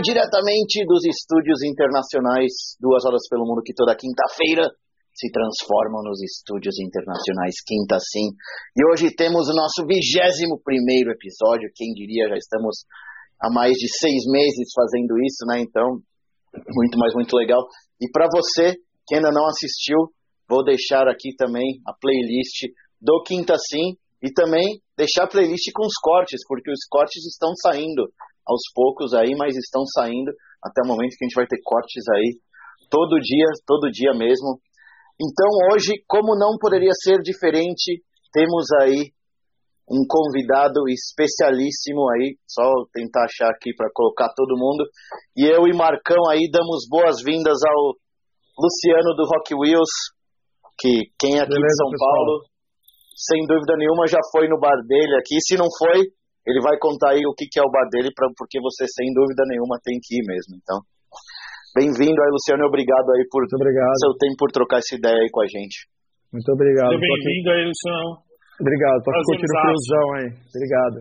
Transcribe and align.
diretamente 0.00 0.84
dos 0.86 1.04
estúdios 1.04 1.62
internacionais, 1.62 2.76
duas 2.80 3.04
horas 3.04 3.22
pelo 3.28 3.46
mundo 3.46 3.62
que 3.64 3.74
toda 3.74 3.96
quinta-feira 3.96 4.68
se 5.18 5.30
transformam 5.32 6.02
nos 6.06 6.22
estúdios 6.22 6.78
internacionais 6.78 7.58
Quinta 7.66 7.98
Sim. 7.98 8.30
E 8.76 8.80
hoje 8.86 9.10
temos 9.14 9.48
o 9.48 9.54
nosso 9.54 9.82
vigésimo 9.82 10.60
primeiro 10.62 11.10
episódio, 11.10 11.70
quem 11.74 11.92
diria, 11.92 12.28
já 12.28 12.36
estamos 12.36 12.86
há 13.40 13.50
mais 13.50 13.74
de 13.74 13.88
seis 13.98 14.22
meses 14.30 14.70
fazendo 14.74 15.18
isso, 15.18 15.42
né? 15.46 15.60
Então, 15.60 15.98
muito, 16.70 16.98
mais 16.98 17.14
muito 17.14 17.34
legal. 17.34 17.66
E 18.00 18.10
para 18.10 18.28
você 18.30 18.78
que 19.06 19.16
ainda 19.16 19.30
não 19.32 19.46
assistiu, 19.46 19.98
vou 20.48 20.62
deixar 20.62 21.08
aqui 21.08 21.34
também 21.36 21.80
a 21.86 21.92
playlist 21.98 22.70
do 23.00 23.22
Quinta 23.26 23.54
Sim 23.58 23.98
e 24.22 24.32
também 24.32 24.80
deixar 24.96 25.24
a 25.24 25.28
playlist 25.28 25.66
com 25.74 25.86
os 25.86 25.94
cortes, 26.00 26.40
porque 26.46 26.70
os 26.70 26.86
cortes 26.88 27.24
estão 27.26 27.50
saindo 27.56 28.06
aos 28.48 28.62
poucos 28.74 29.12
aí, 29.12 29.36
mas 29.36 29.56
estão 29.56 29.84
saindo 29.84 30.32
até 30.64 30.80
o 30.84 30.88
momento 30.88 31.14
que 31.16 31.24
a 31.24 31.28
gente 31.28 31.36
vai 31.36 31.46
ter 31.46 31.60
cortes 31.62 32.02
aí 32.16 32.40
todo 32.90 33.20
dia, 33.20 33.46
todo 33.66 33.92
dia 33.92 34.12
mesmo. 34.12 34.58
Então 35.20 35.48
hoje, 35.72 36.02
como 36.06 36.38
não 36.38 36.56
poderia 36.58 36.92
ser 37.02 37.18
diferente, 37.20 38.02
temos 38.32 38.66
aí 38.80 39.12
um 39.90 40.04
convidado 40.06 40.84
especialíssimo 40.88 42.04
aí, 42.12 42.36
só 42.46 42.62
tentar 42.92 43.24
achar 43.24 43.50
aqui 43.50 43.74
para 43.74 43.88
colocar 43.92 44.28
todo 44.36 44.58
mundo. 44.58 44.84
E 45.36 45.46
eu 45.48 45.66
e 45.66 45.72
Marcão 45.72 46.28
aí 46.30 46.48
damos 46.52 46.86
boas-vindas 46.88 47.56
ao 47.64 47.96
Luciano 48.58 49.16
do 49.16 49.24
Rock 49.24 49.54
Wheels, 49.54 49.90
que 50.78 51.08
quem 51.18 51.38
é 51.38 51.42
aqui 51.42 51.48
Beleza, 51.48 51.66
de 51.66 51.76
São 51.76 51.90
pessoal. 51.90 52.12
Paulo, 52.14 52.44
sem 53.16 53.40
dúvida 53.46 53.74
nenhuma 53.76 54.06
já 54.06 54.20
foi 54.30 54.46
no 54.46 54.60
bar 54.60 54.76
dele 54.86 55.16
aqui. 55.16 55.40
Se 55.40 55.56
não 55.56 55.66
foi, 55.78 56.04
ele 56.48 56.64
vai 56.64 56.80
contar 56.80 57.12
aí 57.12 57.20
o 57.28 57.36
que, 57.36 57.44
que 57.44 57.60
é 57.60 57.62
o 57.62 57.68
bar 57.68 57.84
dele, 57.92 58.08
pra, 58.16 58.24
porque 58.32 58.56
você, 58.56 58.88
sem 58.88 59.12
dúvida 59.12 59.44
nenhuma, 59.44 59.76
tem 59.84 60.00
que 60.00 60.16
ir 60.16 60.24
mesmo. 60.24 60.56
Então, 60.56 60.80
bem-vindo 61.76 62.16
aí, 62.16 62.30
Luciano, 62.32 62.64
e 62.64 62.68
obrigado 62.72 63.04
aí 63.12 63.28
por 63.28 63.44
obrigado. 63.44 64.00
seu 64.00 64.16
tempo 64.16 64.36
por 64.40 64.48
trocar 64.48 64.80
essa 64.80 64.96
ideia 64.96 65.20
aí 65.20 65.28
com 65.28 65.44
a 65.44 65.48
gente. 65.48 65.84
Muito 66.32 66.48
obrigado. 66.48 66.96
Bem-vindo 66.96 67.52
aí, 67.52 67.68
Luciano. 67.68 68.24
Obrigado, 68.58 68.96
tô 69.04 69.12
curtindo 69.12 69.44
o 69.44 69.60
friozão 69.60 70.06
aí. 70.16 70.28
Obrigado. 70.48 70.96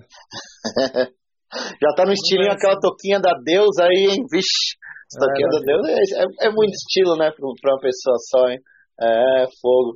Já 1.80 1.90
tá 1.96 2.04
no 2.04 2.12
estilinho 2.12 2.52
aquela 2.52 2.76
toquinha 2.76 3.24
da 3.24 3.32
Deus 3.40 3.72
aí, 3.80 4.12
hein? 4.12 4.20
Vixe, 4.28 4.76
essa 5.08 5.24
toquinha 5.24 5.48
é, 5.48 5.54
da 5.56 5.60
Deus 5.64 5.84
é, 5.88 5.96
é, 5.96 6.26
é, 6.48 6.52
muito 6.52 6.76
estilo, 6.76 7.16
né, 7.16 7.32
pra, 7.32 7.48
pra 7.64 7.72
uma 7.72 7.80
pessoa 7.80 8.20
só, 8.28 8.52
hein? 8.52 8.60
É, 9.00 9.48
fogo. 9.64 9.96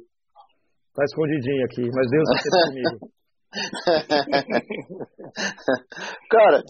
Tá 0.95 1.03
escondidinho 1.03 1.65
aqui, 1.67 1.83
mas 1.91 2.08
Deus 2.08 2.23
está 2.39 2.55
comigo. 2.71 3.11
Cara, 6.31 6.63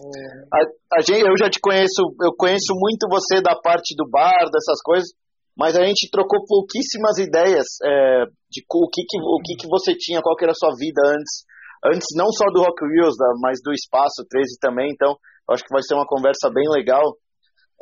a, 0.52 0.58
a 0.98 1.00
gente, 1.00 1.22
eu 1.22 1.36
já 1.38 1.48
te 1.48 1.60
conheço, 1.60 2.02
eu 2.20 2.34
conheço 2.36 2.74
muito 2.74 3.08
você 3.08 3.40
da 3.40 3.54
parte 3.54 3.94
do 3.96 4.08
bar, 4.10 4.50
dessas 4.50 4.82
coisas, 4.82 5.08
mas 5.56 5.76
a 5.76 5.84
gente 5.84 6.10
trocou 6.10 6.44
pouquíssimas 6.46 7.18
ideias 7.18 7.66
é, 7.84 8.24
de 8.50 8.64
o 8.68 8.88
que, 8.90 9.02
que, 9.08 9.18
o 9.18 9.38
que, 9.44 9.54
que 9.62 9.68
você 9.68 9.94
tinha, 9.94 10.20
qual 10.20 10.34
que 10.36 10.44
era 10.44 10.52
a 10.52 10.58
sua 10.58 10.74
vida 10.76 11.00
antes, 11.06 11.44
antes 11.84 12.08
não 12.16 12.32
só 12.32 12.46
do 12.52 12.60
Rock 12.60 12.84
Wheels, 12.84 13.14
mas 13.40 13.60
do 13.62 13.72
Espaço 13.72 14.26
13 14.28 14.58
também, 14.60 14.90
então 14.90 15.16
acho 15.50 15.62
que 15.62 15.72
vai 15.72 15.82
ser 15.82 15.94
uma 15.94 16.06
conversa 16.06 16.50
bem 16.52 16.68
legal. 16.68 17.16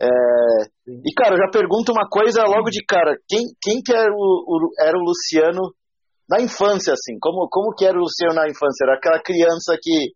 É, 0.01 0.09
e 0.89 1.13
cara, 1.15 1.35
eu 1.35 1.39
já 1.39 1.51
pergunto 1.53 1.93
uma 1.93 2.09
coisa 2.09 2.43
logo 2.45 2.71
de 2.71 2.85
cara, 2.85 3.17
quem, 3.29 3.47
quem 3.63 3.81
que 3.85 3.93
era 3.93 4.13
o, 4.13 4.17
o, 4.17 4.71
era 4.81 4.97
o 4.97 5.05
Luciano 5.05 5.73
na 6.31 6.41
infância, 6.41 6.95
assim, 6.95 7.19
como, 7.19 7.49
como 7.51 7.75
que 7.75 7.85
era 7.85 7.99
o 7.99 8.07
Luciano 8.07 8.39
na 8.39 8.47
infância? 8.47 8.87
Era 8.87 8.95
aquela 8.95 9.21
criança 9.21 9.75
que, 9.83 10.15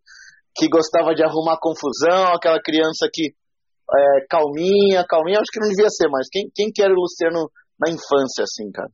que 0.55 0.69
gostava 0.69 1.13
de 1.13 1.21
arrumar 1.21 1.59
confusão, 1.59 2.31
aquela 2.31 2.61
criança 2.63 3.09
que 3.11 3.35
é, 3.35 4.25
calminha, 4.29 5.03
calminha, 5.03 5.43
acho 5.43 5.51
que 5.51 5.59
não 5.59 5.67
devia 5.67 5.89
ser, 5.91 6.07
mas 6.07 6.27
quem, 6.31 6.47
quem 6.55 6.71
que 6.71 6.81
era 6.81 6.93
o 6.93 6.95
Luciano 6.95 7.51
na 7.75 7.91
infância, 7.91 8.47
assim, 8.47 8.71
cara? 8.71 8.89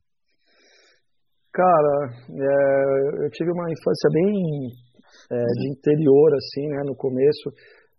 Cara, 1.54 1.94
é, 2.26 3.24
eu 3.24 3.30
tive 3.30 3.52
uma 3.52 3.70
infância 3.70 4.08
bem 4.10 4.34
é, 5.30 5.36
de 5.62 5.70
interior, 5.70 6.34
assim, 6.34 6.66
né, 6.66 6.82
no 6.84 6.96
começo. 6.96 7.54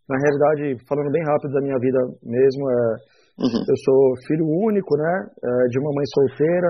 Na 0.10 0.18
realidade, 0.20 0.84
falando 0.86 1.12
bem 1.12 1.24
rápido 1.24 1.54
da 1.54 1.62
minha 1.62 1.80
vida 1.80 2.00
mesmo, 2.24 2.70
é, 2.70 2.84
uhum. 3.40 3.64
eu 3.70 3.78
sou 3.86 4.28
filho 4.28 4.46
único, 4.68 4.98
né, 4.98 5.30
é, 5.32 5.68
de 5.70 5.80
uma 5.80 5.94
mãe 5.94 6.04
solteira. 6.12 6.70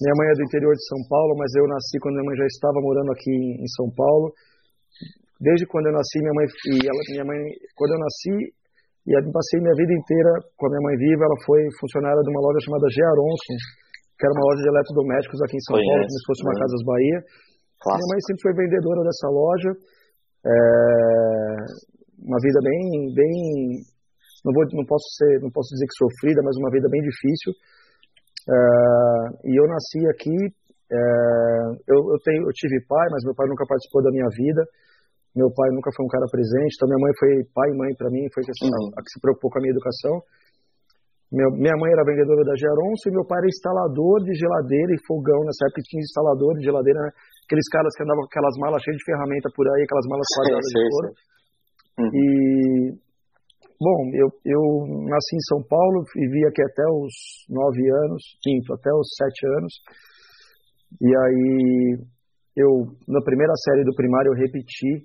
Minha 0.00 0.16
mãe 0.16 0.26
é 0.32 0.34
do 0.34 0.44
interior 0.48 0.72
de 0.72 0.84
São 0.88 1.00
Paulo, 1.12 1.36
mas 1.36 1.52
eu 1.52 1.68
nasci 1.68 2.00
quando 2.00 2.16
minha 2.16 2.28
mãe 2.32 2.36
já 2.40 2.48
estava 2.48 2.80
morando 2.80 3.12
aqui 3.12 3.30
em 3.30 3.68
São 3.76 3.92
Paulo. 3.92 4.32
Desde 5.36 5.68
quando 5.68 5.92
eu 5.92 5.94
nasci, 5.96 6.24
minha 6.24 6.32
mãe 6.32 6.48
ela, 6.88 7.00
minha 7.12 7.26
mãe, 7.28 7.40
quando 7.76 7.92
eu 7.92 8.00
nasci 8.00 8.36
e 9.04 9.10
eu 9.12 9.20
passei 9.28 9.60
minha 9.60 9.76
vida 9.76 9.92
inteira 9.92 10.32
com 10.56 10.68
a 10.68 10.70
minha 10.72 10.84
mãe 10.88 10.96
viva, 10.96 11.24
ela 11.24 11.38
foi 11.44 11.60
funcionária 11.76 12.20
de 12.20 12.30
uma 12.32 12.40
loja 12.40 12.60
chamada 12.64 12.88
G. 12.88 12.96
Aronson, 13.00 13.56
que 14.16 14.24
era 14.24 14.32
uma 14.36 14.46
loja 14.48 14.60
de 14.64 14.68
eletrodomésticos 14.72 15.40
aqui 15.44 15.56
em 15.56 15.64
São 15.68 15.76
Conheço, 15.76 15.92
Paulo, 15.92 16.08
como 16.08 16.16
se 16.16 16.26
fosse 16.28 16.40
uma 16.44 16.56
Casas 16.56 16.82
Bahia. 16.84 17.18
Clássico. 17.80 17.96
Minha 18.00 18.08
mãe 18.12 18.20
sempre 18.24 18.42
foi 18.44 18.52
vendedora 18.56 19.00
dessa 19.04 19.28
loja. 19.28 19.70
É, 20.40 20.56
uma 22.24 22.40
vida 22.40 22.60
bem, 22.64 22.84
bem, 23.12 23.34
não 24.44 24.52
vou, 24.52 24.64
não 24.72 24.84
posso 24.88 25.08
ser, 25.16 25.40
não 25.44 25.52
posso 25.52 25.68
dizer 25.76 25.84
que 25.88 25.96
sofrida, 25.96 26.40
mas 26.44 26.56
uma 26.56 26.72
vida 26.72 26.88
bem 26.88 27.00
difícil. 27.00 27.52
Uh, 28.48 29.26
e 29.44 29.52
eu 29.52 29.66
nasci 29.68 30.00
aqui, 30.08 30.36
uh, 30.36 31.68
eu, 31.88 31.98
eu, 32.14 32.18
tenho, 32.24 32.42
eu 32.48 32.52
tive 32.54 32.80
pai, 32.88 33.06
mas 33.10 33.24
meu 33.24 33.34
pai 33.34 33.46
nunca 33.48 33.66
participou 33.68 34.02
da 34.02 34.10
minha 34.10 34.28
vida. 34.32 34.64
Meu 35.36 35.46
pai 35.52 35.70
nunca 35.70 35.90
foi 35.94 36.04
um 36.04 36.10
cara 36.10 36.26
presente, 36.26 36.74
então 36.74 36.90
minha 36.90 36.98
mãe 36.98 37.12
foi 37.14 37.30
pai 37.54 37.68
e 37.70 37.76
mãe 37.78 37.90
para 37.94 38.10
mim, 38.10 38.26
foi 38.34 38.42
a, 38.42 38.50
uhum. 38.50 38.90
a, 38.94 38.98
que 38.98 39.10
se 39.14 39.20
preocupou 39.22 39.50
com 39.50 39.58
a 39.58 39.62
minha 39.62 39.70
educação. 39.70 40.18
Meu, 41.30 41.54
minha 41.54 41.78
mãe 41.78 41.94
era 41.94 42.02
vendedora 42.02 42.42
da 42.42 42.58
Geronço 42.58 43.06
e 43.06 43.14
meu 43.14 43.22
pai 43.22 43.38
era 43.38 43.46
instalador 43.46 44.18
de 44.26 44.34
geladeira 44.34 44.90
e 44.90 44.98
fogão. 45.06 45.38
Nessa 45.46 45.70
época 45.70 45.86
tinha 45.86 46.02
instalador 46.02 46.58
de 46.58 46.66
geladeira, 46.66 46.98
né? 46.98 47.10
aqueles 47.46 47.68
caras 47.70 47.94
que 47.94 48.02
andavam 48.02 48.26
com 48.26 48.30
aquelas 48.34 48.56
malas 48.58 48.82
cheias 48.82 48.98
de 48.98 49.06
ferramenta 49.06 49.48
por 49.54 49.62
aí, 49.70 49.82
aquelas 49.86 50.06
malas 50.10 50.26
quadradas 50.34 50.66
de 50.66 50.82
couro. 50.90 51.08
Uhum. 52.02 52.10
E 52.10 52.26
Bom, 53.80 54.12
eu, 54.12 54.28
eu 54.44 54.62
nasci 55.08 55.32
em 55.40 55.46
São 55.48 55.64
Paulo, 55.64 56.04
vivi 56.12 56.44
aqui 56.44 56.60
até 56.60 56.84
os 56.84 57.48
nove 57.48 57.80
anos, 58.04 58.20
quinto, 58.44 58.76
até 58.76 58.92
os 58.92 59.08
sete 59.16 59.40
anos. 59.56 59.72
E 61.00 61.08
aí, 61.08 61.96
eu, 62.60 62.92
na 63.08 63.24
primeira 63.24 63.56
série 63.64 63.80
do 63.80 63.96
primário, 63.96 64.36
eu 64.36 64.36
repeti. 64.36 65.00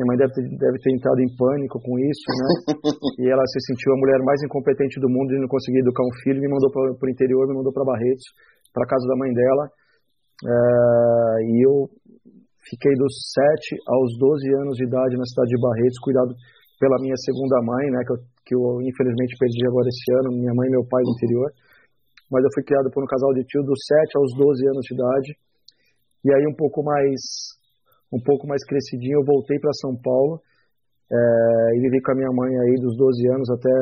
Minha 0.00 0.08
mãe 0.08 0.16
deve 0.16 0.32
ter, 0.32 0.48
deve 0.48 0.78
ter 0.80 0.96
entrado 0.96 1.20
em 1.20 1.28
pânico 1.36 1.76
com 1.76 2.00
isso, 2.00 2.24
né? 2.40 2.48
e 3.20 3.28
ela 3.28 3.44
se 3.52 3.60
sentiu 3.68 3.92
a 3.92 4.00
mulher 4.00 4.24
mais 4.24 4.40
incompetente 4.40 4.96
do 4.96 5.12
mundo 5.12 5.36
e 5.36 5.40
não 5.44 5.52
conseguia 5.52 5.84
educar 5.84 6.00
um 6.00 6.16
filho. 6.24 6.40
Me 6.40 6.48
mandou 6.48 6.72
para 6.72 6.88
o 6.88 7.12
interior, 7.12 7.44
me 7.46 7.52
mandou 7.52 7.68
para 7.68 7.84
Barretos, 7.84 8.24
para 8.72 8.88
casa 8.88 9.04
da 9.12 9.16
mãe 9.20 9.28
dela. 9.28 9.64
É, 10.40 11.52
e 11.52 11.68
eu 11.68 11.84
fiquei 12.64 12.96
dos 12.96 13.12
sete 13.28 13.76
aos 13.92 14.16
doze 14.16 14.48
anos 14.64 14.80
de 14.80 14.88
idade 14.88 15.20
na 15.20 15.28
cidade 15.28 15.52
de 15.52 15.60
Barretos, 15.60 16.00
cuidado 16.00 16.32
pela 16.78 16.96
minha 17.00 17.16
segunda 17.24 17.56
mãe, 17.64 17.90
né, 17.90 18.00
que 18.04 18.12
eu, 18.12 18.18
que 18.44 18.54
eu 18.54 18.64
infelizmente 18.84 19.36
perdi 19.40 19.64
agora 19.66 19.88
esse 19.88 20.06
ano, 20.20 20.36
minha 20.36 20.54
mãe 20.54 20.68
e 20.68 20.76
meu 20.76 20.84
pai 20.84 21.02
do 21.02 21.12
interior. 21.16 21.50
Mas 22.30 22.42
eu 22.44 22.50
fui 22.52 22.64
criado 22.64 22.90
por 22.90 23.02
um 23.02 23.06
casal 23.06 23.32
de 23.32 23.44
tio 23.44 23.62
dos 23.62 23.78
7 23.86 24.18
aos 24.18 24.30
12 24.36 24.66
anos 24.68 24.84
de 24.84 24.92
idade. 24.94 25.30
E 26.24 26.28
aí 26.34 26.44
um 26.46 26.56
pouco 26.56 26.82
mais 26.82 27.20
um 28.12 28.22
pouco 28.22 28.46
mais 28.46 28.62
crescidinho, 28.64 29.18
eu 29.18 29.26
voltei 29.26 29.58
para 29.58 29.72
São 29.82 29.96
Paulo 29.98 30.38
é, 31.10 31.16
e 31.74 31.78
vivi 31.80 32.00
com 32.02 32.12
a 32.12 32.14
minha 32.14 32.30
mãe 32.30 32.50
aí 32.54 32.74
dos 32.78 32.96
12 32.96 33.28
anos 33.34 33.50
até 33.50 33.76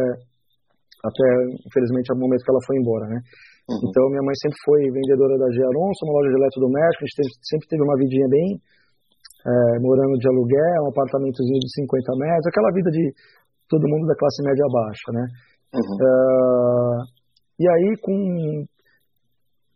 até 1.05 1.27
infelizmente 1.69 2.13
o 2.13 2.17
momento 2.17 2.45
que 2.45 2.51
ela 2.51 2.65
foi 2.65 2.77
embora, 2.81 3.05
né? 3.09 3.21
Uhum. 3.69 3.81
Então 3.85 4.09
minha 4.09 4.25
mãe 4.25 4.35
sempre 4.41 4.59
foi 4.65 4.81
vendedora 4.89 5.37
da 5.37 5.49
G 5.53 5.61
Alonso, 5.61 6.05
uma 6.05 6.17
loja 6.21 6.31
de 6.33 6.39
eletrodomésticos, 6.41 7.05
a 7.05 7.23
gente 7.23 7.37
sempre 7.49 7.69
teve 7.69 7.83
uma 7.83 7.97
vidinha 7.97 8.29
bem 8.29 8.49
é, 9.44 9.79
morando 9.81 10.17
de 10.17 10.29
aluguel, 10.29 10.85
um 10.85 10.91
apartamentozinho 10.91 11.61
de 11.61 11.69
50 11.75 12.12
metros, 12.17 12.46
aquela 12.46 12.73
vida 12.73 12.91
de 12.91 13.12
todo 13.69 13.88
mundo 13.88 14.06
da 14.06 14.17
classe 14.17 14.43
média 14.43 14.64
baixa, 14.73 15.08
né? 15.12 15.25
Uhum. 15.75 15.96
Uh, 16.00 16.99
e 17.61 17.69
aí, 17.69 17.96
com 18.00 18.67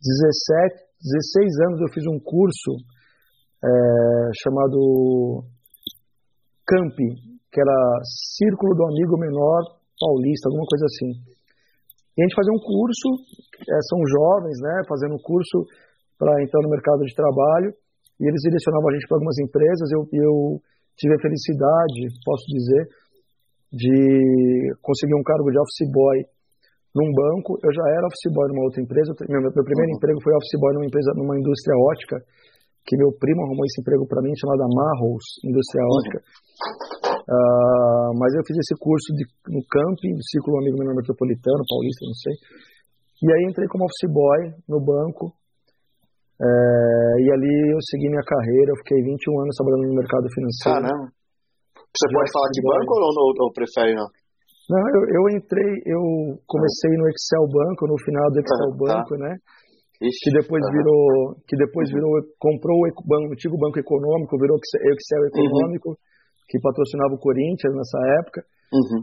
17, 0.01 0.89
16 0.99 1.61
anos, 1.69 1.81
eu 1.81 1.93
fiz 1.93 2.05
um 2.07 2.19
curso 2.19 2.73
é, 3.65 3.71
chamado 4.43 5.43
CAMP, 6.67 6.97
que 7.51 7.61
era 7.61 7.79
Círculo 8.37 8.75
do 8.75 8.85
Amigo 8.87 9.19
Menor 9.19 9.79
Paulista, 9.99 10.49
alguma 10.49 10.67
coisa 10.67 10.87
assim. 10.87 11.11
E 12.17 12.23
a 12.23 12.25
gente 12.27 12.35
fazia 12.35 12.55
um 12.55 12.63
curso, 12.63 13.09
é, 13.63 13.79
são 13.91 13.99
jovens, 14.07 14.59
né, 14.63 14.83
fazendo 14.89 15.15
um 15.15 15.23
curso 15.23 15.67
para 16.19 16.43
entrar 16.43 16.63
no 16.63 16.71
mercado 16.71 17.03
de 17.03 17.15
trabalho, 17.15 17.75
e 18.19 18.27
eles 18.27 18.43
direcionavam 18.43 18.91
a 18.91 18.95
gente 18.95 19.07
para 19.07 19.17
algumas 19.17 19.39
empresas. 19.39 19.87
Eu, 19.95 20.03
eu 20.13 20.35
tive 20.99 21.15
a 21.15 21.23
felicidade, 21.23 21.99
posso 22.27 22.45
dizer, 22.51 22.83
de 23.71 24.75
conseguir 24.83 25.15
um 25.15 25.23
cargo 25.23 25.51
de 25.51 25.59
office 25.59 25.87
boy 25.95 26.19
num 26.95 27.11
banco. 27.15 27.55
Eu 27.63 27.71
já 27.71 27.85
era 27.95 28.11
office 28.11 28.31
boy 28.35 28.47
numa 28.51 28.67
outra 28.67 28.83
empresa. 28.83 29.15
Meu, 29.29 29.41
meu 29.41 29.65
primeiro 29.65 29.91
uhum. 29.93 29.99
emprego 29.99 30.19
foi 30.19 30.33
office 30.35 30.59
boy 30.59 30.73
numa 30.75 30.89
empresa, 30.89 31.15
numa 31.15 31.37
indústria 31.39 31.77
ótica, 31.79 32.17
que 32.83 32.97
meu 32.97 33.13
primo 33.15 33.45
arrumou 33.47 33.65
esse 33.69 33.81
emprego 33.81 34.03
para 34.09 34.23
mim, 34.25 34.33
chamada 34.35 34.67
Marros 34.67 35.25
Indústria 35.45 35.85
uhum. 35.85 35.95
Ótica. 35.95 36.19
Uh, 37.29 38.11
mas 38.17 38.33
eu 38.35 38.43
fiz 38.49 38.57
esse 38.57 38.75
curso 38.81 39.13
de, 39.13 39.23
no 39.53 39.61
camping, 39.69 40.17
do 40.17 40.25
Círculo 40.33 40.59
Amigo 40.65 40.81
Menor 40.81 40.97
Metropolitano, 40.97 41.61
Paulista, 41.69 42.03
não 42.09 42.17
sei. 42.17 42.35
E 43.21 43.27
aí 43.29 43.43
entrei 43.51 43.69
como 43.69 43.85
office 43.85 44.09
boy 44.09 44.41
no 44.67 44.81
banco. 44.81 45.38
É, 46.39 46.47
e 47.19 47.27
ali 47.35 47.55
eu 47.75 47.81
segui 47.83 48.09
minha 48.09 48.23
carreira, 48.23 48.71
eu 48.71 48.79
fiquei 48.87 49.03
21 49.03 49.43
anos 49.43 49.55
trabalhando 49.59 49.91
no 49.91 49.99
mercado 49.99 50.27
financeiro. 50.31 50.79
Caramba. 50.79 51.07
Você 51.75 52.07
de 52.07 52.15
pode 52.15 52.31
falar 52.31 52.51
de 52.55 52.61
banco 52.63 52.93
ou, 52.95 53.11
ou, 53.11 53.31
ou 53.43 53.51
prefere 53.53 53.95
não? 53.95 54.07
Não, 54.69 54.85
eu, 54.85 55.03
eu 55.09 55.23
entrei, 55.33 55.81
eu 55.89 56.03
comecei 56.45 56.93
no 56.95 57.09
Excel 57.09 57.49
Banco, 57.49 57.89
no 57.89 57.97
final 58.05 58.29
do 58.31 58.39
Excel 58.39 58.71
tá. 58.71 58.77
Banco, 58.77 59.17
né? 59.17 59.33
Ixi, 59.99 60.31
que 60.31 60.31
depois 60.31 60.63
uhum. 60.63 60.71
virou, 60.71 61.03
que 61.49 61.57
depois 61.57 61.91
virou, 61.91 62.13
comprou 62.39 62.77
o 62.79 63.33
antigo 63.33 63.59
Banco 63.59 63.81
Econômico, 63.81 64.39
virou 64.39 64.61
Excel 64.61 65.23
uhum. 65.25 65.31
Econômico, 65.33 65.89
uhum. 65.91 65.97
que 66.47 66.61
patrocinava 66.61 67.15
o 67.17 67.19
Corinthians 67.19 67.75
nessa 67.75 67.99
época. 68.21 68.45
Uhum. 68.71 69.03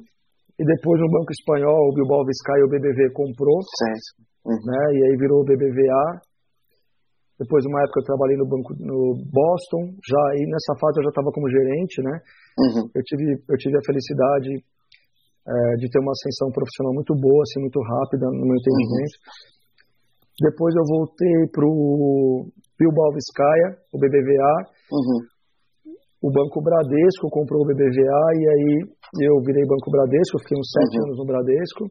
E 0.56 0.64
depois 0.64 1.02
no 1.02 1.12
Banco 1.12 1.34
Espanhol, 1.34 1.90
o 1.90 1.94
Bilbao 1.94 2.24
Vizcaya 2.24 2.62
e 2.62 2.64
o 2.64 2.70
BBV 2.70 3.12
comprou, 3.12 3.60
uhum. 3.60 4.62
né? 4.64 4.82
E 4.94 5.00
aí 5.04 5.18
virou 5.18 5.42
o 5.42 5.44
BBVA. 5.44 6.22
Depois, 7.36 7.66
uma 7.68 7.84
época, 7.84 8.00
eu 8.00 8.08
trabalhei 8.08 8.38
no 8.40 8.48
banco 8.48 8.72
no 8.80 9.20
Boston, 9.28 9.92
já 10.00 10.22
aí 10.32 10.44
nessa 10.48 10.74
fase 10.80 11.00
eu 11.00 11.04
já 11.04 11.12
estava 11.12 11.32
como 11.36 11.52
gerente, 11.52 12.00
né? 12.00 12.16
Uhum. 12.56 12.84
Eu 12.96 13.04
tive 13.04 13.24
eu 13.36 13.58
tive 13.60 13.76
a 13.76 13.84
felicidade 13.84 14.52
é, 14.56 15.54
de 15.76 15.92
ter 15.92 16.00
uma 16.00 16.16
ascensão 16.16 16.48
profissional 16.56 16.96
muito 16.96 17.12
boa, 17.12 17.44
assim, 17.44 17.60
muito 17.60 17.80
rápida 17.84 18.26
no 18.32 18.46
meu 18.48 18.56
entendimento. 18.56 19.16
Uhum. 19.20 19.56
Depois 20.48 20.72
eu 20.76 20.86
voltei 20.88 21.36
para 21.52 21.68
o 21.68 22.48
Bilbao 22.80 23.12
Vizcaya, 23.12 23.80
o 23.92 24.00
BBVA. 24.00 24.56
Uhum. 24.92 25.20
O 26.24 26.32
Banco 26.32 26.64
Bradesco 26.64 27.30
comprou 27.30 27.62
o 27.62 27.68
BBVA 27.68 28.24
e 28.40 28.44
aí 28.50 28.72
eu 29.28 29.36
virei 29.46 29.64
Banco 29.68 29.92
Bradesco, 29.92 30.40
fiquei 30.40 30.58
uns 30.58 30.72
sete 30.72 30.98
uhum. 30.98 31.04
anos 31.06 31.18
no 31.20 31.26
Bradesco. 31.26 31.84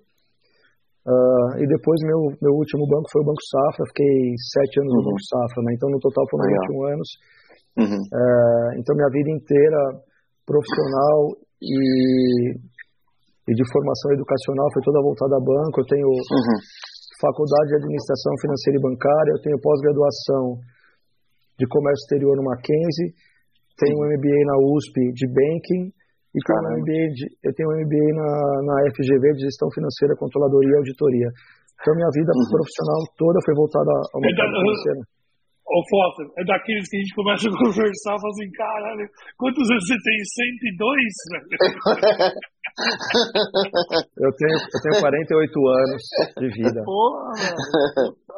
Uh, 1.04 1.60
e 1.60 1.64
depois 1.68 2.00
meu, 2.08 2.32
meu 2.40 2.54
último 2.56 2.88
banco 2.88 3.04
foi 3.12 3.20
o 3.20 3.28
Banco 3.28 3.44
Safra, 3.44 3.84
fiquei 3.92 4.32
sete 4.56 4.80
anos 4.80 4.92
uhum. 4.92 4.98
no 5.00 5.06
Banco 5.12 5.24
Safra, 5.28 5.60
né? 5.62 5.70
Então 5.76 5.88
no 5.92 6.00
total 6.00 6.24
foram 6.32 6.44
Legal. 6.48 6.64
21 6.64 6.92
anos. 6.96 7.08
Uhum. 7.76 8.02
Uh, 8.08 8.70
então 8.80 8.96
minha 8.96 9.12
vida 9.12 9.30
inteira 9.30 9.80
profissional 10.48 11.36
e, 11.60 12.56
e 13.48 13.52
de 13.52 13.64
formação 13.68 14.12
educacional 14.16 14.68
foi 14.72 14.82
toda 14.82 15.04
voltada 15.04 15.36
a 15.36 15.44
banco. 15.44 15.80
Eu 15.80 15.88
tenho 15.88 16.08
uhum 16.08 16.58
faculdade 17.24 17.68
de 17.72 17.76
administração 17.80 18.32
financeira 18.40 18.78
e 18.78 18.82
bancária, 18.82 19.32
eu 19.32 19.40
tenho 19.40 19.58
pós-graduação 19.60 20.60
de 21.58 21.66
comércio 21.68 22.04
exterior 22.04 22.36
no 22.36 22.44
Mackenzie, 22.44 23.14
tenho 23.78 23.96
um 23.96 24.06
MBA 24.12 24.40
na 24.44 24.56
USP 24.60 24.94
de 25.16 25.26
banking 25.26 25.84
e 26.34 26.38
tenho 26.42 26.66
um 26.66 26.82
MBA 26.82 27.14
de, 27.14 27.24
eu 27.46 27.52
tenho 27.54 27.70
um 27.70 27.78
MBA 27.78 28.10
na, 28.18 28.28
na 28.66 28.74
FGV 28.90 29.22
de 29.38 29.46
gestão 29.46 29.70
financeira, 29.70 30.18
controladoria 30.18 30.74
e 30.74 30.78
auditoria. 30.82 31.30
Então 31.78 31.94
minha 31.94 32.10
vida 32.10 32.32
uhum. 32.34 32.50
profissional 32.50 33.00
toda 33.14 33.38
foi 33.44 33.54
voltada 33.54 33.90
ao 34.10 34.18
é 34.18 34.26
mercado 34.26 34.50
financeiro. 34.50 35.00
Ô, 35.64 35.80
Foster, 35.88 36.28
é 36.36 36.44
daqueles 36.44 36.84
que 36.92 36.96
a 36.96 37.00
gente 37.00 37.14
começa 37.16 37.48
a 37.48 37.56
conversar, 37.56 38.20
fala 38.20 38.34
assim, 38.36 38.52
caralho, 38.52 39.08
quantos 39.40 39.64
anos 39.64 39.80
você 39.80 39.96
tem? 39.96 40.18
102, 40.20 40.84
velho? 41.32 41.48
eu, 44.28 44.30
tenho, 44.36 44.58
eu 44.60 44.80
tenho 44.84 45.00
48 45.00 45.40
anos 45.40 46.02
de 46.36 46.48
vida. 46.52 46.84
Porra, 46.84 47.32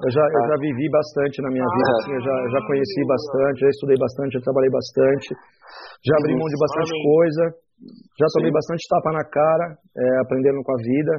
eu 0.07 0.11
já, 0.15 0.23
eu 0.23 0.43
já 0.55 0.57
vivi 0.63 0.87
bastante 0.87 1.43
na 1.43 1.51
minha 1.51 1.67
vida, 1.67 1.91
assim, 1.99 2.15
eu 2.15 2.23
já, 2.23 2.31
eu 2.31 2.51
já 2.51 2.61
conheci 2.63 3.03
bastante, 3.11 3.59
já 3.59 3.71
estudei 3.75 3.99
bastante, 3.99 4.39
já 4.39 4.43
trabalhei 4.47 4.71
bastante, 4.71 5.29
já 6.07 6.15
abri 6.23 6.31
mão 6.39 6.47
de 6.47 6.59
bastante 6.63 6.95
coisa, 6.95 7.43
já 8.19 8.27
tomei 8.33 8.51
Sim. 8.51 8.57
bastante 8.57 8.83
tapa 8.89 9.11
na 9.13 9.25
cara, 9.25 9.67
é, 9.97 10.21
aprendendo 10.23 10.63
com 10.65 10.73
a 10.73 10.81
vida. 10.81 11.15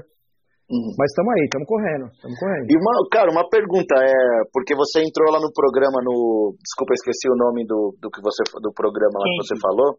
Uhum. 0.68 0.92
Mas 1.00 1.07
estamos 1.15 1.31
aí, 1.31 1.44
estamos 1.48 1.68
correndo, 1.68 2.06
estamos 2.12 2.38
correndo. 2.39 2.68
E 2.68 2.75
uma, 2.75 2.94
cara, 3.07 3.31
uma 3.31 3.48
pergunta 3.48 3.95
é, 4.04 4.44
porque 4.51 4.75
você 4.75 5.00
entrou 5.00 5.31
lá 5.31 5.39
no 5.39 5.48
programa 5.56 6.04
no, 6.04 6.57
desculpa, 6.59 6.92
esqueci 6.92 7.31
o 7.31 7.39
nome 7.39 7.63
do, 7.63 7.95
do 8.01 8.12
que 8.12 8.19
você 8.19 8.44
do 8.59 8.75
programa 8.75 9.15
lá 9.15 9.24
Camp. 9.24 9.36
que 9.39 9.48
você 9.48 9.56
falou. 9.63 9.89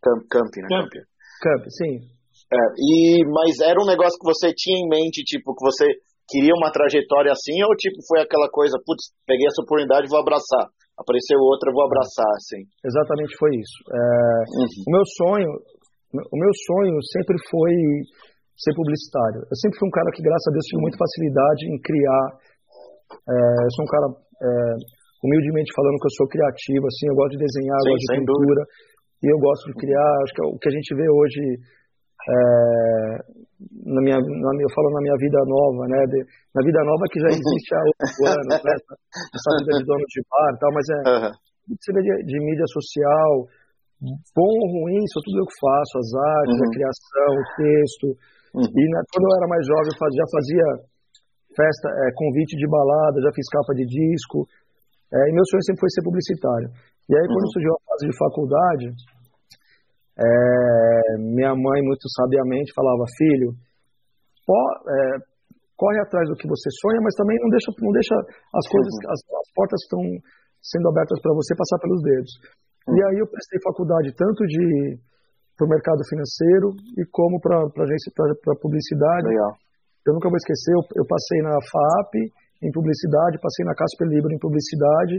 Camp, 0.00 0.20
Camp, 0.32 0.52
né? 0.64 0.68
Camp. 0.72 0.92
Camp, 1.44 1.62
sim. 1.68 1.92
É, 2.48 2.60
e, 2.80 3.24
mas 3.28 3.60
era 3.60 3.76
um 3.76 3.88
negócio 3.88 4.16
que 4.16 4.24
você 4.24 4.48
tinha 4.56 4.80
em 4.80 4.88
mente, 4.88 5.20
tipo, 5.28 5.52
que 5.52 5.64
você 5.64 5.84
queria 6.24 6.56
uma 6.56 6.72
trajetória 6.72 7.32
assim, 7.32 7.60
ou 7.60 7.76
tipo, 7.76 8.00
foi 8.08 8.24
aquela 8.24 8.48
coisa, 8.48 8.80
putz, 8.80 9.12
peguei 9.26 9.44
essa 9.44 9.60
oportunidade 9.60 10.08
vou 10.08 10.20
abraçar. 10.20 10.72
Apareceu 10.96 11.40
outra, 11.40 11.72
vou 11.72 11.84
abraçar, 11.84 12.28
assim. 12.36 12.62
Exatamente 12.84 13.36
foi 13.36 13.50
isso. 13.56 13.78
É, 13.90 13.98
uhum. 14.56 14.68
O 14.86 14.90
meu 14.92 15.04
sonho, 15.16 15.50
o 16.12 16.36
meu 16.36 16.52
sonho 16.68 16.96
sempre 17.12 17.36
foi 17.48 17.72
ser 18.56 18.72
publicitário. 18.76 19.42
Eu 19.48 19.56
sempre 19.56 19.78
fui 19.78 19.88
um 19.88 19.96
cara 19.96 20.10
que, 20.12 20.22
graças 20.22 20.46
a 20.46 20.52
Deus, 20.52 20.64
tive 20.68 20.82
muita 20.82 21.00
facilidade 21.00 21.62
em 21.72 21.78
criar. 21.80 22.26
É, 23.28 23.34
eu 23.64 23.72
sou 23.72 23.84
um 23.84 23.90
cara, 23.90 24.06
é, 24.12 24.48
humildemente 25.24 25.72
falando 25.72 25.96
que 25.96 26.08
eu 26.08 26.16
sou 26.16 26.26
criativo, 26.28 26.84
assim, 26.86 27.06
eu 27.08 27.16
gosto 27.16 27.34
de 27.36 27.44
desenhar, 27.44 27.78
Sim, 27.80 27.90
gosto 27.90 28.04
de 28.04 28.12
pintura, 28.18 28.44
dúvida. 28.44 28.62
e 29.22 29.26
eu 29.32 29.38
gosto 29.38 29.64
de 29.66 29.74
criar. 29.80 30.10
Acho 30.22 30.32
que 30.34 30.42
é 30.42 30.46
o 30.46 30.58
que 30.58 30.68
a 30.68 30.74
gente 30.76 30.90
vê 30.94 31.08
hoje 31.08 31.42
é, 32.22 32.32
na 33.86 34.00
minha, 34.02 34.18
na, 34.18 34.50
eu 34.54 34.70
falo 34.74 34.90
na 34.94 35.02
minha 35.02 35.18
vida 35.18 35.38
nova, 35.46 35.82
né? 35.90 36.00
De, 36.06 36.18
na 36.54 36.62
vida 36.62 36.80
nova 36.84 37.04
que 37.10 37.18
já 37.18 37.30
existe 37.30 37.70
há 37.74 37.82
oito 37.88 38.20
anos, 38.30 38.46
né? 38.46 38.72
Essa, 38.78 38.94
essa, 39.34 39.50
vida 39.58 39.78
de 39.78 39.84
dono 39.86 40.06
de 40.06 40.20
bar 40.30 40.50
e 40.54 40.58
tal, 40.58 40.70
mas 40.72 40.86
é 40.86 40.98
uhum. 41.02 41.32
você 41.74 41.90
vê 41.92 42.00
de, 42.02 42.12
de, 42.26 42.36
mídia 42.38 42.66
social, 42.66 43.30
bom 44.34 44.52
ou 44.58 44.68
ruim, 44.74 44.98
isso 44.98 45.22
tudo 45.22 45.38
eu 45.38 45.46
que 45.46 45.58
faço, 45.62 45.92
as 46.02 46.10
artes, 46.10 46.58
uhum. 46.58 46.66
a 46.66 46.74
criação, 46.74 47.30
o 47.38 47.46
texto. 47.54 48.06
Uhum. 48.58 48.66
E 48.66 48.82
quando 49.14 49.24
eu 49.30 49.34
era 49.38 49.48
mais 49.48 49.62
jovem, 49.62 49.86
eu 49.86 50.18
já 50.18 50.26
fazia 50.26 50.66
festa, 51.54 51.86
é, 51.86 52.04
convite 52.18 52.58
de 52.58 52.66
balada, 52.66 53.22
já 53.22 53.30
fiz 53.30 53.46
capa 53.46 53.72
de 53.78 53.86
disco. 53.86 54.44
É, 55.12 55.18
e 55.28 55.32
meu 55.32 55.44
sonho 55.46 55.64
sempre 55.64 55.80
foi 55.80 55.90
ser 55.94 56.02
publicitário. 56.02 56.68
E 57.08 57.12
aí, 57.14 57.26
quando 57.30 57.46
uhum. 57.46 57.54
surgiu 57.54 57.72
a 57.72 57.82
fase 57.86 58.04
de 58.08 58.14
faculdade, 58.16 58.86
é, 60.18 61.18
minha 61.18 61.54
mãe, 61.54 61.78
muito 61.82 62.06
sabiamente, 62.16 62.74
falava: 62.74 63.04
Filho, 63.16 63.54
pó, 64.46 64.60
é, 64.88 65.32
corre 65.76 65.98
atrás 66.00 66.28
do 66.28 66.36
que 66.36 66.48
você 66.48 66.68
sonha, 66.80 67.00
mas 67.02 67.14
também 67.14 67.38
não 67.40 67.50
deixa, 67.50 67.70
não 67.80 67.92
deixa 67.92 68.14
as 68.54 68.66
coisas, 68.66 68.92
as, 69.10 69.20
as 69.20 69.48
portas 69.54 69.80
estão 69.82 70.02
sendo 70.62 70.88
abertas 70.88 71.18
para 71.20 71.34
você 71.34 71.54
passar 71.58 71.78
pelos 71.82 72.00
dedos. 72.02 72.32
E 72.88 72.98
aí 73.06 73.18
eu 73.18 73.28
prestei 73.30 73.58
faculdade 73.62 74.10
tanto 74.16 74.42
de 74.46 74.98
para 75.56 75.66
o 75.66 75.70
mercado 75.70 76.02
financeiro 76.08 76.74
e 76.98 77.04
como 77.12 77.38
para 77.38 77.62
agência 77.84 78.10
para 78.16 78.56
publicidade. 78.58 79.28
Legal. 79.28 79.54
Eu 80.02 80.14
nunca 80.14 80.26
vou 80.26 80.36
esquecer, 80.36 80.74
eu, 80.74 80.82
eu, 80.98 81.06
passei 81.06 81.38
na 81.42 81.54
FAP 81.62 82.12
em 82.62 82.70
publicidade, 82.74 83.38
passei 83.38 83.62
na 83.62 83.74
Casper 83.74 84.08
Libro 84.08 84.34
em 84.34 84.38
publicidade 84.38 85.14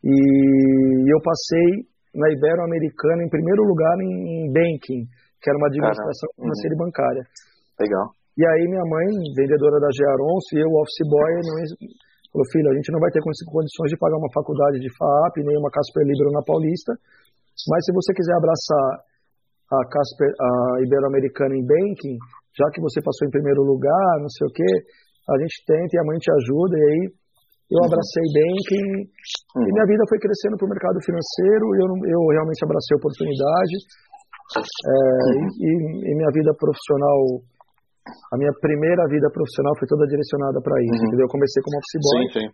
e 0.00 1.04
eu 1.04 1.20
passei 1.20 1.84
na 2.16 2.32
Ibero-Americana 2.32 3.20
em 3.22 3.28
primeiro 3.28 3.60
lugar 3.68 3.92
em, 4.00 4.48
em 4.48 4.52
banking, 4.52 5.04
que 5.36 5.46
era 5.50 5.58
uma 5.60 5.68
administração 5.68 6.28
Caramba. 6.32 6.40
financeira 6.40 6.72
uhum. 6.72 6.80
e 6.80 6.84
bancária. 6.84 7.24
Legal. 7.76 8.06
E 8.40 8.42
aí 8.46 8.64
minha 8.64 8.86
mãe, 8.88 9.08
vendedora 9.36 9.76
da 9.76 9.90
Gearonce, 9.92 10.56
e 10.56 10.64
eu, 10.64 10.70
office 10.72 11.04
boy, 11.04 11.32
não, 11.44 11.56
falou, 12.30 12.46
filho, 12.54 12.70
a 12.70 12.76
gente 12.78 12.90
não 12.94 13.02
vai 13.02 13.10
ter 13.10 13.20
condições 13.22 13.90
de 13.90 13.98
pagar 13.98 14.16
uma 14.16 14.30
faculdade 14.32 14.78
de 14.78 14.90
FAP, 14.94 15.42
nem 15.42 15.58
uma 15.58 15.70
Casper 15.70 16.06
Libero 16.06 16.30
na 16.30 16.42
Paulista, 16.46 16.94
mas 17.68 17.84
se 17.84 17.92
você 17.92 18.14
quiser 18.14 18.34
abraçar 18.38 19.04
a, 19.70 19.78
Casper, 19.86 20.30
a 20.34 20.50
Ibero-Americana 20.82 21.54
em 21.54 21.66
banking, 21.66 22.16
já 22.56 22.66
que 22.72 22.80
você 22.80 23.02
passou 23.02 23.26
em 23.26 23.34
primeiro 23.34 23.62
lugar, 23.62 24.18
não 24.18 24.30
sei 24.30 24.46
o 24.46 24.52
quê, 24.54 24.72
a 25.30 25.36
gente 25.38 25.56
tenta 25.66 25.94
e 25.94 25.98
a 25.98 26.06
mãe 26.06 26.18
te 26.18 26.30
ajuda, 26.30 26.74
e 26.74 26.84
aí 26.90 27.02
eu 27.70 27.78
uhum. 27.78 27.86
abracei 27.86 28.26
banking 28.34 28.88
uhum. 29.54 29.62
e 29.62 29.70
minha 29.70 29.86
vida 29.86 30.02
foi 30.10 30.18
crescendo 30.18 30.58
para 30.58 30.66
o 30.66 30.74
mercado 30.74 30.98
financeiro 31.06 31.64
e 31.70 31.78
eu, 31.78 31.88
eu 32.18 32.20
realmente 32.34 32.62
abracei 32.66 32.94
a 32.94 33.00
oportunidade. 33.00 33.74
É, 34.50 34.94
uhum. 35.30 35.46
e, 35.54 35.70
e, 36.02 36.12
minha 36.18 36.32
vida 36.34 36.50
profissional, 36.58 37.46
a 38.32 38.34
minha 38.36 38.52
primeira 38.60 39.06
vida 39.08 39.28
profissional 39.30 39.74
foi 39.78 39.86
toda 39.86 40.06
direcionada 40.06 40.60
para 40.60 40.76
isso. 40.82 41.00
Uhum. 41.00 41.08
Entendeu? 41.08 41.26
Eu 41.26 41.32
comecei 41.32 41.60
como 41.62 41.76
office 41.78 41.98
boy 42.00 42.20
sim, 42.20 42.30
sim. 42.40 42.48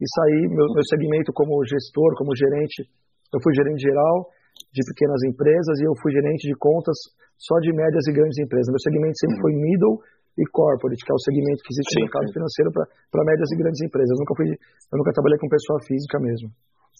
e 0.00 0.06
saí, 0.06 0.40
meu, 0.48 0.66
meu 0.72 0.84
segmento 0.88 1.32
como 1.32 1.58
gestor, 1.64 2.14
como 2.16 2.34
gerente, 2.36 2.88
eu 3.32 3.38
fui 3.42 3.52
gerente 3.54 3.82
geral 3.82 4.28
de 4.72 4.82
pequenas 4.84 5.20
empresas 5.24 5.80
e 5.80 5.84
eu 5.86 5.94
fui 6.02 6.12
gerente 6.12 6.46
de 6.46 6.54
contas 6.58 6.96
só 7.40 7.56
de 7.64 7.72
médias 7.72 8.04
e 8.06 8.12
grandes 8.12 8.38
empresas. 8.38 8.68
Meu 8.68 8.82
segmento 8.82 9.16
sempre 9.16 9.36
uhum. 9.36 9.44
foi 9.48 9.52
middle 9.56 9.96
e 10.38 10.44
corporate, 10.52 11.00
que 11.02 11.10
é 11.10 11.16
o 11.16 11.24
segmento 11.24 11.60
que 11.64 11.72
existe 11.72 11.90
sim, 11.90 12.00
no 12.00 12.06
mercado 12.06 12.26
sim. 12.28 12.34
financeiro 12.36 12.70
para 12.72 13.24
médias 13.24 13.50
e 13.50 13.56
grandes 13.56 13.80
empresas. 13.82 14.12
Eu 14.14 14.20
nunca, 14.20 14.34
fui, 14.36 14.46
eu 14.52 14.96
nunca 14.96 15.12
trabalhei 15.12 15.38
com 15.40 15.48
pessoa 15.48 15.78
física 15.84 16.16
mesmo. 16.20 16.48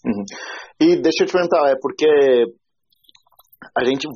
Uhum. 0.05 0.25
E 0.81 0.87
deixa 0.97 1.23
eu 1.23 1.27
te 1.29 1.33
perguntar, 1.33 1.69
é 1.69 1.77
porque 1.77 2.09
a 3.77 3.81
gente, 3.85 4.07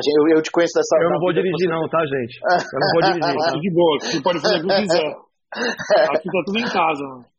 gente 0.00 0.16
eu, 0.16 0.36
eu 0.38 0.42
te 0.42 0.50
conheço 0.50 0.72
dessa. 0.72 0.96
Eu 1.04 1.10
não 1.10 1.20
vou 1.20 1.32
dirigir, 1.32 1.68
você... 1.68 1.68
não, 1.68 1.88
tá, 1.88 2.00
gente? 2.00 2.40
Eu 2.40 2.80
não 2.80 2.90
vou 2.96 3.02
dirigir. 3.12 3.36
Tá? 3.36 3.52
de 3.52 3.70
boa, 3.74 3.94
você 4.00 4.22
pode 4.22 4.40
fazer 4.40 4.56
o 4.56 4.62
que 4.64 4.74
quiser. 4.88 5.10
Aqui 6.16 6.28
tá 6.32 6.40
tudo 6.46 6.58
em 6.58 6.70
casa. 6.72 7.32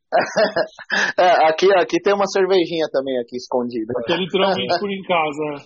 É, 1.18 1.50
aqui, 1.50 1.66
aqui 1.74 1.98
tem 2.04 2.14
uma 2.14 2.28
cervejinha 2.28 2.86
também 2.92 3.18
aqui 3.18 3.36
escondida. 3.36 3.92
Aqui 3.98 4.14
é 4.14 4.18
literalmente 4.18 4.80
por 4.80 4.86
em 4.86 5.02
casa. 5.02 5.66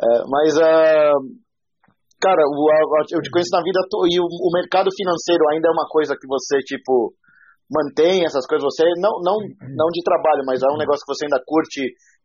É, 0.00 0.24
mas, 0.32 0.56
uh, 0.56 1.20
cara, 2.16 2.42
eu 3.12 3.20
te 3.20 3.30
conheço 3.30 3.52
na 3.52 3.60
vida 3.60 3.80
e 4.08 4.16
o, 4.16 4.24
o, 4.24 4.50
mercado 4.56 4.88
financeiro 4.96 5.44
ainda 5.52 5.68
é 5.68 5.72
uma 5.76 5.86
coisa 5.88 6.16
que 6.18 6.26
você, 6.26 6.64
tipo, 6.64 7.12
mantém 7.70 8.24
essas 8.24 8.46
coisas. 8.46 8.64
Você, 8.64 8.84
não, 8.96 9.20
não, 9.20 9.36
não 9.60 9.88
de 9.92 10.00
trabalho, 10.02 10.42
mas 10.46 10.62
é 10.62 10.72
um 10.72 10.78
negócio 10.78 11.04
que 11.04 11.12
você 11.12 11.26
ainda 11.26 11.44
curte, 11.44 11.84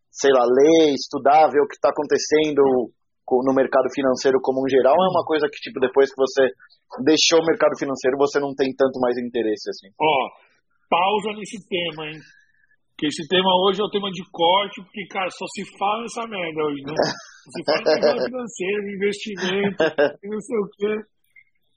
sei 0.10 0.32
lá, 0.32 0.46
ler, 0.46 0.96
estudar, 0.96 1.52
ver 1.52 1.60
o 1.60 1.68
que 1.68 1.76
está 1.76 1.90
acontecendo 1.90 2.96
no 3.44 3.54
mercado 3.54 3.92
financeiro 3.94 4.40
como 4.42 4.64
um 4.64 4.70
geral. 4.70 4.96
É 4.96 5.10
uma 5.12 5.26
coisa 5.26 5.48
que, 5.52 5.60
tipo, 5.60 5.80
depois 5.80 6.10
que 6.10 6.20
você 6.20 6.48
deixou 7.04 7.44
o 7.44 7.46
mercado 7.46 7.76
financeiro, 7.78 8.18
você 8.18 8.40
não 8.40 8.56
tem 8.56 8.72
tanto 8.76 9.00
mais 9.00 9.18
interesse, 9.18 9.70
assim. 9.70 9.92
Ó, 10.00 10.08
oh, 10.08 10.26
pausa 10.90 11.36
nesse 11.36 11.60
tema, 11.68 12.08
hein? 12.08 12.20
Porque 12.96 13.14
esse 13.14 13.28
tema 13.30 13.52
hoje 13.68 13.82
é 13.82 13.86
o 13.86 13.94
tema 13.94 14.10
de 14.10 14.24
corte, 14.32 14.82
porque, 14.82 15.06
cara, 15.12 15.30
só 15.30 15.46
se 15.54 15.62
fala 15.78 16.02
nessa 16.02 16.26
merda 16.26 16.60
hoje, 16.66 16.82
né? 16.82 16.96
Se 17.52 17.62
fala 17.62 17.78
em 17.78 17.86
mercado 17.94 18.20
financeiro, 18.26 18.96
investimento, 18.96 19.84
não 20.24 20.42
sei 20.42 20.58
o 20.58 20.68
quê. 20.74 20.94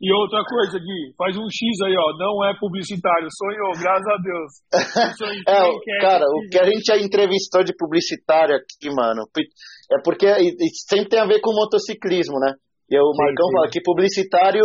E 0.01 0.11
outra 0.15 0.43
coisa, 0.49 0.79
Gui, 0.79 1.13
faz 1.15 1.37
um 1.37 1.45
X 1.45 1.61
aí, 1.85 1.95
ó. 1.95 2.17
Não 2.17 2.43
é 2.49 2.57
publicitário, 2.59 3.29
sonhou, 3.31 3.73
graças 3.77 4.09
a 4.09 4.17
Deus. 4.17 4.51
é, 5.47 6.01
cara, 6.01 6.25
o 6.25 6.49
que 6.49 6.59
a 6.59 6.65
gente 6.65 6.85
já 6.87 6.97
entrevistou 6.97 7.63
de 7.63 7.77
publicitário 7.77 8.57
aqui, 8.57 8.89
mano, 8.89 9.29
é 9.93 10.01
porque 10.03 10.27
sempre 10.89 11.11
tem 11.11 11.21
a 11.21 11.27
ver 11.27 11.41
com 11.41 11.53
motociclismo, 11.53 12.39
né? 12.41 12.55
E 12.91 12.99
o 12.99 13.13
Marcão 13.15 13.47
sim. 13.47 13.53
fala 13.53 13.71
que 13.71 13.83
publicitário 13.83 14.65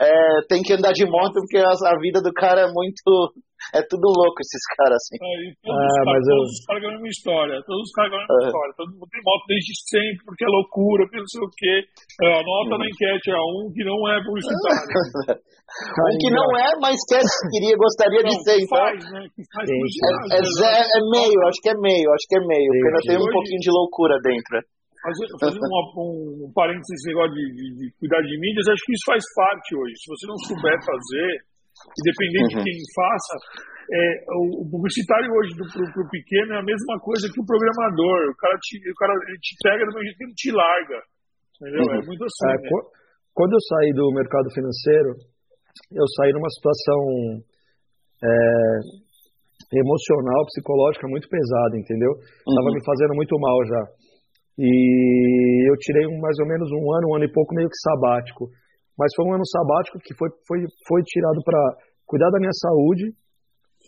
é, 0.00 0.46
tem 0.48 0.62
que 0.62 0.72
andar 0.72 0.92
de 0.92 1.04
moto 1.04 1.34
porque 1.34 1.58
a, 1.58 1.68
a, 1.68 2.00
vida 2.00 2.22
do 2.22 2.32
cara 2.32 2.62
é 2.62 2.72
muito. 2.72 3.34
É 3.76 3.80
tudo 3.86 4.08
louco 4.08 4.40
esses 4.40 4.64
caras, 4.74 4.98
assim. 4.98 5.20
É, 5.20 5.52
todos, 5.62 5.78
ah, 5.78 5.86
os 5.86 6.00
caras, 6.02 6.24
todos 6.26 6.50
os 6.50 6.64
caras 6.66 6.80
ganham 6.82 7.00
uma 7.00 7.12
história. 7.12 7.56
Todos 7.62 7.82
os 7.86 7.92
caras 7.92 8.10
ganham 8.10 8.26
uma 8.26 8.44
história. 8.48 8.72
Todo 8.76 8.88
mundo 8.90 9.10
tem 9.12 9.22
moto 9.22 9.44
desde 9.46 9.72
sempre, 9.86 10.22
porque 10.26 10.44
é 10.44 10.50
loucura, 10.50 11.00
porque 11.06 11.20
não 11.20 11.30
sei 11.30 11.42
o 11.44 11.50
quê. 11.54 11.76
É, 12.24 12.26
a 12.34 12.42
nota 12.42 12.74
na 12.80 12.86
enquete 12.88 13.28
é 13.30 13.40
um 13.40 13.70
que 13.70 13.82
não 13.84 13.98
é 14.10 14.16
publicitário. 14.24 14.90
um 15.38 16.16
que 16.18 16.30
não 16.34 16.48
é, 16.56 16.68
mas 16.82 16.96
quer, 17.06 17.22
queria, 17.52 17.76
gostaria 17.78 18.22
não, 18.24 18.30
de 18.32 18.36
ser, 18.42 18.56
então. 18.58 18.80
Faz, 18.80 18.98
né? 19.12 19.22
Faz 19.54 19.66
é, 19.70 19.74
é, 20.34 20.40
é, 20.40 20.82
é, 20.82 21.00
meio, 21.06 21.38
acho 21.46 21.60
que 21.62 21.70
é 21.70 21.76
meio, 21.78 22.06
acho 22.10 22.26
que 22.26 22.36
é 22.36 22.42
meio. 22.42 22.70
Porque 22.74 22.88
ainda 22.90 23.02
tem 23.06 23.18
um 23.20 23.32
pouquinho 23.32 23.60
de 23.60 23.70
loucura 23.70 24.16
dentro. 24.24 24.56
Fazer 25.40 25.56
um, 25.56 25.84
um, 25.96 26.48
um 26.48 26.50
parênteses 26.52 26.90
nesse 26.90 27.08
negócio 27.08 27.32
de, 27.32 27.44
de, 27.54 27.66
de, 27.76 27.86
cuidar 27.96 28.20
de 28.20 28.36
mídias, 28.36 28.68
acho 28.68 28.84
que 28.84 28.92
isso 28.92 29.06
faz 29.06 29.22
parte 29.36 29.68
hoje. 29.76 29.94
Se 29.96 30.08
você 30.12 30.24
não 30.28 30.38
souber 30.44 30.76
fazer, 30.84 31.28
independente 31.98 32.52
uhum. 32.54 32.62
de 32.62 32.64
quem 32.64 32.78
faça, 32.94 33.34
é, 33.90 34.02
o, 34.38 34.62
o, 34.62 34.64
publicitário 34.70 35.26
hoje 35.34 35.50
do, 35.58 35.66
pro, 35.66 35.82
pro, 35.82 36.10
pequeno 36.14 36.54
é 36.54 36.58
a 36.62 36.66
mesma 36.66 36.94
coisa 37.02 37.26
que 37.26 37.40
o 37.42 37.46
programador. 37.46 38.30
O 38.30 38.38
cara 38.38 38.54
te, 38.62 38.78
o 38.78 38.94
cara, 38.94 39.12
ele 39.26 39.40
te 39.42 39.54
pega 39.58 39.82
do 39.82 39.90
mesmo 39.90 40.06
jeito 40.06 40.18
que 40.18 40.24
ele 40.24 40.38
te 40.38 40.50
larga. 40.54 40.98
Entendeu? 41.58 41.82
Uhum. 41.82 41.98
É 41.98 42.06
muito 42.06 42.22
assim. 42.22 42.46
É, 42.46 42.56
né? 42.56 42.68
Quando 43.34 43.52
eu 43.52 43.62
saí 43.66 43.90
do 43.92 44.06
mercado 44.14 44.46
financeiro, 44.54 45.10
eu 45.90 46.06
saí 46.16 46.30
numa 46.32 46.50
situação 46.54 47.00
é, 48.22 48.30
emocional, 49.74 50.46
psicológica 50.46 51.06
muito 51.06 51.28
pesada, 51.28 51.74
entendeu? 51.74 52.10
Uhum. 52.10 52.54
Tava 52.54 52.70
me 52.74 52.82
fazendo 52.84 53.14
muito 53.14 53.34
mal 53.38 53.58
já. 53.66 53.82
E 54.58 55.70
eu 55.70 55.74
tirei 55.78 56.06
um, 56.06 56.18
mais 56.20 56.36
ou 56.38 56.46
menos 56.46 56.68
um 56.70 56.84
ano, 56.94 57.08
um 57.10 57.14
ano 57.16 57.24
e 57.24 57.32
pouco 57.32 57.54
meio 57.54 57.68
que 57.68 57.80
sabático. 57.82 58.50
Mas 59.00 59.08
foi 59.16 59.24
um 59.24 59.32
ano 59.32 59.46
sabático 59.48 59.96
que 60.04 60.12
foi, 60.12 60.28
foi, 60.44 60.60
foi 60.84 61.00
tirado 61.08 61.40
para 61.40 61.60
cuidar 62.04 62.28
da 62.28 62.36
minha 62.36 62.52
saúde, 62.52 63.08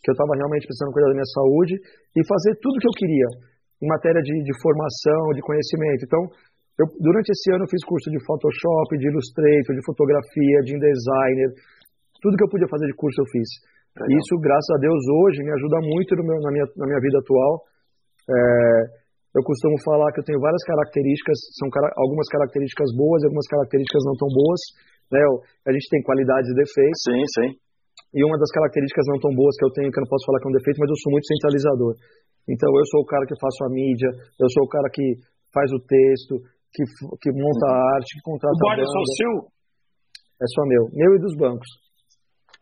que 0.01 0.09
eu 0.09 0.17
estava 0.17 0.33
realmente 0.41 0.65
precisando 0.65 0.97
cuidar 0.97 1.13
da 1.13 1.19
minha 1.21 1.33
saúde, 1.37 1.77
e 2.17 2.21
fazer 2.25 2.57
tudo 2.65 2.81
que 2.81 2.89
eu 2.89 2.97
queria 2.97 3.29
em 3.85 3.89
matéria 3.93 4.25
de, 4.25 4.33
de 4.33 4.55
formação, 4.65 5.37
de 5.37 5.45
conhecimento. 5.45 6.09
Então, 6.09 6.23
eu, 6.81 6.89
durante 6.97 7.29
esse 7.29 7.53
ano 7.53 7.69
eu 7.69 7.71
fiz 7.71 7.85
curso 7.85 8.09
de 8.09 8.17
Photoshop, 8.25 8.89
de 8.97 9.05
Illustrator, 9.13 9.77
de 9.77 9.85
fotografia, 9.85 10.59
de 10.65 10.81
InDesigner, 10.81 11.51
tudo 12.25 12.39
que 12.39 12.45
eu 12.49 12.49
podia 12.49 12.71
fazer 12.73 12.89
de 12.89 12.97
curso 12.97 13.21
eu 13.21 13.29
fiz. 13.29 13.49
Legal. 13.93 14.17
Isso, 14.17 14.33
graças 14.41 14.73
a 14.73 14.79
Deus, 14.81 14.97
hoje 14.97 15.45
me 15.45 15.53
ajuda 15.53 15.77
muito 15.85 16.17
meu, 16.25 16.41
na, 16.41 16.51
minha, 16.57 16.67
na 16.81 16.87
minha 16.89 17.03
vida 17.05 17.21
atual. 17.21 17.69
É, 18.25 19.03
eu 19.37 19.43
costumo 19.45 19.77
falar 19.85 20.09
que 20.17 20.21
eu 20.21 20.25
tenho 20.25 20.41
várias 20.41 20.65
características, 20.65 21.37
são 21.61 21.69
algumas 22.01 22.29
características 22.33 22.89
boas 22.97 23.21
e 23.21 23.27
algumas 23.29 23.49
características 23.51 24.01
não 24.09 24.17
tão 24.17 24.31
boas. 24.33 24.63
Né? 25.13 25.21
A 25.69 25.73
gente 25.73 25.87
tem 25.93 26.01
qualidades 26.03 26.49
e 26.49 26.57
defeitos. 26.57 27.01
Sim, 27.05 27.23
sim. 27.37 27.49
E 28.17 28.25
uma 28.25 28.37
das 28.41 28.49
características 28.53 29.05
não 29.09 29.21
tão 29.21 29.33
boas 29.37 29.57
que 29.57 29.65
eu 29.65 29.73
tenho, 29.73 29.93
que 29.93 29.99
eu 30.01 30.05
não 30.05 30.09
posso 30.09 30.25
falar 30.25 30.41
que 30.41 30.49
é 30.49 30.51
um 30.51 30.59
defeito, 30.59 30.81
mas 30.81 30.89
eu 30.89 31.01
sou 31.01 31.13
muito 31.13 31.29
centralizador. 31.29 31.93
Então, 32.49 32.69
eu 32.73 32.87
sou 32.91 33.01
o 33.05 33.09
cara 33.09 33.25
que 33.25 33.37
faço 33.41 33.61
a 33.65 33.71
mídia, 33.71 34.09
eu 34.41 34.49
sou 34.53 34.65
o 34.65 34.69
cara 34.69 34.89
que 34.93 35.17
faz 35.53 35.71
o 35.73 35.81
texto, 35.85 36.41
que, 36.73 36.83
que 37.21 37.31
monta 37.33 37.67
a 37.69 37.77
arte, 37.97 38.17
que 38.17 38.25
contrata 38.25 38.53
o 38.53 38.57
a 38.57 38.73
banda. 38.73 38.83
é 38.83 38.89
só 38.89 39.03
seu? 39.17 39.33
É 40.41 40.47
só 40.49 40.63
meu. 40.67 40.89
Meu 40.93 41.15
e 41.17 41.21
dos 41.21 41.37
bancos. 41.37 41.69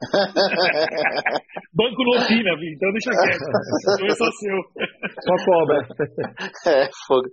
Banco 1.76 2.00
não 2.08 2.24
opina, 2.24 2.50
então 2.56 2.88
deixa 2.92 3.12
quieto. 3.12 3.44
Não 4.00 4.06
é 4.06 4.16
só 4.16 4.24
seu. 4.40 4.56
Só 5.20 5.34
cobra. 5.44 5.78
É, 6.66 6.88
fogo. 7.06 7.28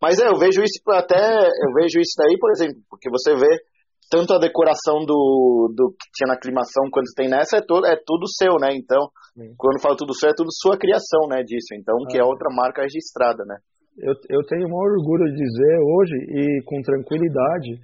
Mas 0.00 0.18
é, 0.20 0.28
eu 0.28 0.38
vejo 0.38 0.62
isso 0.62 0.80
até. 0.90 1.16
Eu 1.16 1.72
vejo 1.74 1.98
isso 2.00 2.14
daí, 2.18 2.36
por 2.38 2.50
exemplo, 2.50 2.80
porque 2.90 3.08
você 3.10 3.34
vê 3.34 3.48
tanto 4.10 4.34
a 4.34 4.42
decoração 4.42 5.06
do, 5.06 5.70
do 5.70 5.94
que 5.94 6.10
tinha 6.12 6.26
na 6.26 6.34
aclimação 6.34 6.90
quanto 6.90 7.14
tem 7.14 7.30
nessa, 7.30 7.58
é, 7.58 7.62
to, 7.62 7.78
é 7.86 7.94
tudo 7.94 8.26
seu, 8.26 8.58
né? 8.58 8.74
Então, 8.74 9.06
Sim. 9.38 9.54
quando 9.56 9.78
eu 9.78 9.82
falo 9.82 9.94
tudo 9.94 10.12
seu, 10.18 10.28
é 10.28 10.34
tudo 10.34 10.50
sua 10.50 10.76
criação, 10.76 11.30
né? 11.30 11.46
Disso. 11.46 11.70
Então, 11.78 11.94
que 12.10 12.18
é 12.18 12.22
ah. 12.22 12.26
outra 12.26 12.50
marca 12.50 12.82
registrada, 12.82 13.46
né? 13.46 13.56
Eu, 14.02 14.14
eu 14.28 14.42
tenho 14.50 14.66
o 14.66 14.70
maior 14.70 14.98
orgulho 14.98 15.30
de 15.30 15.38
dizer 15.38 15.74
hoje, 15.78 16.16
e 16.26 16.42
com 16.66 16.82
tranquilidade, 16.82 17.78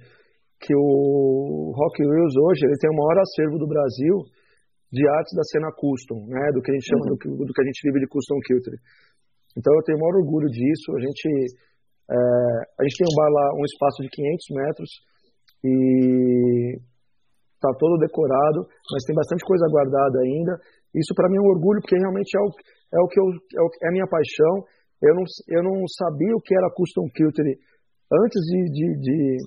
que 0.59 0.73
o 0.75 1.71
Rock 1.71 2.03
Wheels 2.03 2.35
hoje 2.35 2.65
ele 2.65 2.77
tem 2.81 2.91
o 2.91 2.97
maior 2.97 3.23
acervo 3.23 3.57
do 3.57 3.67
Brasil 3.67 4.25
de 4.91 5.03
artes 5.07 5.35
da 5.35 5.43
cena 5.43 5.71
custom, 5.75 6.25
né, 6.27 6.51
do 6.51 6.61
que 6.61 6.71
a 6.71 6.73
gente 6.73 6.87
chama 6.87 7.03
uhum. 7.07 7.37
do, 7.37 7.45
do, 7.45 7.53
que 7.53 7.61
a 7.61 7.67
gente 7.67 7.79
vive 7.83 7.99
de 8.03 8.07
custom 8.07 8.39
culture. 8.43 8.79
Então 9.55 9.71
eu 9.75 9.83
tenho 9.83 9.97
o 9.97 10.01
maior 10.01 10.17
orgulho 10.19 10.47
disso. 10.47 10.95
A 10.95 10.99
gente 10.99 11.27
é, 12.07 12.19
a 12.79 12.81
gente 12.83 12.97
tem 12.97 13.07
um 13.07 13.15
bar 13.15 13.29
lá, 13.29 13.45
um 13.59 13.65
espaço 13.67 14.01
de 14.01 14.09
500 14.09 14.55
metros 14.55 14.89
e 15.63 16.77
está 17.55 17.69
todo 17.77 17.97
decorado, 17.97 18.67
mas 18.91 19.03
tem 19.05 19.15
bastante 19.15 19.43
coisa 19.45 19.65
guardada 19.69 20.19
ainda. 20.21 20.59
Isso 20.93 21.13
para 21.15 21.29
mim 21.29 21.37
é 21.37 21.41
um 21.41 21.51
orgulho 21.53 21.81
porque 21.81 21.97
realmente 21.97 22.31
é 22.37 22.41
o, 22.41 22.49
é 22.93 22.99
o 23.01 23.07
que 23.07 23.19
eu, 23.19 23.25
é, 23.25 23.61
o, 23.61 23.69
é 23.83 23.87
a 23.89 23.91
minha 23.91 24.07
paixão. 24.07 24.63
Eu 25.01 25.13
não, 25.13 25.23
eu 25.49 25.63
não 25.63 25.85
sabia 25.87 26.33
o 26.35 26.41
que 26.41 26.55
era 26.55 26.73
custom 26.73 27.05
culture 27.13 27.53
antes 28.11 28.41
de, 28.41 28.59
de, 28.71 28.87
de 29.01 29.37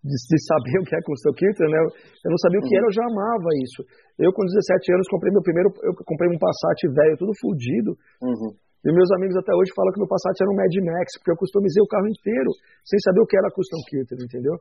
de, 0.00 0.38
saber 0.48 0.76
o 0.80 0.84
que 0.84 0.96
é 0.96 1.00
custom 1.04 1.32
Kilter, 1.36 1.68
né? 1.68 1.80
Eu 2.24 2.30
não 2.32 2.40
sabia 2.40 2.60
o 2.60 2.64
que 2.64 2.72
era, 2.76 2.86
eu 2.86 2.92
já 2.96 3.04
amava 3.04 3.50
isso. 3.60 3.84
Eu, 4.18 4.32
com 4.32 4.44
17 4.44 4.96
anos, 4.96 5.08
comprei 5.08 5.32
meu 5.32 5.42
primeiro. 5.42 5.68
Eu 5.84 5.92
comprei 6.04 6.28
um 6.32 6.40
Passat 6.40 6.80
velho, 6.88 7.16
tudo 7.16 7.32
fudido. 7.40 7.92
Uhum. 8.20 8.52
E 8.80 8.88
meus 8.92 9.12
amigos 9.12 9.36
até 9.36 9.52
hoje 9.52 9.72
falam 9.76 9.92
que 9.92 10.00
meu 10.00 10.08
Passat 10.08 10.40
era 10.40 10.48
um 10.48 10.56
Mad 10.56 10.72
Max, 10.72 11.20
porque 11.20 11.32
eu 11.32 11.36
customizei 11.36 11.84
o 11.84 11.90
carro 11.90 12.08
inteiro, 12.08 12.48
sem 12.84 12.98
saber 13.04 13.20
o 13.20 13.28
que 13.28 13.36
era 13.36 13.52
custom 13.52 13.80
Kilter, 13.92 14.16
entendeu? 14.24 14.56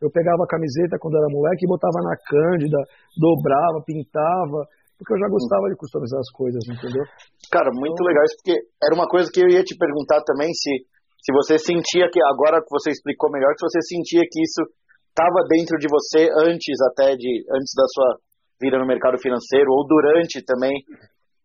Eu 0.00 0.10
pegava 0.10 0.44
a 0.44 0.50
camiseta 0.50 1.00
quando 1.00 1.16
era 1.16 1.32
moleque 1.32 1.64
e 1.64 1.72
botava 1.72 1.98
na 2.04 2.16
cândida, 2.16 2.78
dobrava, 3.16 3.80
pintava, 3.84 4.60
porque 4.98 5.12
eu 5.12 5.20
já 5.20 5.28
gostava 5.28 5.68
de 5.68 5.76
customizar 5.76 6.20
as 6.20 6.30
coisas, 6.32 6.60
entendeu? 6.68 7.04
Cara, 7.52 7.70
muito 7.72 7.96
então, 7.96 8.06
legal 8.06 8.24
isso, 8.24 8.36
porque 8.40 8.56
era 8.82 8.94
uma 8.94 9.08
coisa 9.08 9.30
que 9.32 9.40
eu 9.40 9.48
ia 9.48 9.64
te 9.64 9.76
perguntar 9.76 10.20
também 10.24 10.52
se 10.52 10.84
se 11.26 11.34
você 11.34 11.58
sentia 11.58 12.06
que, 12.06 12.22
agora 12.22 12.62
que 12.62 12.70
você 12.70 12.90
explicou 12.90 13.32
melhor, 13.32 13.50
se 13.58 13.66
você 13.66 13.82
sentia 13.82 14.22
que 14.30 14.40
isso 14.40 14.62
estava 15.10 15.42
dentro 15.50 15.74
de 15.74 15.88
você 15.90 16.30
antes 16.46 16.78
até 16.92 17.16
de, 17.16 17.42
antes 17.50 17.74
da 17.74 17.82
sua 17.90 18.18
vida 18.62 18.78
no 18.78 18.86
mercado 18.86 19.18
financeiro, 19.18 19.66
ou 19.74 19.84
durante 19.88 20.44
também 20.44 20.70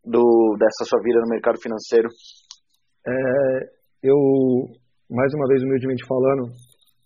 do, 0.06 0.56
dessa 0.60 0.86
sua 0.86 1.02
vida 1.02 1.20
no 1.22 1.34
mercado 1.34 1.58
financeiro? 1.60 2.10
É, 3.08 3.14
eu, 4.04 4.18
mais 5.10 5.34
uma 5.34 5.48
vez, 5.48 5.64
humildemente 5.64 6.06
falando, 6.06 6.44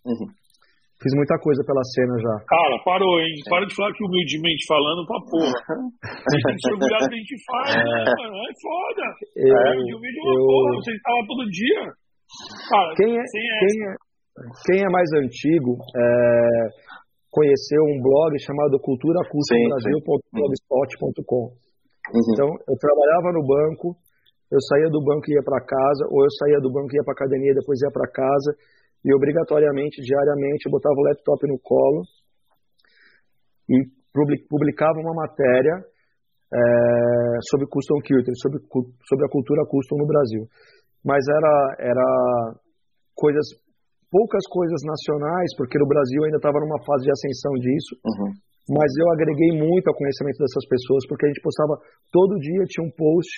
uhum. 0.04 0.28
Fiz 1.02 1.14
muita 1.16 1.40
coisa 1.40 1.64
pela 1.66 1.84
cena 1.96 2.20
já. 2.20 2.46
Cara, 2.48 2.78
parou, 2.84 3.20
hein? 3.20 3.34
Para 3.50 3.66
de 3.66 3.74
falar 3.75 3.92
que 3.94 4.04
humildemente 4.04 4.66
falando 4.68 5.06
pra 5.06 5.20
porra. 5.28 5.60
A 6.06 6.08
gente 6.32 6.44
tem 6.46 6.56
que 6.56 6.62
se 6.62 6.72
orgulhar 6.72 7.00
do 7.00 7.10
que 7.10 7.16
a 7.16 7.18
gente 7.20 7.36
faz, 7.46 7.75
é. 7.75 7.84
né, 7.84 8.06
mano? 8.06 8.36
É 8.36 8.54
foda. 8.62 9.06
Eu, 9.36 9.56
é, 9.56 9.58
de 9.84 9.94
humilde 9.96 10.18
é 10.18 10.22
uma 10.24 10.34
eu... 10.34 10.46
porra, 10.46 10.72
você 10.80 10.92
estava 10.96 11.20
todo 11.28 11.52
dia. 11.52 11.94
Cara, 12.70 12.94
quem, 12.96 13.12
é, 13.14 13.22
quem, 13.22 13.86
é, 13.86 13.96
quem 14.66 14.84
é 14.84 14.90
mais 14.90 15.08
antigo 15.22 15.78
é, 15.96 16.70
conheceu 17.30 17.84
um 17.84 18.02
blog 18.02 18.40
chamado 18.40 18.80
culturacustombrasil.blogspot.com. 18.80 21.46
Uhum. 21.46 21.52
Então, 22.32 22.48
eu 22.48 22.78
trabalhava 22.80 23.34
no 23.34 23.46
banco, 23.46 23.98
eu 24.52 24.60
saía 24.72 24.90
do 24.90 25.04
banco 25.04 25.25
e 25.28 25.34
ia 25.36 25.44
para 25.44 25.60
casa, 25.60 26.08
ou 26.10 26.24
eu 26.24 26.32
saía 26.40 26.62
do 26.62 26.72
banco 26.72 26.94
e 26.94 26.98
ia 26.98 27.04
para 27.04 27.14
academia, 27.14 27.54
depois 27.54 27.82
ia 27.82 27.92
para 27.92 28.10
casa, 28.10 28.56
e 29.05 29.13
obrigatoriamente, 29.13 30.01
diariamente, 30.01 30.65
eu 30.65 30.71
botava 30.71 30.95
o 30.97 31.03
laptop 31.03 31.47
no 31.47 31.59
colo 31.62 32.01
e 33.69 33.85
publicava 34.50 34.97
uma 35.00 35.13
matéria 35.13 35.85
é, 36.51 36.57
sobre 37.50 37.67
custom 37.69 38.01
culture, 38.01 38.33
sobre, 38.41 38.59
sobre 39.07 39.25
a 39.25 39.29
cultura 39.29 39.62
custom 39.69 39.97
no 39.97 40.07
Brasil 40.07 40.50
mas 41.05 41.21
era, 41.29 41.53
era 41.93 42.07
coisas 43.13 43.45
poucas 44.09 44.41
coisas 44.50 44.81
nacionais, 44.81 45.53
porque 45.57 45.77
no 45.77 45.85
Brasil 45.85 46.24
ainda 46.24 46.38
estava 46.38 46.57
numa 46.57 46.81
fase 46.81 47.03
de 47.05 47.12
ascensão 47.12 47.53
disso, 47.59 47.93
Uhum. 48.00 48.31
mas 48.74 48.89
eu 48.97 49.07
agreguei 49.12 49.51
muito 49.59 49.85
ao 49.88 49.93
conhecimento 49.93 50.39
dessas 50.39 50.65
pessoas, 50.65 51.03
porque 51.07 51.25
a 51.25 51.29
gente 51.29 51.43
postava 51.43 51.77
todo 52.12 52.39
dia, 52.39 52.63
tinha 52.65 52.88
um 52.88 52.93
post 52.95 53.29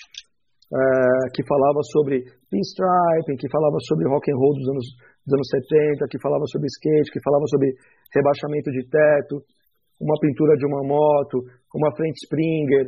eh, 0.69 1.25
que 1.33 1.41
falava 1.50 1.81
sobre 1.91 2.24
pinstriping, 2.51 3.41
que 3.41 3.50
falava 3.50 3.77
sobre 3.89 4.07
rock 4.07 4.29
and 4.29 4.38
roll 4.38 4.53
dos 4.53 4.69
anos, 4.69 4.88
dos 5.27 5.36
anos 5.36 5.48
70, 5.51 6.07
que 6.07 6.24
falava 6.24 6.48
sobre 6.48 6.72
skate, 6.72 7.12
que 7.12 7.19
falava 7.19 7.43
sobre 7.51 7.75
rebaixamento 8.15 8.72
de 8.72 8.88
teto, 8.88 9.43
uma 10.00 10.15
pintura 10.24 10.55
de 10.55 10.65
uma 10.65 10.88
moto, 10.88 11.43
uma 11.75 11.91
frente 11.91 12.24
Springer, 12.24 12.88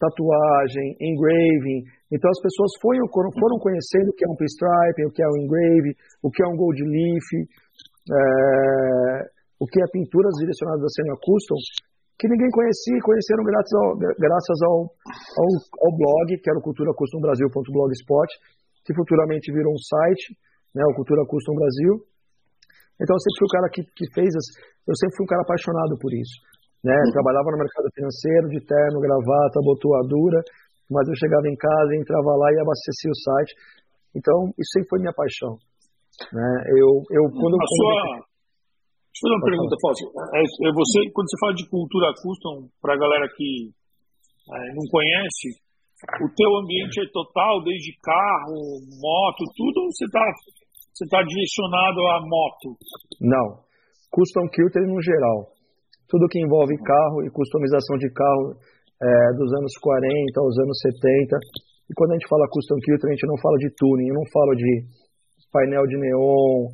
tatuagem, 0.00 0.96
engraving. 0.96 1.84
Então 2.08 2.30
as 2.32 2.40
pessoas 2.40 2.72
foram, 2.80 3.04
foram 3.12 3.60
conhecendo 3.60 4.08
o 4.08 4.16
que 4.16 4.24
é 4.24 4.28
um 4.32 4.38
pinstriping, 4.38 5.04
o 5.04 5.12
que 5.12 5.22
é 5.22 5.28
um 5.28 5.38
engraving, 5.44 5.94
o 6.24 6.30
que 6.32 6.40
é 6.40 6.48
um 6.48 6.56
gold 6.56 6.80
leaf, 6.80 7.28
é, 8.08 9.28
o 9.60 9.66
que 9.68 9.76
é 9.76 9.86
pinturas 9.92 10.32
direcionadas 10.40 10.88
à 10.88 10.88
cena 10.88 11.14
custom, 11.20 11.60
que 12.16 12.28
ninguém 12.30 12.48
conhecia, 12.48 12.96
conheceram 13.02 13.44
graças 13.44 13.74
ao, 13.74 13.88
graças 13.98 14.58
ao, 14.64 14.76
ao, 14.88 15.50
ao 15.84 15.92
blog, 15.92 16.28
que 16.40 16.48
era 16.48 16.58
o 16.58 16.62
culturacustombrasil.blogspot, 16.62 18.30
que 18.86 18.94
futuramente 18.94 19.52
virou 19.52 19.74
um 19.74 19.82
site, 19.82 20.38
né, 20.74 20.82
o 20.90 20.96
Cultura 20.98 21.22
Custom 21.24 21.54
Brasil. 21.54 22.02
Então 22.98 23.14
eu 23.14 23.22
sempre 23.22 23.38
fui 23.38 23.48
o 23.48 23.54
cara 23.54 23.68
que, 23.70 23.82
que 23.94 24.06
fez, 24.12 24.30
as, 24.34 24.46
eu 24.86 24.94
sempre 24.98 25.14
fui 25.16 25.24
um 25.24 25.32
cara 25.32 25.42
apaixonado 25.42 25.94
por 26.02 26.12
isso. 26.12 26.36
Né? 26.82 26.92
Uhum. 26.92 27.12
Trabalhava 27.16 27.48
no 27.54 27.62
mercado 27.62 27.88
financeiro, 27.94 28.46
de 28.52 28.60
terno, 28.60 29.00
gravata, 29.00 29.64
botoadura, 29.64 30.40
mas 30.90 31.08
eu 31.08 31.16
chegava 31.16 31.46
em 31.48 31.56
casa, 31.56 31.96
entrava 31.96 32.36
lá 32.36 32.52
e 32.52 32.60
abastecia 32.60 33.10
o 33.10 33.16
site. 33.16 33.52
Então, 34.14 34.52
isso 34.54 34.70
sempre 34.76 34.90
foi 34.90 35.00
minha 35.00 35.16
paixão. 35.16 35.56
Né? 36.30 36.50
Eu, 36.76 37.02
eu, 37.10 37.24
quando, 37.32 37.56
a 37.56 37.64
quando... 37.64 37.74
sua... 37.74 38.34
Deixa 39.14 39.22
eu 39.22 39.30
fazer 39.30 39.36
uma 39.38 39.46
pergunta, 39.46 39.74
Fácil. 39.78 40.06
É, 40.34 40.40
é 40.42 40.70
você, 40.74 40.98
quando 41.14 41.28
você 41.30 41.38
fala 41.38 41.54
de 41.54 41.66
cultura 41.70 42.14
custom, 42.18 42.54
para 42.82 42.94
a 42.94 42.98
galera 42.98 43.26
que 43.30 43.70
é, 43.70 44.58
não 44.74 44.84
conhece, 44.90 45.54
o 46.20 46.28
teu 46.34 46.50
ambiente 46.58 47.00
é 47.00 47.06
total, 47.10 47.62
desde 47.62 47.96
carro, 48.02 48.58
moto, 49.00 49.42
tudo, 49.56 49.86
ou 49.86 49.90
você 49.90 50.04
está 50.04 50.20
você 50.94 51.10
tá 51.10 51.18
direcionado 51.26 51.98
à 52.06 52.22
moto? 52.22 52.78
Não. 53.18 53.66
Custom 54.14 54.46
Kilter 54.46 54.86
no 54.86 55.02
geral. 55.02 55.50
Tudo 56.06 56.30
que 56.30 56.38
envolve 56.38 56.78
carro 56.78 57.26
e 57.26 57.30
customização 57.34 57.98
de 57.98 58.06
carro 58.14 58.54
é, 59.02 59.34
dos 59.34 59.50
anos 59.58 59.74
40 59.82 60.06
aos 60.38 60.54
anos 60.62 60.78
70. 60.78 61.34
E 61.90 61.94
quando 61.98 62.12
a 62.12 62.14
gente 62.14 62.30
fala 62.30 62.46
Custom 62.46 62.78
Kilter, 62.78 63.10
a 63.10 63.12
gente 63.12 63.26
não 63.26 63.38
fala 63.42 63.58
de 63.58 63.74
tuning, 63.74 64.14
não 64.14 64.22
falo 64.30 64.54
de 64.54 64.70
painel 65.50 65.82
de 65.90 65.98
neon, 65.98 66.70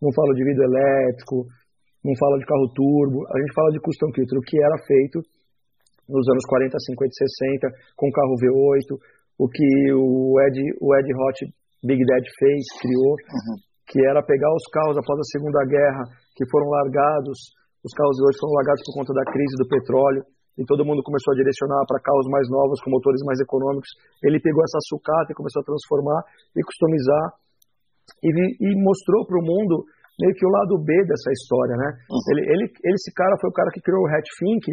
não 0.00 0.10
falo 0.16 0.32
de 0.32 0.44
vidro 0.44 0.64
elétrico, 0.64 1.44
não 2.00 2.16
falo 2.16 2.40
de 2.40 2.46
carro 2.48 2.72
turbo, 2.72 3.20
a 3.28 3.36
gente 3.36 3.52
fala 3.52 3.68
de 3.68 3.80
Custom 3.84 4.10
Kilter, 4.16 4.38
o 4.38 4.42
que 4.48 4.56
era 4.56 4.78
feito 4.80 5.20
nos 6.08 6.24
anos 6.24 6.44
40, 6.48 6.72
50 6.72 7.04
e 7.04 7.18
60 7.60 7.68
com 7.96 8.10
carro 8.10 8.32
V8, 8.40 8.96
o 9.38 9.48
que 9.48 9.92
o 9.92 10.40
Ed, 10.40 10.56
o 10.80 10.96
Ed 10.96 11.08
Hot 11.12 11.57
Big 11.84 12.00
Dad 12.04 12.24
fez, 12.38 12.62
criou, 12.82 13.14
Uhum. 13.14 13.56
que 13.88 13.98
era 14.04 14.20
pegar 14.22 14.50
os 14.52 14.66
carros 14.72 14.96
após 14.98 15.16
a 15.18 15.30
Segunda 15.32 15.64
Guerra 15.64 16.04
que 16.36 16.44
foram 16.50 16.68
largados, 16.68 17.38
os 17.82 17.92
carros 17.94 18.16
de 18.18 18.22
hoje 18.26 18.38
foram 18.38 18.54
largados 18.58 18.82
por 18.86 18.94
conta 19.00 19.12
da 19.14 19.24
crise 19.26 19.54
do 19.58 19.66
petróleo, 19.66 20.22
e 20.58 20.66
todo 20.66 20.84
mundo 20.84 21.06
começou 21.06 21.32
a 21.32 21.38
direcionar 21.38 21.86
para 21.86 22.02
carros 22.02 22.26
mais 22.34 22.50
novos, 22.50 22.82
com 22.82 22.90
motores 22.90 23.22
mais 23.22 23.38
econômicos. 23.38 23.86
Ele 24.26 24.42
pegou 24.42 24.58
essa 24.66 24.82
sucata 24.90 25.30
e 25.30 25.38
começou 25.38 25.62
a 25.62 25.68
transformar 25.70 26.20
e 26.50 26.60
customizar, 26.66 27.24
e, 28.22 28.30
e 28.30 28.68
mostrou 28.82 29.22
para 29.26 29.38
o 29.38 29.46
mundo 29.46 29.86
meio 30.18 30.34
que 30.34 30.42
o 30.42 30.50
lado 30.50 30.74
B 30.82 30.90
dessa 31.06 31.30
história, 31.30 31.78
né? 31.78 31.88
Uhum. 32.10 32.18
Ele, 32.34 32.42
ele, 32.50 32.64
ele, 32.66 32.96
esse 32.98 33.14
cara 33.14 33.38
foi 33.38 33.50
o 33.50 33.54
cara 33.54 33.70
que 33.70 33.80
criou 33.80 34.02
o 34.02 34.10
Hat 34.10 34.26
Fink 34.34 34.66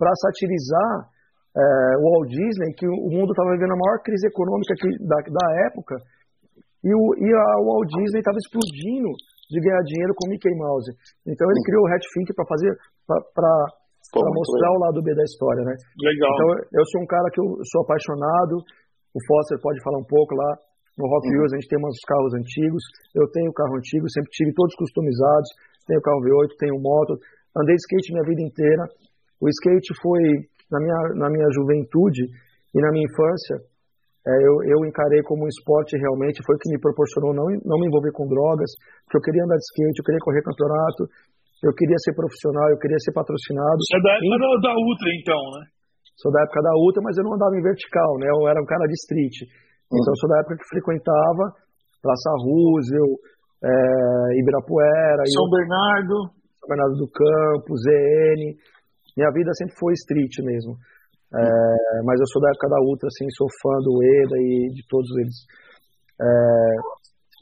para 0.00 0.08
satirizar 0.16 1.12
é, 1.52 1.62
o 2.00 2.08
Walt 2.08 2.32
Disney, 2.32 2.72
que 2.72 2.88
o 2.88 3.10
mundo 3.12 3.36
estava 3.36 3.52
vivendo 3.52 3.76
a 3.76 3.80
maior 3.84 4.00
crise 4.00 4.26
econômica 4.26 4.72
que, 4.80 4.88
da, 5.04 5.20
da 5.28 5.46
época, 5.68 6.00
e 6.84 6.90
o, 6.94 7.02
e 7.18 7.28
a 7.30 7.46
Walt 7.62 7.88
Disney 7.88 8.20
estava 8.20 8.38
explodindo 8.38 9.10
de 9.50 9.58
ganhar 9.60 9.82
dinheiro 9.84 10.12
com 10.16 10.28
Mickey 10.28 10.50
Mouse. 10.56 10.90
Então 11.26 11.46
ele 11.50 11.62
criou 11.66 11.82
o 11.84 11.88
Hat 11.92 12.04
Fink 12.14 12.32
para 12.34 12.46
fazer, 12.48 12.72
para 13.06 14.28
mostrar 14.32 14.70
legal. 14.72 14.76
o 14.76 14.82
lado 14.88 14.98
B 15.02 15.14
da 15.14 15.24
história, 15.24 15.62
né? 15.64 15.74
Legal. 16.00 16.32
Então 16.32 16.48
eu 16.72 16.84
sou 16.90 17.00
um 17.02 17.06
cara 17.06 17.28
que 17.30 17.40
eu 17.40 17.46
sou 17.70 17.82
apaixonado. 17.84 18.56
O 19.12 19.20
Foster 19.28 19.60
pode 19.60 19.78
falar 19.84 19.98
um 20.00 20.08
pouco 20.08 20.34
lá 20.34 20.50
no 20.98 21.06
Rock 21.06 21.28
Uhum. 21.28 21.32
Wheels. 21.44 21.52
A 21.52 21.56
gente 21.60 21.68
tem 21.68 21.78
uns 21.78 22.00
carros 22.08 22.32
antigos. 22.34 22.82
Eu 23.14 23.28
tenho 23.30 23.52
carro 23.52 23.76
antigo, 23.76 24.08
sempre 24.10 24.30
tive 24.32 24.52
todos 24.56 24.74
customizados. 24.74 25.48
Tenho 25.86 26.00
carro 26.00 26.20
V8, 26.24 26.50
tenho 26.58 26.80
moto. 26.80 27.12
Andei 27.56 27.76
de 27.76 27.82
skate 27.84 28.12
minha 28.12 28.24
vida 28.24 28.42
inteira. 28.42 28.84
O 29.40 29.48
skate 29.48 29.92
foi 30.00 30.22
na 30.72 30.78
minha 30.80 31.00
na 31.20 31.28
minha 31.28 31.48
juventude 31.52 32.24
e 32.72 32.78
na 32.80 32.90
minha 32.90 33.04
infância. 33.04 33.68
É, 34.22 34.30
eu, 34.38 34.54
eu 34.62 34.78
encarei 34.86 35.22
como 35.26 35.42
um 35.44 35.50
esporte 35.50 35.98
realmente, 35.98 36.46
foi 36.46 36.54
o 36.54 36.60
que 36.62 36.70
me 36.70 36.78
proporcionou 36.78 37.34
não, 37.34 37.46
não 37.66 37.78
me 37.78 37.90
envolver 37.90 38.14
com 38.14 38.30
drogas, 38.30 38.70
porque 39.04 39.18
eu 39.18 39.24
queria 39.26 39.42
andar 39.42 39.58
de 39.58 39.66
skate, 39.66 39.98
eu 39.98 40.06
queria 40.06 40.22
correr 40.22 40.46
campeonato, 40.46 41.02
eu 41.62 41.74
queria 41.74 41.98
ser 42.02 42.14
profissional, 42.14 42.70
eu 42.70 42.78
queria 42.78 42.98
ser 43.02 43.10
patrocinado. 43.10 43.78
Você 43.82 43.98
é 43.98 44.02
da 44.02 44.14
época 44.14 44.36
da, 44.38 44.50
da 44.66 44.74
Ultra, 44.78 45.08
então, 45.14 45.42
né? 45.58 45.62
Sou 46.18 46.30
da 46.30 46.42
época 46.42 46.62
da 46.62 46.74
Ultra, 46.78 47.02
mas 47.02 47.18
eu 47.18 47.24
não 47.26 47.34
andava 47.34 47.54
em 47.54 47.62
vertical, 47.62 48.18
né? 48.18 48.26
Eu 48.30 48.46
era 48.46 48.62
um 48.62 48.66
cara 48.66 48.86
de 48.86 48.94
street. 48.94 49.46
Então, 49.90 50.10
eu 50.10 50.18
sou 50.22 50.30
da 50.30 50.38
época 50.38 50.56
que 50.56 50.70
frequentava 50.70 51.54
Praça 52.02 52.30
Roosevelt, 52.42 53.14
é, 53.62 53.74
Ibirapuera, 54.38 55.22
São 55.30 55.46
e 55.46 55.50
Bernardo. 55.50 56.16
São 56.58 56.66
Bernardo 56.66 56.96
do 56.98 57.08
Campo, 57.10 57.70
ZN. 57.78 58.58
Minha 59.16 59.30
vida 59.30 59.50
sempre 59.54 59.74
foi 59.78 59.92
street 59.94 60.34
mesmo. 60.42 60.78
É, 61.32 62.02
mas 62.04 62.20
eu 62.20 62.28
sou 62.28 62.42
da 62.42 62.50
época 62.50 62.68
da 62.68 62.80
Ultra, 62.84 63.08
assim, 63.08 63.24
sou 63.36 63.48
fã 63.62 63.80
do 63.80 64.02
EDA 64.04 64.36
e 64.36 64.68
de 64.76 64.82
todos 64.88 65.08
eles. 65.16 65.36
É, 66.20 66.26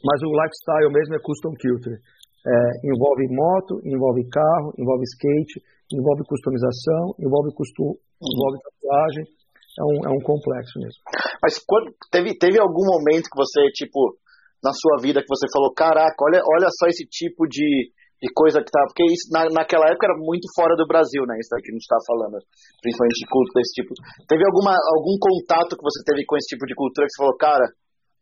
mas 0.03 0.19
o 0.23 0.31
lifestyle 0.31 0.91
mesmo 0.91 1.15
é 1.15 1.19
custom 1.19 1.53
kilter. 1.59 1.99
É, 2.41 2.53
envolve 2.87 3.27
moto, 3.29 3.81
envolve 3.85 4.27
carro, 4.31 4.73
envolve 4.79 5.03
skate, 5.03 5.61
envolve 5.93 6.23
customização, 6.25 7.13
envolve 7.19 7.53
custo, 7.53 7.99
envolve 8.17 8.57
tatuagem. 8.63 9.25
É 9.71 9.83
um, 9.83 9.97
é 10.07 10.11
um 10.11 10.19
complexo 10.23 10.79
mesmo. 10.79 10.99
Mas 11.41 11.59
quando 11.59 11.93
teve, 12.11 12.35
teve 12.37 12.59
algum 12.59 12.83
momento 12.83 13.29
que 13.31 13.37
você, 13.37 13.71
tipo, 13.71 14.17
na 14.63 14.71
sua 14.73 15.01
vida, 15.01 15.21
que 15.21 15.29
você 15.29 15.47
falou, 15.51 15.71
caraca, 15.73 16.15
olha, 16.21 16.41
olha 16.43 16.67
só 16.75 16.87
esse 16.87 17.05
tipo 17.07 17.47
de, 17.47 17.91
de 18.21 18.29
coisa 18.37 18.61
que 18.61 18.69
tá. 18.69 18.85
Porque 18.85 19.01
isso 19.09 19.33
na, 19.33 19.49
naquela 19.49 19.89
época 19.89 20.05
era 20.05 20.17
muito 20.21 20.45
fora 20.53 20.77
do 20.77 20.85
Brasil, 20.85 21.25
né? 21.25 21.41
Isso 21.41 21.49
aqui 21.57 21.65
que 21.65 21.73
a 21.73 21.75
gente 21.75 21.89
tá 21.89 21.97
falando, 22.05 22.37
principalmente 22.79 23.17
de 23.17 23.27
culto 23.27 23.51
desse 23.57 23.73
tipo. 23.81 23.91
Teve 24.29 24.45
alguma, 24.45 24.77
algum 24.93 25.17
contato 25.17 25.73
que 25.73 25.81
você 25.81 25.99
teve 26.05 26.21
com 26.29 26.37
esse 26.37 26.53
tipo 26.53 26.69
de 26.69 26.77
cultura 26.77 27.09
que 27.09 27.13
você 27.17 27.21
falou, 27.25 27.35
cara, 27.41 27.65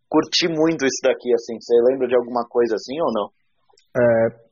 curti 0.07 0.47
muito 0.47 0.87
isso 0.87 1.03
daqui, 1.03 1.29
assim. 1.35 1.59
Você 1.59 1.75
lembra 1.91 2.07
de 2.07 2.15
alguma 2.15 2.47
coisa 2.47 2.79
assim 2.79 2.95
ou 3.03 3.11
não? 3.11 3.27
É, 3.89 4.03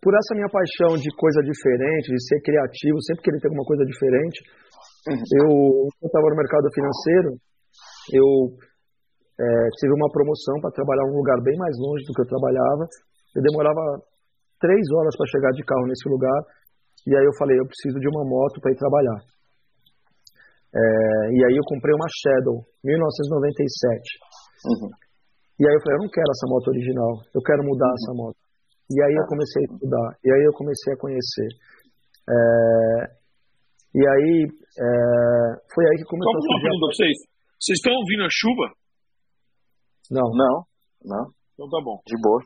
por 0.03 0.11
essa 0.11 0.35
minha 0.35 0.51
paixão 0.51 0.99
de 0.99 1.07
coisa 1.15 1.39
diferente, 1.39 2.11
de 2.11 2.19
ser 2.27 2.43
criativo, 2.43 2.99
sempre 3.07 3.23
querer 3.23 3.39
ter 3.39 3.47
alguma 3.47 3.63
coisa 3.63 3.85
diferente, 3.87 4.43
eu, 5.07 5.87
quando 5.95 6.11
estava 6.11 6.27
no 6.27 6.35
mercado 6.35 6.67
financeiro, 6.73 7.29
eu 8.11 8.27
é, 9.39 9.47
tive 9.79 9.93
uma 9.93 10.11
promoção 10.11 10.59
para 10.59 10.75
trabalhar 10.75 11.07
em 11.07 11.13
um 11.13 11.21
lugar 11.21 11.39
bem 11.43 11.55
mais 11.55 11.75
longe 11.79 12.03
do 12.03 12.13
que 12.13 12.21
eu 12.21 12.33
trabalhava. 12.33 12.83
Eu 13.35 13.41
demorava 13.41 14.03
três 14.59 14.83
horas 14.95 15.15
para 15.17 15.27
chegar 15.31 15.51
de 15.51 15.63
carro 15.63 15.85
nesse 15.87 16.07
lugar, 16.09 16.39
e 17.05 17.15
aí 17.15 17.25
eu 17.25 17.35
falei, 17.39 17.57
eu 17.59 17.65
preciso 17.67 17.99
de 17.99 18.07
uma 18.09 18.23
moto 18.27 18.59
para 18.61 18.71
ir 18.71 18.77
trabalhar. 18.77 19.19
É, 20.75 20.81
e 21.31 21.39
aí 21.47 21.55
eu 21.55 21.63
comprei 21.65 21.93
uma 21.95 22.07
Shadow, 22.11 22.65
1997. 22.83 24.01
Uhum. 24.67 24.91
E 25.59 25.63
aí 25.65 25.73
eu 25.73 25.81
falei, 25.81 25.95
eu 25.97 26.03
não 26.05 26.11
quero 26.11 26.29
essa 26.29 26.45
moto 26.51 26.67
original, 26.69 27.11
eu 27.33 27.41
quero 27.41 27.63
mudar 27.63 27.89
essa 27.97 28.13
moto. 28.13 28.37
E 28.91 28.97
aí 29.03 29.13
eu 29.15 29.25
comecei 29.27 29.61
a 29.63 29.67
estudar, 29.73 30.07
e 30.23 30.27
aí 30.31 30.43
eu 30.45 30.53
comecei 30.53 30.93
a 30.93 30.97
conhecer. 30.97 31.49
É, 32.27 32.35
e 33.95 34.01
aí 34.03 34.33
é, 34.47 34.89
foi 35.73 35.83
aí 35.87 35.95
que 35.97 36.05
Só 36.05 36.11
começou 36.11 36.29
a 36.29 36.37
uma 36.37 36.41
surgir. 36.43 36.63
pergunta 36.67 36.85
pra 36.85 36.95
vocês. 36.95 37.17
Vocês 37.57 37.77
estão 37.81 37.93
ouvindo 37.95 38.23
a 38.23 38.31
chuva? 38.31 38.65
Não, 40.11 40.27
Não, 40.31 40.55
não, 41.03 41.25
Então 41.55 41.67
tá 41.69 41.79
bom. 41.83 41.97
de 42.05 42.15
boa. 42.21 42.41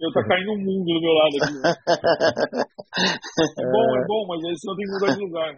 Eu 0.00 0.10
tá 0.16 0.24
caindo 0.24 0.52
um 0.56 0.60
mundo 0.64 0.88
do 0.88 1.00
meu 1.04 1.12
lado 1.12 1.34
aqui. 1.36 1.54
né? 1.60 1.68
É 2.90 3.64
bom, 3.70 3.86
é 3.94 4.02
bom, 4.02 4.22
mas 4.26 4.40
aí 4.42 4.54
senão 4.58 4.74
tem 4.74 4.84
que 4.84 4.92
mudar 4.98 5.14
de 5.14 5.22
lugar. 5.22 5.52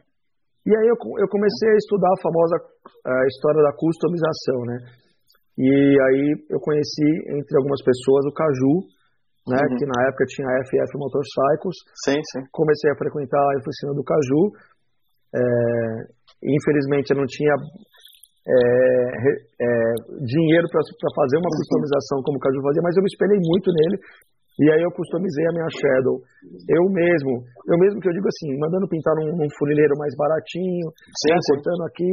E 0.66 0.70
aí 0.76 0.86
eu, 0.86 0.96
eu 1.16 1.28
comecei 1.32 1.68
a 1.70 1.80
estudar 1.80 2.12
a 2.12 2.22
famosa 2.22 2.54
a 3.06 3.26
história 3.26 3.62
da 3.64 3.72
customização, 3.72 4.58
né? 4.68 4.76
E 5.56 5.68
aí 5.68 6.36
eu 6.50 6.60
conheci, 6.60 7.08
entre 7.32 7.56
algumas 7.56 7.80
pessoas, 7.82 8.26
o 8.28 8.36
Caju, 8.36 8.76
né? 9.48 9.58
Uhum. 9.58 9.76
Que 9.76 9.86
na 9.86 9.98
época 10.06 10.24
tinha 10.28 10.46
a 10.46 10.60
FF 10.68 10.92
Motorcycles. 10.98 11.76
Sim, 12.04 12.20
sim. 12.30 12.42
Comecei 12.52 12.90
a 12.92 12.98
frequentar 13.00 13.40
a 13.40 13.58
oficina 13.58 13.92
do 13.94 14.04
Caju. 14.04 14.42
É, 15.34 15.42
infelizmente 16.44 17.10
eu 17.10 17.18
não 17.18 17.26
tinha 17.26 17.54
é, 18.44 18.54
é, 18.54 19.70
dinheiro 20.20 20.66
para 20.68 20.82
fazer 21.16 21.36
uma 21.38 21.50
customização 21.56 22.22
como 22.22 22.38
o 22.38 22.40
Caju 22.40 22.60
fazia, 22.62 22.82
mas 22.82 22.96
eu 22.96 23.02
me 23.02 23.10
espelhei 23.10 23.40
muito 23.40 23.68
nele. 23.72 23.96
E 24.60 24.68
aí 24.68 24.82
eu 24.84 24.92
customizei 24.92 25.46
a 25.48 25.54
minha 25.56 25.70
Shadow. 25.72 26.20
Eu 26.68 26.84
mesmo, 26.92 27.40
eu 27.72 27.76
mesmo 27.80 28.00
que 28.00 28.08
eu 28.08 28.12
digo 28.12 28.28
assim, 28.28 28.52
mandando 28.60 28.88
pintar 28.88 29.16
num, 29.16 29.32
num 29.32 29.48
funileiro 29.56 29.96
mais 29.96 30.12
baratinho, 30.16 30.92
sim, 30.92 31.32
né, 31.32 31.38
sim. 31.40 31.48
cortando 31.56 31.82
aqui. 31.88 32.12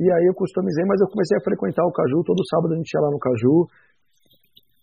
E 0.00 0.06
aí 0.08 0.24
eu 0.24 0.34
customizei, 0.34 0.84
mas 0.86 1.00
eu 1.02 1.10
comecei 1.10 1.36
a 1.36 1.44
frequentar 1.44 1.84
o 1.84 1.92
Caju, 1.92 2.22
todo 2.22 2.46
sábado 2.48 2.72
a 2.72 2.76
gente 2.78 2.94
ia 2.94 3.02
lá 3.02 3.10
no 3.10 3.18
Caju. 3.18 3.66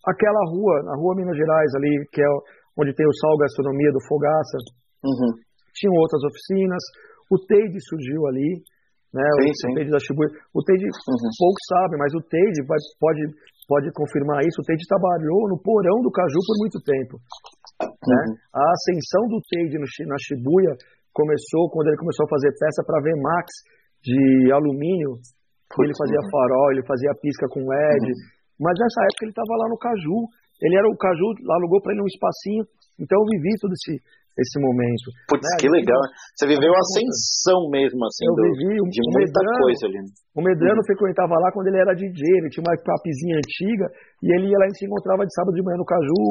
Aquela 0.06 0.42
rua, 0.52 0.74
na 0.84 0.94
rua 1.00 1.16
Minas 1.16 1.36
Gerais 1.36 1.72
ali, 1.74 2.04
que 2.12 2.20
é 2.20 2.30
onde 2.76 2.94
tem 2.94 3.06
o 3.08 3.16
Sal 3.18 3.36
Gastronomia 3.38 3.90
do 3.90 4.04
Fogaça, 4.06 4.58
uhum. 5.02 5.32
tinham 5.74 5.96
outras 5.96 6.22
oficinas. 6.22 6.82
O 7.32 7.36
Teide 7.42 7.80
surgiu 7.88 8.26
ali, 8.28 8.62
né? 9.12 9.26
Sim, 9.42 9.50
o, 9.50 9.54
sim. 9.56 9.68
o 9.68 9.74
Teide 9.74 9.90
da 9.90 9.98
Shibuya. 9.98 10.30
O 10.54 10.60
Teide, 10.62 10.84
uhum. 10.86 11.32
poucos 11.40 11.64
sabem, 11.66 11.98
mas 11.98 12.12
o 12.14 12.22
Teide 12.22 12.60
vai, 12.68 12.78
pode 13.00 13.22
pode 13.68 13.92
confirmar 13.92 14.40
isso, 14.48 14.64
o 14.64 14.64
Teide 14.64 14.88
trabalhou 14.88 15.44
no 15.52 15.60
porão 15.60 16.00
do 16.00 16.10
Caju 16.10 16.40
por 16.40 16.56
muito 16.56 16.80
tempo. 16.80 17.20
Né? 17.78 18.22
Uhum. 18.24 18.34
A 18.56 18.64
ascensão 18.72 19.28
do 19.28 19.38
Teide 19.44 19.76
na 19.76 20.16
Shibuya 20.16 20.72
começou 21.12 21.68
quando 21.68 21.92
ele 21.92 22.00
começou 22.00 22.24
a 22.24 22.32
fazer 22.32 22.50
peça 22.56 22.80
para 22.82 23.04
Vmax 23.04 23.46
de 24.00 24.50
alumínio. 24.50 25.20
Ele 25.84 25.92
fazia 25.92 26.22
farol, 26.32 26.72
ele 26.72 26.86
fazia 26.88 27.12
pisca 27.20 27.46
com 27.52 27.60
LED. 27.60 28.08
Uhum. 28.08 28.18
Mas 28.64 28.74
nessa 28.80 29.04
época 29.04 29.22
ele 29.28 29.36
estava 29.36 29.54
lá 29.60 29.66
no 29.68 29.76
Caju. 29.76 30.18
Ele 30.64 30.74
era 30.74 30.88
o 30.88 30.96
Caju, 30.96 31.28
alugou 31.60 31.78
para 31.84 31.92
ele 31.92 32.02
um 32.02 32.10
espacinho. 32.10 32.64
Então 32.98 33.20
eu 33.20 33.26
vivi 33.36 33.52
todo 33.60 33.76
esse, 33.76 34.00
esse 34.38 34.56
momento. 34.62 35.10
Putz, 35.26 35.42
né? 35.42 35.58
que 35.58 35.66
legal. 35.66 35.98
Você 36.30 36.46
viveu 36.46 36.70
a 36.70 36.78
ascensão 36.78 37.66
mesmo, 37.74 37.98
assim, 38.06 38.22
eu 38.22 38.34
do, 38.38 38.42
vivi 38.54 38.78
um, 38.78 38.86
de 38.86 39.02
muita 39.10 39.34
Medrano, 39.34 39.62
coisa 39.66 39.82
ali. 39.90 40.00
O 40.30 40.40
Medrano 40.40 40.78
uhum. 40.78 40.86
frequentava 40.86 41.34
lá 41.42 41.50
quando 41.50 41.66
ele 41.66 41.82
era 41.82 41.98
DJ, 41.98 42.22
ele 42.38 42.50
tinha 42.54 42.62
uma 42.62 42.78
papizinha 42.78 43.34
antiga, 43.34 43.86
e 44.22 44.26
ele 44.38 44.46
ia 44.54 44.58
lá 44.62 44.66
e 44.70 44.78
se 44.78 44.86
encontrava 44.86 45.26
de 45.26 45.34
sábado 45.34 45.58
de 45.58 45.62
manhã 45.66 45.76
no 45.76 45.84
Caju. 45.84 46.22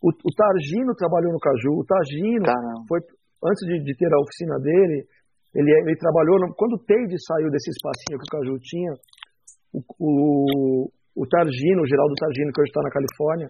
O, 0.00 0.08
o 0.08 0.32
Targino 0.32 0.96
trabalhou 0.96 1.32
no 1.32 1.40
Caju, 1.40 1.72
o 1.76 1.84
Targino 1.84 2.48
Caramba. 2.48 2.88
foi, 2.88 3.00
antes 3.44 3.62
de, 3.68 3.84
de, 3.84 3.92
ter 3.96 4.08
a 4.08 4.20
oficina 4.20 4.56
dele, 4.60 5.04
ele, 5.52 5.70
ele 5.72 5.96
trabalhou, 6.00 6.40
no, 6.40 6.56
quando 6.56 6.80
o 6.80 6.82
Teide 6.88 7.16
saiu 7.20 7.52
desse 7.52 7.68
espacinho 7.68 8.16
que 8.16 8.28
o 8.28 8.32
Caju 8.32 8.54
tinha, 8.64 8.92
o, 9.76 9.80
o, 10.00 10.88
o 10.88 11.24
Targino, 11.28 11.84
o 11.84 11.88
Geraldo 11.88 12.16
Targino, 12.16 12.48
que 12.48 12.60
hoje 12.64 12.72
está 12.72 12.80
na 12.80 12.92
Califórnia, 12.92 13.48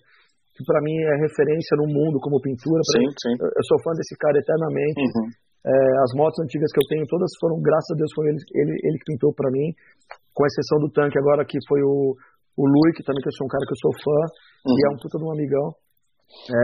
que 0.56 0.64
para 0.64 0.80
mim 0.80 0.96
é 0.96 1.20
referência 1.20 1.76
no 1.76 1.84
mundo 1.84 2.16
como 2.16 2.40
pintura. 2.40 2.80
Sim, 2.88 3.04
mim, 3.04 3.12
sim. 3.12 3.34
Eu 3.36 3.64
sou 3.68 3.76
fã 3.84 3.92
desse 3.92 4.16
cara 4.16 4.40
eternamente. 4.40 5.04
Uhum. 5.04 5.28
É, 5.66 5.76
as 6.00 6.16
motos 6.16 6.40
antigas 6.40 6.72
que 6.72 6.80
eu 6.80 6.88
tenho, 6.88 7.04
todas 7.10 7.28
foram, 7.36 7.60
graças 7.60 7.92
a 7.92 7.98
Deus, 7.98 8.08
foi 8.14 8.30
ele, 8.32 8.40
ele, 8.54 8.72
ele 8.72 8.96
que 8.96 9.12
pintou 9.12 9.34
para 9.34 9.50
mim, 9.50 9.74
com 10.32 10.46
exceção 10.46 10.78
do 10.78 10.88
tanque 10.88 11.18
agora, 11.18 11.44
que 11.44 11.58
foi 11.68 11.82
o, 11.82 12.14
o 12.56 12.64
Lui, 12.64 12.90
que 12.96 13.04
também 13.04 13.20
que 13.20 13.28
eu 13.28 13.36
sou 13.36 13.44
um 13.44 13.52
cara 13.52 13.66
que 13.66 13.74
eu 13.74 13.82
sou 13.84 13.92
fã, 14.00 14.20
uhum. 14.64 14.72
e 14.72 14.80
é 14.80 14.88
um 14.94 14.98
puta 15.02 15.18
de 15.18 15.24
um 15.26 15.34
amigão. 15.34 15.66
É, 16.48 16.62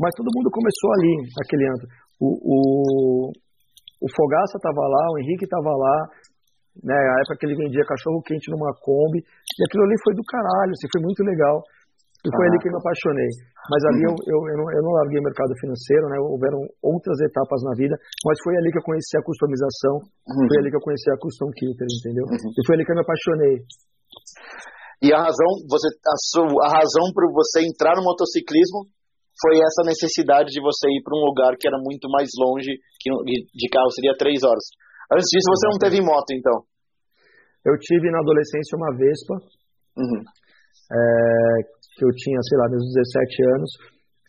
mas 0.00 0.10
todo 0.16 0.34
mundo 0.34 0.50
começou 0.50 0.90
ali, 0.98 1.14
naquele 1.38 1.64
ano. 1.68 1.86
O, 2.18 2.28
o, 2.42 2.58
o 4.02 4.08
Fogaça 4.08 4.58
tava 4.58 4.82
lá, 4.88 5.04
o 5.12 5.18
Henrique 5.20 5.46
tava 5.46 5.70
lá, 5.70 5.96
né, 6.82 6.96
a 6.96 7.16
época 7.22 7.36
que 7.38 7.46
ele 7.46 7.60
vendia 7.60 7.86
cachorro 7.86 8.24
quente 8.24 8.50
numa 8.50 8.72
Kombi, 8.80 9.20
e 9.20 9.60
aquilo 9.68 9.84
ali 9.84 9.94
foi 10.02 10.14
do 10.16 10.24
caralho, 10.24 10.72
assim, 10.72 10.88
foi 10.90 11.02
muito 11.04 11.22
legal. 11.22 11.62
E 12.24 12.28
foi 12.32 12.44
ah. 12.44 12.48
ali 12.48 12.56
que 12.56 12.68
eu 12.68 12.72
me 12.72 12.80
apaixonei. 12.80 13.30
Mas 13.68 13.82
ali 13.84 14.00
eu, 14.08 14.14
eu, 14.16 14.38
eu, 14.48 14.56
não, 14.56 14.66
eu 14.72 14.82
não 14.82 14.92
larguei 14.96 15.20
o 15.20 15.28
mercado 15.28 15.52
financeiro, 15.60 16.08
né? 16.08 16.16
Houveram 16.24 16.64
outras 16.80 17.20
etapas 17.20 17.60
na 17.68 17.76
vida, 17.76 17.92
mas 18.24 18.36
foi 18.40 18.56
ali 18.56 18.72
que 18.72 18.80
eu 18.80 18.88
conheci 18.88 19.12
a 19.20 19.24
customização, 19.24 20.00
uhum. 20.00 20.48
foi 20.48 20.56
ali 20.64 20.72
que 20.72 20.78
eu 20.80 20.84
conheci 20.84 21.08
a 21.12 21.20
custom 21.20 21.52
kitter, 21.52 21.84
entendeu? 21.84 22.24
Uhum. 22.24 22.50
E 22.56 22.60
foi 22.64 22.80
ali 22.80 22.84
que 22.84 22.92
eu 22.92 22.96
me 22.96 23.04
apaixonei. 23.04 23.56
E 25.04 25.12
a 25.12 25.20
razão, 25.20 25.50
você, 25.68 25.92
a, 25.92 26.16
sua, 26.32 26.48
a 26.64 26.70
razão 26.80 27.12
para 27.12 27.28
você 27.28 27.60
entrar 27.60 27.92
no 27.92 28.08
motociclismo 28.08 28.88
foi 29.36 29.60
essa 29.60 29.84
necessidade 29.84 30.48
de 30.48 30.64
você 30.64 30.88
ir 30.88 31.02
para 31.04 31.12
um 31.12 31.28
lugar 31.28 31.52
que 31.60 31.68
era 31.68 31.76
muito 31.76 32.08
mais 32.08 32.32
longe, 32.40 32.72
que 33.00 33.10
de 33.12 33.68
carro 33.68 33.90
seria 33.92 34.16
três 34.16 34.40
horas. 34.40 34.64
Antes 35.12 35.28
disso, 35.28 35.52
você 35.52 35.66
não 35.68 35.76
teve 35.76 36.00
moto, 36.00 36.32
então? 36.32 36.64
Eu 37.66 37.76
tive 37.76 38.10
na 38.10 38.20
adolescência 38.20 38.76
uma 38.76 38.96
Vespa, 38.96 39.34
uhum. 39.98 40.20
é, 40.88 41.60
que 41.96 42.04
eu 42.04 42.10
tinha, 42.14 42.38
sei 42.42 42.56
lá, 42.58 42.64
meus 42.68 42.82
17 42.82 43.54
anos. 43.56 43.70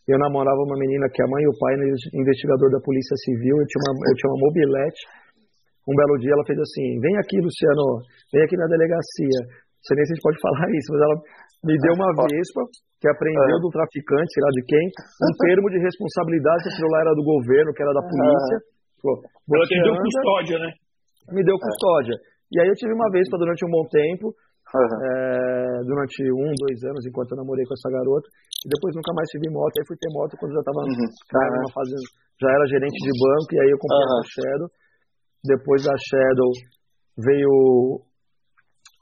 Eu 0.06 0.21
namorava 0.21 0.62
uma 0.62 0.78
menina 0.78 1.10
que 1.10 1.21
a 1.21 1.28
mãe 1.28 1.41
e 1.41 1.49
o 1.49 1.58
pai, 1.58 1.73
investigador 2.13 2.69
da 2.69 2.80
Polícia 2.80 3.17
Civil, 3.25 3.58
eu 3.58 3.65
tinha 3.65 3.82
uma, 3.82 3.93
eu 4.06 4.15
tinha 4.15 4.30
uma 4.30 4.41
mobilete. 4.45 5.01
Um 5.86 5.95
belo 5.97 6.15
dia 6.21 6.34
ela 6.34 6.45
fez 6.45 6.58
assim: 6.62 6.86
vem 7.01 7.17
aqui, 7.17 7.41
Luciano, 7.41 8.06
vem 8.30 8.41
aqui 8.45 8.58
na 8.58 8.69
delegacia. 8.69 9.39
Não 9.49 9.86
sei 9.86 9.97
nem 9.97 10.06
se 10.06 10.12
a 10.12 10.15
gente 10.17 10.25
pode 10.25 10.39
falar 10.41 10.65
isso, 10.78 10.89
mas 10.93 11.01
ela 11.01 11.17
me 11.65 11.75
deu 11.78 11.93
uma 11.97 12.10
Vespa 12.25 12.62
que 13.01 13.10
apreendeu 13.10 13.58
do 13.62 13.69
traficante, 13.69 14.30
sei 14.34 14.41
lá 14.45 14.51
de 14.54 14.63
quem, 14.65 14.86
um 14.86 15.34
termo 15.45 15.67
de 15.69 15.80
responsabilidade, 15.82 16.63
que 16.65 16.69
aquilo 16.69 16.89
lá 16.89 16.99
era 17.01 17.13
do 17.13 17.25
governo, 17.25 17.73
que 17.73 17.82
era 17.82 17.93
da 17.93 18.01
polícia. 18.06 18.58
Ela 19.06 19.65
te 19.69 19.78
deu 19.78 19.93
custódia, 19.93 20.58
né? 20.62 20.69
Me 21.34 21.41
deu 21.41 21.58
custódia. 21.58 22.15
E 22.54 22.62
aí 22.62 22.67
eu 22.69 22.78
tive 22.78 22.93
uma 22.93 23.10
Vespa 23.10 23.38
durante 23.38 23.65
um 23.65 23.69
bom 23.69 23.86
tempo. 23.89 24.34
Uhum. 24.76 25.00
É, 25.02 25.84
durante 25.88 26.20
um, 26.36 26.52
dois 26.52 26.80
anos, 26.84 27.06
enquanto 27.08 27.32
eu 27.32 27.40
namorei 27.40 27.64
com 27.64 27.74
essa 27.74 27.90
garota. 27.90 28.28
E 28.28 28.68
depois 28.68 28.92
nunca 28.96 29.16
mais 29.16 29.28
tive 29.32 29.48
moto. 29.50 29.74
Aí 29.80 29.86
fui 29.88 29.98
ter 29.98 30.12
moto 30.12 30.36
quando 30.36 30.52
já 30.52 30.60
estava 30.60 30.80
uhum. 30.84 30.92
numa. 30.92 31.70
Já 32.36 32.50
era 32.52 32.66
gerente 32.68 33.00
de 33.00 33.14
banco, 33.16 33.50
e 33.56 33.60
aí 33.64 33.70
eu 33.72 33.80
comprei 33.80 34.04
uhum. 34.04 34.20
a 34.20 34.24
Shadow. 34.28 34.70
Depois 35.46 35.80
da 35.88 35.96
Shadow 35.96 36.52
veio 37.24 37.54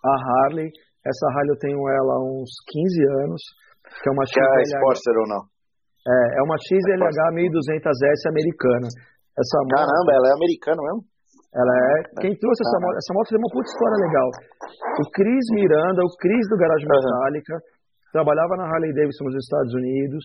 a 0.05 0.13
Harley. 0.13 0.69
Essa 1.01 1.25
Harley 1.33 1.51
eu 1.51 1.59
tenho 1.59 1.79
ela 1.81 2.13
há 2.15 2.21
uns 2.21 2.51
15 2.69 3.25
anos. 3.25 3.41
Que 3.83 4.09
é 4.09 4.11
uma 4.13 4.25
XLH. 4.25 4.37
Que 4.37 4.61
é 4.61 4.77
Sportster 4.77 5.17
ou 5.17 5.27
não? 5.27 5.41
É, 6.03 6.15
é 6.37 6.41
uma 6.43 6.57
XLH 6.59 7.19
1200S 7.33 8.21
americana. 8.29 8.87
Essa 9.33 9.57
Caramba, 9.71 10.11
moto... 10.11 10.17
ela 10.17 10.27
é 10.29 10.33
americana 10.37 10.81
mesmo? 10.83 11.01
Ela 11.53 11.73
é. 11.73 11.93
Quem 12.17 12.33
trouxe 12.33 12.61
essa 12.65 12.77
moto? 12.81 12.97
Essa 12.97 13.13
moto 13.13 13.29
tem 13.29 13.37
uma 13.37 13.53
puta 13.53 13.69
história 13.69 13.97
legal. 14.09 14.29
O 14.97 15.05
Cris 15.13 15.45
Miranda, 15.53 16.01
o 16.01 16.11
Cris 16.17 16.45
do 16.49 16.57
Garagem 16.57 16.89
Metálica, 16.89 17.53
trabalhava 18.09 18.57
na 18.57 18.65
Harley 18.65 18.93
Davidson 18.93 19.29
nos 19.29 19.37
Estados 19.37 19.73
Unidos. 19.73 20.23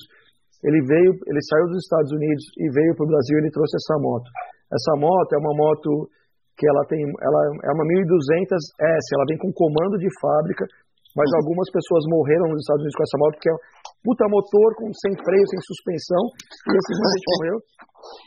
Ele 0.64 0.81
veio, 0.88 1.12
ele 1.12 1.43
saiu 1.53 1.67
dos 1.69 1.85
Estados 1.85 2.11
Unidos 2.12 2.43
e 2.57 2.67
veio 2.73 2.93
para 2.97 3.05
o 3.05 3.12
Brasil 3.12 3.37
e 3.37 3.41
ele 3.45 3.53
trouxe 3.53 3.77
essa 3.77 3.97
moto. 4.01 4.29
Essa 4.73 4.93
moto 4.97 5.31
é 5.33 5.38
uma 5.38 5.55
moto 5.55 6.09
que 6.57 6.67
ela 6.67 6.83
tem, 6.91 6.99
ela 6.99 7.41
é 7.64 7.71
uma 7.73 7.85
1200S, 7.87 9.07
ela 9.14 9.29
vem 9.29 9.38
com 9.38 9.53
comando 9.55 9.97
de 9.97 10.11
fábrica, 10.19 10.67
mas 11.14 11.31
uhum. 11.31 11.38
algumas 11.45 11.69
pessoas 11.71 12.03
morreram 12.11 12.51
nos 12.51 12.61
Estados 12.61 12.83
Unidos 12.83 12.99
com 12.99 13.07
essa 13.07 13.19
moto 13.21 13.35
porque 13.38 13.53
é 13.53 13.57
puta 14.03 14.25
motor 14.31 14.69
com 14.77 14.89
sem 14.95 15.13
freio, 15.17 15.47
sem 15.51 15.61
suspensão, 15.63 16.23
e 16.67 16.73
esse 16.73 16.93
gente 16.95 17.29
morreu. 17.39 17.59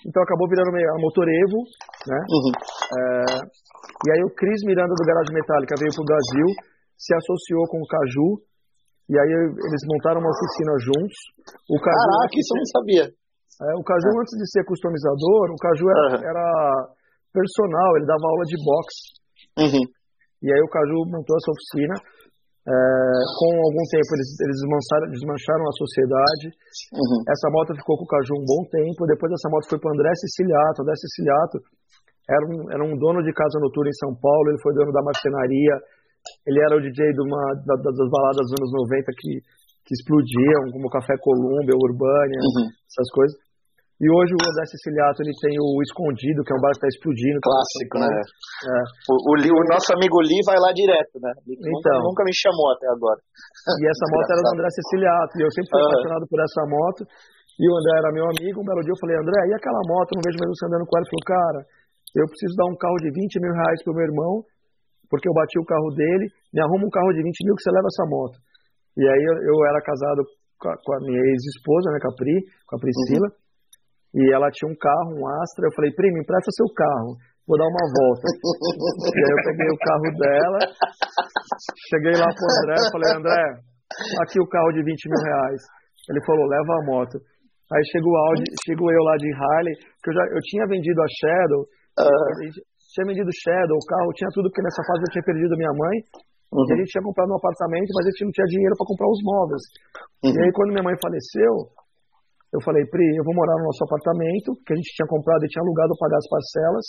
Então 0.06 0.22
acabou 0.24 0.48
virando 0.52 0.70
a 0.72 0.98
motor 1.00 1.26
Evo, 1.28 1.62
né? 2.08 2.20
Uhum. 2.28 2.52
É, 2.52 3.00
e 3.40 4.08
aí 4.12 4.22
o 4.28 4.34
Cris 4.36 4.62
Miranda 4.68 4.94
do 4.94 5.08
Garagem 5.08 5.34
Metálica 5.34 5.80
veio 5.80 5.94
pro 5.96 6.10
Brasil, 6.10 6.48
se 6.98 7.16
associou 7.16 7.66
com 7.72 7.80
o 7.80 7.88
Caju, 7.88 8.30
e 9.10 9.16
aí 9.18 9.32
eles 9.32 9.84
montaram 9.88 10.20
uma 10.22 10.32
oficina 10.32 10.74
juntos. 10.80 11.18
O 11.68 11.78
Caju, 11.80 11.98
Caraca, 11.98 12.36
isso 12.36 12.52
eu 12.52 12.60
não 12.60 12.70
sabia. 12.72 13.06
É, 13.62 13.70
o 13.76 13.84
Caju, 13.84 14.08
é. 14.08 14.20
antes 14.22 14.36
de 14.38 14.46
ser 14.52 14.64
customizador, 14.66 15.46
o 15.52 15.60
Caju 15.60 15.86
era, 15.88 16.08
uhum. 16.16 16.30
era 16.30 16.46
personal, 17.32 17.90
ele 17.98 18.08
dava 18.08 18.26
aula 18.28 18.46
de 18.46 18.58
boxe. 18.60 19.04
Uhum. 19.60 19.86
E 20.42 20.48
aí 20.52 20.62
o 20.62 20.72
Caju 20.72 20.98
montou 21.12 21.36
essa 21.38 21.52
oficina. 21.52 21.96
É, 22.72 22.78
com 23.36 23.52
algum 23.68 23.84
tempo 23.92 24.10
eles, 24.16 24.30
eles 24.40 24.58
desmancharam, 24.64 25.06
desmancharam 25.12 25.66
a 25.68 25.76
sociedade. 25.76 26.48
Uhum. 26.96 27.20
Essa 27.28 27.52
moto 27.52 27.76
ficou 27.76 28.00
com 28.00 28.08
o 28.08 28.12
Caju 28.12 28.40
um 28.40 28.48
bom 28.48 28.64
tempo. 28.72 29.04
Depois 29.12 29.28
essa 29.36 29.52
moto 29.52 29.68
foi 29.68 29.76
para 29.76 29.92
André 29.92 30.08
Siciliato. 30.16 30.80
André 30.80 30.96
Siciliato 30.96 31.60
era 32.32 32.44
um, 32.48 32.60
era 32.72 32.84
um 32.88 32.96
dono 32.96 33.20
de 33.28 33.34
casa 33.36 33.60
noturna 33.60 33.92
em 33.92 34.00
São 34.00 34.16
Paulo. 34.16 34.56
Ele 34.56 34.64
foi 34.64 34.72
dono 34.72 34.96
da 34.96 35.04
marcenaria. 35.04 35.76
Ele 36.48 36.60
era 36.64 36.78
o 36.78 36.82
DJ 36.82 37.12
de 37.12 37.22
uma, 37.28 37.44
da, 37.66 37.76
das 37.76 38.08
baladas 38.08 38.46
dos 38.48 38.56
anos 38.56 38.72
90 38.88 39.12
que, 39.20 39.32
que 39.84 39.94
explodiam, 39.98 40.72
como 40.72 40.88
Café 40.88 41.18
Colômbia, 41.20 41.76
Urbânia, 41.76 42.40
uhum. 42.40 42.72
essas 42.88 43.10
coisas. 43.12 43.36
E 44.02 44.10
hoje 44.10 44.34
o 44.34 44.42
André 44.42 44.66
Siciliato 44.66 45.22
ele 45.22 45.30
tem 45.38 45.54
o 45.62 45.78
Escondido, 45.86 46.42
que 46.42 46.50
é 46.50 46.58
um 46.58 46.64
bar 46.66 46.74
que 46.74 46.82
está 46.82 46.90
explodindo. 46.90 47.38
Tá 47.38 47.54
Clássico, 47.54 47.96
né? 48.02 48.10
É. 48.10 48.82
O, 49.14 49.16
o, 49.30 49.34
o, 49.38 49.64
nosso 49.70 49.94
amigo 49.94 50.18
Li 50.26 50.42
vai 50.42 50.58
lá 50.58 50.74
direto, 50.74 51.22
né? 51.22 51.30
Ele 51.46 51.62
então, 51.62 51.70
nunca, 51.70 51.92
nunca 52.10 52.22
me 52.26 52.34
chamou 52.34 52.74
até 52.74 52.90
agora. 52.90 53.22
E 53.78 53.84
essa 53.86 54.06
moto 54.10 54.26
era 54.34 54.42
do 54.42 54.52
André 54.58 54.68
Siciliato, 54.74 55.34
e 55.38 55.42
eu 55.46 55.52
sempre 55.54 55.70
fui 55.70 55.78
uhum. 55.78 55.90
apaixonado 55.94 56.26
por 56.26 56.40
essa 56.42 56.62
moto. 56.66 57.02
E 57.62 57.66
o 57.70 57.74
André 57.78 57.94
era 58.02 58.10
meu 58.10 58.26
amigo. 58.26 58.58
Um 58.58 58.66
belo 58.66 58.82
dia 58.82 58.90
eu 58.90 59.02
falei, 59.06 59.22
André, 59.22 59.38
e 59.38 59.54
aquela 59.54 59.82
moto? 59.86 60.10
Eu 60.10 60.18
não 60.18 60.26
vejo 60.26 60.38
mais 60.42 60.50
você 60.50 60.66
andando 60.66 60.86
com 60.90 60.94
ela. 60.98 61.06
Ele 61.06 61.14
falou, 61.14 61.30
cara, 61.30 61.60
eu 62.18 62.26
preciso 62.26 62.54
dar 62.58 62.68
um 62.74 62.78
carro 62.82 63.00
de 63.06 63.10
20 63.14 63.38
mil 63.38 63.54
reais 63.54 63.80
pro 63.86 63.94
meu 63.94 64.06
irmão, 64.10 64.34
porque 65.14 65.30
eu 65.30 65.36
bati 65.38 65.62
o 65.62 65.70
carro 65.70 65.94
dele, 65.94 66.26
me 66.50 66.58
arruma 66.58 66.90
um 66.90 66.94
carro 66.94 67.14
de 67.14 67.22
20 67.22 67.30
mil 67.46 67.54
que 67.54 67.62
você 67.62 67.70
leva 67.70 67.86
essa 67.86 68.06
moto. 68.10 68.38
E 68.98 69.06
aí 69.06 69.24
eu, 69.30 69.36
eu 69.46 69.58
era 69.70 69.78
casado 69.86 70.26
com 70.58 70.74
a, 70.74 70.76
com 70.82 70.92
a 70.98 71.00
minha 71.06 71.22
ex-esposa, 71.22 71.94
né, 71.94 72.02
com 72.02 72.10
a 72.10 72.16
Pri, 72.18 72.36
com 72.66 72.76
a 72.76 72.80
Priscila. 72.82 73.30
Uhum. 73.30 73.42
E 74.12 74.22
ela 74.34 74.52
tinha 74.52 74.68
um 74.68 74.76
carro, 74.76 75.16
um 75.16 75.28
Astra. 75.42 75.68
Eu 75.68 75.76
falei, 75.76 75.92
primo, 75.96 76.20
empresta 76.20 76.52
seu 76.52 76.68
carro. 76.76 77.16
Vou 77.48 77.58
dar 77.58 77.68
uma 77.68 77.86
volta. 77.90 78.28
e 79.16 79.20
aí 79.20 79.32
eu 79.32 79.42
peguei 79.44 79.70
o 79.72 79.80
carro 79.82 80.08
dela, 80.20 80.60
cheguei 81.90 82.16
lá 82.16 82.30
pro 82.32 82.48
André, 82.48 82.76
falei, 82.92 83.10
André, 83.18 83.44
aqui 84.24 84.38
o 84.40 84.48
carro 84.48 84.72
de 84.72 84.84
20 84.84 85.10
mil 85.10 85.22
reais. 85.26 85.62
Ele 86.10 86.22
falou, 86.24 86.46
leva 86.48 86.72
a 86.80 86.86
moto. 86.86 87.18
Aí 87.72 87.84
chega 87.92 88.04
o 88.04 88.18
Audi, 88.28 88.44
chego 88.68 88.84
eu 88.92 89.04
lá 89.04 89.16
de 89.16 89.32
Harley, 89.32 89.76
que 89.76 90.08
eu 90.12 90.14
já 90.14 90.24
eu 90.28 90.42
tinha 90.44 90.68
vendido 90.68 91.00
a 91.00 91.08
Shadow, 91.08 91.62
uh. 91.64 92.64
tinha 92.92 93.08
vendido 93.08 93.32
Shadow, 93.32 93.80
o 93.80 93.88
carro, 93.88 94.12
tinha 94.12 94.32
tudo, 94.36 94.52
porque 94.52 94.64
nessa 94.64 94.84
fase 94.84 95.08
eu 95.08 95.12
tinha 95.16 95.24
perdido 95.24 95.56
minha 95.56 95.72
mãe. 95.72 95.98
Uhum. 96.52 96.68
E 96.68 96.72
a 96.76 96.78
gente 96.84 96.92
tinha 96.92 97.04
comprado 97.04 97.32
um 97.32 97.40
apartamento, 97.40 97.96
mas 97.96 98.04
a 98.06 98.10
gente 98.12 98.28
não 98.28 98.36
tinha 98.36 98.48
dinheiro 98.52 98.76
para 98.76 98.88
comprar 98.92 99.08
os 99.08 99.22
móveis. 99.24 99.64
Uhum. 100.20 100.36
E 100.36 100.40
aí 100.44 100.52
quando 100.52 100.76
minha 100.76 100.84
mãe 100.84 100.96
faleceu, 101.00 101.72
eu 102.52 102.60
falei, 102.60 102.84
Pri, 102.92 103.04
eu 103.16 103.24
vou 103.24 103.34
morar 103.34 103.56
no 103.56 103.68
nosso 103.72 103.84
apartamento, 103.88 104.60
que 104.68 104.74
a 104.74 104.78
gente 104.78 104.92
tinha 104.92 105.08
comprado 105.08 105.40
e 105.44 105.48
tinha 105.48 105.64
alugado 105.64 105.96
pagar 105.96 106.20
as 106.20 106.28
parcelas. 106.28 106.86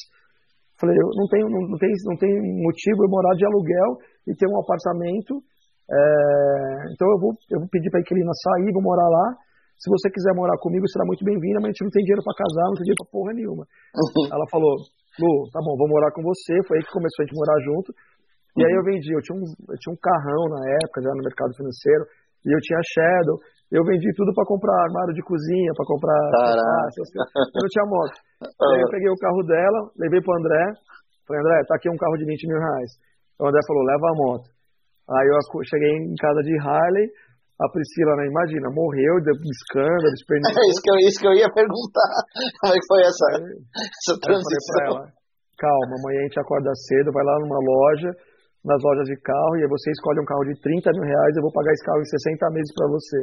Falei, 0.75 0.99
eu 0.99 1.09
não 1.15 1.27
tenho, 1.31 1.47
não, 1.47 1.79
tem, 1.79 1.91
não 2.11 2.17
tem 2.19 2.33
motivo 2.67 3.07
eu 3.07 3.11
morar 3.11 3.35
de 3.39 3.47
aluguel 3.47 3.91
e 4.27 4.35
ter 4.35 4.51
um 4.51 4.59
apartamento. 4.59 5.39
É... 5.87 6.95
então 6.95 7.07
eu 7.11 7.19
vou, 7.19 7.33
eu 7.51 7.59
vou 7.63 7.69
pedir 7.71 7.91
para 7.91 8.01
a 8.01 8.03
inquilina 8.03 8.31
sair, 8.35 8.75
vou 8.75 8.83
morar 8.83 9.07
lá. 9.07 9.39
Se 9.79 9.91
você 9.91 10.11
quiser 10.11 10.35
morar 10.35 10.59
comigo, 10.59 10.87
será 10.91 11.07
muito 11.07 11.23
bem-vinda, 11.27 11.59
mas 11.59 11.71
a 11.71 11.73
gente 11.75 11.87
não 11.87 11.95
tem 11.95 12.07
dinheiro 12.07 12.23
para 12.23 12.39
casar, 12.39 12.67
não 12.71 12.79
tem 12.79 12.87
dinheiro 12.87 13.03
para 13.03 13.15
porra 13.15 13.31
nenhuma. 13.35 13.65
Ela 14.35 14.47
falou, 14.51 14.75
Lu, 15.19 15.33
tá 15.51 15.59
bom, 15.63 15.75
vou 15.79 15.91
morar 15.91 16.11
com 16.15 16.23
você. 16.23 16.55
Foi 16.67 16.79
aí 16.79 16.83
que 16.83 16.95
começou 16.95 17.23
a 17.23 17.25
gente 17.27 17.39
morar 17.39 17.59
junto. 17.67 17.91
E 18.59 18.61
aí 18.67 18.75
eu 18.75 18.85
vendi, 18.85 19.11
eu 19.11 19.23
tinha, 19.23 19.37
um, 19.39 19.47
eu 19.47 19.79
tinha 19.79 19.93
um 19.95 20.01
carrão 20.03 20.43
na 20.55 20.63
época, 20.83 21.03
já 21.03 21.11
no 21.15 21.25
mercado 21.25 21.53
financeiro, 21.57 22.05
e 22.47 22.51
eu 22.53 22.61
tinha 22.61 22.81
Shadow. 22.95 23.37
Eu 23.73 23.81
vendi 23.89 24.13
tudo 24.13 24.37
para 24.37 24.45
comprar 24.45 24.85
armário 24.85 25.17
de 25.17 25.25
cozinha, 25.25 25.73
para 25.73 25.89
comprar. 25.89 26.21
eu 27.01 27.61
não 27.65 27.73
tinha 27.73 27.87
moto. 27.89 28.17
Aí 28.45 28.81
eu 28.85 28.91
peguei 28.93 29.09
o 29.09 29.17
carro 29.17 29.43
dela, 29.49 29.81
levei 29.97 30.21
pro 30.21 30.37
André. 30.37 30.77
Falei, 31.25 31.41
André, 31.41 31.57
tá 31.65 31.81
aqui 31.81 31.89
um 31.89 31.97
carro 31.97 32.21
de 32.21 32.29
20 32.29 32.53
mil 32.53 32.61
reais. 32.61 32.91
O 33.41 33.49
André 33.49 33.61
falou, 33.65 33.83
leva 33.89 34.07
a 34.13 34.19
moto. 34.21 34.47
Aí 35.09 35.25
eu 35.25 35.65
cheguei 35.65 35.89
em 35.89 36.15
casa 36.21 36.45
de 36.45 36.53
Harley, 36.61 37.09
a 37.59 37.67
Priscila, 37.73 38.13
né, 38.21 38.29
imagina, 38.29 38.69
morreu, 38.77 39.25
deu 39.25 39.35
escândalo, 39.41 40.15
esperneou. 40.21 40.53
É 40.61 40.65
isso 40.69 40.81
que, 40.85 40.91
eu, 40.93 40.99
isso 41.09 41.19
que 41.21 41.29
eu 41.33 41.37
ia 41.41 41.49
perguntar. 41.49 42.13
Como 42.61 42.75
é 42.75 42.77
que 42.77 42.89
foi 42.93 43.01
essa, 43.09 43.27
essa 43.41 44.15
transição? 44.21 45.01
Ela, 45.01 45.23
Calma, 45.57 45.95
amanhã 45.95 46.21
a 46.21 46.27
gente 46.27 46.41
acorda 46.43 46.75
cedo, 46.75 47.15
vai 47.15 47.23
lá 47.23 47.39
numa 47.39 47.61
loja, 47.63 48.11
nas 48.67 48.83
lojas 48.83 49.07
de 49.07 49.17
carro, 49.23 49.55
e 49.57 49.63
aí 49.63 49.71
você 49.71 49.91
escolhe 49.95 50.19
um 50.19 50.27
carro 50.27 50.45
de 50.45 50.59
30 50.59 50.91
mil 50.91 51.07
reais, 51.07 51.33
eu 51.37 51.43
vou 51.43 51.53
pagar 51.55 51.71
esse 51.71 51.85
carro 51.87 52.03
em 52.03 52.11
60 52.11 52.51
meses 52.51 52.73
para 52.75 52.89
você. 52.91 53.19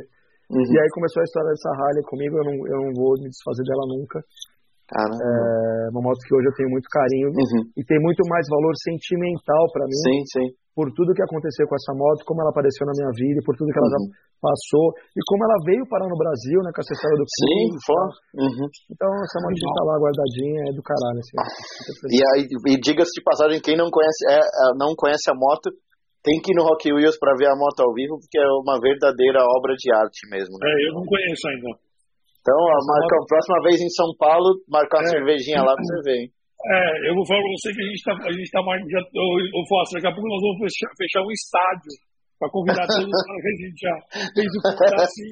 Uhum. 0.50 0.66
E 0.66 0.76
aí 0.82 0.90
começou 0.98 1.22
a 1.22 1.28
história 1.30 1.50
dessa 1.50 1.70
Harley 1.78 2.04
comigo, 2.10 2.34
eu 2.38 2.46
não, 2.46 2.56
eu 2.66 2.78
não 2.90 2.92
vou 2.98 3.14
me 3.22 3.30
desfazer 3.30 3.64
dela 3.64 3.86
nunca. 3.86 4.18
É 4.90 5.94
uma 5.94 6.02
moto 6.02 6.18
que 6.26 6.34
hoje 6.34 6.50
eu 6.50 6.58
tenho 6.58 6.74
muito 6.74 6.90
carinho 6.90 7.30
uhum. 7.30 7.62
e 7.78 7.86
tem 7.86 8.02
muito 8.02 8.26
mais 8.26 8.42
valor 8.50 8.74
sentimental 8.82 9.70
para 9.70 9.86
mim. 9.86 10.02
Sim, 10.02 10.20
sim. 10.34 10.48
Por 10.74 10.90
tudo 10.98 11.14
que 11.14 11.22
aconteceu 11.22 11.70
com 11.70 11.78
essa 11.78 11.94
moto, 11.94 12.26
como 12.26 12.42
ela 12.42 12.50
apareceu 12.50 12.90
na 12.90 12.98
minha 12.98 13.14
vida, 13.14 13.38
por 13.46 13.54
tudo 13.54 13.70
que 13.70 13.78
ela 13.78 13.86
uhum. 13.86 14.10
já 14.10 14.18
passou 14.42 14.90
e 15.14 15.22
como 15.30 15.46
ela 15.46 15.62
veio 15.62 15.86
parar 15.86 16.10
no 16.10 16.18
Brasil, 16.18 16.58
né, 16.66 16.74
com 16.74 16.82
essa 16.82 16.96
história 16.96 17.18
do 17.22 17.28
Sim, 17.30 17.64
foi. 17.86 18.06
Uhum. 18.42 18.66
Então 18.90 19.10
essa 19.22 19.38
motinha 19.46 19.78
tá 19.78 19.84
lá 19.86 19.96
guardadinha, 20.02 20.62
é 20.66 20.74
do 20.74 20.82
caralho. 20.82 21.22
Assim, 21.22 21.38
e 22.10 22.18
aí, 22.34 22.42
e 22.50 22.74
diga-se 22.82 23.14
de 23.14 23.22
passagem, 23.22 23.62
quem 23.62 23.78
não 23.78 23.94
conhece, 23.94 24.26
é, 24.26 24.42
é, 24.42 24.66
não 24.74 24.98
conhece 24.98 25.30
a 25.30 25.38
moto, 25.38 25.70
tem 26.24 26.36
que 26.44 26.52
ir 26.52 26.56
no 26.56 26.68
Rock 26.68 26.92
Wheels 26.92 27.18
para 27.18 27.36
ver 27.40 27.48
a 27.48 27.56
moto 27.56 27.80
ao 27.80 27.94
vivo, 27.94 28.20
porque 28.20 28.40
é 28.40 28.50
uma 28.60 28.80
verdadeira 28.80 29.40
obra 29.40 29.74
de 29.76 29.88
arte 29.94 30.28
mesmo. 30.30 30.54
Né? 30.60 30.68
É, 30.68 30.76
eu 30.90 30.94
não 31.00 31.06
conheço 31.08 31.46
ainda. 31.48 31.70
Então, 32.40 32.56
a, 32.56 32.80
marca, 32.84 33.14
a 33.20 33.28
próxima 33.28 33.60
vez 33.64 33.78
em 33.80 33.92
São 33.92 34.10
Paulo, 34.16 34.60
marcar 34.68 35.04
uma 35.04 35.08
é. 35.08 35.16
cervejinha 35.16 35.64
lá 35.64 35.76
pra 35.76 35.84
você 35.84 36.00
ver, 36.04 36.18
hein? 36.24 36.30
É, 36.60 37.08
eu 37.08 37.16
vou 37.16 37.24
falar 37.24 37.40
pra 37.40 37.56
você 37.56 37.72
que 37.72 37.84
a 37.84 37.88
gente 37.88 38.04
tá, 38.04 38.14
a 38.20 38.34
gente 38.36 38.52
tá 38.52 38.62
mais. 38.64 38.80
Já, 38.84 39.00
eu, 39.00 39.30
eu 39.48 39.64
faço, 39.64 39.96
daqui 39.96 40.08
a 40.08 40.12
pouco 40.12 40.28
nós 40.28 40.44
vamos 40.44 40.60
fechar, 40.60 40.92
fechar 41.00 41.22
um 41.24 41.32
estádio 41.32 41.92
para 42.36 42.52
convidar 42.52 42.84
todos 42.84 43.08
os 43.08 43.24
caras 43.24 43.44
que 43.44 43.48
a 43.48 43.60
gente 43.64 43.80
já 43.80 43.96
fez 44.36 44.50
o 44.52 44.60
assim. 45.00 45.32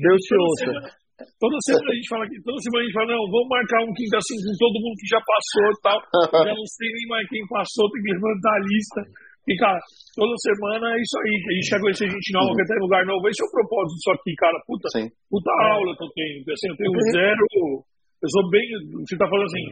Deus 0.00 0.20
te 0.24 0.34
ouça. 0.40 0.72
Toda 1.38 1.56
semana 1.62 1.88
a 1.92 1.94
gente 1.94 2.10
fala 2.10 2.24
aqui, 2.26 2.36
toda 2.42 2.58
semana 2.58 2.80
a 2.80 2.86
gente 2.88 2.96
fala, 2.96 3.08
não, 3.12 3.22
vamos 3.30 3.48
marcar 3.52 3.80
um 3.86 3.92
quinta 3.94 4.16
assim 4.18 4.36
com 4.40 4.54
todo 4.58 4.82
mundo 4.82 4.96
que 4.98 5.08
já 5.14 5.20
passou 5.22 5.68
e 5.68 5.78
tal. 5.84 5.98
Já 6.48 6.52
não 6.56 6.68
sei 6.68 6.88
nem 6.90 7.06
mais 7.12 7.24
quem 7.28 7.44
passou, 7.46 7.84
tem 7.92 8.02
que 8.02 8.12
levantar 8.18 8.54
a 8.56 8.64
lista. 8.66 9.00
E, 9.44 9.52
cara, 9.60 9.76
toda 10.16 10.32
semana 10.40 10.88
é 10.88 10.96
isso 10.96 11.16
aí. 11.20 11.34
A 11.36 11.52
gente 11.52 11.68
quer 11.68 11.80
conhecer 11.80 12.08
gente 12.08 12.32
nova, 12.32 12.48
uhum. 12.48 12.56
quer 12.56 12.64
estar 12.64 12.76
em 12.80 12.84
lugar 12.84 13.04
novo. 13.04 13.28
Esse 13.28 13.44
é 13.44 13.46
o 13.46 13.52
propósito 13.52 13.94
disso 14.00 14.10
aqui, 14.16 14.32
cara. 14.40 14.56
Puta, 14.64 14.88
Sim. 14.88 15.06
puta 15.28 15.52
é. 15.52 15.64
aula 15.76 15.92
que 15.92 16.04
eu 16.04 16.12
tenho. 16.16 16.36
Assim, 16.48 16.68
eu 16.72 16.78
tenho 16.80 16.92
uhum. 16.96 17.12
zero. 17.12 17.44
Eu 18.24 18.28
sou 18.32 18.44
bem. 18.48 18.64
Você 19.04 19.16
tá 19.20 19.28
falando 19.28 19.48
assim. 19.52 19.64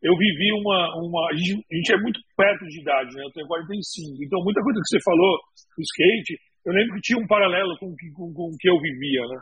Eu 0.00 0.16
vivi 0.16 0.48
uma. 0.56 0.88
uma 1.04 1.20
a, 1.28 1.36
gente, 1.36 1.60
a 1.60 1.74
gente 1.76 1.90
é 1.92 1.98
muito 2.00 2.20
perto 2.32 2.64
de 2.64 2.80
idade, 2.80 3.12
né? 3.12 3.28
Eu 3.28 3.32
tenho 3.36 3.46
45. 3.48 4.24
Então, 4.24 4.40
muita 4.40 4.64
coisa 4.64 4.80
que 4.80 4.88
você 4.88 5.00
falou 5.04 5.32
do 5.76 5.82
skate, 5.84 6.32
eu 6.64 6.72
lembro 6.72 6.96
que 6.96 7.04
tinha 7.04 7.20
um 7.20 7.28
paralelo 7.28 7.76
com, 7.76 7.92
com, 7.92 8.32
com 8.32 8.46
o 8.48 8.56
que 8.56 8.68
eu 8.68 8.80
vivia, 8.80 9.20
né? 9.28 9.38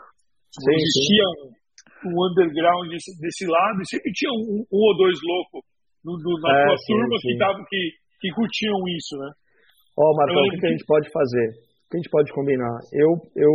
Sim, 0.58 0.74
existia 0.74 1.26
sim. 1.38 1.50
Um, 2.02 2.10
um, 2.10 2.16
underground 2.30 2.90
desse, 2.90 3.10
desse, 3.22 3.46
lado 3.46 3.78
e 3.80 3.86
sempre 3.86 4.10
tinha 4.12 4.30
um, 4.30 4.66
um 4.66 4.80
ou 4.82 4.96
dois 4.98 5.18
loucos 5.22 5.62
na 6.04 6.12
é, 6.12 6.66
tua 6.66 6.76
sim, 6.78 6.92
turma 6.92 7.16
que, 7.22 7.38
tavam, 7.38 7.64
que, 7.70 7.80
que 8.20 8.28
curtiam 8.34 8.76
isso, 8.90 9.16
né? 9.18 9.30
Ó, 9.92 10.08
oh, 10.08 10.16
Marcão, 10.16 10.40
o 10.40 10.50
que, 10.50 10.56
que, 10.56 10.66
a 10.66 10.72
gente 10.72 10.86
pode 10.88 11.08
fazer? 11.12 11.46
O 11.52 11.86
que 11.92 11.96
a 11.96 12.00
gente 12.00 12.10
pode 12.10 12.32
combinar? 12.32 12.76
Eu, 12.96 13.10
eu, 13.36 13.54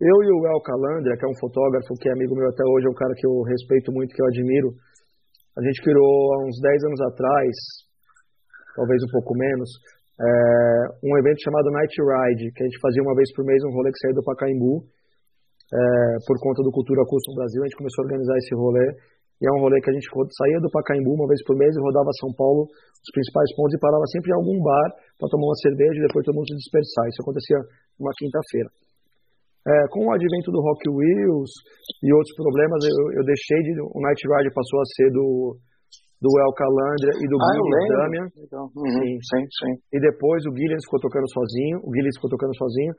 eu 0.00 0.16
e 0.24 0.28
o 0.32 0.38
El 0.48 0.60
Calandra, 0.64 1.12
que 1.16 1.24
é 1.24 1.28
um 1.28 1.40
fotógrafo 1.40 1.92
que 2.00 2.08
é 2.08 2.12
amigo 2.12 2.34
meu 2.34 2.48
até 2.48 2.64
hoje, 2.64 2.88
é 2.88 2.90
um 2.90 2.96
cara 2.96 3.12
que 3.12 3.26
eu 3.26 3.44
respeito 3.44 3.92
muito, 3.92 4.16
que 4.16 4.22
eu 4.22 4.26
admiro. 4.32 4.72
A 5.52 5.60
gente 5.60 5.84
criou 5.84 6.32
há 6.32 6.48
uns 6.48 6.56
10 6.60 6.84
anos 6.88 7.00
atrás, 7.12 7.52
talvez 8.72 9.02
um 9.04 9.12
pouco 9.12 9.36
menos, 9.36 9.68
é, 10.16 10.28
um 11.04 11.12
evento 11.20 11.44
chamado 11.44 11.68
Night 11.76 11.92
Ride, 11.92 12.52
que 12.56 12.62
a 12.64 12.66
gente 12.66 12.80
fazia 12.80 13.02
uma 13.04 13.14
vez 13.14 13.28
por 13.36 13.44
mês 13.44 13.60
um 13.64 13.76
rolê 13.76 13.92
que 13.92 14.00
saía 14.00 14.16
do 14.16 14.24
Pacaembu, 14.24 14.80
é, 14.80 15.80
por 16.24 16.40
conta 16.40 16.64
do 16.64 16.72
Cultura 16.72 17.04
Custom 17.04 17.36
Brasil, 17.36 17.60
a 17.60 17.66
gente 17.68 17.76
começou 17.76 18.00
a 18.00 18.06
organizar 18.08 18.36
esse 18.38 18.54
rolê 18.54 18.96
e 19.36 19.44
é 19.44 19.52
um 19.52 19.60
rolê 19.60 19.76
que 19.84 19.90
a 19.92 19.92
gente 19.92 20.08
saía 20.08 20.58
do 20.64 20.72
Pacaembu 20.72 21.12
uma 21.12 21.28
vez 21.28 21.44
por 21.44 21.56
mês 21.56 21.68
e 21.76 21.80
rodava 21.80 22.08
São 22.16 22.32
Paulo, 22.32 22.64
os 22.64 23.10
principais 23.12 23.52
pontos, 23.52 23.76
e 23.76 23.80
parava 23.80 24.04
sempre 24.08 24.32
em 24.32 24.36
algum 24.40 24.56
bar 24.64 24.88
para 25.20 25.28
tomar 25.28 25.52
uma 25.52 25.60
cerveja 25.60 26.00
e 26.00 26.06
depois 26.08 26.24
todo 26.24 26.40
mundo 26.40 26.48
se 26.48 26.56
dispersar. 26.56 27.04
Isso 27.12 27.20
acontecia 27.20 27.60
numa 28.00 28.16
quinta-feira. 28.16 28.70
É, 29.66 29.74
com 29.92 30.08
o 30.08 30.12
advento 30.14 30.48
do 30.48 30.62
Rock 30.62 30.88
Wheels 30.88 31.52
e 32.00 32.08
outros 32.14 32.32
problemas, 32.38 32.80
eu, 32.86 33.20
eu 33.20 33.24
deixei 33.26 33.60
de. 33.66 33.72
O 33.82 33.98
Night 34.00 34.22
Ride 34.24 34.54
passou 34.54 34.78
a 34.80 34.86
ser 34.94 35.10
do, 35.10 35.58
do 36.22 36.30
El 36.32 36.52
Calandra 36.54 37.12
e 37.18 37.26
do 37.28 37.36
ah, 37.36 37.44
Guilherme 37.44 37.92
Damian. 37.92 38.26
Uhum, 38.72 38.88
sim. 38.88 39.10
sim, 39.20 39.42
sim. 39.42 39.72
E 39.92 39.98
depois 40.00 40.46
o 40.46 40.54
Guilherme 40.54 40.80
ficou 40.86 41.02
tocando 41.02 41.28
sozinho, 41.28 41.82
o 41.82 41.90
Guilherme 41.90 42.14
ficou 42.14 42.30
tocando 42.30 42.56
sozinho. 42.56 42.94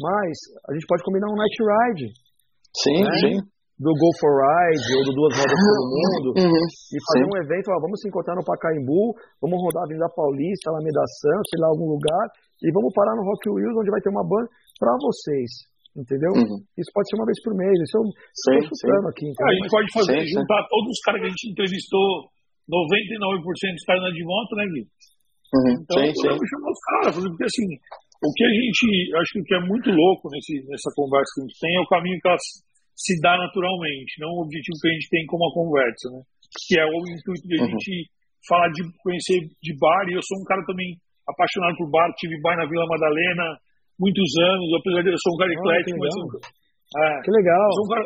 Mas 0.00 0.32
a 0.66 0.72
gente 0.74 0.88
pode 0.88 1.04
combinar 1.04 1.28
um 1.30 1.38
Night 1.38 1.56
Ride. 1.60 2.06
Sim, 2.72 3.04
né? 3.04 3.14
sim 3.22 3.57
do 3.78 3.94
Go 3.94 4.10
for 4.18 4.34
Ride 4.42 4.90
ou 4.98 5.02
do 5.06 5.12
Duas 5.14 5.32
Rodas 5.38 5.54
pelo 5.54 5.84
Mundo 5.86 6.28
uhum, 6.34 6.64
e 6.66 6.96
fazer 6.98 7.22
sim. 7.22 7.30
um 7.30 7.36
evento, 7.38 7.70
ó, 7.70 7.78
vamos 7.78 8.02
se 8.02 8.10
encontrar 8.10 8.34
no 8.34 8.42
Pacaembu, 8.42 9.14
vamos 9.38 9.58
rodar 9.62 9.82
a 9.82 9.86
Avenida 9.86 10.10
Paulista, 10.10 10.74
Alameda 10.74 11.06
Santos, 11.22 11.46
sei 11.46 11.62
lá, 11.62 11.70
algum 11.70 11.86
lugar, 11.86 12.26
e 12.58 12.74
vamos 12.74 12.90
parar 12.90 13.14
no 13.14 13.22
Rock 13.22 13.46
Wheels, 13.46 13.78
onde 13.78 13.94
vai 13.94 14.02
ter 14.02 14.10
uma 14.10 14.26
banda 14.26 14.50
para 14.82 14.98
vocês. 14.98 15.70
Entendeu? 15.94 16.30
Uhum. 16.34 16.58
Isso 16.78 16.90
pode 16.94 17.06
ser 17.10 17.16
uma 17.18 17.26
vez 17.26 17.38
por 17.42 17.54
mês. 17.58 17.74
Isso 17.74 17.98
eu 17.98 18.06
estou 18.06 18.70
chutando 18.70 19.08
aqui. 19.10 19.26
Entendeu? 19.26 19.50
a 19.50 19.54
gente 19.58 19.70
pode 19.70 19.88
fazer, 19.94 20.18
sim, 20.22 20.30
juntar 20.30 20.60
sim. 20.62 20.70
todos 20.70 20.88
os 20.94 21.00
caras 21.02 21.18
que 21.22 21.26
a 21.26 21.32
gente 21.34 21.46
entrevistou, 21.50 22.06
99% 22.70 23.74
dos 23.74 23.86
caras 23.86 24.02
na 24.02 24.10
de 24.14 24.22
moto, 24.26 24.52
né, 24.58 24.64
Gui? 24.74 24.82
Uhum. 25.48 25.74
Então, 25.74 25.98
sim, 26.02 26.10
sim. 26.14 26.50
chamar 26.50 26.70
os 26.70 26.82
caras, 26.86 27.12
porque 27.18 27.46
assim, 27.46 27.66
o 28.18 28.30
que 28.34 28.44
a 28.44 28.52
gente, 28.52 28.82
acho 29.22 29.30
que 29.32 29.40
o 29.42 29.46
que 29.46 29.54
é 29.54 29.62
muito 29.66 29.88
louco 29.90 30.30
nesse, 30.30 30.54
nessa 30.66 30.90
conversa 30.94 31.30
que 31.34 31.40
a 31.40 31.44
gente 31.46 31.58
tem 31.62 31.72
é 31.74 31.82
o 31.82 31.90
caminho 31.90 32.18
que 32.18 32.28
elas 32.28 32.46
se 32.98 33.14
dá 33.22 33.38
naturalmente, 33.38 34.18
não 34.18 34.34
o 34.34 34.42
objetivo 34.42 34.74
que 34.82 34.90
a 34.90 34.94
gente 34.98 35.08
tem 35.08 35.22
como 35.30 35.46
a 35.46 35.54
conversa, 35.54 36.10
né? 36.10 36.20
Que 36.66 36.74
é 36.82 36.84
o 36.84 36.98
intuito 37.06 37.46
de 37.46 37.54
a 37.54 37.62
uhum. 37.62 37.70
gente 37.70 38.10
falar 38.42 38.68
de 38.74 38.82
conhecer 38.98 39.38
de 39.62 39.72
bar, 39.78 40.02
e 40.10 40.18
eu 40.18 40.24
sou 40.26 40.34
um 40.34 40.46
cara 40.50 40.66
também 40.66 40.98
apaixonado 41.22 41.78
por 41.78 41.86
bar, 41.94 42.10
tive 42.18 42.34
bar 42.42 42.58
na 42.58 42.66
Vila 42.66 42.90
Madalena 42.90 43.54
muitos 43.98 44.30
anos, 44.42 44.66
apesar 44.82 45.02
de 45.02 45.10
eu 45.14 45.22
sou 45.22 45.34
um 45.34 45.38
cara 45.38 45.52
eclético, 45.54 45.98
mas... 45.98 46.14
É, 46.88 47.20
que 47.22 47.30
legal. 47.30 47.68
Um 47.84 47.88
cara, 47.92 48.02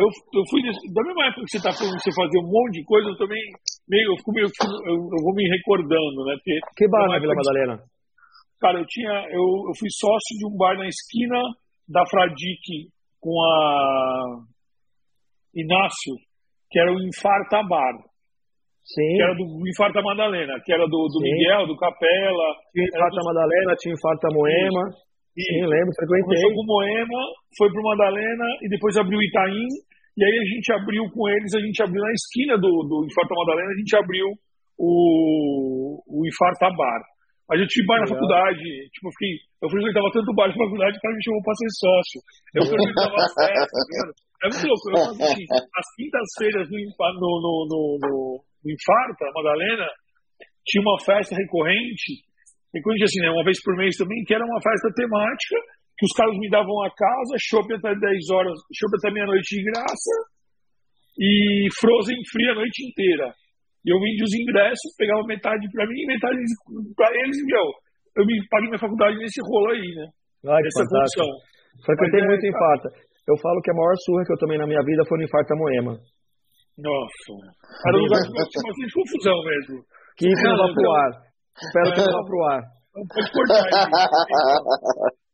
eu, 0.00 0.08
eu 0.08 0.44
fui 0.48 0.60
da 0.64 1.02
mesma 1.04 1.22
época 1.28 1.44
que 1.44 1.52
você 1.52 1.60
está 1.60 1.70
falando 1.70 1.98
que 2.00 2.06
você 2.08 2.14
fazia 2.16 2.40
um 2.40 2.48
monte 2.48 2.80
de 2.80 2.84
coisa, 2.86 3.06
eu 3.10 3.18
também 3.18 3.42
meio, 3.86 4.10
eu, 4.10 4.16
fico 4.16 4.32
meio, 4.32 4.48
eu, 4.48 4.96
eu 4.96 5.20
vou 5.22 5.34
me 5.36 5.44
recordando, 5.46 6.18
né? 6.26 6.34
Porque, 6.40 6.56
que 6.74 6.88
bar 6.88 7.06
na 7.06 7.20
Vila 7.20 7.34
Madalena? 7.36 7.76
Cara, 8.58 8.78
eu 8.78 8.86
tinha, 8.86 9.14
eu, 9.30 9.46
eu 9.68 9.74
fui 9.76 9.90
sócio 9.90 10.32
de 10.38 10.46
um 10.48 10.56
bar 10.56 10.78
na 10.78 10.88
esquina 10.88 11.38
da 11.86 12.06
Fradique 12.06 12.88
com 13.22 13.38
a 13.38 14.42
Inácio, 15.54 16.14
que 16.68 16.80
era 16.80 16.90
o 16.90 16.98
Infarta 16.98 17.62
Bar. 17.62 17.94
Sim. 18.82 19.14
Que 19.14 19.22
era 19.22 19.34
do 19.38 19.46
Infarta 19.62 20.02
Madalena, 20.02 20.58
que 20.64 20.74
era 20.74 20.84
do, 20.84 21.06
do 21.06 21.20
Miguel, 21.22 21.70
do 21.70 21.78
Capela. 21.78 22.48
Tinha 22.74 22.84
Infarta 22.84 23.20
do... 23.22 23.24
Madalena, 23.30 23.76
tinha 23.78 23.94
Infarta 23.94 24.28
Moema. 24.34 24.84
Sim, 25.38 25.64
lembro, 25.64 25.94
frequentei. 25.94 26.42
Começou 26.42 26.52
com 26.52 26.66
Moema, 26.66 27.20
foi 27.56 27.70
pro 27.70 27.82
Madalena 27.82 28.46
e 28.60 28.68
depois 28.68 28.96
abriu 28.98 29.22
Itaim. 29.22 29.70
E 30.18 30.24
aí 30.24 30.36
a 30.36 30.44
gente 30.44 30.72
abriu 30.74 31.04
com 31.14 31.28
eles, 31.30 31.54
a 31.54 31.60
gente 31.60 31.82
abriu 31.82 32.02
na 32.02 32.12
esquina 32.12 32.58
do, 32.58 32.68
do 32.84 33.06
Infarta 33.06 33.34
Madalena, 33.38 33.70
a 33.70 33.78
gente 33.78 33.96
abriu 33.96 34.26
o, 34.76 36.02
o 36.04 36.26
Infarta 36.26 36.68
Bar. 36.76 37.00
Mas 37.48 37.60
eu 37.60 37.66
tive 37.66 37.86
bar 37.86 38.00
na 38.00 38.06
faculdade, 38.06 38.62
tipo, 38.94 39.06
eu 39.08 39.14
fiquei, 39.18 39.32
eu 39.60 39.68
frequentava 39.68 40.08
tanto 40.14 40.34
bar 40.34 40.48
na 40.48 40.56
faculdade, 40.56 40.96
o 40.96 41.02
cara 41.02 41.14
me 41.14 41.24
chamou 41.26 41.42
pra 41.42 41.54
ser 41.58 41.70
sócio. 41.74 42.18
Eu 42.54 42.64
frequentava 42.64 43.14
as 43.18 43.32
festas, 43.36 43.82
tá 43.90 44.22
É 44.40 44.46
muito 44.48 44.66
louco. 44.66 44.86
Eu 44.88 44.96
fazia 45.10 45.26
assim, 45.26 45.46
as 45.50 45.88
quintas-feiras 45.98 46.66
no, 46.70 46.78
no, 46.78 47.32
no, 47.42 47.52
no, 47.68 48.14
no 48.40 48.68
Infarta, 48.70 49.24
Madalena, 49.34 49.88
tinha 50.64 50.82
uma 50.82 50.98
festa 51.02 51.34
recorrente, 51.34 52.22
recorrente 52.72 53.04
assim, 53.04 53.20
né, 53.20 53.30
uma 53.30 53.44
vez 53.44 53.58
por 53.62 53.74
mês 53.76 53.96
também, 53.98 54.22
que 54.24 54.34
era 54.34 54.44
uma 54.46 54.62
festa 54.62 54.88
temática, 54.94 55.58
que 55.98 56.06
os 56.06 56.14
caras 56.16 56.38
me 56.38 56.48
davam 56.48 56.78
a 56.86 56.90
casa, 56.94 57.36
shopping 57.38 57.74
até 57.74 57.94
10 57.94 58.30
horas, 58.30 58.56
shopping 58.72 58.98
até 59.02 59.10
meia-noite 59.10 59.50
de 59.58 59.62
graça, 59.66 60.14
e 61.18 61.68
Frozen 61.78 62.16
Free 62.30 62.50
a 62.50 62.54
noite 62.54 62.86
inteira. 62.86 63.34
E 63.82 63.90
eu 63.90 63.98
vendia 63.98 64.24
os 64.24 64.34
ingressos, 64.34 64.94
pegava 64.94 65.26
metade 65.26 65.66
para 65.74 65.86
mim 65.86 65.98
e 65.98 66.06
metade 66.06 66.38
para 66.94 67.10
eles, 67.18 67.36
e 67.38 67.44
meu, 67.50 67.66
eu 68.14 68.24
me 68.26 68.34
paguei 68.46 68.68
minha 68.70 68.78
faculdade 68.78 69.18
nesse 69.18 69.42
rolo 69.42 69.74
aí, 69.74 69.90
né? 69.98 70.06
Ai, 70.46 70.62
Essa 70.62 70.86
função. 70.86 71.30
Frequentei 71.82 72.22
é, 72.22 72.26
muito 72.26 72.46
é, 72.46 72.48
infarto. 72.48 72.88
Eu 73.26 73.36
falo 73.42 73.62
que 73.62 73.70
a 73.70 73.74
maior 73.74 73.96
surra 74.06 74.24
que 74.26 74.32
eu 74.32 74.38
tomei 74.38 74.58
na 74.58 74.66
minha 74.66 74.82
vida 74.86 75.02
foi 75.06 75.18
no 75.18 75.24
infarto 75.24 75.48
da 75.50 75.58
Moema. 75.58 75.94
Nossa. 76.78 77.32
Era 77.86 77.96
um 77.98 78.02
lugar 78.06 78.22
que 78.22 78.30
tinha 78.30 78.66
bastante 78.70 78.94
confusão 78.94 79.38
mesmo. 79.42 79.76
Que 80.16 80.26
isso 80.30 80.44
não 80.46 80.56
vá 80.56 80.68
pro 80.70 80.90
ar. 80.90 81.12
Espero 81.58 81.88
que 81.90 82.00
não 82.06 82.12
vá 82.12 82.22
pro 82.22 82.44
ar. 82.54 82.62
Não 82.94 83.04
pode 83.10 83.28
cortar 83.32 83.66
isso. 83.66 83.82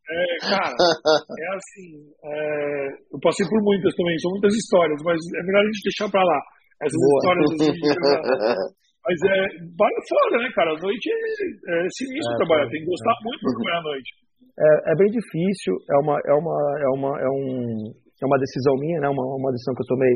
É, 0.09 0.25
cara, 0.41 0.73
é 0.73 1.49
assim. 1.53 2.01
É, 2.25 3.13
eu 3.13 3.21
passei 3.21 3.45
por 3.45 3.61
muitas 3.61 3.93
também, 3.93 4.17
são 4.19 4.33
muitas 4.33 4.55
histórias, 4.57 4.97
mas 5.05 5.21
é 5.21 5.43
melhor 5.45 5.61
a 5.61 5.69
gente 5.69 5.85
deixar 5.85 6.09
pra 6.09 6.25
lá 6.25 6.41
essas 6.79 6.99
Boa. 6.99 7.19
histórias 7.19 7.47
assim. 7.53 7.73
mas 9.05 9.19
é, 9.25 9.37
vale 9.75 10.01
fora, 10.07 10.37
né, 10.39 10.49
cara? 10.55 10.71
A 10.75 10.79
noite 10.79 11.07
é, 11.11 11.17
é 11.17 11.89
sinistro 11.91 12.35
é, 12.35 12.39
trabalhar, 12.39 12.71
tem 12.71 12.81
que 12.83 12.91
gostar 12.91 13.15
é. 13.15 13.23
muito 13.25 13.41
pra 13.43 13.53
trabalhar 13.59 13.79
à 13.79 13.87
noite. 13.89 14.11
É, 14.59 14.71
é 14.91 14.95
bem 14.99 15.11
difícil, 15.11 15.75
é 15.87 15.97
uma, 16.03 16.17
é 16.19 16.35
uma, 16.35 16.57
é 16.83 16.89
uma, 16.91 17.13
é 17.15 17.31
um, 17.31 17.49
é 17.95 18.25
uma 18.27 18.39
decisão 18.39 18.75
minha, 18.79 18.99
né? 19.01 19.09
Uma, 19.09 19.23
uma 19.39 19.53
decisão 19.55 19.75
que 19.75 19.83
eu 19.83 19.93
tomei 19.95 20.15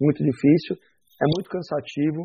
muito 0.00 0.20
difícil, 0.24 0.76
é 1.20 1.26
muito 1.36 1.48
cansativo. 1.48 2.24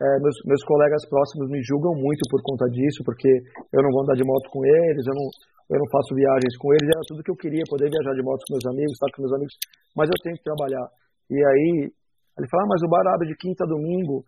É, 0.00 0.08
meus, 0.24 0.36
meus 0.48 0.64
colegas 0.64 1.04
próximos 1.04 1.52
me 1.52 1.60
julgam 1.60 1.92
muito 1.92 2.24
por 2.32 2.40
conta 2.40 2.64
disso, 2.72 3.04
porque 3.04 3.28
eu 3.28 3.84
não 3.84 3.92
vou 3.92 4.00
andar 4.00 4.16
de 4.16 4.24
moto 4.24 4.48
com 4.48 4.64
eles, 4.64 5.04
eu 5.04 5.12
não, 5.12 5.28
eu 5.76 5.78
não 5.78 5.88
faço 5.92 6.16
viagens 6.16 6.56
com 6.56 6.72
eles, 6.72 6.88
era 6.88 7.04
tudo 7.04 7.22
que 7.22 7.30
eu 7.30 7.36
queria, 7.36 7.60
poder 7.68 7.92
viajar 7.92 8.16
de 8.16 8.24
moto 8.24 8.40
com 8.48 8.56
meus 8.56 8.66
amigos, 8.72 8.96
estar 8.96 9.12
com 9.12 9.20
meus 9.20 9.34
amigos, 9.36 9.54
mas 9.92 10.08
eu 10.08 10.16
tenho 10.24 10.36
que 10.40 10.48
trabalhar. 10.48 10.88
E 11.28 11.36
aí 11.36 11.92
ele 12.38 12.48
fala, 12.48 12.64
ah, 12.64 12.70
mas 12.70 12.82
o 12.82 12.88
bar 12.88 13.06
abre 13.14 13.28
de 13.28 13.36
quinta 13.36 13.64
a 13.64 13.68
domingo, 13.68 14.24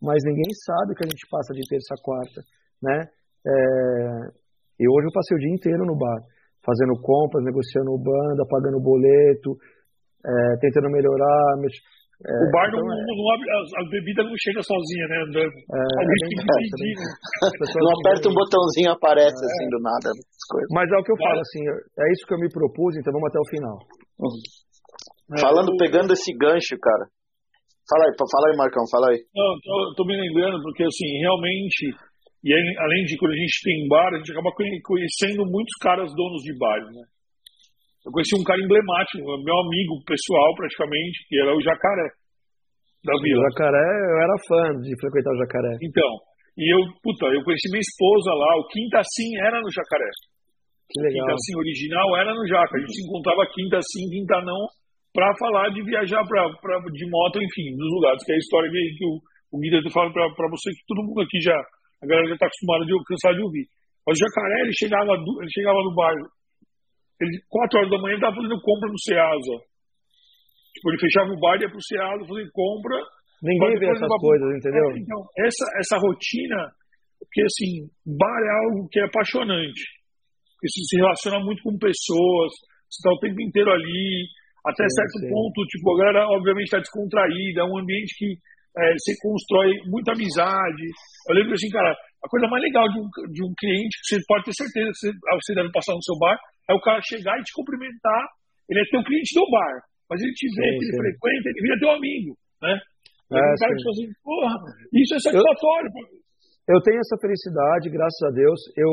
mas 0.00 0.22
ninguém 0.24 0.50
sabe 0.64 0.94
que 0.94 1.04
a 1.04 1.08
gente 1.08 1.24
passa 1.30 1.52
de 1.54 1.62
terça 1.68 1.94
a 1.94 2.02
quarta, 2.02 2.40
né? 2.82 3.08
É, 3.46 3.54
e 4.80 4.84
hoje 4.84 5.06
eu 5.06 5.14
passei 5.14 5.36
o 5.36 5.40
dia 5.40 5.54
inteiro 5.54 5.86
no 5.86 5.96
bar, 5.96 6.20
fazendo 6.64 7.00
compras, 7.00 7.44
negociando 7.44 7.96
banda, 7.96 8.42
pagando 8.50 8.82
boleto, 8.82 9.56
é, 10.20 10.58
tentando 10.60 10.90
melhorar. 10.90 11.54
É, 12.16 12.32
o 12.32 12.48
bar 12.50 12.66
então, 12.68 12.80
não, 12.80 12.92
é. 12.92 13.04
não, 13.04 13.16
abre, 13.32 13.46
a, 13.52 13.82
bebida 13.92 14.24
não 14.24 14.36
chega 14.40 14.60
sozinha, 14.60 15.06
né? 15.08 15.16
Andando. 15.22 15.52
É, 15.52 15.80
Alguém 15.80 16.20
tem 16.26 16.38
que 16.40 16.48
pedir, 16.48 16.94
né? 16.96 17.08
Não 17.76 17.92
aperta 18.00 18.24
um 18.28 18.36
botãozinho 18.36 18.90
aparece 18.92 19.36
é. 19.36 19.46
assim 19.46 19.66
do 19.70 19.80
nada. 19.80 20.08
Mas 20.72 20.90
é 20.90 20.96
o 20.96 21.04
que 21.04 21.12
eu 21.12 21.20
falo, 21.20 21.40
assim, 21.40 21.62
é 21.62 22.06
isso 22.12 22.26
que 22.26 22.34
eu 22.34 22.40
me 22.40 22.50
propus, 22.50 22.96
então 22.96 23.12
vamos 23.12 23.28
até 23.28 23.38
o 23.38 23.50
final. 23.52 23.76
Uhum. 24.18 25.40
Falando, 25.40 25.76
pegando 25.76 26.12
esse 26.12 26.32
gancho, 26.32 26.78
cara, 26.80 27.04
Fala 27.86 28.02
aí, 28.02 28.12
fala 28.18 28.46
aí, 28.50 28.56
Marcão, 28.58 28.82
fala 28.90 29.06
aí. 29.14 29.18
Não, 29.30 29.50
tô, 29.62 29.74
tô 29.94 30.02
me 30.04 30.18
lembrando, 30.18 30.58
porque 30.58 30.82
assim, 30.82 31.06
realmente, 31.22 31.94
e 32.42 32.50
aí, 32.50 32.62
além 32.82 33.02
de 33.06 33.14
quando 33.14 33.30
a 33.30 33.38
gente 33.38 33.62
tem 33.62 33.86
bar, 33.86 34.10
a 34.10 34.18
gente 34.18 34.32
acaba 34.34 34.50
conhecendo 34.82 35.46
muitos 35.46 35.74
caras 35.78 36.10
donos 36.10 36.42
de 36.42 36.50
bares, 36.58 36.90
né? 36.90 37.06
Eu 38.06 38.10
conheci 38.10 38.34
um 38.38 38.46
cara 38.46 38.58
emblemático, 38.62 39.22
meu 39.22 39.58
amigo 39.66 39.98
pessoal 40.06 40.50
praticamente, 40.54 41.26
que 41.26 41.38
era 41.42 41.50
o 41.54 41.62
Jacaré, 41.62 42.10
da 43.02 43.14
Vila. 43.22 43.38
O 43.38 43.46
Jacaré, 43.50 43.82
eu 43.82 44.18
era 44.18 44.34
fã 44.46 44.62
de 44.82 44.90
frequentar 44.98 45.34
o 45.34 45.42
Jacaré. 45.42 45.74
Então, 45.82 46.10
e 46.58 46.64
eu, 46.70 46.80
puta, 47.02 47.26
eu 47.30 47.42
conheci 47.42 47.70
minha 47.70 47.82
esposa 47.82 48.30
lá, 48.34 48.50
o 48.62 48.66
Quinta 48.70 49.02
Sim 49.02 49.30
era 49.42 49.58
no 49.62 49.70
Jacaré. 49.70 50.10
Que 50.86 51.02
legal. 51.02 51.22
Quinta 51.22 51.34
Sim 51.38 51.54
original 51.58 52.08
era 52.18 52.30
no 52.34 52.46
Jaca. 52.46 52.74
A 52.74 52.80
gente 52.80 52.94
se 52.94 53.02
encontrava 53.06 53.46
Quinta 53.50 53.78
Sim, 53.82 54.06
Quinta 54.10 54.38
não, 54.42 54.62
para 55.16 55.32
falar 55.40 55.72
de 55.72 55.80
viajar 55.80 56.20
pra, 56.28 56.44
pra, 56.60 56.76
de 56.92 57.08
moto, 57.08 57.40
enfim, 57.40 57.72
dos 57.72 57.88
lugares, 57.96 58.20
que 58.20 58.32
é 58.32 58.36
a 58.36 58.44
história 58.44 58.68
que, 58.68 59.00
que 59.00 59.06
o, 59.08 59.16
o 59.48 59.56
Guida 59.56 59.80
fala 59.88 60.12
para 60.12 60.48
você, 60.52 60.68
que 60.76 60.84
todo 60.84 61.08
mundo 61.08 61.24
aqui 61.24 61.40
já, 61.40 61.56
a 61.56 62.04
galera 62.04 62.28
já 62.28 62.36
está 62.36 62.44
acostumada, 62.44 62.84
de, 62.84 62.92
cansado 63.08 63.36
de 63.40 63.44
ouvir. 63.48 63.64
Mas 64.04 64.12
o 64.12 64.20
Jacaré, 64.20 64.56
ele 64.60 64.76
chegava, 64.76 65.16
ele 65.16 65.52
chegava 65.56 65.80
no 65.80 65.96
bairro, 65.96 66.28
ele, 67.16 67.32
4 67.48 67.80
horas 67.80 67.90
da 67.90 67.96
manhã, 67.96 68.12
ele 68.12 68.20
estava 68.20 68.36
fazendo 68.36 68.60
compra 68.60 68.92
no 68.92 69.00
Ceasa. 69.00 69.56
Tipo, 70.76 70.84
ele 70.92 71.00
fechava 71.00 71.32
o 71.32 71.40
bar 71.40 71.56
ia 71.56 71.72
pro 71.72 71.80
Ceasa 71.80 72.28
fazer 72.28 72.46
compra. 72.52 72.96
Ninguém 73.40 73.80
vê 73.80 73.88
essas 73.88 74.12
coisas, 74.20 74.48
entendeu? 74.52 74.84
É, 74.92 75.00
então, 75.00 75.20
essa, 75.40 75.64
essa 75.80 75.96
rotina, 75.96 76.60
porque 77.16 77.40
assim, 77.40 77.88
bar 78.04 78.40
é 78.44 78.52
algo 78.68 78.84
que 78.92 79.00
é 79.00 79.04
apaixonante. 79.08 79.80
Porque 80.52 80.68
você 80.68 80.80
se 80.84 80.96
relaciona 81.00 81.40
muito 81.40 81.64
com 81.64 81.80
pessoas, 81.80 82.52
você 82.84 83.00
está 83.00 83.10
o 83.12 83.20
tempo 83.24 83.40
inteiro 83.40 83.72
ali, 83.72 84.28
até 84.66 84.82
sim, 84.82 84.94
certo 84.98 85.16
sim. 85.22 85.28
ponto, 85.30 85.58
tipo, 85.70 85.86
a 85.94 85.98
galera 86.02 86.26
obviamente 86.34 86.66
está 86.66 86.82
descontraída, 86.82 87.62
é 87.62 87.64
um 87.64 87.78
ambiente 87.78 88.12
que 88.18 88.34
é, 88.76 88.84
você 88.98 89.14
constrói 89.22 89.70
muita 89.86 90.12
amizade. 90.12 90.84
Eu 91.30 91.34
lembro 91.38 91.54
assim, 91.54 91.70
cara, 91.70 91.94
a 91.94 92.28
coisa 92.28 92.46
mais 92.50 92.62
legal 92.62 92.84
de 92.90 92.98
um, 92.98 93.08
de 93.30 93.42
um 93.46 93.52
cliente, 93.56 93.94
que 94.02 94.06
você 94.10 94.18
pode 94.26 94.44
ter 94.44 94.54
certeza 94.58 94.90
que 94.90 94.98
você, 94.98 95.10
ah, 95.30 95.36
você 95.40 95.52
deve 95.54 95.70
passar 95.70 95.94
no 95.94 96.02
seu 96.02 96.18
bar, 96.18 96.36
é 96.68 96.74
o 96.74 96.82
cara 96.82 97.00
chegar 97.00 97.38
e 97.38 97.46
te 97.46 97.54
cumprimentar. 97.54 98.22
Ele 98.68 98.82
é 98.82 98.84
teu 98.90 99.02
cliente 99.06 99.30
do 99.32 99.46
bar, 99.48 99.74
mas 100.10 100.18
ele 100.20 100.34
te 100.34 100.46
vê, 100.58 100.66
sim, 100.66 100.82
ele 100.82 100.96
frequenta, 100.98 101.46
ele 101.46 101.62
vira 101.62 101.78
teu 101.78 101.90
amigo, 101.94 102.30
né? 102.60 102.74
É, 103.26 103.38
um 103.38 103.58
cara 103.58 103.74
que 103.74 103.82
fala 103.82 103.94
assim, 103.94 104.10
porra, 104.22 104.54
isso 104.92 105.14
é 105.14 105.18
satisfatório. 105.18 105.90
Eu, 106.66 106.74
eu 106.74 106.80
tenho 106.82 106.98
essa 106.98 107.16
felicidade, 107.18 107.90
graças 107.90 108.22
a 108.22 108.30
Deus. 108.34 108.60
Eu, 108.76 108.92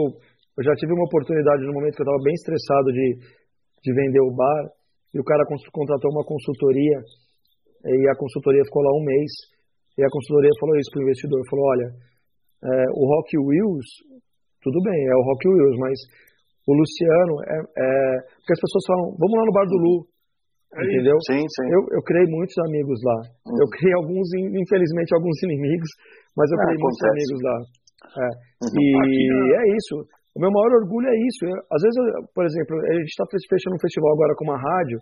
eu 0.58 0.64
já 0.64 0.74
tive 0.78 0.94
uma 0.94 1.06
oportunidade 1.06 1.66
no 1.66 1.74
momento 1.74 1.98
que 1.98 2.02
eu 2.02 2.06
estava 2.06 2.24
bem 2.24 2.34
estressado 2.34 2.90
de, 2.94 3.08
de 3.82 3.90
vender 3.94 4.22
o 4.22 4.34
bar 4.34 4.62
e 5.14 5.20
o 5.20 5.24
cara 5.24 5.46
contratou 5.72 6.12
uma 6.12 6.26
consultoria 6.26 6.98
e 7.86 8.10
a 8.10 8.16
consultoria 8.16 8.64
ficou 8.66 8.82
lá 8.82 8.92
um 8.98 9.06
mês 9.06 9.32
e 9.98 10.02
a 10.04 10.10
consultoria 10.10 10.50
falou 10.60 10.76
isso 10.76 10.90
para 10.90 11.00
o 11.00 11.06
investidor, 11.06 11.40
falou, 11.50 11.66
olha, 11.70 11.90
é, 12.64 12.86
o 12.98 13.04
Rock 13.06 13.38
Wheels, 13.38 13.88
tudo 14.64 14.80
bem, 14.82 15.00
é 15.06 15.16
o 15.16 15.24
Rock 15.28 15.48
Wheels, 15.48 15.78
mas 15.78 15.98
o 16.66 16.74
Luciano 16.74 17.36
é, 17.46 17.58
é, 17.60 18.18
porque 18.42 18.54
as 18.58 18.64
pessoas 18.64 18.86
falam, 18.88 19.06
vamos 19.20 19.36
lá 19.38 19.44
no 19.46 19.54
bar 19.54 19.68
do 19.68 19.78
Lu, 19.78 19.98
é 20.74 20.82
entendeu? 20.82 21.18
Sim, 21.30 21.46
sim. 21.46 21.68
Eu, 21.70 21.82
eu 21.94 22.02
criei 22.02 22.26
muitos 22.26 22.58
amigos 22.66 22.98
lá. 23.06 23.20
Hum. 23.46 23.54
Eu 23.62 23.68
criei 23.70 23.94
alguns, 23.94 24.26
infelizmente, 24.34 25.14
alguns 25.14 25.38
inimigos, 25.46 25.90
mas 26.34 26.50
eu 26.50 26.58
criei 26.58 26.80
muitos 26.82 27.04
amigos 27.14 27.40
lá. 27.46 27.58
É. 28.04 28.30
Uhum. 28.66 28.82
E 28.82 29.54
é 29.54 29.64
isso. 29.78 29.96
O 30.34 30.42
meu 30.42 30.50
maior 30.50 30.82
orgulho 30.82 31.08
é 31.08 31.18
isso. 31.30 31.46
Eu, 31.46 31.58
às 31.70 31.82
vezes, 31.82 31.98
eu, 31.98 32.26
por 32.34 32.44
exemplo, 32.46 32.74
a 32.90 32.94
gente 32.98 33.14
está 33.14 33.26
fechando 33.30 33.78
um 33.78 33.84
festival 33.84 34.12
agora 34.14 34.34
com 34.34 34.46
uma 34.46 34.58
rádio, 34.58 34.98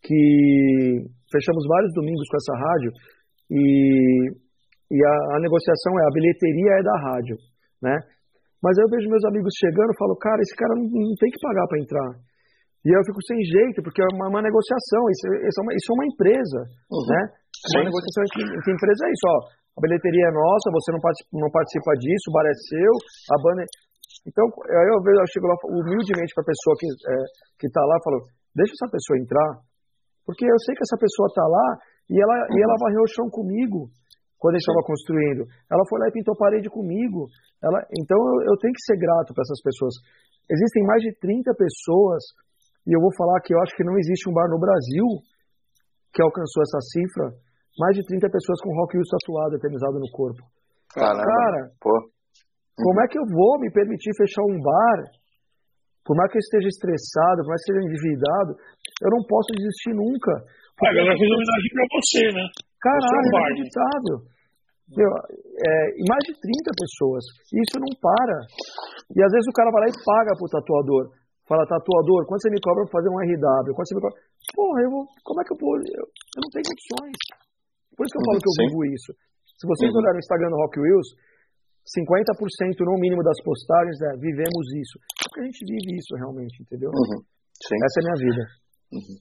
que 0.00 1.04
fechamos 1.30 1.64
vários 1.68 1.92
domingos 1.92 2.26
com 2.28 2.38
essa 2.38 2.54
rádio, 2.56 2.90
e, 3.50 3.64
e 4.92 4.98
a, 5.04 5.14
a, 5.36 5.38
negociação 5.40 5.92
é, 6.00 6.02
a 6.06 6.14
bilheteria 6.14 6.72
é 6.80 6.82
da 6.82 6.96
rádio, 7.12 7.36
né? 7.82 7.96
Mas 8.62 8.74
aí 8.78 8.84
eu 8.84 8.90
vejo 8.90 9.10
meus 9.10 9.24
amigos 9.26 9.52
chegando 9.58 9.92
e 9.92 9.98
falo, 9.98 10.16
cara, 10.18 10.40
esse 10.40 10.56
cara 10.56 10.74
não, 10.74 10.84
não 10.84 11.16
tem 11.18 11.30
que 11.30 11.40
pagar 11.44 11.66
para 11.68 11.78
entrar. 11.78 12.10
E 12.86 12.88
eu 12.94 13.04
fico 13.04 13.20
sem 13.26 13.38
jeito, 13.42 13.82
porque 13.82 14.00
é 14.00 14.08
uma, 14.14 14.32
uma 14.32 14.42
negociação, 14.42 15.02
isso, 15.10 15.24
isso, 15.44 15.58
é 15.60 15.62
uma, 15.62 15.72
isso 15.74 15.88
é 15.92 15.94
uma 15.94 16.08
empresa, 16.08 16.60
uhum. 16.88 17.04
né? 17.04 17.22
Uma 17.74 17.84
negociação 17.90 18.22
que, 18.32 18.42
que 18.42 18.70
empresa 18.70 19.02
é 19.02 19.10
isso, 19.12 19.26
ó, 19.28 19.38
a 19.78 19.80
bilheteria 19.80 20.26
é 20.26 20.32
nossa, 20.34 20.74
você 20.74 20.90
não 20.90 20.98
participa, 20.98 21.30
não 21.38 21.50
participa 21.50 21.90
disso, 22.02 22.24
o 22.30 22.34
bar 22.34 22.46
é 22.46 22.54
seu, 22.66 22.92
a 23.30 23.36
banda 23.42 23.62
é... 23.62 23.66
Então, 24.28 24.44
aí 24.44 24.88
eu, 24.92 25.00
eu 25.00 25.28
chego 25.32 25.48
lá 25.48 25.56
humildemente 25.64 26.36
para 26.36 26.44
a 26.44 26.50
pessoa 26.52 26.74
que 26.76 26.84
é, 26.84 27.16
que 27.56 27.66
está 27.66 27.80
lá, 27.80 27.96
falo, 28.04 28.28
deixa 28.52 28.76
essa 28.76 28.92
pessoa 28.92 29.16
entrar, 29.16 29.64
porque 30.28 30.44
eu 30.44 30.58
sei 30.68 30.76
que 30.76 30.84
essa 30.84 31.00
pessoa 31.00 31.32
está 31.32 31.44
lá 31.48 31.66
e 32.12 32.16
ela, 32.20 32.36
e 32.52 32.56
ela 32.60 32.76
varreu 32.76 33.08
o 33.08 33.12
chão 33.16 33.24
comigo 33.32 33.88
quando 34.36 34.54
a 34.54 34.58
gente 34.60 34.68
estava 34.68 34.84
construindo. 34.84 35.48
Ela 35.72 35.80
foi 35.88 35.96
lá 36.04 36.06
e 36.12 36.12
pintou 36.12 36.36
parede 36.36 36.68
comigo. 36.68 37.24
Ela, 37.64 37.80
então 37.96 38.20
eu, 38.20 38.52
eu 38.52 38.56
tenho 38.60 38.76
que 38.76 38.84
ser 38.84 39.00
grato 39.00 39.32
para 39.32 39.42
essas 39.48 39.64
pessoas. 39.64 39.96
Existem 40.44 40.84
mais 40.84 41.00
de 41.00 41.16
30 41.16 41.48
pessoas, 41.56 42.20
e 42.84 42.92
eu 42.92 43.00
vou 43.00 43.12
falar 43.16 43.40
que 43.40 43.56
eu 43.56 43.60
acho 43.64 43.72
que 43.76 43.84
não 43.84 43.96
existe 43.96 44.28
um 44.28 44.36
bar 44.36 44.48
no 44.52 44.60
Brasil 44.60 45.08
que 46.12 46.20
alcançou 46.20 46.62
essa 46.68 46.80
cifra. 46.92 47.32
Mais 47.80 47.96
de 47.96 48.04
30 48.04 48.28
pessoas 48.28 48.58
com 48.60 48.74
rock 48.76 48.98
tatuado, 48.98 49.56
eternizado 49.56 49.96
no 50.00 50.10
corpo. 50.12 50.42
Caramba, 50.92 51.22
Cara, 51.22 51.70
pô. 51.80 51.92
Como 52.78 52.98
é 53.02 53.06
que 53.10 53.18
eu 53.18 53.26
vou 53.26 53.58
me 53.58 53.70
permitir 53.74 54.14
fechar 54.14 54.42
um 54.46 54.58
bar? 54.62 54.98
Por 56.06 56.14
mais 56.16 56.30
que 56.30 56.38
eu 56.38 56.44
esteja 56.46 56.68
estressado, 56.70 57.42
por 57.42 57.50
mais 57.50 57.60
que 57.60 57.68
eu 57.68 57.74
esteja 57.74 57.88
endividado, 57.90 58.50
eu 59.02 59.10
não 59.12 59.22
posso 59.26 59.50
desistir 59.52 59.92
nunca. 59.92 60.32
Ah, 60.80 60.88
a 60.88 60.94
galera 60.94 61.18
fez 61.18 61.28
homenagem 61.28 61.70
pra 61.74 61.86
você, 61.90 62.22
né? 62.32 62.44
Caralho, 62.78 63.18
é 63.18 63.28
inacreditável. 63.28 64.16
Meu, 64.94 65.10
é, 65.12 65.70
mais 66.08 66.22
de 66.24 66.32
30 66.32 66.72
pessoas. 66.72 67.22
Isso 67.52 67.76
não 67.76 67.92
para. 68.00 68.38
E 69.12 69.20
às 69.20 69.32
vezes 69.36 69.46
o 69.50 69.52
cara 69.52 69.68
vai 69.68 69.84
lá 69.84 69.88
e 69.92 70.00
paga 70.00 70.32
pro 70.38 70.48
tatuador. 70.48 71.12
Fala, 71.44 71.68
tatuador, 71.68 72.24
quanto 72.24 72.40
você 72.40 72.52
me 72.52 72.60
cobra 72.60 72.84
pra 72.84 72.96
fazer 73.00 73.08
um 73.12 73.20
RW? 73.20 73.72
Quanto 73.76 73.88
você 73.88 73.96
me 73.96 74.04
cobra? 74.04 74.16
Porra, 74.54 74.80
eu 74.80 74.90
vou, 74.92 75.04
como 75.24 75.40
é 75.40 75.44
que 75.44 75.52
eu 75.52 75.58
vou? 75.60 75.76
Eu, 75.76 76.04
eu 76.08 76.40
não 76.40 76.50
tenho 76.52 76.64
condições. 76.64 77.18
Por 77.96 78.04
isso 78.04 78.12
que 78.14 78.20
eu 78.20 78.26
falo 78.28 78.38
que 78.40 78.48
eu 78.48 78.58
vivo 78.64 78.80
isso. 78.96 79.10
Se 79.58 79.64
vocês 79.66 79.90
uhum. 79.90 79.98
olharem 79.98 80.16
no 80.16 80.24
Instagram 80.24 80.50
do 80.52 80.60
Rock 80.60 80.76
Wheels, 80.78 81.08
50% 81.88 82.84
no 82.84 83.00
mínimo 83.00 83.22
das 83.22 83.40
postagens 83.40 83.96
é 84.02 84.16
vivemos 84.20 84.64
isso. 84.76 84.96
Porque 85.24 85.40
a 85.40 85.44
gente 85.44 85.64
vive 85.64 85.96
isso 85.96 86.12
realmente, 86.16 86.60
entendeu? 86.60 86.90
Uhum. 86.92 87.20
Essa 87.22 87.96
é 87.96 88.02
a 88.02 88.06
minha 88.06 88.20
vida. 88.28 88.42
Uhum. 88.92 89.16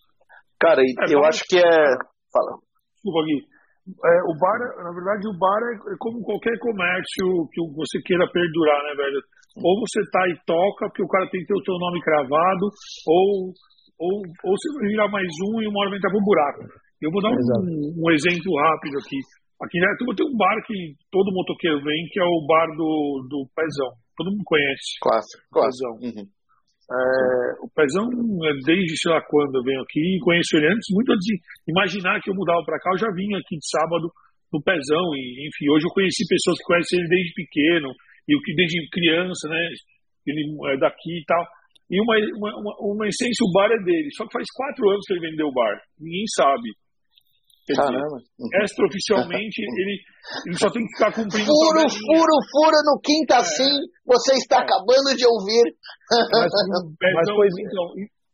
Cara, 0.60 0.82
é, 0.82 1.14
eu 1.14 1.24
acho 1.24 1.44
que 1.48 1.58
é. 1.58 1.78
Fala. 2.34 2.60
Desculpa, 2.94 3.24
Gui. 3.24 3.40
É, 3.88 4.14
o 4.28 4.34
bar, 4.36 4.60
na 4.84 4.92
verdade, 4.92 5.24
o 5.32 5.38
bar 5.40 5.62
é, 5.64 5.96
é 5.96 5.96
como 6.00 6.20
qualquer 6.20 6.60
comércio 6.60 7.48
que 7.56 7.62
você 7.72 8.02
queira 8.04 8.28
perdurar, 8.28 8.84
né, 8.84 8.94
velho? 9.00 9.22
Ou 9.64 9.80
você 9.80 10.04
tá 10.12 10.28
e 10.28 10.36
toca, 10.46 10.92
porque 10.92 11.02
o 11.02 11.08
cara 11.08 11.30
tem 11.32 11.42
que 11.42 11.48
ter 11.48 11.56
o 11.56 11.64
seu 11.64 11.74
nome 11.80 12.02
cravado, 12.04 12.66
ou, 13.08 13.54
ou, 13.98 14.16
ou 14.22 14.52
você 14.54 14.68
vai 14.76 14.92
virar 14.92 15.08
mais 15.08 15.32
um 15.50 15.62
e 15.64 15.68
uma 15.68 15.80
hora 15.82 15.90
vai 15.90 15.98
entrar 15.98 16.12
pro 16.12 16.22
buraco. 16.22 16.62
Eu 17.02 17.12
vou 17.12 17.22
dar 17.22 17.32
um, 17.32 17.94
um 17.96 18.12
exemplo 18.12 18.52
rápido 18.60 18.98
aqui. 19.00 19.18
Aqui 19.58 19.78
em 19.78 19.84
Aratuba 19.84 20.14
tem 20.14 20.28
um 20.28 20.38
bar 20.38 20.58
que 20.66 20.94
todo 21.10 21.34
motoqueiro 21.34 21.82
vem, 21.82 22.06
que 22.12 22.20
é 22.20 22.26
o 22.26 22.46
bar 22.46 22.68
do, 22.78 23.26
do 23.30 23.50
Pezão. 23.56 23.90
Todo 24.16 24.32
mundo 24.32 24.46
conhece. 24.46 25.02
Clássico, 25.02 25.44
Pezão. 25.50 25.94
Uhum. 25.98 26.26
É, 26.88 27.66
o 27.66 27.68
Pezão, 27.74 28.06
é, 28.08 28.52
desde 28.64 28.96
sei 29.02 29.12
lá 29.12 29.22
quando 29.28 29.58
eu 29.58 29.64
venho 29.64 29.82
aqui, 29.82 30.18
conheço 30.24 30.56
ele 30.56 30.72
antes, 30.72 30.88
muito 30.94 31.12
antes 31.12 31.26
de 31.26 31.36
imaginar 31.68 32.22
que 32.22 32.30
eu 32.30 32.38
mudava 32.38 32.64
para 32.64 32.80
cá, 32.80 32.92
eu 32.94 33.02
já 33.02 33.12
vim 33.12 33.34
aqui 33.36 33.58
de 33.58 33.68
sábado 33.68 34.08
no 34.54 34.62
Pezão. 34.62 35.06
E, 35.18 35.50
enfim, 35.50 35.68
hoje 35.74 35.86
eu 35.86 35.94
conheci 35.94 36.24
pessoas 36.30 36.58
que 36.58 36.70
conhecem 36.70 37.00
ele 37.00 37.10
desde 37.10 37.34
pequeno, 37.34 37.90
e 38.28 38.36
o 38.36 38.42
que 38.42 38.54
desde 38.54 38.90
criança, 38.90 39.50
né? 39.50 39.60
Ele 40.28 40.44
é 40.72 40.78
daqui 40.78 41.18
e 41.18 41.26
tal. 41.26 41.44
E 41.90 42.00
uma, 42.02 42.16
uma, 42.36 42.52
uma, 42.60 42.74
uma 42.94 43.08
essência, 43.08 43.44
o 43.48 43.52
bar 43.52 43.72
é 43.72 43.80
dele. 43.84 44.10
Só 44.12 44.28
que 44.28 44.34
faz 44.34 44.46
quatro 44.54 44.90
anos 44.90 45.06
que 45.08 45.14
ele 45.14 45.28
vendeu 45.32 45.48
o 45.48 45.54
bar. 45.54 45.80
Ninguém 46.00 46.26
sabe. 46.36 46.76
Caramba. 47.76 48.18
extraoficialmente, 48.64 49.60
ele, 49.68 49.96
ele 50.48 50.58
só 50.58 50.70
tem 50.72 50.84
que 50.86 50.92
ficar 50.96 51.12
cumprindo. 51.12 51.44
Furo, 51.44 51.84
furo, 51.84 52.36
furo 52.52 52.78
no 52.88 52.96
quinta 53.04 53.42
é. 53.42 53.44
sim, 53.44 53.74
você 54.06 54.40
está 54.40 54.60
é. 54.60 54.64
acabando 54.64 55.12
de 55.12 55.26
ouvir. 55.28 55.66
Mas, 56.32 56.48
mas 56.96 57.20
então, 57.20 57.44
então, 57.60 57.86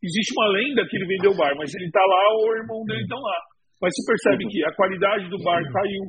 existe 0.03 0.31
uma 0.37 0.47
lenda 0.53 0.85
que 0.85 0.97
ele 0.97 1.07
vendeu 1.07 1.31
o 1.31 1.37
bar, 1.37 1.55
mas 1.57 1.73
ele 1.73 1.87
está 1.87 2.03
lá, 2.03 2.23
o 2.37 2.55
irmão 2.59 2.83
dele 2.85 3.01
está 3.01 3.15
lá. 3.15 3.39
Mas 3.81 3.91
se 3.95 4.05
percebe 4.05 4.47
que 4.47 4.63
a 4.63 4.75
qualidade 4.75 5.29
do 5.29 5.39
bar 5.43 5.59
caiu. 5.59 6.03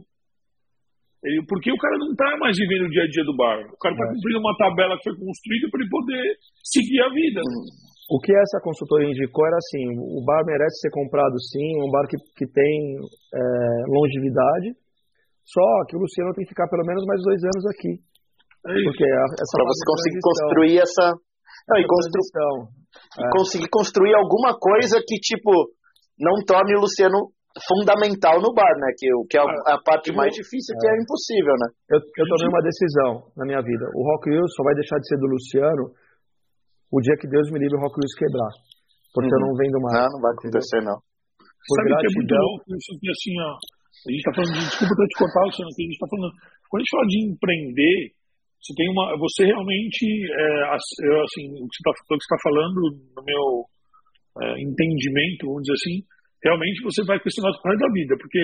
Ele, 1.24 1.40
porque 1.48 1.72
o 1.72 1.80
cara 1.80 1.96
não 1.96 2.12
está 2.12 2.36
mais 2.36 2.54
vivendo 2.54 2.84
o 2.84 2.90
dia 2.90 3.02
a 3.02 3.08
dia 3.08 3.24
do 3.24 3.34
bar. 3.34 3.58
O 3.64 3.78
cara 3.80 3.94
está 3.94 4.04
é. 4.04 4.12
cumprindo 4.12 4.38
uma 4.38 4.56
tabela 4.60 4.94
que 4.98 5.08
foi 5.08 5.16
construída 5.16 5.66
para 5.72 5.80
ele 5.80 5.90
poder 5.90 6.24
seguir 6.62 7.00
a 7.00 7.08
vida. 7.08 7.40
Hum. 7.40 7.93
O 8.10 8.20
que 8.20 8.36
essa 8.36 8.60
consultoria 8.60 9.08
indicou 9.08 9.46
era 9.46 9.56
assim: 9.56 9.96
o 9.96 10.20
bar 10.24 10.44
merece 10.44 10.80
ser 10.80 10.90
comprado 10.90 11.40
sim, 11.40 11.80
um 11.80 11.90
bar 11.90 12.04
que, 12.04 12.16
que 12.36 12.46
tem 12.46 13.00
é, 13.00 13.40
longevidade, 13.88 14.76
só 15.44 15.64
que 15.88 15.96
o 15.96 16.00
Luciano 16.00 16.32
tem 16.32 16.44
que 16.44 16.52
ficar 16.52 16.68
pelo 16.68 16.84
menos 16.84 17.04
mais 17.06 17.20
dois 17.22 17.40
anos 17.44 17.64
aqui. 17.72 18.00
É 18.64 18.72
porque 18.72 19.04
para 19.04 19.64
você 19.68 19.82
conseguir 19.84 20.20
construir 20.20 20.76
essa. 20.80 21.04
Não, 21.68 21.76
e 21.80 21.86
constru... 21.86 22.20
é. 22.20 23.30
conseguir 23.32 23.68
construir 23.68 24.14
alguma 24.14 24.56
coisa 24.56 25.00
que, 25.00 25.16
tipo, 25.16 25.52
não 26.20 26.44
torne 26.44 26.76
o 26.76 26.80
Luciano 26.80 27.32
fundamental 27.68 28.40
no 28.40 28.52
bar, 28.52 28.74
né? 28.80 28.88
Que, 28.98 29.06
que 29.30 29.38
é 29.38 29.40
a, 29.40 29.76
a 29.76 29.82
parte 29.84 30.12
mais 30.12 30.32
difícil, 30.32 30.76
que 30.76 30.86
é, 30.88 30.92
é 30.92 31.00
impossível, 31.00 31.54
né? 31.60 31.68
Eu, 31.92 32.00
eu 32.00 32.24
tomei 32.28 32.48
uma 32.48 32.64
decisão 32.64 33.32
na 33.36 33.44
minha 33.46 33.62
vida. 33.62 33.84
O 33.94 34.02
Rock 34.02 34.28
Hill 34.28 34.48
só 34.48 34.64
vai 34.64 34.74
deixar 34.74 34.98
de 34.98 35.08
ser 35.08 35.16
do 35.16 35.28
Luciano 35.28 35.92
o 36.94 36.98
dia 37.02 37.18
que 37.18 37.26
Deus 37.26 37.50
me 37.50 37.58
livre 37.58 37.74
o 37.74 37.82
Rock 37.82 37.98
Wheels 37.98 38.14
quebrar. 38.14 38.54
Porque 39.10 39.26
uhum. 39.26 39.38
eu 39.38 39.42
não 39.50 39.52
vendo 39.58 39.78
mais. 39.82 39.98
Não, 39.98 40.14
não 40.14 40.22
vai 40.22 40.32
acontecer, 40.38 40.80
não. 40.86 40.98
Por 41.42 41.74
Sabe 41.74 41.90
gratidão... 41.90 41.98
que 41.98 42.06
é 42.06 42.18
muito 42.22 42.34
louco 42.38 42.66
isso 42.70 42.90
aqui, 42.94 43.08
assim, 43.10 43.34
ó. 43.42 43.52
A 44.04 44.10
gente 44.10 44.26
tá 44.26 44.32
falando 44.34 44.52
de, 44.54 44.60
desculpa 44.62 44.92
até 44.94 45.04
te 45.06 45.16
cortar, 45.16 45.42
Luciano, 45.48 45.70
aqui, 45.70 45.82
a 45.82 45.88
gente 45.88 46.02
tá 46.02 46.08
falando, 46.12 46.30
quando 46.68 46.78
a 46.78 46.82
gente 46.84 46.94
fala 46.94 47.06
de 47.08 47.18
empreender, 47.24 47.98
você 48.60 48.72
tem 48.74 48.88
uma, 48.90 49.04
você 49.16 49.42
realmente, 49.48 50.04
é, 50.28 50.44
assim, 50.74 51.44
o 51.56 51.66
que 51.70 51.78
você 51.78 51.80
está 51.80 52.36
tá 52.36 52.38
falando, 52.44 52.78
no 53.16 53.22
meu 53.24 53.44
é, 54.44 54.60
entendimento, 54.60 55.48
vamos 55.48 55.64
dizer 55.64 55.78
assim, 55.78 55.96
realmente 56.42 56.84
você 56.84 57.00
vai 57.06 57.16
questionar 57.22 57.48
o 57.48 57.64
resto 57.64 57.80
da 57.80 57.90
vida, 57.96 58.12
porque 58.18 58.40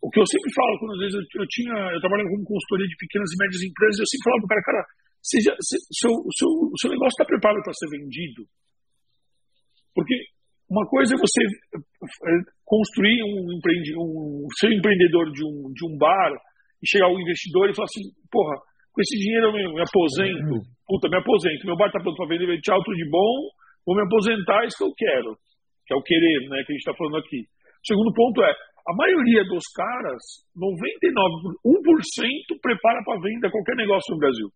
o 0.00 0.08
que 0.08 0.20
eu 0.22 0.26
sempre 0.28 0.48
falo, 0.54 0.72
quando 0.80 0.94
às 0.96 1.02
vezes 1.02 1.16
eu, 1.18 1.24
eu 1.42 1.46
tinha, 1.50 1.76
eu 1.92 2.00
trabalhava 2.00 2.30
como 2.30 2.46
consultoria 2.46 2.88
de 2.88 2.96
pequenas 2.96 3.28
e 3.28 3.36
médias 3.36 3.62
empresas, 3.68 3.98
eu 4.00 4.08
sempre 4.08 4.24
falava 4.24 4.40
pro 4.40 4.52
cara, 4.54 4.64
cara, 4.64 4.82
se 5.26 5.42
seu, 5.42 6.14
seu, 6.38 6.50
seu 6.78 6.90
negócio 6.90 7.18
está 7.18 7.24
preparado 7.26 7.62
para 7.64 7.74
ser 7.74 7.90
vendido. 7.90 8.46
Porque 9.90 10.14
uma 10.70 10.86
coisa 10.86 11.14
é 11.14 11.18
você 11.18 11.42
é, 11.42 12.32
construir 12.62 13.18
um, 13.26 13.58
empreende, 13.58 13.90
um 13.98 14.46
ser 14.54 14.70
empreendedor 14.70 15.32
de 15.32 15.42
um, 15.42 15.72
de 15.74 15.82
um 15.82 15.98
bar 15.98 16.30
e 16.78 16.86
chegar 16.86 17.06
ao 17.06 17.18
investidor 17.18 17.66
e 17.66 17.74
falar 17.74 17.90
assim, 17.90 18.06
porra, 18.30 18.54
com 18.94 19.00
esse 19.02 19.18
dinheiro 19.18 19.50
eu 19.50 19.52
me, 19.52 19.62
me 19.74 19.82
aposento, 19.82 20.54
uhum. 20.54 20.62
puta, 20.86 21.10
me 21.10 21.18
aposento, 21.18 21.66
meu 21.66 21.76
bar 21.76 21.90
está 21.90 21.98
pronto 21.98 22.16
para 22.16 22.30
vender, 22.30 22.60
tchau, 22.62 22.78
tudo 22.82 22.94
de 22.94 23.08
bom, 23.10 23.50
vou 23.82 23.96
me 23.96 24.06
aposentar, 24.06 24.62
é 24.62 24.66
isso 24.66 24.78
que 24.78 24.86
eu 24.86 24.94
quero, 24.94 25.30
que 25.86 25.94
é 25.94 25.96
o 25.96 26.02
querer, 26.06 26.40
né, 26.50 26.62
que 26.62 26.70
a 26.70 26.74
gente 26.74 26.86
está 26.86 26.94
falando 26.94 27.18
aqui. 27.18 27.42
O 27.42 27.86
segundo 27.86 28.12
ponto 28.14 28.42
é, 28.42 28.50
a 28.50 28.94
maioria 28.94 29.42
dos 29.50 29.66
caras, 29.74 30.22
99, 30.54 31.58
1% 31.66 32.62
prepara 32.62 33.02
para 33.02 33.18
venda 33.18 33.50
qualquer 33.50 33.74
negócio 33.74 34.14
no 34.14 34.18
Brasil. 34.18 34.48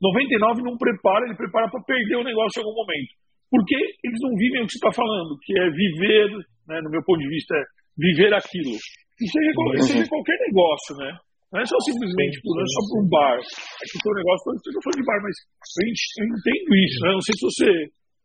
99 0.00 0.62
não 0.62 0.76
prepara, 0.78 1.26
ele 1.26 1.36
prepara 1.36 1.68
para 1.70 1.82
perder 1.82 2.16
o 2.16 2.24
negócio 2.24 2.60
em 2.60 2.64
algum 2.64 2.74
momento. 2.74 3.12
Porque 3.50 3.76
eles 3.76 4.20
não 4.22 4.32
vivem 4.36 4.62
o 4.62 4.66
que 4.66 4.72
você 4.76 4.80
está 4.80 4.92
falando, 4.92 5.38
que 5.42 5.52
é 5.58 5.64
viver, 5.70 6.28
né, 6.68 6.80
no 6.84 6.90
meu 6.90 7.02
ponto 7.02 7.18
de 7.18 7.28
vista, 7.28 7.56
é 7.56 7.64
viver 7.96 8.32
aquilo. 8.34 8.76
E 9.18 9.24
seja, 9.26 9.50
seja 9.82 10.08
qualquer 10.08 10.38
negócio, 10.46 10.94
né? 11.00 11.10
Não 11.48 11.60
é 11.60 11.64
só 11.64 11.80
simplesmente, 11.80 12.38
não 12.44 12.60
é 12.60 12.68
só 12.68 12.80
para 12.84 13.00
um 13.00 13.08
bar. 13.08 13.38
É 13.40 13.84
que 13.88 13.96
o 13.96 14.02
seu 14.04 14.14
negócio, 14.14 14.44
eu 14.52 14.60
estou 14.60 14.82
falando 14.84 15.00
de 15.00 15.08
bar, 15.08 15.20
mas 15.24 15.36
eu 15.80 16.24
entendo 16.28 16.70
isso, 16.76 16.98
né? 17.02 17.10
Não 17.16 17.24
sei 17.24 17.34
se 17.34 17.44
você 17.48 17.68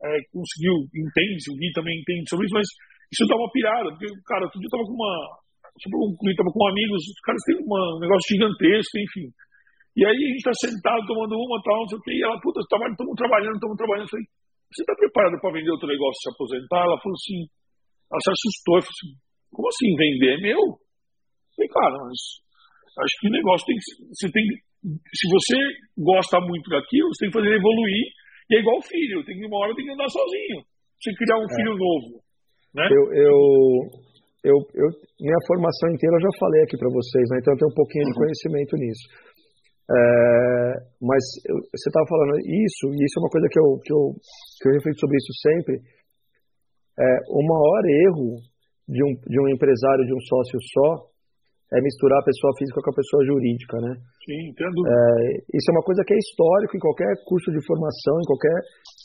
é, 0.03 0.09
conseguiu, 0.28 0.76
entende, 0.91 1.39
se 1.39 1.49
o 1.49 1.55
Gui 1.55 1.71
também 1.71 1.95
entende 2.03 2.28
sobre 2.28 2.45
isso, 2.45 2.55
mas 2.59 2.67
isso 3.15 3.24
dá 3.32 3.36
uma 3.39 3.51
pirada, 3.55 3.88
porque, 3.95 4.11
cara, 4.28 4.43
outro 4.43 4.59
dia 4.59 4.67
eu 4.67 4.74
estava 4.76 4.84
com 4.84 4.95
uma. 4.99 5.13
Eu 5.74 6.36
tava 6.36 6.51
com 6.53 6.69
amigos, 6.69 7.01
os 7.01 7.21
caras 7.26 7.41
têm 7.47 7.57
um 7.57 7.99
negócio 8.03 8.30
gigantesco, 8.30 8.93
enfim. 8.99 9.26
E 9.94 10.02
aí 10.02 10.10
a 10.10 10.30
gente 10.34 10.41
está 10.41 10.54
sentado 10.58 11.06
tomando 11.06 11.38
uma, 11.38 11.62
tal, 11.62 11.86
não 11.86 11.89
sei 11.89 11.98
o 11.98 12.02
quê, 12.02 12.14
e 12.18 12.24
ela, 12.26 12.38
puta, 12.41 12.60
estamos 12.62 13.14
trabalhando, 13.14 13.56
estamos 13.56 13.78
trabalhando. 13.78 14.10
Eu 14.10 14.14
falei, 14.18 14.26
você 14.74 14.82
está 14.82 14.94
preparado 14.98 15.38
para 15.38 15.54
vender 15.54 15.70
outro 15.70 15.88
negócio 15.88 16.18
se 16.18 16.30
aposentar? 16.34 16.82
Ela 16.82 16.98
falou 16.98 17.14
assim, 17.14 17.39
ela 18.10 18.22
se 18.26 18.32
assustou, 18.34 18.76
eu 18.78 18.86
falei 18.86 18.98
assim, 18.98 19.12
como 19.54 19.68
assim 19.70 19.89
vender? 19.94 20.34
É 20.34 20.41
meu? 20.41 20.62
Eu 20.66 21.54
falei, 21.54 21.70
cara, 21.70 21.96
mas 22.10 22.20
acho 23.06 23.16
que 23.22 23.28
o 23.30 23.36
negócio 23.38 23.66
tem 23.70 23.78
que, 23.78 23.86
você 24.10 24.28
tem 24.34 24.44
se 24.84 25.26
você 25.32 25.58
gosta 25.96 26.39
muito 26.44 26.68
daquilo, 26.68 27.08
você 27.08 27.26
tem 27.26 27.32
que 27.32 27.39
fazer 27.39 27.56
evoluir, 27.56 28.04
e 28.50 28.56
é 28.56 28.60
igual 28.60 28.82
filho, 28.84 29.24
tem 29.24 29.39
que 29.39 29.48
uma 29.48 29.64
hora 29.64 29.76
tem 29.76 29.86
que 29.86 29.96
andar 29.96 30.10
sozinho, 30.10 30.60
você 31.00 31.14
criar 31.16 31.39
um 31.39 31.48
é. 31.48 31.56
filho 31.56 31.74
novo, 31.78 32.10
né? 32.76 32.86
Eu, 32.91 33.04
eu, 33.16 33.38
eu, 34.44 34.58
eu, 34.60 34.88
minha 35.22 35.41
formação 35.48 35.88
inteira 35.88 36.20
eu 36.20 36.28
já 36.28 36.34
falei 36.36 36.62
aqui 36.68 36.76
para 36.76 36.91
vocês, 36.91 37.26
né? 37.32 37.39
então 37.39 37.54
eu 37.56 37.60
tenho 37.64 37.72
um 37.72 37.80
pouquinho 37.80 38.04
de 38.04 38.12
uhum. 38.12 38.22
conhecimento 38.28 38.74
nisso. 38.76 39.06
É, 39.84 40.80
mas 41.02 41.24
eu, 41.44 41.60
você 41.68 41.90
estava 41.92 42.08
falando 42.08 42.40
isso, 42.40 42.88
e 42.96 43.04
isso 43.04 43.20
é 43.20 43.22
uma 43.22 43.34
coisa 43.34 43.48
que 43.52 43.60
eu, 43.60 43.68
que 43.84 43.92
eu, 43.92 44.04
que 44.62 44.66
eu 44.70 44.74
reflito 44.80 45.00
sobre 45.00 45.18
isso 45.18 45.34
sempre. 45.44 45.76
É, 47.00 47.10
o 47.28 47.42
maior 47.44 47.84
erro 48.08 48.40
de 48.88 49.02
um, 49.04 49.12
de 49.28 49.38
um 49.42 49.48
empresário, 49.50 50.06
de 50.06 50.14
um 50.14 50.24
sócio 50.24 50.58
só, 50.72 50.90
é 51.74 51.82
misturar 51.82 52.22
a 52.22 52.30
pessoa 52.30 52.54
física 52.54 52.80
com 52.86 52.92
a 52.94 53.00
pessoa 53.02 53.26
jurídica, 53.26 53.76
né? 53.82 53.98
Sim, 54.24 54.54
entendo. 54.54 54.78
É, 54.86 54.94
isso 55.58 55.68
é 55.68 55.74
uma 55.74 55.82
coisa 55.82 56.06
que 56.06 56.14
é 56.14 56.20
histórico 56.22 56.78
em 56.78 56.84
qualquer 56.86 57.12
curso 57.26 57.50
de 57.50 57.66
formação, 57.66 58.14
em 58.22 58.28
qualquer. 58.30 58.60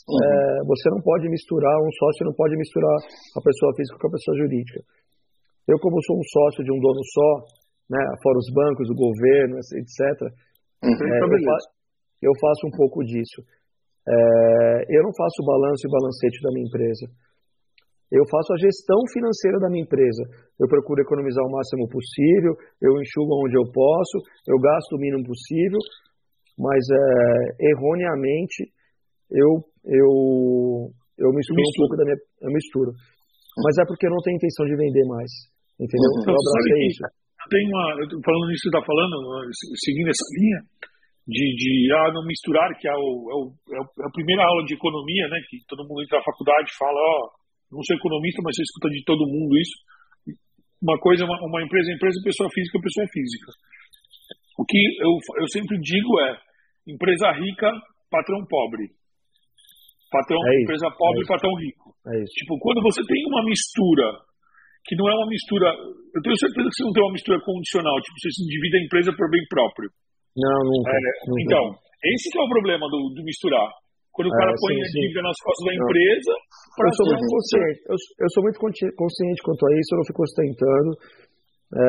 Uhum. 0.05 0.21
É, 0.21 0.31
você 0.69 0.87
não 0.93 1.01
pode 1.01 1.25
misturar, 1.33 1.73
um 1.81 1.93
sócio 1.97 2.29
não 2.29 2.35
pode 2.37 2.55
misturar 2.55 2.93
a 2.93 3.41
pessoa 3.41 3.73
física 3.73 3.97
com 3.97 4.07
a 4.07 4.15
pessoa 4.15 4.37
jurídica. 4.37 4.79
Eu, 5.65 5.81
como 5.81 5.97
sou 6.05 6.17
um 6.17 6.27
sócio 6.29 6.61
de 6.63 6.71
um 6.71 6.77
dono 6.77 7.01
só, 7.09 7.29
né, 7.89 8.01
fora 8.21 8.37
os 8.37 8.49
bancos, 8.53 8.85
o 8.89 8.95
governo, 8.97 9.57
etc., 9.57 10.29
Uhum. 10.83 10.95
É, 10.95 11.17
eu, 11.19 11.43
faço, 11.43 11.67
eu, 12.23 12.33
faço, 12.39 12.61
um 12.67 12.73
pouco 12.75 13.03
disso. 13.03 13.43
É, 14.07 14.13
eu 14.89 15.03
não 15.03 15.13
faço 15.13 15.43
balanço 15.45 15.85
e 15.85 15.91
balancete 15.91 16.41
da 16.41 16.51
minha 16.51 16.67
empresa. 16.67 17.05
Eu 18.09 18.25
faço 18.25 18.53
a 18.53 18.57
gestão 18.57 18.97
financeira 19.13 19.59
da 19.59 19.69
minha 19.69 19.83
empresa. 19.83 20.23
Eu 20.57 20.67
procuro 20.67 21.01
economizar 21.01 21.45
o 21.45 21.51
máximo 21.51 21.87
possível, 21.87 22.57
eu 22.81 22.97
enxugo 22.97 23.45
onde 23.45 23.55
eu 23.55 23.69
posso, 23.69 24.17
eu 24.49 24.57
gasto 24.57 24.97
o 24.97 24.99
mínimo 24.99 25.23
possível, 25.23 25.77
mas 26.57 26.81
é, 26.89 27.69
erroneamente 27.69 28.73
eu, 29.29 29.61
eu, 29.85 30.89
eu 31.21 31.29
misturo 31.29 31.61
um 31.61 31.77
pouco 31.77 31.95
da 31.97 32.03
minha. 32.05 32.17
Eu 32.41 32.51
misturo. 32.51 32.91
Mas 33.61 33.77
é 33.77 33.85
porque 33.85 34.07
eu 34.07 34.11
não 34.11 34.21
tenho 34.25 34.37
intenção 34.37 34.65
de 34.65 34.75
vender 34.75 35.05
mais. 35.05 35.29
Entendeu? 35.79 36.09
Uhum. 36.17 36.33
Eu 36.33 36.35
abracei 36.35 36.87
isso. 36.89 37.03
Tem 37.49 37.65
uma. 37.65 37.85
Falando 38.23 38.47
nisso 38.47 38.63
que 38.63 38.69
você 38.69 38.77
está 38.77 38.83
falando, 38.85 39.13
seguindo 39.81 40.09
essa 40.09 40.27
linha, 40.37 40.59
de, 41.29 41.45
de 41.57 41.71
ah, 41.93 42.13
não 42.13 42.25
misturar, 42.25 42.69
que 42.77 42.87
é, 42.87 42.93
o, 42.93 43.05
é, 43.29 43.35
o, 43.37 43.43
é, 43.53 43.79
a 44.05 44.11
primeira 44.13 44.41
aula 44.45 44.63
de 44.65 44.73
economia, 44.73 45.27
né? 45.29 45.37
Que 45.49 45.61
todo 45.67 45.85
mundo 45.85 46.01
entra 46.01 46.17
na 46.17 46.25
faculdade 46.25 46.69
e 46.69 46.77
fala, 46.77 46.97
ó, 46.97 47.13
oh, 47.21 47.77
não 47.77 47.83
sou 47.85 47.97
economista, 47.97 48.41
mas 48.41 48.55
você 48.55 48.63
escuta 48.65 48.89
de 48.89 49.03
todo 49.05 49.29
mundo 49.29 49.53
isso. 49.57 49.77
Uma 50.81 50.97
coisa, 50.97 51.25
uma, 51.25 51.37
uma 51.37 51.61
empresa 51.61 51.91
é 51.91 51.95
empresa, 51.95 52.17
pessoa 52.23 52.49
física 52.49 52.79
é 52.79 52.81
pessoa 52.81 53.07
física. 53.13 53.49
O 54.57 54.63
que 54.65 54.79
eu, 55.03 55.13
eu 55.43 55.47
sempre 55.53 55.77
digo 55.77 56.09
é, 56.21 56.37
empresa 56.87 57.31
rica, 57.33 57.69
patrão 58.09 58.41
pobre. 58.49 58.89
Patrão, 60.09 60.39
é 60.39 60.61
empresa 60.63 60.89
pobre, 60.97 61.21
é 61.21 61.27
patrão 61.27 61.53
rico. 61.61 61.93
É 62.09 62.23
tipo, 62.25 62.57
quando 62.57 62.81
você 62.81 63.05
tem 63.05 63.21
uma 63.27 63.43
mistura 63.45 64.28
que 64.85 64.95
não 64.95 65.07
é 65.09 65.13
uma 65.15 65.27
mistura. 65.27 65.69
Eu 65.69 66.21
tenho 66.21 66.37
certeza 66.37 66.67
que 66.67 66.75
você 66.75 66.85
não 66.85 66.93
tem 66.93 67.03
uma 67.03 67.15
mistura 67.15 67.37
condicional, 67.41 67.95
tipo, 68.01 68.15
você 68.19 68.29
se 68.31 68.43
divide 68.47 68.75
a 68.77 68.83
empresa 68.85 69.11
por 69.15 69.27
bem 69.29 69.43
próprio. 69.49 69.89
Não, 70.37 70.59
nunca. 70.65 70.91
É. 70.91 71.11
Então, 71.43 71.63
esse 71.99 72.31
que 72.31 72.39
é 72.39 72.43
o 72.43 72.49
problema 72.49 72.85
do, 72.87 72.99
do 73.13 73.21
misturar. 73.23 73.69
Quando 74.13 74.35
o 74.35 74.35
cara 74.35 74.51
é, 74.51 74.59
põe 74.59 74.75
sim, 74.75 74.83
a 74.83 74.87
dívida 74.99 75.21
nas 75.21 75.39
costas 75.39 75.63
da 75.63 75.73
empresa. 75.79 76.33
Eu 76.75 76.91
sou 76.91 77.05
muito 77.07 77.27
consciente. 77.29 77.79
Eu, 77.87 77.95
eu, 77.95 78.29
sou 78.33 78.43
muito 78.43 78.59
consciente 78.59 79.39
quanto 79.43 79.63
a 79.63 79.71
isso, 79.79 79.89
eu 79.93 79.97
não 79.99 80.07
fico 80.11 80.23
ostentando 80.23 80.91
é, 81.71 81.85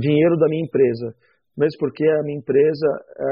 dinheiro 0.00 0.36
da 0.36 0.48
minha 0.48 0.64
empresa. 0.64 1.14
Mesmo 1.56 1.78
porque 1.78 2.04
a 2.04 2.22
minha 2.26 2.36
empresa 2.36 2.88
é, 3.16 3.28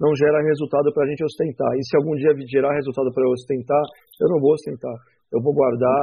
não 0.00 0.14
gera 0.14 0.40
resultado 0.40 0.88
para 0.94 1.04
a 1.04 1.08
gente 1.10 1.24
ostentar. 1.24 1.72
E 1.74 1.82
se 1.84 1.96
algum 1.98 2.14
dia 2.14 2.32
gerar 2.46 2.72
resultado 2.74 3.12
para 3.12 3.24
eu 3.26 3.32
ostentar, 3.34 3.82
eu 4.22 4.28
não 4.30 4.40
vou 4.40 4.52
ostentar. 4.54 4.96
Eu 5.32 5.42
vou 5.42 5.52
guardar, 5.52 6.02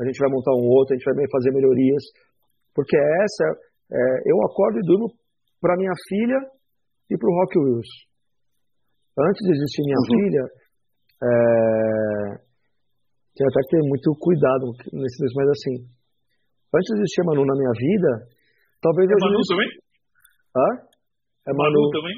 a 0.00 0.04
gente 0.04 0.18
vai 0.18 0.30
montar 0.30 0.52
um 0.56 0.68
outro, 0.68 0.94
a 0.94 0.96
gente 0.96 1.04
vai 1.04 1.26
fazer 1.30 1.50
melhorias. 1.52 2.02
Porque 2.74 2.96
essa, 2.96 3.46
é, 3.92 4.00
eu 4.26 4.36
acordo 4.48 4.78
e 4.78 4.86
durmo 4.86 5.08
para 5.60 5.76
minha 5.76 5.92
filha 6.08 6.38
e 7.10 7.18
para 7.18 7.28
o 7.28 7.34
Rock 7.40 7.58
Wills. 7.58 7.90
Antes 9.18 9.42
de 9.44 9.52
existir 9.52 9.82
minha 9.84 10.00
uhum. 10.00 10.08
filha, 10.08 10.44
é, 11.22 11.32
tinha 13.36 13.48
até 13.48 13.60
que 13.60 13.76
ter 13.76 13.82
muito 13.84 14.08
cuidado 14.16 14.64
nesse 14.92 15.20
mas 15.36 15.48
assim, 15.52 15.74
antes 16.72 16.88
de 16.96 17.00
existir 17.04 17.20
a 17.20 17.28
Manu 17.28 17.44
na 17.44 17.56
minha 17.56 17.74
vida, 17.76 18.10
talvez 18.80 19.08
é 19.08 19.12
eu. 19.12 19.20
Manu 19.20 19.40
também? 19.44 19.70
Hã? 20.56 20.68
É 21.48 21.52
Manu, 21.52 21.76
Manu 21.76 21.90
também? 21.92 22.16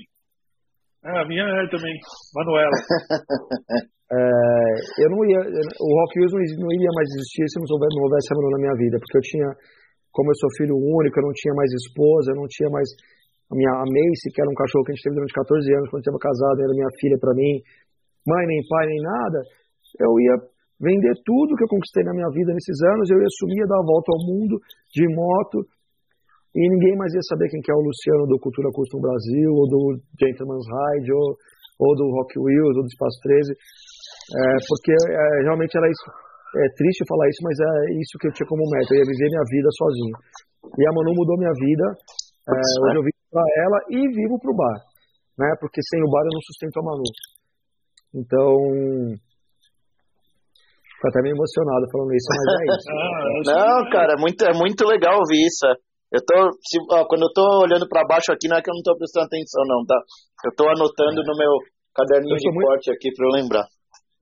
É, 1.05 1.21
a 1.21 1.25
minha 1.29 1.45
é 1.45 1.69
também, 1.69 1.93
Manuela. 2.33 2.73
é, 4.09 5.05
eu 5.05 5.09
não 5.13 5.21
ia, 5.29 5.37
o 5.37 5.89
Rock 6.01 6.13
Wheels 6.17 6.33
não, 6.33 6.73
iria 6.73 6.89
mais 6.97 7.09
existir 7.13 7.45
se 7.45 7.61
não 7.61 7.69
houvesse, 7.69 8.33
a 8.33 8.37
Manu 8.41 8.57
na 8.57 8.65
minha 8.65 8.77
vida, 8.81 8.97
porque 8.97 9.21
eu 9.21 9.25
tinha, 9.29 9.49
como 10.09 10.33
eu 10.33 10.37
sou 10.41 10.49
filho 10.57 10.73
único, 10.81 11.21
eu 11.21 11.29
não 11.29 11.37
tinha 11.37 11.53
mais 11.53 11.69
esposa, 11.77 12.33
eu 12.33 12.41
não 12.41 12.49
tinha 12.49 12.73
mais 12.73 12.89
a 13.53 13.55
minha 13.55 13.69
a 13.69 13.85
Macy, 13.85 14.33
que 14.33 14.41
era 14.41 14.49
um 14.49 14.57
cachorro 14.57 14.89
que 14.89 14.93
a 14.93 14.95
gente 14.97 15.05
teve 15.05 15.21
durante 15.21 15.37
14 15.37 15.77
anos, 15.77 15.91
quando 15.93 16.01
estava 16.01 16.25
casado, 16.25 16.65
era 16.65 16.73
minha 16.73 16.93
filha 16.97 17.21
para 17.21 17.37
mim, 17.37 17.61
mãe, 18.25 18.45
nem 18.49 18.65
pai, 18.65 18.85
nem 18.89 19.01
nada, 19.05 19.39
eu 20.01 20.13
ia 20.25 20.37
vender 20.81 21.13
tudo 21.21 21.53
que 21.53 21.69
eu 21.69 21.73
conquistei 21.77 22.01
na 22.01 22.17
minha 22.17 22.33
vida 22.33 22.49
nesses 22.57 22.81
anos, 22.97 23.13
eu 23.13 23.21
ia 23.21 23.31
sumir, 23.45 23.61
ia 23.61 23.69
dar 23.69 23.77
a 23.77 23.85
volta 23.85 24.09
ao 24.09 24.25
mundo 24.25 24.57
de 24.89 25.05
moto, 25.13 25.69
e 26.55 26.61
ninguém 26.71 26.95
mais 26.97 27.13
ia 27.13 27.25
saber 27.27 27.51
quem 27.51 27.61
que 27.61 27.71
é 27.71 27.75
o 27.75 27.83
Luciano 27.83 28.27
do 28.31 28.39
Cultura 28.39 28.71
Custom 28.71 29.03
Brasil, 29.03 29.51
ou 29.51 29.67
do 29.67 29.81
Gentleman's 30.15 30.63
Ride, 30.63 31.11
ou, 31.11 31.35
ou 31.83 31.91
do 31.99 32.07
Rock 32.15 32.39
Wheels, 32.39 32.77
ou 32.79 32.83
do 32.87 32.91
Espaço 32.91 33.19
13, 33.27 33.51
é, 33.51 34.43
porque 34.71 34.95
é, 34.95 35.51
realmente 35.51 35.75
era 35.77 35.91
isso. 35.91 36.07
É 36.55 36.67
triste 36.79 37.03
falar 37.11 37.27
isso, 37.27 37.43
mas 37.43 37.59
é 37.59 37.99
isso 37.99 38.15
que 38.23 38.29
eu 38.31 38.33
tinha 38.33 38.47
como 38.47 38.63
meta. 38.71 38.95
Eu 38.95 39.03
ia 39.03 39.11
viver 39.11 39.27
minha 39.27 39.47
vida 39.51 39.69
sozinho. 39.75 40.17
E 40.79 40.83
a 40.87 40.93
Manu 40.95 41.11
mudou 41.19 41.35
minha 41.35 41.51
vida. 41.51 41.87
É, 42.47 42.55
hoje 42.55 42.97
eu 42.99 43.03
vivo 43.03 43.23
para 43.35 43.43
ela 43.43 43.79
e 43.91 44.01
vivo 44.15 44.39
para 44.39 44.53
o 44.53 44.57
bar, 44.57 44.79
né? 45.39 45.51
Porque 45.59 45.83
sem 45.83 45.99
o 46.07 46.11
bar 46.11 46.23
eu 46.23 46.31
não 46.31 46.45
sustento 46.47 46.79
a 46.79 46.87
Manu. 46.87 47.09
Então, 48.15 48.55
Fico 51.05 51.09
até 51.11 51.21
meio 51.21 51.37
emocionado 51.37 51.85
falando 51.93 52.15
isso, 52.15 52.29
mas 52.33 52.47
é 52.49 52.65
isso. 52.73 52.89
não, 53.53 53.91
cara, 53.91 54.13
é 54.15 54.17
muito, 54.17 54.41
é 54.41 54.55
muito 54.57 54.83
legal 54.89 55.19
ouvir 55.19 55.45
isso. 55.45 55.67
Eu 56.15 56.23
tô, 56.23 56.39
se, 56.63 56.79
ó, 56.95 57.03
quando 57.11 57.27
eu 57.27 57.33
tô 57.35 57.43
olhando 57.67 57.91
para 57.91 58.07
baixo 58.07 58.31
aqui, 58.31 58.47
não 58.47 58.55
é 58.55 58.63
que 58.63 58.71
eu 58.71 58.77
não 58.79 58.87
tô 58.87 58.95
prestando 58.95 59.27
atenção, 59.27 59.67
não, 59.67 59.83
tá? 59.83 59.99
Eu 60.47 60.55
tô 60.55 60.63
anotando 60.71 61.27
no 61.27 61.35
meu 61.35 61.51
caderninho 61.91 62.39
de 62.39 62.55
muito... 62.55 62.71
corte 62.71 62.95
aqui 62.95 63.11
para 63.11 63.27
eu 63.27 63.35
lembrar. 63.35 63.67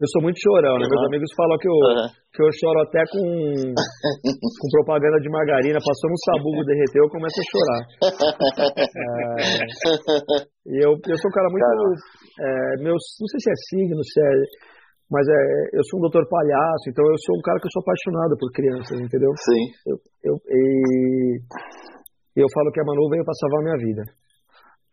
Eu 0.00 0.08
sou 0.08 0.24
muito 0.24 0.40
chorão, 0.40 0.80
né? 0.80 0.88
Uhum. 0.88 0.90
Meus 0.90 1.04
amigos 1.06 1.30
falam 1.36 1.54
que 1.60 1.68
eu, 1.68 1.76
uhum. 1.76 2.08
que 2.32 2.40
eu 2.42 2.50
choro 2.58 2.80
até 2.80 3.04
com, 3.12 3.22
com 4.58 4.68
propaganda 4.72 5.20
de 5.20 5.28
margarina. 5.28 5.78
Passou 5.84 6.08
no 6.08 6.16
sabugo, 6.26 6.64
derreteu, 6.64 7.04
eu 7.04 7.12
começo 7.12 7.38
a 7.38 7.44
chorar. 7.52 7.82
é, 8.88 10.48
e 10.72 10.80
eu, 10.80 10.96
eu 10.96 11.16
sou 11.20 11.28
um 11.28 11.36
cara 11.36 11.52
muito. 11.52 11.68
É, 12.40 12.82
meus, 12.82 13.04
não 13.20 13.28
sei 13.30 13.38
se 13.44 13.52
é 13.52 13.56
signo, 13.68 14.00
se 14.02 14.16
é. 14.16 14.32
Mas 15.12 15.28
é, 15.28 15.76
eu 15.76 15.84
sou 15.92 16.00
um 16.00 16.08
doutor 16.08 16.24
palhaço, 16.24 16.88
então 16.88 17.04
eu 17.04 17.18
sou 17.20 17.36
um 17.36 17.44
cara 17.44 17.60
que 17.60 17.68
eu 17.68 17.74
sou 17.76 17.84
apaixonado 17.84 18.32
por 18.40 18.48
crianças, 18.48 18.96
entendeu? 18.96 19.28
Sim. 19.36 19.64
Eu, 19.84 19.96
eu, 20.24 20.34
e, 20.48 21.36
eu 22.40 22.48
falo 22.48 22.72
que 22.72 22.80
a 22.80 22.84
Manu 22.88 23.12
veio 23.12 23.20
para 23.20 23.36
salvar 23.36 23.60
a 23.60 23.66
minha 23.68 23.80
vida. 23.84 24.02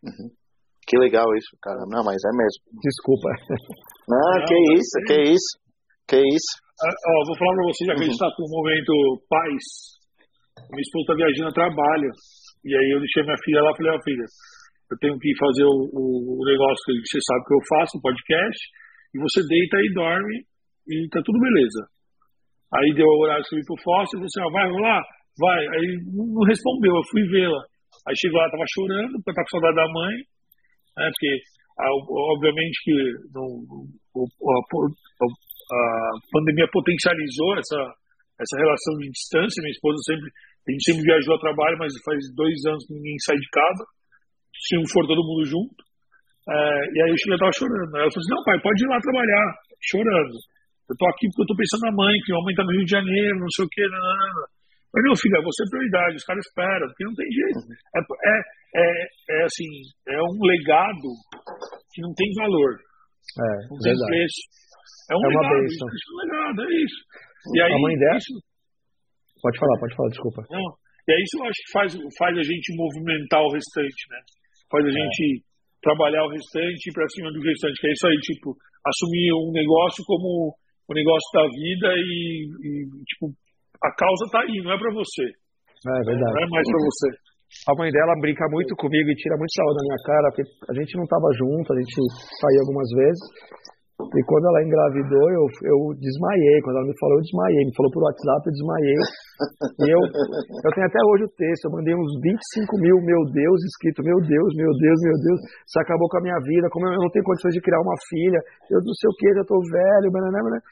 Uhum. 0.04 0.28
Que 0.84 1.00
legal 1.00 1.24
isso, 1.32 1.56
cara. 1.64 1.80
Não, 1.88 2.04
mas 2.04 2.20
é 2.20 2.32
mesmo. 2.36 2.60
Desculpa. 2.84 3.32
Não, 4.12 4.20
Não 4.20 4.44
que 4.44 4.58
isso, 4.76 4.94
que 5.08 5.16
isso. 5.32 5.52
Que 6.04 6.20
isso. 6.20 6.52
Ah, 6.84 6.92
ó, 6.92 7.12
vou 7.24 7.36
falar 7.40 7.54
para 7.56 7.68
você, 7.72 7.80
já 7.88 7.94
que 7.94 8.00
uhum. 8.00 8.04
a 8.04 8.08
gente 8.12 8.20
está 8.20 8.28
com 8.36 8.44
o 8.44 8.52
momento 8.60 8.92
paz. 9.24 9.64
Minha 10.68 10.84
esposa 10.84 11.04
está 11.08 11.14
viajando 11.16 11.48
a 11.48 11.60
trabalho. 11.64 12.10
E 12.60 12.76
aí 12.76 12.88
eu 12.92 13.00
deixei 13.00 13.24
minha 13.24 13.40
filha 13.40 13.64
lá 13.64 13.72
e 13.72 13.76
falei, 13.76 13.92
ó 13.92 13.96
oh, 13.96 14.04
filha, 14.04 14.26
eu 14.90 14.96
tenho 15.00 15.16
que 15.16 15.30
fazer 15.38 15.64
o, 15.64 15.76
o, 15.96 16.02
o, 16.36 16.44
negócio 16.44 16.82
que 16.84 17.08
você 17.08 17.20
sabe 17.24 17.40
que 17.46 17.54
eu 17.54 17.62
faço, 17.72 17.96
o 17.96 18.04
podcast, 18.04 18.60
e 19.14 19.18
você 19.18 19.40
deita 19.46 19.76
e 19.80 19.94
dorme 19.94 20.36
e 20.88 21.08
tá 21.10 21.20
tudo 21.24 21.38
beleza. 21.40 21.86
Aí 22.72 22.94
deu 22.94 23.06
o 23.06 23.22
horário 23.22 23.44
que 23.44 23.56
eu 23.56 23.66
pro 23.66 23.82
fóssil 23.82 24.20
você, 24.20 24.40
ó, 24.42 24.50
vai 24.50 24.70
rolar? 24.70 25.02
Vai. 25.38 25.60
Aí 25.74 25.86
não 26.14 26.42
respondeu, 26.46 26.94
eu 26.94 27.06
fui 27.10 27.22
vê-la. 27.28 27.62
Aí 28.06 28.14
chegou 28.16 28.38
lá, 28.38 28.50
tava 28.50 28.64
chorando, 28.70 29.12
porque 29.18 29.34
tava 29.34 29.44
com 29.44 29.54
saudade 29.58 29.76
da 29.76 29.88
mãe, 29.92 30.14
né, 30.96 31.10
porque 31.10 31.32
obviamente 31.80 32.76
que 32.84 32.96
a, 35.70 36.10
pandemia 36.32 36.68
potencializou 36.72 37.58
essa, 37.58 37.80
essa 38.38 38.56
relação 38.58 38.94
de 38.98 39.10
distância. 39.10 39.62
Minha 39.62 39.74
esposa 39.74 39.98
sempre, 40.06 40.30
a 40.30 40.70
gente 40.70 40.84
sempre 40.84 41.02
viajou 41.02 41.34
a 41.34 41.40
trabalho, 41.40 41.78
mas 41.78 41.92
faz 42.04 42.18
dois 42.34 42.54
anos 42.66 42.86
que 42.86 42.94
ninguém 42.94 43.18
sai 43.24 43.36
de 43.36 43.48
casa. 43.50 43.84
Se 44.54 44.76
não 44.76 44.86
for 44.92 45.06
todo 45.06 45.24
mundo 45.24 45.44
junto. 45.46 45.89
É, 46.48 46.54
e 46.94 46.98
aí 47.04 47.10
o 47.12 47.18
Chile 47.20 47.36
estava 47.36 47.52
chorando. 47.52 47.92
Aí 47.94 48.02
ela 48.02 48.12
falou 48.12 48.22
assim: 48.24 48.34
não, 48.34 48.44
pai, 48.44 48.56
pode 48.60 48.80
ir 48.80 48.88
lá 48.88 48.98
trabalhar, 49.00 49.46
chorando. 49.84 50.36
Eu 50.90 50.94
tô 50.96 51.06
aqui 51.06 51.24
porque 51.30 51.42
eu 51.44 51.50
tô 51.50 51.56
pensando 51.56 51.84
na 51.86 51.94
mãe, 51.94 52.14
que 52.24 52.32
a 52.32 52.42
mãe 52.42 52.54
tá 52.54 52.64
no 52.64 52.74
Rio 52.74 52.84
de 52.84 52.90
Janeiro, 52.90 53.38
não 53.38 53.52
sei 53.54 53.64
o 53.64 53.70
quê. 53.70 53.84
Não, 53.86 54.00
não, 54.00 54.16
não. 54.40 54.48
Mas, 54.90 55.06
meu 55.06 55.14
filho, 55.14 55.38
você 55.46 55.62
é 55.62 55.70
prioridade, 55.70 56.18
os 56.18 56.26
caras 56.26 56.42
esperam, 56.42 56.86
porque 56.90 57.06
não 57.06 57.14
tem 57.14 57.30
jeito. 57.30 57.62
É, 57.94 58.00
é, 58.02 58.36
é, 58.74 58.86
é 59.06 59.44
assim, 59.46 59.70
é 60.08 60.18
um 60.18 60.42
legado 60.42 61.08
que 61.94 62.02
não 62.02 62.10
tem 62.10 62.26
valor. 62.34 62.74
É, 62.74 63.50
não 63.70 63.78
tem 63.78 63.94
verdade. 63.94 64.10
preço. 64.10 64.40
É 65.10 65.14
um 65.14 65.22
é 65.22 65.28
legado, 65.30 65.62
isso, 65.62 65.78
é 65.78 65.86
um 65.86 66.18
legado, 66.26 66.58
é 66.58 66.70
isso. 66.82 67.00
E 67.54 67.58
aí, 67.62 67.72
a 67.72 67.78
mãe 67.78 67.94
dela? 67.98 68.18
Isso... 68.18 68.34
Pode 69.42 69.58
falar, 69.58 69.78
pode 69.78 69.94
falar, 69.94 70.08
desculpa. 70.10 70.42
Não, 70.50 70.66
e 71.06 71.12
aí 71.12 71.22
isso 71.22 71.38
eu 71.38 71.44
acho 71.46 71.60
que 71.64 71.72
faz, 71.72 71.90
faz 72.18 72.34
a 72.36 72.42
gente 72.42 72.76
movimentar 72.76 73.40
o 73.42 73.52
restante, 73.52 74.02
né? 74.10 74.18
Faz 74.70 74.84
a 74.84 74.88
é. 74.88 74.92
gente 74.92 75.42
trabalhar 75.82 76.24
o 76.24 76.32
restante 76.32 76.92
para 76.92 77.08
cima 77.08 77.32
do 77.32 77.40
restante, 77.40 77.80
que 77.80 77.88
é 77.88 77.92
isso 77.92 78.06
aí, 78.06 78.18
tipo, 78.20 78.48
assumir 78.84 79.32
um 79.32 79.52
negócio 79.52 80.04
como 80.04 80.54
o 80.88 80.92
negócio 80.94 81.28
da 81.34 81.46
vida 81.48 81.88
e, 81.96 82.48
e 82.48 82.70
tipo, 83.04 83.32
a 83.82 83.90
causa 83.94 84.24
tá 84.32 84.40
aí, 84.42 84.60
não 84.62 84.72
é 84.72 84.78
para 84.78 84.92
você. 84.92 85.24
É, 85.24 85.96
é 85.96 86.04
verdade. 86.04 86.32
Não 86.34 86.42
é 86.42 86.48
mais 86.50 86.66
para 86.68 86.82
você. 86.84 87.08
A 87.66 87.74
mãe 87.74 87.90
dela 87.90 88.14
brinca 88.20 88.46
muito 88.50 88.76
comigo 88.76 89.10
e 89.10 89.16
tira 89.18 89.34
muito 89.36 89.50
saúde 89.54 89.74
da 89.74 89.86
minha 89.86 90.02
cara, 90.06 90.26
porque 90.30 90.46
a 90.70 90.74
gente 90.78 90.94
não 90.96 91.06
tava 91.06 91.26
junto, 91.34 91.66
a 91.72 91.76
gente 91.82 91.98
saiu 92.38 92.60
algumas 92.62 92.88
vezes. 92.94 93.24
E 94.14 94.20
quando 94.24 94.46
ela 94.48 94.64
engravidou, 94.64 95.26
eu, 95.30 95.44
eu 95.66 95.78
desmaiei. 95.98 96.56
Quando 96.62 96.76
ela 96.78 96.88
me 96.88 96.96
falou, 96.98 97.16
eu 97.18 97.24
desmaiei. 97.26 97.62
Me 97.66 97.74
falou 97.74 97.90
por 97.92 98.02
WhatsApp, 98.04 98.42
eu 98.46 98.54
desmaiei. 98.54 99.00
E 99.80 99.86
eu, 99.90 100.00
eu 100.00 100.70
tenho 100.72 100.86
até 100.86 101.00
hoje 101.04 101.24
o 101.24 101.34
texto. 101.36 101.64
Eu 101.66 101.74
mandei 101.74 101.94
uns 101.94 102.12
25 102.20 102.80
mil, 102.80 102.96
meu 103.04 103.22
Deus, 103.32 103.58
escrito, 103.64 104.04
meu 104.04 104.18
Deus, 104.20 104.50
meu 104.56 104.72
Deus, 104.72 104.98
meu 105.02 105.16
Deus. 105.20 105.40
Isso 105.66 105.78
acabou 105.80 106.08
com 106.08 106.18
a 106.18 106.24
minha 106.24 106.40
vida. 106.44 106.68
Como 106.72 106.86
eu 106.88 107.00
não 107.00 107.10
tenho 107.10 107.24
condições 107.24 107.54
de 107.54 107.60
criar 107.60 107.80
uma 107.80 107.96
filha, 108.08 108.40
eu 108.70 108.80
não 108.80 108.94
sei 108.94 109.08
o 109.08 109.16
que, 109.16 109.34
já 109.34 109.44
tô 109.44 109.56
velho, 109.60 110.12
banana, 110.12 110.38
banana. 110.40 110.62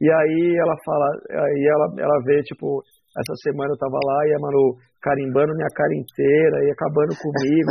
E 0.00 0.08
aí 0.08 0.56
ela 0.56 0.76
fala, 0.80 1.06
aí 1.28 1.62
ela, 1.68 1.86
ela 2.00 2.18
vê, 2.24 2.40
tipo, 2.40 2.80
essa 3.12 3.34
semana 3.44 3.68
eu 3.68 3.76
tava 3.76 4.00
lá 4.00 4.18
e 4.26 4.32
a 4.32 4.40
Manu 4.40 4.80
carimbando 5.02 5.52
minha 5.52 5.68
cara 5.74 5.92
inteira 5.92 6.56
e 6.64 6.70
acabando 6.72 7.12
comigo. 7.20 7.70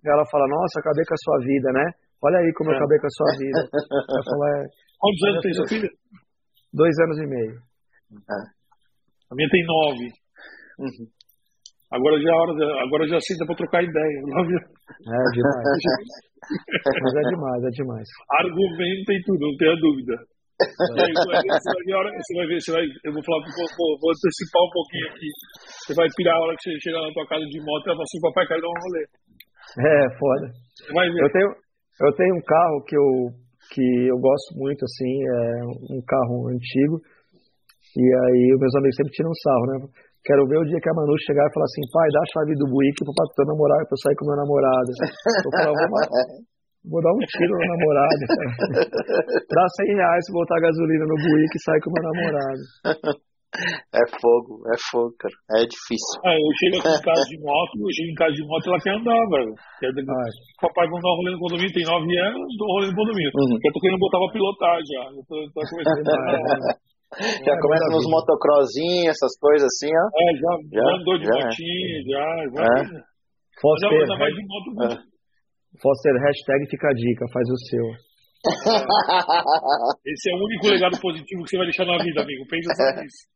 e 0.00 0.08
ela 0.08 0.24
fala, 0.30 0.48
nossa, 0.48 0.80
acabei 0.80 1.04
com 1.04 1.14
a 1.14 1.22
sua 1.24 1.38
vida, 1.44 1.68
né? 1.72 1.86
Olha 2.22 2.38
aí 2.38 2.52
como 2.54 2.70
eu 2.70 2.76
acabei 2.76 2.98
com 2.98 3.06
a 3.06 3.16
sua 3.16 3.32
vida. 3.38 3.60
Eu 4.20 4.24
falo, 4.24 4.44
é, 4.44 4.66
Quantos 5.00 5.22
anos 5.24 5.40
tem 5.40 5.54
sua 5.54 5.68
filha? 5.68 5.90
Dois 6.72 6.94
anos 7.00 7.18
e 7.18 7.26
meio. 7.26 7.56
A 8.28 9.34
minha 9.34 9.48
tem 9.48 9.64
nove. 9.64 10.06
Uhum. 10.78 11.06
Agora 11.90 12.20
já, 12.20 12.30
é 12.30 12.84
agora 12.84 13.08
já 13.08 13.18
senta 13.18 13.46
para 13.46 13.56
trocar 13.56 13.82
ideia. 13.82 14.20
É 14.90 15.22
demais. 15.32 15.80
Mas 17.00 17.14
é 17.14 17.24
demais, 17.30 17.62
é 17.62 17.70
demais. 17.70 18.08
Argumenta 18.42 19.12
e 19.14 19.22
tudo, 19.24 19.38
não 19.38 19.56
tenha 19.56 19.76
dúvida. 19.76 20.14
É. 20.18 21.04
Aí, 21.04 21.12
você, 21.14 21.30
vai 21.30 21.40
ver, 21.40 21.52
você, 21.54 21.70
vai 21.70 21.84
ver, 21.86 22.18
você 22.18 22.34
vai 22.34 22.46
ver, 22.46 22.60
você 22.60 22.72
vai, 22.72 22.84
eu 23.06 23.12
vou 23.14 23.22
falar, 23.22 23.38
vou, 23.38 23.88
vou, 24.02 24.10
antecipar 24.10 24.60
um 24.66 24.72
pouquinho 24.74 25.06
aqui. 25.14 25.28
Você 25.86 25.94
vai 25.94 26.08
pirar 26.16 26.34
a 26.34 26.40
hora 26.42 26.56
que 26.58 26.62
você 26.64 26.80
chegar 26.80 27.00
na 27.00 27.12
tua 27.14 27.26
casa 27.28 27.44
de 27.46 27.58
moto 27.62 27.86
e 27.86 27.88
vai 27.88 27.96
falar 27.96 28.08
assim, 28.08 28.20
papai, 28.20 28.46
quero 28.50 28.60
dar 28.60 28.68
um 28.68 28.82
rolê. 28.82 29.04
É, 29.78 29.96
foda. 30.18 30.46
Você 30.50 30.92
vai 30.92 31.06
ver. 31.06 31.22
Eu 31.22 31.30
tenho, 31.30 31.48
eu 32.00 32.12
tenho 32.16 32.34
um 32.34 32.44
carro 32.44 32.84
que 32.86 32.96
eu, 32.96 33.08
que 33.72 33.84
eu 34.08 34.18
gosto 34.18 34.56
muito, 34.56 34.84
assim, 34.84 35.12
é 35.20 35.64
um 35.92 36.00
carro 36.06 36.48
antigo. 36.48 36.96
E 37.96 38.04
aí 38.06 38.56
meus 38.58 38.74
amigos 38.76 38.96
sempre 38.96 39.12
tiram 39.12 39.34
sarro, 39.34 39.66
né? 39.66 39.76
Quero 40.24 40.46
ver 40.46 40.58
o 40.60 40.68
dia 40.68 40.78
que 40.80 40.90
a 40.90 40.94
Manu 40.94 41.16
chegar 41.24 41.48
e 41.48 41.54
falar 41.54 41.64
assim, 41.64 41.80
pai, 41.92 42.08
dá 42.12 42.20
a 42.20 42.30
chave 42.32 42.54
do 42.54 42.68
Buick 42.68 42.96
pro 43.04 43.34
teu 43.34 43.46
namorado 43.48 43.88
pra 43.88 43.96
eu 43.96 44.02
sair 44.04 44.16
com 44.16 44.28
meu 44.28 44.36
namorado. 44.36 44.90
Eu 45.00 45.52
falo, 45.64 45.74
vou, 46.84 47.00
dar 47.00 47.12
um 47.12 47.24
tiro 47.24 47.52
no 47.56 47.66
namorado. 47.72 48.22
Dá 49.48 49.64
100 49.84 49.96
reais 49.96 50.24
se 50.24 50.32
botar 50.32 50.60
gasolina 50.60 51.04
no 51.08 51.16
Buick 51.16 51.52
e 51.56 51.64
sair 51.64 51.80
com 51.80 51.90
meu 51.92 52.04
namorado. 52.04 52.62
É 53.50 54.04
fogo, 54.22 54.62
é 54.70 54.78
fogo, 54.78 55.10
cara. 55.18 55.34
É 55.58 55.66
difícil. 55.66 56.14
É, 56.22 56.38
eu 56.38 56.52
chego 56.54 56.78
aqui 56.78 56.86
em 56.86 57.02
casa 57.02 57.24
de 57.26 57.38
moto, 57.42 57.72
eu 57.82 57.90
chego 57.90 58.10
em 58.10 58.18
casa 58.20 58.34
de 58.34 58.46
moto 58.46 58.64
ela 58.70 58.78
quer 58.78 58.94
andar, 58.94 59.22
velho. 59.26 59.54
Quer 59.82 59.90
dizer, 59.90 60.06
papai 60.62 60.86
vamos 60.86 61.02
dar 61.02 61.10
um 61.10 61.18
rolê 61.18 61.30
no 61.34 61.42
condomínio, 61.42 61.74
tem 61.74 61.82
9 61.82 61.98
anos, 61.98 62.46
dou 62.54 62.66
um 62.70 62.74
rolê 62.78 62.86
no 62.86 62.94
condomínio. 62.94 63.30
Uhum. 63.34 63.58
Eu 63.58 63.72
tô 63.74 63.78
querendo 63.82 63.98
botar 63.98 64.18
pra 64.22 64.32
pilotar 64.32 64.76
já. 64.86 65.02
Eu 65.10 65.22
tô, 65.26 65.34
tô 65.50 65.60
começando 65.66 66.06
a 66.06 66.90
já 67.42 67.54
é, 67.54 67.58
começa 67.58 67.86
nos 67.90 68.06
motocrossinhos, 68.06 69.10
essas 69.10 69.34
coisas 69.42 69.66
assim, 69.66 69.90
ó. 69.90 70.04
É, 70.14 70.30
já, 70.38 70.52
já, 70.70 70.78
já 70.78 70.94
andou 70.94 71.18
de 71.18 71.26
já. 71.26 71.34
motinho, 71.34 71.96
já, 72.06 72.22
já. 72.54 72.62
É. 72.62 73.10
Foster, 73.58 74.06
já 74.06 74.16
mais 74.16 74.34
de 74.34 74.42
moto 74.46 74.68
é. 74.86 75.10
Foster, 75.82 76.14
hashtag 76.22 76.70
fica 76.70 76.86
a 76.86 76.94
dica, 76.94 77.26
faz 77.32 77.50
o 77.50 77.58
seu. 77.66 77.86
Esse 80.06 80.30
é 80.30 80.34
o 80.34 80.44
único 80.44 80.68
legado 80.68 80.98
positivo 81.00 81.44
que 81.44 81.50
você 81.50 81.58
vai 81.58 81.66
deixar 81.66 81.84
na 81.84 82.02
vida, 82.02 82.22
amigo. 82.22 82.46
Pensa 82.48 82.72
só 82.74 82.84
nisso. 83.00 83.28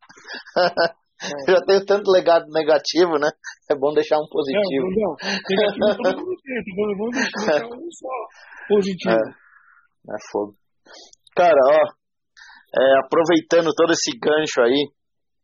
Já 1.49 1.61
tenho 1.67 1.85
tanto 1.87 2.11
legado 2.11 2.47
negativo, 2.51 3.19
né? 3.19 3.31
É 3.71 3.75
bom 3.75 3.93
deixar 3.95 4.19
um 4.19 4.27
positivo. 4.29 4.87
Não, 4.91 5.13
não. 5.13 5.17
Negativo 5.49 5.97
todo 6.03 6.27
mundo 6.27 6.37
tem, 6.43 6.63
vamos 6.97 7.17
deixar 7.17 7.65
um 7.67 7.91
só 7.91 8.09
positivo. 8.69 9.15
É, 9.15 10.15
é 10.15 10.19
fogo. 10.31 10.55
Cara, 11.37 11.57
ó, 11.57 11.81
é, 12.77 12.99
aproveitando 13.05 13.71
todo 13.75 13.93
esse 13.93 14.11
gancho 14.19 14.61
aí, 14.63 14.91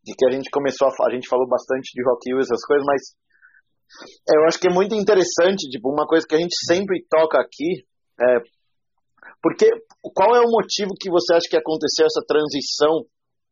de 0.05 0.15
que 0.17 0.27
a 0.27 0.31
gente 0.31 0.51
começou 0.51 0.89
a 0.89 1.09
a 1.09 1.15
gente 1.15 1.29
falou 1.29 1.49
bastante 1.49 1.93
de 1.95 2.03
Rock 2.05 2.29
Hill, 2.29 2.39
essas 2.41 2.65
coisas, 2.65 2.85
mas 2.87 3.03
é, 4.29 4.39
eu 4.39 4.45
acho 4.47 4.59
que 4.59 4.69
é 4.69 4.73
muito 4.73 4.95
interessante, 4.95 5.69
tipo, 5.69 5.93
uma 5.93 6.07
coisa 6.07 6.27
que 6.27 6.35
a 6.35 6.39
gente 6.39 6.55
sempre 6.67 7.05
toca 7.09 7.41
aqui, 7.41 7.85
é, 8.21 8.39
porque 9.43 9.69
qual 10.15 10.37
é 10.37 10.41
o 10.41 10.51
motivo 10.51 10.93
que 10.99 11.11
você 11.11 11.35
acha 11.35 11.49
que 11.49 11.57
aconteceu 11.57 12.07
essa 12.07 12.25
transição 12.27 13.05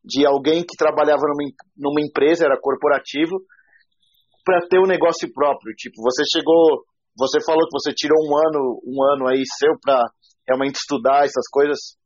de 0.05 0.27
alguém 0.27 0.63
que 0.63 0.77
trabalhava 0.77 1.23
numa, 1.23 1.51
numa 1.77 2.01
empresa, 2.01 2.45
era 2.45 2.61
corporativo, 2.61 3.41
para 4.45 4.67
ter 4.69 4.79
um 4.79 4.87
negócio 4.87 5.31
próprio? 5.33 5.75
Tipo, 5.77 6.01
você 6.03 6.23
chegou, 6.31 6.85
você 7.17 7.39
falou 7.45 7.65
que 7.65 7.77
você 7.77 7.93
tirou 7.95 8.19
um 8.21 8.37
ano, 8.37 8.81
um 8.85 9.03
ano 9.15 9.29
aí 9.29 9.43
seu 9.59 9.73
para 9.81 10.03
realmente 10.47 10.77
estudar 10.77 11.25
essas 11.25 11.49
coisas 11.51 11.99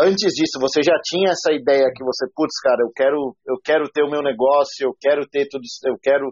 antes 0.00 0.32
disso, 0.32 0.60
você 0.60 0.80
já 0.80 0.94
tinha 1.02 1.30
essa 1.32 1.52
ideia 1.52 1.90
que 1.92 2.04
você, 2.04 2.26
putz, 2.34 2.54
cara, 2.62 2.78
eu 2.80 2.92
quero, 2.94 3.36
eu 3.46 3.56
quero 3.62 3.90
ter 3.90 4.04
o 4.04 4.10
meu 4.10 4.22
negócio, 4.22 4.86
eu 4.86 4.94
quero 4.98 5.26
ter 5.26 5.48
tudo 5.50 5.62
eu 5.86 5.98
quero 6.00 6.30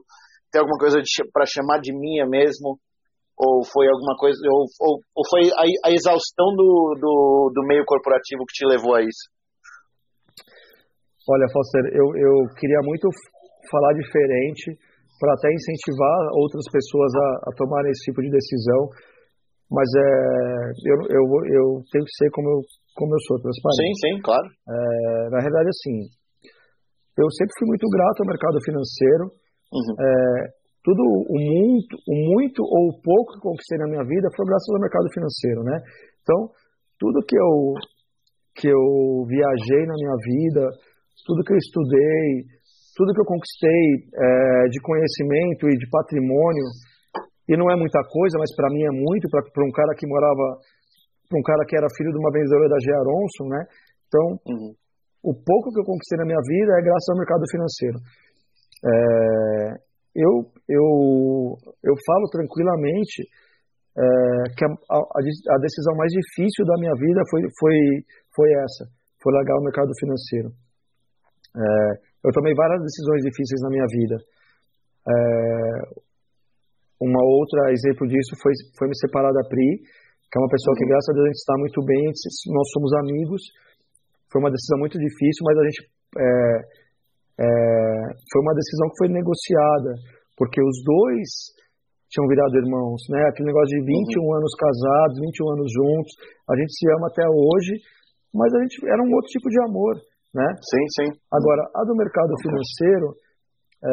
ter 0.52 0.60
alguma 0.60 0.78
coisa 0.78 1.02
para 1.32 1.44
chamar 1.44 1.80
de 1.80 1.92
minha 1.92 2.24
mesmo? 2.26 2.78
Ou 3.36 3.60
foi 3.68 3.84
alguma 3.84 4.16
coisa, 4.16 4.40
ou, 4.48 4.64
ou, 4.80 4.94
ou 5.12 5.22
foi 5.28 5.44
a, 5.52 5.64
a 5.88 5.90
exaustão 5.92 6.48
do, 6.56 6.96
do, 6.96 7.52
do, 7.52 7.62
meio 7.68 7.84
corporativo 7.84 8.48
que 8.48 8.56
te 8.56 8.64
levou 8.64 8.96
a 8.96 9.02
isso? 9.04 9.24
Olha, 11.28 11.46
Foster, 11.52 11.84
eu, 11.92 12.06
eu 12.16 12.34
queria 12.56 12.80
muito 12.80 13.08
falar 13.68 13.92
diferente 13.92 14.78
para 15.20 15.34
até 15.34 15.52
incentivar 15.52 16.16
outras 16.32 16.64
pessoas 16.72 17.12
a, 17.12 17.50
a 17.50 17.54
tomarem 17.56 17.90
esse 17.90 18.08
tipo 18.08 18.22
de 18.22 18.30
decisão, 18.30 18.88
mas 19.68 19.88
é, 19.96 20.08
eu, 20.88 20.98
eu, 21.12 21.24
eu 21.52 21.66
tenho 21.92 22.04
que 22.04 22.16
ser 22.16 22.30
como 22.30 22.48
eu 22.48 22.60
como 22.96 23.12
eu 23.12 23.20
sou 23.28 23.36
transparente. 23.36 23.84
Sim, 23.84 23.92
sim, 24.00 24.14
claro. 24.24 24.48
É, 24.48 25.28
na 25.28 25.38
realidade, 25.44 25.68
assim, 25.68 26.08
eu 27.20 27.28
sempre 27.28 27.52
fui 27.60 27.68
muito 27.68 27.86
grato 27.92 28.24
ao 28.24 28.26
mercado 28.32 28.56
financeiro. 28.64 29.24
Uhum. 29.68 29.94
É, 30.00 30.06
tudo 30.86 31.02
o 31.02 31.34
muito, 31.34 31.98
o 32.06 32.14
muito 32.14 32.62
ou 32.62 32.94
o 32.94 32.98
pouco 33.02 33.34
que 33.34 33.42
conquistei 33.42 33.74
na 33.82 33.90
minha 33.90 34.06
vida 34.06 34.30
foi 34.30 34.46
graças 34.46 34.70
ao 34.70 34.78
mercado 34.78 35.10
financeiro, 35.10 35.66
né? 35.66 35.82
Então, 36.22 36.54
tudo 36.94 37.26
que 37.26 37.34
eu 37.34 37.74
que 38.54 38.70
eu 38.70 39.26
viajei 39.26 39.82
na 39.84 39.98
minha 39.98 40.16
vida, 40.22 40.70
tudo 41.26 41.42
que 41.42 41.52
eu 41.52 41.58
estudei, 41.58 42.46
tudo 42.94 43.12
que 43.12 43.20
eu 43.20 43.28
conquistei 43.28 44.06
é, 44.14 44.70
de 44.70 44.80
conhecimento 44.80 45.68
e 45.68 45.76
de 45.76 45.90
patrimônio, 45.90 46.64
e 47.50 47.56
não 47.58 47.68
é 47.68 47.76
muita 47.76 48.00
coisa, 48.06 48.38
mas 48.38 48.54
para 48.54 48.70
mim 48.70 48.86
é 48.86 48.94
muito, 48.94 49.28
para 49.28 49.66
um 49.66 49.74
cara 49.74 49.92
que 49.98 50.06
morava 50.06 50.62
para 51.28 51.38
um 51.38 51.42
cara 51.42 51.66
que 51.66 51.76
era 51.76 51.90
filho 51.98 52.14
de 52.14 52.18
uma 52.22 52.30
vendedora 52.30 52.70
da 52.70 52.78
G. 52.78 52.86
Aronson, 52.94 53.46
né? 53.50 53.62
Então, 54.06 54.26
uhum. 54.46 54.70
o 55.26 55.34
pouco 55.34 55.74
que 55.74 55.80
eu 55.82 55.84
conquistei 55.84 56.22
na 56.22 56.24
minha 56.24 56.38
vida 56.46 56.70
é 56.78 56.86
graças 56.86 57.10
ao 57.10 57.18
mercado 57.18 57.42
financeiro. 57.50 57.98
É, 58.86 59.85
eu, 60.16 60.48
eu, 60.68 60.86
eu 61.84 61.94
falo 62.06 62.26
tranquilamente 62.32 63.28
é, 63.92 64.02
que 64.56 64.64
a, 64.64 64.68
a, 64.68 64.98
a, 64.98 65.58
decisão 65.60 65.94
mais 65.96 66.12
difícil 66.12 66.64
da 66.64 66.76
minha 66.80 66.96
vida 66.96 67.20
foi, 67.28 67.40
foi, 67.60 67.76
foi 68.34 68.48
essa, 68.64 68.84
foi 69.22 69.32
largar 69.32 69.56
o 69.60 69.64
mercado 69.64 69.92
financeiro. 70.00 70.48
É, 71.56 71.60
eu 72.24 72.32
tomei 72.32 72.52
várias 72.56 72.80
decisões 72.80 73.22
difíceis 73.22 73.60
na 73.60 73.70
minha 73.70 73.86
vida. 73.88 74.16
É, 75.06 76.06
uma 77.00 77.22
outra 77.22 77.72
exemplo 77.72 78.08
disso 78.08 78.32
foi, 78.40 78.52
foi 78.78 78.88
me 78.88 78.96
separar 78.96 79.32
da 79.32 79.44
Pri, 79.48 79.84
que 80.32 80.34
é 80.36 80.40
uma 80.40 80.48
pessoa 80.48 80.74
que, 80.76 80.84
uhum. 80.84 80.90
graças 80.90 81.08
a 81.08 81.12
Deus, 81.12 81.24
a 81.24 81.28
gente 81.28 81.44
está 81.44 81.56
muito 81.60 81.80
bem, 81.84 82.02
nós 82.56 82.68
somos 82.72 82.92
amigos. 83.04 83.42
Foi 84.32 84.40
uma 84.40 84.50
decisão 84.50 84.78
muito 84.80 84.98
difícil, 84.98 85.44
mas 85.44 85.56
a 85.56 85.64
gente. 85.64 85.80
É, 86.16 86.86
é, 87.38 87.46
foi 88.30 88.40
uma 88.42 88.54
decisão 88.54 88.86
que 88.90 88.98
foi 88.98 89.08
negociada, 89.08 89.92
porque 90.36 90.60
os 90.60 90.76
dois 90.82 91.56
tinham 92.10 92.26
virado 92.28 92.58
irmãos, 92.58 93.02
né? 93.10 93.22
Aquele 93.26 93.50
negócio 93.50 93.72
de 93.74 93.82
21 93.82 94.22
uhum. 94.22 94.34
anos 94.38 94.52
casados, 94.54 95.18
21 95.18 95.50
anos 95.58 95.68
juntos, 95.72 96.12
a 96.48 96.54
gente 96.54 96.72
se 96.72 96.84
ama 96.94 97.06
até 97.10 97.26
hoje, 97.26 97.72
mas 98.32 98.50
a 98.54 98.58
gente 98.62 98.76
era 98.86 99.02
um 99.02 99.10
outro 99.10 99.30
tipo 99.30 99.48
de 99.50 99.58
amor, 99.66 99.94
né? 100.34 100.46
Sim, 100.62 100.84
sim. 100.96 101.08
Agora, 101.32 101.62
a 101.74 101.82
do 101.82 101.94
mercado 101.96 102.32
financeiro, 102.42 103.08
é, 103.82 103.90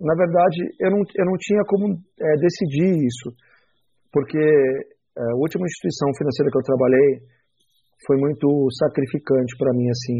na 0.00 0.14
verdade, 0.14 0.60
eu 0.80 0.90
não, 0.90 1.00
eu 1.00 1.26
não 1.26 1.36
tinha 1.38 1.62
como 1.64 1.94
é, 1.94 2.28
decidir 2.36 3.00
isso, 3.00 3.32
porque 4.12 4.38
é, 4.38 5.22
a 5.22 5.36
última 5.40 5.64
instituição 5.64 6.08
financeira 6.18 6.50
que 6.52 6.58
eu 6.58 6.68
trabalhei 6.68 7.10
foi 8.06 8.16
muito 8.18 8.68
sacrificante 8.76 9.56
para 9.56 9.72
mim, 9.72 9.88
assim. 9.88 10.18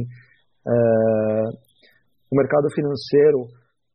O 2.33 2.35
mercado 2.35 2.65
financeiro, 2.73 3.45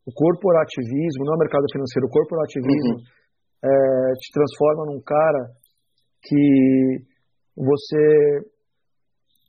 o 0.05 0.11
corporativismo, 0.13 1.25
não 1.25 1.33
é 1.33 1.35
o 1.35 1.43
mercado 1.43 1.65
financeiro, 1.73 2.05
o 2.05 2.13
corporativismo 2.13 2.93
uhum. 2.93 3.03
é, 3.65 4.13
te 4.13 4.29
transforma 4.31 4.85
num 4.85 5.01
cara 5.01 5.49
que 6.21 7.01
você 7.57 8.05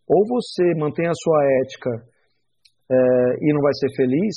ou 0.09 0.24
você 0.24 0.72
mantém 0.80 1.05
a 1.05 1.12
sua 1.12 1.41
ética 1.61 1.93
é, 2.89 2.97
e 3.45 3.53
não 3.53 3.61
vai 3.61 3.74
ser 3.76 3.93
feliz, 3.93 4.34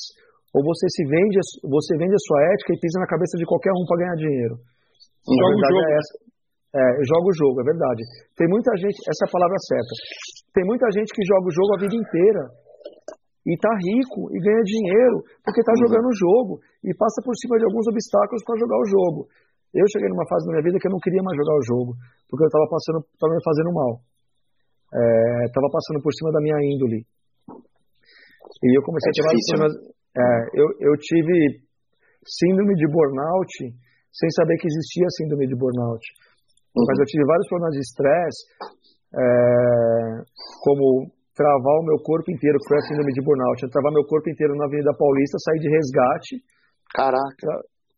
ou 0.52 0.60
você 0.60 0.84
se 0.92 1.08
vende, 1.08 1.40
você 1.64 1.96
vende 1.96 2.12
a 2.12 2.26
sua 2.28 2.44
ética 2.52 2.76
e 2.76 2.80
pisa 2.84 3.00
na 3.00 3.08
cabeça 3.08 3.40
de 3.40 3.48
qualquer 3.48 3.72
um 3.72 3.88
para 3.88 4.04
ganhar 4.04 4.20
dinheiro. 4.20 4.56
Então, 5.24 5.48
a 5.48 5.52
verdade 5.56 5.80
é 5.80 5.92
essa. 5.96 6.14
É, 6.72 6.84
joga 7.08 7.28
o 7.28 7.36
jogo, 7.36 7.62
é 7.64 7.66
verdade. 7.72 8.04
Tem 8.36 8.48
muita 8.48 8.72
gente, 8.76 9.00
essa 9.08 9.24
é 9.24 9.28
a 9.28 9.32
palavra 9.32 9.60
certa. 9.64 9.92
Tem 10.56 10.66
muita 10.68 10.88
gente 10.92 11.12
que 11.16 11.24
joga 11.24 11.48
o 11.48 11.56
jogo 11.56 11.72
a 11.76 11.82
vida 11.88 11.96
inteira 11.96 12.44
e 13.46 13.58
tá 13.58 13.70
rico 13.74 14.30
e 14.30 14.38
ganha 14.38 14.62
dinheiro 14.62 15.26
porque 15.42 15.66
tá 15.66 15.74
uhum. 15.74 15.82
jogando 15.88 16.08
o 16.08 16.18
jogo 16.18 16.54
e 16.86 16.94
passa 16.94 17.22
por 17.26 17.34
cima 17.38 17.58
de 17.58 17.66
alguns 17.66 17.88
obstáculos 17.90 18.44
para 18.46 18.60
jogar 18.62 18.78
o 18.78 18.90
jogo. 18.90 19.22
Eu 19.74 19.88
cheguei 19.88 20.10
numa 20.10 20.28
fase 20.28 20.46
da 20.46 20.52
minha 20.54 20.66
vida 20.68 20.78
que 20.78 20.88
eu 20.88 20.94
não 20.94 21.02
queria 21.02 21.24
mais 21.24 21.38
jogar 21.38 21.56
o 21.58 21.66
jogo 21.66 21.92
porque 22.30 22.46
eu 22.46 22.52
tava 22.54 22.68
passando, 22.70 23.00
tava 23.18 23.34
me 23.34 23.44
fazendo 23.44 23.72
mal. 23.74 23.92
É, 24.92 25.48
tava 25.56 25.70
passando 25.72 26.04
por 26.04 26.12
cima 26.14 26.32
da 26.32 26.42
minha 26.44 26.60
índole. 26.68 27.08
E 28.62 28.68
eu 28.78 28.84
comecei 28.84 29.10
é 29.10 29.12
a 29.12 29.16
ter 29.16 29.26
vários 29.26 29.46
problemas. 29.48 29.74
É, 30.12 30.24
eu, 30.60 30.68
eu 30.92 30.94
tive 31.00 31.64
síndrome 32.28 32.76
de 32.76 32.88
burnout 32.92 33.52
sem 34.12 34.30
saber 34.36 34.60
que 34.60 34.68
existia 34.68 35.08
síndrome 35.18 35.48
de 35.48 35.56
burnout. 35.56 36.04
Uhum. 36.76 36.84
Mas 36.88 37.00
eu 37.00 37.06
tive 37.06 37.24
vários 37.26 37.48
problemas 37.48 37.74
de 37.74 37.82
estresse, 37.82 38.42
é, 39.16 39.24
como 40.64 41.12
travar 41.36 41.76
o 41.80 41.88
meu 41.88 41.98
corpo 42.04 42.32
inteiro, 42.32 42.60
que 42.60 42.68
foi 42.68 42.78
a 42.78 42.88
síndrome 42.88 43.12
de 43.14 43.22
burnout. 43.24 43.60
Travar 43.72 43.92
meu 43.92 44.06
corpo 44.06 44.30
inteiro 44.30 44.56
na 44.56 44.66
Avenida 44.66 44.92
Paulista, 44.98 45.38
sair 45.40 45.60
de 45.60 45.70
resgate, 45.70 46.44
Caraca. 46.94 47.52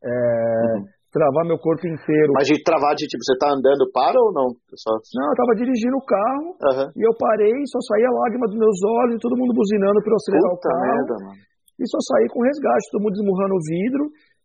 É, 0.04 0.10
uhum. 0.10 0.86
Travar 1.10 1.46
meu 1.46 1.58
corpo 1.58 1.86
inteiro. 1.86 2.34
Mas 2.34 2.50
de 2.50 2.58
travar 2.66 2.94
de 2.98 3.06
tipo, 3.06 3.22
você 3.22 3.38
tá 3.38 3.54
andando, 3.54 3.86
para 3.94 4.18
ou 4.18 4.34
não? 4.34 4.50
Só... 4.74 4.98
Não, 5.14 5.30
eu 5.30 5.38
tava 5.38 5.54
dirigindo 5.58 5.98
o 5.98 6.06
carro 6.06 6.58
uhum. 6.58 6.90
e 6.98 7.02
eu 7.06 7.14
parei, 7.18 7.54
só 7.70 7.78
saía 7.86 8.10
lágrima 8.10 8.50
dos 8.50 8.58
meus 8.58 8.78
olhos, 9.06 9.22
todo 9.22 9.38
mundo 9.38 9.54
buzinando 9.54 10.02
para 10.02 10.14
eu 10.14 10.18
acelerar 10.18 10.52
Puta 10.54 10.58
o 10.58 10.66
carro. 10.66 10.82
Merda, 10.82 11.16
mano. 11.22 11.42
E 11.74 11.84
só 11.90 12.00
saí 12.02 12.26
com 12.30 12.42
resgate, 12.42 12.92
todo 12.94 13.02
mundo 13.02 13.18
desmurrando 13.18 13.56
o 13.58 13.66
vidro. 13.66 14.04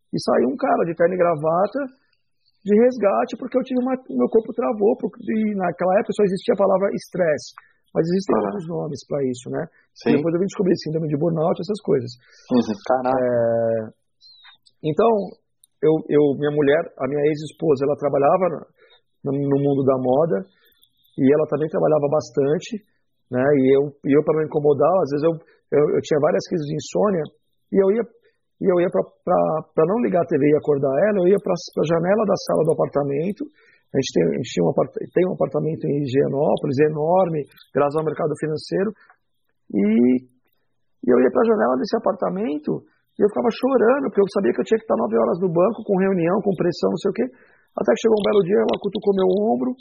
E 0.09 0.17
saiu 0.17 0.49
um 0.49 0.57
cara 0.57 0.81
de 0.89 0.93
terno 0.97 1.13
e 1.13 1.21
gravata 1.21 1.81
de 2.65 2.73
resgate 2.73 3.37
porque 3.37 3.57
eu 3.57 3.63
tive 3.63 3.79
uma, 3.81 3.93
meu 3.93 4.29
corpo 4.29 4.51
travou 4.53 4.97
porque, 4.97 5.21
e 5.21 5.55
naquela 5.55 5.93
época 6.01 6.17
só 6.17 6.23
existia 6.25 6.53
a 6.57 6.61
palavra 6.65 6.89
estresse 6.91 7.53
mas 7.93 8.05
existem 8.05 8.35
ah. 8.37 8.41
outros 8.45 8.65
nomes 8.67 9.01
para 9.07 9.19
isso, 9.25 9.49
né? 9.49 9.65
Sim. 9.95 10.17
Depois 10.17 10.33
eu 10.33 10.39
vim 10.39 10.49
descobrir 10.49 10.75
síndrome 10.77 11.07
de 11.07 11.17
burnout, 11.17 11.57
essas 11.59 11.81
coisas. 11.81 12.11
Uhum. 12.53 12.75
É... 13.09 13.89
Então, 14.85 15.11
eu, 15.81 15.93
eu, 16.07 16.23
minha 16.37 16.51
mulher, 16.51 16.83
a 16.99 17.05
minha 17.07 17.23
ex-esposa, 17.31 17.85
ela 17.85 17.95
trabalhava 17.95 18.67
no, 19.23 19.31
no, 19.31 19.57
mundo 19.59 19.83
da 19.83 19.97
moda 19.97 20.45
e 21.17 21.23
ela 21.33 21.47
também 21.47 21.67
trabalhava 21.67 22.07
bastante, 22.11 22.83
né? 23.31 23.43
E 23.43 23.75
eu, 23.75 23.91
e 24.05 24.11
eu 24.15 24.23
para 24.23 24.37
não 24.39 24.45
incomodar, 24.45 24.91
às 25.03 25.09
vezes 25.11 25.23
eu, 25.23 25.33
eu, 25.71 25.85
eu, 25.95 26.01
tinha 26.01 26.19
várias 26.19 26.43
crises 26.47 26.67
de 26.67 26.75
insônia 26.75 27.23
e 27.71 27.77
eu 27.79 27.89
ia 27.95 28.03
e 28.59 28.67
eu 28.67 28.75
ia 28.83 28.91
para 28.91 29.87
não 29.87 30.03
ligar 30.03 30.19
a 30.19 30.27
TV 30.27 30.43
e 30.43 30.57
acordar 30.59 30.91
ela, 30.91 31.23
eu 31.23 31.31
ia 31.31 31.39
para 31.39 31.55
a 31.55 31.87
janela 31.87 32.23
da 32.27 32.35
sala 32.43 32.63
do 32.67 32.73
apartamento 32.75 33.47
a 33.89 33.97
gente 33.97 34.11
tem, 34.13 34.23
a 34.23 34.37
gente 34.37 34.51
tinha 34.53 34.65
um, 34.65 34.73
tem 35.13 35.23
um 35.25 35.33
apartamento 35.33 35.81
em 35.89 36.05
Higienópolis, 36.05 36.77
enorme, 36.85 37.41
graças 37.73 37.97
ao 37.97 38.05
mercado 38.05 38.33
financeiro. 38.37 38.93
E, 39.73 40.29
e 41.01 41.07
eu 41.09 41.17
ia 41.17 41.31
para 41.33 41.41
a 41.41 41.49
janela 41.49 41.75
desse 41.77 41.97
apartamento 41.97 42.85
e 43.17 43.25
eu 43.25 43.29
ficava 43.33 43.49
chorando, 43.49 44.07
porque 44.07 44.21
eu 44.21 44.29
sabia 44.31 44.53
que 44.53 44.61
eu 44.61 44.67
tinha 44.69 44.79
que 44.79 44.85
estar 44.85 44.95
nove 44.95 45.17
horas 45.17 45.37
no 45.41 45.49
banco, 45.49 45.83
com 45.83 45.97
reunião, 45.99 46.37
com 46.39 46.53
pressão, 46.55 46.93
não 46.93 47.01
sei 47.01 47.11
o 47.11 47.17
quê. 47.17 47.25
Até 47.75 47.89
que 47.91 48.01
chegou 48.05 48.15
um 48.15 48.25
belo 48.29 48.41
dia, 48.45 48.61
ela 48.61 48.77
cutucou 48.79 49.11
meu 49.17 49.29
ombro, 49.49 49.75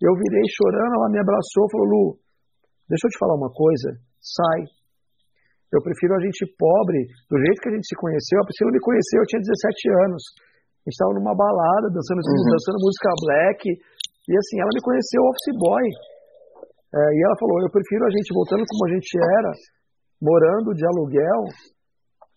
eu 0.00 0.12
virei 0.16 0.46
chorando, 0.48 0.96
ela 0.96 1.08
me 1.12 1.20
abraçou 1.20 1.68
falou: 1.68 1.86
Lu, 1.86 2.04
deixa 2.88 3.06
eu 3.06 3.12
te 3.12 3.20
falar 3.20 3.36
uma 3.36 3.52
coisa, 3.52 3.94
sai. 4.18 4.64
Eu 5.70 5.78
prefiro 5.84 6.18
a 6.18 6.22
gente 6.24 6.42
pobre, 6.58 7.06
do 7.30 7.38
jeito 7.38 7.62
que 7.62 7.70
a 7.70 7.74
gente 7.78 7.86
se 7.86 7.94
conheceu. 7.94 8.42
A 8.42 8.44
Priscila 8.48 8.74
me 8.74 8.82
conheceu, 8.82 9.22
eu 9.22 9.28
tinha 9.30 9.44
17 9.44 10.10
anos. 10.10 10.22
Gente 10.80 10.96
estava 10.96 11.12
numa 11.12 11.36
balada, 11.36 11.92
dançando, 11.92 12.24
uhum. 12.24 12.56
dançando 12.56 12.78
música 12.80 13.08
black. 13.20 13.60
E 13.68 14.32
assim, 14.32 14.56
ela 14.60 14.72
me 14.72 14.80
conheceu 14.80 15.20
office 15.28 15.52
boy. 15.60 15.84
É, 16.90 16.98
e 16.98 17.18
ela 17.20 17.36
falou: 17.36 17.60
Eu 17.60 17.70
prefiro 17.70 18.02
a 18.08 18.12
gente 18.12 18.32
voltando 18.32 18.64
como 18.64 18.82
a 18.88 18.90
gente 18.96 19.12
era, 19.14 19.52
morando 20.18 20.72
de 20.72 20.82
aluguel, 20.88 21.42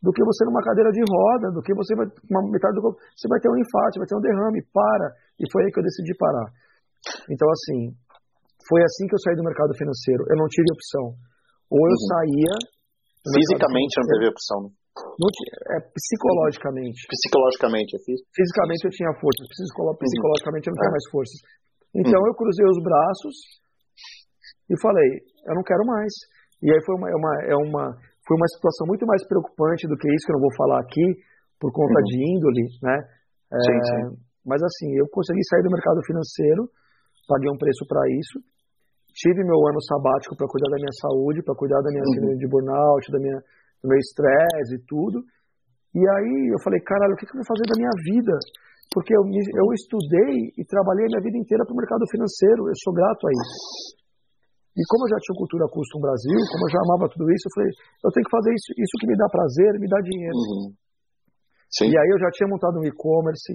do 0.03 0.11
que 0.11 0.21
você 0.27 0.43
numa 0.43 0.59
cadeira 0.59 0.91
de 0.91 0.99
roda, 0.99 1.55
do 1.55 1.63
que 1.63 1.71
você 1.73 1.95
vai. 1.95 2.05
Uma 2.27 2.43
metade 2.51 2.75
do 2.75 2.83
corpo, 2.83 2.99
você 3.15 3.27
vai 3.31 3.39
ter 3.39 3.47
um 3.47 3.55
infarto, 3.55 4.03
vai 4.03 4.07
ter 4.11 4.17
um 4.19 4.25
derrame. 4.27 4.59
Para. 4.67 5.07
E 5.39 5.47
foi 5.47 5.63
aí 5.63 5.71
que 5.71 5.79
eu 5.79 5.87
decidi 5.87 6.11
parar. 6.19 6.51
Então, 7.31 7.47
assim, 7.47 7.95
foi 8.67 8.83
assim 8.83 9.07
que 9.07 9.15
eu 9.15 9.21
saí 9.23 9.35
do 9.39 9.47
mercado 9.47 9.71
financeiro. 9.79 10.27
Eu 10.27 10.35
não 10.35 10.47
tive 10.51 10.67
opção. 10.75 11.15
Ou 11.71 11.79
eu 11.79 11.95
uhum. 11.95 12.07
saía. 12.11 12.53
Fisicamente 13.23 13.95
não 14.03 14.07
teve 14.11 14.27
opção. 14.27 14.59
Né? 14.67 14.82
É, 14.93 15.77
psicologicamente. 15.89 17.01
Psicologicamente, 17.09 17.97
é 17.97 17.99
Fisicamente 17.99 18.85
eu 18.85 18.93
tinha 18.93 19.11
forças, 19.17 19.45
psicologicamente 19.49 20.69
eu 20.69 20.73
não 20.73 20.79
tinha 20.79 20.93
mais 20.93 21.07
forças. 21.09 21.39
Então 21.93 22.21
eu 22.25 22.33
cruzei 22.33 22.65
os 22.65 22.79
braços 22.81 23.35
e 24.69 24.73
falei, 24.81 25.09
eu 25.49 25.55
não 25.57 25.65
quero 25.65 25.85
mais. 25.85 26.13
E 26.61 26.69
aí 26.71 26.79
foi 26.85 26.95
uma, 26.95 27.09
é 27.09 27.15
uma, 27.15 27.33
é 27.53 27.55
uma, 27.57 27.85
foi 28.25 28.35
uma 28.37 28.49
situação 28.53 28.87
muito 28.87 29.05
mais 29.05 29.25
preocupante 29.27 29.87
do 29.89 29.97
que 29.97 30.07
isso, 30.07 30.25
que 30.25 30.31
eu 30.31 30.37
não 30.37 30.45
vou 30.47 30.55
falar 30.57 30.79
aqui, 30.81 31.05
por 31.59 31.73
conta 31.73 31.99
uhum. 31.99 32.07
de 32.07 32.15
índole, 32.17 32.63
né? 32.81 32.97
É, 33.51 33.57
sim, 33.59 33.77
sim. 33.81 34.03
Mas 34.45 34.61
assim, 34.61 34.89
eu 34.97 35.07
consegui 35.09 35.41
sair 35.49 35.63
do 35.63 35.73
mercado 35.73 35.99
financeiro, 36.05 36.69
paguei 37.27 37.49
um 37.49 37.57
preço 37.57 37.85
para 37.87 38.01
isso, 38.19 38.37
tive 39.13 39.43
meu 39.43 39.59
ano 39.69 39.81
sabático 39.85 40.35
para 40.35 40.47
cuidar 40.47 40.69
da 40.69 40.79
minha 40.81 40.95
saúde, 40.99 41.43
para 41.43 41.55
cuidar 41.55 41.81
da 41.81 41.89
minha 41.89 42.03
uhum. 42.03 42.37
de 42.37 42.47
burnout, 42.47 43.11
da 43.11 43.19
minha 43.19 43.39
do 43.83 43.91
meu 43.91 43.99
estresse 43.99 44.79
e 44.79 44.83
tudo. 44.87 45.19
E 45.93 45.99
aí 45.99 46.33
eu 46.49 46.59
falei, 46.63 46.79
caralho, 46.81 47.13
o 47.13 47.17
que, 47.19 47.27
que 47.27 47.35
eu 47.35 47.43
vou 47.43 47.51
fazer 47.51 47.67
da 47.67 47.77
minha 47.77 47.93
vida? 48.07 48.33
Porque 48.95 49.13
eu, 49.13 49.27
eu 49.27 49.67
estudei 49.75 50.55
e 50.57 50.63
trabalhei 50.65 51.05
a 51.05 51.11
minha 51.11 51.25
vida 51.27 51.37
inteira 51.37 51.67
para 51.67 51.75
o 51.75 51.77
mercado 51.77 52.07
financeiro, 52.09 52.65
eu 52.71 52.77
sou 52.81 52.93
grato 52.95 53.21
a 53.27 53.31
isso. 53.31 54.01
E 54.73 54.81
como 54.89 55.05
eu 55.05 55.11
já 55.13 55.19
tinha 55.21 55.37
cultura 55.37 55.69
custom 55.69 56.01
Brasil, 56.01 56.39
como 56.49 56.65
eu 56.65 56.71
já 56.73 56.81
amava 56.81 57.05
tudo 57.13 57.29
isso, 57.29 57.45
eu 57.45 57.53
falei, 57.53 57.69
eu 57.69 58.09
tenho 58.09 58.25
que 58.25 58.33
fazer 58.33 58.51
isso, 58.57 58.69
isso 58.73 58.95
que 58.97 59.05
me 59.05 59.17
dá 59.17 59.29
prazer, 59.29 59.69
me 59.77 59.85
dá 59.85 59.99
dinheiro. 60.01 60.33
Uhum. 60.33 60.73
E 60.73 61.93
aí 61.93 62.09
eu 62.09 62.19
já 62.21 62.29
tinha 62.33 62.49
montado 62.49 62.81
um 62.81 62.85
e-commerce, 62.85 63.53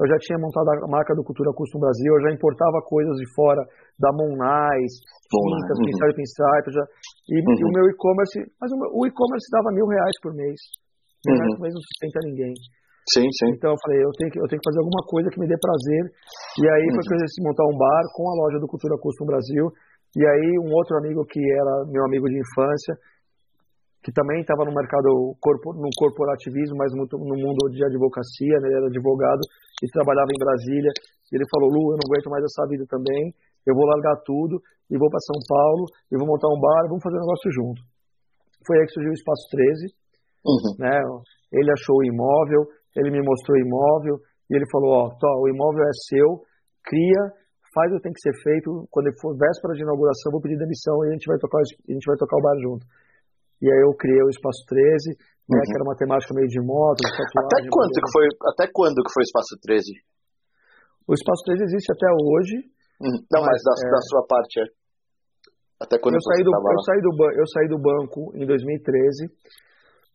eu 0.00 0.06
já 0.08 0.16
tinha 0.24 0.40
montado 0.40 0.64
a 0.64 0.88
marca 0.88 1.12
do 1.12 1.20
Cultura 1.20 1.52
Custom 1.52 1.78
Brasil, 1.78 2.08
eu 2.16 2.24
já 2.24 2.30
importava 2.32 2.80
coisas 2.88 3.20
de 3.20 3.28
fora 3.36 3.60
da 4.00 4.08
Monais, 4.16 4.92
tintas, 5.28 5.76
uhum. 5.76 5.84
pincelho 5.84 6.16
pinstripe, 6.16 6.68
já, 6.72 6.84
e, 7.28 7.36
uhum. 7.36 7.52
e, 7.52 7.64
o 7.68 7.72
meu 7.76 7.84
e-commerce, 7.92 8.40
mas 8.56 8.72
o, 8.72 9.04
e-commerce 9.04 9.46
dava 9.52 9.68
mil 9.76 9.84
reais 9.84 10.16
por 10.24 10.32
mês. 10.32 10.56
Mil 11.28 11.36
uhum. 11.36 11.40
reais 11.44 11.54
por 11.54 11.62
mês 11.68 11.74
não 11.76 11.84
sustenta 11.84 12.18
ninguém. 12.24 12.54
Sim, 13.12 13.28
sim. 13.28 13.52
Então 13.52 13.76
eu 13.76 13.80
falei, 13.84 14.00
eu 14.00 14.12
tenho, 14.16 14.30
que, 14.32 14.38
eu 14.40 14.48
tenho 14.48 14.60
que 14.60 14.68
fazer 14.72 14.80
alguma 14.80 15.02
coisa 15.04 15.28
que 15.28 15.40
me 15.40 15.48
dê 15.48 15.56
prazer. 15.60 16.02
E 16.56 16.64
aí 16.64 16.84
uhum. 16.88 16.94
foi 16.96 17.02
que 17.04 17.14
eu 17.14 17.20
decidi 17.20 17.44
montar 17.44 17.66
um 17.68 17.76
bar 17.76 18.04
com 18.16 18.24
a 18.24 18.34
loja 18.40 18.56
do 18.56 18.68
Cultura 18.70 18.96
Custom 18.96 19.28
Brasil. 19.28 19.68
E 20.16 20.22
aí 20.24 20.48
um 20.64 20.70
outro 20.72 20.96
amigo 20.96 21.28
que 21.28 21.40
era 21.40 21.84
meu 21.92 22.04
amigo 22.08 22.24
de 22.24 22.40
infância, 22.40 22.96
que 24.00 24.12
também 24.12 24.40
estava 24.40 24.64
no 24.64 24.72
mercado 24.72 25.36
no 25.36 25.90
corporativismo, 25.96 26.76
mas 26.76 26.92
no, 26.96 27.04
no 27.04 27.36
mundo 27.36 27.68
de 27.68 27.84
advocacia, 27.84 28.56
né? 28.60 28.68
ele 28.68 28.76
era 28.80 28.86
advogado 28.88 29.40
e 29.82 29.86
trabalhava 29.92 30.32
em 30.32 30.40
Brasília. 30.40 30.92
Ele 31.28 31.44
falou: 31.52 31.68
Lu, 31.68 31.92
eu 31.92 31.98
não 32.00 32.06
aguento 32.08 32.32
mais 32.32 32.44
essa 32.44 32.64
vida 32.66 32.84
também, 32.88 33.32
eu 33.68 33.74
vou 33.76 33.84
largar 33.84 34.16
tudo 34.24 34.56
e 34.88 34.96
vou 34.96 35.08
para 35.12 35.20
São 35.20 35.38
Paulo 35.46 35.84
e 36.10 36.16
vou 36.16 36.26
montar 36.26 36.48
um 36.48 36.58
bar, 36.58 36.88
vamos 36.88 37.04
fazer 37.04 37.16
um 37.16 37.24
negócio 37.28 37.50
junto. 37.52 37.80
Foi 38.66 38.80
aí 38.80 38.84
que 38.88 38.92
surgiu 38.96 39.12
o 39.12 39.20
Espaço 39.20 39.44
13. 39.52 39.92
Uhum. 40.40 40.72
Né? 40.80 40.96
Ele 41.52 41.70
achou 41.70 42.00
o 42.00 42.04
imóvel, 42.04 42.64
ele 42.96 43.10
me 43.12 43.20
mostrou 43.20 43.56
o 43.56 43.60
imóvel 43.60 44.16
e 44.48 44.56
ele 44.56 44.64
falou: 44.72 44.90
Ó, 44.96 45.02
oh, 45.12 45.36
o 45.44 45.48
imóvel 45.48 45.84
é 45.84 45.94
seu, 46.08 46.40
cria, 46.88 47.22
faz 47.76 47.92
o 47.92 47.96
que 48.00 48.08
tem 48.08 48.16
que 48.16 48.24
ser 48.24 48.34
feito. 48.42 48.88
Quando 48.90 49.12
for 49.20 49.36
véspera 49.36 49.76
de 49.76 49.84
inauguração, 49.84 50.32
vou 50.32 50.40
pedir 50.40 50.56
demissão 50.56 51.04
e 51.04 51.08
a 51.08 51.12
gente 51.12 51.28
vai 51.28 51.38
tocar, 51.38 51.60
a 51.60 51.92
gente 51.92 52.06
vai 52.08 52.16
tocar 52.16 52.36
o 52.36 52.42
bar 52.42 52.56
junto. 52.64 52.84
E 53.60 53.66
aí 53.68 53.80
eu 53.84 53.92
criei 53.94 54.22
o 54.24 54.32
Espaço 54.32 54.64
13, 54.68 55.12
né, 55.48 55.58
uhum. 55.58 55.62
que 55.62 55.74
era 55.76 55.84
uma 55.84 55.96
temática 55.96 56.32
meio 56.32 56.48
de 56.48 56.60
moto, 56.60 56.98
de 56.98 57.10
Até 57.10 57.58
quanto 57.68 57.96
que 58.00 58.10
foi, 58.12 58.24
até 58.54 58.64
quando 58.72 58.98
que 59.04 59.12
foi 59.12 59.22
o 59.22 59.28
Espaço 59.28 59.54
13? 59.60 59.92
O 61.08 61.12
Espaço 61.12 61.42
13 61.44 61.64
existe 61.64 61.90
até 61.92 62.08
hoje. 62.08 62.56
Uhum. 63.02 63.18
Não, 63.32 63.42
mas, 63.42 63.58
mas 63.58 63.62
da, 63.64 63.74
é... 63.82 63.90
da, 63.90 64.00
sua 64.08 64.22
parte 64.28 64.60
é. 64.60 64.66
Até 65.80 65.96
quando 65.98 66.16
eu 66.16 66.24
saí, 66.24 66.44
do, 66.44 66.52
eu, 66.52 66.80
saí 66.84 67.00
do, 67.00 67.10
eu 67.40 67.46
saí 67.48 67.68
do 67.68 67.78
banco 67.80 68.36
em 68.36 68.44
2013. 68.44 69.32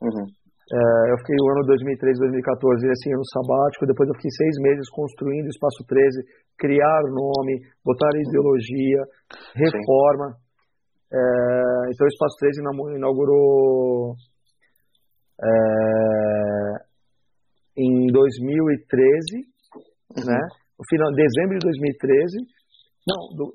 Uhum. 0.01 0.25
É, 0.65 1.13
eu 1.13 1.17
fiquei 1.21 1.35
o 1.37 1.49
ano 1.57 1.65
2013, 1.65 2.19
2014, 2.21 2.89
assim, 2.89 3.13
ano 3.13 3.25
sabático. 3.33 3.85
Depois 3.85 4.09
eu 4.09 4.15
fiquei 4.15 4.29
seis 4.29 4.55
meses 4.61 4.89
construindo 4.89 5.45
o 5.45 5.53
Espaço 5.53 5.81
13, 5.85 6.21
criar 6.57 7.01
nome, 7.09 7.65
botar 7.83 8.09
ideologia, 8.13 9.01
reforma. 9.57 10.33
Sim. 10.33 10.44
É, 11.15 11.91
então 11.95 12.03
o 12.03 12.11
Espaço 12.11 12.35
13 12.39 12.59
inaugurou 12.97 14.15
é, 15.39 15.47
em 17.77 18.07
2013, 18.11 19.47
uhum. 20.11 20.25
né? 20.27 20.41
No 20.75 20.83
final, 20.91 21.07
dezembro 21.15 21.55
de 21.55 21.63
2013, 21.71 22.35
não, 23.07 23.31
do, 23.31 23.45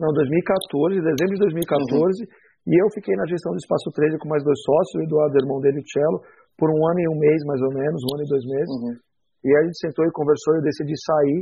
não, 0.00 0.08
2014, 0.16 0.96
dezembro 0.96 1.34
de 1.36 1.44
2014, 1.44 1.92
uhum. 1.92 2.72
e 2.72 2.80
eu 2.80 2.88
fiquei 2.96 3.12
na 3.16 3.28
gestão 3.28 3.52
do 3.52 3.60
Espaço 3.60 3.92
13 3.92 4.16
com 4.16 4.32
mais 4.32 4.40
dois 4.44 4.56
sócios, 4.64 4.96
o 4.96 5.04
Eduardo, 5.04 5.44
irmão 5.44 5.60
dele, 5.60 5.84
o 5.84 5.88
Cello, 5.92 6.24
por 6.56 6.72
um 6.72 6.80
ano 6.88 7.00
e 7.04 7.08
um 7.12 7.18
mês, 7.20 7.40
mais 7.44 7.60
ou 7.60 7.72
menos, 7.76 8.00
um 8.00 8.16
ano 8.16 8.24
e 8.24 8.32
dois 8.32 8.44
meses. 8.48 8.76
Uhum. 8.80 8.96
E 9.44 9.48
aí 9.52 9.60
a 9.60 9.66
gente 9.68 9.76
sentou 9.76 10.08
e 10.08 10.16
conversou, 10.16 10.56
e 10.56 10.58
eu 10.58 10.64
decidi 10.64 10.96
sair, 10.96 11.40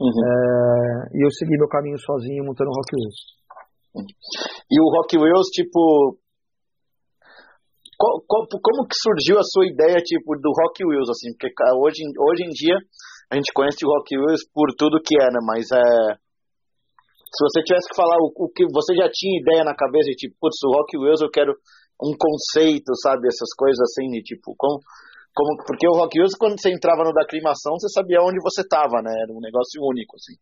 uhum. 0.00 0.16
é, 0.16 0.32
e 1.12 1.20
eu 1.20 1.30
segui 1.36 1.60
meu 1.60 1.68
caminho 1.68 2.00
sozinho, 2.00 2.48
montando 2.48 2.72
o 2.72 2.76
Rock 2.76 2.88
Wheels. 2.96 3.41
E 3.94 4.80
o 4.80 4.88
Rock 4.88 5.18
Wheels, 5.18 5.48
tipo. 5.52 6.16
como 7.98 8.88
que 8.88 8.96
surgiu 8.96 9.38
a 9.38 9.44
sua 9.44 9.66
ideia, 9.66 10.00
tipo, 10.00 10.34
do 10.40 10.50
Rock 10.50 10.84
Wheels, 10.84 11.10
assim? 11.10 11.30
Porque 11.36 11.52
hoje, 11.76 12.02
hoje 12.18 12.42
em 12.44 12.50
dia 12.50 12.76
a 13.30 13.36
gente 13.36 13.52
conhece 13.54 13.84
o 13.84 13.88
Rock 13.88 14.16
Wheels 14.16 14.42
por 14.52 14.74
tudo 14.76 15.00
que 15.04 15.14
é, 15.20 15.26
né? 15.28 15.40
Mas 15.44 15.68
é. 15.70 16.16
Se 17.32 17.40
você 17.48 17.62
tivesse 17.64 17.88
que 17.88 17.96
falar 17.96 18.16
o, 18.20 18.28
o 18.28 18.48
que 18.52 18.64
você 18.72 18.94
já 18.94 19.08
tinha 19.10 19.40
ideia 19.40 19.64
na 19.64 19.74
cabeça, 19.74 20.10
de, 20.10 20.16
tipo, 20.16 20.36
putz, 20.40 20.56
o 20.64 20.72
Rock 20.72 20.98
Wheels 20.98 21.20
eu 21.20 21.30
quero 21.30 21.52
um 22.02 22.12
conceito, 22.16 22.92
sabe? 23.00 23.28
Essas 23.28 23.52
coisas 23.56 23.80
assim, 23.80 24.08
de 24.08 24.22
tipo, 24.22 24.54
como, 24.56 24.80
como, 25.32 25.56
porque 25.64 25.88
o 25.88 25.96
Rock 25.96 26.18
Wheels, 26.18 26.36
quando 26.36 26.60
você 26.60 26.72
entrava 26.72 27.04
no 27.04 27.12
da 27.12 27.24
aclimação, 27.24 27.72
você 27.76 27.88
sabia 27.88 28.20
onde 28.20 28.40
você 28.42 28.60
estava, 28.60 29.00
né? 29.00 29.12
Era 29.12 29.32
um 29.32 29.40
negócio 29.40 29.80
único, 29.80 30.16
assim 30.16 30.36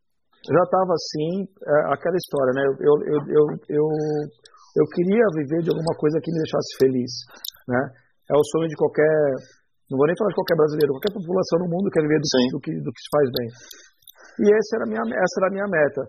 já 0.49 0.65
estava 0.65 0.93
assim, 0.97 1.45
é, 1.45 1.93
aquela 1.93 2.17
história, 2.17 2.53
né? 2.57 2.63
Eu, 2.65 2.95
eu, 3.05 3.19
eu, 3.29 3.45
eu, 3.69 3.87
eu 4.81 4.87
queria 4.97 5.27
viver 5.37 5.61
de 5.61 5.71
alguma 5.71 5.93
coisa 6.01 6.17
que 6.17 6.33
me 6.33 6.41
deixasse 6.41 6.71
feliz, 6.81 7.13
né? 7.69 7.83
É 8.31 8.35
o 8.35 8.47
sonho 8.55 8.71
de 8.71 8.79
qualquer 8.79 9.13
Não 9.91 9.99
vou 9.99 10.07
nem 10.07 10.17
falar 10.17 10.33
de 10.33 10.39
qualquer 10.39 10.57
brasileiro, 10.57 10.97
qualquer 10.97 11.13
população 11.13 11.57
no 11.61 11.69
mundo 11.69 11.93
quer 11.93 12.01
viver 12.01 12.21
do, 12.23 12.29
do, 12.57 12.61
que, 12.63 12.73
do 12.73 12.89
que 12.89 13.01
se 13.05 13.11
faz 13.13 13.27
bem. 13.37 13.49
E 14.41 14.45
essa 14.49 14.71
era, 14.81 14.85
a 14.87 14.89
minha, 14.89 15.05
essa 15.13 15.37
era 15.45 15.49
a 15.51 15.55
minha 15.55 15.69
meta. 15.69 16.03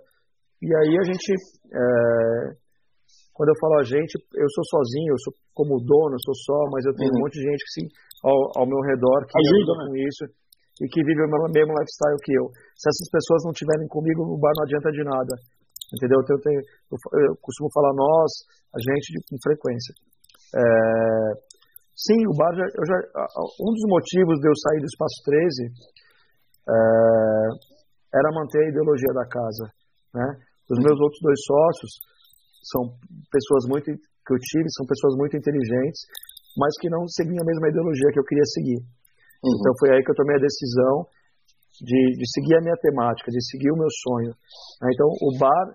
E 0.62 0.70
aí 0.70 0.94
a 0.96 1.04
gente, 1.04 1.28
é, 1.76 1.84
quando 3.36 3.50
eu 3.52 3.60
falo 3.60 3.82
a 3.82 3.84
gente, 3.84 4.16
eu 4.16 4.50
sou 4.56 4.64
sozinho, 4.80 5.12
eu 5.12 5.20
sou 5.28 5.34
como 5.52 5.82
dono, 5.84 6.16
eu 6.16 6.24
sou 6.24 6.36
só, 6.48 6.60
mas 6.72 6.86
eu 6.86 6.96
tenho 6.96 7.12
uhum. 7.12 7.20
um 7.20 7.22
monte 7.26 7.36
de 7.36 7.44
gente 7.52 7.64
que 7.68 7.74
sim, 7.82 7.86
ao, 8.24 8.64
ao 8.64 8.66
meu 8.70 8.80
redor 8.80 9.26
que 9.28 9.36
ajuda 9.36 9.72
né? 9.76 9.84
com 9.90 9.96
isso 9.98 10.24
e 10.80 10.88
que 10.88 11.04
vive 11.04 11.22
o 11.22 11.52
mesmo 11.52 11.74
lifestyle 11.76 12.24
que 12.24 12.34
eu. 12.38 12.48
Se 12.78 12.88
essas 12.88 13.10
pessoas 13.12 13.44
não 13.44 13.52
estiverem 13.52 13.88
comigo 13.88 14.24
no 14.24 14.40
bar, 14.40 14.54
não 14.56 14.66
adianta 14.66 14.90
de 14.92 15.04
nada. 15.04 15.34
Entendeu? 15.92 16.24
Então, 16.24 16.36
eu, 16.38 16.42
tenho, 16.42 16.62
eu, 16.62 16.98
eu 17.28 17.34
costumo 17.44 17.68
falar 17.74 17.92
nós, 17.92 18.32
a 18.72 18.80
gente, 18.80 19.20
com 19.28 19.36
frequência. 19.44 19.92
É, 20.56 20.64
sim, 21.96 22.20
o 22.28 22.34
bar, 22.36 22.56
já, 22.56 22.64
já, 22.64 22.98
um 23.60 23.72
dos 23.76 23.86
motivos 23.92 24.40
de 24.40 24.48
eu 24.48 24.56
sair 24.56 24.80
do 24.80 24.88
Espaço 24.88 25.18
13 25.28 25.68
é, 26.64 26.76
era 28.16 28.36
manter 28.36 28.64
a 28.64 28.70
ideologia 28.70 29.14
da 29.14 29.28
casa. 29.28 29.66
Né? 30.16 30.28
Os 30.72 30.80
meus 30.80 31.00
outros 31.00 31.20
dois 31.20 31.40
sócios 31.44 31.92
são 32.64 32.82
pessoas 33.32 33.68
muito 33.68 33.92
que 33.92 34.32
eu 34.32 34.40
tive, 34.40 34.68
são 34.78 34.86
pessoas 34.86 35.16
muito 35.18 35.36
inteligentes, 35.36 36.00
mas 36.56 36.72
que 36.80 36.90
não 36.90 37.08
seguiam 37.08 37.42
a 37.42 37.48
mesma 37.48 37.68
ideologia 37.70 38.12
que 38.14 38.20
eu 38.20 38.28
queria 38.28 38.46
seguir. 38.46 38.80
Uhum. 39.44 39.54
Então 39.58 39.74
foi 39.80 39.90
aí 39.94 40.02
que 40.04 40.12
eu 40.12 40.20
tomei 40.20 40.38
a 40.38 40.46
decisão 40.46 41.06
de, 41.82 42.02
de, 42.18 42.26
seguir 42.30 42.56
a 42.58 42.62
minha 42.62 42.78
temática, 42.78 43.32
de 43.32 43.42
seguir 43.50 43.72
o 43.72 43.80
meu 43.80 43.90
sonho. 43.90 44.34
Né? 44.82 44.88
Então 44.94 45.10
o 45.10 45.30
bar 45.38 45.66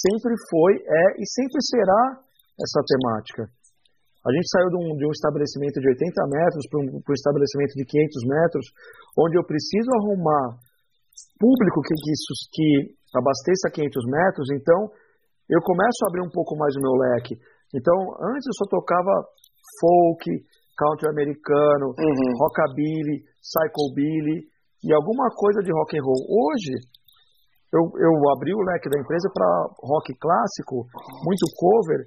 sempre 0.00 0.32
foi, 0.50 0.72
é 0.80 1.04
e 1.20 1.24
sempre 1.28 1.60
será 1.60 2.20
essa 2.56 2.80
temática. 2.86 3.44
A 4.24 4.32
gente 4.32 4.48
saiu 4.48 4.68
de 4.72 4.78
um, 4.80 4.96
de 4.96 5.04
um 5.04 5.12
estabelecimento 5.12 5.76
de 5.80 5.88
80 5.88 6.32
metros 6.32 6.64
para 6.70 6.80
um, 6.80 6.86
um, 6.96 7.12
estabelecimento 7.12 7.76
de 7.76 7.84
500 7.84 8.24
metros, 8.24 8.64
onde 9.20 9.36
eu 9.36 9.44
preciso 9.44 9.90
arrumar 10.00 10.56
público 11.36 11.84
que, 11.84 11.92
que, 11.92 12.12
que 12.56 12.68
abasteça 13.12 13.68
500 13.68 14.00
metros, 14.08 14.48
então 14.56 14.88
eu 15.44 15.60
começo 15.60 16.00
a 16.02 16.08
abrir 16.08 16.24
um 16.24 16.32
pouco 16.32 16.56
mais 16.56 16.74
o 16.74 16.80
meu 16.80 16.96
leque. 16.96 17.36
Então, 17.74 17.94
antes 18.32 18.48
eu 18.48 18.56
só 18.56 18.66
tocava 18.70 19.12
folk, 19.80 20.24
country 20.76 21.08
americano, 21.10 21.94
uhum. 21.94 22.30
rockabilly, 22.38 23.22
psychobilly 23.40 24.46
e 24.82 24.92
alguma 24.92 25.30
coisa 25.32 25.62
de 25.62 25.72
rock 25.72 25.96
and 25.96 26.04
roll. 26.04 26.22
Hoje, 26.28 26.74
eu, 27.72 27.82
eu 27.98 28.12
abri 28.30 28.54
o 28.54 28.62
leque 28.62 28.90
da 28.90 29.00
empresa 29.00 29.26
para 29.32 29.48
rock 29.82 30.14
clássico, 30.18 30.86
muito 31.26 31.44
cover, 31.58 32.06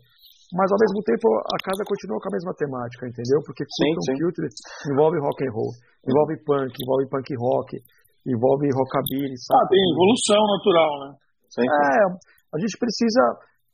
mas 0.56 0.72
ao 0.72 0.80
mesmo 0.80 1.04
tempo 1.04 1.28
a 1.44 1.60
casa 1.60 1.84
continua 1.84 2.20
com 2.24 2.30
a 2.32 2.36
mesma 2.40 2.54
temática, 2.56 3.04
entendeu? 3.04 3.40
Porque 3.44 3.68
Culture 3.68 4.16
Culture 4.16 4.48
envolve 4.96 5.18
rock 5.20 5.38
and 5.44 5.52
roll, 5.52 5.72
envolve 6.08 6.36
punk, 6.48 6.72
envolve 6.72 7.06
punk 7.12 7.28
rock, 7.36 7.70
envolve 8.24 8.68
rockabilly. 8.72 9.36
Sabe? 9.44 9.60
Ah, 9.60 9.68
tem 9.68 9.84
evolução 9.92 10.42
natural, 10.48 10.92
né? 11.04 11.10
É, 11.68 12.00
a 12.56 12.58
gente 12.60 12.76
precisa 12.80 13.24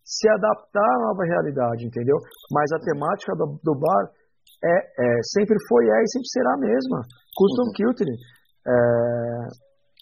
se 0.02 0.28
adaptar 0.30 0.92
à 0.98 1.00
nova 1.14 1.24
realidade, 1.26 1.86
entendeu? 1.86 2.18
Mas 2.52 2.72
a 2.74 2.80
temática 2.80 3.34
do, 3.36 3.60
do 3.62 3.74
bar 3.78 4.04
é, 4.64 4.76
é, 4.76 5.10
sempre 5.36 5.58
foi, 5.68 5.86
é 5.86 6.02
e 6.02 6.08
sempre 6.08 6.30
será 6.30 6.54
a 6.56 6.58
mesma. 6.58 7.00
Custom 7.36 7.68
uhum. 7.68 7.74
Culture. 7.76 8.16
É, 8.66 8.74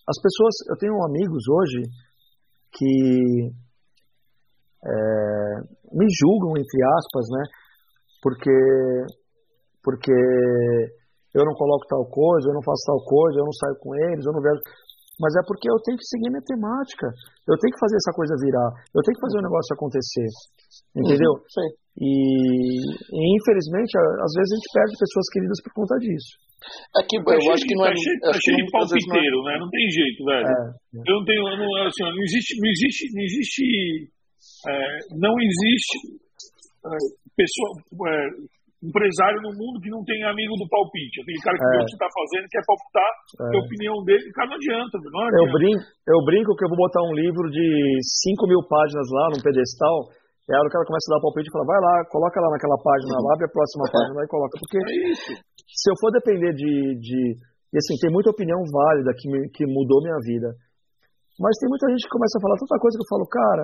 as 0.07 0.17
pessoas, 0.21 0.53
eu 0.69 0.77
tenho 0.77 1.03
amigos 1.03 1.43
hoje 1.49 1.81
que 2.77 3.49
é, 4.85 4.93
me 5.91 6.07
julgam, 6.09 6.57
entre 6.57 6.79
aspas, 6.97 7.25
né? 7.31 7.43
Porque, 8.21 8.57
porque 9.83 10.13
eu 11.33 11.43
não 11.45 11.53
coloco 11.53 11.87
tal 11.87 12.05
coisa, 12.05 12.49
eu 12.49 12.53
não 12.53 12.63
faço 12.63 12.85
tal 12.85 13.03
coisa, 13.03 13.39
eu 13.39 13.45
não 13.45 13.53
saio 13.53 13.75
com 13.79 13.95
eles, 13.95 14.25
eu 14.25 14.33
não 14.33 14.41
vejo 14.41 14.61
mas 15.21 15.37
é 15.37 15.41
porque 15.45 15.69
eu 15.69 15.77
tenho 15.85 16.01
que 16.01 16.09
seguir 16.09 16.33
minha 16.33 16.41
temática. 16.41 17.05
Eu 17.45 17.53
tenho 17.61 17.73
que 17.77 17.79
fazer 17.79 17.93
essa 17.93 18.09
coisa 18.09 18.33
virar. 18.41 18.73
Eu 18.89 19.05
tenho 19.05 19.13
que 19.13 19.21
fazer 19.21 19.37
o 19.37 19.45
negócio 19.45 19.69
acontecer. 19.77 20.25
Entendeu? 20.95 21.31
Uhum, 21.35 21.47
sim. 21.47 21.69
E, 21.99 22.11
e, 22.79 23.21
infelizmente, 23.35 23.91
às 23.97 24.31
vezes 24.31 24.51
a 24.51 24.57
gente 24.57 24.69
perde 24.73 24.93
pessoas 24.95 25.27
queridas 25.31 25.59
por 25.63 25.73
conta 25.75 25.95
disso. 25.99 26.31
É 26.95 27.01
que, 27.03 27.17
tá 27.19 27.33
eu 27.33 27.41
cheio, 27.41 27.53
acho 27.53 27.65
que 27.65 27.75
não 27.75 27.85
é. 27.85 27.93
Cheio, 27.95 28.17
cheio 28.37 28.57
de 28.57 28.63
é 28.63 28.71
palpiteiro, 28.71 29.37
não 29.41 29.49
é... 29.49 29.53
né? 29.53 29.59
Não 29.59 29.69
tem 29.69 29.85
jeito, 29.89 30.19
velho. 30.23 30.45
É, 30.45 30.53
é. 30.53 31.01
Eu 31.09 31.15
não 31.19 31.25
tenho. 31.25 31.41
Não, 31.41 31.69
assim, 31.83 32.05
não 32.05 32.21
existe. 32.21 32.51
Não 32.61 32.69
existe. 32.69 33.01
Não 33.11 33.23
existe. 33.23 33.63
É, 34.61 34.97
não 35.17 35.33
existe 35.41 35.97
é, 36.85 36.97
pessoa, 37.33 37.69
é, 38.09 38.29
empresário 38.81 39.41
no 39.41 39.53
mundo 39.53 39.81
que 39.81 39.89
não 39.89 40.01
tem 40.05 40.21
amigo 40.25 40.57
do 40.57 40.69
palpite. 40.69 41.21
Aquele 41.21 41.41
cara 41.41 41.57
que 41.57 41.65
é. 41.65 41.69
vê 41.69 41.77
o 41.77 41.85
que 41.85 41.97
está 41.97 42.09
fazendo, 42.09 42.45
quer 42.49 42.63
palpitar, 42.65 43.11
é. 43.37 43.57
a 43.57 43.59
opinião 43.61 43.95
dele, 44.05 44.25
o 44.25 44.33
cara 44.33 44.49
não 44.49 44.57
adianta. 44.57 44.95
Não 44.97 45.21
adianta. 45.21 45.37
Eu, 45.37 45.47
brinco, 45.53 45.83
eu 46.09 46.19
brinco 46.25 46.55
que 46.57 46.65
eu 46.65 46.69
vou 46.69 46.81
botar 46.81 47.01
um 47.05 47.13
livro 47.13 47.45
de 47.49 47.67
5 48.01 48.49
mil 48.49 48.61
páginas 48.65 49.07
lá, 49.13 49.29
num 49.29 49.41
pedestal, 49.41 50.09
aí 50.51 50.61
o 50.61 50.73
cara 50.73 50.85
começa 50.85 51.07
a 51.07 51.13
dar 51.15 51.23
palpite 51.23 51.47
e 51.47 51.53
fala, 51.53 51.65
vai 51.65 51.79
lá, 51.79 51.93
coloca 52.11 52.37
lá 52.41 52.49
naquela 52.51 52.79
página 52.81 53.15
lá, 53.23 53.29
abre 53.33 53.45
a 53.47 53.55
próxima 53.55 53.83
é. 53.87 53.91
página 53.95 54.13
lá 54.19 54.23
e 54.23 54.29
coloca. 54.29 54.55
Porque 54.57 54.79
é 54.79 55.39
se 55.71 55.87
eu 55.87 55.95
for 55.99 56.11
depender 56.11 56.51
de, 56.53 56.99
de... 56.99 57.19
E 57.71 57.77
assim, 57.79 57.95
tem 58.01 58.11
muita 58.11 58.29
opinião 58.29 58.59
válida 58.67 59.15
que, 59.15 59.27
me, 59.31 59.47
que 59.49 59.63
mudou 59.63 60.03
minha 60.03 60.19
vida. 60.19 60.51
Mas 61.39 61.55
tem 61.57 61.71
muita 61.71 61.87
gente 61.87 62.03
que 62.03 62.11
começa 62.11 62.35
a 62.37 62.43
falar 62.43 62.59
tanta 62.59 62.77
coisa 62.77 62.97
que 62.99 63.03
eu 63.07 63.11
falo, 63.11 63.25
cara, 63.25 63.63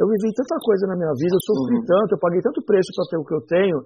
eu 0.00 0.06
vivi 0.08 0.32
tanta 0.32 0.56
coisa 0.60 0.88
na 0.88 0.96
minha 0.96 1.12
vida, 1.12 1.36
eu 1.36 1.44
sofri 1.44 1.76
uhum. 1.76 1.84
tanto, 1.84 2.16
eu 2.16 2.20
paguei 2.20 2.40
tanto 2.40 2.64
preço 2.64 2.90
para 2.96 3.08
ter 3.12 3.18
o 3.20 3.24
que 3.24 3.36
eu 3.36 3.44
tenho, 3.44 3.78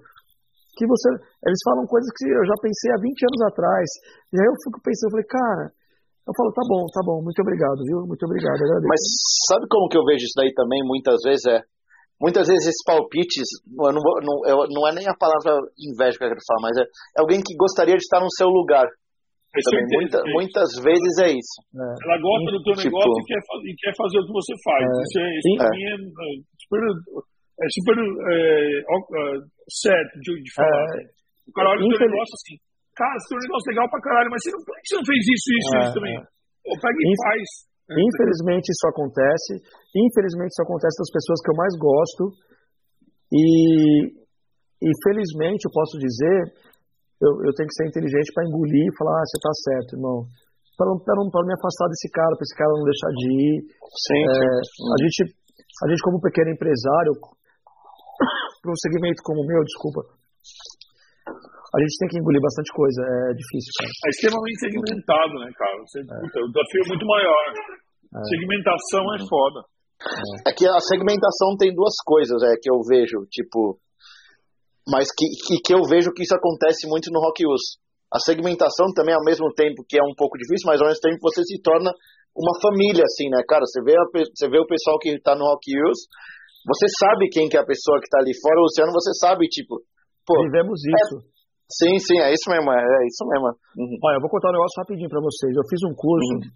que 0.75 0.87
você. 0.87 1.07
Eles 1.43 1.61
falam 1.67 1.83
coisas 1.87 2.07
que 2.15 2.25
eu 2.27 2.45
já 2.47 2.55
pensei 2.63 2.89
há 2.95 2.99
20 2.99 3.27
anos 3.27 3.41
atrás. 3.51 3.87
E 4.31 4.35
aí 4.39 4.47
eu 4.47 4.55
fico 4.63 4.79
pensando, 4.79 5.11
eu 5.11 5.15
falei, 5.19 5.27
cara, 5.27 5.65
eu 6.27 6.33
falo, 6.35 6.49
tá 6.55 6.63
bom, 6.63 6.81
tá 6.91 7.01
bom, 7.03 7.17
muito 7.19 7.39
obrigado, 7.43 7.79
viu? 7.83 8.07
Muito 8.07 8.23
obrigado, 8.23 8.55
agradeço. 8.55 8.87
Mas 8.87 9.03
sabe 9.51 9.65
como 9.67 9.89
que 9.91 9.97
eu 9.99 10.05
vejo 10.07 10.23
isso 10.23 10.37
daí 10.37 10.53
também, 10.55 10.79
muitas 10.87 11.19
vezes, 11.23 11.43
é. 11.47 11.59
Muitas 12.21 12.45
vezes 12.45 12.69
esses 12.69 12.85
palpites, 12.85 13.49
eu 13.65 13.91
não, 13.91 14.01
não, 14.21 14.35
eu, 14.45 14.57
não 14.69 14.85
é 14.85 14.93
nem 14.93 15.09
a 15.09 15.17
palavra 15.17 15.57
inveja 15.73 16.13
que 16.17 16.23
eu 16.23 16.29
quero 16.29 16.45
falar, 16.45 16.69
mas 16.69 16.77
é, 16.77 16.85
é 16.85 17.19
alguém 17.19 17.41
que 17.41 17.57
gostaria 17.57 17.97
de 17.97 18.05
estar 18.05 18.21
no 18.21 18.29
seu 18.37 18.45
lugar. 18.47 18.85
Também, 19.51 19.83
muita, 19.99 20.23
muitas 20.31 20.69
vezes 20.79 21.13
é 21.19 21.33
isso. 21.33 21.57
É. 21.75 21.83
Ela 21.83 22.17
gosta 22.23 22.49
do 22.55 22.63
teu 22.63 22.77
tipo, 22.77 22.95
negócio 22.95 23.19
e 23.19 23.25
quer, 23.27 23.41
e 23.41 23.71
quer 23.75 23.93
fazer 23.99 24.17
o 24.21 24.25
que 24.29 24.31
você 24.37 24.53
faz. 24.63 24.85
É. 24.85 25.01
Isso, 25.01 25.17
é, 25.19 25.27
isso 25.35 25.47
é. 25.59 25.69
mim 25.75 25.83
é, 25.83 25.95
é 25.97 26.31
super 26.55 26.81
é 27.61 27.67
super 27.67 27.97
é, 27.99 28.39
certo 29.67 30.13
de, 30.23 30.31
de 30.39 30.51
falar. 30.55 30.87
É, 30.95 31.03
o 31.43 31.51
cara 31.51 31.67
olha 31.73 31.83
o 31.83 31.89
teu 31.89 32.07
negócio 32.07 32.33
assim, 32.37 32.55
cara, 32.95 33.17
seu 33.27 33.37
negócio 33.37 33.67
é 33.67 33.71
legal 33.75 33.89
pra 33.91 34.01
caralho, 34.01 34.29
mas 34.31 34.39
você 34.39 34.51
não, 34.55 34.61
por 34.63 34.75
que 34.77 34.87
você 34.87 34.95
não 34.95 35.07
fez 35.09 35.21
isso, 35.25 35.47
isso, 35.51 35.71
é, 35.75 35.79
isso 35.83 35.95
também? 35.99 36.15
Pô, 36.63 36.71
pega 36.79 36.95
e 36.95 37.05
Inf 37.11 37.21
faz. 37.21 37.70
Infelizmente 37.89 38.69
isso 38.69 38.85
acontece. 38.87 39.59
Infelizmente 39.95 40.51
isso 40.53 40.63
acontece 40.63 40.95
das 40.99 41.11
pessoas 41.11 41.39
que 41.41 41.49
eu 41.51 41.57
mais 41.57 41.73
gosto. 41.79 42.23
E, 43.31 44.11
e 44.83 44.89
felizmente 45.03 45.65
eu 45.65 45.71
posso 45.71 45.95
dizer, 45.97 46.37
eu, 47.21 47.31
eu 47.47 47.51
tenho 47.55 47.69
que 47.69 47.77
ser 47.79 47.87
inteligente 47.87 48.33
para 48.33 48.47
engolir 48.47 48.85
e 48.87 48.97
falar, 48.97 49.15
ah, 49.15 49.25
você 49.25 49.37
tá 49.39 49.53
certo, 49.55 49.95
irmão. 49.95 50.27
Para 50.75 50.87
não, 50.87 51.29
não, 51.29 51.45
me 51.45 51.53
afastar 51.53 51.87
desse 51.87 52.09
cara, 52.09 52.33
para 52.33 52.43
esse 52.43 52.57
cara 52.57 52.73
não 52.73 52.83
deixar 52.83 53.11
de 53.13 53.27
ir. 53.29 53.55
Sim, 54.09 54.23
é, 54.25 54.49
sim. 54.65 54.87
A 54.89 54.97
gente, 55.03 55.19
a 55.83 55.85
gente 55.87 56.01
como 56.01 56.19
pequeno 56.19 56.49
empresário, 56.49 57.13
para 58.61 58.71
um 58.71 58.79
segmento 58.81 59.21
como 59.23 59.43
o 59.43 59.47
meu, 59.47 59.61
desculpa, 59.63 60.01
a 61.71 61.77
gente 61.79 61.95
tem 62.03 62.07
que 62.11 62.19
engolir 62.19 62.41
bastante 62.43 62.67
coisa, 62.75 62.99
é 62.99 63.33
difícil, 63.33 63.71
cara. 63.79 63.91
É 63.91 64.09
extremamente 64.11 64.59
segmentado, 64.59 65.33
né, 65.39 65.49
cara? 65.55 65.77
Você, 65.87 65.99
é. 66.03 66.19
puta, 66.19 66.37
o 66.43 66.49
desafio 66.51 66.81
é 66.83 66.87
muito 66.91 67.05
maior. 67.07 67.43
É. 68.11 68.19
Segmentação 68.27 69.03
é 69.15 69.19
foda. 69.23 69.59
É. 70.03 70.49
é 70.49 70.51
que 70.51 70.67
a 70.67 70.81
segmentação 70.83 71.55
tem 71.55 71.71
duas 71.71 71.95
coisas 72.03 72.43
é, 72.43 72.59
que 72.59 72.67
eu 72.67 72.81
vejo, 72.83 73.23
tipo, 73.31 73.79
mas 74.83 75.07
que, 75.15 75.23
que, 75.47 75.61
que 75.63 75.73
eu 75.73 75.81
vejo 75.87 76.11
que 76.11 76.23
isso 76.23 76.35
acontece 76.35 76.89
muito 76.89 77.07
no 77.13 77.21
Rock 77.21 77.45
Use. 77.47 77.79
A 78.11 78.19
segmentação 78.19 78.91
também, 78.91 79.15
ao 79.15 79.23
mesmo 79.23 79.47
tempo 79.55 79.85
que 79.87 79.95
é 79.95 80.03
um 80.03 80.15
pouco 80.17 80.37
difícil, 80.37 80.67
mas 80.67 80.81
ao 80.81 80.87
mesmo 80.87 80.99
tempo 80.99 81.21
você 81.21 81.43
se 81.43 81.61
torna 81.61 81.87
uma 82.35 82.51
família, 82.59 83.03
assim, 83.07 83.29
né, 83.29 83.39
cara? 83.47 83.63
Você 83.63 83.79
vê, 83.83 83.95
a, 83.95 84.03
você 84.11 84.49
vê 84.49 84.59
o 84.59 84.67
pessoal 84.67 84.99
que 84.99 85.15
tá 85.21 85.35
no 85.35 85.45
Rock 85.45 85.71
Use, 85.71 86.03
você 86.67 86.85
sabe 86.99 87.29
quem 87.31 87.47
que 87.47 87.55
é 87.55 87.61
a 87.61 87.65
pessoa 87.65 87.99
que 87.99 88.11
está 88.11 88.19
ali 88.19 88.35
fora 88.35 88.55
do 88.55 88.67
oceano, 88.67 88.91
você 88.91 89.13
sabe, 89.15 89.47
tipo. 89.47 89.79
Pô, 90.25 90.43
Vivemos 90.43 90.79
é 90.85 90.91
isso. 90.91 91.30
Sim, 91.71 91.95
sim, 92.03 92.19
é 92.19 92.35
isso 92.35 92.47
mesmo, 92.51 92.67
é, 92.67 92.83
é 92.83 93.01
isso 93.07 93.23
mesmo. 93.31 93.47
Uhum. 93.79 93.95
Olha, 94.03 94.19
eu 94.19 94.23
vou 94.23 94.27
contar 94.27 94.51
um 94.51 94.59
negócio 94.59 94.75
rapidinho 94.83 95.07
para 95.07 95.23
vocês. 95.23 95.55
Eu 95.55 95.63
fiz 95.71 95.79
um 95.87 95.95
curso 95.95 96.35
uhum. 96.35 96.51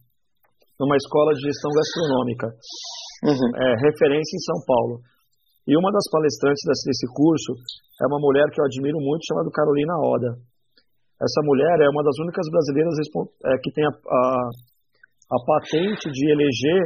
numa 0.84 0.98
escola 1.00 1.32
de 1.32 1.40
gestão 1.40 1.72
gastronômica, 1.72 2.48
uhum. 3.24 3.50
é, 3.56 3.68
referência 3.80 4.36
em 4.36 4.44
São 4.44 4.60
Paulo. 4.68 5.00
E 5.66 5.72
uma 5.80 5.90
das 5.90 6.04
palestrantes 6.12 6.62
desse 6.68 7.08
curso 7.16 7.56
é 8.04 8.06
uma 8.12 8.20
mulher 8.20 8.46
que 8.52 8.60
eu 8.60 8.66
admiro 8.68 9.00
muito, 9.00 9.26
chamada 9.26 9.50
Carolina 9.56 9.96
Oda. 10.04 10.36
Essa 11.16 11.42
mulher 11.48 11.80
é 11.80 11.90
uma 11.90 12.04
das 12.04 12.20
únicas 12.20 12.44
brasileiras 12.52 12.94
é, 13.00 13.56
que 13.64 13.72
tem 13.72 13.88
a, 13.88 13.94
a, 13.96 14.26
a 15.32 15.38
patente 15.48 16.12
de 16.12 16.24
eleger 16.28 16.82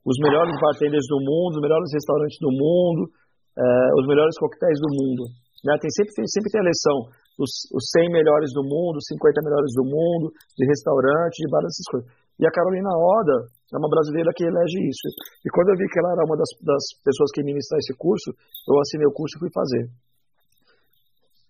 os 0.00 0.16
melhores 0.24 0.56
bartenders 0.58 1.04
do 1.12 1.20
mundo, 1.20 1.60
os 1.60 1.62
melhores 1.62 1.92
restaurantes 1.92 2.38
do 2.40 2.50
mundo, 2.50 3.04
é, 3.52 3.62
os 4.00 4.06
melhores 4.08 4.32
coquetéis 4.40 4.80
do 4.80 4.90
mundo. 4.96 5.28
Né? 5.60 5.76
Tem 5.76 5.90
sempre, 5.92 6.12
tem, 6.16 6.24
sempre 6.24 6.50
tem 6.50 6.60
a 6.62 6.66
eleição 6.66 6.96
os, 7.38 7.52
os 7.72 7.84
100 7.92 8.12
melhores 8.12 8.52
do 8.52 8.64
mundo, 8.64 8.96
os 8.96 9.06
50 9.08 9.40
melhores 9.44 9.72
do 9.76 9.84
mundo, 9.84 10.32
de 10.56 10.64
restaurante, 10.66 11.36
de 11.40 11.48
várias 11.52 11.72
essas 11.72 11.88
coisas. 11.92 12.08
E 12.36 12.44
a 12.44 12.52
Carolina 12.52 12.88
Oda 12.92 13.48
é 13.72 13.76
uma 13.76 13.88
brasileira 13.88 14.28
que 14.36 14.44
elege 14.44 14.80
isso. 14.84 15.08
E 15.44 15.48
quando 15.52 15.72
eu 15.72 15.78
vi 15.80 15.88
que 15.88 15.98
ela 15.98 16.12
era 16.12 16.24
uma 16.24 16.36
das, 16.36 16.48
das 16.60 16.84
pessoas 17.00 17.32
que 17.32 17.44
ministrar 17.44 17.80
esse 17.80 17.96
curso, 17.96 18.32
eu 18.68 18.76
assinei 18.80 19.08
o 19.08 19.16
curso 19.16 19.36
e 19.36 19.40
fui 19.40 19.52
fazer. 19.52 19.84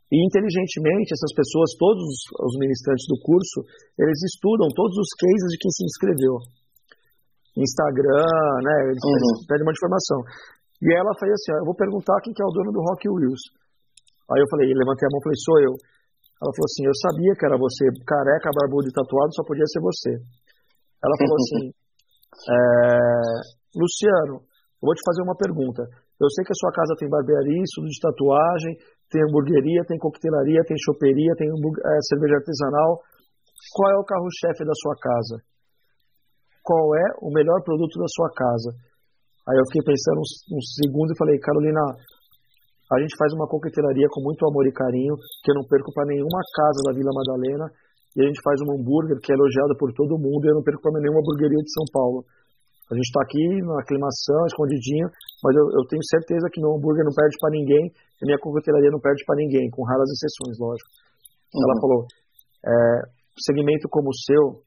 E 0.07 0.22
inteligentemente, 0.22 1.11
essas 1.11 1.34
pessoas, 1.34 1.74
todos 1.74 2.07
os 2.07 2.55
ministrantes 2.62 3.07
do 3.11 3.18
curso, 3.18 3.66
eles 3.99 4.22
estudam 4.22 4.70
todos 4.70 4.95
os 4.95 5.11
cases 5.18 5.51
de 5.51 5.59
quem 5.59 5.70
se 5.74 5.82
inscreveu. 5.82 6.34
Instagram, 7.59 8.30
né? 8.62 8.74
Eles 8.87 9.03
uhum. 9.03 9.43
pedem 9.51 9.66
uma 9.66 9.74
informação. 9.74 10.22
E 10.78 10.87
ela 10.95 11.11
fez 11.18 11.32
assim: 11.32 11.53
ó, 11.53 11.57
eu 11.59 11.66
vou 11.66 11.74
perguntar 11.74 12.20
quem 12.22 12.32
que 12.32 12.43
é 12.43 12.47
o 12.47 12.55
dono 12.55 12.70
do 12.70 12.84
Rock 12.87 13.09
Wheels. 13.09 13.43
Aí 14.27 14.41
eu 14.43 14.49
falei, 14.51 14.66
levantei 14.74 15.07
a 15.07 15.11
mão 15.12 15.20
e 15.22 15.27
falei, 15.27 15.39
sou 15.39 15.59
eu. 15.62 15.74
Ela 16.37 16.53
falou 16.53 16.68
assim, 16.68 16.85
eu 16.85 16.97
sabia 17.01 17.33
que 17.33 17.47
era 17.47 17.57
você, 17.57 17.85
careca, 18.05 18.53
barbudo 18.53 18.91
e 18.91 18.93
tatuado, 18.93 19.33
só 19.33 19.43
podia 19.47 19.64
ser 19.70 19.81
você. 19.81 20.12
Ela 21.01 21.16
falou 21.16 21.39
assim, 21.41 21.64
é, 22.53 22.59
Luciano, 23.72 24.43
eu 24.43 24.85
vou 24.85 24.95
te 24.95 25.05
fazer 25.07 25.22
uma 25.22 25.37
pergunta. 25.39 25.87
Eu 26.20 26.29
sei 26.33 26.45
que 26.45 26.53
a 26.53 26.61
sua 26.61 26.72
casa 26.72 26.97
tem 26.99 27.09
barbearia, 27.09 27.62
estudo 27.62 27.89
de 27.89 28.01
tatuagem, 28.01 28.72
tem 29.09 29.22
hamburgueria, 29.22 29.85
tem 29.87 29.97
coquetelaria, 29.97 30.64
tem 30.66 30.77
choperia, 30.81 31.33
tem 31.37 31.49
é, 31.49 31.93
cerveja 32.09 32.37
artesanal. 32.41 33.01
Qual 33.72 33.89
é 33.93 33.97
o 33.97 34.05
carro-chefe 34.05 34.64
da 34.64 34.74
sua 34.74 34.97
casa? 34.99 35.41
Qual 36.64 36.97
é 36.97 37.07
o 37.22 37.31
melhor 37.31 37.62
produto 37.62 37.97
da 37.97 38.09
sua 38.11 38.29
casa? 38.35 38.74
Aí 39.47 39.57
eu 39.57 39.66
fiquei 39.70 39.87
pensando 39.87 40.18
uns, 40.18 40.33
uns 40.51 40.66
segundos 40.74 41.14
e 41.14 41.18
falei, 41.18 41.39
Carolina, 41.39 41.81
a 42.87 42.97
gente 43.03 43.18
faz 43.18 43.34
uma 43.34 43.51
coquetelaria 43.51 44.07
com 44.14 44.22
muito 44.22 44.47
amor 44.47 44.66
e 44.66 44.72
carinho, 44.72 45.18
que 45.43 45.51
eu 45.51 45.57
não 45.59 45.66
perco 45.66 45.91
para 45.91 46.07
nenhuma 46.07 46.39
casa 46.55 46.80
da 46.87 46.93
Vila 46.95 47.11
Madalena. 47.11 47.66
E 48.14 48.22
a 48.22 48.26
gente 48.30 48.41
faz 48.41 48.62
um 48.62 48.72
hambúrguer 48.72 49.18
que 49.20 49.32
é 49.32 49.34
elogiado 49.34 49.74
por 49.76 49.93
todo 49.93 50.16
mundo 50.16 50.47
e 50.47 50.49
eu 50.49 50.57
não 50.57 50.64
perco 50.64 50.80
para 50.80 51.03
nenhuma 51.03 51.20
hamburgueria 51.20 51.59
de 51.59 51.72
São 51.74 51.84
Paulo. 51.93 52.24
A 52.87 52.95
gente 52.95 53.11
está 53.11 53.20
aqui 53.26 53.45
na 53.66 53.82
aclimação, 53.82 54.47
escondidinho, 54.47 55.11
mas 55.43 55.53
eu, 55.59 55.64
eu, 55.74 55.82
tenho 55.91 56.01
certeza 56.07 56.47
que 56.49 56.62
meu 56.62 56.78
hambúrguer 56.78 57.03
não 57.03 57.11
perde 57.11 57.34
para 57.43 57.51
ninguém 57.51 57.91
e 57.91 58.22
minha 58.24 58.39
coquetelaria 58.39 58.95
não 58.95 59.03
perde 59.03 59.20
para 59.26 59.43
ninguém, 59.43 59.66
com 59.74 59.82
raras 59.82 60.07
exceções, 60.07 60.55
lógico. 60.55 60.89
Uhum. 61.51 61.62
Ela 61.66 61.74
falou: 61.82 62.01
é, 62.62 62.72
segmento 63.43 63.91
como 63.91 64.09
o 64.09 64.14
seu, 64.14 64.62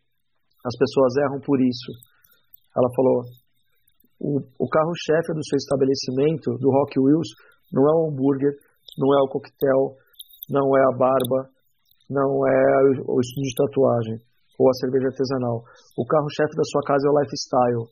as 0.67 0.75
pessoas 0.75 1.15
erram 1.23 1.39
por 1.39 1.63
isso. 1.63 1.89
Ela 2.75 2.91
falou: 2.91 3.23
o, 4.19 4.43
o 4.59 4.67
carro-chefe 4.67 5.31
do 5.31 5.43
seu 5.47 5.55
estabelecimento, 5.55 6.59
do 6.59 6.69
Rock 6.69 6.99
Wheels, 6.99 7.31
não 7.71 7.83
é 7.87 7.93
o 7.93 8.07
hambúrguer, 8.09 8.53
não 8.97 9.09
é 9.13 9.19
o 9.23 9.31
coquetel, 9.31 9.95
não 10.49 10.65
é 10.77 10.81
a 10.89 10.97
barba, 10.97 11.49
não 12.09 12.45
é 12.47 12.61
o 13.05 13.19
estúdio 13.21 13.49
de 13.49 13.55
tatuagem 13.55 14.17
ou 14.59 14.67
a 14.67 14.75
cerveja 14.81 15.07
artesanal. 15.07 15.63
O 15.95 16.03
carro-chefe 16.03 16.53
da 16.57 16.65
sua 16.67 16.83
casa 16.83 17.07
é 17.07 17.11
o 17.11 17.17
lifestyle. 17.21 17.85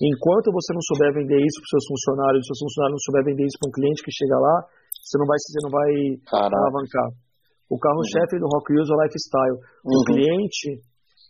Enquanto 0.00 0.50
você 0.50 0.72
não 0.72 0.82
souber 0.90 1.12
vender 1.14 1.38
isso 1.38 1.60
para 1.60 1.68
os 1.68 1.72
seus 1.76 1.86
funcionários, 1.86 2.42
se 2.42 2.50
os 2.50 2.58
seus 2.58 2.62
funcionários 2.66 2.96
não 2.98 3.04
souber 3.06 3.22
vender 3.30 3.44
isso 3.46 3.58
para 3.60 3.68
um 3.68 3.76
cliente 3.76 4.00
que 4.02 4.10
chega 4.10 4.38
lá, 4.40 4.56
você 5.04 5.16
não 5.20 5.26
vai, 5.28 5.38
você 5.38 5.60
não 5.62 5.70
vai 5.70 5.90
alavancar. 6.32 7.08
O 7.68 7.78
carro-chefe 7.78 8.36
uhum. 8.36 8.42
do 8.42 8.50
Rock 8.50 8.72
Wheels 8.72 8.90
é 8.90 8.94
o 8.94 9.02
lifestyle. 9.04 9.58
Uhum. 9.84 9.92
O 9.92 10.00
cliente 10.08 10.68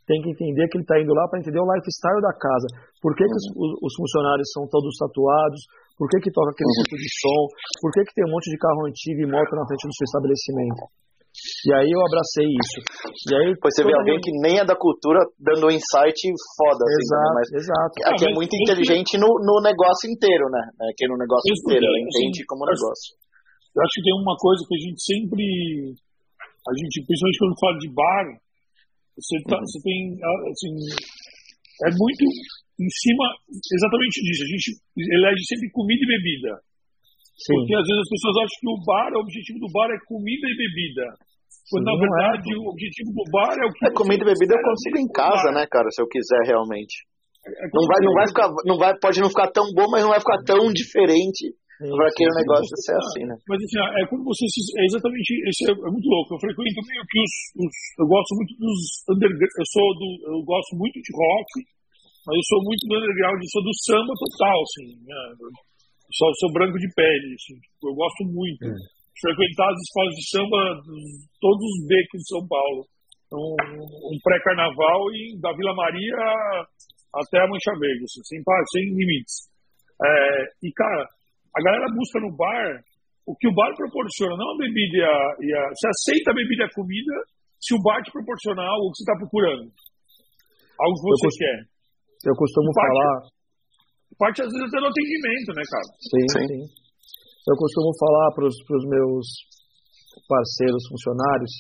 tem 0.07 0.21
que 0.21 0.31
entender 0.33 0.69
que 0.69 0.77
ele 0.79 0.85
está 0.85 0.97
indo 1.01 1.13
lá 1.13 1.29
para 1.29 1.41
entender 1.41 1.61
o 1.61 1.69
lifestyle 1.69 2.21
da 2.21 2.33
casa. 2.33 2.69
Por 3.01 3.13
que, 3.17 3.25
uhum. 3.25 3.31
que 3.31 3.37
os, 3.37 3.45
os, 3.85 3.95
funcionários 3.97 4.49
são 4.53 4.69
todos 4.71 4.97
tatuados? 4.97 5.61
Por 5.95 6.11
que, 6.11 6.19
que 6.27 6.31
toca 6.35 6.51
aquele 6.51 6.71
uhum. 6.75 6.83
tipo 6.83 6.97
de 6.99 7.11
som? 7.23 7.41
Por 7.81 7.91
que, 7.95 8.01
que 8.03 8.15
tem 8.19 8.27
um 8.27 8.33
monte 8.35 8.51
de 8.51 8.59
carro 8.59 8.83
antigo 8.87 9.21
e 9.23 9.31
moto 9.31 9.53
na 9.55 9.67
frente 9.67 9.87
do 9.87 9.95
seu 9.95 10.07
estabelecimento? 10.11 10.83
E 11.35 11.71
aí 11.75 11.91
eu 11.91 11.99
abracei 11.99 12.47
isso. 12.47 12.79
E 13.27 13.33
aí, 13.35 13.49
pois 13.59 13.75
você 13.75 13.83
vê 13.83 13.91
alguém 13.91 14.19
que 14.23 14.31
nem 14.39 14.63
é 14.63 14.65
da 14.65 14.79
cultura 14.79 15.19
dando 15.35 15.67
um 15.67 15.75
insight 15.75 16.19
foda, 16.55 16.83
assim, 16.87 17.03
exato, 17.03 17.27
né? 17.27 17.35
mas 17.35 17.47
exato. 17.59 17.95
Aqui 18.07 18.25
é 18.31 18.33
muito 18.35 18.55
inteligente 18.55 19.19
no, 19.19 19.27
no 19.43 19.59
negócio 19.59 20.07
inteiro, 20.07 20.47
né? 20.47 20.63
Aqui 20.95 21.11
no 21.11 21.19
negócio 21.19 21.51
inteiro, 21.51 21.83
ela 21.83 21.99
entende 21.99 22.39
assim, 22.39 22.47
como 22.47 22.71
negócio. 22.71 23.19
Eu 23.75 23.83
acho 23.83 23.95
que 23.99 24.07
tem 24.07 24.15
uma 24.15 24.37
coisa 24.39 24.63
que 24.63 24.75
a 24.79 24.83
gente 24.87 25.01
sempre, 25.03 25.45
a 26.63 26.73
gente, 26.79 26.97
principalmente 27.03 27.41
quando 27.43 27.59
fala 27.59 27.77
de 27.83 27.91
bar, 27.91 28.27
você, 29.19 29.35
tá, 29.51 29.59
uhum. 29.59 29.67
você 29.67 29.79
tem, 29.83 29.99
assim, 30.23 30.75
é 31.83 31.91
muito 31.91 32.23
em 32.81 32.91
cima 32.91 33.25
exatamente 33.51 34.17
disso. 34.23 34.43
A 34.43 34.51
gente 34.51 34.69
elege 34.97 35.43
sempre 35.47 35.71
comida 35.71 36.03
e 36.03 36.13
bebida. 36.15 36.53
Sim. 37.35 37.55
Porque 37.59 37.75
às 37.75 37.87
vezes 37.87 38.03
as 38.03 38.13
pessoas 38.15 38.35
acham 38.47 38.59
que 38.63 38.71
o 38.71 38.79
bar, 38.87 39.11
o 39.15 39.23
objetivo 39.27 39.59
do 39.59 39.71
bar 39.75 39.91
é 39.91 39.99
comida 40.07 40.47
e 40.47 40.55
bebida. 40.55 41.07
Quando 41.71 41.83
Sim, 41.83 41.91
na 41.91 41.97
é. 41.97 42.01
verdade 42.03 42.49
é. 42.53 42.57
o 42.59 42.65
objetivo 42.71 43.11
do 43.11 43.25
bar 43.31 43.55
é 43.59 43.65
o 43.67 43.73
que. 43.73 43.83
É, 43.87 43.91
comida 43.91 44.23
e 44.23 44.31
bebida 44.31 44.55
eu 44.55 44.63
consigo 44.63 44.97
em 44.99 45.11
casa, 45.11 45.49
né, 45.51 45.67
cara, 45.67 45.89
se 45.91 46.01
eu 46.03 46.07
quiser 46.07 46.47
realmente. 46.47 46.95
É, 47.43 47.51
é 47.51 47.67
não 47.73 47.85
vai, 47.89 47.99
não 48.05 48.15
vai 48.15 48.27
ficar, 48.29 48.49
não 48.65 48.77
vai, 48.79 48.93
pode 49.01 49.19
não 49.21 49.31
ficar 49.31 49.51
tão 49.51 49.67
bom, 49.75 49.89
mas 49.91 50.03
não 50.03 50.13
vai 50.13 50.21
ficar 50.21 50.39
tão 50.45 50.71
diferente 50.71 51.51
para 51.79 52.07
aquele 52.07 52.31
negócio 52.39 52.71
ser 52.79 52.95
assim, 52.95 53.25
né? 53.27 53.35
Mas 53.49 53.59
assim, 53.59 53.81
é 53.83 54.07
quando 54.07 54.23
você 54.25 54.47
se, 54.47 54.61
é 54.79 54.85
exatamente 54.87 55.31
isso 55.51 55.63
é, 55.67 55.73
é, 55.75 55.91
muito 55.91 56.07
louco. 56.07 56.35
Eu 56.35 56.41
frequento 56.41 56.81
meio 56.87 57.05
que 57.11 57.19
os, 57.19 57.35
os 57.67 57.75
eu 57.99 58.07
gosto 58.07 58.33
muito 58.39 58.53
dos 58.63 58.79
underground, 59.11 59.53
eu 59.59 59.69
sou 59.75 59.89
do, 59.99 60.09
eu 60.31 60.41
gosto 60.47 60.73
muito 60.79 60.97
de 61.03 61.11
rock, 61.11 61.51
mas 62.25 62.35
eu 62.35 62.45
sou 62.49 62.61
muito 62.65 62.83
do 62.89 62.97
underground, 62.97 63.37
eu 63.37 63.53
sou 63.53 63.63
do 63.63 63.75
samba 63.85 64.13
total, 64.17 64.59
assim, 64.65 64.89
né? 65.05 65.21
Sou, 66.13 66.31
sou 66.41 66.53
branco 66.53 66.79
de 66.79 66.89
pele, 66.97 67.29
assim, 67.37 67.57
tipo, 67.61 67.91
eu 67.91 67.95
gosto 67.95 68.23
muito. 68.33 68.65
É. 68.65 68.77
Frequentar 69.21 69.69
as 69.69 69.79
escolas 69.79 70.15
de 70.15 70.25
samba, 70.33 70.61
todos 71.41 71.63
os 71.63 71.77
becos 71.87 72.21
de 72.21 72.29
São 72.29 72.43
Paulo. 72.49 72.81
Então, 73.27 73.41
um 73.41 74.19
pré-carnaval 74.23 75.01
e 75.13 75.39
da 75.41 75.53
Vila 75.53 75.75
Maria 75.75 76.19
até 77.15 77.39
a 77.41 77.49
Mancha 77.49 77.73
Verde, 77.79 78.05
assim, 78.05 78.23
sem, 78.25 78.41
sem 78.43 78.85
limites. 78.95 79.49
É, 80.03 80.67
e, 80.67 80.73
cara, 80.73 81.07
a 81.55 81.61
galera 81.63 81.87
busca 81.95 82.21
no 82.21 82.35
bar 82.37 82.83
o 83.27 83.35
que 83.37 83.49
o 83.49 83.55
bar 83.55 83.73
proporciona, 83.77 84.37
não 84.37 84.53
a 84.53 84.59
bebida 84.59 84.97
e 84.97 85.03
a, 85.03 85.17
e 85.41 85.49
a. 85.55 85.63
Você 85.73 85.89
aceita 85.89 86.31
a 86.31 86.35
bebida 86.35 86.65
e 86.65 86.67
a 86.67 86.75
comida 86.75 87.15
se 87.61 87.75
o 87.75 87.81
bar 87.81 88.03
te 88.03 88.13
proporcionar 88.13 88.67
algo 88.67 88.91
que 88.93 88.99
você 88.99 89.05
está 89.05 89.17
procurando. 89.17 89.73
Algo 90.79 90.95
que 90.95 91.09
você 91.09 91.27
eu 91.27 91.39
quer. 91.39 91.74
Eu 92.25 92.35
costumo 92.35 92.71
parte, 92.73 92.89
falar. 92.89 93.17
Parte 94.19 94.39
às 94.43 94.51
vezes 94.51 94.69
até 94.69 94.79
no 94.81 94.89
atendimento, 94.89 95.51
né, 95.53 95.65
cara? 95.69 95.89
Sim, 96.01 96.25
sim. 96.33 96.47
sim. 96.49 96.63
Eu 97.45 97.57
costumo 97.61 97.91
falar 98.01 98.29
para 98.33 98.47
os 98.49 98.85
meus 98.89 99.27
parceiros, 100.29 100.83
funcionários, 100.89 101.53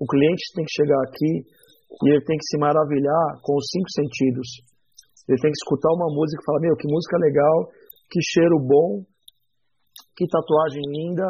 o 0.00 0.06
cliente 0.06 0.42
tem 0.54 0.64
que 0.64 0.76
chegar 0.76 1.00
aqui 1.06 1.32
e 1.46 2.06
ele 2.10 2.24
tem 2.24 2.36
que 2.36 2.48
se 2.50 2.58
maravilhar 2.58 3.38
com 3.42 3.54
os 3.54 3.66
cinco 3.70 3.90
sentidos. 3.92 4.48
Ele 5.28 5.38
tem 5.38 5.50
que 5.50 5.60
escutar 5.62 5.90
uma 5.94 6.10
música 6.10 6.40
e 6.40 6.46
falar, 6.46 6.60
meu, 6.60 6.76
que 6.76 6.90
música 6.90 7.18
legal, 7.18 7.56
que 8.10 8.20
cheiro 8.22 8.58
bom, 8.62 9.02
que 10.14 10.26
tatuagem 10.26 10.82
linda, 10.90 11.26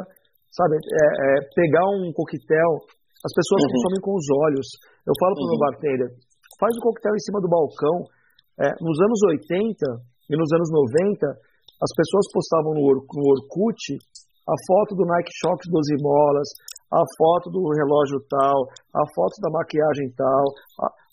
sabe? 0.52 0.76
É, 0.76 1.04
é, 1.04 1.28
pegar 1.52 1.84
um 1.96 2.12
coquetel, 2.12 2.70
as 3.24 3.32
pessoas 3.32 3.61
uhum. 3.64 3.72
consomem 3.72 4.00
com 4.04 4.14
os 4.14 4.26
olhos. 4.48 4.68
Eu 5.04 5.14
falo 5.20 5.32
para 5.34 5.42
o 5.42 5.44
uhum. 5.44 5.52
meu 5.52 5.61
bartender, 5.64 6.11
faz 6.61 6.72
o 6.76 6.84
coquetel 6.84 7.14
em 7.16 7.24
cima 7.24 7.40
do 7.40 7.48
balcão. 7.48 7.96
É, 8.59 8.72
nos 8.80 8.96
anos 9.00 9.20
80 9.36 9.84
e 10.30 10.36
nos 10.36 10.50
anos 10.52 10.70
90, 10.72 11.26
as 11.82 11.92
pessoas 11.92 12.26
postavam 12.32 12.72
no, 12.72 12.82
Or 12.88 13.04
no 13.04 13.24
Orkut 13.36 13.76
a 14.46 14.57
foto 14.62 14.94
do 14.94 15.04
Nike 15.04 15.32
Shox 15.42 15.66
12 15.66 15.98
molas, 16.00 16.48
a 16.94 17.02
foto 17.18 17.50
do 17.50 17.66
relógio 17.66 18.22
tal, 18.30 18.70
a 18.94 19.04
foto 19.11 19.34
da 19.42 19.50
maquiagem 19.50 20.07
tal. 20.14 20.44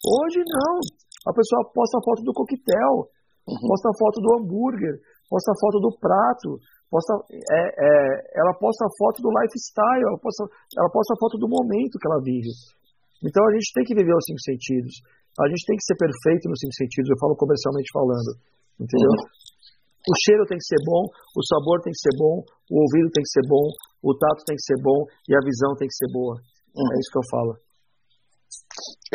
Hoje 0.05 0.39
não. 0.45 0.77
A 1.25 1.33
pessoa 1.33 1.65
posta 1.73 1.97
a 1.97 2.03
foto 2.03 2.21
do 2.21 2.33
coquetel, 2.35 3.09
uhum. 3.47 3.67
posta 3.67 3.89
a 3.89 3.97
foto 3.97 4.21
do 4.21 4.29
hambúrguer, 4.37 4.99
posta 5.29 5.51
a 5.51 5.59
foto 5.59 5.79
do 5.79 5.91
prato, 5.97 6.59
posta, 6.91 7.13
é, 7.31 7.61
é, 7.73 7.93
ela 8.37 8.53
posta 8.59 8.85
a 8.85 8.93
foto 8.99 9.23
do 9.23 9.31
lifestyle, 9.31 10.03
ela 10.03 10.19
posta, 10.19 10.43
ela 10.77 10.91
posta 10.91 11.15
a 11.15 11.19
foto 11.19 11.39
do 11.39 11.47
momento 11.47 11.97
que 11.97 12.07
ela 12.07 12.21
vive. 12.21 12.51
Então 13.23 13.41
a 13.47 13.51
gente 13.55 13.71
tem 13.73 13.83
que 13.87 13.95
viver 13.95 14.13
os 14.13 14.25
cinco 14.27 14.43
sentidos. 14.43 14.93
A 15.39 15.45
gente 15.49 15.65
tem 15.65 15.77
que 15.77 15.87
ser 15.87 15.97
perfeito 15.97 16.45
nos 16.49 16.59
cinco 16.61 16.75
sentidos, 16.77 17.09
eu 17.09 17.19
falo 17.19 17.33
comercialmente 17.33 17.89
falando. 17.89 18.31
Entendeu? 18.77 19.09
Uhum. 19.09 19.43
O 20.03 20.13
cheiro 20.27 20.43
tem 20.45 20.59
que 20.59 20.67
ser 20.67 20.81
bom, 20.83 21.07
o 21.07 21.41
sabor 21.47 21.79
tem 21.79 21.93
que 21.95 22.03
ser 22.03 22.13
bom, 22.19 22.43
o 22.43 22.75
ouvido 22.83 23.07
tem 23.15 23.23
que 23.23 23.33
ser 23.33 23.45
bom, 23.47 23.65
o 24.03 24.11
tato 24.11 24.43
tem 24.43 24.55
que 24.59 24.65
ser 24.67 24.77
bom 24.83 24.99
e 25.29 25.31
a 25.31 25.41
visão 25.41 25.71
tem 25.79 25.87
que 25.87 25.95
ser 25.95 26.11
boa. 26.11 26.35
Uhum. 26.75 26.89
É 26.91 26.95
isso 26.99 27.11
que 27.13 27.19
eu 27.23 27.29
falo. 27.31 27.51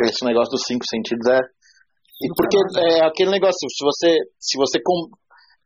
Esse 0.01 0.25
negócio 0.25 0.49
dos 0.49 0.65
cinco 0.65 0.83
sentidos 0.89 1.27
é. 1.29 1.39
E 1.39 2.27
porque 2.35 2.57
é 2.83 3.05
aquele 3.05 3.31
negócio, 3.31 3.63
se 3.69 3.83
você, 3.85 4.11
se 4.39 4.57
você 4.57 4.81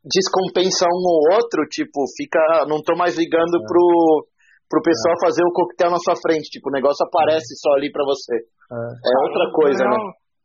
descompensa 0.06 0.86
um 0.86 1.04
ou 1.08 1.40
outro, 1.40 1.64
tipo, 1.72 2.04
fica. 2.18 2.68
Não 2.68 2.84
tô 2.84 2.94
mais 2.98 3.16
ligando 3.16 3.56
é. 3.58 3.64
pro, 3.66 4.28
pro 4.70 4.84
pessoal 4.84 5.16
é. 5.18 5.26
fazer 5.26 5.44
o 5.48 5.56
coquetel 5.56 5.90
na 5.90 6.04
sua 6.04 6.16
frente. 6.20 6.52
Tipo, 6.52 6.70
o 6.70 6.76
negócio 6.76 7.02
aparece 7.08 7.56
só 7.58 7.74
ali 7.74 7.90
para 7.92 8.04
você. 8.06 8.36
É, 8.36 8.76
é 8.76 9.16
outra 9.24 9.46
coisa, 9.56 9.84
né? 9.88 9.98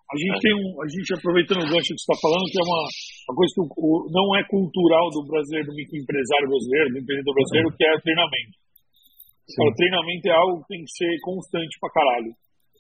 A 0.09 0.16
gente 0.16 0.40
tem 0.40 0.54
um, 0.56 0.68
a 0.80 0.88
gente 0.88 1.12
aproveitando 1.12 1.61
o 1.61 1.68
gancho 1.68 1.92
que 1.92 2.00
você 2.00 2.09
está 2.09 2.16
falando, 2.16 2.48
que 2.48 2.56
é 2.56 2.64
uma, 2.64 2.82
uma 3.28 3.34
coisa 3.36 3.52
que 3.52 3.61
o, 3.61 4.09
não 4.09 4.26
é 4.36 4.42
cultural 4.48 5.04
do 5.12 5.20
brasileiro, 5.28 5.68
do 5.68 5.76
microempresário 5.76 6.48
brasileiro, 6.48 6.88
do 6.96 6.98
empreendedor 7.04 7.34
brasileiro, 7.36 7.76
que 7.76 7.84
é 7.84 7.92
treinamento. 8.00 8.56
Cara, 9.52 9.76
treinamento 9.76 10.24
é 10.28 10.36
algo 10.36 10.64
que 10.64 10.68
tem 10.72 10.80
que 10.80 10.92
ser 10.96 11.12
constante 11.20 11.76
pra 11.76 11.92
caralho. 11.92 12.32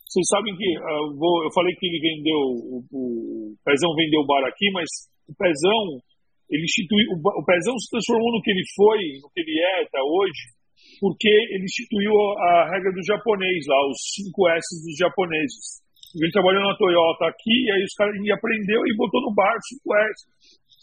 Vocês 0.08 0.24
sabem 0.32 0.56
que 0.56 0.68
uh, 0.80 1.12
vou, 1.20 1.44
eu 1.44 1.52
falei 1.52 1.76
que 1.76 1.84
ele 1.84 2.00
vendeu, 2.00 2.40
o, 2.40 2.80
o, 2.92 3.52
Pezão 3.60 3.92
vendeu 3.92 4.24
o 4.24 4.28
bar 4.28 4.40
aqui, 4.48 4.72
mas 4.72 4.88
o 5.28 5.36
Pezão, 5.36 6.00
ele 6.48 6.64
instituiu, 6.64 7.12
o, 7.12 7.16
o 7.20 7.44
Pezão 7.44 7.76
se 7.76 7.92
transformou 7.92 8.32
no 8.32 8.40
que 8.40 8.50
ele 8.52 8.64
foi, 8.72 9.00
no 9.20 9.28
que 9.28 9.40
ele 9.44 9.52
é 9.60 9.84
até 9.84 10.00
hoje, 10.00 10.56
porque 10.96 11.28
ele 11.28 11.64
instituiu 11.64 12.12
a, 12.40 12.64
a 12.64 12.70
regra 12.72 12.88
do 12.88 13.04
japonês 13.04 13.68
lá, 13.68 13.76
os 13.84 14.00
5 14.16 14.48
S 14.48 14.68
dos 14.80 14.96
japoneses. 14.96 15.84
Ele 16.16 16.32
trabalhou 16.32 16.64
na 16.64 16.76
Toyota 16.76 17.28
aqui, 17.28 17.56
e 17.66 17.70
aí 17.72 17.82
os 17.84 17.94
caras 17.98 18.16
aprendeu 18.16 18.80
e 18.86 18.96
botou 18.96 19.20
no 19.28 19.34
bar 19.34 19.52
5S. 19.52 20.18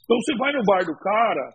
Então 0.05 0.17
você 0.21 0.33
vai 0.37 0.53
no 0.53 0.61
bar 0.61 0.85
do 0.85 0.93
cara, 1.01 1.45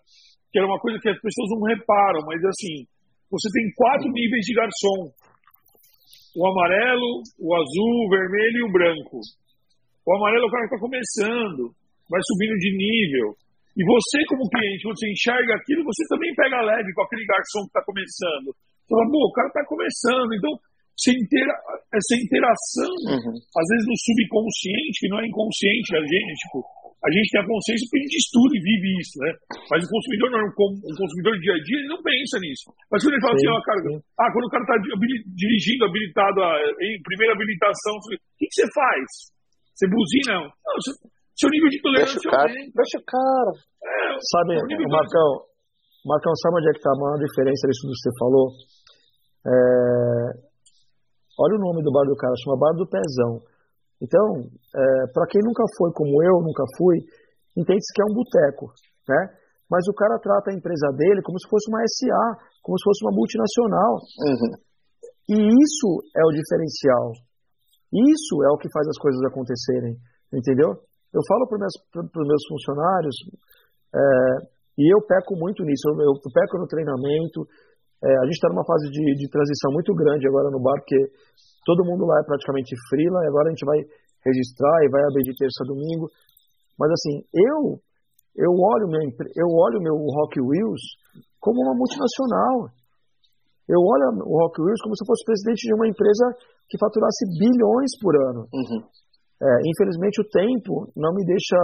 que 0.50 0.58
era 0.58 0.66
uma 0.66 0.80
coisa 0.82 0.98
que 0.98 1.08
as 1.08 1.20
pessoas 1.22 1.48
não 1.54 1.62
reparam, 1.70 2.26
mas 2.26 2.42
assim, 2.42 2.82
você 3.30 3.46
tem 3.54 3.70
quatro 3.78 4.10
níveis 4.10 4.42
de 4.42 4.54
garçom: 4.58 4.98
o 6.34 6.42
amarelo, 6.42 7.22
o 7.38 7.48
azul, 7.54 7.94
o 8.06 8.10
vermelho 8.10 8.58
e 8.58 8.66
o 8.66 8.72
branco. 8.72 9.18
O 10.02 10.10
amarelo 10.18 10.44
é 10.44 10.48
o 10.48 10.50
cara 10.50 10.66
que 10.66 10.74
está 10.74 10.82
começando, 10.82 11.70
vai 12.10 12.20
subindo 12.26 12.58
de 12.58 12.70
nível. 12.74 13.38
E 13.78 13.86
você, 13.86 14.18
como 14.26 14.50
cliente, 14.50 14.82
você 14.82 15.06
enxerga 15.06 15.54
aquilo, 15.54 15.86
você 15.86 16.02
também 16.10 16.34
pega 16.34 16.66
leve 16.66 16.90
com 16.92 17.02
aquele 17.06 17.24
garçom 17.24 17.62
que 17.62 17.70
está 17.70 17.82
começando. 17.86 18.50
Você 18.50 18.90
fala, 18.90 19.06
pô, 19.06 19.20
o 19.22 19.32
cara 19.32 19.46
está 19.46 19.62
começando. 19.64 20.30
Então, 20.34 20.52
essa, 21.00 21.16
intera 21.16 21.54
essa 21.96 22.14
interação, 22.20 22.92
uhum. 23.08 23.32
às 23.32 23.66
vezes 23.72 23.84
no 23.88 23.96
subconsciente, 23.96 25.00
que 25.00 25.08
não 25.08 25.20
é 25.20 25.24
inconsciente 25.24 25.96
a 25.96 26.04
gente, 26.04 26.36
tipo, 26.44 26.60
a 27.00 27.08
gente 27.08 27.32
tem 27.32 27.40
a 27.40 27.48
consciência 27.48 27.84
porque 27.88 27.96
a 27.96 28.04
gente 28.04 28.20
estuda 28.20 28.52
e 28.52 28.60
vive 28.60 28.88
isso, 29.00 29.16
né? 29.24 29.32
Mas 29.72 29.80
o 29.80 29.88
consumidor 29.88 30.28
não, 30.36 30.44
um 30.44 30.96
consumidor 31.00 31.32
dia 31.40 31.56
a 31.56 31.60
dia, 31.64 31.78
ele 31.80 31.88
não 31.88 32.00
pensa 32.04 32.36
nisso. 32.44 32.68
Mas 32.92 33.00
quando 33.00 33.16
ele 33.16 33.24
fala 33.24 33.36
sim, 33.40 33.48
assim, 33.48 33.56
ó, 33.56 33.58
cara, 33.64 33.80
ah, 34.20 34.28
quando 34.36 34.44
o 34.44 34.52
cara 34.52 34.64
está 34.68 34.76
dirigindo, 35.32 35.88
habilitado, 35.88 36.36
a, 36.44 36.50
em 36.60 37.00
primeira 37.00 37.32
habilitação, 37.32 37.96
o 37.96 38.00
que, 38.36 38.44
que 38.44 38.56
você 38.60 38.68
faz? 38.68 39.32
Você 39.72 39.88
buzina? 39.88 40.44
Não, 40.44 40.76
seu, 40.84 40.92
seu 41.40 41.48
nível 41.48 41.72
de 41.72 41.80
tolerância 41.80 42.20
deixa 42.20 42.28
o 42.28 42.32
cara, 42.36 42.52
aumenta. 42.52 42.72
Deixa 42.76 42.98
o 43.00 43.04
cara. 43.08 43.52
É, 43.80 43.96
sabe, 44.20 44.50
o 44.60 44.92
Marcão, 44.92 45.28
Marcão, 46.04 46.32
sabe 46.36 46.60
onde 46.60 46.68
é 46.68 46.72
que 46.76 46.84
está 46.84 46.92
a 46.92 47.00
maior 47.00 47.16
diferença 47.16 47.64
disso 47.64 47.88
que 47.88 47.96
você 47.96 48.12
falou? 48.20 48.46
É, 49.40 50.49
olha 51.40 51.56
o 51.56 51.64
nome 51.64 51.82
do 51.82 51.90
bar 51.90 52.04
do 52.04 52.16
cara, 52.16 52.36
chama 52.44 52.60
Bar 52.60 52.76
do 52.76 52.84
Pezão. 52.84 53.40
Então, 54.00 54.44
é, 54.76 54.84
para 55.12 55.26
quem 55.28 55.40
nunca 55.40 55.64
foi 55.76 55.92
como 55.92 56.22
eu, 56.22 56.44
nunca 56.44 56.64
fui, 56.76 57.00
entende-se 57.56 57.92
que 57.96 58.02
é 58.04 58.08
um 58.08 58.16
boteco, 58.16 58.72
né? 59.08 59.40
Mas 59.70 59.86
o 59.88 59.94
cara 59.94 60.18
trata 60.18 60.50
a 60.50 60.56
empresa 60.56 60.88
dele 60.96 61.22
como 61.22 61.38
se 61.38 61.48
fosse 61.48 61.70
uma 61.70 61.80
SA, 61.86 62.42
como 62.60 62.76
se 62.76 62.84
fosse 62.84 63.04
uma 63.06 63.14
multinacional. 63.14 63.92
Uhum. 64.26 64.52
E 65.30 65.36
isso 65.46 65.88
é 66.16 66.22
o 66.26 66.34
diferencial. 66.34 67.12
Isso 67.92 68.34
é 68.42 68.50
o 68.50 68.58
que 68.58 68.68
faz 68.72 68.86
as 68.88 68.98
coisas 68.98 69.22
acontecerem, 69.24 69.94
entendeu? 70.32 70.74
Eu 71.14 71.22
falo 71.26 71.46
para 71.46 72.02
os 72.02 72.28
meus 72.28 72.44
funcionários, 72.48 73.16
é, 73.94 74.00
e 74.78 74.94
eu 74.94 75.02
peco 75.06 75.34
muito 75.36 75.62
nisso, 75.64 75.88
eu, 75.90 75.98
eu 75.98 76.14
peco 76.32 76.58
no 76.58 76.66
treinamento, 76.66 77.46
é, 78.00 78.08
a 78.08 78.24
gente 78.24 78.40
está 78.40 78.48
numa 78.48 78.64
fase 78.64 78.88
de, 78.88 79.04
de, 79.12 79.28
transição 79.28 79.72
muito 79.76 79.92
grande 79.92 80.24
agora 80.26 80.48
no 80.48 80.60
bar, 80.60 80.80
porque 80.80 81.12
todo 81.68 81.84
mundo 81.84 82.08
lá 82.08 82.16
é 82.16 82.24
praticamente 82.24 82.72
freela, 82.88 83.20
e 83.24 83.28
agora 83.28 83.48
a 83.48 83.52
gente 83.52 83.66
vai 83.68 83.76
registrar 84.24 84.76
e 84.84 84.88
vai 84.88 85.02
abrir 85.04 85.24
de 85.24 85.36
terça 85.36 85.60
a 85.64 85.68
domingo. 85.68 86.08
Mas 86.80 86.88
assim, 86.96 87.20
eu 87.36 87.76
eu 88.40 88.52
olho 88.56 88.88
meu 88.88 89.04
eu 89.36 89.48
olho 89.52 89.84
meu 89.84 89.96
Rock 89.96 90.40
Wheels 90.40 90.80
como 91.40 91.60
uma 91.60 91.76
multinacional. 91.76 92.72
Eu 93.68 93.78
olho 93.78 94.24
o 94.24 94.34
Rock 94.48 94.60
Wheels 94.64 94.80
como 94.80 94.96
se 94.96 95.04
fosse 95.04 95.24
presidente 95.24 95.68
de 95.68 95.74
uma 95.74 95.86
empresa 95.86 96.24
que 96.68 96.80
faturasse 96.80 97.28
bilhões 97.36 97.92
por 98.00 98.16
ano. 98.16 98.48
Uhum. 98.48 98.80
É, 99.44 99.50
infelizmente 99.68 100.20
o 100.24 100.28
tempo 100.28 100.88
não 100.96 101.12
me 101.12 101.24
deixa. 101.24 101.56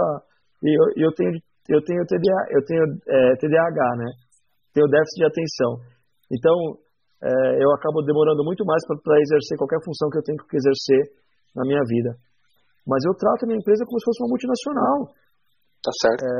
Eu, 0.61 1.09
eu 1.09 1.11
tenho 1.17 1.33
eu 1.67 1.83
tenho 1.83 2.05
TDA, 2.05 2.41
eu 2.55 2.63
tenho 2.63 2.83
é, 3.09 3.35
TDAH, 3.35 3.95
né? 3.97 4.09
Tenho 4.73 4.87
déficit 4.87 5.17
de 5.17 5.25
atenção. 5.25 5.96
Então, 6.31 6.55
é, 7.23 7.31
eu 7.63 7.69
acabo 7.73 8.03
demorando 8.03 8.43
muito 8.43 8.63
mais 8.65 8.83
para 8.85 9.19
exercer 9.19 9.57
qualquer 9.57 9.79
função 9.83 10.09
que 10.09 10.19
eu 10.19 10.25
tenho 10.25 10.37
que 10.37 10.57
exercer 10.57 11.01
na 11.55 11.63
minha 11.63 11.81
vida. 11.87 12.13
Mas 12.85 13.03
eu 13.03 13.13
trato 13.17 13.43
a 13.43 13.47
minha 13.47 13.59
empresa 13.59 13.83
como 13.83 13.99
se 13.99 14.05
fosse 14.05 14.21
uma 14.23 14.31
multinacional. 14.31 14.97
Tá 15.81 15.91
certo. 16.03 16.23
É, 16.23 16.31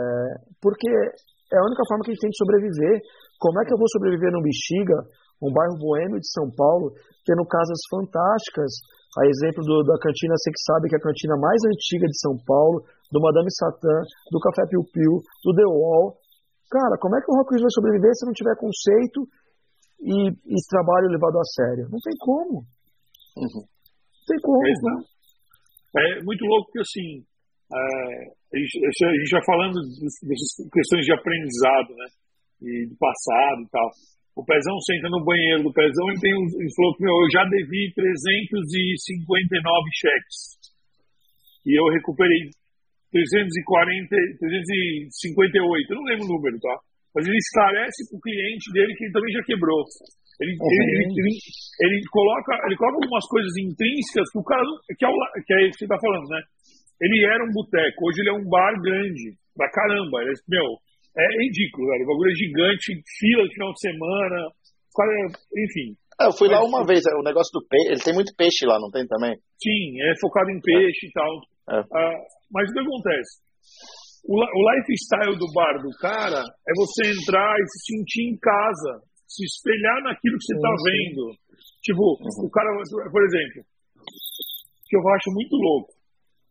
porque 0.61 0.87
é 0.87 1.57
a 1.59 1.65
única 1.65 1.83
forma 1.87 2.03
que 2.03 2.11
a 2.11 2.13
gente 2.13 2.23
tem 2.23 2.31
de 2.31 2.39
sobreviver. 2.39 2.95
Como 3.39 3.57
é 3.59 3.63
que 3.65 3.73
eu 3.73 3.79
vou 3.79 3.87
sobreviver 3.91 4.31
no 4.31 4.43
Bexiga, 4.43 4.97
um 5.43 5.51
bairro 5.51 5.79
boêmio 5.79 6.19
de 6.19 6.29
São 6.31 6.47
Paulo, 6.51 6.93
tendo 7.25 7.43
casas 7.47 7.79
fantásticas? 7.91 8.71
A 9.17 9.25
exemplo 9.25 9.65
do, 9.65 9.81
da 9.81 9.97
cantina, 9.97 10.35
você 10.37 10.51
que 10.51 10.61
sabe 10.61 10.89
que 10.89 10.95
é 10.95 10.99
a 11.01 11.07
cantina 11.09 11.35
mais 11.41 11.57
antiga 11.65 12.05
de 12.05 12.17
São 12.21 12.37
Paulo, 12.45 12.85
do 13.09 13.19
Madame 13.19 13.49
Satã, 13.49 13.97
do 14.29 14.39
Café 14.39 14.67
Piu 14.69 14.83
Piu, 14.93 15.13
do 15.41 15.51
The 15.57 15.65
Wall. 15.65 16.19
Cara, 16.69 16.99
como 16.99 17.17
é 17.17 17.19
que 17.23 17.31
o 17.31 17.35
Rock 17.39 17.55
vai 17.57 17.71
sobreviver 17.71 18.11
se 18.13 18.25
não 18.27 18.35
tiver 18.35 18.55
conceito 18.59 19.25
e, 19.99 20.29
e 20.29 20.57
trabalho 20.69 21.11
levado 21.11 21.37
a 21.39 21.43
sério. 21.43 21.89
Não 21.89 21.99
tem 21.99 22.15
como. 22.19 22.65
Uhum. 23.37 23.63
Não 23.63 24.25
tem 24.27 24.39
como. 24.41 24.63
É, 25.97 26.19
é 26.19 26.23
muito 26.23 26.43
louco 26.45 26.71
que 26.71 26.79
assim, 26.79 27.23
é, 27.67 27.77
a, 28.53 28.57
gente, 28.57 28.75
a 28.85 29.13
gente 29.13 29.29
já 29.29 29.41
falando 29.45 29.75
dessas 29.75 30.51
questões 30.71 31.03
de 31.05 31.13
aprendizado, 31.13 31.91
né? 31.95 32.07
E 32.61 32.87
do 32.87 32.95
passado 32.97 33.61
e 33.61 33.69
tal. 33.69 33.89
O 34.37 34.45
Pezão 34.45 34.77
senta 34.85 35.09
no 35.09 35.25
banheiro 35.25 35.63
do 35.63 35.73
Pezão 35.73 36.05
e 36.13 36.19
tem 36.21 36.29
ele 36.29 36.73
falou 36.77 36.93
que 36.95 37.03
meu, 37.03 37.13
eu 37.13 37.29
já 37.33 37.43
devi 37.49 37.91
359 37.93 39.89
cheques. 39.97 40.37
E 41.65 41.73
eu 41.73 41.85
recuperei 41.89 42.53
340, 43.11 44.15
358, 44.39 45.89
eu 45.89 45.95
não 45.97 46.03
lembro 46.03 46.25
o 46.25 46.33
número, 46.37 46.59
tá? 46.59 46.77
Mas 47.13 47.25
ele 47.25 47.37
esclarece 47.37 48.07
para 48.09 48.17
o 48.17 48.21
cliente 48.21 48.65
dele 48.73 48.93
que 48.95 49.03
ele 49.05 49.13
também 49.13 49.33
já 49.33 49.43
quebrou. 49.43 49.83
Ele, 50.37 50.53
uhum. 50.53 50.69
ele, 50.69 51.05
ele, 51.17 51.33
ele, 51.81 51.97
coloca, 52.13 52.53
ele 52.65 52.77
coloca 52.77 52.97
algumas 53.01 53.25
coisas 53.25 53.53
intrínsecas 53.57 54.29
que 54.29 54.37
o 54.37 54.45
cara 54.45 54.61
que 54.93 55.05
é, 55.05 55.09
o, 55.09 55.15
que 55.41 55.53
é 55.53 55.59
isso 55.65 55.77
que 55.81 55.85
você 55.85 55.89
está 55.89 55.97
falando, 55.97 56.29
né? 56.29 56.41
Ele 57.01 57.25
era 57.25 57.43
um 57.45 57.53
boteco, 57.53 58.05
hoje 58.05 58.21
ele 58.21 58.29
é 58.29 58.37
um 58.37 58.45
bar 58.49 58.73
grande, 58.81 59.33
pra 59.55 59.69
caramba. 59.69 60.21
Ele, 60.21 60.33
meu, 60.49 60.65
é 61.17 61.25
ridículo, 61.41 61.89
velho. 61.89 62.05
O 62.05 62.09
bagulho 62.13 62.31
é 62.31 62.37
gigante, 62.37 63.01
fila 63.17 63.43
de 63.49 63.53
final 63.53 63.73
de 63.73 63.81
semana, 63.81 64.37
cara, 64.93 65.13
enfim. 65.57 65.97
É, 66.21 66.25
eu 66.25 66.33
fui 66.33 66.49
lá 66.49 66.61
uma 66.65 66.85
vez, 66.85 67.01
o 67.05 67.25
negócio 67.25 67.53
do 67.53 67.65
peixe, 67.67 67.89
ele 67.93 68.05
tem 68.05 68.13
muito 68.13 68.33
peixe 68.37 68.65
lá, 68.65 68.77
não 68.81 68.89
tem 68.89 69.05
também? 69.05 69.37
Sim, 69.61 70.01
é 70.01 70.13
focado 70.21 70.49
em 70.49 70.61
peixe 70.61 71.05
é. 71.05 71.09
e 71.09 71.11
tal. 71.13 71.33
É. 71.69 71.79
Uh, 71.81 72.17
mas 72.53 72.69
o 72.69 72.73
que 72.73 72.79
acontece? 72.79 73.31
O, 74.27 74.35
o 74.35 74.61
lifestyle 74.75 75.39
do 75.39 75.47
bar 75.55 75.79
do 75.79 75.91
cara 76.03 76.43
é 76.43 76.71
você 76.75 77.15
entrar 77.15 77.55
e 77.55 77.65
se 77.71 77.95
sentir 77.95 78.27
em 78.27 78.37
casa, 78.37 78.99
se 79.23 79.43
espelhar 79.47 80.03
naquilo 80.03 80.35
que 80.35 80.45
você 80.51 80.55
está 80.59 80.73
vendo. 80.83 81.23
Tipo, 81.79 82.03
uhum. 82.19 82.45
o 82.45 82.51
cara, 82.51 82.67
por 83.07 83.23
exemplo, 83.23 83.63
que 84.83 84.95
eu 84.99 85.03
acho 85.15 85.31
muito 85.31 85.55
louco, 85.55 85.95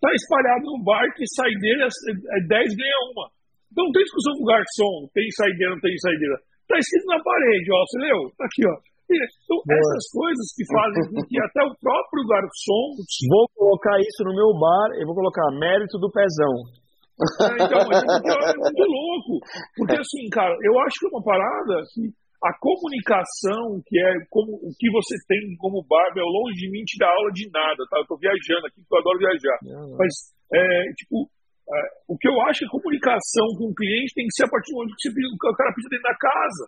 tá 0.01 0.09
espalhado 0.09 0.65
no 0.65 0.81
bar 0.85 1.05
que 1.13 1.29
saideira 1.37 1.85
é 1.85 2.41
10 2.49 2.49
ganha 2.49 3.01
uma. 3.13 3.29
Então 3.69 3.85
não 3.85 3.93
tem 3.93 4.09
discussão 4.09 4.33
com 4.41 4.45
o 4.45 4.53
garçom, 4.53 4.95
tem 5.13 5.29
saideira, 5.37 5.77
não 5.77 5.83
tem 5.85 5.97
saideira. 6.01 6.37
Tá 6.65 6.77
escrito 6.81 7.07
na 7.13 7.21
parede, 7.21 7.69
ó, 7.71 7.79
você 7.85 7.99
leu? 8.09 8.21
Tá 8.41 8.45
aqui, 8.49 8.65
ó. 8.65 8.77
Então, 9.07 9.61
Boa. 9.63 9.79
essas 9.79 10.05
coisas 10.11 10.47
que 10.57 10.65
fazem 10.67 11.03
com 11.15 11.23
que 11.29 11.39
até 11.39 11.63
o 11.63 11.77
próprio 11.79 12.27
garçom. 12.27 12.85
Vou 13.31 13.47
colocar 13.55 14.01
isso 14.01 14.25
no 14.25 14.35
meu 14.35 14.51
bar, 14.59 14.99
eu 14.99 15.07
vou 15.07 15.15
colocar 15.15 15.47
mérito 15.61 16.01
do 16.01 16.11
pezão. 16.11 16.86
É, 17.17 17.65
então, 17.65 17.81
é, 17.81 18.53
muito 18.57 18.85
louco. 18.85 19.41
Porque 19.77 19.97
assim, 19.97 20.29
cara, 20.31 20.55
eu 20.61 20.79
acho 20.81 21.01
que 21.01 21.07
é 21.07 21.11
uma 21.17 21.25
parada 21.25 21.81
que 21.95 22.13
a 22.45 22.53
comunicação, 22.61 23.81
que 23.87 23.97
é 23.97 24.13
como 24.29 24.53
o 24.61 24.71
que 24.77 24.89
você 24.93 25.17
tem 25.27 25.57
como 25.57 25.85
barba, 25.89 26.21
é 26.21 26.23
longe 26.23 26.61
de 26.61 26.71
mim 26.71 26.85
te 26.85 26.99
dar 27.01 27.09
aula 27.09 27.33
de 27.33 27.49
nada, 27.49 27.81
tá? 27.89 27.99
Eu 27.99 28.07
tô 28.07 28.17
viajando 28.21 28.67
aqui, 28.69 28.85
porque 28.85 28.95
eu 28.95 29.01
adoro 29.01 29.19
viajar. 29.19 29.59
Mas, 29.97 30.13
é, 30.53 30.93
tipo, 30.93 31.25
é, 31.67 31.81
o 32.07 32.15
que 32.17 32.29
eu 32.29 32.37
acho 32.47 32.63
é 32.63 32.69
que 32.69 32.71
a 32.71 32.77
comunicação 32.77 33.47
com 33.57 33.73
o 33.73 33.75
cliente 33.75 34.15
tem 34.15 34.27
que 34.29 34.37
ser 34.37 34.45
a 34.45 34.53
partir 34.53 34.71
do 34.71 34.79
momento 34.79 34.95
que, 35.01 35.09
você, 35.09 35.17
o 35.17 35.57
cara 35.57 35.73
precisa 35.73 35.93
dentro 35.97 36.11
da 36.13 36.19
casa. 36.21 36.65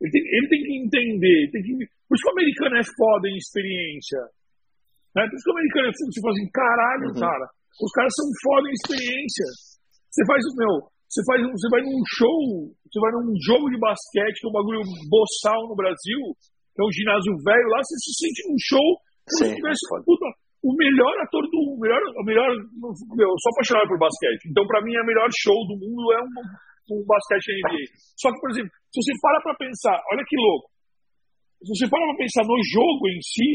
Ele 0.00 0.10
tem, 0.12 0.22
ele 0.22 0.48
tem 0.48 0.60
que 0.62 0.74
entender. 0.84 1.38
Tem 1.50 1.62
que, 1.64 1.72
por 2.06 2.14
isso 2.14 2.24
que 2.24 2.30
o 2.30 2.36
americano 2.36 2.76
é 2.76 2.84
foda 2.84 3.26
em 3.28 3.36
experiência. 3.36 4.20
Né? 5.16 5.26
Por 5.26 5.34
isso 5.34 5.44
que 5.44 5.50
o 5.50 5.56
americano 5.56 5.86
é 5.88 5.94
foda. 5.96 6.10
Você 6.12 6.20
fala 6.20 6.34
assim, 6.36 6.50
caralho, 6.52 7.06
uhum. 7.08 7.20
cara. 7.20 7.46
Os 7.80 7.92
caras 7.96 8.12
são 8.14 8.28
foda 8.44 8.66
em 8.68 8.76
experiência. 8.76 9.48
Você 10.10 10.22
faz 10.26 10.42
o 10.42 10.56
meu. 10.58 10.74
Você, 11.10 11.22
faz, 11.26 11.38
você 11.42 11.68
vai 11.70 11.82
num 11.82 12.02
show, 12.06 12.70
você 12.86 12.98
vai 13.02 13.10
num 13.18 13.34
jogo 13.42 13.66
de 13.70 13.78
basquete, 13.78 14.38
que 14.38 14.46
é 14.46 14.50
um 14.50 14.54
bagulho 14.54 14.82
boçal 15.10 15.66
no 15.66 15.74
Brasil, 15.74 16.20
que 16.70 16.78
é 16.78 16.84
um 16.86 16.94
ginásio 16.94 17.34
velho 17.42 17.68
lá, 17.70 17.78
você 17.82 17.96
se 17.98 18.12
sente 18.14 18.46
num 18.46 18.58
show 18.62 18.90
como 19.30 19.50
se 19.50 19.56
tivesse 19.56 19.84
puta, 20.04 20.26
o 20.60 20.72
melhor 20.74 21.14
ator 21.22 21.42
do 21.46 21.56
mundo, 21.56 21.78
o 21.78 21.80
melhor, 21.80 22.00
o 22.02 22.24
melhor, 22.24 22.48
meu, 23.16 23.28
eu 23.30 23.38
sou 23.40 23.50
apaixonado 23.54 23.88
por 23.88 23.98
basquete. 23.98 24.50
Então, 24.50 24.66
para 24.66 24.82
mim, 24.82 24.92
o 24.92 25.06
melhor 25.06 25.28
show 25.32 25.56
do 25.70 25.76
mundo 25.78 26.04
é 26.12 26.20
um, 26.20 27.00
um 27.00 27.02
basquete 27.06 27.54
NBA. 27.62 27.84
Só 28.18 28.28
que, 28.28 28.40
por 28.40 28.50
exemplo, 28.50 28.70
se 28.92 28.96
você 29.00 29.12
para 29.22 29.40
pra 29.40 29.54
pensar, 29.56 29.96
olha 30.12 30.24
que 30.26 30.36
louco. 30.36 30.68
se 31.64 31.70
você 31.72 31.86
para 31.88 32.04
pra 32.04 32.16
pensar 32.20 32.44
no 32.44 32.58
jogo 32.60 33.02
em 33.08 33.20
si, 33.22 33.50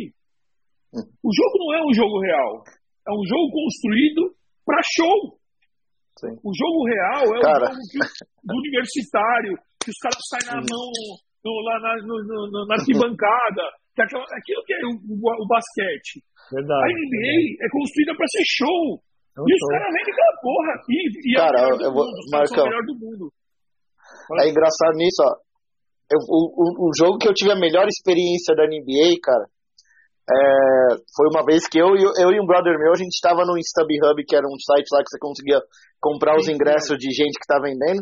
o 1.22 1.30
jogo 1.30 1.56
não 1.60 1.70
é 1.78 1.82
um 1.86 1.94
jogo 1.94 2.16
real. 2.24 2.52
É 3.06 3.12
um 3.12 3.26
jogo 3.28 3.54
construído 3.54 4.34
para 4.66 4.82
show. 4.96 5.38
Sim. 6.20 6.32
O 6.44 6.52
jogo 6.56 6.80
real 6.88 7.26
é 7.36 7.40
Cara. 7.42 7.66
o 7.66 7.76
jogo 7.76 7.86
que, 7.92 8.00
do 8.44 8.56
universitário, 8.56 9.54
que 9.84 9.92
os 9.92 10.00
caras 10.00 10.24
saem 10.32 10.48
na 10.48 10.60
mão 10.64 10.90
no, 11.44 11.52
lá 11.62 11.76
na, 11.80 11.92
no, 12.08 12.16
no, 12.24 12.66
na 12.66 12.76
arquibancada, 12.76 13.64
que 13.94 14.02
é 14.02 14.06
aquela, 14.06 14.24
aquilo 14.24 14.62
que 14.66 14.74
é 14.74 14.80
o, 14.88 14.92
o, 14.96 15.44
o 15.44 15.48
basquete. 15.48 16.24
Verdade, 16.52 16.84
a 16.84 16.88
NBA 16.88 17.20
verdade. 17.20 17.58
é 17.60 17.68
construída 17.70 18.12
para 18.16 18.28
ser 18.32 18.46
show. 18.48 18.84
É 19.36 19.42
um 19.42 19.46
e 19.46 19.54
os 19.54 19.64
caras 19.68 19.92
vendem 19.92 20.14
aquela 20.16 20.36
porra. 20.40 20.74
E, 20.88 20.98
e 21.04 21.32
é 21.32 21.40
cara, 21.44 21.58
é 21.60 21.86
eu 21.86 21.92
vou, 21.92 22.06
Marcão, 22.32 22.64
melhor 22.64 22.86
do 22.88 22.96
mundo. 22.96 23.26
É 24.40 24.50
engraçado 24.50 24.96
nisso, 24.96 25.22
ó. 25.22 25.32
Eu, 26.06 26.20
o, 26.30 26.40
o, 26.56 26.90
o 26.90 26.92
jogo 26.96 27.18
que 27.18 27.28
eu 27.28 27.34
tive 27.34 27.52
a 27.52 27.60
melhor 27.60 27.88
experiência 27.88 28.56
da 28.56 28.64
NBA, 28.64 29.20
cara, 29.22 29.46
é, 30.26 30.98
foi 31.16 31.28
uma 31.30 31.46
vez 31.46 31.68
que 31.68 31.78
eu, 31.78 31.90
eu, 31.96 32.12
eu 32.18 32.30
e 32.34 32.42
um 32.42 32.48
brother 32.48 32.78
meu, 32.80 32.92
a 32.92 32.98
gente 32.98 33.14
estava 33.14 33.46
no 33.46 33.58
StubHub, 33.58 34.26
que 34.26 34.36
era 34.36 34.48
um 34.48 34.58
site 34.58 34.90
lá 34.92 35.00
que 35.04 35.10
você 35.10 35.20
conseguia 35.20 35.62
comprar 36.02 36.36
os 36.36 36.48
ingressos 36.48 36.98
de 36.98 37.14
gente 37.14 37.38
que 37.38 37.46
tá 37.48 37.60
vendendo. 37.62 38.02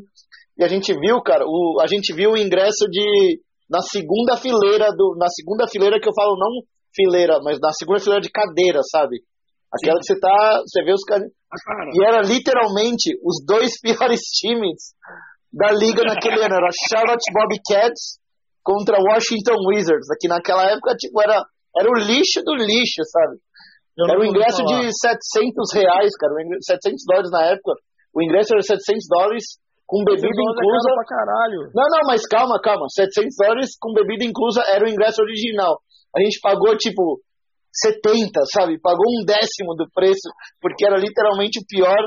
E 0.57 0.63
a 0.63 0.67
gente 0.67 0.93
viu, 0.93 1.21
cara, 1.21 1.43
o, 1.45 1.81
a 1.81 1.87
gente 1.87 2.13
viu 2.13 2.31
o 2.31 2.37
ingresso 2.37 2.87
de. 2.89 3.41
Na 3.69 3.81
segunda 3.81 4.37
fileira 4.37 4.91
do. 4.95 5.15
Na 5.17 5.27
segunda 5.27 5.67
fileira 5.67 5.99
que 5.99 6.07
eu 6.07 6.13
falo, 6.13 6.37
não 6.37 6.63
fileira, 6.95 7.39
mas 7.43 7.59
na 7.59 7.73
segunda 7.73 7.99
fileira 7.99 8.21
de 8.21 8.29
cadeira, 8.29 8.79
sabe? 8.89 9.17
Aquela 9.73 9.95
Sim. 9.95 9.99
que 9.99 10.13
você 10.13 10.19
tá. 10.19 10.61
Você 10.65 10.83
vê 10.83 10.93
os 10.93 11.03
caras. 11.03 11.27
Ah, 11.27 11.89
e 11.91 12.05
era 12.05 12.21
literalmente 12.21 13.17
os 13.23 13.43
dois 13.45 13.79
piores 13.83 14.21
times 14.39 14.93
da 15.51 15.71
liga 15.71 16.03
naquele 16.03 16.39
ano. 16.39 16.55
Era 16.55 16.69
Charlotte 16.89 17.33
Bobcats 17.33 18.19
contra 18.63 18.97
Washington 18.97 19.57
Wizards. 19.67 20.09
Aqui 20.11 20.27
naquela 20.29 20.69
época, 20.71 20.95
tipo, 20.95 21.19
era 21.21 21.43
era 21.77 21.89
o 21.89 21.97
lixo 21.97 22.41
do 22.43 22.53
lixo, 22.55 23.01
sabe? 23.09 23.37
Era 23.93 24.19
um 24.19 24.25
ingresso 24.25 24.65
de 24.65 24.89
700 24.89 25.73
reais, 25.73 26.11
cara. 26.17 26.33
700 26.61 27.05
dólares 27.05 27.31
na 27.31 27.43
época. 27.53 27.73
O 28.13 28.23
ingresso 28.23 28.53
era 28.53 28.61
700 28.61 29.05
dólares 29.09 29.43
com 29.85 30.03
bebida 30.03 30.27
é 30.27 30.49
inclusa. 30.49 30.89
Pra 30.95 31.05
caralho. 31.05 31.61
Não, 31.73 31.87
não, 31.89 32.03
mas 32.07 32.25
calma, 32.25 32.59
calma. 32.61 32.85
700 32.89 33.35
dólares 33.37 33.77
com 33.79 33.93
bebida 33.93 34.25
inclusa 34.25 34.63
era 34.65 34.85
o 34.85 34.89
ingresso 34.89 35.21
original. 35.21 35.77
A 36.15 36.21
gente 36.21 36.39
pagou, 36.41 36.75
tipo, 36.77 37.21
70, 37.69 38.33
sabe? 38.53 38.79
Pagou 38.81 39.05
um 39.05 39.25
décimo 39.25 39.73
do 39.77 39.85
preço, 39.93 40.29
porque 40.61 40.85
era 40.85 40.97
literalmente 40.97 41.59
o 41.59 41.65
pior 41.65 41.97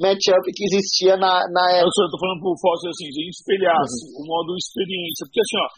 matchup 0.00 0.44
que 0.52 0.64
existia 0.64 1.16
na, 1.16 1.44
na 1.52 1.64
época. 1.76 2.00
Eu 2.00 2.12
tô 2.12 2.18
falando 2.20 2.40
pro 2.40 2.60
Fóssil 2.60 2.88
assim, 2.88 3.08
de 3.08 3.28
espelhasse 3.28 4.00
uhum. 4.04 4.20
o 4.20 4.26
modo 4.28 4.56
experiência. 4.56 5.24
Porque 5.28 5.40
assim, 5.40 5.58
ó, 5.60 5.68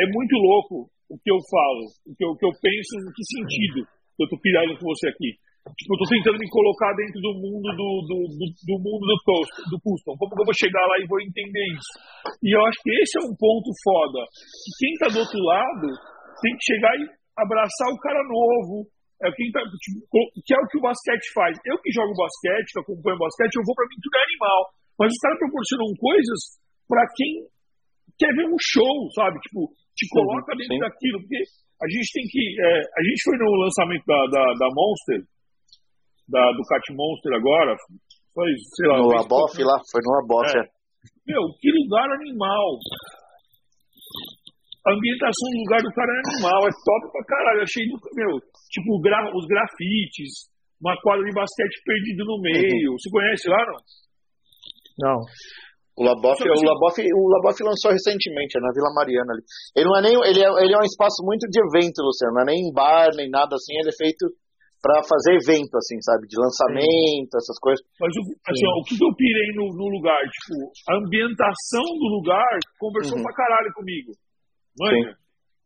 é 0.00 0.04
muito 0.12 0.34
louco 0.36 0.74
o 1.08 1.16
que 1.18 1.30
eu 1.30 1.38
falo, 1.50 1.82
o 2.06 2.12
que 2.14 2.24
eu, 2.24 2.30
o 2.30 2.36
que 2.36 2.46
eu 2.46 2.54
penso, 2.58 2.92
em 2.98 3.12
que 3.14 3.24
sentido 3.24 3.78
que 3.86 4.22
eu 4.24 4.28
tô 4.28 4.36
pirando 4.40 4.74
com 4.78 4.86
você 4.86 5.08
aqui. 5.08 5.38
Tipo, 5.66 5.98
eu 5.98 5.98
tô 5.98 6.06
tentando 6.06 6.38
me 6.38 6.46
colocar 6.46 6.94
dentro 6.94 7.18
do 7.18 7.32
mundo 7.42 7.68
do, 7.74 7.88
do, 8.06 8.18
do, 8.38 8.46
do 8.46 8.76
mundo 8.78 9.02
do, 9.02 9.18
toast, 9.26 9.54
do 9.66 9.78
custom. 9.82 10.14
Como 10.14 10.30
que 10.30 10.42
eu 10.46 10.46
vou 10.46 10.54
chegar 10.62 10.84
lá 10.86 10.94
e 11.02 11.10
vou 11.10 11.18
entender 11.18 11.66
isso? 11.74 11.92
E 12.38 12.54
eu 12.54 12.60
acho 12.70 12.78
que 12.86 12.92
esse 13.02 13.18
é 13.18 13.22
um 13.26 13.34
ponto 13.34 13.66
foda. 13.82 14.22
Que 14.62 14.70
quem 14.78 14.92
tá 15.02 15.06
do 15.10 15.18
outro 15.26 15.40
lado 15.42 15.86
tem 16.38 16.54
que 16.54 16.70
chegar 16.70 16.94
e 16.94 17.10
abraçar 17.34 17.90
o 17.90 17.98
cara 17.98 18.22
novo. 18.30 18.86
É 19.18 19.32
quem 19.32 19.50
tá, 19.50 19.58
tipo, 19.58 20.06
que 20.38 20.54
é 20.54 20.58
o 20.60 20.68
que 20.70 20.78
o 20.78 20.86
basquete 20.86 21.34
faz. 21.34 21.58
Eu 21.66 21.80
que 21.82 21.90
jogo 21.90 22.14
basquete, 22.14 22.70
que 22.70 22.80
acompanho 22.86 23.18
basquete, 23.18 23.58
eu 23.58 23.66
vou 23.66 23.74
pra 23.74 23.90
tudo 23.90 24.14
é 24.14 24.22
animal. 24.22 24.60
Mas 25.02 25.10
os 25.10 25.18
caras 25.18 25.40
proporcionam 25.40 25.90
coisas 25.98 26.40
para 26.86 27.02
quem 27.16 27.32
quer 28.20 28.32
ver 28.38 28.46
um 28.46 28.60
show, 28.60 28.94
sabe? 29.18 29.40
Tipo, 29.40 29.66
te 29.96 30.04
coloca 30.12 30.52
sim, 30.52 30.58
dentro 30.60 30.76
sim. 30.76 30.84
daquilo, 30.84 31.18
porque 31.24 31.40
a 31.40 31.86
gente 31.88 32.08
tem 32.12 32.24
que. 32.28 32.42
É, 32.60 32.72
a 32.84 33.02
gente 33.02 33.20
foi 33.24 33.36
no 33.40 33.48
lançamento 33.64 34.04
da, 34.04 34.20
da, 34.28 34.44
da 34.60 34.68
Monster, 34.76 35.20
da, 36.28 36.42
do 36.52 36.62
Cat 36.68 36.84
Monster 36.92 37.32
agora, 37.32 37.72
foi, 38.36 38.52
sei 38.76 38.86
lá. 38.92 39.00
No 39.00 39.16
Aboff 39.16 39.56
lá, 39.64 39.76
foi 39.88 40.00
no 40.04 40.12
Aboff, 40.20 40.52
é. 40.52 40.60
é. 40.60 40.64
Meu, 41.26 41.42
que 41.58 41.72
lugar 41.72 42.06
animal. 42.20 42.76
A 44.86 44.94
ambientação 44.94 45.50
do 45.50 45.58
lugar 45.66 45.82
do 45.82 45.90
cara 45.90 46.12
é 46.12 46.20
animal, 46.30 46.60
é 46.62 46.70
top 46.70 47.02
pra 47.10 47.24
caralho. 47.26 47.62
Achei, 47.62 47.82
meu, 47.90 48.38
tipo, 48.70 49.00
gra, 49.02 49.18
os 49.34 49.46
grafites, 49.48 50.46
uma 50.78 50.94
quadra 51.02 51.24
de 51.24 51.34
basquete 51.34 51.82
perdido 51.82 52.22
no 52.24 52.38
meio. 52.40 52.92
Uhum. 52.92 52.96
Você 52.96 53.10
conhece 53.10 53.48
lá, 53.48 53.62
não? 53.66 53.80
Não. 54.98 55.18
O 55.96 56.04
Laboff, 56.04 56.36
o 56.36 56.60
Laboff, 56.60 57.00
o 57.00 57.24
Laboff 57.32 57.56
lançou 57.64 57.88
recentemente, 57.90 58.58
é 58.58 58.60
na 58.60 58.68
Vila 58.68 58.92
Mariana 58.92 59.32
ali. 59.32 59.42
Ele 59.72 59.88
não 59.88 59.96
é 59.96 60.02
nem, 60.04 60.14
ele 60.28 60.40
é, 60.44 60.48
ele 60.60 60.74
é 60.76 60.78
um 60.78 60.84
espaço 60.84 61.24
muito 61.24 61.48
de 61.48 61.56
evento, 61.56 62.04
Luciano, 62.04 62.36
não 62.36 62.44
é 62.44 62.52
nem 62.52 62.68
bar, 62.68 63.08
nem 63.16 63.32
nada 63.32 63.56
assim, 63.56 63.72
ele 63.80 63.88
é 63.88 63.96
feito 63.96 64.28
para 64.84 65.00
fazer 65.08 65.40
evento, 65.40 65.72
assim, 65.80 65.96
sabe, 66.04 66.28
de 66.28 66.36
lançamento, 66.36 67.32
Sim. 67.32 67.40
essas 67.40 67.58
coisas. 67.58 67.80
Mas 67.96 68.12
assim, 68.12 68.66
ó, 68.68 68.72
o 68.76 68.84
que 68.84 68.94
eu 69.00 69.12
pirei 69.16 69.50
no, 69.56 69.72
no, 69.72 69.88
lugar, 69.88 70.20
tipo, 70.20 70.68
a 70.92 71.00
ambientação 71.00 71.86
do 71.96 72.08
lugar 72.20 72.54
conversou 72.76 73.16
uhum. 73.16 73.24
pra 73.24 73.32
caralho 73.32 73.72
comigo, 73.72 74.12
manja? 74.76 75.16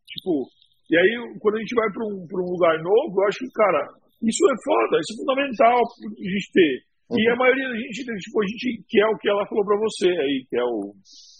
Tipo, 0.07 0.47
e 0.91 0.95
aí 0.95 1.11
quando 1.43 1.59
a 1.59 1.61
gente 1.61 1.75
vai 1.75 1.91
pra 1.91 2.07
um, 2.07 2.23
pra 2.31 2.39
um 2.39 2.51
lugar 2.55 2.79
novo, 2.79 3.13
eu 3.19 3.27
acho 3.27 3.39
que, 3.43 3.51
cara, 3.51 3.83
isso 4.23 4.43
é 4.47 4.57
foda, 4.63 4.95
isso 5.03 5.13
é 5.13 5.19
fundamental 5.21 5.75
a 5.75 6.29
gente 6.31 6.49
ter. 6.55 6.90
E 7.11 7.23
a 7.27 7.35
maioria 7.35 7.67
da 7.67 7.75
gente, 7.75 8.07
tipo, 8.07 8.39
a 8.39 8.47
gente 8.47 8.85
que 8.87 9.03
é 9.03 9.07
o 9.07 9.19
que 9.19 9.29
ela 9.29 9.47
falou 9.51 9.65
pra 9.67 9.79
você 9.83 10.07
aí, 10.07 10.47
que 10.47 10.57
é 10.57 10.63
o. 10.63 10.95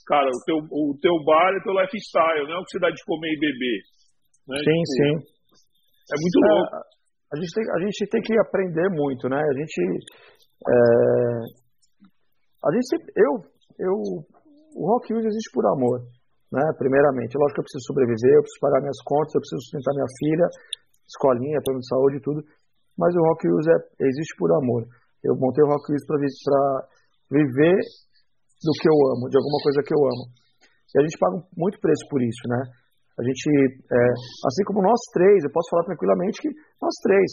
Cara, 0.07 0.27
o 0.27 0.43
teu, 0.43 0.59
o 0.59 0.99
teu 0.99 1.15
bar 1.23 1.55
é 1.55 1.63
teu 1.63 1.71
lifestyle, 1.71 2.49
não 2.51 2.59
é 2.59 2.59
o 2.59 2.65
que 2.67 2.75
você 2.75 2.81
dá 2.83 2.91
de 2.91 3.05
comer 3.07 3.31
e 3.31 3.39
beber. 3.39 3.79
Né? 4.51 4.59
Sim, 4.59 4.81
tipo, 4.83 4.99
sim. 4.99 5.15
É 6.11 6.17
muito 6.19 6.39
é, 6.43 6.51
louco. 6.51 6.77
A 7.31 7.37
gente, 7.39 7.53
tem, 7.55 7.65
a 7.71 7.79
gente 7.87 8.01
tem 8.11 8.23
que 8.23 8.35
aprender 8.43 8.89
muito, 8.91 9.29
né? 9.31 9.39
A 9.39 9.55
gente. 9.55 9.79
É, 10.67 10.75
a 12.67 12.71
gente 12.75 12.87
sempre. 12.91 13.07
Eu. 13.15 13.33
eu 13.79 13.95
o 14.71 14.87
Rock 14.87 15.13
News 15.13 15.27
existe 15.27 15.51
por 15.55 15.67
amor, 15.67 16.03
né? 16.51 16.63
Primeiramente. 16.79 17.39
Lógico 17.39 17.59
que 17.59 17.61
eu 17.63 17.69
preciso 17.71 17.87
sobreviver, 17.87 18.35
eu 18.35 18.43
preciso 18.43 18.63
pagar 18.63 18.83
minhas 18.83 19.03
contas, 19.07 19.35
eu 19.35 19.43
preciso 19.43 19.63
sustentar 19.63 19.95
minha 19.95 20.11
filha, 20.19 20.47
escolinha, 21.07 21.63
plano 21.63 21.79
de 21.79 21.89
saúde 21.91 22.17
e 22.19 22.23
tudo. 22.23 22.41
Mas 22.99 23.15
o 23.15 23.23
Rock 23.23 23.47
News 23.47 23.67
é, 23.67 23.77
existe 24.11 24.35
por 24.39 24.51
amor. 24.51 24.83
Eu 25.25 25.37
montei 25.37 25.63
o 25.65 25.69
Rock 25.69 25.91
News 25.91 26.05
para 26.07 26.19
viver 27.31 27.79
do 28.61 28.73
que 28.77 28.89
eu 28.89 28.99
amo, 29.17 29.29
de 29.29 29.37
alguma 29.37 29.61
coisa 29.65 29.81
que 29.85 29.95
eu 29.95 30.03
amo. 30.05 30.25
E 30.93 30.95
a 30.99 31.03
gente 31.03 31.17
paga 31.17 31.37
muito 31.57 31.81
preço 31.81 32.05
por 32.11 32.21
isso, 32.21 32.45
né? 32.49 32.61
A 33.19 33.23
gente, 33.23 33.47
é, 33.85 34.01
assim 34.49 34.65
como 34.65 34.81
nós 34.81 35.01
três, 35.13 35.45
eu 35.45 35.53
posso 35.53 35.69
falar 35.71 35.85
tranquilamente 35.85 36.41
que 36.41 36.49
nós 36.81 36.95
três, 37.05 37.29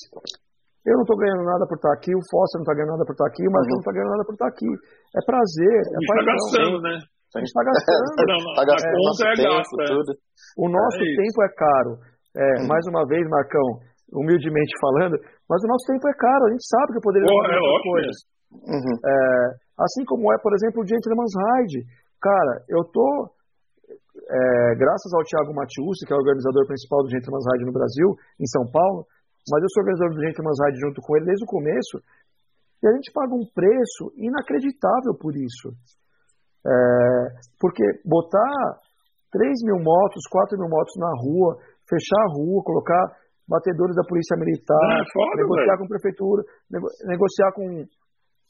eu 0.88 0.96
não 0.96 1.04
estou 1.04 1.20
ganhando 1.20 1.44
nada 1.44 1.68
por 1.68 1.76
estar 1.76 1.92
aqui, 1.92 2.12
o 2.16 2.24
Foster 2.32 2.60
não 2.60 2.68
está 2.68 2.76
ganhando 2.76 2.96
nada 2.96 3.08
por 3.08 3.16
estar 3.16 3.28
aqui, 3.28 3.44
o 3.44 3.52
Marcos 3.52 3.68
uhum. 3.68 3.76
não 3.76 3.84
está 3.84 3.92
ganhando 3.92 4.14
nada 4.16 4.26
por 4.28 4.36
estar 4.40 4.50
aqui. 4.52 4.72
É 5.16 5.22
prazer, 5.28 5.78
é 5.84 6.00
paixão. 6.00 6.16
Está 6.16 6.32
gastando, 6.32 6.78
né? 6.80 6.96
A 7.28 7.40
gente 7.44 7.52
está 7.52 7.64
gastando. 7.68 8.08
Está 8.48 8.64
gastando 8.64 8.96
é, 8.96 9.04
nosso 9.04 9.24
é 9.28 9.34
tempo, 9.36 9.52
gasta, 9.52 9.84
tudo. 9.92 10.12
O 10.58 10.66
nosso 10.72 11.00
é 11.04 11.10
tempo 11.12 11.38
é 11.44 11.50
caro. 11.60 11.94
É, 12.40 12.48
uhum. 12.62 12.68
Mais 12.72 12.84
uma 12.88 13.04
vez, 13.04 13.24
Marcão, 13.28 13.68
humildemente 14.14 14.74
falando, 14.80 15.20
mas 15.50 15.60
o 15.64 15.68
nosso 15.68 15.86
tempo 15.88 16.08
é 16.08 16.16
caro, 16.16 16.46
a 16.48 16.52
gente 16.52 16.66
sabe 16.68 16.92
que 16.92 17.00
eu 17.00 17.08
poderia 17.08 17.28
fazer 17.28 17.60
outras 17.60 17.84
coisas. 17.84 18.16
Uhum. 18.48 18.96
É, 19.04 19.14
assim 19.84 20.04
como 20.08 20.32
é, 20.32 20.38
por 20.40 20.54
exemplo, 20.56 20.82
o 20.82 20.88
Gentleman's 20.88 21.36
Ride. 21.36 21.84
Cara, 22.22 22.64
eu 22.70 22.84
tô, 22.88 23.30
é, 24.16 24.76
graças 24.76 25.12
ao 25.14 25.24
Thiago 25.24 25.54
Matiusi, 25.54 26.08
que 26.08 26.14
é 26.14 26.16
o 26.16 26.24
organizador 26.24 26.66
principal 26.66 27.04
do 27.04 27.12
Gentleman's 27.12 27.46
Ride 27.52 27.66
no 27.68 27.76
Brasil, 27.76 28.16
em 28.40 28.48
São 28.48 28.66
Paulo, 28.72 29.06
mas 29.52 29.64
eu 29.64 29.70
sou 29.72 29.84
organizador 29.84 30.16
do 30.16 30.24
Gentleman's 30.24 30.60
Ride 30.64 30.80
junto 30.80 31.00
com 31.02 31.16
ele 31.18 31.26
desde 31.28 31.44
o 31.44 31.48
começo, 31.48 32.00
e 32.82 32.88
a 32.88 32.94
gente 32.94 33.12
paga 33.12 33.34
um 33.34 33.46
preço 33.54 34.14
inacreditável 34.16 35.14
por 35.20 35.36
isso. 35.36 35.74
É, 36.66 36.72
porque 37.60 37.84
botar 38.04 38.82
3 39.32 39.64
mil 39.64 39.80
motos, 39.84 40.24
4 40.30 40.58
mil 40.58 40.70
motos 40.70 40.94
na 40.98 41.12
rua, 41.16 41.58
fechar 41.88 42.22
a 42.22 42.34
rua, 42.34 42.64
colocar 42.64 43.16
batedores 43.48 43.96
da 43.96 44.04
Polícia 44.04 44.36
Militar, 44.36 45.02
é 45.02 45.08
foda, 45.12 45.42
negociar 45.42 45.78
com 45.80 45.88
prefeitura, 45.88 46.44
nego, 46.70 46.88
negociar 47.08 47.52
com 47.56 47.66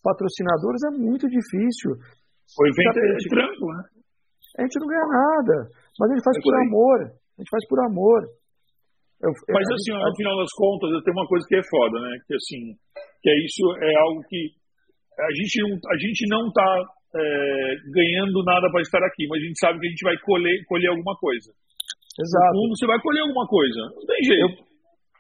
patrocinadores 0.02 0.82
é 0.90 0.92
muito 0.98 1.30
difícil. 1.30 1.94
O 1.94 2.64
evento 2.66 2.98
é 2.98 3.18
de 3.18 3.30
trampo, 3.30 3.66
né? 3.78 3.84
A 4.58 4.62
gente 4.64 4.80
não 4.80 4.88
ganha 4.88 5.08
nada, 5.08 5.56
mas 6.00 6.10
a 6.10 6.14
gente 6.16 6.24
faz 6.26 6.38
por 6.42 6.56
amor. 6.56 7.00
A 7.06 7.38
gente 7.38 7.52
faz 7.54 7.64
por 7.70 7.80
amor. 7.86 8.22
Eu, 9.22 9.32
mas 9.54 9.66
eu, 9.66 9.76
assim, 9.76 9.94
gente, 9.94 10.10
no 10.10 10.16
final 10.18 10.36
das 10.38 10.54
contas, 10.54 11.04
tem 11.04 11.14
uma 11.14 11.28
coisa 11.28 11.46
que 11.46 11.58
é 11.58 11.64
foda, 11.66 11.98
né? 12.02 12.14
Que 12.26 12.34
assim, 12.34 12.62
que 13.22 13.30
é 13.30 13.36
isso 13.46 13.64
é 13.82 13.94
algo 14.02 14.22
que 14.30 14.42
a 15.18 15.32
gente 15.34 15.56
não, 15.62 15.72
a 15.74 15.98
gente 15.98 16.22
não 16.30 16.44
tá 16.54 16.70
é, 17.18 17.74
ganhando 17.94 18.44
nada 18.46 18.70
para 18.70 18.82
estar 18.82 19.02
aqui, 19.02 19.26
mas 19.30 19.42
a 19.42 19.46
gente 19.46 19.60
sabe 19.60 19.80
que 19.80 19.88
a 19.88 19.90
gente 19.90 20.06
vai 20.06 20.18
colher, 20.22 20.58
colher 20.66 20.90
alguma 20.90 21.16
coisa. 21.18 21.50
Exato. 22.18 22.54
No 22.54 22.62
fundo, 22.62 22.78
você 22.78 22.88
vai 22.88 23.00
colher 23.02 23.22
alguma 23.22 23.46
coisa. 23.46 23.80
Não 23.94 24.06
tem 24.06 24.22
jeito. 24.26 24.42
Eu, 24.42 24.50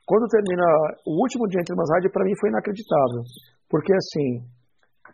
quando 0.07 0.31
termina 0.31 0.63
o 1.05 1.19
último 1.19 1.45
dia 1.51 1.59
entre 1.59 1.75
umas 1.75 1.89
rádios, 1.91 2.13
para 2.13 2.23
mim 2.23 2.33
foi 2.39 2.49
inacreditável. 2.49 3.21
Porque, 3.69 3.91
assim, 3.93 4.39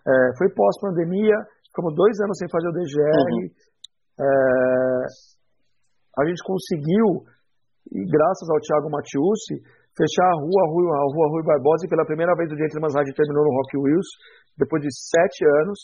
é, 0.06 0.14
foi 0.38 0.48
pós-pandemia, 0.53 1.36
ficamos 1.68 1.95
dois 1.98 2.14
anos 2.22 2.38
sem 2.38 2.48
fazer 2.48 2.70
o 2.70 2.78
DGR, 2.78 3.34
uhum. 3.34 3.49
é, 4.22 5.06
a 6.22 6.26
gente 6.30 6.45
conseguiu 6.45 7.26
e 7.91 7.99
graças 8.07 8.48
ao 8.48 8.61
Thiago 8.61 8.88
Matiusi, 8.90 9.60
fechar 9.98 10.30
a 10.32 10.40
rua, 10.40 10.61
a 10.64 10.70
rua, 10.72 10.94
a 10.95 11.07
rua 11.11 11.28
Rui 11.36 11.44
Barbosa, 11.44 11.86
e 11.86 11.90
pela 11.90 12.06
primeira 12.06 12.34
vez 12.36 12.48
o 12.52 12.57
Gentleman's 12.57 12.95
Ride 12.95 13.14
terminou 13.14 13.44
no 13.44 13.56
Rock 13.60 13.78
Wheels, 13.78 14.10
depois 14.57 14.82
de 14.82 14.90
sete 14.90 15.44
anos, 15.61 15.80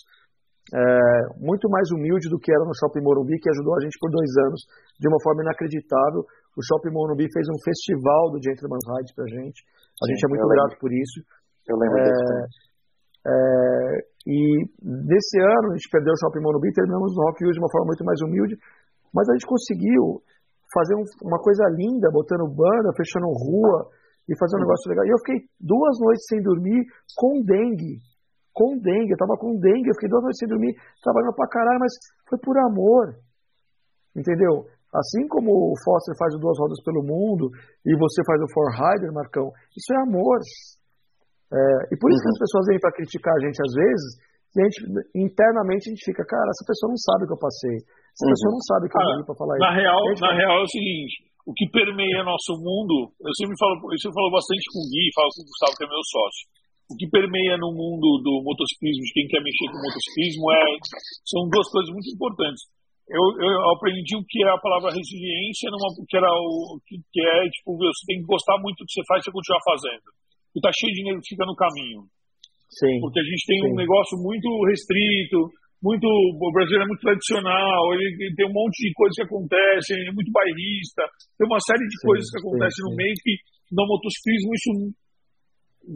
é, 0.74 1.42
muito 1.42 1.68
mais 1.70 1.90
humilde 1.92 2.30
do 2.30 2.40
que 2.40 2.54
era 2.54 2.64
no 2.64 2.78
Shopping 2.78 3.02
Morumbi, 3.02 3.38
que 3.42 3.50
ajudou 3.50 3.76
a 3.76 3.82
gente 3.82 3.98
por 4.00 4.10
dois 4.10 4.30
anos, 4.48 4.62
de 5.00 5.08
uma 5.10 5.18
forma 5.22 5.42
inacreditável. 5.42 6.24
O 6.58 6.62
Shopping 6.66 6.92
Morumbi 6.92 7.28
fez 7.32 7.46
um 7.48 7.60
festival 7.64 8.32
do 8.32 8.42
Gentleman's 8.42 8.86
Ride 8.86 9.14
pra 9.16 9.26
gente, 9.28 9.60
a 10.02 10.06
Sim, 10.06 10.12
gente 10.14 10.26
é 10.26 10.30
muito 10.30 10.48
grato 10.48 10.76
por 10.80 10.92
isso. 10.92 11.20
Eu 11.70 11.78
lembro 11.78 12.00
é, 12.00 12.10
é, 13.28 13.34
e 14.26 14.38
nesse 14.82 15.38
ano 15.40 15.72
a 15.72 15.76
gente 15.76 15.90
perdeu 15.92 16.14
o 16.14 16.20
Shopping 16.20 16.42
Morumbi, 16.42 16.74
terminamos 16.74 17.14
no 17.16 17.24
Rock 17.30 17.44
Wheels 17.44 17.56
de 17.56 17.62
uma 17.62 17.72
forma 17.72 17.88
muito 17.88 18.04
mais 18.04 18.20
humilde, 18.22 18.58
mas 19.14 19.30
a 19.30 19.34
gente 19.34 19.46
conseguiu 19.46 20.22
fazer 20.74 20.96
um, 20.96 21.04
uma 21.26 21.40
coisa 21.42 21.64
linda, 21.76 22.10
botando 22.12 22.50
banda, 22.50 22.94
fechando 22.96 23.26
rua 23.26 23.90
e 24.30 24.38
fazer 24.38 24.58
um 24.58 24.62
negócio 24.62 24.90
legal. 24.90 25.06
E 25.06 25.10
eu 25.10 25.20
fiquei 25.26 25.50
duas 25.60 25.98
noites 26.00 26.26
sem 26.30 26.42
dormir 26.42 26.86
com 27.18 27.42
dengue. 27.42 27.98
Com 28.54 28.78
dengue, 28.78 29.14
eu 29.14 29.18
tava 29.18 29.38
com 29.38 29.58
dengue, 29.58 29.90
eu 29.90 29.98
fiquei 29.98 30.10
duas 30.10 30.22
noites 30.22 30.40
sem 30.40 30.48
dormir, 30.48 30.74
trabalhando 31.02 31.34
pra 31.34 31.50
caralho, 31.50 31.80
mas 31.80 31.94
foi 32.30 32.38
por 32.38 32.58
amor. 32.58 33.18
Entendeu? 34.16 34.70
Assim 34.90 35.28
como 35.30 35.70
o 35.70 35.78
Foster 35.86 36.18
faz 36.18 36.34
o 36.34 36.42
Duas 36.42 36.58
Rodas 36.58 36.82
pelo 36.82 37.06
Mundo 37.06 37.54
e 37.86 37.94
você 37.94 38.26
faz 38.26 38.42
o 38.42 38.50
For 38.50 38.74
Rider, 38.74 39.14
Marcão, 39.14 39.54
isso 39.78 39.90
é 39.94 40.02
amor. 40.02 40.42
É, 41.50 41.94
e 41.94 41.96
por 41.98 42.10
isso 42.10 42.22
uhum. 42.22 42.26
que 42.26 42.34
as 42.34 42.42
pessoas 42.42 42.66
vêm 42.70 42.80
para 42.82 42.96
criticar 42.98 43.34
a 43.38 43.42
gente 43.46 43.58
às 43.62 43.74
vezes, 43.74 44.10
e 44.50 44.58
a 44.58 44.66
gente, 44.66 44.80
internamente 45.14 45.90
a 45.90 45.92
gente 45.94 46.06
fica, 46.06 46.26
cara, 46.26 46.50
essa 46.50 46.66
pessoa 46.66 46.90
não 46.90 46.98
sabe 46.98 47.26
o 47.26 47.28
que 47.30 47.36
eu 47.38 47.46
passei. 47.46 47.78
Essa 47.78 48.26
uhum. 48.26 48.34
pessoa 48.34 48.52
não 48.54 48.64
sabe 48.66 48.82
o 48.86 48.90
que 48.90 48.98
eu 48.98 49.06
vivi 49.14 49.26
para 49.30 49.38
falar 49.38 49.54
na 49.62 49.74
Real, 49.78 50.02
gente, 50.10 50.22
na 50.26 50.34
real 50.34 50.56
é 50.58 50.66
o 50.66 50.74
seguinte, 50.74 51.16
o 51.46 51.54
que 51.54 51.66
permeia 51.70 52.26
nosso 52.26 52.58
mundo, 52.58 53.14
eu 53.22 53.34
sempre 53.38 53.58
falo, 53.58 53.78
eu 53.94 53.98
sempre 53.98 54.18
falo 54.18 54.30
bastante 54.34 54.66
com 54.74 54.80
o 54.82 54.90
Gui, 54.90 55.06
falo 55.14 55.30
com 55.34 55.42
o 55.42 55.50
Gustavo, 55.50 55.78
que 55.78 55.86
é 55.86 55.90
meu 55.90 56.06
sócio. 56.06 56.44
O 56.90 56.98
que 56.98 57.06
permeia 57.10 57.54
no 57.58 57.70
mundo 57.70 58.18
do 58.26 58.42
motociclismo, 58.42 59.06
de 59.06 59.14
quem 59.14 59.30
quer 59.30 59.42
mexer 59.46 59.70
com 59.70 59.78
motociclismo, 59.78 60.50
é, 60.50 60.62
são 61.26 61.46
duas 61.46 61.70
coisas 61.70 61.90
muito 61.94 62.10
importantes. 62.10 62.66
Eu, 63.10 63.26
eu 63.42 63.74
aprendi 63.74 64.14
o 64.14 64.22
que 64.22 64.46
é 64.46 64.50
a 64.54 64.62
palavra 64.62 64.94
resiliência, 64.94 65.74
numa, 65.74 65.90
que 66.06 66.16
era 66.16 66.30
o 66.30 66.78
que, 66.86 66.96
que 67.10 67.22
é 67.26 67.50
tipo, 67.50 67.74
você 67.74 68.06
tem 68.06 68.22
que 68.22 68.30
gostar 68.30 68.62
muito 68.62 68.78
do 68.82 68.86
que 68.86 68.94
você 68.94 69.06
faz 69.10 69.26
e 69.26 69.34
continuar 69.34 69.62
fazendo. 69.66 70.08
E 70.54 70.62
tá 70.62 70.70
cheio 70.70 70.94
de 70.94 71.00
dinheiro 71.02 71.22
que 71.22 71.34
fica 71.34 71.46
no 71.46 71.58
caminho. 71.58 72.06
Sim. 72.70 73.02
Porque 73.02 73.18
a 73.18 73.26
gente 73.26 73.44
tem 73.50 73.60
Sim. 73.66 73.74
um 73.74 73.76
negócio 73.76 74.14
muito 74.22 74.46
restrito, 74.70 75.50
muito. 75.82 76.06
O 76.06 76.52
brasileiro 76.54 76.86
é 76.86 76.90
muito 76.90 77.02
tradicional, 77.02 77.82
ele, 77.98 78.14
ele, 78.14 78.36
tem 78.38 78.46
um 78.46 78.54
monte 78.54 78.78
de 78.78 78.94
coisas 78.94 79.16
que 79.18 79.26
acontecem, 79.26 79.98
é 80.06 80.14
muito 80.14 80.30
bairrista, 80.30 81.02
tem 81.34 81.50
uma 81.50 81.60
série 81.66 81.82
de 81.82 81.98
sim, 81.98 82.06
coisas 82.06 82.30
que 82.30 82.40
acontecem 82.46 82.78
sim, 82.78 82.86
no 82.86 82.94
meio 82.94 83.16
que 83.26 83.34
no 83.74 83.84
motociclismo 83.90 84.54
isso 84.54 84.72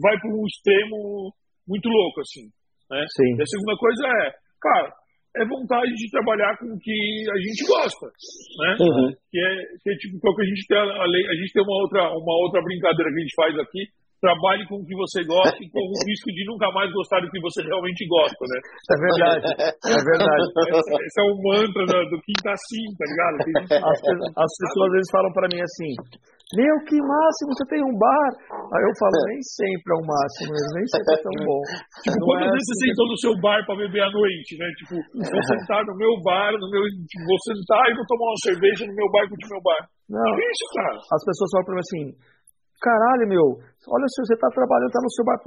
vai 0.02 0.18
para 0.18 0.34
um 0.34 0.46
extremo 0.46 1.30
muito 1.62 1.86
louco, 1.86 2.20
assim. 2.26 2.50
Né? 2.90 3.06
Sim. 3.06 3.38
E 3.38 3.42
a 3.42 3.46
segunda 3.46 3.76
coisa 3.78 4.02
é, 4.02 4.24
cara, 4.58 5.03
é 5.36 5.44
vontade 5.44 5.90
de 5.90 6.10
trabalhar 6.10 6.56
com 6.58 6.66
o 6.70 6.78
que 6.78 6.94
a 7.26 7.38
gente 7.42 7.62
gosta, 7.66 8.06
né? 8.06 8.70
Uhum. 8.78 9.10
Que, 9.30 9.38
é, 9.38 9.50
que 9.82 9.90
é 9.90 9.94
tipo, 9.98 10.18
que 10.20 10.42
a 10.42 10.46
gente 10.46 10.62
tem 10.66 10.78
a, 10.78 11.02
a 11.02 11.36
gente 11.36 11.52
tem 11.52 11.62
uma 11.62 11.78
outra, 11.82 12.02
uma 12.14 12.36
outra 12.46 12.62
brincadeira 12.62 13.10
que 13.10 13.18
a 13.18 13.24
gente 13.24 13.34
faz 13.34 13.52
aqui, 13.58 13.82
trabalhe 14.24 14.64
com 14.70 14.80
o 14.80 14.86
que 14.86 14.96
você 14.96 15.20
gosta 15.26 15.58
e 15.60 15.68
com 15.68 15.82
o 15.84 15.98
risco 16.08 16.32
de 16.32 16.48
nunca 16.48 16.72
mais 16.72 16.88
gostar 16.94 17.20
do 17.20 17.28
que 17.28 17.40
você 17.44 17.60
realmente 17.60 18.06
gosta, 18.08 18.40
né? 18.48 18.58
É 18.88 18.96
verdade, 18.96 19.46
é 19.60 19.98
verdade. 20.00 20.44
Esse, 20.74 20.92
esse 20.96 21.18
é 21.20 21.24
o 21.28 21.36
mantra 21.36 21.82
do, 21.84 21.98
do 22.08 22.18
quinta 22.24 22.54
sim, 22.56 22.86
tá 22.96 23.04
ligado? 23.04 23.36
As, 23.84 23.98
as, 24.38 24.52
pessoas 24.56 24.86
às 24.86 24.94
vezes 24.96 25.10
falam 25.12 25.32
para 25.34 25.48
mim 25.52 25.60
assim, 25.60 25.92
meu, 26.56 26.74
que 26.86 26.96
máximo, 26.98 27.50
você 27.54 27.64
tem 27.70 27.82
um 27.82 27.96
bar. 27.98 28.30
Aí 28.50 28.82
eu 28.86 28.94
falo, 28.98 29.14
nem 29.28 29.40
sempre 29.42 29.88
é 29.90 29.96
o 29.96 30.02
um 30.02 30.06
máximo, 30.06 30.50
nem 30.54 30.86
sempre 30.86 31.10
é 31.14 31.20
tão 31.20 31.36
bom. 31.44 31.62
Tipo, 32.02 32.18
quantas 32.24 32.48
é 32.48 32.54
vezes 32.54 32.68
assim, 32.70 32.78
você 32.78 32.86
sentou 32.88 33.06
no 33.10 33.18
seu 33.18 33.34
bar 33.42 33.60
para 33.66 33.80
beber 33.82 34.02
à 34.02 34.10
noite, 34.10 34.50
né? 34.58 34.68
Tipo, 34.78 34.94
vou 35.18 35.44
sentar 35.50 35.82
no 35.84 35.94
meu 35.98 36.14
bar, 36.22 36.52
no 36.54 36.68
meu, 36.70 36.82
tipo, 36.86 37.24
vou 37.26 37.40
sentar 37.46 37.84
e 37.90 37.96
vou 37.98 38.06
tomar 38.06 38.26
uma 38.30 38.42
cerveja 38.46 38.82
no 38.86 38.94
meu 38.94 39.08
bar 39.10 39.24
com 39.28 39.36
o 39.36 39.50
meu 39.50 39.62
bar. 39.62 39.82
Não, 40.10 40.30
é 40.34 40.44
isso, 40.50 40.66
cara. 40.74 40.98
As 41.00 41.22
pessoas 41.24 41.48
falam 41.50 41.66
para 41.66 41.74
mim 41.74 41.84
assim, 41.84 42.04
caralho, 42.80 43.24
meu, 43.28 43.46
olha 43.88 44.06
se 44.12 44.18
você 44.20 44.36
tá 44.36 44.48
trabalhando, 44.52 44.92
tá 44.92 45.00
no 45.00 45.10
seu 45.10 45.24
bar, 45.24 45.38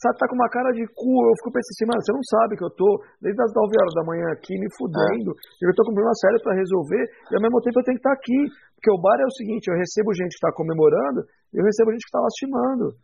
sabe, 0.00 0.16
tá 0.16 0.26
com 0.26 0.34
uma 0.34 0.48
cara 0.48 0.72
de 0.72 0.84
cu, 0.96 1.12
eu 1.28 1.36
fico 1.44 1.52
pensando 1.52 1.76
assim, 1.76 1.88
mano, 1.88 2.00
você 2.00 2.12
não 2.16 2.24
sabe 2.24 2.56
que 2.56 2.64
eu 2.64 2.72
tô 2.72 2.88
desde 3.20 3.36
as 3.36 3.52
9 3.52 3.68
horas 3.68 3.94
da 3.94 4.04
manhã 4.08 4.26
aqui 4.32 4.56
me 4.56 4.68
fudendo, 4.80 5.30
é. 5.36 5.68
eu 5.68 5.76
tô 5.76 5.84
com 5.84 5.92
um 5.92 5.98
problema 6.00 6.16
sério 6.16 6.40
para 6.40 6.56
resolver, 6.56 7.04
e 7.28 7.32
ao 7.36 7.42
mesmo 7.44 7.60
tempo 7.60 7.76
eu 7.78 7.84
tenho 7.84 8.00
que 8.00 8.04
estar 8.04 8.16
tá 8.16 8.20
aqui, 8.20 8.40
porque 8.80 8.90
o 8.90 9.00
bar 9.00 9.20
é 9.20 9.28
o 9.28 9.36
seguinte, 9.36 9.68
eu 9.68 9.76
recebo 9.76 10.16
gente 10.16 10.32
que 10.32 10.44
tá 10.44 10.52
comemorando, 10.56 11.20
e 11.52 11.60
eu 11.60 11.64
recebo 11.68 11.92
gente 11.92 12.08
que 12.08 12.16
tá 12.16 12.24
lastimando. 12.24 12.96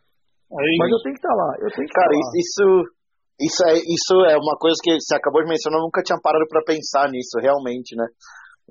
Aí. 0.57 0.75
Mas 0.81 0.89
eu 0.89 1.01
tenho 1.05 1.15
que 1.15 1.21
estar 1.21 1.35
tá 1.35 1.37
lá, 1.37 1.49
eu 1.61 1.69
tenho 1.69 1.85
que 1.85 1.93
Cara, 1.93 2.09
tá 2.09 2.17
isso, 2.41 2.65
isso, 3.37 3.61
é, 3.69 3.73
isso 3.77 4.15
é 4.33 4.35
uma 4.41 4.57
coisa 4.57 4.77
que 4.81 4.97
você 4.97 5.13
acabou 5.13 5.45
de 5.45 5.53
mencionar, 5.53 5.77
eu 5.77 5.85
nunca 5.85 6.01
tinha 6.01 6.17
parado 6.17 6.49
para 6.49 6.65
pensar 6.65 7.05
nisso, 7.13 7.37
realmente, 7.37 7.93
né? 7.93 8.09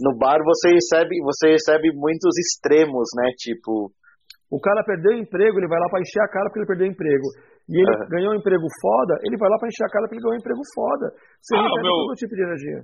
No 0.02 0.18
bar 0.18 0.42
você 0.42 0.74
recebe, 0.74 1.14
você 1.22 1.54
recebe 1.54 1.94
muitos 1.94 2.34
extremos, 2.36 3.06
né? 3.16 3.30
Tipo, 3.38 3.94
o 4.50 4.60
cara 4.60 4.84
perdeu 4.84 5.12
o 5.14 5.20
emprego, 5.22 5.58
ele 5.58 5.68
vai 5.68 5.80
lá 5.80 5.88
para 5.88 6.00
encher 6.00 6.20
a 6.20 6.28
cara 6.28 6.46
porque 6.50 6.60
ele 6.60 6.66
perdeu 6.66 6.86
o 6.86 6.90
emprego. 6.90 7.28
E 7.66 7.74
ele 7.74 7.90
uhum. 7.90 8.08
ganhou 8.08 8.30
um 8.32 8.38
emprego 8.38 8.66
foda, 8.78 9.18
ele 9.26 9.36
vai 9.36 9.50
lá 9.50 9.58
para 9.58 9.66
encher 9.66 9.86
a 9.86 9.90
cara 9.90 10.06
porque 10.06 10.14
ele 10.14 10.22
ganhou 10.22 10.38
um 10.38 10.42
emprego 10.42 10.62
foda. 10.70 11.06
Você 11.42 11.52
ah, 11.58 11.66
recebe 11.66 11.82
meu... 11.82 11.98
todo 12.06 12.14
tipo 12.14 12.34
de 12.34 12.42
energia. 12.46 12.80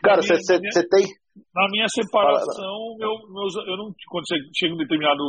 Cara, 0.00 0.20
você 0.22 0.82
tem. 0.88 1.04
Na 1.52 1.66
minha 1.68 1.88
separação, 1.90 2.94
meu, 2.96 3.12
meus, 3.34 3.52
eu 3.66 3.76
não. 3.76 3.90
Quando 4.08 4.24
você 4.24 4.38
chega 4.54 4.72
em 4.72 4.76
um 4.76 4.80
determinado. 4.80 5.22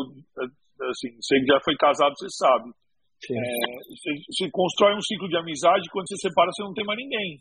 Assim, 0.76 1.11
você 1.19 1.39
já 1.43 1.59
foi 1.63 1.76
casado, 1.76 2.13
você 2.15 2.27
sabe. 2.35 2.67
É, 3.26 3.35
você, 3.89 4.11
você 4.27 4.45
constrói 4.51 4.93
um 4.93 5.01
ciclo 5.01 5.27
de 5.27 5.38
amizade, 5.39 5.89
quando 5.89 6.05
você 6.07 6.27
separa, 6.27 6.51
você 6.51 6.63
não 6.63 6.76
tem 6.76 6.85
mais 6.85 6.99
ninguém. 6.99 7.39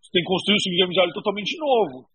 Você 0.00 0.10
tem 0.14 0.22
que 0.22 0.30
construir 0.30 0.56
um 0.56 0.62
ciclo 0.62 0.78
de 0.78 0.86
amizade 0.88 1.12
totalmente 1.12 1.52
novo. 1.58 2.06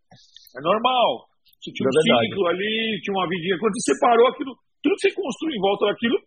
É 0.55 0.61
normal. 0.63 1.27
Você 1.61 1.69
tinha 1.71 1.85
é 1.85 1.91
um 1.91 2.19
ciclo 2.25 2.47
ali, 2.47 2.99
tinha 3.03 3.15
uma 3.15 3.27
vidinha. 3.27 3.59
Quando 3.59 3.75
você 3.75 3.93
separou 3.93 4.27
aquilo, 4.27 4.51
tudo 4.81 4.95
que 4.95 5.03
você 5.03 5.13
construiu 5.13 5.55
em 5.55 5.61
volta 5.61 5.85
daquilo 5.87 6.17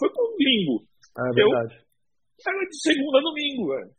foi 0.00 0.08
com 0.10 0.24
um 0.24 0.36
limbo. 0.40 0.89
É 1.18 1.30
verdade. 1.34 1.74
Eu, 1.74 1.90
era 2.40 2.64
de 2.64 2.78
segunda 2.80 3.18
a 3.18 3.26
domingo, 3.26 3.62
velho. 3.68 3.90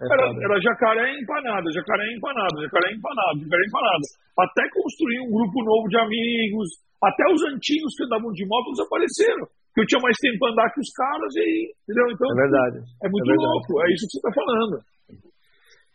É 0.00 0.04
era, 0.08 0.24
era, 0.32 0.56
jacaré 0.64 1.12
empanada, 1.12 1.68
jacaré 1.72 2.04
empanada, 2.16 2.56
jacaré 2.64 2.88
empanada, 2.92 3.36
jacaré 3.36 3.64
empanada. 3.68 4.04
Até 4.38 4.62
construir 4.72 5.20
um 5.20 5.30
grupo 5.30 5.60
novo 5.60 5.86
de 5.92 5.98
amigos, 6.00 6.68
até 7.04 7.24
os 7.28 7.42
antigos 7.44 7.92
que 7.96 8.04
andavam 8.04 8.32
de 8.32 8.44
moto 8.48 8.72
desapareceram. 8.72 9.44
Porque 9.70 9.80
eu 9.84 9.88
tinha 9.92 10.02
mais 10.02 10.16
tempo 10.18 10.38
para 10.40 10.52
andar 10.52 10.72
que 10.72 10.80
os 10.80 10.90
caras 10.96 11.32
e. 11.36 11.48
Entendeu? 11.84 12.06
Então, 12.10 12.26
é 12.26 12.36
verdade. 12.42 12.76
É 13.04 13.08
muito 13.12 13.28
é 13.28 13.32
verdade. 13.32 13.52
louco, 13.52 13.70
é 13.80 13.86
isso 13.92 14.04
que 14.08 14.12
você 14.12 14.20
está 14.24 14.32
falando. 14.34 14.74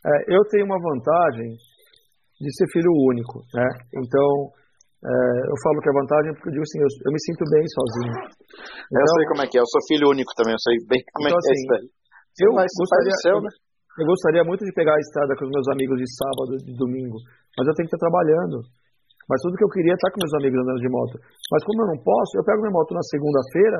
É, 0.05 0.37
eu 0.37 0.41
tenho 0.53 0.65
uma 0.69 0.79
vantagem 0.79 1.49
de 2.39 2.49
ser 2.55 2.67
filho 2.71 2.93
único, 2.93 3.41
né? 3.53 3.67
Então, 3.99 4.53
é, 5.03 5.11
eu 5.51 5.57
falo 5.59 5.81
que 5.83 5.89
é 5.89 5.99
vantagem 5.99 6.31
porque 6.33 6.49
eu 6.49 6.55
digo 6.55 6.65
assim, 6.65 6.79
eu, 6.79 6.89
eu 6.89 7.11
me 7.11 7.21
sinto 7.25 7.43
bem 7.51 7.65
sozinho. 7.67 8.13
Então, 8.15 9.03
eu 9.03 9.15
sei 9.19 9.25
como 9.27 9.41
é 9.43 9.45
que 9.49 9.57
é, 9.57 9.61
eu 9.61 9.69
sou 9.69 9.81
filho 9.89 10.07
único 10.13 10.31
também, 10.39 10.55
eu 10.55 10.63
sei 10.63 10.75
bem 10.87 11.01
como 11.11 11.27
então, 11.27 11.37
é 11.37 11.41
que 11.41 11.49
é 11.49 11.55
assim, 11.55 11.69
é 11.75 12.63
isso 12.63 12.77
Eu 12.77 12.83
gostaria, 12.85 13.15
seu, 13.21 13.37
né? 13.43 13.51
eu 13.51 14.05
gostaria 14.05 14.43
muito 14.47 14.63
de 14.63 14.73
pegar 14.73 14.95
a 14.95 15.03
estrada 15.03 15.35
com 15.35 15.45
os 15.45 15.53
meus 15.53 15.67
amigos 15.71 15.97
de 15.99 16.07
sábado, 16.15 16.51
de 16.63 16.73
domingo, 16.79 17.17
mas 17.59 17.65
eu 17.67 17.75
tenho 17.75 17.87
que 17.87 17.95
estar 17.95 18.03
trabalhando. 18.07 18.63
Mas 19.25 19.41
tudo 19.41 19.57
que 19.57 19.65
eu 19.65 19.73
queria 19.73 19.93
é 19.93 19.97
estar 19.97 20.11
com 20.13 20.21
meus 20.21 20.35
amigos 20.37 20.57
andando 20.61 20.81
de 20.81 20.89
moto. 20.89 21.15
Mas 21.49 21.61
como 21.65 21.81
eu 21.81 21.89
não 21.97 21.99
posso, 22.01 22.37
eu 22.37 22.45
pego 22.45 22.61
minha 22.61 22.77
moto 22.77 22.93
na 22.93 23.01
segunda-feira 23.09 23.79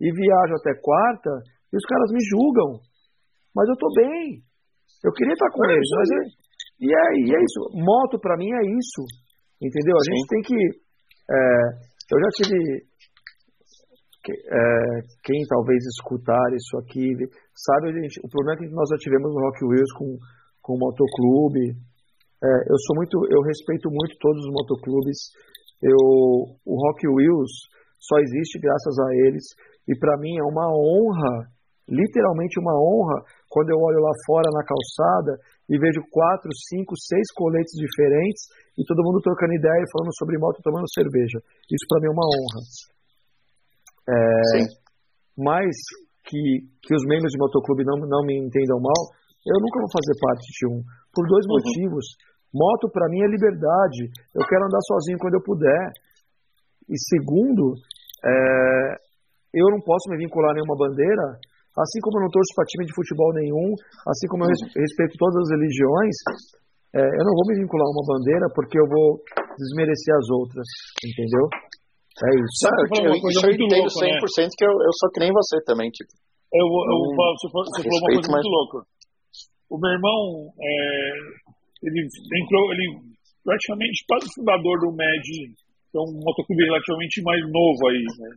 e 0.00 0.08
viajo 0.08 0.54
até 0.56 0.72
quarta 0.80 1.32
e 1.68 1.74
os 1.76 1.84
caras 1.84 2.08
me 2.12 2.20
julgam. 2.32 2.80
Mas 3.52 3.68
eu 3.68 3.76
tô 3.76 3.88
bem. 3.92 4.40
Eu 5.04 5.12
queria 5.12 5.36
estar 5.36 5.52
com 5.52 5.60
é 5.68 5.72
eles, 5.76 5.90
mas 6.00 6.08
eu, 6.16 6.22
e 6.80 6.88
é, 6.88 7.04
e 7.24 7.28
é 7.32 7.38
isso. 7.40 7.60
Moto, 7.76 8.18
para 8.20 8.36
mim, 8.36 8.48
é 8.52 8.64
isso. 8.76 9.02
Entendeu? 9.60 9.96
A 9.96 10.04
Sim. 10.04 10.12
gente 10.12 10.26
tem 10.28 10.42
que. 10.42 10.58
É, 11.30 11.36
eu 12.12 12.18
já 12.20 12.30
tive. 12.36 12.58
É, 14.26 14.62
quem 15.22 15.38
talvez 15.48 15.78
escutar 15.86 16.42
isso 16.50 16.76
aqui, 16.82 17.14
sabe, 17.54 17.94
gente, 17.94 18.18
o 18.26 18.28
problema 18.28 18.58
é 18.58 18.66
que 18.66 18.74
nós 18.74 18.88
já 18.90 18.98
tivemos 18.98 19.30
no 19.30 19.38
Rock 19.38 19.64
Wheels 19.64 19.92
com, 19.94 20.18
com 20.62 20.74
o 20.74 20.78
motoclube. 20.82 21.70
É, 22.42 22.48
eu 22.66 22.78
sou 22.90 22.96
muito, 22.96 23.22
eu 23.30 23.40
respeito 23.42 23.88
muito 23.88 24.18
todos 24.18 24.42
os 24.42 24.52
motoclubes. 24.52 25.30
Eu, 25.80 26.58
o 26.66 26.74
Rock 26.74 27.06
Wheels 27.06 27.52
só 28.00 28.18
existe 28.18 28.58
graças 28.58 28.98
a 28.98 29.14
eles 29.26 29.44
e 29.86 29.96
para 29.98 30.18
mim 30.18 30.36
é 30.38 30.42
uma 30.42 30.66
honra, 30.74 31.46
literalmente 31.88 32.58
uma 32.58 32.74
honra, 32.74 33.22
quando 33.48 33.70
eu 33.70 33.78
olho 33.78 34.00
lá 34.00 34.12
fora 34.26 34.50
na 34.52 34.64
calçada 34.66 35.38
e 35.70 35.78
vejo 35.78 36.02
quatro, 36.10 36.50
cinco, 36.68 36.94
seis 36.98 37.30
coletes 37.34 37.72
diferentes 37.78 38.42
e 38.76 38.84
todo 38.84 39.02
mundo 39.02 39.24
trocando 39.24 39.56
ideia 39.56 39.80
e 39.80 39.90
falando 39.92 40.12
sobre 40.16 40.38
moto 40.38 40.60
e 40.60 40.62
tomando 40.62 40.84
cerveja. 40.92 41.40
Isso 41.68 41.86
para 41.88 42.00
mim 42.00 42.08
é 42.08 42.14
uma 42.14 42.28
honra. 42.28 42.60
É, 44.06 44.60
mais 45.36 45.74
que, 46.28 46.40
que 46.84 46.94
os 46.94 47.04
membros 47.08 47.32
de 47.32 47.38
motoclube 47.38 47.84
não, 47.84 47.96
não 48.06 48.22
me 48.24 48.36
entendam 48.36 48.78
mal, 48.78 49.02
eu 49.46 49.58
nunca 49.62 49.80
vou 49.80 49.90
fazer 49.90 50.14
parte 50.20 50.46
de 50.46 50.64
um. 50.68 50.78
Por 51.14 51.24
dois 51.26 51.44
uhum. 51.46 51.54
motivos. 51.56 52.04
Moto 52.52 52.90
para 52.92 53.08
mim 53.08 53.22
é 53.22 53.28
liberdade. 53.28 54.10
Eu 54.34 54.44
quero 54.46 54.64
andar 54.64 54.80
sozinho 54.86 55.18
quando 55.18 55.34
eu 55.34 55.42
puder. 55.42 55.90
e 56.88 56.96
segundo, 57.10 57.74
é, 58.24 58.96
eu 59.54 59.66
não 59.70 59.80
posso 59.80 60.10
me 60.10 60.18
vincular 60.18 60.50
a 60.50 60.54
nenhuma 60.54 60.76
bandeira, 60.76 61.38
assim 61.76 62.00
como 62.00 62.18
eu 62.18 62.24
não 62.24 62.32
torço 62.32 62.52
para 62.54 62.64
time 62.64 62.84
de 62.86 62.94
futebol 62.94 63.32
nenhum, 63.32 63.72
assim 64.08 64.26
como 64.28 64.44
eu 64.44 64.50
respeito 64.50 65.16
todas 65.16 65.36
as 65.44 65.50
religiões, 65.52 66.16
é, 66.96 67.00
eu 67.04 67.24
não 67.28 67.34
vou 67.36 67.44
me 67.52 67.60
vincular 67.60 67.84
a 67.84 67.92
uma 67.92 68.08
bandeira 68.08 68.46
porque 68.56 68.80
eu 68.80 68.88
vou 68.88 69.20
desmerecer 69.60 70.12
as 70.16 70.28
outras, 70.32 70.64
entendeu? 71.04 71.44
É 72.16 72.30
isso. 72.32 72.64
Não, 72.64 72.72
eu, 72.72 73.12
eu, 73.12 73.28
isso 73.28 73.44
eu 73.44 73.52
entendo 73.52 73.84
louco, 73.84 74.00
100% 74.00 74.48
né? 74.48 74.56
que 74.56 74.64
eu, 74.64 74.72
eu 74.72 74.92
sou 74.96 75.08
que 75.12 75.20
nem 75.20 75.32
você 75.32 75.56
também, 75.68 75.92
tipo. 75.92 76.08
Eu, 76.48 76.64
eu, 76.64 76.96
eu, 76.96 77.36
você 77.36 77.52
falou 77.52 77.68
uma 77.68 78.12
coisa 78.16 78.32
muito 78.32 78.48
louca. 78.48 78.78
O 79.68 79.76
meu 79.76 79.92
irmão, 79.92 80.48
é, 80.56 80.72
ele 81.84 82.00
entrou, 82.06 82.72
ele 82.72 82.86
praticamente 83.44 84.04
quase 84.08 84.26
fundador 84.34 84.80
do 84.80 84.96
que 84.96 85.94
é 85.94 86.00
um 86.00 86.12
motoclube 86.18 86.64
relativamente 86.64 87.22
mais 87.22 87.40
novo 87.44 87.80
aí. 87.88 88.02
Né? 88.02 88.28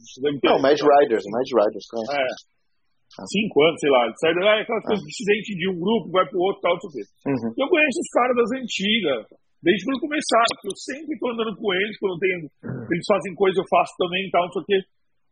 Não, 0.43 0.59
Mad 0.59 0.77
Riders, 0.79 1.23
Mad 1.31 1.47
Riders. 1.47 1.87
Né? 1.95 2.19
É. 2.19 2.58
Cinco 3.09 3.55
anos, 3.65 3.79
sei 3.81 3.89
lá. 3.89 4.01
Sai 4.21 4.33
daí, 4.37 4.59
é 4.59 4.61
aquelas 4.61 4.85
coisas 4.85 5.05
dissidente 5.05 5.57
de 5.57 5.65
um 5.69 5.77
grupo, 5.81 6.13
vai 6.13 6.25
pro 6.29 6.45
outro, 6.45 6.61
tal, 6.61 6.77
não 6.77 6.89
sei 6.93 7.03
o. 7.03 7.07
Uhum. 7.33 7.51
Eu 7.57 7.67
conheço 7.67 7.99
os 7.99 8.11
caras 8.13 8.35
das 8.37 8.51
antigas, 8.53 9.19
desde 9.65 9.81
quando 9.85 10.05
começaram, 10.05 10.51
porque 10.55 10.69
eu 10.69 10.77
sempre 10.77 11.13
tô 11.17 11.25
andando 11.33 11.53
com 11.57 11.67
eles, 11.73 11.97
quando 11.97 12.21
tem, 12.21 12.33
eles 12.37 13.07
fazem 13.09 13.33
coisa, 13.33 13.57
eu 13.59 13.67
faço 13.67 13.93
também 13.97 14.29
tal, 14.29 14.45
não 14.45 14.53
sei 14.53 14.61
o 14.61 14.69
quê. 14.69 14.79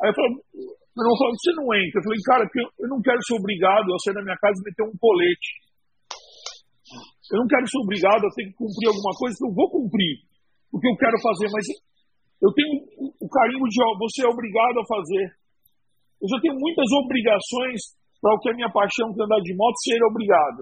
Aí 0.02 0.10
eu 0.10 0.16
falo, 0.18 0.30
meu 0.98 1.02
irmão 1.06 1.18
falou, 1.22 1.34
você 1.38 1.54
não 1.54 1.68
entra. 1.74 1.98
Eu 2.02 2.06
falei, 2.06 2.22
cara, 2.26 2.44
eu 2.82 2.90
não 2.90 3.00
quero 3.02 3.22
ser 3.22 3.36
obrigado 3.38 3.88
a 3.94 3.98
sair 4.02 4.18
da 4.18 4.26
minha 4.26 4.38
casa 4.42 4.58
e 4.58 4.66
meter 4.66 4.84
um 4.86 4.98
colete. 4.98 5.50
Eu 7.30 7.38
não 7.44 7.48
quero 7.48 7.66
ser 7.68 7.82
obrigado 7.84 8.24
a 8.26 8.34
ter 8.34 8.46
que 8.50 8.56
cumprir 8.58 8.88
alguma 8.90 9.14
coisa 9.20 9.36
que 9.36 9.46
eu 9.46 9.54
vou 9.54 9.70
cumprir, 9.70 10.14
porque 10.72 10.88
eu 10.88 10.98
quero 10.98 11.18
fazer, 11.22 11.48
mas 11.52 11.66
eu 12.42 12.52
tenho 12.54 12.72
o 13.20 13.28
carinho 13.28 13.66
de 13.68 13.78
você 14.00 14.26
é 14.26 14.30
obrigado 14.30 14.80
a 14.80 14.86
fazer. 14.86 15.26
Eu 16.22 16.28
já 16.30 16.38
tenho 16.42 16.58
muitas 16.58 16.88
obrigações 17.04 17.80
para 18.22 18.34
o 18.34 18.40
que 18.40 18.50
é 18.50 18.54
minha 18.54 18.72
paixão, 18.72 19.14
que 19.14 19.22
é 19.22 19.26
andar 19.26 19.42
de 19.42 19.54
moto, 19.56 19.78
ser 19.84 20.02
obrigado. 20.04 20.62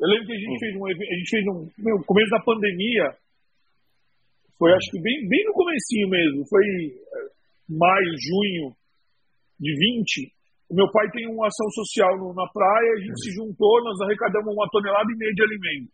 Eu 0.00 0.08
lembro 0.10 0.26
que 0.26 0.34
a 0.34 0.42
gente 0.42 0.58
fez 0.58 0.72
um 0.74 0.86
a 0.86 0.90
gente 0.90 1.30
fez 1.30 1.44
um 1.46 1.58
no 1.78 2.04
começo 2.04 2.30
da 2.30 2.42
pandemia, 2.42 3.06
foi 4.58 4.72
acho 4.74 4.90
que 4.90 5.00
bem, 5.00 5.28
bem 5.28 5.44
no 5.46 5.52
comecinho 5.54 6.08
mesmo, 6.08 6.42
foi 6.48 6.66
eh, 6.66 7.28
maio, 7.70 8.12
junho 8.18 8.74
de 9.58 9.70
20, 9.70 10.32
o 10.70 10.74
meu 10.74 10.90
pai 10.90 11.06
tem 11.12 11.28
uma 11.28 11.46
ação 11.46 11.68
social 11.70 12.18
no, 12.18 12.32
na 12.34 12.48
praia, 12.48 12.90
a 12.96 13.00
gente 13.04 13.18
se 13.22 13.30
juntou, 13.36 13.84
nós 13.84 14.00
arrecadamos 14.00 14.54
uma 14.54 14.68
tonelada 14.70 15.06
e 15.12 15.18
meia 15.18 15.34
de 15.34 15.42
alimento. 15.42 15.92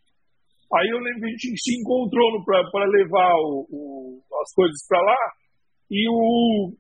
Aí 0.72 0.88
eu 0.88 0.98
lembro 0.98 1.20
que 1.20 1.26
a 1.26 1.30
gente 1.30 1.58
se 1.58 1.80
encontrou 1.80 2.44
para 2.44 2.84
levar 2.86 3.34
o, 3.42 3.66
o, 3.68 4.22
as 4.40 4.54
coisas 4.54 4.78
para 4.86 5.02
lá 5.02 5.20
e 5.90 6.08
o, 6.08 6.72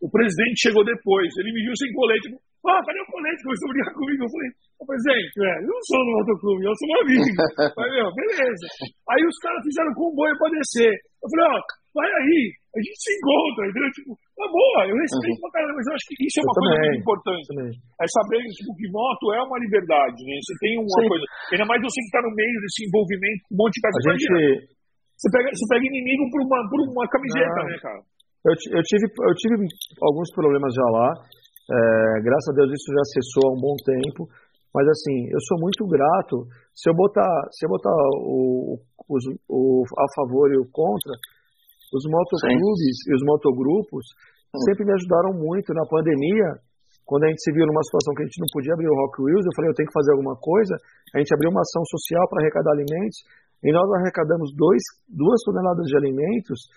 o 0.00 0.08
presidente 0.10 0.68
chegou 0.68 0.84
depois. 0.84 1.28
Ele 1.38 1.52
me 1.52 1.62
viu 1.64 1.76
sem 1.76 1.92
colete. 1.92 2.26
Ah, 2.64 2.80
cadê 2.84 3.00
o 3.00 3.12
colete? 3.12 3.44
Começou 3.44 3.68
a 3.68 3.72
brigar 3.72 3.92
comigo. 3.96 4.24
Eu 4.24 4.32
falei, 4.32 4.50
presidente, 4.88 5.32
é, 5.44 5.52
eu 5.60 5.70
não 5.70 5.82
sou 5.86 6.00
do 6.02 6.12
motoclube, 6.18 6.64
eu 6.64 6.76
sou 6.76 6.88
um 6.88 6.98
amigo. 7.04 7.30
Falei, 7.76 7.92
meu, 8.00 8.08
beleza. 8.16 8.66
Aí 9.12 9.22
os 9.22 9.38
caras 9.38 9.62
fizeram 9.62 9.92
comboio 9.94 10.34
para 10.40 10.56
descer. 10.56 10.94
Eu 11.20 11.28
falei, 11.30 11.46
ó, 11.52 11.56
vai 11.94 12.08
aí, 12.08 12.40
a 12.72 12.78
gente 12.80 12.96
se 12.96 13.12
encontra, 13.12 13.62
entendeu? 13.68 13.90
Tipo, 13.92 14.10
tá 14.16 14.46
boa, 14.48 14.80
eu 14.88 14.96
respeito 14.96 15.36
uhum. 15.36 15.42
pra 15.44 15.54
caramba, 15.58 15.76
mas 15.76 15.86
eu 15.90 15.94
acho 15.94 16.06
que 16.08 16.16
isso 16.24 16.36
é 16.38 16.42
uma 16.42 16.48
eu 16.48 16.56
coisa 16.56 16.70
também, 16.70 16.90
muito 16.90 17.02
importante. 17.04 17.46
Também. 17.50 17.72
É 18.00 18.06
saber 18.08 18.40
tipo, 18.56 18.70
que 18.78 18.86
moto 18.88 19.24
é 19.36 19.40
uma 19.44 19.58
liberdade, 19.60 20.18
né? 20.24 20.34
Você 20.40 20.54
tem 20.64 20.72
uma 20.80 20.96
Sim. 20.96 21.08
coisa. 21.12 21.24
Ainda 21.52 21.66
mais 21.68 21.80
você 21.84 21.98
que 22.00 22.14
tá 22.14 22.20
no 22.24 22.32
meio 22.32 22.56
desse 22.64 22.80
envolvimento 22.88 23.40
com 23.46 23.52
um 23.52 23.58
monte 23.60 23.74
de 23.76 23.82
coisa. 23.84 23.98
Gente... 24.10 24.80
Você 25.20 25.28
pega, 25.28 25.52
você 25.52 25.66
pega 25.68 25.84
inimigo 25.84 26.24
por 26.32 26.40
uma, 26.40 26.58
por 26.64 26.80
uma 26.80 27.04
camiseta, 27.04 27.60
ah, 27.60 27.68
né, 27.68 27.76
cara? 27.76 28.00
Eu, 28.40 28.54
eu, 28.56 28.82
tive, 28.82 29.04
eu 29.04 29.34
tive 29.36 29.54
alguns 30.00 30.32
problemas 30.32 30.72
já 30.72 30.88
lá. 30.90 31.08
É, 31.70 31.76
graças 32.24 32.48
a 32.50 32.56
Deus 32.56 32.72
isso 32.72 32.88
já 32.88 33.04
cessou 33.12 33.50
há 33.50 33.52
um 33.52 33.60
bom 33.60 33.76
tempo. 33.84 34.26
Mas 34.74 34.86
assim, 34.86 35.28
eu 35.28 35.40
sou 35.48 35.58
muito 35.60 35.84
grato. 35.86 36.46
Se 36.74 36.88
eu 36.88 36.94
botar, 36.94 37.28
se 37.52 37.66
eu 37.66 37.70
botar 37.70 37.92
o, 38.22 38.78
o, 39.08 39.14
o 39.50 39.82
a 39.84 40.06
favor 40.16 40.48
e 40.54 40.58
o 40.58 40.66
contra, 40.70 41.14
os 41.92 42.04
motoclubes 42.06 42.96
Sim. 43.02 43.10
e 43.10 43.14
os 43.14 43.22
motogrupos 43.26 44.04
Sim. 44.54 44.62
sempre 44.70 44.86
me 44.86 44.94
ajudaram 44.94 45.34
muito 45.36 45.74
na 45.74 45.84
pandemia. 45.84 46.69
Quando 47.10 47.26
a 47.26 47.30
gente 47.34 47.42
se 47.42 47.50
viu 47.50 47.66
numa 47.66 47.82
situação 47.82 48.14
que 48.14 48.22
a 48.22 48.26
gente 48.30 48.38
não 48.38 48.46
podia 48.54 48.70
abrir 48.70 48.86
o 48.86 48.94
Rock 48.94 49.18
Wheels, 49.18 49.42
eu 49.42 49.54
falei, 49.58 49.66
eu 49.66 49.74
tenho 49.74 49.90
que 49.90 49.98
fazer 49.98 50.14
alguma 50.14 50.38
coisa. 50.38 50.78
A 51.10 51.18
gente 51.18 51.34
abriu 51.34 51.50
uma 51.50 51.58
ação 51.58 51.82
social 51.90 52.22
para 52.30 52.38
arrecadar 52.38 52.70
alimentos 52.70 53.18
e 53.66 53.74
nós 53.74 53.82
arrecadamos 53.98 54.54
dois, 54.54 54.78
duas 55.10 55.42
toneladas 55.42 55.90
de 55.90 55.96
alimentos 55.98 56.70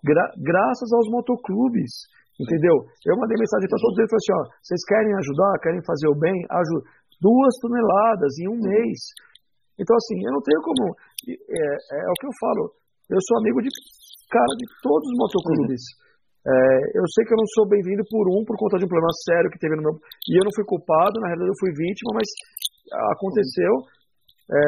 gra, 0.00 0.24
graças 0.40 0.88
aos 0.88 1.04
motoclubes. 1.12 2.08
Entendeu? 2.40 2.88
Eu 3.04 3.20
mandei 3.20 3.36
mensagem 3.36 3.68
para 3.68 3.76
todos 3.76 3.94
eles 4.00 4.08
e 4.08 4.12
falei 4.16 4.24
assim: 4.24 4.34
ó, 4.34 4.42
vocês 4.64 4.82
querem 4.88 5.12
ajudar, 5.20 5.52
querem 5.60 5.82
fazer 5.84 6.08
o 6.08 6.16
bem? 6.16 6.34
Ajuda. 6.48 6.82
Duas 7.20 7.52
toneladas 7.60 8.32
em 8.40 8.48
um 8.48 8.58
mês. 8.58 8.98
Então, 9.76 9.94
assim, 9.94 10.16
eu 10.24 10.32
não 10.32 10.40
tenho 10.40 10.64
como. 10.64 10.82
É, 11.28 11.36
é, 11.36 11.96
é 12.02 12.10
o 12.10 12.18
que 12.18 12.26
eu 12.26 12.34
falo. 12.40 12.72
Eu 13.12 13.20
sou 13.20 13.38
amigo 13.38 13.60
de 13.60 13.68
cara 14.32 14.52
de 14.56 14.66
todos 14.80 15.06
os 15.12 15.16
motoclubes. 15.20 15.84
É, 16.44 16.54
eu 16.92 17.04
sei 17.08 17.24
que 17.24 17.32
eu 17.32 17.40
não 17.40 17.48
sou 17.56 17.64
bem-vindo 17.64 18.04
por 18.04 18.28
um 18.28 18.44
por 18.44 18.56
conta 18.60 18.76
de 18.76 18.84
um 18.84 18.92
problema 18.92 19.12
sério 19.24 19.48
que 19.48 19.58
teve 19.58 19.76
no 19.76 19.82
meu. 19.82 19.96
E 20.28 20.36
eu 20.36 20.44
não 20.44 20.52
fui 20.52 20.64
culpado, 20.64 21.16
na 21.20 21.32
realidade 21.32 21.50
eu 21.50 21.60
fui 21.60 21.72
vítima, 21.72 22.12
mas 22.12 22.28
aconteceu. 23.16 23.72
É, 24.44 24.60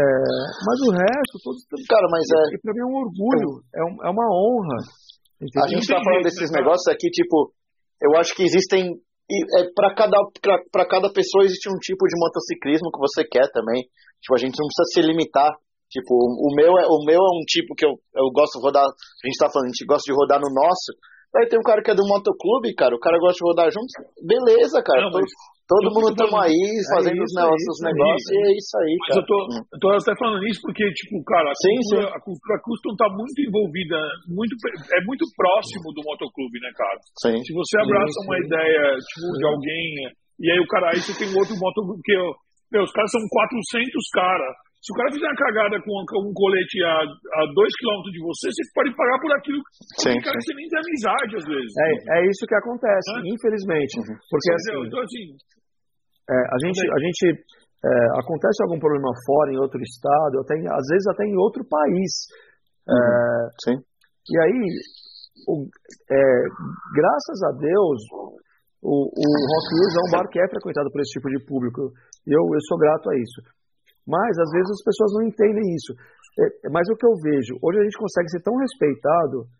mas 0.65 0.79
o 0.89 0.91
resto, 0.97 1.35
todos. 1.45 1.61
Cara, 1.85 2.09
mas 2.09 2.25
é. 2.25 2.57
E 2.57 2.61
pra 2.65 2.73
mim 2.73 2.81
é 2.81 2.89
um 2.89 2.97
orgulho, 2.97 3.61
é, 3.77 3.83
um, 3.85 3.95
é 4.05 4.11
uma 4.11 4.25
honra. 4.25 4.79
Entendeu? 5.37 5.65
A 5.65 5.69
gente 5.69 5.85
tá 5.85 6.01
falando 6.01 6.25
desses 6.25 6.49
negócios 6.49 6.89
aqui, 6.89 7.13
tipo, 7.13 7.53
eu 8.01 8.17
acho 8.17 8.35
que 8.35 8.43
existem. 8.43 8.97
É, 9.27 9.69
para 9.75 9.93
cada, 9.93 10.17
pra, 10.71 10.87
cada 10.87 11.13
pessoa 11.13 11.45
existe 11.45 11.69
um 11.69 11.77
tipo 11.83 12.07
de 12.07 12.15
motociclismo 12.17 12.89
que 12.95 13.03
você 13.03 13.27
quer 13.27 13.51
também. 13.53 13.85
Tipo, 14.23 14.35
a 14.35 14.41
gente 14.41 14.57
não 14.57 14.65
precisa 14.71 14.87
se 14.95 15.01
limitar 15.03 15.51
Tipo, 15.87 16.15
o 16.19 16.51
meu 16.55 16.73
é, 16.79 16.85
o 16.91 16.99
meu 17.07 17.21
é 17.23 17.31
um 17.31 17.47
tipo 17.47 17.75
que 17.75 17.87
eu, 17.87 17.95
eu 18.15 18.27
gosto 18.35 18.59
de 18.59 18.65
rodar. 18.65 18.83
A 18.83 19.25
gente 19.25 19.39
tá 19.39 19.49
falando, 19.49 19.71
a 19.71 19.73
gente 19.73 19.87
gosta 19.87 20.03
de 20.03 20.19
rodar 20.19 20.41
no 20.43 20.51
nosso. 20.51 20.91
Aí 21.37 21.45
tem 21.53 21.61
um 21.61 21.69
cara 21.69 21.85
que 21.85 21.93
é 21.93 21.95
do 21.95 22.09
motoclube, 22.09 22.73
cara, 22.73 22.97
o 22.97 23.03
cara 23.03 23.21
gosta 23.21 23.37
de 23.37 23.45
rodar 23.45 23.69
junto. 23.69 23.93
Beleza, 24.25 24.81
cara. 24.81 25.05
Não, 25.05 25.13
todo, 25.13 25.29
todo 25.69 25.93
mundo 25.93 26.09
estamos 26.17 26.39
aí 26.41 26.65
fazendo 26.97 27.21
é 27.21 27.25
os, 27.29 27.35
negócios, 27.37 27.73
os 27.77 27.83
negócios 27.85 28.29
e 28.33 28.39
é 28.41 28.51
isso 28.57 28.75
aí, 28.81 28.95
cara. 29.05 29.13
Mas 29.13 29.17
eu 29.21 29.27
tô, 29.29 29.39
hum. 29.45 29.61
eu 29.69 29.79
tô 29.79 29.87
até 29.93 30.15
falando 30.17 30.41
isso 30.49 30.61
porque, 30.65 30.85
tipo, 30.97 31.21
cara, 31.29 31.53
a, 31.53 31.57
sim, 31.61 31.77
cultura, 31.77 32.09
sim. 32.09 32.15
a 32.17 32.21
cultura 32.25 32.55
custom 32.65 32.93
tá 32.97 33.09
muito 33.13 33.39
envolvida, 33.45 33.99
muito, 34.33 34.55
é 34.97 35.01
muito 35.05 35.25
próximo 35.37 35.93
do 35.93 36.01
motoclube, 36.09 36.57
né, 36.65 36.73
cara? 36.73 36.99
Sim. 37.21 37.37
Se 37.45 37.53
você 37.53 37.75
abraça 37.85 38.17
sim, 38.17 38.25
uma 38.25 38.39
ideia, 38.41 38.83
tipo, 38.97 39.29
de 39.37 39.45
alguém, 39.45 39.87
e 40.41 40.47
aí 40.49 40.61
o 40.61 40.69
cara, 40.73 40.97
aí 40.97 41.01
você 41.05 41.13
tem 41.21 41.29
outro 41.37 41.53
motoclube, 41.53 42.01
que, 42.01 42.17
meu, 42.73 42.81
os 42.81 42.93
caras 42.97 43.13
são 43.13 43.21
400 43.29 43.93
caras. 44.17 44.66
Se 44.87 44.95
o 44.95 44.99
cara 45.03 45.11
fizer 45.11 45.27
uma 45.27 45.43
cagada 45.43 45.83
com 45.83 45.99
um 45.99 46.31
colete 46.31 46.79
a, 46.87 47.03
a 47.03 47.43
dois 47.59 47.75
quilômetros 47.75 48.15
de 48.15 48.23
você, 48.23 48.47
você 48.55 48.63
pode 48.71 48.95
pagar 48.95 49.19
por 49.19 49.35
aquilo. 49.35 49.59
Sim, 49.99 50.15
cara 50.23 50.39
sim. 50.39 50.47
você 50.47 50.55
nem 50.55 50.69
tem 50.71 50.79
amizade, 50.79 51.33
às 51.43 51.47
vezes. 51.51 51.73
É, 51.75 51.91
é 51.91 52.19
isso 52.31 52.47
que 52.47 52.55
acontece, 52.55 53.11
é? 53.19 53.27
infelizmente. 53.27 53.99
Uhum. 53.99 54.15
Porque 54.31 54.51
assim, 54.55 54.79
então, 54.87 55.03
assim 55.03 55.25
é, 56.31 56.39
a 56.39 56.59
gente, 56.63 56.81
a 56.87 57.01
gente 57.03 57.25
é, 57.83 57.91
acontece 58.23 58.63
algum 58.63 58.79
problema 58.79 59.11
fora, 59.27 59.51
em 59.51 59.59
outro 59.59 59.83
estado, 59.83 60.39
até, 60.47 60.55
às 60.55 60.87
vezes 60.87 61.07
até 61.11 61.27
em 61.27 61.35
outro 61.35 61.67
país. 61.67 62.31
É, 62.87 62.95
uhum. 62.95 63.51
Sim. 63.67 63.77
E 63.83 64.35
aí, 64.39 64.59
o, 65.51 65.67
é, 65.67 66.23
graças 66.95 67.39
a 67.43 67.53
Deus, 67.59 67.99
o, 68.87 69.11
o 69.11 69.27
Rock 69.51 69.67
News 69.83 69.95
é 69.99 70.03
um 70.07 70.13
bar 70.15 70.31
que 70.31 70.39
é 70.39 70.47
frequentado 70.47 70.95
por 70.95 71.03
esse 71.03 71.19
tipo 71.19 71.27
de 71.27 71.43
público. 71.43 71.91
E 72.23 72.31
eu, 72.31 72.39
eu 72.39 72.63
sou 72.71 72.79
grato 72.79 73.11
a 73.11 73.19
isso. 73.19 73.43
Mas, 74.07 74.39
às 74.39 74.51
vezes, 74.55 74.71
as 74.71 74.83
pessoas 74.87 75.11
não 75.19 75.23
entendem 75.27 75.67
isso. 75.75 75.93
É, 76.39 76.71
mas 76.71 76.87
o 76.89 76.97
que 76.97 77.07
eu 77.07 77.15
vejo, 77.19 77.59
hoje 77.59 77.81
a 77.81 77.85
gente 77.85 77.99
consegue 77.99 78.29
ser 78.31 78.43
tão 78.45 78.55
respeitado 78.55 79.51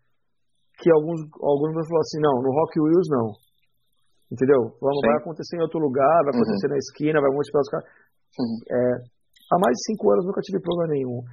que 0.77 0.89
alguns, 0.93 1.19
alguns 1.41 1.73
vão 1.73 1.83
falar 1.83 2.05
assim, 2.05 2.21
não, 2.21 2.37
no 2.41 2.53
Rock 2.53 2.79
Wheels 2.79 3.09
não. 3.09 3.27
Entendeu? 4.29 4.77
Vamos, 4.77 5.01
vai 5.01 5.17
acontecer 5.17 5.57
em 5.57 5.63
outro 5.65 5.79
lugar, 5.79 6.21
vai 6.23 6.35
acontecer 6.35 6.67
uhum. 6.67 6.75
na 6.75 6.79
esquina, 6.79 7.17
vai 7.23 7.31
acontecer 7.31 7.57
os 7.57 7.71
caras. 7.71 7.87
Uhum. 8.37 8.57
É, 8.69 8.81
há 9.51 9.57
mais 9.57 9.73
de 9.73 9.83
cinco 9.89 10.11
anos 10.11 10.25
nunca 10.27 10.41
tive 10.43 10.59
problema 10.61 10.93
nenhum. 10.93 11.23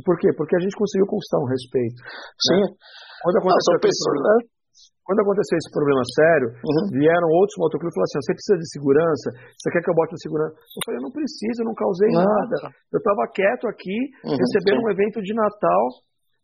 Por 0.00 0.16
qué? 0.20 0.32
Porque 0.36 0.56
a 0.56 0.62
gente 0.62 0.76
conseguiu 0.76 1.06
conquistar 1.08 1.40
um 1.40 1.48
respeito. 1.48 1.98
Sim. 2.40 2.60
Né? 2.60 2.68
Quando 3.20 3.36
aconteceu 3.40 3.80
pessoas, 3.80 4.20
né? 4.22 4.36
Quando 5.06 5.22
aconteceu 5.22 5.54
esse 5.54 5.70
problema 5.70 6.02
sério, 6.18 6.48
uhum. 6.50 6.98
vieram 6.98 7.30
outros 7.38 7.54
motoclubes 7.62 7.94
e 7.94 7.96
falaram 7.96 8.10
assim: 8.10 8.26
você 8.26 8.34
precisa 8.34 8.58
de 8.58 8.68
segurança? 8.74 9.28
Você 9.54 9.68
quer 9.70 9.80
que 9.86 9.90
eu 9.90 9.94
bote 9.94 10.10
no 10.10 10.18
segurança? 10.18 10.54
Eu 10.58 10.82
falei: 10.82 10.98
eu 10.98 11.06
não 11.06 11.14
preciso, 11.14 11.62
eu 11.62 11.68
não 11.70 11.78
causei 11.78 12.10
nada. 12.10 12.56
Eu 12.90 12.98
estava 12.98 13.22
quieto 13.30 13.70
aqui, 13.70 13.98
uhum, 14.26 14.34
recebendo 14.34 14.82
um 14.82 14.90
evento 14.90 15.22
de 15.22 15.30
Natal 15.30 15.84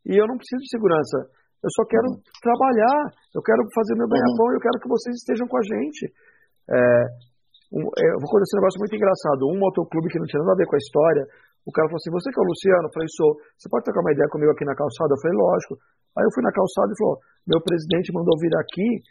e 0.06 0.14
eu 0.14 0.30
não 0.30 0.38
preciso 0.38 0.62
de 0.62 0.70
segurança. 0.70 1.26
Eu 1.58 1.70
só 1.74 1.82
quero 1.90 2.06
uhum. 2.06 2.22
trabalhar, 2.38 2.98
eu 3.34 3.42
quero 3.42 3.66
fazer 3.74 3.98
meu 3.98 4.06
ganha-pão 4.06 4.46
uhum. 4.46 4.54
e 4.54 4.56
eu 4.58 4.62
quero 4.62 4.78
que 4.78 4.86
vocês 4.86 5.14
estejam 5.18 5.46
com 5.50 5.58
a 5.58 5.64
gente. 5.66 6.02
É, 6.70 6.78
um, 7.74 7.82
é, 7.82 8.04
vou 8.22 8.30
acontecer 8.30 8.54
um 8.54 8.62
negócio 8.62 8.78
muito 8.78 8.94
engraçado. 8.94 9.40
Um 9.50 9.58
motoclube 9.58 10.06
que 10.06 10.22
não 10.22 10.28
tinha 10.30 10.38
nada 10.38 10.54
a 10.54 10.60
ver 10.62 10.70
com 10.70 10.78
a 10.78 10.82
história, 10.82 11.26
o 11.66 11.70
cara 11.74 11.90
falou 11.90 11.98
assim: 11.98 12.14
Você 12.14 12.30
que 12.30 12.38
é 12.38 12.42
o 12.42 12.46
Luciano? 12.46 12.86
Eu 12.86 12.94
falei: 12.94 13.08
Sou. 13.10 13.30
Você 13.58 13.66
pode 13.66 13.82
trocar 13.86 14.06
uma 14.06 14.14
ideia 14.14 14.30
comigo 14.30 14.54
aqui 14.54 14.62
na 14.62 14.74
calçada? 14.74 15.10
Eu 15.14 15.20
falei: 15.22 15.34
Lógico. 15.34 15.74
Aí 16.14 16.24
eu 16.26 16.32
fui 16.34 16.42
na 16.42 16.54
calçada 16.54 16.90
e 16.90 16.98
falou: 16.98 17.18
meu 17.46 17.60
presidente 17.60 18.12
mandou 18.12 18.38
vir 18.38 18.54
aqui 18.56 19.02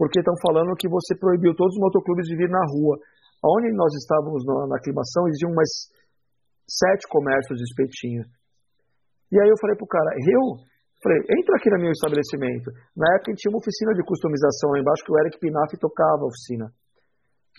porque 0.00 0.20
estão 0.20 0.32
falando 0.40 0.72
que 0.80 0.88
você 0.88 1.12
proibiu 1.12 1.52
todos 1.52 1.76
os 1.76 1.80
motoclubes 1.80 2.24
de 2.24 2.36
vir 2.36 2.48
na 2.48 2.64
rua. 2.72 2.96
Onde 3.44 3.68
nós 3.76 3.92
estávamos 4.00 4.40
na, 4.48 4.66
na 4.72 4.76
aclimação, 4.80 5.28
existiam 5.28 5.52
umas 5.52 5.68
sete 6.64 7.04
comércios 7.08 7.58
de 7.60 7.64
espetinho. 7.68 8.24
E 9.28 9.36
aí 9.36 9.48
eu 9.48 9.60
falei 9.60 9.76
pro 9.76 9.86
cara, 9.86 10.10
eu 10.16 10.42
falei, 11.04 11.20
entra 11.36 11.52
aqui 11.56 11.68
no 11.68 11.84
meu 11.84 11.92
estabelecimento. 11.92 12.72
Na 12.96 13.12
época 13.12 13.28
a 13.28 13.32
gente 13.32 13.44
tinha 13.44 13.52
uma 13.52 13.60
oficina 13.60 13.92
de 13.92 14.02
customização 14.04 14.72
lá 14.72 14.78
embaixo 14.80 15.04
que 15.04 15.12
o 15.12 15.18
Eric 15.20 15.36
Pinaf 15.38 15.70
tocava 15.76 16.24
a 16.24 16.30
oficina. 16.32 16.66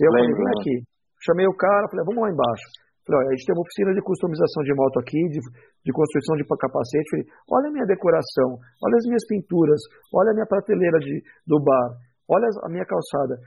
Eu 0.02 0.10
falei, 0.10 0.34
vem 0.34 0.50
aqui. 0.58 0.76
Chamei 1.22 1.46
o 1.46 1.54
cara, 1.54 1.86
falei, 1.94 2.06
vamos 2.10 2.22
lá 2.26 2.30
embaixo. 2.34 2.66
Falei, 3.02 3.28
a 3.28 3.34
gente 3.34 3.46
tem 3.50 3.56
uma 3.58 3.66
oficina 3.66 3.92
de 3.98 4.02
customização 4.06 4.62
de 4.62 4.74
moto 4.78 5.00
aqui, 5.02 5.18
de, 5.34 5.40
de 5.42 5.92
construção 5.92 6.38
de 6.38 6.46
capacete. 6.46 7.10
Falei, 7.10 7.26
olha 7.50 7.68
a 7.70 7.74
minha 7.74 7.88
decoração, 7.90 8.62
olha 8.62 8.96
as 8.98 9.06
minhas 9.10 9.26
pinturas, 9.26 9.82
olha 10.14 10.32
a 10.32 10.36
minha 10.38 10.46
prateleira 10.46 11.00
de, 11.00 11.22
do 11.48 11.58
bar. 11.58 11.98
Olha 12.30 12.48
a 12.64 12.70
minha 12.70 12.86
calçada. 12.86 13.42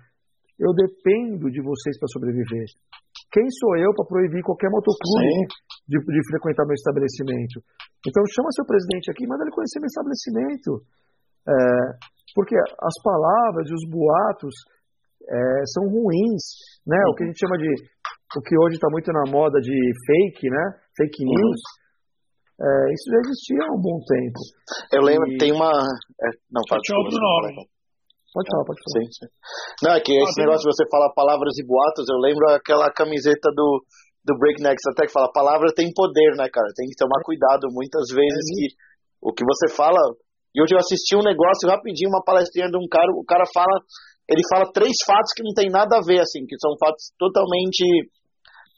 Eu 0.58 0.74
dependo 0.74 1.50
de 1.50 1.62
vocês 1.62 1.98
para 1.98 2.10
sobreviver. 2.10 2.66
Quem 3.30 3.46
sou 3.58 3.76
eu 3.78 3.90
para 3.94 4.06
proibir 4.06 4.42
qualquer 4.42 4.70
motoclube 4.70 5.46
de, 5.86 5.98
de, 5.98 6.20
frequentar 6.30 6.66
meu 6.66 6.74
estabelecimento? 6.74 7.62
Então 8.06 8.22
chama 8.30 8.54
seu 8.54 8.66
presidente 8.66 9.10
aqui, 9.10 9.26
manda 9.26 9.42
ele 9.42 9.54
conhecer 9.54 9.80
meu 9.80 9.90
estabelecimento. 9.90 10.82
É, 11.46 11.54
porque 12.34 12.54
as 12.54 12.96
palavras 13.02 13.66
e 13.70 13.74
os 13.74 13.84
boatos 13.90 14.54
é, 15.26 15.66
são 15.74 15.88
ruins, 15.88 16.42
né? 16.86 16.98
O 17.08 17.14
que 17.14 17.24
a 17.24 17.26
gente 17.26 17.38
chama 17.38 17.56
de, 17.58 17.70
o 18.36 18.42
que 18.42 18.56
hoje 18.58 18.76
está 18.76 18.88
muito 18.90 19.10
na 19.12 19.30
moda 19.30 19.60
de 19.60 19.74
fake, 20.06 20.50
né? 20.50 20.64
Fake 20.96 21.24
news. 21.24 21.60
É, 22.54 22.66
isso 22.94 23.06
já 23.10 23.18
existia 23.18 23.62
há 23.66 23.72
um 23.74 23.82
bom 23.82 23.98
tempo. 24.06 24.40
Eu 24.94 25.02
lembro, 25.02 25.26
e... 25.30 25.38
tem 25.38 25.50
uma. 25.50 25.70
É, 25.70 26.28
não, 26.50 26.62
outro 26.62 27.18
nome. 27.18 27.66
Pode 28.34 28.50
falar, 28.50 28.64
pode 28.66 28.80
falar. 28.82 28.98
Sim, 28.98 29.06
sim. 29.10 29.30
Não, 29.82 29.92
é 29.94 30.00
que 30.00 30.10
esse 30.10 30.38
ah, 30.38 30.42
negócio 30.42 30.66
de 30.66 30.74
você 30.74 30.84
falar 30.90 31.14
palavras 31.14 31.54
e 31.58 31.66
boatos, 31.66 32.06
eu 32.10 32.18
lembro 32.18 32.50
aquela 32.50 32.90
camiseta 32.90 33.50
do, 33.54 33.82
do 34.26 34.38
Breaknecks 34.38 34.82
até 34.90 35.06
que 35.06 35.12
fala, 35.12 35.30
palavra 35.30 35.70
tem 35.70 35.92
poder, 35.94 36.34
né, 36.34 36.50
cara? 36.50 36.66
Tem 36.74 36.86
que 36.90 36.98
tomar 36.98 37.22
cuidado 37.22 37.70
muitas 37.70 38.10
vezes 38.10 38.42
é 38.42 38.54
que 38.54 38.66
o 39.22 39.32
que 39.32 39.44
você 39.44 39.70
fala. 39.70 39.98
E 40.54 40.62
hoje 40.62 40.74
eu 40.74 40.78
assisti 40.78 41.14
um 41.14 41.22
negócio 41.22 41.66
rapidinho, 41.66 42.10
uma 42.10 42.22
palestrinha 42.22 42.70
de 42.70 42.78
um 42.78 42.86
cara, 42.86 43.10
o 43.14 43.24
cara 43.24 43.44
fala, 43.52 43.82
ele 44.28 44.42
fala 44.50 44.70
três 44.70 44.94
fatos 45.06 45.30
que 45.34 45.42
não 45.42 45.54
tem 45.54 45.70
nada 45.70 45.98
a 45.98 46.04
ver, 46.04 46.20
assim, 46.20 46.46
que 46.46 46.58
são 46.58 46.74
fatos 46.78 47.10
totalmente, 47.18 47.82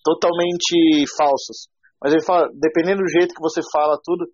totalmente 0.06 1.02
falsos. 1.18 1.66
Mas 1.98 2.14
ele 2.14 2.22
fala, 2.22 2.46
dependendo 2.54 3.02
do 3.02 3.10
jeito 3.10 3.34
que 3.34 3.42
você 3.42 3.58
fala 3.74 3.98
tudo, 3.98 4.30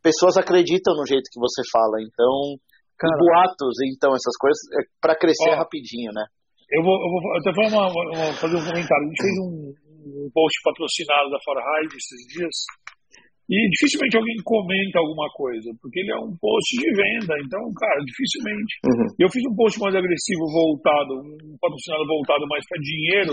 pessoas 0.00 0.40
acreditam 0.40 0.96
no 0.96 1.04
jeito 1.04 1.28
que 1.28 1.36
você 1.36 1.60
fala. 1.68 2.00
Então, 2.00 2.56
boatos, 2.96 3.76
então, 3.92 4.16
essas 4.16 4.32
coisas, 4.40 4.56
é 4.80 4.88
para 4.96 5.18
crescer 5.18 5.52
ó, 5.52 5.60
rapidinho, 5.60 6.08
né? 6.16 6.24
Eu 6.72 6.82
vou, 6.82 6.96
eu 6.96 7.08
vou 7.12 7.20
até 7.36 7.50
fazer, 7.52 7.76
uma, 7.76 7.86
uma, 7.92 8.32
fazer 8.40 8.56
um 8.56 8.64
comentário. 8.64 9.04
A 9.04 9.08
gente 9.12 9.20
fez 9.20 9.36
um, 9.44 9.52
um 10.24 10.30
post 10.32 10.56
patrocinado 10.64 11.28
da 11.28 11.38
Farhide 11.44 11.92
esses 11.92 12.20
dias 12.32 12.56
e 13.46 13.56
dificilmente 13.70 14.18
alguém 14.18 14.34
comenta 14.42 14.98
alguma 14.98 15.30
coisa, 15.30 15.70
porque 15.78 16.02
ele 16.02 16.10
é 16.10 16.18
um 16.18 16.34
post 16.34 16.70
de 16.82 16.90
venda, 16.90 17.34
então, 17.38 17.62
cara, 17.78 18.00
dificilmente. 18.02 18.72
Uhum. 18.90 19.06
Eu 19.22 19.30
fiz 19.30 19.42
um 19.46 19.54
post 19.54 19.78
mais 19.78 19.94
agressivo 19.94 20.44
voltado, 20.50 21.22
um 21.22 21.56
patrocinado 21.62 22.04
voltado 22.06 22.42
mais 22.50 22.66
para 22.66 22.82
dinheiro, 22.82 23.32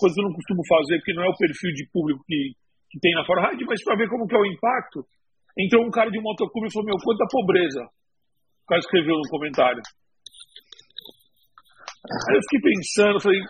coisa 0.00 0.14
que 0.16 0.20
eu 0.20 0.28
não 0.28 0.36
costumo 0.36 0.62
fazer, 0.64 0.96
porque 0.98 1.12
não 1.12 1.24
é 1.24 1.28
o 1.28 1.36
perfil 1.36 1.72
de 1.76 1.84
público 1.92 2.24
que, 2.24 2.56
que 2.88 2.98
tem 3.04 3.12
na 3.12 3.24
Farhide, 3.24 3.68
mas 3.68 3.84
para 3.84 4.00
ver 4.00 4.08
como 4.08 4.26
que 4.26 4.36
é 4.36 4.40
o 4.40 4.48
impacto. 4.48 5.04
Entrou 5.58 5.84
um 5.84 5.90
cara 5.90 6.08
de 6.08 6.20
motoclube 6.20 6.68
e 6.68 6.72
falou, 6.72 6.88
meu, 6.88 6.98
quanta 7.04 7.26
pobreza 7.28 7.84
cara 8.70 8.78
escreveu 8.78 9.16
no 9.16 9.28
comentário. 9.28 9.82
Aí 12.06 12.36
eu 12.36 12.42
fiquei 12.46 12.70
pensando, 12.70 13.20
falei, 13.20 13.40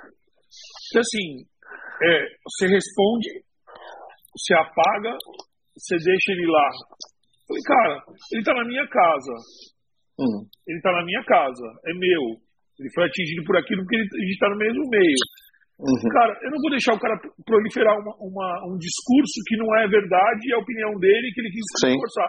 assim, 0.96 1.44
é, 2.02 2.26
você 2.42 2.66
responde, 2.66 3.44
você 4.32 4.54
apaga, 4.54 5.12
você 5.80 5.96
deixa 5.96 6.28
ele 6.32 6.46
lá. 6.46 6.68
Falei, 7.48 7.62
cara, 7.64 7.94
ele 8.32 8.44
tá 8.44 8.54
na 8.54 8.64
minha 8.68 8.86
casa. 8.86 9.34
Hum. 10.20 10.44
Ele 10.68 10.80
tá 10.84 10.92
na 10.92 11.04
minha 11.04 11.24
casa, 11.24 11.66
é 11.88 11.92
meu. 11.96 12.24
Ele 12.78 12.90
foi 12.94 13.04
atingido 13.04 13.42
por 13.44 13.56
aquilo 13.56 13.82
porque 13.82 13.96
ele, 13.96 14.04
a 14.04 14.26
gente 14.28 14.38
tá 14.38 14.48
no 14.48 14.56
mesmo 14.60 14.84
meio. 14.88 15.20
Uhum. 15.80 16.12
Cara, 16.12 16.32
eu 16.44 16.50
não 16.52 16.60
vou 16.60 16.70
deixar 16.70 16.92
o 16.92 17.00
cara 17.00 17.16
proliferar 17.44 17.96
uma, 17.96 18.12
uma, 18.20 18.48
um 18.68 18.76
discurso 18.76 19.36
que 19.48 19.56
não 19.56 19.68
é 19.80 19.88
verdade 19.88 20.40
e 20.44 20.52
a 20.52 20.60
opinião 20.60 20.92
dele 21.00 21.32
que 21.32 21.40
ele 21.40 21.52
quis 21.56 21.64
forçar. 21.96 22.28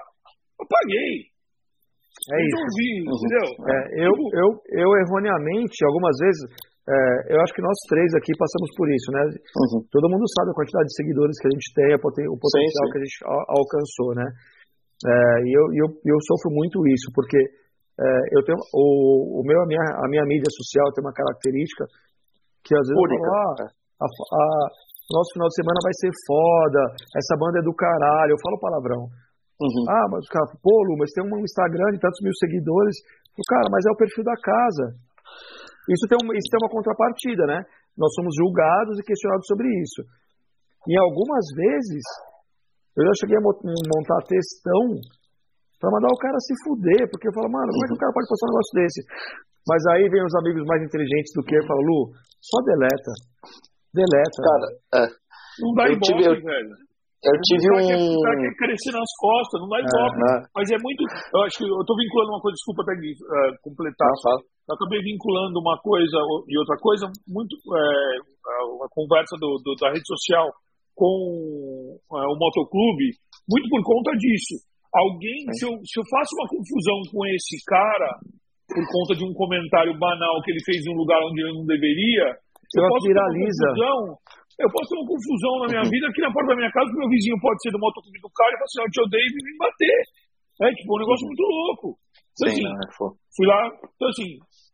Eu 0.55 0.65
paguei. 0.71 1.27
É 2.31 2.37
isso. 2.47 2.55
Uhum. 2.55 3.11
entendeu? 3.11 3.47
É, 3.67 3.77
eu, 4.07 4.13
eu, 4.15 4.49
eu, 4.79 4.89
erroneamente, 5.03 5.83
algumas 5.83 6.15
vezes, 6.19 6.41
é, 6.81 7.33
eu 7.33 7.37
acho 7.41 7.53
que 7.53 7.61
nós 7.61 7.77
três 7.87 8.09
aqui 8.17 8.33
passamos 8.33 8.69
por 8.73 8.89
isso, 8.89 9.09
né? 9.13 9.21
Uhum. 9.37 9.85
Todo 9.93 10.09
mundo 10.09 10.25
sabe 10.33 10.49
a 10.49 10.57
quantidade 10.57 10.89
de 10.89 10.97
seguidores 10.97 11.37
que 11.37 11.47
a 11.47 11.53
gente 11.53 11.69
tem, 11.77 11.93
o 11.93 12.37
potencial 12.37 12.85
sim, 12.85 12.87
sim. 12.87 12.91
que 12.91 12.97
a 12.97 13.03
gente 13.05 13.17
alcançou, 13.53 14.09
né? 14.17 14.27
É, 15.01 15.13
e 15.45 15.49
eu, 15.53 15.65
eu, 15.77 15.87
eu 15.93 16.17
sofro 16.25 16.49
muito 16.53 16.81
isso, 16.89 17.09
porque 17.13 17.37
é, 17.37 18.05
eu 18.33 18.41
tenho 18.45 18.57
o, 18.73 19.41
o 19.41 19.45
meu, 19.45 19.61
a 19.61 19.67
minha, 19.67 19.81
a 19.81 20.07
minha 20.09 20.25
mídia 20.25 20.49
social 20.49 20.89
tem 20.93 21.05
uma 21.05 21.13
característica 21.13 21.85
que 22.65 22.73
às 22.73 22.85
vezes 22.85 22.97
Única. 22.97 23.17
eu 23.17 23.29
falo, 23.29 23.41
ah, 23.41 24.05
a, 24.05 24.05
a, 24.05 24.45
nosso 25.13 25.29
final 25.33 25.49
de 25.49 25.57
semana 25.57 25.79
vai 25.85 25.95
ser 25.97 26.11
foda, 26.25 26.81
essa 27.13 27.35
banda 27.37 27.59
é 27.59 27.65
do 27.65 27.73
caralho, 27.73 28.33
eu 28.33 28.41
falo 28.41 28.61
palavrão. 28.61 29.05
Uhum. 29.61 29.85
Ah, 29.85 30.07
mas 30.09 30.25
o 30.25 30.29
cara, 30.33 30.49
pô, 30.57 30.73
Lu, 30.89 30.97
mas 30.97 31.13
tem 31.13 31.21
um 31.21 31.45
Instagram 31.45 31.93
de 31.93 32.01
tantos 32.01 32.17
mil 32.25 32.33
seguidores. 32.41 32.97
Cara, 33.45 33.69
mas 33.69 33.85
é 33.85 33.91
o 33.93 33.97
perfil 33.97 34.23
da 34.25 34.33
casa. 34.41 34.97
Isso 35.89 36.05
tem, 36.05 36.17
uma, 36.21 36.33
isso 36.37 36.49
tem 36.51 36.59
uma 36.61 36.69
contrapartida, 36.69 37.43
né? 37.47 37.59
Nós 37.97 38.13
somos 38.13 38.33
julgados 38.37 38.99
e 38.99 39.03
questionados 39.03 39.45
sobre 39.47 39.65
isso. 39.81 40.01
E 40.87 40.93
algumas 40.97 41.45
vezes, 41.55 42.03
eu 42.97 43.03
já 43.05 43.13
cheguei 43.21 43.37
a 43.37 43.43
montar 43.43 44.19
textão 44.27 44.97
para 45.81 45.89
mandar 45.89 46.13
o 46.13 46.21
cara 46.21 46.37
se 46.37 46.53
fuder, 46.61 47.09
porque 47.09 47.27
eu 47.29 47.33
falo, 47.33 47.49
mano, 47.49 47.69
como 47.73 47.85
é 47.85 47.87
que 47.89 47.97
o 47.97 48.01
cara 48.01 48.13
pode 48.13 48.29
postar 48.29 48.45
um 48.45 48.53
negócio 48.53 48.75
desse? 48.77 49.01
Mas 49.65 49.81
aí 49.93 50.03
vem 50.09 50.23
os 50.25 50.35
amigos 50.41 50.63
mais 50.65 50.81
inteligentes 50.81 51.33
do 51.33 51.41
que 51.41 51.53
eu 51.53 51.61
e 51.61 51.67
falam, 51.67 51.85
Lu, 51.85 51.99
só 52.41 52.57
deleta. 52.65 53.13
Deleta. 53.93 54.39
Cara, 54.41 54.67
é. 55.01 55.05
Não 55.61 55.73
dá 55.73 55.83
eu 55.89 55.99
tive, 55.99 56.25
eu, 56.25 56.37
velho. 56.37 56.90
Eu 57.21 57.37
tive 57.45 57.69
um. 57.69 58.17
O 58.17 58.23
cara 58.25 58.37
quer 58.41 58.53
crescer 58.57 58.93
nas 58.97 59.11
costas, 59.21 59.61
não 59.61 59.69
dá. 59.69 59.77
É, 59.77 59.85
é. 59.85 60.35
Mas 60.57 60.65
é 60.73 60.77
muito. 60.81 61.05
Eu 61.05 61.41
acho 61.45 61.61
que 61.61 61.69
eu 61.69 61.85
tô 61.85 61.93
vinculando 61.93 62.33
uma 62.33 62.41
coisa, 62.41 62.57
desculpa 62.57 62.81
até 62.81 62.97
uh, 62.97 63.53
completar. 63.61 64.09
Não, 64.09 64.41
eu 64.41 64.73
acabei 64.73 65.01
vinculando 65.05 65.61
uma 65.61 65.77
coisa 65.85 66.17
e 66.49 66.57
outra 66.57 66.77
coisa, 66.81 67.05
muito. 67.29 67.53
É, 67.53 68.31
uma 68.73 68.89
conversa 68.89 69.37
do, 69.37 69.61
do, 69.61 69.77
da 69.77 69.93
rede 69.93 70.05
social 70.09 70.49
com 70.97 71.93
uh, 72.09 72.25
o 72.25 72.37
motoclube, 72.41 73.13
muito 73.45 73.69
por 73.69 73.81
conta 73.85 74.17
disso. 74.17 74.57
Alguém, 74.89 75.45
se 75.53 75.63
eu, 75.63 75.77
se 75.85 75.95
eu 76.01 76.05
faço 76.09 76.33
uma 76.35 76.49
confusão 76.49 76.97
com 77.13 77.21
esse 77.29 77.61
cara, 77.69 78.17
por 78.65 78.85
conta 78.89 79.13
de 79.13 79.23
um 79.23 79.33
comentário 79.37 79.93
banal 79.97 80.41
que 80.41 80.51
ele 80.51 80.65
fez 80.65 80.81
em 80.83 80.91
um 80.91 80.97
lugar 80.97 81.21
onde 81.21 81.41
ele 81.41 81.53
não 81.53 81.65
deveria, 81.69 82.33
eu 82.33 82.89
posso 82.89 83.07
viraliza. 83.07 83.67
confusão 83.69 84.17
eu 84.59 84.67
posso 84.71 84.87
ter 84.89 84.97
uma 84.99 85.07
confusão 85.07 85.53
na 85.63 85.67
minha 85.71 85.85
vida 85.87 86.05
aqui 86.07 86.21
na 86.21 86.33
porta 86.33 86.49
da 86.51 86.59
minha 86.59 86.71
casa, 86.71 86.91
meu 86.91 87.09
vizinho 87.09 87.39
pode 87.39 87.59
ser 87.61 87.71
do 87.71 87.79
motoclube 87.79 88.19
do 88.19 88.31
cara 88.35 88.51
e 88.51 88.57
falar 88.59 88.69
assim, 88.69 88.81
eu 88.81 88.91
te 88.91 89.01
odeio 89.01 89.29
e 89.31 89.43
me 89.45 89.55
bater. 89.57 89.99
É 90.61 90.69
tipo 90.77 90.93
um 90.93 91.01
negócio 91.01 91.25
muito 91.25 91.41
louco. 91.41 91.87
Então, 92.31 92.45
Sim, 92.47 92.53
assim, 92.53 92.63
não, 92.63 92.77
é 92.77 92.87
fui 93.33 93.47
lá. 93.47 93.59
Então, 93.65 94.07
assim, 94.09 94.29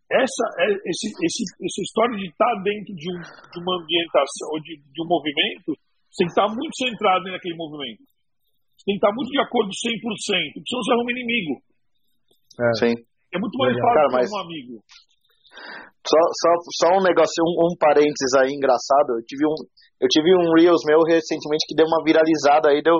essa, 0.07 0.43
é, 0.59 0.65
esse, 0.87 1.07
esse, 1.11 1.41
essa 1.43 1.81
história 1.83 2.15
de 2.15 2.27
estar 2.27 2.53
dentro 2.63 2.95
de, 2.95 3.07
um, 3.11 3.19
de 3.19 3.57
uma 3.59 3.73
ambientação 3.75 4.47
ou 4.55 4.59
de, 4.63 4.79
de 4.79 4.99
um 5.03 5.07
movimento, 5.07 5.75
você 6.11 6.23
tem 6.23 6.27
que 6.27 6.35
estar 6.35 6.47
muito 6.47 6.75
centrado 6.75 7.23
naquele 7.31 7.55
movimento. 7.55 8.03
Você 8.75 8.83
tem 8.87 8.95
que 8.95 9.03
estar 9.03 9.13
muito 9.15 9.31
de 9.31 9.39
acordo 9.39 9.69
100%, 9.71 9.99
porque 10.01 10.67
senão 10.67 10.83
você 10.83 10.93
arruma 10.93 11.11
inimigo. 11.11 11.53
É, 12.57 12.73
Sim. 12.79 12.95
é 13.33 13.37
muito 13.39 13.57
mais 13.57 13.75
fácil 13.75 13.95
cara, 13.95 14.07
mas... 14.11 14.31
um 14.31 14.39
amigo. 14.39 14.73
Só, 16.07 16.21
só, 16.39 16.51
só 16.79 16.87
um 16.97 17.03
negócio, 17.03 17.43
um, 17.43 17.67
um 17.67 17.75
parênteses 17.77 18.33
aí 18.39 18.53
engraçado. 18.53 19.19
Eu 19.19 19.23
tive 19.25 19.45
um, 19.45 19.55
eu 19.99 20.07
tive 20.07 20.35
um 20.35 20.53
Reels 20.55 20.81
meu 20.85 21.03
recentemente 21.03 21.65
que 21.67 21.75
deu 21.75 21.85
uma 21.85 22.03
viralizada 22.03 22.69
aí, 22.69 22.81
deu 22.81 22.95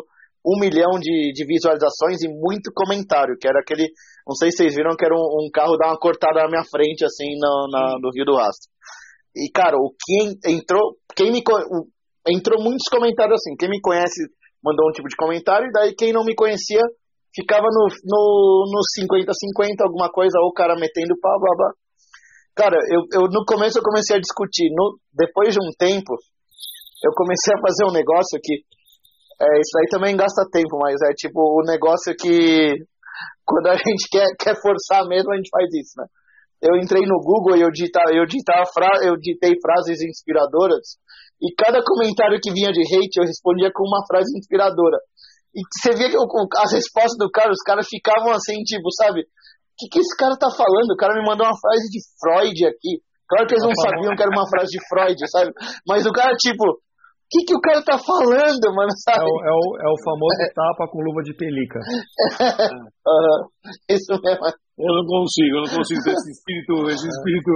um 0.45 0.59
milhão 0.59 0.99
de, 0.99 1.31
de 1.33 1.45
visualizações 1.45 2.21
e 2.23 2.27
muito 2.27 2.71
comentário, 2.73 3.37
que 3.39 3.47
era 3.47 3.59
aquele. 3.59 3.87
Não 4.27 4.35
sei 4.35 4.51
se 4.51 4.57
vocês 4.57 4.75
viram 4.75 4.95
que 4.95 5.05
era 5.05 5.15
um, 5.15 5.45
um 5.45 5.49
carro 5.51 5.77
dar 5.77 5.87
uma 5.87 5.99
cortada 5.99 6.43
na 6.43 6.49
minha 6.49 6.63
frente, 6.69 7.03
assim, 7.05 7.35
no, 7.39 7.67
na, 7.71 7.97
no 7.99 8.11
Rio 8.11 8.25
do 8.25 8.35
Rastro. 8.35 8.69
E, 9.35 9.49
cara, 9.51 9.77
o 9.77 9.91
que 9.91 10.51
entrou. 10.51 10.95
Quem 11.15 11.31
me. 11.31 11.39
O, 11.39 11.87
entrou 12.27 12.61
muitos 12.61 12.87
comentários 12.89 13.39
assim. 13.39 13.55
Quem 13.57 13.69
me 13.69 13.79
conhece 13.79 14.23
mandou 14.63 14.89
um 14.89 14.91
tipo 14.91 15.07
de 15.07 15.15
comentário, 15.15 15.67
e 15.67 15.71
daí 15.71 15.95
quem 15.95 16.11
não 16.11 16.25
me 16.25 16.35
conhecia 16.35 16.81
ficava 17.33 17.67
no, 17.69 17.87
no, 18.03 18.65
no 18.71 18.81
50-50, 18.99 19.85
alguma 19.85 20.09
coisa, 20.09 20.39
ou 20.41 20.49
o 20.49 20.53
cara 20.53 20.75
metendo 20.75 21.13
pau, 21.21 21.39
blá 21.39 21.55
blá. 21.55 21.71
Cara, 22.57 22.75
eu, 22.89 23.05
eu 23.13 23.29
no 23.29 23.45
começo 23.45 23.77
eu 23.77 23.85
comecei 23.85 24.17
a 24.17 24.19
discutir. 24.19 24.73
No, 24.73 24.97
depois 25.13 25.53
de 25.53 25.61
um 25.61 25.69
tempo, 25.77 26.17
eu 27.05 27.13
comecei 27.13 27.53
a 27.53 27.61
fazer 27.61 27.85
um 27.85 27.93
negócio 27.93 28.39
que. 28.41 28.65
É, 29.39 29.45
isso 29.61 29.77
aí 29.77 29.85
também 29.91 30.17
gasta 30.17 30.49
tempo, 30.51 30.81
mas 30.81 30.97
é 31.05 31.13
tipo 31.13 31.37
o 31.37 31.61
negócio 31.61 32.15
que. 32.17 32.73
quando 33.45 33.67
a 33.67 33.77
gente 33.77 34.09
quer, 34.09 34.25
quer 34.41 34.55
forçar 34.59 35.05
mesmo, 35.05 35.31
a 35.31 35.37
gente 35.37 35.53
faz 35.53 35.69
isso, 35.69 35.93
né? 36.01 36.05
Eu 36.57 36.75
entrei 36.81 37.05
no 37.05 37.21
Google 37.21 37.55
e 37.55 37.61
eu, 37.61 37.69
digitava, 37.69 38.09
eu, 38.09 38.25
fra, 38.73 38.89
eu 39.05 39.13
ditei 39.21 39.53
frases 39.61 40.01
inspiradoras 40.01 40.97
e 41.37 41.53
cada 41.53 41.83
comentário 41.85 42.39
que 42.41 42.51
vinha 42.51 42.73
de 42.73 42.81
hate 42.81 43.21
eu 43.21 43.29
respondia 43.29 43.69
com 43.71 43.85
uma 43.85 44.01
frase 44.09 44.33
inspiradora. 44.35 44.97
E 45.53 45.61
você 45.61 45.93
via 45.93 46.09
que 46.09 46.17
as 46.17 46.73
respostas 46.73 47.17
do 47.17 47.29
cara, 47.29 47.51
os 47.51 47.61
caras 47.61 47.85
ficavam 47.87 48.31
assim, 48.31 48.57
tipo, 48.65 48.89
sabe? 48.91 49.21
O 49.77 49.85
que, 49.85 49.89
que 49.93 49.99
esse 49.99 50.17
cara 50.17 50.33
tá 50.33 50.49
falando? 50.49 50.89
O 50.89 50.97
cara 50.97 51.13
me 51.13 51.21
mandou 51.21 51.45
uma 51.45 51.53
frase 51.53 51.85
de 51.93 52.01
Freud 52.17 52.65
aqui. 52.65 52.97
Claro 53.29 53.45
que 53.45 53.53
eles 53.53 53.63
não 53.63 53.75
sabiam 53.77 54.15
que 54.15 54.23
era 54.23 54.31
uma 54.31 54.49
frase 54.49 54.71
de 54.73 54.81
Freud, 54.89 55.19
sabe? 55.29 55.53
Mas 55.85 56.07
o 56.07 56.11
cara, 56.11 56.33
tipo, 56.33 56.65
o 56.65 57.29
que, 57.29 57.45
que 57.45 57.53
o 57.53 57.61
cara 57.61 57.83
tá 57.83 57.99
falando, 57.99 58.73
mano? 58.73 58.89
Sabe? 59.05 59.21
É, 59.21 59.27
o, 59.27 59.37
é, 59.45 59.51
o, 59.53 59.65
é 59.83 59.89
o 59.91 59.97
famoso 60.01 60.41
é. 60.41 60.49
tapa 60.49 60.89
com 60.89 61.03
luva 61.03 61.21
de 61.21 61.35
pelica. 61.35 61.77
uhum. 63.05 63.69
Isso 63.85 64.17
mesmo. 64.17 64.41
Eu 64.79 64.93
não 64.95 65.05
consigo, 65.05 65.57
eu 65.57 65.63
não 65.67 65.75
consigo 65.75 66.01
ter 66.01 66.13
esse 66.15 66.31
espírito, 66.31 66.89
esse 66.89 67.05
espírito. 67.05 67.51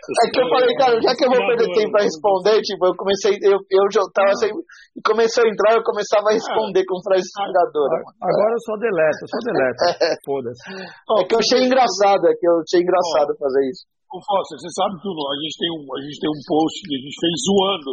É 0.00 0.24
que 0.32 0.40
eu 0.40 0.48
falei, 0.48 0.72
cara, 0.80 0.94
já 0.96 1.12
que 1.12 1.24
eu 1.24 1.30
vou 1.30 1.44
perder 1.44 1.68
tempo 1.76 1.92
pra 1.92 2.02
responder, 2.02 2.56
tipo, 2.64 2.82
eu 2.86 2.94
comecei, 2.96 3.32
eu, 3.44 3.58
eu 3.60 3.84
já 3.92 4.00
tava 4.16 4.32
e 4.48 5.00
começou 5.04 5.44
a 5.44 5.48
entrar, 5.48 5.76
eu 5.76 5.84
começava 5.84 6.30
a 6.30 6.36
responder 6.36 6.82
com 6.88 6.96
frase 7.04 7.28
inspiradora. 7.28 8.00
Agora 8.16 8.52
eu 8.56 8.62
só 8.64 8.74
deleto, 8.80 9.20
eu 9.20 9.28
só 9.28 9.38
deleto. 9.44 9.80
Foda-se. 10.26 10.62
É 10.72 11.24
que 11.28 11.34
eu 11.36 11.40
achei 11.40 11.60
engraçado, 11.68 12.22
é 12.26 12.34
que 12.34 12.46
eu 12.48 12.56
achei 12.64 12.80
engraçado 12.80 13.36
fazer 13.36 13.62
isso. 13.68 13.84
Ô, 14.10 14.18
Foster, 14.18 14.58
você 14.58 14.70
sabe 14.74 14.98
que 14.98 15.06
a 15.06 15.38
gente 15.38 15.54
tem 15.54 15.70
um, 15.70 15.82
a 15.86 16.00
gente 16.02 16.18
tem 16.18 16.30
um 16.34 16.42
post 16.42 16.76
que 16.82 16.94
a 16.98 17.02
gente 17.06 17.14
fez 17.14 17.34
zoando. 17.46 17.92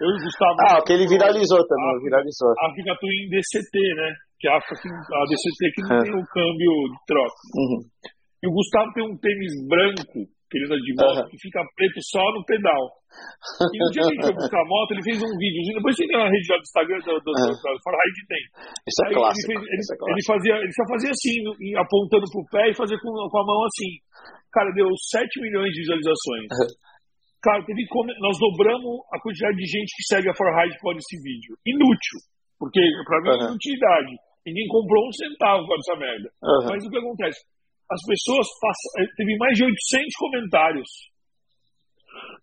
Eu 0.00 0.08
e 0.08 0.16
o 0.16 0.24
Gustavo. 0.24 0.56
Ah, 0.64 0.80
que 0.80 0.92
ele 0.96 1.04
viralizou 1.04 1.60
também, 1.60 1.92
a, 1.92 2.00
viralizou. 2.00 2.48
A 2.56 2.72
África 2.72 2.96
em 2.96 3.28
DCT, 3.28 3.76
né? 3.76 4.08
Que 4.40 4.48
a 4.48 4.56
África, 4.56 4.88
a 4.88 5.24
DCT 5.28 5.60
que 5.76 5.82
não 5.84 5.92
é. 5.92 6.04
tem 6.08 6.16
o 6.16 6.24
câmbio 6.24 6.72
de 6.88 6.98
troca. 7.04 7.42
Uhum. 7.52 7.80
E 8.40 8.44
o 8.48 8.52
Gustavo 8.56 8.88
tem 8.96 9.04
um 9.04 9.16
tênis 9.20 9.52
branco, 9.68 10.18
que 10.48 10.56
ele 10.56 10.64
anda 10.64 10.80
de 10.80 10.92
moto, 10.96 11.20
uhum. 11.20 11.28
que 11.28 11.36
fica 11.36 11.60
preto 11.76 12.00
só 12.08 12.24
no 12.32 12.40
pedal. 12.48 12.82
E 13.68 13.76
no 13.76 13.88
dia 13.92 14.02
que 14.08 14.12
ele 14.16 14.24
foi 14.24 14.34
buscar 14.34 14.60
a 14.64 14.68
moto, 14.68 14.92
ele 14.96 15.04
fez 15.04 15.20
um 15.20 15.34
vídeo. 15.36 15.76
Depois 15.76 15.92
você 15.92 16.08
tem 16.08 16.16
na 16.16 16.28
rede 16.28 16.48
do 16.48 16.64
Instagram 16.64 16.98
do, 17.04 17.12
do, 17.20 17.32
uhum. 17.36 17.52
do, 17.52 17.68
do 17.76 18.26
tem. 18.28 18.44
Isso 18.88 19.00
é 19.04 19.08
clássico. 19.12 19.52
Ele, 19.52 19.60
fez, 19.60 19.68
ele, 19.68 19.84
é 19.84 20.12
ele, 20.12 20.24
fazia, 20.24 20.54
ele 20.56 20.72
só 20.72 20.84
fazia 20.88 21.12
assim, 21.12 21.36
apontando 21.76 22.26
pro 22.32 22.48
pé 22.48 22.64
e 22.72 22.74
fazia 22.74 22.96
com, 22.96 23.12
com 23.12 23.38
a 23.38 23.44
mão 23.44 23.60
assim. 23.68 23.92
Cara, 24.48 24.72
deu 24.72 24.88
7 24.88 25.28
milhões 25.44 25.68
de 25.72 25.80
visualizações. 25.84 26.48
Uhum. 26.48 26.72
Claro, 27.38 27.64
teve 27.64 27.84
nós 28.18 28.36
dobramos 28.40 29.04
a 29.12 29.20
quantidade 29.20 29.56
de 29.56 29.66
gente 29.68 29.92
que 29.94 30.04
segue 30.10 30.28
a 30.28 30.34
Forride 30.34 30.74
por 30.80 30.96
esse 30.96 31.16
vídeo. 31.22 31.54
Inútil, 31.64 32.18
porque 32.58 32.80
pra 33.06 33.20
mim 33.20 33.28
é 33.28 33.32
uhum. 33.36 33.48
inutilidade. 33.52 34.12
Ninguém 34.48 34.66
comprou 34.66 35.06
um 35.06 35.12
centavo 35.12 35.66
com 35.66 35.74
essa 35.76 35.94
merda. 36.00 36.28
Uhum. 36.42 36.66
Mas 36.72 36.84
o 36.84 36.90
que 36.90 36.98
acontece? 36.98 37.40
As 37.90 38.00
pessoas 38.04 38.46
passam. 38.60 38.88
Eh, 39.00 39.08
teve 39.16 39.36
mais 39.38 39.56
de 39.56 39.64
800 39.64 40.14
comentários. 40.16 40.88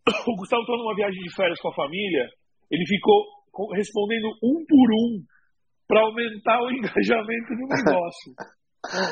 O 0.28 0.36
Gustavo 0.38 0.62
estava 0.62 0.78
numa 0.78 0.96
viagem 0.96 1.22
de 1.22 1.34
férias 1.34 1.60
com 1.60 1.70
a 1.70 1.76
família. 1.76 2.30
Ele 2.70 2.86
ficou 2.86 3.26
respondendo 3.74 4.28
um 4.42 4.64
por 4.66 4.88
um 4.94 5.22
para 5.88 6.02
aumentar 6.02 6.62
o 6.62 6.70
engajamento 6.74 7.50
do 7.54 7.66
negócio. 7.66 8.34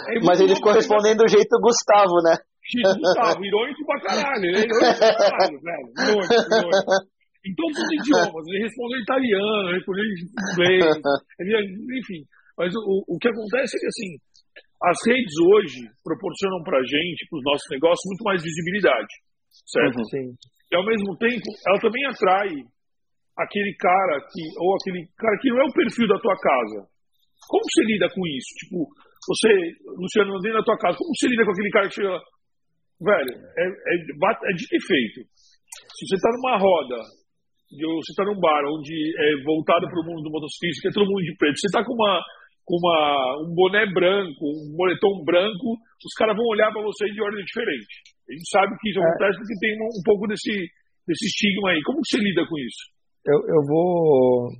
É 0.10 0.20
Mas 0.22 0.40
ele 0.40 0.56
ficou 0.56 0.74
respondendo 0.74 1.26
do 1.26 1.28
jeito 1.30 1.58
Gustavo, 1.62 2.22
né? 2.22 2.38
Gustavo, 2.64 3.44
irônico 3.44 3.86
pra 3.86 4.02
caralho. 4.02 4.46
Ele 4.46 4.58
é 4.58 4.66
irônico 4.66 5.00
pra 5.00 5.18
caralho, 5.18 5.58
velho. 5.62 5.88
Irônico, 5.98 6.34
irônico. 6.34 6.94
Em 7.44 7.54
todos 7.56 7.78
os 7.78 7.90
idiomas. 8.00 8.44
Ele 8.48 8.64
respondeu 8.64 9.00
italiano, 9.02 9.68
ele 9.68 9.78
respondeu 9.78 10.06
inglês, 10.06 11.02
ele, 11.40 12.00
enfim. 12.00 12.22
Mas 12.58 12.74
o, 12.76 13.04
o 13.08 13.18
que 13.18 13.28
acontece 13.28 13.76
é 13.76 13.80
que, 13.80 13.88
assim, 13.88 14.10
as 14.84 14.98
redes 15.08 15.34
hoje 15.40 15.80
proporcionam 16.04 16.62
pra 16.64 16.84
gente, 16.84 17.28
pros 17.30 17.44
nossos 17.44 17.68
negócios, 17.72 18.04
muito 18.04 18.24
mais 18.24 18.44
visibilidade. 18.44 19.14
Certo? 19.66 19.98
Uhum. 19.98 20.36
E 20.36 20.76
ao 20.76 20.86
mesmo 20.86 21.16
tempo, 21.18 21.48
ela 21.68 21.80
também 21.80 22.04
atrai 22.06 22.50
aquele 23.38 23.74
cara 23.80 24.20
que, 24.28 24.44
ou 24.60 24.76
aquele 24.76 25.08
cara 25.16 25.38
que 25.40 25.50
não 25.50 25.62
é 25.62 25.66
o 25.66 25.74
perfil 25.74 26.08
da 26.08 26.20
tua 26.20 26.36
casa. 26.36 26.80
Como 27.48 27.64
você 27.64 27.84
lida 27.86 28.08
com 28.10 28.22
isso? 28.28 28.52
Tipo, 28.60 28.78
você, 29.24 29.52
Luciano, 29.96 30.40
dentro 30.42 30.60
da 30.60 30.68
tua 30.68 30.78
casa, 30.78 30.98
como 30.98 31.12
você 31.16 31.28
lida 31.28 31.46
com 31.46 31.52
aquele 31.52 31.72
cara 31.72 31.88
que 31.88 31.96
chega 31.96 32.20
velho, 33.04 33.34
é, 33.36 33.64
é, 33.68 33.96
é 33.96 34.52
dito 34.56 34.76
e 34.76 34.82
feito. 34.84 35.20
Se 35.96 36.08
você 36.08 36.16
está 36.16 36.30
numa 36.32 36.58
roda, 36.58 36.98
ou 37.84 37.98
você 38.04 38.12
está 38.12 38.24
num 38.24 38.40
bar 38.40 38.64
onde 38.70 38.94
é 38.94 39.44
voltado 39.44 39.88
para 39.88 40.02
o 40.02 40.06
mundo 40.06 40.24
do 40.24 40.32
motociclismo, 40.32 40.82
que 40.82 40.88
é 40.90 40.92
todo 40.92 41.10
mundo 41.10 41.24
de 41.24 41.36
preto, 41.38 41.58
você 41.58 41.68
está 41.68 41.84
com 41.84 41.94
uma 41.94 42.22
com 42.64 42.80
uma, 42.80 43.44
um 43.44 43.52
boné 43.54 43.86
branco, 43.92 44.44
um 44.44 44.76
moletom 44.76 45.24
branco, 45.24 45.76
os 45.76 46.14
caras 46.18 46.36
vão 46.36 46.48
olhar 46.48 46.72
para 46.72 46.84
você 46.84 47.06
de 47.12 47.22
ordem 47.22 47.44
diferente. 47.44 47.94
A 48.28 48.32
gente 48.32 48.48
sabe 48.50 48.72
que 48.80 48.90
isso 48.90 49.00
é. 49.00 49.04
acontece 49.04 49.36
porque 49.38 49.60
tem 49.60 49.74
um, 49.76 49.92
um, 49.92 50.04
pouco 50.04 50.28
desse, 50.28 50.54
desse 51.08 51.26
estigma 51.28 51.72
aí. 51.72 51.80
Como 51.84 52.00
que 52.00 52.10
você 52.10 52.20
lida 52.24 52.44
com 52.48 52.58
isso? 52.60 52.84
Eu, 53.28 53.40
eu 53.40 53.62
vou 53.68 54.52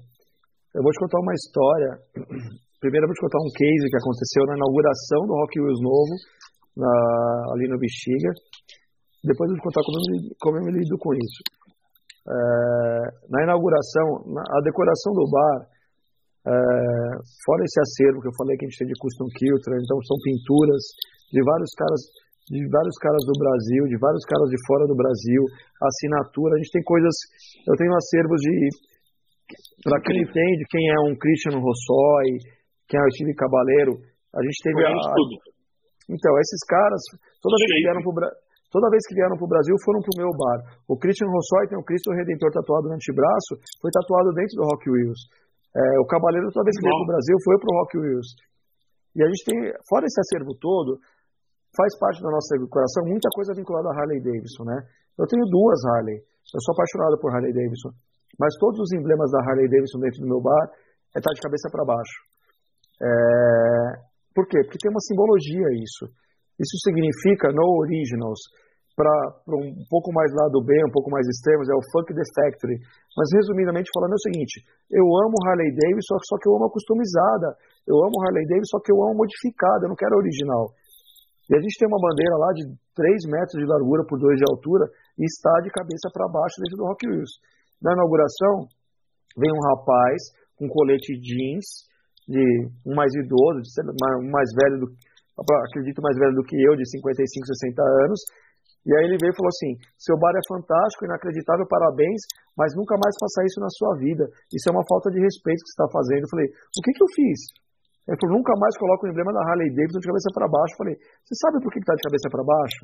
eu 0.74 0.82
vou 0.82 0.92
te 0.92 1.00
contar 1.00 1.20
uma 1.22 1.38
história. 1.38 1.92
Primeiro 2.82 3.06
eu 3.06 3.10
vou 3.10 3.16
te 3.16 3.24
contar 3.24 3.40
um 3.40 3.54
case 3.56 3.88
que 3.88 4.00
aconteceu 4.02 4.44
na 4.50 4.58
inauguração 4.58 5.22
do 5.24 5.38
Rock 5.40 5.54
Wheels 5.62 5.80
novo, 5.80 6.14
na, 6.76 6.94
ali 7.56 7.70
no 7.70 7.80
Bexiga. 7.80 8.32
Depois 9.24 9.48
eu 9.48 9.56
vou 9.56 9.64
contar 9.70 9.86
como 9.88 9.96
eu, 9.96 10.04
como 10.42 10.58
eu 10.60 10.66
me 10.68 10.74
lido 10.76 10.98
com 11.00 11.14
isso. 11.16 11.42
É, 12.28 12.36
na 13.30 13.44
inauguração, 13.48 14.28
na, 14.34 14.42
a 14.42 14.60
decoração 14.66 15.14
do 15.14 15.30
bar, 15.32 15.70
é, 16.44 16.54
fora 17.46 17.64
esse 17.64 17.80
acervo 17.80 18.20
que 18.20 18.28
eu 18.28 18.38
falei 18.38 18.58
que 18.58 18.66
a 18.66 18.68
gente 18.68 18.80
tem 18.80 18.92
de 18.92 19.00
custom 19.00 19.28
kilter, 19.32 19.80
então 19.80 19.98
são 20.04 20.18
pinturas 20.24 20.84
de 21.32 21.42
vários 21.44 21.72
caras 21.76 22.02
de 22.44 22.60
vários 22.68 22.98
caras 23.00 23.24
do 23.24 23.40
Brasil, 23.40 23.88
de 23.88 23.96
vários 23.96 24.26
caras 24.28 24.52
de 24.52 24.60
fora 24.68 24.84
do 24.84 25.00
Brasil, 25.00 25.42
assinatura, 25.80 26.56
a 26.56 26.60
gente 26.60 26.76
tem 26.76 26.84
coisas, 26.84 27.16
eu 27.64 27.76
tenho 27.80 27.96
acervos 27.96 28.36
de 28.44 28.68
para 29.88 30.02
quem 30.04 30.20
entende 30.20 30.68
quem 30.68 30.84
é 30.92 31.00
um 31.08 31.16
Christian 31.16 31.56
Rossoi, 31.56 32.44
quem 32.92 33.00
é 33.00 33.04
o 33.04 33.12
Steve 33.16 33.34
Cabaleiro, 33.40 33.96
a 34.36 34.44
gente 34.44 34.60
teve 34.60 34.84
a, 34.84 34.92
então, 36.10 36.32
esses 36.36 36.62
caras, 36.68 37.00
toda 37.40 37.56
vez 37.56 37.72
que 37.72 37.84
vieram 37.88 38.04
pro 38.04 38.14
Toda 38.74 38.90
vez 38.90 39.06
que 39.06 39.14
vieram 39.14 39.38
para 39.38 39.46
o 39.46 39.54
Brasil, 39.54 39.76
foram 39.86 40.02
para 40.02 40.18
o 40.18 40.22
meu 40.26 40.32
bar. 40.34 40.60
O 40.90 40.98
Christian 40.98 41.30
Rossoy 41.30 41.70
tem 41.70 41.78
o 41.78 41.86
Cristo 41.86 42.10
Redentor 42.10 42.50
tatuado 42.50 42.90
no 42.90 42.98
antebraço, 42.98 43.54
foi 43.78 43.92
tatuado 43.94 44.34
dentro 44.34 44.58
do 44.58 44.66
Rock 44.66 44.90
Wheels. 44.90 45.22
É, 45.74 46.00
o 46.00 46.06
Cavaleiro, 46.06 46.54
toda 46.54 46.66
vez 46.66 46.78
que 46.78 46.86
veio 46.86 46.98
para 47.02 47.08
o 47.10 47.12
Brasil, 47.18 47.36
foi 47.44 47.56
para 47.58 47.70
o 47.70 47.78
Rock 47.82 47.92
Wheels. 47.98 48.30
E 49.18 49.20
a 49.22 49.28
gente 49.28 49.44
tem, 49.46 49.58
fora 49.90 50.06
esse 50.06 50.20
acervo 50.22 50.54
todo, 50.58 51.02
faz 51.74 51.98
parte 51.98 52.22
da 52.22 52.30
nossa 52.30 52.58
decoração 52.58 53.06
muita 53.06 53.30
coisa 53.34 53.54
vinculada 53.54 53.90
a 53.90 53.96
Harley 53.98 54.22
Davidson, 54.22 54.64
né? 54.66 54.78
Eu 55.18 55.26
tenho 55.26 55.46
duas 55.50 55.78
Harley. 55.94 56.18
Eu 56.18 56.62
sou 56.62 56.74
apaixonado 56.74 57.18
por 57.18 57.34
Harley 57.34 57.54
Davidson. 57.54 57.90
Mas 58.38 58.54
todos 58.58 58.80
os 58.82 58.92
emblemas 58.94 59.30
da 59.30 59.42
Harley 59.46 59.70
Davidson 59.70 60.00
dentro 60.02 60.22
do 60.22 60.30
meu 60.30 60.42
bar 60.42 60.66
é 61.14 61.22
tá 61.22 61.30
de 61.34 61.42
cabeça 61.42 61.70
para 61.70 61.86
baixo. 61.86 62.18
É, 63.02 64.14
por 64.34 64.46
quê? 64.50 64.62
Porque 64.66 64.82
tem 64.82 64.90
uma 64.90 65.02
simbologia 65.02 65.70
isso. 65.78 66.10
Isso 66.58 66.78
significa 66.86 67.54
no 67.54 67.82
originals. 67.82 68.42
Para 68.94 69.10
um 69.50 69.82
pouco 69.90 70.14
mais 70.14 70.30
lado 70.38 70.62
B, 70.62 70.70
um 70.86 70.94
pouco 70.94 71.10
mais 71.10 71.26
extremos, 71.26 71.66
é 71.66 71.74
o 71.74 71.82
Funk 71.90 72.14
the 72.14 72.28
Factory. 72.38 72.78
Mas 73.18 73.26
resumidamente 73.34 73.90
falando 73.90 74.14
é 74.14 74.20
o 74.22 74.26
seguinte: 74.30 74.62
eu 74.94 75.02
amo 75.02 75.34
Harley 75.50 75.74
Davidson, 75.74 76.18
só 76.30 76.38
que 76.38 76.46
eu 76.46 76.54
amo 76.54 76.70
a 76.70 76.74
customizada. 76.74 77.58
Eu 77.90 77.98
amo 78.06 78.22
Harley 78.22 78.46
Davidson, 78.46 78.78
só 78.78 78.80
que 78.86 78.94
eu 78.94 79.02
amo 79.02 79.26
modificada, 79.26 79.86
eu 79.86 79.90
não 79.90 79.98
quero 79.98 80.14
a 80.14 80.22
original. 80.22 80.70
E 81.50 81.58
a 81.58 81.60
gente 81.60 81.76
tem 81.76 81.90
uma 81.90 82.00
bandeira 82.00 82.38
lá 82.38 82.54
de 82.54 82.64
3 82.94 83.26
metros 83.34 83.58
de 83.58 83.66
largura 83.66 84.06
por 84.06 84.22
2 84.22 84.38
de 84.38 84.46
altura 84.48 84.86
e 85.18 85.26
está 85.26 85.52
de 85.66 85.74
cabeça 85.74 86.08
para 86.14 86.30
baixo 86.30 86.62
dentro 86.62 86.78
do 86.78 86.86
Rock 86.86 87.04
Wheels. 87.10 87.34
Na 87.82 87.92
inauguração, 87.98 88.70
vem 89.36 89.52
um 89.52 89.64
rapaz 89.74 90.22
com 90.56 90.70
colete 90.70 91.18
jeans, 91.20 91.90
de 92.30 92.40
um 92.86 92.96
mais 92.96 93.12
idoso, 93.12 93.60
de 93.60 93.70
um 94.24 94.32
mais 94.32 94.48
velho 94.56 94.86
do 94.86 94.88
acredito 95.34 96.00
mais 96.02 96.16
velho 96.18 96.36
do 96.36 96.44
que 96.44 96.56
eu, 96.56 96.76
de 96.78 96.86
55, 96.90 97.48
60 97.48 97.82
anos. 98.06 98.20
E 98.84 98.92
aí 98.92 99.04
ele 99.08 99.16
veio 99.16 99.32
e 99.32 99.38
falou 99.40 99.52
assim: 99.52 99.72
seu 99.96 100.20
bar 100.20 100.36
é 100.36 100.44
fantástico, 100.48 101.08
inacreditável, 101.08 101.64
parabéns, 101.68 102.20
mas 102.56 102.76
nunca 102.76 103.00
mais 103.00 103.16
faça 103.16 103.48
isso 103.48 103.60
na 103.64 103.72
sua 103.72 103.96
vida. 103.96 104.28
Isso 104.52 104.68
é 104.68 104.72
uma 104.76 104.84
falta 104.84 105.08
de 105.10 105.24
respeito 105.24 105.64
que 105.64 105.72
você 105.72 105.76
está 105.80 105.88
fazendo. 105.88 106.24
Eu 106.28 106.32
falei: 106.36 106.48
o 106.52 106.82
que, 106.84 106.92
que 106.92 107.04
eu 107.04 107.12
fiz? 107.16 107.40
Ele 108.04 108.20
falou: 108.20 108.36
nunca 108.36 108.52
mais 108.60 108.76
coloque 108.76 109.08
o 109.08 109.10
emblema 109.10 109.32
da 109.32 109.44
Harley 109.48 109.72
Davidson 109.72 110.04
de 110.04 110.10
cabeça 110.12 110.30
para 110.36 110.52
baixo. 110.52 110.74
Eu 110.76 110.82
falei: 110.84 110.96
você 111.00 111.36
sabe 111.40 111.56
por 111.64 111.72
que 111.72 111.80
está 111.80 111.96
de 111.96 112.04
cabeça 112.04 112.28
para 112.28 112.44
baixo? 112.44 112.82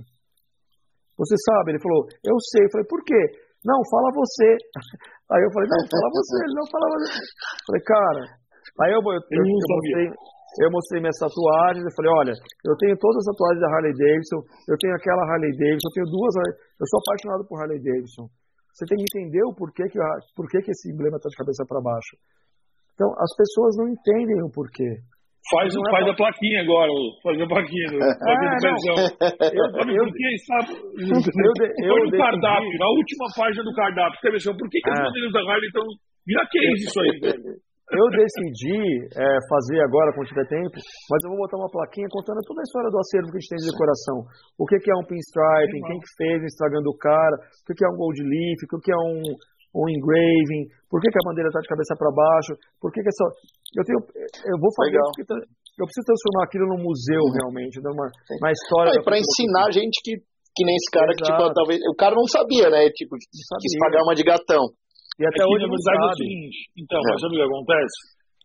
Você 1.20 1.36
sabe? 1.52 1.76
Ele 1.76 1.84
falou: 1.84 2.08
eu 2.24 2.38
sei. 2.56 2.64
Eu 2.64 2.72
falei: 2.72 2.88
por 2.88 3.02
quê? 3.04 3.22
Não, 3.68 3.80
fala 3.92 4.08
você. 4.16 4.50
Aí 5.36 5.42
eu 5.44 5.52
falei: 5.52 5.68
não, 5.68 5.84
fala 5.84 6.08
você. 6.16 6.36
Ele 6.48 6.56
não 6.56 6.68
falava. 6.72 6.96
Eu 6.96 7.64
falei: 7.68 7.84
cara, 7.84 8.24
Aí 8.80 8.92
eu, 8.96 9.02
eu, 9.04 9.12
eu, 9.12 9.44
eu, 9.44 9.44
mostrei, 9.44 10.08
eu 10.58 10.70
mostrei 10.74 11.02
minhas 11.02 11.20
tatuagens, 11.22 11.86
eu 11.86 11.94
falei, 11.94 12.12
olha, 12.26 12.34
eu 12.66 12.76
tenho 12.82 12.98
todas 12.98 13.22
as 13.22 13.30
tatuagens 13.30 13.62
da 13.62 13.70
Harley 13.70 13.94
Davidson, 13.94 14.40
eu 14.66 14.78
tenho 14.82 14.94
aquela 14.98 15.24
Harley 15.30 15.54
Davidson, 15.54 15.88
eu 15.90 15.96
tenho 15.96 16.10
duas, 16.10 16.34
eu 16.82 16.88
sou 16.90 17.00
apaixonado 17.06 17.44
por 17.46 17.62
Harley 17.62 17.78
Davidson. 17.78 18.26
Você 18.74 18.86
tem 18.90 18.98
que 18.98 19.06
entender 19.12 19.44
o 19.46 19.54
porquê 19.54 19.84
que, 19.92 20.00
por 20.34 20.48
que 20.50 20.64
esse 20.66 20.90
emblema 20.90 21.18
está 21.18 21.30
de 21.30 21.38
cabeça 21.38 21.66
para 21.68 21.82
baixo. 21.82 22.16
Então, 22.96 23.12
as 23.16 23.32
pessoas 23.36 23.76
não 23.78 23.88
entendem 23.88 24.42
o 24.44 24.52
porquê. 24.52 25.04
Faz, 25.48 25.72
é 25.72 25.92
faz 25.92 26.04
a 26.08 26.14
plaquinha 26.14 26.62
agora, 26.62 26.92
faz 27.24 27.42
a 27.42 27.48
plaquinha. 27.48 27.88
Faz 27.96 28.38
a 28.40 28.46
educação. 28.50 28.98
Eu, 29.50 29.66
eu, 29.88 30.06
sabe? 30.46 30.70
Eu, 31.00 31.20
eu, 31.20 31.98
no 32.06 32.12
cardápio, 32.12 32.78
na 32.78 32.90
última 32.92 33.28
página 33.36 33.64
do 33.64 33.74
cardápio, 33.74 34.16
escreve 34.16 34.38
assim, 34.38 34.58
por 34.58 34.70
que, 34.70 34.80
que 34.80 34.90
as 34.90 35.00
bandeiras 35.00 35.32
da 35.32 35.40
Harley 35.40 35.68
estão. 35.68 35.86
Vira 36.28 36.46
case 36.52 36.84
isso 36.86 37.00
aí. 37.00 37.60
Eu 37.90 38.06
decidi 38.14 39.10
é, 39.18 39.28
fazer 39.49 39.82
agora, 39.82 40.14
quando 40.14 40.30
tiver 40.30 40.45
tempo, 40.45 40.78
mas 40.78 41.20
eu 41.26 41.34
vou 41.34 41.41
botar 41.41 41.57
uma 41.57 41.72
plaquinha 41.74 42.06
contando 42.14 42.38
toda 42.45 42.61
a 42.61 42.68
história 42.68 42.90
do 42.94 43.02
acervo 43.02 43.34
que 43.34 43.38
a 43.38 43.41
gente 43.41 43.49
tem 43.49 43.61
de 43.66 43.72
decoração. 43.74 44.18
O 44.61 44.66
que, 44.70 44.78
que 44.78 44.91
é 44.94 44.95
um 44.95 45.06
pinstriping, 45.10 45.82
quem 45.82 45.98
que 45.98 46.11
fez 46.14 46.38
o 46.38 46.49
Instagram 46.53 46.86
do 46.86 46.94
cara, 46.94 47.36
o 47.41 47.64
que, 47.66 47.74
que 47.74 47.86
é 47.86 47.90
um 47.90 47.98
gold 47.98 48.20
leaf, 48.22 48.60
o 48.61 48.70
que, 48.70 48.78
que 48.86 48.94
é 48.94 48.99
um, 49.02 49.22
um 49.74 49.86
engraving, 49.90 50.70
por 50.86 51.02
que, 51.02 51.10
que 51.10 51.18
a 51.18 51.26
bandeira 51.26 51.49
está 51.49 51.66
de 51.66 51.70
cabeça 51.70 51.98
para 51.98 52.14
baixo, 52.14 52.53
por 52.78 52.94
que, 52.94 53.02
que 53.02 53.10
essa. 53.10 53.26
Eu, 53.74 53.84
tenho, 53.86 54.02
eu 54.53 54.57
vou 54.61 54.70
fazer 54.70 54.94
Legal. 54.94 55.10
isso 55.18 55.60
eu 55.80 55.88
preciso 55.88 56.11
transformar 56.11 56.44
aquilo 56.44 56.68
num 56.68 56.84
museu 56.84 57.24
uhum. 57.24 57.36
realmente, 57.40 57.80
numa, 57.80 58.11
uma 58.11 58.52
história. 58.52 58.99
para 58.99 59.16
ensinar 59.16 59.72
a 59.72 59.72
gente 59.72 59.95
que, 60.03 60.20
que 60.20 60.64
nem 60.68 60.76
esse 60.76 60.91
cara 60.91 61.07
Exato. 61.07 61.24
que, 61.24 61.32
tipo, 61.32 61.53
talvez. 61.56 61.80
O 61.88 61.95
cara 61.95 62.14
não 62.16 62.28
sabia, 62.28 62.68
né? 62.68 62.91
Tipo, 62.91 63.16
sabia. 63.16 63.64
quis 63.64 63.80
pagar 63.80 64.03
uma 64.03 64.14
de 64.14 64.24
gatão. 64.28 64.68
E 65.20 65.24
até 65.28 65.44
é 65.44 65.48
hoje 65.52 65.68
sabe. 65.68 66.00
É 66.00 66.08
o 66.08 66.16
seguinte, 66.16 66.58
então, 66.80 67.00
é. 67.00 67.06
mas 67.12 67.20
sabe 67.20 67.36
o 67.36 67.40
que 67.40 67.48
acontece? 67.52 67.98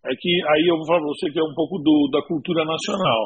É 0.05 0.12
que 0.18 0.32
aí 0.51 0.64
eu 0.66 0.76
vou 0.76 0.86
falar 0.90 1.01
pra 1.01 1.14
você 1.14 1.30
que 1.30 1.38
é 1.38 1.46
um 1.46 1.55
pouco 1.55 1.78
do, 1.78 2.10
da 2.10 2.20
cultura 2.26 2.66
nacional. 2.66 3.22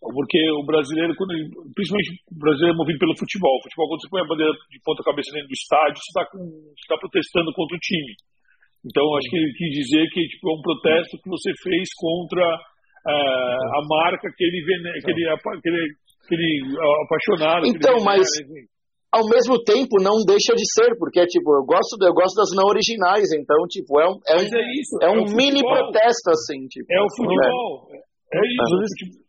Porque 0.00 0.38
o 0.52 0.64
brasileiro, 0.64 1.14
quando 1.16 1.32
ele, 1.32 1.48
principalmente 1.74 2.10
o 2.30 2.38
brasileiro 2.38 2.74
é 2.74 2.78
movido 2.78 2.98
pelo 2.98 3.16
futebol. 3.16 3.52
O 3.58 3.62
futebol, 3.64 3.88
quando 3.88 4.00
você 4.00 4.10
põe 4.10 4.22
a 4.22 4.28
bandeira 4.28 4.52
de 4.52 4.78
ponta 4.84 5.02
cabeça 5.02 5.32
dentro 5.32 5.48
do 5.48 5.56
estádio, 5.56 5.98
você 5.98 6.10
está 6.10 6.24
tá 6.24 6.96
protestando 7.00 7.50
contra 7.52 7.76
o 7.76 7.80
time. 7.80 8.12
Então, 8.86 9.02
acho 9.18 9.28
que 9.28 9.36
ele 9.36 9.52
quis 9.56 9.70
dizer 9.82 10.04
que 10.12 10.20
tipo, 10.30 10.46
é 10.46 10.54
um 10.54 10.62
protesto 10.62 11.18
que 11.18 11.28
você 11.28 11.50
fez 11.58 11.88
contra 11.96 12.44
uh, 12.44 13.66
a 13.76 13.80
marca 13.88 14.30
que 14.30 14.44
ele, 14.44 14.62
que 14.62 15.10
ele, 15.10 15.30
que 15.60 15.68
ele, 15.68 15.84
que 16.28 16.34
ele 16.34 16.50
apaixonado. 17.02 17.66
Então, 17.66 17.98
mas 18.04 18.28
ao 19.16 19.24
mesmo 19.24 19.56
tempo 19.64 19.96
não 20.04 20.20
deixa 20.28 20.52
de 20.52 20.64
ser, 20.76 20.92
porque 21.00 21.24
tipo, 21.24 21.48
eu 21.56 21.64
gosto, 21.64 21.96
eu 21.96 22.12
gosto 22.12 22.36
das 22.36 22.52
não 22.52 22.68
originais, 22.68 23.24
então 23.32 23.56
tipo, 23.64 23.96
é 23.96 24.04
um, 24.04 24.16
é 24.28 24.36
um, 24.36 24.44
é 24.44 24.64
isso, 24.76 24.94
é 25.00 25.08
um 25.08 25.24
é 25.24 25.32
mini 25.32 25.64
protesto 25.64 26.28
assim, 26.28 26.68
tipo. 26.68 26.84
É 26.92 27.00
o 27.00 27.08
futebol. 27.16 27.88
É, 27.90 28.36
é 28.36 28.42
isso. 28.44 29.24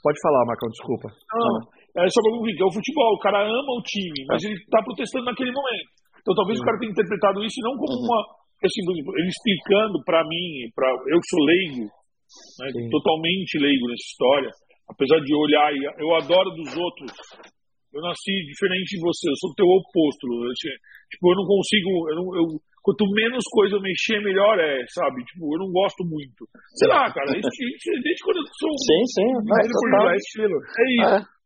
Pode 0.00 0.18
falar, 0.22 0.42
Marcão, 0.48 0.68
desculpa. 0.72 1.08
Não, 1.12 2.04
é 2.04 2.08
só 2.08 2.20
para 2.24 2.32
é 2.32 2.64
o 2.64 2.72
futebol, 2.72 3.12
o 3.12 3.20
cara 3.20 3.44
ama 3.44 3.72
o 3.76 3.82
time, 3.84 4.24
mas 4.28 4.40
ele 4.44 4.54
está 4.56 4.80
protestando 4.80 5.28
naquele 5.28 5.52
momento. 5.52 5.90
Então 6.20 6.34
talvez 6.34 6.58
o 6.58 6.64
cara 6.64 6.78
tenha 6.78 6.92
interpretado 6.92 7.44
isso 7.44 7.60
não 7.60 7.76
como 7.76 7.92
uhum. 7.92 8.08
uma. 8.08 8.20
Assim, 8.56 8.80
ele 8.80 9.28
explicando 9.28 10.00
para 10.04 10.24
mim, 10.24 10.72
pra, 10.74 10.88
eu 10.88 11.20
sou 11.28 11.44
leigo, 11.44 11.84
né, 11.84 12.88
totalmente 12.88 13.60
leigo 13.60 13.84
nessa 13.84 14.08
história, 14.08 14.50
apesar 14.88 15.20
de 15.20 15.34
olhar, 15.36 15.70
eu 16.00 16.14
adoro 16.16 16.50
dos 16.56 16.72
outros 16.74 17.12
eu 17.94 18.00
nasci 18.02 18.34
diferente 18.46 18.96
de 18.96 19.00
você, 19.00 19.30
eu 19.30 19.38
sou 19.40 19.50
o 19.50 19.58
teu 19.58 19.66
oposto. 19.66 20.26
Tipo, 21.10 21.24
eu 21.32 21.36
não 21.36 21.46
consigo. 21.46 21.90
Eu 22.10 22.16
não, 22.16 22.26
eu, 22.36 22.44
quanto 22.82 23.04
menos 23.14 23.42
coisa 23.50 23.76
eu 23.76 23.82
mexer, 23.82 24.22
melhor 24.22 24.58
é, 24.58 24.78
sabe? 24.94 25.24
Tipo, 25.24 25.54
eu 25.54 25.58
não 25.64 25.70
gosto 25.72 26.02
muito. 26.06 26.46
Sei 26.78 26.88
lá, 26.88 27.10
cara, 27.10 27.30
isso, 27.34 27.50
isso 27.50 27.90
desde 28.02 28.22
quando 28.22 28.38
eu 28.38 28.46
sou. 28.58 28.72
Sim, 28.86 29.02
sim. 29.10 29.30
Mas, 29.42 29.66
é, 29.66 30.12
é 30.12 30.16
estilo. 30.16 30.56
É 30.56 30.84
isso. 30.94 31.14
É. 31.14 31.36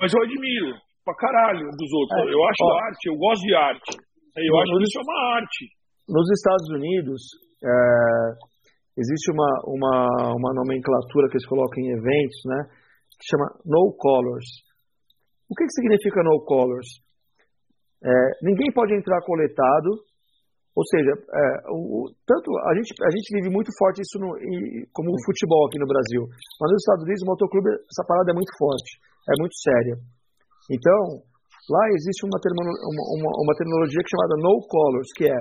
Mas 0.00 0.12
eu 0.12 0.20
admiro 0.22 0.70
pra 1.04 1.14
caralho 1.16 1.64
dos 1.70 1.90
outros. 1.92 2.16
É. 2.18 2.34
Eu 2.34 2.42
acho 2.44 2.62
Ó, 2.62 2.78
arte, 2.80 3.04
eu 3.08 3.16
gosto 3.16 3.42
de 3.42 3.54
arte. 3.54 3.92
Eu 4.36 4.54
acho 4.58 4.72
que 4.76 4.84
isso 4.84 4.98
é 4.98 5.02
uma 5.02 5.20
arte. 5.36 5.62
Nos 6.06 6.28
Estados 6.30 6.68
Unidos, 6.76 7.20
é, 7.64 7.76
existe 9.00 9.32
uma, 9.32 9.50
uma, 9.64 9.96
uma 10.36 10.52
nomenclatura 10.54 11.28
que 11.28 11.40
eles 11.40 11.48
colocam 11.48 11.82
em 11.82 11.90
eventos, 11.90 12.40
né? 12.44 12.68
Que 13.16 13.24
chama 13.32 13.48
No 13.64 13.96
Colors. 13.96 14.44
O 15.48 15.54
que, 15.54 15.64
que 15.64 15.76
significa 15.78 16.22
no 16.22 16.42
colors? 16.44 16.86
É, 18.02 18.10
ninguém 18.42 18.70
pode 18.72 18.94
entrar 18.94 19.22
coletado, 19.22 19.90
ou 20.76 20.84
seja, 20.92 21.12
é, 21.16 21.42
o, 21.72 22.10
tanto 22.26 22.48
a 22.68 22.72
gente, 22.76 22.92
a 23.00 23.10
gente 23.10 23.28
vive 23.40 23.48
muito 23.48 23.70
forte 23.78 24.02
isso 24.02 24.18
no, 24.20 24.36
como 24.92 25.08
o 25.08 25.24
futebol 25.24 25.66
aqui 25.66 25.78
no 25.80 25.88
Brasil, 25.88 26.22
mas 26.60 26.68
nos 26.70 26.82
Estados 26.82 27.04
Unidos 27.08 27.22
o 27.24 27.30
motoclube, 27.32 27.70
essa 27.72 28.04
parada 28.04 28.30
é 28.30 28.36
muito 28.36 28.52
forte, 28.58 28.90
é 29.30 29.34
muito 29.40 29.56
séria. 29.56 29.96
Então, 30.68 31.24
lá 31.70 31.82
existe 31.94 32.26
uma, 32.26 32.36
uma, 32.36 33.32
uma 33.40 33.54
terminologia 33.56 34.02
é 34.02 34.10
chamada 34.10 34.34
no 34.36 34.54
colors, 34.68 35.10
que 35.16 35.24
é 35.30 35.38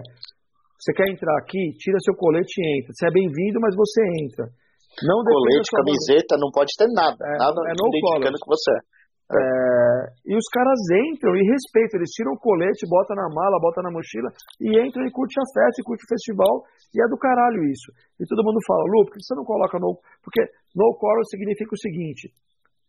você 0.79 0.93
quer 0.93 1.09
entrar 1.09 1.33
aqui, 1.41 1.73
tira 1.81 1.97
seu 1.99 2.13
colete 2.13 2.61
e 2.61 2.77
entra. 2.77 2.93
Você 2.93 3.07
é 3.07 3.11
bem-vindo, 3.11 3.57
mas 3.59 3.73
você 3.73 4.01
entra. 4.21 4.45
Não 5.01 5.17
colete, 5.25 5.67
camiseta, 5.73 6.37
não 6.37 6.51
pode 6.53 6.71
ter 6.77 6.87
nada. 6.93 7.17
É, 7.19 7.37
nada 7.41 7.57
é 7.57 7.73
no 7.73 7.89
identificando 7.89 8.37
colors. 8.37 8.43
que 8.43 8.49
você 8.53 8.71
é. 8.71 8.95
É, 9.25 9.74
e 10.25 10.33
os 10.35 10.47
caras 10.51 10.79
entram 11.11 11.35
e 11.35 11.41
respeitam, 11.45 11.99
eles 11.99 12.11
tiram 12.15 12.33
o 12.33 12.39
colete, 12.39 12.87
botam 12.87 13.15
na 13.15 13.27
mala, 13.29 13.61
botam 13.61 13.83
na 13.83 13.91
mochila 13.91 14.29
e 14.61 14.71
entram 14.79 15.05
e 15.05 15.11
curte 15.11 15.35
a 15.39 15.47
festa, 15.51 15.81
e 15.81 15.85
curte 15.85 16.05
o 16.05 16.11
festival, 16.11 16.63
e 16.93 16.97
é 17.01 17.07
do 17.07 17.17
caralho 17.17 17.63
isso. 17.65 17.89
E 18.19 18.23
todo 18.25 18.45
mundo 18.45 18.59
fala, 18.65 18.83
Lu, 18.87 19.05
por 19.05 19.13
que 19.13 19.23
você 19.23 19.35
não 19.35 19.43
coloca 19.43 19.77
no. 19.79 19.99
Porque 20.23 20.41
no 20.75 20.95
color 20.97 21.23
significa 21.27 21.71
o 21.73 21.83
seguinte: 21.83 22.31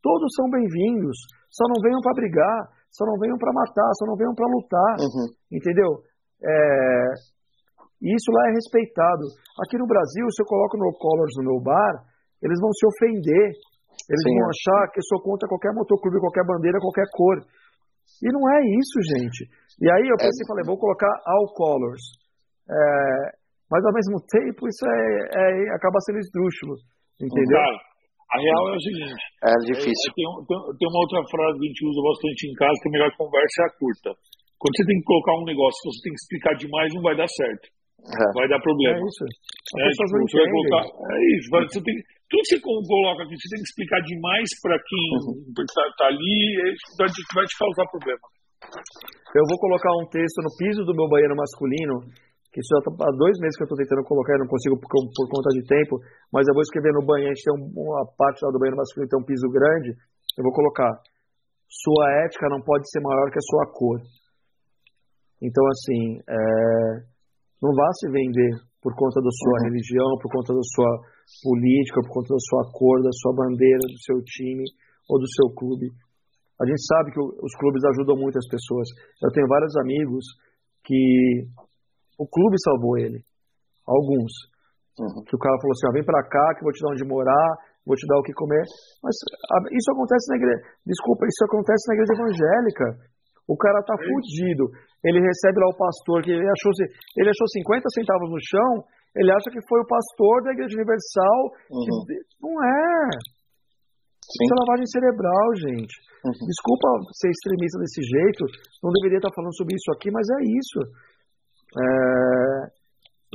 todos 0.03 0.31
são 0.37 0.49
bem-vindos, 0.51 1.17
só 1.51 1.65
não 1.69 1.79
venham 1.83 2.01
para 2.01 2.15
brigar, 2.15 2.59
só 2.91 3.05
não 3.05 3.19
venham 3.19 3.37
para 3.37 3.53
matar, 3.53 3.91
só 3.99 4.07
não 4.07 4.17
venham 4.17 4.35
para 4.35 4.47
lutar, 4.47 4.93
uhum. 5.03 5.27
entendeu? 5.53 5.91
É, 6.39 7.37
isso 8.03 8.31
lá 8.31 8.51
é 8.51 8.53
respeitado. 8.53 9.25
Aqui 9.65 9.79
no 9.79 9.87
Brasil, 9.87 10.25
se 10.31 10.43
eu 10.43 10.47
coloco 10.47 10.77
no 10.77 10.93
colors 10.97 11.33
no 11.39 11.45
meu 11.45 11.61
bar, 11.61 12.05
eles 12.43 12.61
vão 12.61 12.71
se 12.73 12.85
ofender 12.87 13.53
eles 14.05 14.23
Sim. 14.23 14.37
vão 14.37 14.47
achar 14.53 14.83
que 14.93 15.01
eu 15.01 15.07
sou 15.09 15.21
contra 15.25 15.49
qualquer 15.49 15.73
motoclube, 15.73 16.21
qualquer 16.21 16.45
bandeira, 16.45 16.79
qualquer 16.79 17.09
cor. 17.11 17.43
E 18.23 18.29
não 18.31 18.45
é 18.53 18.59
isso, 18.79 18.97
gente. 19.17 19.49
E 19.83 19.87
aí 19.91 20.05
eu 20.07 20.17
pensei 20.17 20.43
e 20.43 20.47
é. 20.47 20.51
falei, 20.51 20.65
vou 20.65 20.79
colocar 20.79 21.11
all 21.27 21.49
colors. 21.53 22.05
É, 22.67 22.79
mas 23.71 23.83
ao 23.83 23.95
mesmo 23.95 24.19
tempo 24.31 24.69
isso 24.69 24.85
é, 24.87 25.03
é, 25.27 25.47
acaba 25.75 25.99
sendo 26.07 26.23
esdrúxulo. 26.23 26.79
Entendeu? 27.19 27.59
Cara, 27.59 27.79
a 28.27 28.37
real 28.39 28.63
é 28.71 28.77
o 28.77 28.81
seguinte. 28.81 29.23
É 29.43 29.55
difícil. 29.75 30.09
Tem, 30.15 30.27
tem, 30.47 30.59
tem, 30.79 30.87
uma 30.87 31.03
outra 31.03 31.21
frase 31.27 31.55
que 31.59 31.67
a 31.67 31.71
gente 31.71 31.83
usa 31.87 32.01
bastante 32.03 32.41
em 32.47 32.55
casa, 32.55 32.77
que 32.83 32.89
a 32.89 32.95
melhor 32.95 33.11
conversa 33.19 33.57
é 33.59 33.67
a 33.67 33.75
curta. 33.75 34.11
Quando 34.57 34.75
você 34.77 34.85
tem 34.87 34.99
que 34.99 35.07
colocar 35.07 35.35
um 35.37 35.47
negócio, 35.47 35.79
você 35.85 36.01
tem 36.03 36.13
que 36.15 36.21
explicar 36.25 36.53
demais, 36.57 36.89
não 36.95 37.05
vai 37.05 37.17
dar 37.17 37.29
certo. 37.29 37.67
É. 38.07 38.27
Vai 38.35 38.47
dar 38.49 38.61
problema. 38.63 38.97
É 38.97 39.03
isso. 39.03 39.25
É, 39.27 39.85
tipo, 39.91 40.05
você 40.07 40.37
vai 40.39 40.51
colocar, 40.51 40.85
é 40.87 41.19
isso. 41.37 41.47
Você 41.51 41.81
tem, 41.83 41.97
tudo 42.27 42.43
que 42.43 42.59
você 42.59 42.61
coloca 42.61 43.23
aqui, 43.23 43.35
você 43.39 43.49
tem 43.55 43.63
que 43.63 43.71
explicar 43.71 44.01
demais 44.03 44.49
para 44.59 44.77
quem 44.83 45.05
está 45.63 45.85
uhum. 45.87 45.95
tá 45.95 46.07
ali, 46.11 46.39
vai 46.99 47.07
te, 47.07 47.21
vai 47.31 47.47
te 47.47 47.55
causar 47.55 47.87
problema. 47.87 48.27
Eu 49.31 49.45
vou 49.47 49.59
colocar 49.63 49.93
um 50.03 50.07
texto 50.11 50.43
no 50.43 50.51
piso 50.59 50.83
do 50.83 50.97
meu 50.97 51.07
banheiro 51.07 51.39
masculino, 51.39 52.03
que 52.51 52.59
isso 52.59 52.73
já 52.73 52.83
tá 52.83 52.91
há 52.91 53.13
dois 53.15 53.37
meses 53.39 53.55
que 53.55 53.63
eu 53.63 53.71
estou 53.71 53.79
tentando 53.79 54.03
colocar, 54.03 54.35
eu 54.35 54.43
não 54.43 54.51
consigo 54.51 54.75
por, 54.75 54.91
por, 54.91 55.27
conta 55.31 55.55
de 55.55 55.63
tempo, 55.71 56.03
mas 56.33 56.49
eu 56.49 56.55
vou 56.55 56.67
escrever 56.67 56.91
no 56.99 57.07
banheiro, 57.07 57.31
a 57.31 57.35
gente 57.37 57.47
tem 57.47 57.55
uma 57.55 58.03
parte 58.19 58.43
lá 58.43 58.51
do 58.51 58.59
banheiro 58.59 58.81
masculino 58.81 59.07
tem 59.07 59.23
um 59.23 59.29
piso 59.29 59.47
grande, 59.47 59.95
eu 60.35 60.43
vou 60.43 60.51
colocar, 60.51 60.99
sua 61.69 62.27
ética 62.27 62.51
não 62.51 62.59
pode 62.59 62.91
ser 62.91 62.99
maior 63.07 63.31
que 63.31 63.39
a 63.39 63.49
sua 63.55 63.71
cor. 63.71 63.99
Então, 65.39 65.63
assim, 65.69 66.19
é, 66.27 66.41
não 67.63 67.71
vá 67.71 67.89
se 68.03 68.11
vender 68.11 68.51
por 68.83 68.97
conta 68.97 69.21
da 69.21 69.31
sua 69.31 69.57
uhum. 69.61 69.65
religião, 69.71 70.11
por 70.19 70.31
conta 70.33 70.55
da 70.55 70.65
sua 70.75 70.91
política, 71.43 72.01
por 72.03 72.23
conta 72.23 72.35
da 72.35 72.43
sua 72.43 72.65
cor, 72.73 73.03
da 73.03 73.13
sua 73.13 73.35
bandeira, 73.35 73.83
do 73.83 74.01
seu 74.03 74.19
time 74.23 74.65
ou 75.11 75.19
do 75.19 75.29
seu 75.29 75.51
clube. 75.55 75.91
A 76.57 76.65
gente 76.65 76.81
sabe 76.87 77.13
que 77.13 77.21
os 77.21 77.55
clubes 77.61 77.85
ajudam 77.85 78.17
muito 78.17 78.39
as 78.39 78.49
pessoas. 78.49 78.89
Eu 79.21 79.31
tenho 79.31 79.47
vários 79.47 79.77
amigos 79.77 80.25
que 80.85 81.45
o 82.19 82.27
clube 82.27 82.57
salvou 82.65 82.97
ele. 82.97 83.21
Alguns. 83.87 84.33
Uhum. 84.97 85.21
Que 85.29 85.37
o 85.37 85.39
cara 85.39 85.61
falou 85.61 85.75
assim: 85.77 85.87
ah, 85.91 85.97
vem 86.01 86.05
pra 86.05 86.25
cá 86.25 86.47
que 86.57 86.65
eu 86.65 86.67
vou 86.67 86.73
te 86.73 86.81
dar 86.81 86.91
onde 86.97 87.05
morar, 87.05 87.51
vou 87.85 87.95
te 87.95 88.07
dar 88.09 88.17
o 88.17 88.25
que 88.25 88.33
comer. 88.33 88.65
Mas 89.05 89.15
isso 89.69 89.93
acontece 89.93 90.25
na 90.33 90.37
igreja. 90.41 90.61
Desculpa, 90.87 91.29
isso 91.29 91.45
acontece 91.45 91.85
na 91.87 91.95
igreja 92.01 92.13
evangélica. 92.17 92.87
O 93.47 93.57
cara 93.57 93.79
tá 93.85 93.95
é 93.95 94.03
fudido. 94.03 94.65
Ele 95.05 95.21
recebe 95.21 95.61
lá 95.61 95.69
o 95.71 95.79
pastor 95.79 96.25
que 96.25 96.33
ele 96.33 96.49
achou, 96.49 96.73
ele 97.21 97.31
achou 97.31 97.47
50 97.47 97.85
centavos 97.95 98.31
no 98.33 98.41
chão, 98.43 98.83
ele 99.17 99.33
acha 99.33 99.49
que 99.49 99.65
foi 99.65 99.81
o 99.81 99.89
pastor 99.89 100.45
da 100.45 100.53
Igreja 100.53 100.77
Universal. 100.77 101.41
Uhum. 101.73 102.05
Que... 102.05 102.15
Não 102.45 102.53
é. 102.61 103.11
Sim. 104.21 104.43
Isso 104.45 104.53
é 104.53 104.61
lavagem 104.61 104.89
cerebral, 104.93 105.47
gente. 105.57 105.95
Uhum. 106.27 106.45
Desculpa 106.45 106.87
ser 107.17 107.31
extremista 107.33 107.79
desse 107.81 108.03
jeito, 108.03 108.43
não 108.83 108.93
deveria 109.01 109.23
estar 109.23 109.33
falando 109.33 109.57
sobre 109.57 109.73
isso 109.73 109.89
aqui, 109.95 110.11
mas 110.11 110.27
é 110.29 110.41
isso. 110.45 110.81
É... 111.81 112.87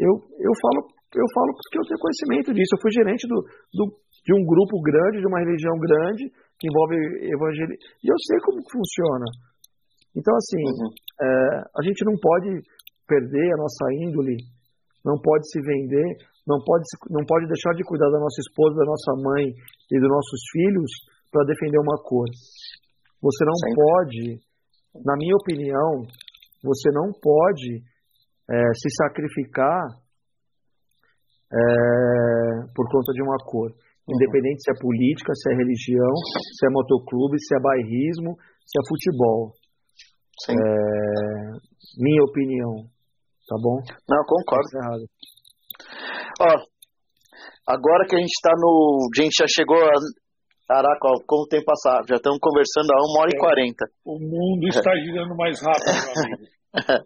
Eu, 0.01 0.13
eu, 0.17 0.53
falo, 0.61 0.79
eu 1.17 1.27
falo 1.33 1.51
porque 1.57 1.77
eu 1.77 1.85
tenho 1.89 2.03
conhecimento 2.03 2.49
disso. 2.53 2.73
Eu 2.77 2.81
fui 2.81 2.91
gerente 2.91 3.25
do, 3.27 3.37
do, 3.73 3.83
de 4.25 4.33
um 4.37 4.43
grupo 4.45 4.77
grande, 4.81 5.21
de 5.21 5.27
uma 5.27 5.39
religião 5.39 5.77
grande, 5.81 6.29
que 6.59 6.67
envolve 6.69 6.95
evangelismo. 7.25 7.81
E 8.03 8.07
eu 8.07 8.17
sei 8.29 8.37
como 8.45 8.61
funciona. 8.69 9.27
Então, 10.13 10.33
assim, 10.35 10.61
uhum. 10.61 10.89
é, 11.21 11.27
a 11.79 11.81
gente 11.83 12.03
não 12.05 12.13
pode 12.19 12.61
perder 13.07 13.47
a 13.53 13.57
nossa 13.57 13.85
índole 13.97 14.37
não 15.03 15.19
pode 15.19 15.49
se 15.49 15.59
vender 15.61 16.17
não 16.47 16.57
pode, 16.63 16.83
não 17.09 17.23
pode 17.25 17.45
deixar 17.47 17.73
de 17.73 17.83
cuidar 17.83 18.09
da 18.09 18.19
nossa 18.19 18.41
esposa, 18.41 18.75
da 18.75 18.85
nossa 18.85 19.13
mãe 19.21 19.45
e 19.45 19.99
dos 19.99 20.09
nossos 20.09 20.41
filhos 20.51 20.91
para 21.31 21.45
defender 21.45 21.77
uma 21.77 22.01
cor. 22.01 22.27
Você 23.21 23.45
não 23.45 23.53
pode, 23.75 24.39
na 25.05 25.15
minha 25.17 25.35
opinião, 25.35 26.01
você 26.63 26.89
não 26.91 27.13
pode 27.13 27.83
é, 28.49 28.73
se 28.73 28.89
sacrificar 28.97 30.01
é, 31.53 31.57
por 32.75 32.89
conta 32.89 33.13
de 33.13 33.21
uma 33.21 33.37
cor. 33.45 33.69
Uhum. 33.69 34.15
Independente 34.15 34.63
se 34.63 34.71
é 34.71 34.81
política, 34.81 35.33
se 35.35 35.53
é 35.53 35.55
religião, 35.55 36.15
se 36.57 36.65
é 36.65 36.69
motoclube, 36.71 37.37
se 37.39 37.55
é 37.55 37.59
bairrismo, 37.61 38.35
se 38.65 38.79
é 38.79 38.81
futebol. 38.89 39.53
É, 40.49 40.55
minha 42.01 42.23
opinião. 42.23 42.89
Tá 43.51 43.59
bom? 43.59 43.83
Não, 44.07 44.23
concordo. 44.23 44.79
Ó, 46.39 46.51
agora 47.67 48.07
que 48.07 48.15
a 48.15 48.19
gente 48.23 48.39
tá 48.41 48.55
no. 48.55 49.11
A 49.11 49.21
gente 49.21 49.35
já 49.35 49.47
chegou 49.51 49.75
a. 49.75 49.91
Caraca, 50.71 51.03
ó, 51.03 51.19
como 51.27 51.51
tem 51.51 51.59
passado? 51.59 52.07
Já 52.07 52.15
estamos 52.15 52.39
conversando 52.39 52.95
há 52.95 53.03
uma 53.03 53.19
hora 53.19 53.31
e 53.35 53.35
é. 53.35 53.39
quarenta. 53.43 53.83
O 54.07 54.15
mundo 54.15 54.71
está 54.71 54.95
girando 54.95 55.35
mais 55.35 55.59
rápido, 55.59 55.99
meu 55.99 56.15
amigo. 56.15 56.47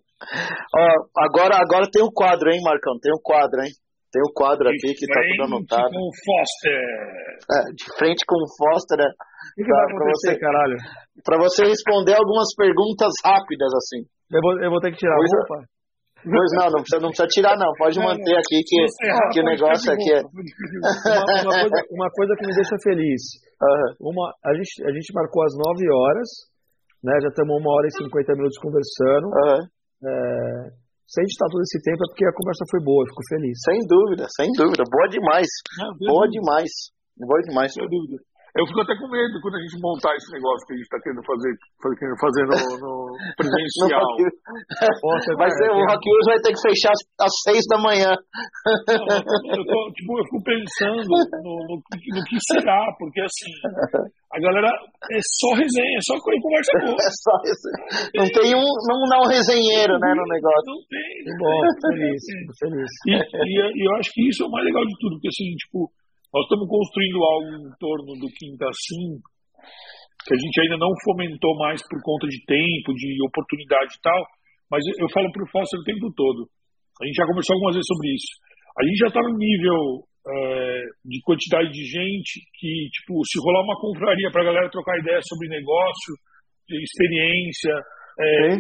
ó, 0.78 0.86
agora, 1.18 1.58
agora 1.58 1.90
tem 1.90 2.06
um 2.06 2.14
quadro, 2.14 2.54
hein, 2.54 2.62
Marcão? 2.62 2.94
Tem 3.02 3.10
um 3.10 3.22
quadro, 3.26 3.66
hein? 3.66 3.74
Tem 4.14 4.22
um 4.22 4.32
quadro 4.32 4.70
aqui 4.70 4.94
que 4.94 5.08
tá 5.10 5.18
tudo 5.18 5.50
anotado. 5.50 5.90
com 5.90 5.98
o 5.98 6.14
Foster. 6.14 6.78
É, 7.42 7.74
de 7.74 7.86
frente 7.98 8.22
com 8.30 8.38
o 8.38 8.50
Foster, 8.54 9.02
né? 9.02 9.10
O 9.10 9.54
que, 9.58 9.64
que 9.66 9.72
vai 9.74 9.86
acontecer, 9.90 10.38
você, 10.38 10.40
caralho? 10.40 10.78
Pra 11.26 11.38
você 11.42 11.66
responder 11.66 12.14
algumas 12.14 12.54
perguntas 12.54 13.12
rápidas, 13.26 13.74
assim. 13.74 14.06
Eu 14.30 14.42
vou, 14.46 14.62
eu 14.62 14.70
vou 14.70 14.80
ter 14.80 14.92
que 14.92 15.02
tirar 15.02 15.18
a 15.18 15.18
roupa? 15.18 15.66
Pois 16.26 16.52
não, 16.58 16.68
não 16.74 16.82
precisa, 16.82 17.00
não 17.02 17.10
precisa 17.14 17.30
tirar, 17.30 17.56
não. 17.58 17.70
Pode 17.78 18.00
manter 18.02 18.34
aqui 18.34 18.58
que, 18.66 18.80
que 19.32 19.40
o 19.40 19.46
negócio 19.46 19.94
aqui 19.94 20.10
é. 20.10 20.22
Uma, 20.26 21.46
uma, 21.46 21.62
coisa, 21.62 21.80
uma 21.92 22.10
coisa 22.10 22.34
que 22.36 22.48
me 22.48 22.54
deixa 22.54 22.76
feliz. 22.82 23.22
Uhum. 23.62 24.10
Uma, 24.10 24.34
a, 24.44 24.52
gente, 24.58 24.74
a 24.84 24.92
gente 24.92 25.14
marcou 25.14 25.46
às 25.46 25.54
9 25.54 25.86
horas, 25.86 26.30
né? 27.04 27.14
Já 27.22 27.30
estamos 27.30 27.54
uma 27.54 27.72
hora 27.72 27.88
e 27.88 27.94
50 27.94 28.34
minutos 28.34 28.58
conversando. 28.58 29.28
Uhum. 29.30 29.62
É, 30.02 30.86
se 31.06 31.22
a 31.22 31.24
gente 31.24 31.38
está 31.38 31.46
todo 31.46 31.62
esse 31.62 31.78
tempo 31.86 32.02
é 32.02 32.08
porque 32.10 32.26
a 32.26 32.34
conversa 32.34 32.66
foi 32.66 32.82
boa, 32.82 33.06
eu 33.06 33.10
fico 33.14 33.24
feliz. 33.30 33.56
Sem 33.62 33.80
dúvida, 33.86 34.26
sem 34.34 34.50
dúvida. 34.58 34.84
Boa 34.90 35.08
demais. 35.08 35.50
Não, 35.78 35.94
boa 36.02 36.28
demais. 36.28 36.72
Boa 37.16 37.42
demais. 37.46 37.70
Sem 37.74 37.86
dúvida. 37.86 38.18
Eu 38.56 38.64
fico 38.72 38.80
até 38.88 38.96
com 38.96 39.12
medo 39.12 39.36
quando 39.44 39.60
a 39.60 39.64
gente 39.68 39.76
montar 39.84 40.16
esse 40.16 40.32
negócio 40.32 40.64
que 40.64 40.72
a 40.72 40.78
gente 40.80 40.88
está 40.88 41.00
querendo 41.04 41.20
fazer, 41.28 41.52
querendo 42.00 42.20
fazer 42.24 42.44
no, 42.48 42.56
no 42.80 42.96
presencial. 43.36 44.12
no 44.16 45.36
vai 45.36 45.52
ser, 45.52 45.68
o 45.76 45.84
Rock 45.84 46.00
News 46.08 46.28
vai 46.32 46.40
ter 46.40 46.56
que 46.56 46.64
fechar 46.64 46.96
às 47.20 47.36
seis 47.44 47.68
da 47.68 47.84
manhã. 47.84 48.16
Não, 48.16 49.12
eu, 49.12 49.64
tô, 49.68 49.78
tipo, 49.92 50.10
eu 50.16 50.24
fico 50.24 50.40
pensando 50.48 51.04
no, 51.04 51.20
no, 51.44 51.84
no, 51.84 52.24
que 52.24 52.38
será, 52.48 52.80
porque 52.96 53.28
assim, 53.28 53.52
a 54.32 54.40
galera 54.40 54.72
é 54.72 55.20
só 55.20 55.52
resenha, 55.60 56.00
é 56.00 56.04
só 56.08 56.16
conversa 56.16 56.80
boa. 56.80 56.96
É 57.06 57.12
só 57.12 57.36
Não 58.16 58.28
tem 58.32 58.56
um, 58.56 58.68
não 58.88 59.00
dá 59.12 59.20
um 59.20 59.28
resenheiro, 59.28 60.00
né, 60.00 60.16
no 60.16 60.24
negócio. 60.32 60.72
Não 60.72 60.80
tem. 60.88 61.12
Bom, 61.44 61.60
feliz, 61.92 62.24
feliz. 62.56 62.92
E, 63.04 63.20
e, 63.20 63.84
e 63.84 63.88
eu 63.88 63.96
acho 64.00 64.10
que 64.16 64.30
isso 64.32 64.44
é 64.44 64.48
o 64.48 64.52
mais 64.52 64.64
legal 64.64 64.86
de 64.88 64.96
tudo, 65.00 65.20
porque 65.20 65.28
assim, 65.28 65.52
tipo, 65.60 65.92
nós 66.36 66.44
estamos 66.44 66.68
construindo 66.68 67.24
algo 67.24 67.48
em 67.64 67.72
torno 67.80 68.12
do 68.20 68.28
Quinta 68.36 68.68
Sim, 68.76 69.24
que 70.28 70.36
a 70.36 70.40
gente 70.40 70.58
ainda 70.68 70.76
não 70.76 70.92
fomentou 71.08 71.56
mais 71.56 71.80
por 71.88 71.96
conta 72.04 72.28
de 72.28 72.44
tempo, 72.44 72.92
de 72.92 73.16
oportunidade 73.24 73.96
e 73.96 74.02
tal, 74.04 74.20
mas 74.68 74.84
eu 75.00 75.08
falo 75.16 75.32
para 75.32 75.48
o 75.48 75.48
Foster 75.48 75.80
o 75.80 75.88
tempo 75.88 76.12
todo. 76.12 76.44
A 77.00 77.08
gente 77.08 77.16
já 77.16 77.24
conversou 77.24 77.56
algumas 77.56 77.80
vezes 77.80 77.88
sobre 77.88 78.12
isso. 78.12 78.32
A 78.76 78.84
gente 78.84 79.00
já 79.00 79.08
está 79.08 79.22
no 79.24 79.32
nível 79.32 79.80
é, 80.28 80.84
de 81.08 81.24
quantidade 81.24 81.72
de 81.72 81.84
gente 81.88 82.44
que, 82.60 82.74
tipo, 82.92 83.16
se 83.24 83.40
rolar 83.40 83.64
uma 83.64 83.80
confraria 83.80 84.28
para 84.28 84.44
a 84.44 84.50
galera 84.52 84.76
trocar 84.76 85.00
ideia 85.00 85.24
sobre 85.24 85.48
negócio, 85.48 86.20
experiência, 86.68 87.80
é, 88.20 88.60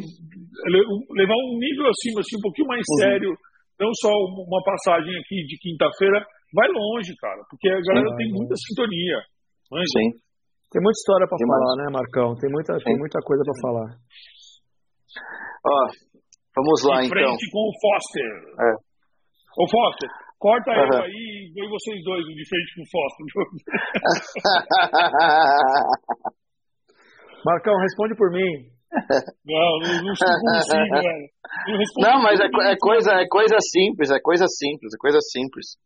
levar 1.11 1.39
um 1.43 1.60
nível 1.60 1.91
acima, 1.91 2.23
assim, 2.23 2.39
um 2.39 2.45
pouquinho 2.47 2.72
mais 2.72 2.85
uhum. 2.88 2.97
sério, 3.03 3.31
não 3.76 3.91
só 3.99 4.11
uma 4.31 4.64
passagem 4.64 5.11
aqui 5.19 5.43
de 5.43 5.60
quinta-feira, 5.60 6.23
vai 6.56 6.68
longe, 6.72 7.14
cara, 7.19 7.44
porque 7.52 7.68
a 7.68 7.82
galera 7.84 8.10
Sim. 8.10 8.15
tem 8.15 8.32
muita 8.32 8.56
sintonia. 8.56 9.19
Mas, 9.69 9.86
Sim. 9.91 10.23
Tem 10.72 10.82
muita 10.82 10.98
história 10.98 11.27
para 11.27 11.38
falar, 11.38 11.76
né, 11.77 11.88
Marcão? 11.91 12.36
Tem 12.36 12.49
muita, 12.52 12.76
tem 12.84 12.98
muita 12.98 13.19
coisa 13.22 13.44
para 13.44 13.61
falar. 13.61 13.95
Ó, 15.65 15.88
vamos 16.56 16.84
lá, 16.84 17.03
então. 17.03 17.15
frente 17.15 17.48
com 17.52 17.64
o 17.64 17.72
Foster. 17.80 18.32
É. 18.60 18.76
Ô, 19.56 19.64
Foster, 19.72 20.10
corta 20.40 20.72
uhum. 20.72 20.99
eu 20.99 21.03
aí 21.03 21.52
e 21.56 21.69
vocês 21.69 22.03
dois 22.03 22.26
de 22.26 22.44
frente 22.48 22.76
com 22.76 22.84
o 22.84 22.90
Foster. 22.91 23.26
Marcão, 27.45 27.77
responde 27.80 28.15
por 28.15 28.32
mim. 28.32 28.76
Não, 29.45 29.80
não, 29.80 30.03
não 30.03 30.14
consigo, 30.15 30.90
velho. 30.91 31.30
Não, 31.99 32.15
não 32.15 32.23
mas 32.23 32.40
é, 32.40 32.45
é, 32.45 32.76
coisa, 32.80 33.11
é 33.11 33.27
coisa 33.27 33.57
simples, 33.60 34.10
é 34.10 34.19
coisa 34.19 34.45
simples, 34.48 34.94
é 34.94 34.98
coisa 34.98 35.19
simples. 35.22 35.77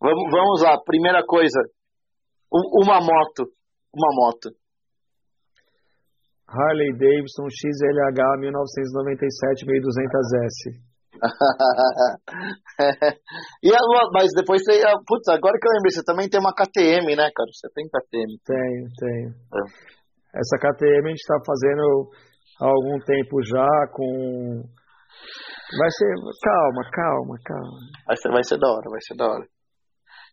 Vamos, 0.00 0.30
vamos 0.32 0.62
lá, 0.62 0.80
primeira 0.84 1.22
coisa. 1.26 1.60
Uma 2.50 3.00
moto. 3.00 3.52
Uma 3.94 4.08
moto. 4.14 4.50
Harley 6.48 6.92
Davidson 6.98 7.46
XLH 7.46 8.40
1997 8.40 9.66
1200S. 9.66 10.90
e 13.62 13.68
a, 13.70 13.78
mas 14.12 14.32
depois 14.34 14.62
tem. 14.64 14.80
Putz, 15.06 15.28
agora 15.28 15.58
que 15.60 15.68
eu 15.68 15.72
lembrei, 15.76 15.92
você 15.92 16.02
também 16.02 16.28
tem 16.28 16.40
uma 16.40 16.54
KTM, 16.54 17.14
né, 17.14 17.30
cara? 17.30 17.50
Você 17.52 17.68
tem 17.74 17.86
KTM? 17.86 18.40
Tenho, 18.42 18.88
tenho. 18.98 19.30
É. 19.52 20.40
Essa 20.40 20.56
KTM 20.58 21.06
a 21.06 21.10
gente 21.10 21.20
está 21.20 21.36
fazendo 21.44 22.10
há 22.60 22.66
algum 22.66 22.98
tempo 23.04 23.42
já 23.44 23.68
com. 23.92 24.62
Vai 25.78 25.90
ser. 25.90 26.14
Calma, 26.42 26.82
calma, 26.90 27.36
calma. 27.44 27.78
Vai 28.06 28.16
ser, 28.16 28.30
vai 28.30 28.42
ser 28.42 28.58
da 28.58 28.68
hora, 28.68 28.90
vai 28.90 29.00
ser 29.02 29.14
da 29.14 29.26
hora. 29.26 29.46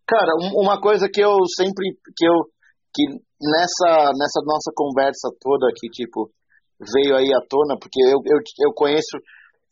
Cara, 0.07 0.31
uma 0.55 0.79
coisa 0.79 1.09
que 1.11 1.19
eu 1.19 1.35
sempre 1.55 1.83
que 2.15 2.25
eu 2.25 2.47
que 2.95 3.03
nessa 3.43 4.11
nessa 4.15 4.39
nossa 4.45 4.71
conversa 4.73 5.27
toda 5.39 5.67
que 5.75 5.89
tipo 5.89 6.31
veio 6.79 7.15
aí 7.15 7.27
à 7.33 7.41
tona, 7.49 7.77
porque 7.79 7.99
eu, 8.01 8.21
eu, 8.23 8.39
eu 8.65 8.73
conheço 8.73 9.17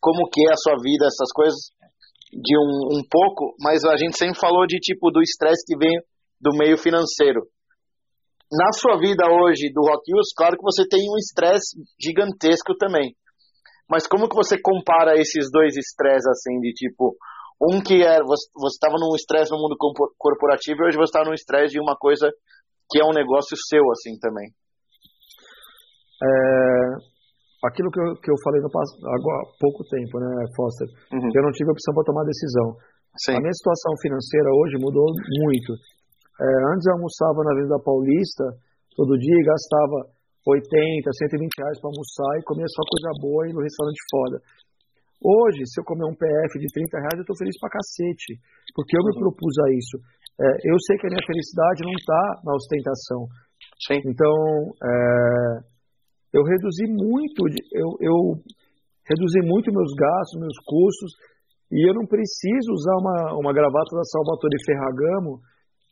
como 0.01 0.29
que 0.29 0.41
é 0.45 0.51
a 0.51 0.57
sua 0.57 0.75
vida, 0.81 1.05
essas 1.05 1.31
coisas 1.33 1.57
de 2.33 2.57
um, 2.57 2.99
um 2.99 3.03
pouco, 3.09 3.55
mas 3.61 3.83
a 3.85 3.95
gente 3.95 4.17
sempre 4.17 4.37
falou 4.37 4.67
de 4.67 4.77
tipo 4.79 5.09
do 5.09 5.21
estresse 5.21 5.63
que 5.65 5.77
vem 5.77 5.97
do 6.41 6.51
meio 6.57 6.77
financeiro. 6.77 7.41
Na 8.51 8.71
sua 8.73 8.99
vida 8.99 9.25
hoje 9.31 9.71
do 9.73 9.81
Rock 9.81 10.03
News, 10.11 10.33
claro 10.35 10.57
que 10.57 10.63
você 10.63 10.87
tem 10.87 11.01
um 11.09 11.17
estresse 11.17 11.79
gigantesco 11.99 12.75
também. 12.77 13.15
Mas 13.89 14.05
como 14.05 14.27
que 14.27 14.35
você 14.35 14.59
compara 14.61 15.15
esses 15.15 15.49
dois 15.51 15.77
estresses 15.77 16.27
assim 16.27 16.59
de 16.59 16.73
tipo 16.73 17.15
um 17.61 17.81
que 17.81 18.03
era, 18.03 18.19
é, 18.19 18.27
você 18.27 18.75
estava 18.75 18.99
num 18.99 19.15
estresse 19.15 19.51
no 19.51 19.57
mundo 19.57 19.75
corporativo 20.17 20.81
e 20.81 20.85
hoje 20.87 20.97
você 20.97 21.11
está 21.11 21.23
num 21.23 21.33
estresse 21.33 21.73
de 21.73 21.79
uma 21.79 21.95
coisa 21.95 22.29
que 22.89 22.99
é 22.99 23.05
um 23.05 23.15
negócio 23.15 23.55
seu, 23.69 23.83
assim, 23.91 24.19
também. 24.19 24.51
É, 26.21 27.15
aquilo 27.65 27.89
que 27.89 27.99
eu, 27.99 28.15
que 28.19 28.29
eu 28.29 28.37
falei 28.43 28.61
no 28.61 28.69
agora, 28.69 29.41
há 29.41 29.57
pouco 29.59 29.83
tempo, 29.89 30.19
né, 30.19 30.45
Foster, 30.55 30.87
uhum. 31.11 31.31
eu 31.33 31.43
não 31.43 31.51
tive 31.51 31.71
opção 31.71 31.93
para 31.95 32.07
tomar 32.07 32.23
decisão. 32.23 32.77
Sim. 33.17 33.39
A 33.39 33.41
minha 33.41 33.55
situação 33.55 33.93
financeira 34.03 34.49
hoje 34.51 34.75
mudou 34.77 35.07
muito. 35.39 35.71
É, 36.35 36.47
antes 36.75 36.85
eu 36.85 36.99
almoçava 36.99 37.39
na 37.47 37.51
Avenida 37.55 37.79
Paulista 37.79 38.43
todo 38.95 39.17
dia 39.17 39.37
e 39.39 39.47
gastava 39.47 40.11
80, 40.45 41.09
120 41.09 41.47
reais 41.57 41.79
para 41.79 41.89
almoçar 41.89 42.31
e 42.37 42.43
comia 42.43 42.67
só 42.67 42.83
coisa 42.83 43.09
boa 43.23 43.47
e 43.47 43.53
no 43.55 43.63
restaurante 43.63 44.01
foda. 44.11 44.37
Hoje, 45.21 45.63
se 45.65 45.79
eu 45.79 45.85
comer 45.85 46.05
um 46.05 46.15
PF 46.15 46.53
de 46.59 46.67
30 46.71 46.99
reais, 46.99 47.17
eu 47.17 47.25
estou 47.25 47.37
feliz 47.37 47.55
pra 47.59 47.71
cacete, 47.71 48.37
porque 48.75 48.97
eu 48.97 49.03
me 49.03 49.13
propus 49.19 49.53
a 49.63 49.67
isso. 49.73 49.95
É, 50.35 50.47
eu 50.67 50.77
sei 50.85 50.97
que 50.99 51.07
a 51.07 51.13
minha 51.13 51.25
felicidade 51.25 51.87
não 51.87 51.95
está 51.95 52.21
na 52.43 52.53
ostentação. 52.53 53.27
Sim. 53.87 53.99
Então, 54.05 54.35
é, 54.83 55.75
eu 56.35 56.43
reduzi 56.43 56.85
muito, 56.91 57.47
eu, 57.71 57.89
eu 58.03 58.17
reduzi 59.07 59.39
muito 59.47 59.71
meus 59.71 59.91
gastos, 59.95 60.39
meus 60.39 60.59
custos, 60.67 61.11
e 61.71 61.79
eu 61.87 61.93
não 61.95 62.05
preciso 62.05 62.75
usar 62.75 62.95
uma, 62.99 63.17
uma 63.39 63.53
gravata 63.53 63.95
da 63.95 64.03
Salvatore 64.03 64.59
Ferragamo, 64.67 65.39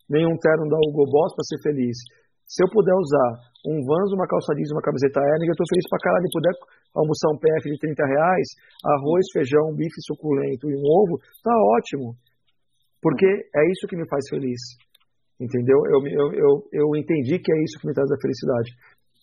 nem 0.10 0.28
um 0.28 0.38
terno 0.38 0.68
da 0.68 0.78
Hugo 0.88 1.10
Boss 1.10 1.34
para 1.34 1.48
ser 1.48 1.60
feliz. 1.64 1.98
Se 2.46 2.62
eu 2.62 2.70
puder 2.70 2.94
usar 2.94 3.30
um 3.66 3.80
Vans, 3.82 4.12
uma 4.12 4.28
calça 4.28 4.54
jeans 4.54 4.70
uma 4.76 4.84
camiseta 4.84 5.24
Hering, 5.24 5.48
eu 5.48 5.56
estou 5.56 5.70
feliz 5.72 5.88
pra 5.90 6.04
caralho. 6.04 6.28
Se 6.28 6.38
puder 6.38 6.54
almoçar 6.96 7.30
um 7.34 7.40
PF 7.40 7.70
de 7.70 7.78
30 7.78 8.06
reais, 8.06 8.48
arroz, 8.86 9.26
feijão, 9.34 9.74
bife 9.76 10.00
suculento 10.06 10.70
e 10.70 10.76
um 10.78 10.86
ovo, 10.86 11.18
tá 11.44 11.54
ótimo. 11.78 12.14
Porque 13.02 13.26
é 13.26 13.64
isso 13.72 13.88
que 13.90 13.98
me 13.98 14.08
faz 14.08 14.24
feliz. 14.30 14.62
Entendeu? 15.42 15.76
Eu, 15.92 16.00
eu, 16.08 16.28
eu, 16.34 16.52
eu 16.72 16.88
entendi 16.96 17.38
que 17.40 17.52
é 17.52 17.58
isso 17.64 17.80
que 17.82 17.88
me 17.88 17.94
traz 17.94 18.10
a 18.10 18.22
felicidade. 18.22 18.70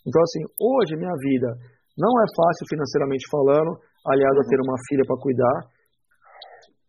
Então, 0.05 0.21
assim, 0.21 0.43
hoje 0.61 0.97
minha 0.97 1.15
vida 1.17 1.49
não 1.97 2.13
é 2.21 2.27
fácil 2.37 2.67
financeiramente 2.69 3.25
falando, 3.31 3.79
aliado 4.05 4.41
a 4.41 4.49
ter 4.49 4.61
uma 4.61 4.77
filha 4.89 5.05
para 5.07 5.21
cuidar. 5.21 5.57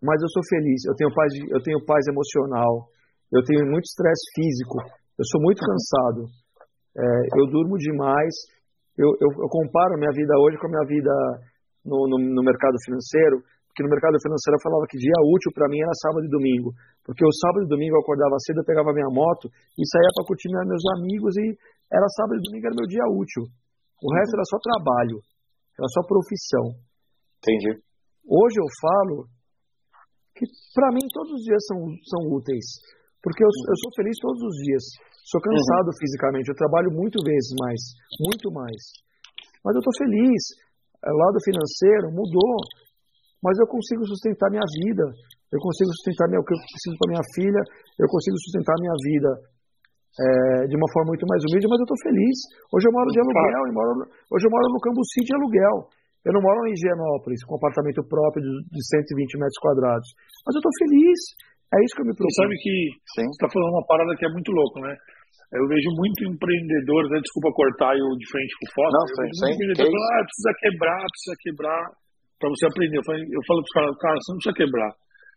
mas 0.01 0.21
eu 0.21 0.29
sou 0.29 0.43
feliz. 0.49 0.83
Eu 0.85 0.95
tenho 0.95 1.13
paz, 1.13 1.31
eu 1.35 1.61
tenho 1.61 1.85
paz 1.85 2.03
emocional. 2.07 2.89
Eu 3.31 3.43
tenho 3.43 3.63
muito 3.69 3.85
estresse 3.85 4.25
físico. 4.35 4.75
Eu 5.15 5.25
sou 5.31 5.39
muito 5.41 5.61
cansado. 5.63 6.27
É, 6.97 7.05
eu 7.39 7.45
durmo 7.47 7.77
demais. 7.77 8.33
Eu, 8.97 9.07
eu, 9.23 9.29
eu, 9.31 9.49
comparo 9.49 9.95
minha 9.95 10.11
vida 10.11 10.35
hoje 10.35 10.59
com 10.59 10.67
a 10.67 10.73
minha 10.75 10.87
vida 10.87 11.13
no, 11.85 12.07
no, 12.11 12.17
no 12.19 12.43
mercado 12.43 12.75
financeiro, 12.83 13.39
porque 13.71 13.87
no 13.87 13.91
mercado 13.91 14.19
financeiro 14.19 14.59
eu 14.59 14.65
falava 14.67 14.83
que 14.91 14.99
dia 14.99 15.15
útil 15.31 15.51
para 15.55 15.71
mim 15.71 15.79
era 15.79 15.95
sábado 15.95 16.27
e 16.27 16.29
domingo. 16.29 16.75
Porque 17.07 17.23
o 17.23 17.33
sábado 17.39 17.63
e 17.63 17.71
domingo 17.71 17.95
eu 17.95 18.03
acordava 18.03 18.35
cedo, 18.43 18.59
eu 18.59 18.67
pegava 18.67 18.91
minha 18.91 19.07
moto 19.07 19.47
e 19.47 19.83
saía 19.87 20.11
para 20.11 20.27
curtir 20.27 20.51
meus 20.51 20.85
amigos 20.99 21.31
e 21.39 21.55
era 21.87 22.07
sábado 22.19 22.35
e 22.35 22.43
domingo 22.43 22.67
era 22.67 22.75
meu 22.75 22.87
dia 22.87 23.07
útil. 23.15 23.47
O 24.03 24.09
resto 24.11 24.35
era 24.35 24.45
só 24.45 24.57
trabalho, 24.59 25.17
era 25.79 25.89
só 25.95 26.01
profissão. 26.03 26.65
Entendi. 27.39 27.79
Hoje 28.27 28.57
eu 28.59 28.69
falo 28.81 29.15
que 30.35 30.45
para 30.75 30.91
mim 30.91 31.07
todos 31.15 31.31
os 31.39 31.43
dias 31.47 31.63
são, 31.65 31.79
são 32.11 32.21
úteis. 32.27 32.65
Porque 33.21 33.43
eu, 33.43 33.47
eu 33.47 33.77
sou 33.77 33.91
feliz 33.95 34.17
todos 34.19 34.41
os 34.41 34.55
dias. 34.65 34.83
Sou 35.25 35.39
cansado 35.41 35.89
uhum. 35.89 35.99
fisicamente, 35.99 36.49
eu 36.49 36.57
trabalho 36.57 36.89
muito 36.89 37.17
vezes 37.23 37.53
mais, 37.61 37.81
muito 38.17 38.47
mais. 38.51 38.81
Mas 39.63 39.75
eu 39.77 39.81
estou 39.81 39.95
feliz. 39.97 40.41
O 41.01 41.17
lado 41.17 41.37
financeiro 41.41 42.13
mudou, 42.13 42.57
mas 43.41 43.57
eu 43.57 43.65
consigo 43.65 44.05
sustentar 44.05 44.49
minha 44.49 44.65
vida. 44.85 45.05
Eu 45.51 45.59
consigo 45.59 45.89
sustentar 45.99 46.25
o 46.29 46.45
que 46.45 46.53
eu 46.53 46.59
preciso 46.61 46.95
para 46.97 47.11
minha 47.11 47.25
filha. 47.35 47.61
Eu 47.99 48.07
consigo 48.07 48.37
sustentar 48.39 48.73
minha 48.79 48.97
vida 49.03 49.31
é, 50.15 50.67
de 50.67 50.75
uma 50.77 50.89
forma 50.93 51.11
muito 51.11 51.25
mais 51.27 51.41
humilde, 51.43 51.67
mas 51.67 51.79
eu 51.81 51.87
estou 51.87 51.99
feliz. 52.05 52.37
Hoje 52.71 52.85
eu 52.87 52.93
moro 52.93 53.09
de 53.11 53.19
aluguel, 53.19 53.61
eu 53.67 53.73
moro, 53.73 53.91
hoje 54.31 54.43
eu 54.47 54.51
moro 54.51 54.65
no 54.71 54.79
Cambuci 54.79 55.21
de 55.25 55.33
aluguel. 55.35 55.77
Eu 56.21 56.33
não 56.37 56.41
moro 56.41 56.69
em 56.69 56.73
Higienópolis, 56.77 57.41
com 57.43 57.57
um 57.57 57.57
apartamento 57.57 58.05
próprio 58.05 58.45
de 58.45 58.81
120 58.93 59.41
metros 59.41 59.57
quadrados. 59.57 60.07
Mas 60.45 60.53
eu 60.53 60.61
estou 60.61 60.73
feliz. 60.77 61.19
É 61.71 61.77
isso 61.79 61.95
que 61.95 62.01
eu 62.03 62.09
me 62.11 62.15
preocupo. 62.15 62.35
Você 62.35 62.43
sabe 62.43 62.53
que 62.59 62.73
Sim. 63.15 63.25
você 63.31 63.37
está 63.39 63.47
falando 63.47 63.71
uma 63.79 63.87
parada 63.87 64.11
que 64.19 64.25
é 64.27 64.31
muito 64.31 64.51
louco, 64.51 64.77
né? 64.83 64.91
Eu 65.51 65.67
vejo 65.67 65.89
muito 65.95 66.19
empreendedor, 66.27 67.11
né? 67.11 67.19
desculpa 67.19 67.51
cortar 67.51 67.91
eu 67.95 68.07
de 68.15 68.27
frente 68.27 68.51
com 68.55 68.67
foto. 68.71 68.91
Não, 68.91 69.03
eu 69.03 69.15
muito 69.19 69.55
empreendedor 69.55 69.87
falando, 69.87 70.11
ah, 70.15 70.23
precisa 70.23 70.51
quebrar, 70.63 71.01
precisa 71.11 71.35
quebrar 71.43 71.81
para 72.39 72.49
você 72.51 72.63
aprender. 72.71 72.97
Eu, 72.99 73.07
falei, 73.07 73.23
eu 73.23 73.43
falo 73.43 73.59
para 73.59 73.67
os 73.67 73.75
caras, 73.75 73.91
cara, 73.99 74.15
você 74.19 74.29
não 74.31 74.39
precisa 74.39 74.59
quebrar. 74.63 74.91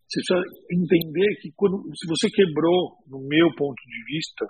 Você 0.07 0.17
precisa 0.23 0.41
entender 0.71 1.29
que 1.43 1.49
quando, 1.59 1.77
se 1.99 2.05
você 2.07 2.27
quebrou, 2.31 2.79
no 3.11 3.21
meu 3.27 3.49
ponto 3.59 3.83
de 3.91 4.01
vista, 4.07 4.45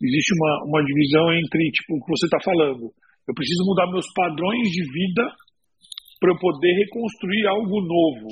existe 0.00 0.32
uma, 0.36 0.52
uma 0.68 0.80
divisão 0.84 1.32
entre 1.32 1.60
tipo, 1.76 1.96
o 1.96 2.00
que 2.00 2.12
você 2.16 2.26
está 2.28 2.40
falando. 2.40 2.88
Eu 3.28 3.34
preciso 3.36 3.68
mudar 3.68 3.92
meus 3.92 4.06
padrões 4.16 4.68
de 4.68 4.82
vida 4.84 5.24
para 6.20 6.32
eu 6.32 6.38
poder 6.40 6.72
reconstruir 6.72 7.44
algo 7.48 7.76
novo. 7.84 8.28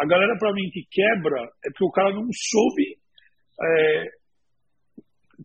A 0.00 0.06
galera, 0.06 0.36
para 0.38 0.52
mim, 0.52 0.68
que 0.72 0.84
quebra 0.90 1.40
é 1.64 1.68
porque 1.72 1.84
o 1.84 1.92
cara 1.92 2.12
não 2.12 2.26
soube. 2.28 2.98
É, 3.58 4.04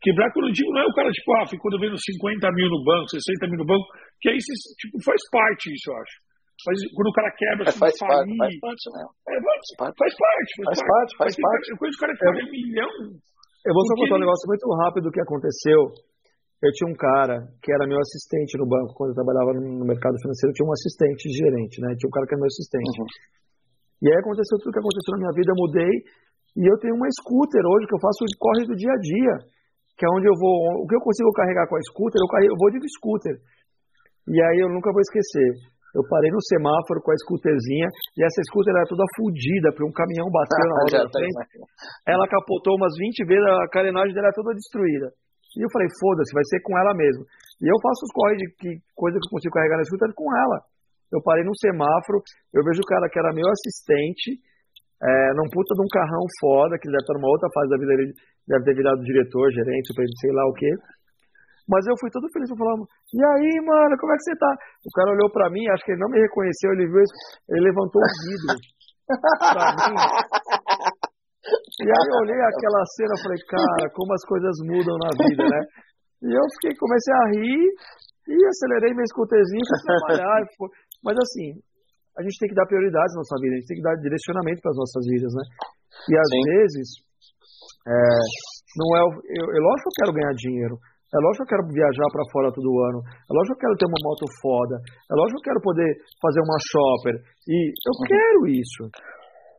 quebrar, 0.02 0.32
quando 0.34 0.50
eu 0.50 0.54
digo, 0.54 0.74
não 0.74 0.82
é 0.82 0.86
o 0.86 0.94
cara, 0.94 1.10
tipo, 1.10 1.30
ah, 1.38 1.46
ficou 1.46 1.72
devendo 1.72 1.98
50 1.98 2.52
mil 2.54 2.70
no 2.70 2.84
banco, 2.84 3.10
60 3.10 3.48
mil 3.48 3.60
no 3.62 3.66
banco, 3.66 3.86
que 4.22 4.30
aí 4.30 4.38
tipo, 4.38 5.02
faz 5.02 5.22
parte 5.30 5.70
isso, 5.70 5.90
eu 5.90 5.98
acho. 5.98 6.16
Mas 6.64 6.78
quando 6.96 7.10
o 7.10 7.18
cara 7.18 7.30
quebra, 7.34 7.64
assim, 7.68 7.82
faz, 7.82 7.94
falir, 7.98 8.38
parte, 8.38 8.60
faz 8.62 8.78
parte? 8.88 9.16
É, 9.28 9.36
faz, 9.42 9.62
parte, 9.76 9.98
faz 9.98 10.14
parte. 10.16 10.52
Faz, 10.64 10.80
parte, 10.80 11.12
faz 11.18 11.34
parte. 11.36 11.66
Eu 11.72 11.78
conheço 11.78 11.98
o 11.98 12.02
cara 12.02 12.14
que 12.14 12.24
faz 12.24 12.36
um 12.40 12.52
milhão. 12.52 12.92
Eu 13.64 13.74
vou 13.74 13.84
só 13.84 13.94
contar 13.96 14.16
um 14.16 14.24
negócio 14.24 14.48
muito 14.48 14.66
rápido 14.86 15.04
do 15.08 15.12
que 15.12 15.22
aconteceu. 15.24 15.82
Eu 16.64 16.72
tinha 16.72 16.88
um 16.88 16.96
cara 16.96 17.44
que 17.60 17.74
era 17.74 17.84
meu 17.84 18.00
assistente 18.00 18.56
no 18.56 18.64
banco, 18.64 18.96
quando 18.96 19.12
eu 19.12 19.20
trabalhava 19.20 19.52
no 19.60 19.84
mercado 19.84 20.16
financeiro, 20.24 20.52
eu 20.52 20.56
tinha 20.56 20.68
um 20.68 20.72
assistente 20.72 21.28
gerente, 21.28 21.76
né? 21.84 21.92
Tinha 22.00 22.08
um 22.08 22.16
cara 22.16 22.24
que 22.24 22.34
era 22.36 22.40
meu 22.40 22.48
assistente. 22.48 23.00
Uhum. 23.04 23.08
E 24.04 24.12
aí 24.12 24.20
aconteceu 24.20 24.60
tudo 24.60 24.76
que 24.76 24.84
aconteceu 24.84 25.16
na 25.16 25.22
minha 25.24 25.36
vida, 25.40 25.56
eu 25.56 25.60
mudei. 25.64 25.94
E 26.60 26.62
eu 26.68 26.76
tenho 26.84 26.94
uma 27.00 27.08
scooter 27.24 27.64
hoje 27.64 27.88
que 27.88 27.96
eu 27.96 28.04
faço 28.04 28.28
corre 28.36 28.68
do 28.68 28.76
dia 28.76 28.92
a 28.92 29.00
dia, 29.00 29.34
que 29.96 30.04
é 30.04 30.10
onde 30.12 30.28
eu 30.28 30.36
vou. 30.36 30.84
O 30.84 30.86
que 30.86 30.94
eu 30.94 31.00
consigo 31.00 31.32
carregar 31.32 31.66
com 31.72 31.80
a 31.80 31.84
scooter, 31.88 32.20
eu, 32.20 32.28
carrego, 32.28 32.52
eu 32.52 32.60
vou 32.60 32.68
de 32.68 32.84
scooter. 33.00 33.40
E 34.28 34.36
aí 34.44 34.60
eu 34.60 34.68
nunca 34.68 34.92
vou 34.92 35.00
esquecer. 35.00 35.72
Eu 35.96 36.04
parei 36.10 36.34
no 36.34 36.42
semáforo 36.42 37.00
com 37.00 37.14
a 37.14 37.18
scooterzinha 37.22 37.88
e 38.18 38.26
essa 38.26 38.42
scooter 38.50 38.74
era 38.76 38.90
toda 38.90 39.06
fodida, 39.16 39.70
porque 39.72 39.88
um 39.88 39.94
caminhão 39.94 40.28
bateu 40.28 40.66
na 40.68 40.78
roda 40.84 40.98
da 41.06 41.10
frente. 41.10 41.64
Ela 42.04 42.28
capotou 42.28 42.76
umas 42.76 42.92
20 42.98 43.24
vezes, 43.24 43.46
a 43.46 43.70
carenagem 43.72 44.12
dela 44.12 44.28
era 44.28 44.36
toda 44.36 44.58
destruída. 44.58 45.14
E 45.54 45.62
eu 45.62 45.70
falei, 45.70 45.88
foda-se, 46.02 46.34
vai 46.34 46.44
ser 46.50 46.60
com 46.66 46.74
ela 46.76 46.98
mesmo. 46.98 47.24
E 47.62 47.70
eu 47.70 47.78
faço 47.78 48.02
os 48.04 48.12
corre 48.12 48.36
de 48.42 48.48
que, 48.58 48.82
coisa 48.98 49.16
que 49.22 49.26
eu 49.30 49.34
consigo 49.38 49.54
carregar 49.54 49.78
na 49.78 49.86
scooter 49.86 50.12
com 50.18 50.28
ela. 50.34 50.58
Eu 51.14 51.22
parei 51.22 51.46
num 51.46 51.54
semáforo, 51.54 52.26
eu 52.50 52.66
vejo 52.66 52.82
o 52.82 52.90
cara 52.90 53.06
que 53.06 53.20
era 53.22 53.30
meu 53.30 53.46
assistente, 53.46 54.42
é, 54.98 55.34
num 55.38 55.46
puta 55.54 55.78
de 55.78 55.82
um 55.86 55.92
carrão 55.94 56.26
foda, 56.42 56.74
que 56.82 56.90
ele 56.90 56.98
deve 56.98 57.06
estar 57.06 57.14
numa 57.14 57.30
outra 57.30 57.50
fase 57.54 57.70
da 57.70 57.78
vida 57.78 57.94
dele, 57.94 58.14
deve 58.50 58.64
ter 58.66 58.74
virado 58.74 59.06
diretor, 59.06 59.46
gerente, 59.54 59.94
sei 59.94 60.34
lá 60.34 60.44
o 60.50 60.58
quê. 60.58 60.74
Mas 61.70 61.86
eu 61.88 61.96
fui 62.02 62.10
todo 62.10 62.28
feliz, 62.34 62.50
eu 62.50 62.58
falava, 62.58 62.84
e 62.84 63.22
aí, 63.24 63.52
mano, 63.64 63.96
como 63.96 64.12
é 64.12 64.18
que 64.18 64.26
você 64.26 64.36
tá? 64.36 64.52
O 64.84 64.92
cara 64.98 65.16
olhou 65.16 65.30
pra 65.32 65.50
mim, 65.54 65.64
acho 65.70 65.86
que 65.86 65.94
ele 65.94 66.02
não 66.02 66.10
me 66.10 66.20
reconheceu, 66.20 66.74
ele 66.74 66.90
viu 66.90 67.00
isso, 67.00 67.16
ele 67.48 67.62
levantou 67.62 68.02
o 68.02 68.10
vidro 68.26 68.58
pra 69.54 69.68
mim. 69.72 69.96
E 71.44 71.88
aí 71.88 72.06
eu 72.08 72.18
olhei 72.24 72.40
aquela 72.40 72.84
cena 72.96 73.16
falei, 73.22 73.40
cara, 73.48 73.92
como 73.94 74.14
as 74.14 74.24
coisas 74.26 74.56
mudam 74.64 74.96
na 74.98 75.12
vida, 75.12 75.44
né? 75.44 75.62
E 76.24 76.32
eu 76.32 76.46
fiquei, 76.56 76.72
comecei 76.80 77.14
a 77.14 77.26
rir 77.36 77.68
e 78.28 78.36
acelerei 78.48 78.94
meu 78.96 79.06
scooterzinho 79.08 79.64
para 79.68 79.84
trabalhar. 79.84 80.40
Mas 81.04 81.20
assim, 81.20 81.60
a 82.18 82.22
gente 82.24 82.40
tem 82.40 82.50
que 82.50 82.56
dar 82.58 82.66
prioridades 82.66 83.14
na 83.14 83.22
nossa 83.22 83.38
vida, 83.42 83.54
a 83.54 83.60
gente 83.60 83.70
tem 83.70 83.78
que 83.78 83.88
dar 83.88 83.96
direcionamento 84.00 84.62
para 84.64 84.72
as 84.72 84.80
nossas 84.80 85.04
vidas, 85.06 85.32
né? 85.34 85.44
E 86.10 86.14
às 86.16 86.30
Sim. 86.32 86.42
vezes, 86.48 86.88
é, 87.84 88.18
não 88.80 88.88
é, 88.96 89.02
eu, 89.04 89.46
eu, 89.52 89.62
lógico 89.62 89.86
que 89.86 89.92
eu 89.92 90.00
quero 90.02 90.18
ganhar 90.18 90.34
dinheiro, 90.34 90.76
é 91.14 91.18
lógico 91.22 91.46
que 91.46 91.54
eu 91.54 91.54
quero 91.54 91.70
viajar 91.70 92.08
para 92.10 92.30
fora 92.34 92.50
todo 92.54 92.70
ano, 92.90 93.00
é 93.06 93.32
lógico 93.34 93.54
que 93.54 93.62
eu 93.62 93.64
quero 93.70 93.78
ter 93.78 93.90
uma 93.90 94.02
moto 94.02 94.26
foda, 94.42 94.76
é 94.82 95.14
lógico 95.14 95.38
que 95.38 95.42
eu 95.42 95.50
quero 95.54 95.62
poder 95.62 95.90
fazer 96.22 96.42
uma 96.42 96.60
shopper, 96.62 97.16
e 97.50 97.58
eu 97.70 97.94
uhum. 97.94 98.08
quero 98.08 98.40
isso. 98.50 98.84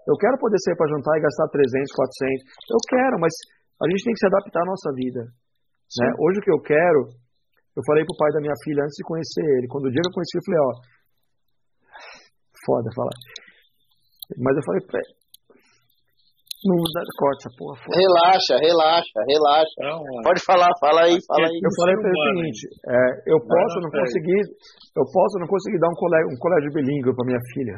Eu 0.04 0.16
quero 0.20 0.36
poder 0.36 0.60
sair 0.60 0.76
para 0.76 0.92
jantar 0.92 1.16
e 1.16 1.24
gastar 1.24 1.48
300, 1.48 1.96
400, 1.96 2.44
eu 2.70 2.80
quero, 2.92 3.16
mas 3.18 3.32
a 3.80 3.86
gente 3.88 4.04
tem 4.04 4.14
que 4.14 4.20
se 4.20 4.28
adaptar 4.28 4.62
à 4.62 4.68
nossa 4.68 4.90
vida. 4.92 5.22
Né? 5.24 6.08
Hoje 6.18 6.38
o 6.38 6.44
que 6.44 6.52
eu 6.52 6.60
quero, 6.60 7.08
eu 7.76 7.82
falei 7.88 8.04
pro 8.04 8.18
pai 8.20 8.30
da 8.36 8.40
minha 8.44 8.58
filha 8.62 8.84
antes 8.84 8.96
de 8.98 9.04
conhecer 9.06 9.44
ele, 9.58 9.66
quando 9.66 9.88
o 9.88 9.92
dia 9.92 10.02
que 10.02 10.10
eu 10.10 10.16
conheci, 10.16 10.36
eu 10.36 10.44
falei, 10.44 10.60
ó, 10.60 10.72
foda 12.64 12.88
falar. 12.94 13.16
Mas 14.40 14.56
eu 14.56 14.64
falei 14.64 14.80
pra 14.88 14.98
ele, 15.00 15.14
não 16.64 16.80
corta 17.20 17.44
essa 17.44 17.52
porra. 17.60 17.76
Foda. 17.76 17.92
Relaxa, 17.92 18.54
relaxa, 18.56 19.18
relaxa. 19.28 19.78
Não, 19.84 20.00
Pode 20.24 20.40
falar, 20.48 20.72
fala 20.80 21.04
aí, 21.04 21.20
fala 21.28 21.44
aí. 21.44 21.58
Eu 21.60 21.72
falei 21.76 21.94
para 22.00 22.08
ele 22.08 22.16
o 22.16 22.28
seguinte, 22.32 22.62
é, 22.88 23.00
eu 23.28 23.38
posso 23.44 23.76
não, 23.84 23.88
não 23.88 23.92
conseguir, 23.92 24.42
eu 24.96 25.04
posso 25.04 25.34
não 25.44 25.48
conseguir 25.48 25.78
dar 25.78 25.92
um 25.92 25.98
colégio, 26.00 26.28
um 26.32 26.40
colégio 26.40 26.72
bilíngue 26.72 27.12
para 27.12 27.28
minha 27.28 27.42
filha. 27.52 27.76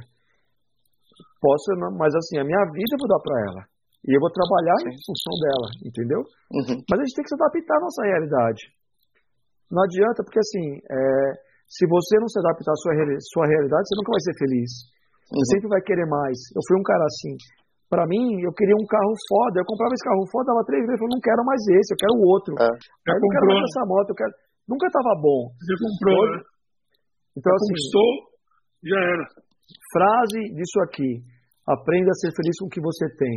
Posso, 1.43 1.75
não, 1.83 1.91
mas 1.99 2.15
assim, 2.15 2.39
a 2.39 2.47
minha 2.47 2.63
vida 2.71 2.95
eu 2.95 3.01
vou 3.03 3.11
dar 3.11 3.23
para 3.23 3.37
ela. 3.51 3.63
E 4.07 4.15
eu 4.15 4.23
vou 4.23 4.31
trabalhar 4.31 4.79
Sim. 4.87 4.95
em 4.95 4.99
função 5.03 5.35
dela, 5.43 5.69
entendeu? 5.83 6.23
Uhum. 6.55 6.79
Mas 6.87 6.95
a 6.95 7.03
gente 7.03 7.17
tem 7.19 7.25
que 7.27 7.33
se 7.35 7.39
adaptar 7.43 7.75
à 7.75 7.83
nossa 7.83 8.03
realidade. 8.07 8.63
Não 9.67 9.83
adianta, 9.83 10.23
porque 10.23 10.39
assim, 10.39 10.79
é, 10.79 11.46
se 11.67 11.85
você 11.87 12.19
não 12.23 12.31
se 12.31 12.39
adaptar 12.39 12.73
à 12.73 12.79
sua, 12.79 12.95
sua 13.35 13.47
realidade, 13.47 13.85
você 13.87 13.97
nunca 13.99 14.15
vai 14.15 14.23
ser 14.23 14.35
feliz. 14.39 14.71
Você 15.27 15.35
uhum. 15.35 15.51
sempre 15.53 15.69
vai 15.75 15.83
querer 15.83 16.07
mais. 16.07 16.39
Eu 16.55 16.63
fui 16.67 16.79
um 16.79 16.87
cara 16.87 17.03
assim. 17.03 17.35
Para 17.87 18.07
mim, 18.07 18.43
eu 18.43 18.51
queria 18.55 18.75
um 18.75 18.87
carro 18.87 19.15
foda. 19.31 19.63
Eu 19.63 19.67
comprava 19.67 19.95
esse 19.95 20.07
carro 20.07 20.27
foda, 20.31 20.51
dava 20.51 20.67
três 20.67 20.83
vezes, 20.83 20.99
eu 20.99 21.03
falei, 21.03 21.15
não 21.15 21.23
quero 21.23 21.43
mais 21.47 21.63
esse, 21.67 21.91
eu 21.95 21.99
quero 21.99 22.15
o 22.19 22.25
outro. 22.27 22.53
É. 22.59 22.71
Eu 22.71 23.21
não 23.23 23.31
quero 23.31 23.47
mais 23.47 23.63
essa 23.63 23.83
moto, 23.87 24.11
eu 24.11 24.19
quero... 24.19 24.33
Nunca 24.67 24.87
tava 24.91 25.15
bom. 25.23 25.51
Você 25.55 25.75
comprou, 25.79 26.23
né? 26.27 26.39
Então, 27.39 27.51
assim, 27.55 27.71
conquistou, 27.71 28.11
já 28.83 28.99
era. 28.99 29.25
Frase 29.95 30.41
disso 30.55 30.79
aqui. 30.83 31.11
Aprenda 31.67 32.11
a 32.11 32.19
ser 32.19 32.31
feliz 32.35 32.55
com 32.59 32.67
o 32.67 32.73
que 32.75 32.83
você 32.83 33.07
tem. 33.15 33.35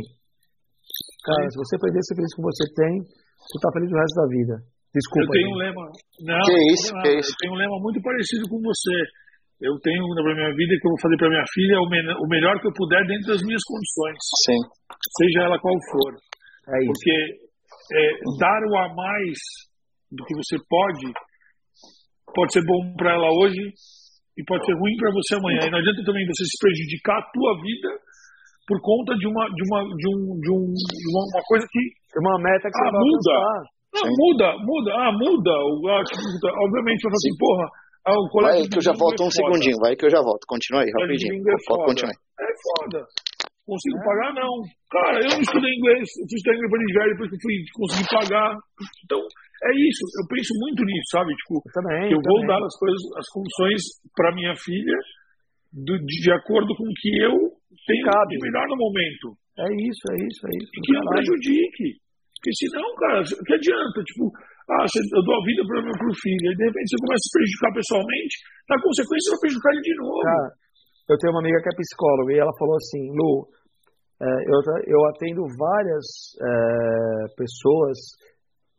Cara, 1.22 1.46
se 1.50 1.58
você 1.58 1.76
aprender 1.76 1.98
a 1.98 2.06
ser 2.06 2.16
feliz 2.18 2.34
com 2.34 2.42
o 2.42 2.44
que 2.46 2.50
você 2.50 2.66
tem, 2.74 2.92
você 3.06 3.56
tá 3.62 3.70
feliz 3.74 3.90
o 3.90 3.98
resto 3.98 4.16
da 4.18 4.26
vida. 4.26 4.54
Desculpa. 4.90 5.26
Eu 5.26 5.34
tenho 5.38 5.50
um 5.50 5.58
lema. 5.58 5.84
Não, 6.26 6.42
que 6.42 6.56
isso, 6.74 6.90
que 7.02 7.10
isso. 7.18 7.30
Eu 7.30 7.38
tenho 7.40 7.52
um 7.54 7.60
lema 7.60 7.76
muito 7.78 8.00
parecido 8.02 8.44
com 8.50 8.58
você. 8.58 8.98
Eu 9.60 9.76
tenho 9.84 10.02
na 10.16 10.22
minha 10.24 10.52
vida 10.56 10.72
que 10.72 10.86
eu 10.88 10.92
vou 10.96 11.00
fazer 11.04 11.16
para 11.20 11.28
minha 11.28 11.48
filha 11.52 11.76
o, 11.78 11.86
o 11.86 12.28
melhor 12.28 12.58
que 12.58 12.66
eu 12.66 12.72
puder 12.72 13.04
dentro 13.06 13.28
das 13.28 13.42
minhas 13.44 13.62
condições. 13.62 14.18
Sim. 14.48 14.60
Seja 15.20 15.46
ela 15.46 15.60
qual 15.60 15.76
for. 15.92 16.12
É 16.16 16.78
isso. 16.80 16.90
Porque 16.90 17.16
é, 17.92 18.04
dar 18.40 18.60
o 18.66 18.72
a 18.78 18.86
mais 18.94 19.38
do 20.10 20.24
que 20.24 20.34
você 20.34 20.56
pode 20.66 21.12
pode 22.34 22.52
ser 22.52 22.62
bom 22.64 22.94
para 22.96 23.14
ela 23.14 23.28
hoje 23.42 23.60
e 24.38 24.40
pode 24.46 24.64
ser 24.64 24.74
ruim 24.74 24.96
para 24.96 25.12
você 25.12 25.36
amanhã. 25.36 25.66
E 25.66 25.70
não 25.70 25.78
adianta 25.78 26.02
também 26.04 26.26
você 26.26 26.44
se 26.46 26.56
prejudicar 26.58 27.18
a 27.18 27.28
tua 27.30 27.52
vida 27.60 27.90
por 28.66 28.78
conta 28.80 29.14
de 29.18 29.26
uma 29.26 29.44
de 29.50 29.62
uma 29.66 29.80
de 29.82 30.06
um 30.08 30.18
de, 30.40 30.50
um, 30.50 30.64
de 30.72 31.06
uma, 31.10 31.42
coisa 31.44 31.66
que 31.68 31.82
uma 32.16 32.38
meta 32.38 32.70
que 32.70 32.80
ah, 32.80 32.92
muda. 32.92 33.36
Não, 33.90 34.06
muda, 34.06 34.54
muda, 34.62 34.90
ah, 34.94 35.12
muda. 35.12 35.50
Obviamente, 35.50 37.02
eu 37.02 37.10
falo 37.10 37.20
assim, 37.20 37.36
porra, 37.38 37.66
ah, 38.06 38.16
o 38.16 38.28
colégio. 38.30 38.60
Vai 38.60 38.68
que 38.70 38.78
eu 38.78 38.86
já 38.86 38.94
volto 38.96 39.18
um 39.22 39.28
é 39.28 39.30
segundinho, 39.30 39.78
vai 39.82 39.96
que 39.96 40.06
eu 40.06 40.10
já 40.10 40.22
volto. 40.22 40.44
Continua 40.46 40.82
aí, 40.82 40.90
rapidinho. 40.94 41.36
É 41.36 41.56
pode 41.68 41.84
continuar. 41.84 42.16
É 42.16 42.50
foda. 42.64 42.98
consigo 43.66 43.98
é. 43.98 44.04
pagar? 44.04 44.30
Não. 44.40 44.54
Cara, 44.88 45.16
eu 45.20 45.30
não 45.36 45.42
estudei 45.42 45.70
inglês, 45.74 46.06
eu 46.06 46.24
fui 46.24 46.36
estudar 46.38 46.56
inglês 46.56 46.86
de 46.86 46.94
velho, 46.96 47.12
depois 47.12 47.28
que 47.28 47.36
eu 47.36 47.44
fui 47.44 47.54
conseguir 47.76 48.08
pagar. 48.08 48.50
Então, 49.04 49.20
é 49.20 49.70
isso, 49.76 50.02
eu 50.16 50.24
penso 50.32 50.52
muito 50.56 50.80
nisso, 50.86 51.08
sabe? 51.12 51.30
Tipo, 51.36 51.60
eu, 51.60 51.72
também, 51.76 52.08
eu 52.08 52.20
vou 52.24 52.40
dar 52.48 52.62
as 52.64 52.76
coisas, 52.80 53.02
as 53.20 53.28
condições 53.28 53.82
para 54.16 54.34
minha 54.34 54.54
filha 54.56 54.98
do, 55.68 55.98
de, 56.00 56.16
de, 56.24 56.32
acordo 56.32 56.74
com 56.74 56.86
o 56.88 56.96
que 56.96 57.12
eu 57.20 57.36
tenho 57.86 58.06
Cabe. 58.08 58.34
de 58.34 58.38
melhor 58.40 58.66
no 58.72 58.76
momento. 58.80 59.36
É 59.60 59.68
isso, 59.68 60.04
é 60.08 60.16
isso, 60.24 60.40
é 60.48 60.52
isso. 60.56 60.70
E 60.72 60.80
que 60.80 60.92
não 60.96 61.04
prejudique. 61.12 62.00
Porque 62.40 62.56
senão, 62.56 62.88
cara, 62.96 63.20
que 63.20 63.52
adianta? 63.52 64.00
Tipo, 64.00 64.32
ah, 64.72 64.88
eu 64.88 65.22
dou 65.28 65.36
a 65.36 65.44
vida 65.44 65.60
para 65.60 65.76
o 65.76 65.84
meu 65.84 66.14
filho, 66.24 66.46
e 66.48 66.56
de 66.56 66.64
repente 66.64 66.88
você 66.88 67.00
começa 67.04 67.20
a 67.20 67.28
se 67.28 67.34
prejudicar 67.36 67.70
pessoalmente, 67.76 68.34
na 68.64 68.76
consequência 68.80 69.24
você 69.28 69.32
vai 69.36 69.42
prejudicar 69.44 69.70
ele 69.76 69.84
de 69.84 69.96
novo. 70.00 70.24
Cara, 70.24 70.48
eu 71.12 71.16
tenho 71.20 71.32
uma 71.36 71.42
amiga 71.44 71.60
que 71.60 71.68
é 71.68 71.76
psicóloga 71.76 72.30
e 72.32 72.40
ela 72.40 72.54
falou 72.56 72.76
assim, 72.80 73.02
Lu, 73.12 73.34
é, 74.24 74.28
eu, 74.48 74.58
eu 74.88 75.00
atendo 75.12 75.44
várias 75.52 76.06
é, 76.40 76.54
pessoas, 77.36 77.98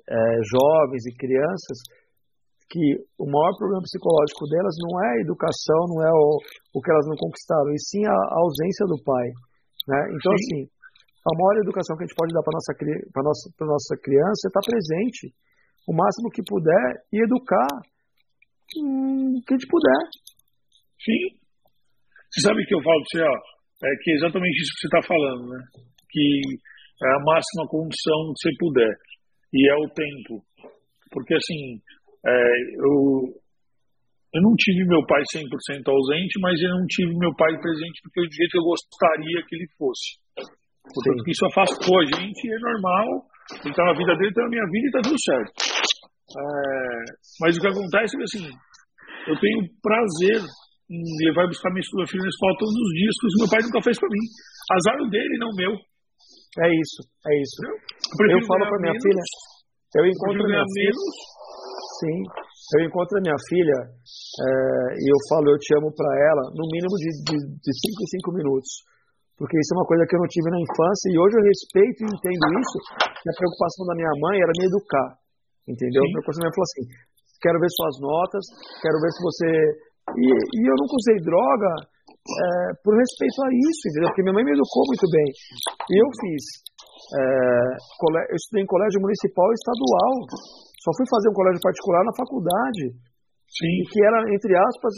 é, 0.10 0.18
jovens 0.42 1.06
e 1.06 1.14
crianças, 1.22 1.78
que 2.72 2.98
o 3.20 3.28
maior 3.28 3.52
problema 3.60 3.84
psicológico 3.84 4.48
delas 4.48 4.74
não 4.80 4.94
é 5.06 5.10
a 5.12 5.22
educação, 5.22 5.82
não 5.92 6.00
é 6.02 6.10
o, 6.10 6.28
o 6.74 6.82
que 6.82 6.90
elas 6.90 7.06
não 7.06 7.20
conquistaram, 7.20 7.70
e 7.76 7.80
sim 7.84 8.02
a, 8.08 8.16
a 8.16 8.38
ausência 8.42 8.86
do 8.88 8.98
pai. 9.04 9.28
Né? 9.92 10.02
Então, 10.18 10.32
sim. 10.32 10.40
assim, 10.40 10.60
a 11.22 11.32
maior 11.38 11.62
educação 11.62 11.96
que 11.96 12.04
a 12.04 12.08
gente 12.08 12.18
pode 12.18 12.34
dar 12.34 12.42
para 12.42 12.58
nossa 12.58 12.74
para 13.14 13.24
nossa 13.24 13.46
para 13.58 13.68
nossa 13.68 13.94
criança 14.02 14.42
é 14.46 14.50
estar 14.50 14.66
presente 14.66 15.34
o 15.88 15.94
máximo 15.94 16.30
que 16.30 16.42
puder 16.42 17.06
e 17.14 17.22
educar 17.24 17.70
o 18.78 19.42
que 19.46 19.54
a 19.54 19.58
gente 19.58 19.70
puder. 19.70 20.02
Sim. 21.02 21.38
Você 22.32 22.42
sabe 22.48 22.66
que 22.66 22.74
eu 22.74 22.82
falo 22.82 23.02
para 23.02 23.12
você, 23.12 23.22
ó, 23.28 23.36
é 23.86 23.92
que 24.02 24.12
é 24.12 24.16
exatamente 24.16 24.56
isso 24.62 24.74
que 24.74 24.82
você 24.82 24.88
está 24.88 25.02
falando, 25.04 25.50
né? 25.50 25.62
Que 26.10 26.26
é 27.04 27.10
a 27.12 27.24
máxima 27.26 27.68
condição 27.68 28.34
que 28.34 28.42
você 28.42 28.52
puder 28.58 28.94
e 29.54 29.70
é 29.70 29.76
o 29.76 29.90
tempo, 29.92 30.42
porque 31.12 31.36
assim 31.36 31.82
é, 32.26 32.32
eu 32.78 33.42
eu 34.34 34.42
não 34.42 34.56
tive 34.56 34.88
meu 34.88 35.06
pai 35.06 35.22
100% 35.36 35.44
ausente, 35.92 36.40
mas 36.40 36.56
eu 36.62 36.70
não 36.70 36.86
tive 36.88 37.12
meu 37.18 37.36
pai 37.36 37.52
presente 37.60 38.00
porque 38.02 38.22
do 38.22 38.34
jeito 38.34 38.52
que 38.52 38.60
eu 38.60 38.64
gostaria 38.64 39.44
que 39.46 39.56
ele 39.56 39.68
fosse. 39.78 40.22
Portanto, 40.94 41.24
isso 41.28 41.46
afastou 41.48 41.96
a 42.00 42.06
gente 42.06 42.42
é 42.48 42.60
normal. 42.60 43.08
Ele 43.64 43.72
está 43.72 43.84
na 43.84 43.96
vida 43.96 44.14
dele, 44.16 44.30
está 44.30 44.44
na 44.44 44.50
minha 44.50 44.68
vida 44.72 44.86
e 44.86 44.92
está 44.92 45.02
tudo 45.02 45.20
certo. 45.20 45.52
É, 46.32 46.44
mas 47.42 47.58
o 47.58 47.60
que 47.60 47.68
acontece 47.68 48.16
é 48.16 48.18
que 48.18 48.24
assim, 48.24 48.48
eu 49.28 49.36
tenho 49.40 49.60
prazer 49.84 50.40
em 50.92 51.04
levar 51.28 51.44
e 51.48 51.52
buscar 51.52 51.72
minha 51.72 51.84
filha 51.84 52.24
na 52.24 52.32
escola 52.32 52.60
todos 52.60 52.76
os 52.76 52.92
dias, 52.96 53.16
que 53.16 53.40
meu 53.40 53.50
pai 53.52 53.62
nunca 53.64 53.80
fez 53.84 53.96
para 54.00 54.12
mim. 54.12 54.24
Azar 54.76 54.98
dele, 55.08 55.36
não 55.40 55.52
meu. 55.56 55.72
É 55.72 56.68
isso, 56.68 57.00
é 57.28 57.34
isso. 57.40 57.58
Eu, 57.64 58.28
eu 58.28 58.42
falo 58.44 58.68
para 58.68 58.80
minha 58.84 58.92
menos, 58.92 59.04
filha, 59.08 59.24
eu 59.96 60.06
encontro 60.08 60.44
minha 60.44 60.66
filha. 60.68 60.92
Menos. 60.92 61.16
Sim, 62.02 62.18
eu 62.76 62.80
encontro 62.88 63.18
a 63.18 63.22
minha 63.22 63.40
filha 63.48 63.80
é, 63.88 64.48
e 65.00 65.06
eu 65.12 65.20
falo 65.30 65.48
eu 65.52 65.60
te 65.60 65.72
amo 65.76 65.92
para 65.96 66.12
ela 66.12 66.44
no 66.56 66.66
mínimo 66.72 66.96
de 66.98 67.72
5 67.72 68.04
em 68.04 68.10
5 68.20 68.32
minutos 68.36 68.72
porque 69.42 69.58
isso 69.58 69.74
é 69.74 69.78
uma 69.82 69.90
coisa 69.90 70.06
que 70.06 70.14
eu 70.14 70.22
não 70.22 70.30
tive 70.30 70.54
na 70.54 70.62
infância 70.62 71.08
e 71.10 71.18
hoje 71.18 71.34
eu 71.34 71.42
respeito 71.50 72.06
e 72.06 72.10
entendo 72.14 72.46
isso. 72.62 72.78
E 73.10 73.26
a 73.26 73.34
preocupação 73.34 73.90
da 73.90 73.98
minha 73.98 74.14
mãe 74.22 74.38
era 74.38 74.54
me 74.54 74.70
educar, 74.70 75.18
entendeu? 75.66 75.98
Sim. 75.98 76.06
A 76.06 76.14
preocupação 76.14 76.38
da 76.38 76.46
minha 76.46 76.54
mãe 76.54 76.58
falou 76.62 76.70
assim: 76.70 76.86
quero 77.42 77.58
ver 77.58 77.72
suas 77.74 77.96
notas, 78.06 78.44
quero 78.86 78.98
ver 79.02 79.12
se 79.18 79.22
você. 79.26 79.50
E, 80.14 80.26
e 80.30 80.62
eu 80.62 80.76
nunca 80.78 80.94
usei 80.94 81.18
droga 81.26 81.72
é, 82.22 82.46
por 82.86 82.94
respeito 82.94 83.38
a 83.42 83.50
isso, 83.50 83.82
entendeu? 83.90 84.14
Porque 84.14 84.22
minha 84.22 84.38
mãe 84.38 84.46
me 84.46 84.54
educou 84.54 84.86
muito 84.86 85.08
bem. 85.10 85.30
E 85.90 85.94
eu 85.98 86.08
fiz. 86.22 86.44
É, 87.18 87.26
eu 88.30 88.38
estudei 88.38 88.62
em 88.62 88.70
colégio 88.70 89.02
municipal 89.02 89.50
e 89.50 89.58
estadual. 89.58 90.14
Só 90.86 90.94
fui 90.94 91.06
fazer 91.10 91.34
um 91.34 91.38
colégio 91.38 91.66
particular 91.66 92.06
na 92.06 92.14
faculdade. 92.14 92.94
Sim. 93.50 93.74
Que 93.90 94.00
era, 94.06 94.22
entre 94.38 94.54
aspas, 94.54 94.94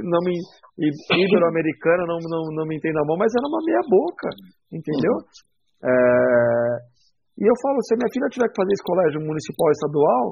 não 0.00 0.20
me 0.24 0.32
ibero-americana 0.80 2.08
não, 2.08 2.16
não, 2.24 2.42
não 2.56 2.64
me 2.64 2.76
entenda 2.76 3.00
a 3.00 3.06
mão, 3.06 3.16
mas 3.20 3.32
era 3.36 3.44
uma 3.44 3.60
meia 3.60 3.84
boca, 3.84 4.28
entendeu? 4.72 5.14
É, 5.84 5.92
e 7.36 7.44
eu 7.44 7.56
falo, 7.60 7.76
se 7.84 7.92
a 7.92 7.98
minha 8.00 8.12
filha 8.12 8.32
tiver 8.32 8.48
que 8.48 8.56
fazer 8.56 8.72
esse 8.72 8.86
colégio 8.86 9.20
municipal 9.20 9.68
e 9.68 9.76
estadual, 9.76 10.24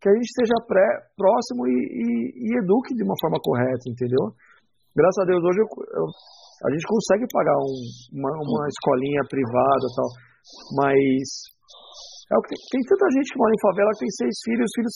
que 0.00 0.08
a 0.08 0.14
gente 0.14 0.28
esteja 0.28 0.56
pré, 0.68 0.88
próximo 1.16 1.66
e, 1.68 1.76
e, 1.76 2.08
e, 2.36 2.48
eduque 2.60 2.92
de 2.96 3.04
uma 3.04 3.16
forma 3.20 3.40
correta, 3.40 3.84
entendeu? 3.88 4.32
Graças 4.96 5.20
a 5.24 5.28
Deus 5.28 5.42
hoje 5.42 5.60
eu, 5.64 5.68
eu, 5.68 6.06
a 6.06 6.68
gente 6.72 6.84
consegue 6.84 7.24
pagar 7.32 7.56
um, 7.56 7.76
uma, 8.20 8.32
uma 8.40 8.64
escolinha 8.68 9.24
privada 9.28 9.86
tal, 9.96 10.08
mas 10.76 11.24
é 12.30 12.36
o 12.36 12.42
que, 12.44 12.54
tem 12.68 12.80
tanta 12.84 13.06
gente 13.16 13.28
que 13.32 13.40
mora 13.40 13.52
em 13.52 13.64
favela 13.64 13.90
que 13.96 14.04
tem 14.04 14.12
seis 14.12 14.36
filhos, 14.44 14.64
os 14.68 14.74
filhos 14.76 14.94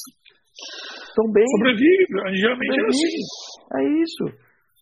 estão 0.59 1.27
bem. 1.33 1.47
Sobrevive, 1.47 2.05
geralmente 2.35 2.77
é 2.79 2.87
assim. 2.87 3.15
É 3.75 3.83
isso. 4.03 4.25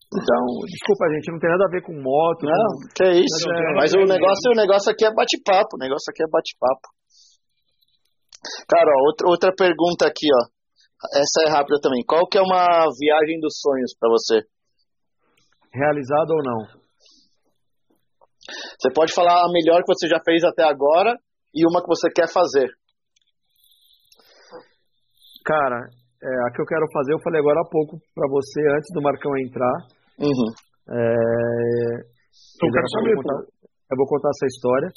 Então, 0.07 0.43
desculpa, 0.71 1.11
gente, 1.19 1.33
não 1.33 1.39
tem 1.39 1.51
nada 1.51 1.65
a 1.67 1.73
ver 1.73 1.83
com 1.83 1.93
moto. 1.93 2.47
Não, 2.47 2.71
com... 2.79 2.89
que 2.95 3.03
é 3.05 3.13
isso. 3.19 3.45
Mas, 3.49 3.59
é, 3.59 3.75
mas 3.75 3.91
o, 3.95 4.05
negócio, 4.07 4.53
o 4.53 4.57
negócio 4.57 4.93
aqui 4.93 5.05
é 5.05 5.13
bate-papo. 5.13 5.75
O 5.75 5.83
negócio 5.83 6.09
aqui 6.11 6.23
é 6.23 6.31
bate-papo. 6.31 6.87
Cara, 8.69 8.87
ó, 8.87 8.99
outra, 9.11 9.29
outra 9.29 9.51
pergunta 9.53 10.07
aqui, 10.07 10.29
ó. 10.31 10.43
Essa 11.13 11.45
é 11.47 11.51
rápida 11.51 11.79
também. 11.83 12.05
Qual 12.07 12.27
que 12.29 12.39
é 12.39 12.43
uma 12.43 12.87
viagem 12.95 13.41
dos 13.41 13.59
sonhos 13.61 13.93
para 13.99 14.09
você? 14.09 14.47
Realizada 15.75 16.33
ou 16.33 16.43
não? 16.43 16.87
Você 18.79 18.93
pode 18.95 19.13
falar 19.13 19.45
a 19.45 19.53
melhor 19.53 19.83
que 19.83 19.93
você 19.93 20.07
já 20.09 20.21
fez 20.25 20.45
até 20.45 20.63
agora 20.63 21.19
e 21.53 21.67
uma 21.67 21.83
que 21.83 21.89
você 21.89 22.09
quer 22.15 22.33
fazer. 22.33 22.71
Cara, 25.47 25.79
é, 25.79 26.29
a 26.43 26.51
que 26.51 26.61
eu 26.61 26.67
quero 26.67 26.87
fazer, 26.91 27.15
eu 27.15 27.23
falei 27.23 27.39
agora 27.39 27.63
há 27.63 27.71
pouco 27.71 28.03
para 28.11 28.27
você, 28.27 28.59
antes 28.75 28.91
do 28.91 29.01
Marcão 29.01 29.31
entrar. 29.39 29.77
Uhum. 30.19 30.51
É, 30.91 32.03
eu, 32.03 32.71
quero 32.75 32.89
saber, 32.91 33.15
vou 33.15 33.23
contar, 33.23 33.39
eu 33.47 33.97
vou 33.97 34.09
contar 34.11 34.31
essa 34.35 34.47
história. 34.51 34.91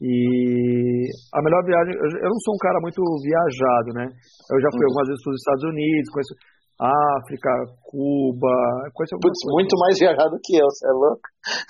E 0.00 1.08
a 1.32 1.40
melhor 1.40 1.64
viagem, 1.64 1.92
eu 1.96 2.28
não 2.28 2.40
sou 2.44 2.54
um 2.56 2.60
cara 2.60 2.80
muito 2.80 3.00
viajado, 3.24 3.90
né? 3.96 4.04
Eu 4.52 4.60
já 4.60 4.68
fui 4.72 4.84
uhum. 4.84 4.90
algumas 4.92 5.08
vezes 5.08 5.22
para 5.24 5.32
os 5.32 5.40
Estados 5.40 5.64
Unidos, 5.64 6.12
conheço 6.12 6.34
África, 6.80 7.52
Cuba, 7.84 8.56
conheço 8.96 9.20
Putz, 9.20 9.40
muito 9.52 9.76
mais 9.76 9.96
viajado 10.00 10.32
que 10.40 10.56
eu, 10.56 10.64
você 10.64 10.88
é 10.88 10.92
louco? 10.92 11.24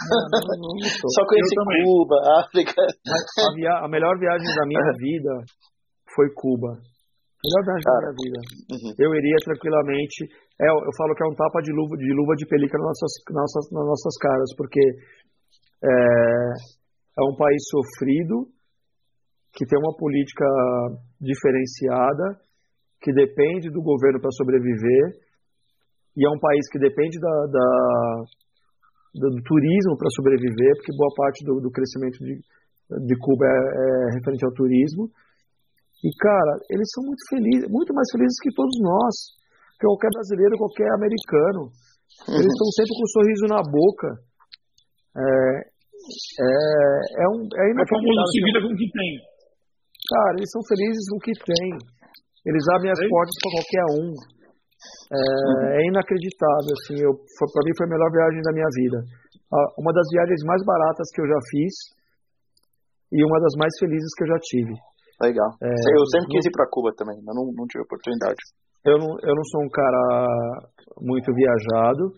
Não, 0.06 0.22
não, 0.30 0.70
não 0.70 0.78
Só 1.10 1.26
conheci 1.26 1.54
Cuba, 1.82 2.16
África. 2.42 2.78
A, 2.78 3.54
via, 3.54 3.74
a 3.82 3.88
melhor 3.88 4.18
viagem 4.18 4.46
da 4.46 4.66
minha 4.66 4.86
vida 4.98 5.34
foi 6.14 6.30
Cuba. 6.34 6.78
Melhor 7.40 7.62
viagem 7.64 7.88
da 7.88 8.00
minha 8.04 8.16
vida. 8.20 8.38
Uhum. 8.68 8.92
Eu 9.00 9.10
iria 9.16 9.38
tranquilamente. 9.44 10.28
É, 10.60 10.68
eu 10.68 10.92
falo 10.96 11.14
que 11.16 11.24
é 11.24 11.28
um 11.28 11.34
tapa 11.34 11.60
de 11.64 11.72
luva 11.72 11.96
de, 11.96 12.12
luva 12.12 12.36
de 12.36 12.44
pelica 12.44 12.76
nas 12.76 12.92
nossas, 12.92 13.12
nossas, 13.32 13.64
nas 13.72 13.86
nossas 13.86 14.14
caras, 14.20 14.48
porque 14.56 14.82
é, 15.80 15.94
é 17.16 17.22
um 17.24 17.34
país 17.36 17.64
sofrido, 17.72 18.44
que 19.56 19.64
tem 19.64 19.78
uma 19.80 19.96
política 19.96 20.44
diferenciada, 21.16 22.44
que 23.00 23.12
depende 23.12 23.72
do 23.72 23.80
governo 23.80 24.20
para 24.20 24.30
sobreviver, 24.36 25.16
e 26.16 26.26
é 26.26 26.28
um 26.28 26.38
país 26.38 26.68
que 26.68 26.78
depende 26.78 27.18
da, 27.18 27.34
da 27.48 27.66
do, 29.14 29.30
do, 29.32 29.42
turismo 29.42 29.96
para 29.96 30.12
sobreviver, 30.14 30.76
porque 30.76 30.92
boa 30.94 31.10
parte 31.16 31.44
do, 31.44 31.60
do 31.60 31.70
crescimento 31.70 32.18
de, 32.20 32.36
de 32.36 33.14
Cuba 33.18 33.46
é, 33.46 33.56
é 33.56 34.14
referente 34.14 34.44
ao 34.44 34.52
turismo. 34.52 35.08
E, 36.00 36.08
cara, 36.16 36.54
eles 36.72 36.88
são 36.94 37.04
muito 37.04 37.20
felizes, 37.28 37.68
muito 37.68 37.92
mais 37.92 38.08
felizes 38.12 38.36
que 38.40 38.52
todos 38.56 38.72
nós, 38.80 39.14
que 39.76 39.84
qualquer 39.84 40.08
brasileiro, 40.16 40.56
qualquer 40.56 40.88
americano. 40.96 41.68
Eles 42.28 42.52
estão 42.52 42.68
sempre 42.72 42.92
com 42.96 43.04
um 43.04 43.14
sorriso 43.16 43.44
na 43.48 43.60
boca. 43.60 44.08
É, 45.12 45.24
é, 46.40 47.24
é, 47.24 47.26
um, 47.28 47.44
é 47.44 47.64
inacreditável. 47.72 48.16
É 48.16 48.32
se 48.32 48.60
com 48.64 48.72
o 48.72 48.78
que 48.80 48.88
tem. 48.88 49.12
Cara, 50.08 50.34
eles 50.40 50.50
são 50.50 50.62
felizes 50.64 51.04
com 51.08 51.16
o 51.16 51.24
que 51.24 51.34
tem. 51.36 51.68
Eles 52.48 52.64
abrem 52.72 52.92
as 52.92 53.00
portas 53.04 53.36
para 53.36 53.54
qualquer 53.60 53.86
um. 54.00 54.08
É, 55.12 55.20
é 55.76 55.88
inacreditável, 55.88 56.72
assim. 56.80 56.96
Para 56.96 57.64
mim 57.68 57.76
foi 57.76 57.86
a 57.86 57.92
melhor 57.92 58.10
viagem 58.10 58.40
da 58.40 58.52
minha 58.56 58.70
vida. 58.72 58.98
Uma 59.76 59.92
das 59.92 60.08
viagens 60.12 60.40
mais 60.48 60.64
baratas 60.64 61.08
que 61.12 61.20
eu 61.20 61.28
já 61.28 61.40
fiz 61.50 61.74
e 63.12 63.24
uma 63.24 63.40
das 63.40 63.54
mais 63.58 63.72
felizes 63.78 64.14
que 64.16 64.24
eu 64.24 64.28
já 64.28 64.38
tive. 64.40 64.74
Legal. 65.20 65.50
É, 65.60 65.68
eu 65.68 66.04
sempre 66.16 66.32
quis 66.32 66.48
ir 66.48 66.54
para 66.56 66.70
Cuba 66.72 66.90
também, 66.96 67.20
mas 67.20 67.36
não, 67.36 67.44
não 67.52 67.68
tive 67.68 67.84
oportunidade. 67.84 68.40
Eu 68.80 68.96
não, 68.96 69.12
eu 69.20 69.34
não 69.36 69.44
sou 69.52 69.60
um 69.60 69.68
cara 69.68 70.02
muito 70.96 71.28
viajado, 71.36 72.08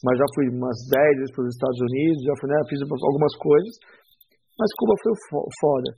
mas 0.00 0.16
já 0.16 0.24
fui 0.32 0.48
umas 0.48 0.76
10 0.88 1.20
vezes 1.20 1.32
para 1.36 1.44
os 1.44 1.52
Estados 1.52 1.80
Unidos, 1.84 2.24
já 2.24 2.34
fui, 2.40 2.48
né, 2.48 2.56
fiz 2.64 2.80
algumas 2.80 3.34
coisas, 3.36 3.72
mas 4.56 4.68
Cuba 4.80 4.94
foi 5.04 5.12
foda. 5.60 5.90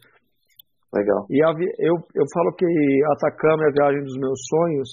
Legal. 0.94 1.22
E 1.30 1.38
a, 1.42 1.50
eu, 1.78 1.94
eu 1.94 2.26
falo 2.34 2.50
que 2.58 2.66
Atacama 3.14 3.62
é 3.62 3.68
a 3.70 3.76
viagem 3.78 4.02
dos 4.02 4.18
meus 4.18 4.40
sonhos, 4.50 4.88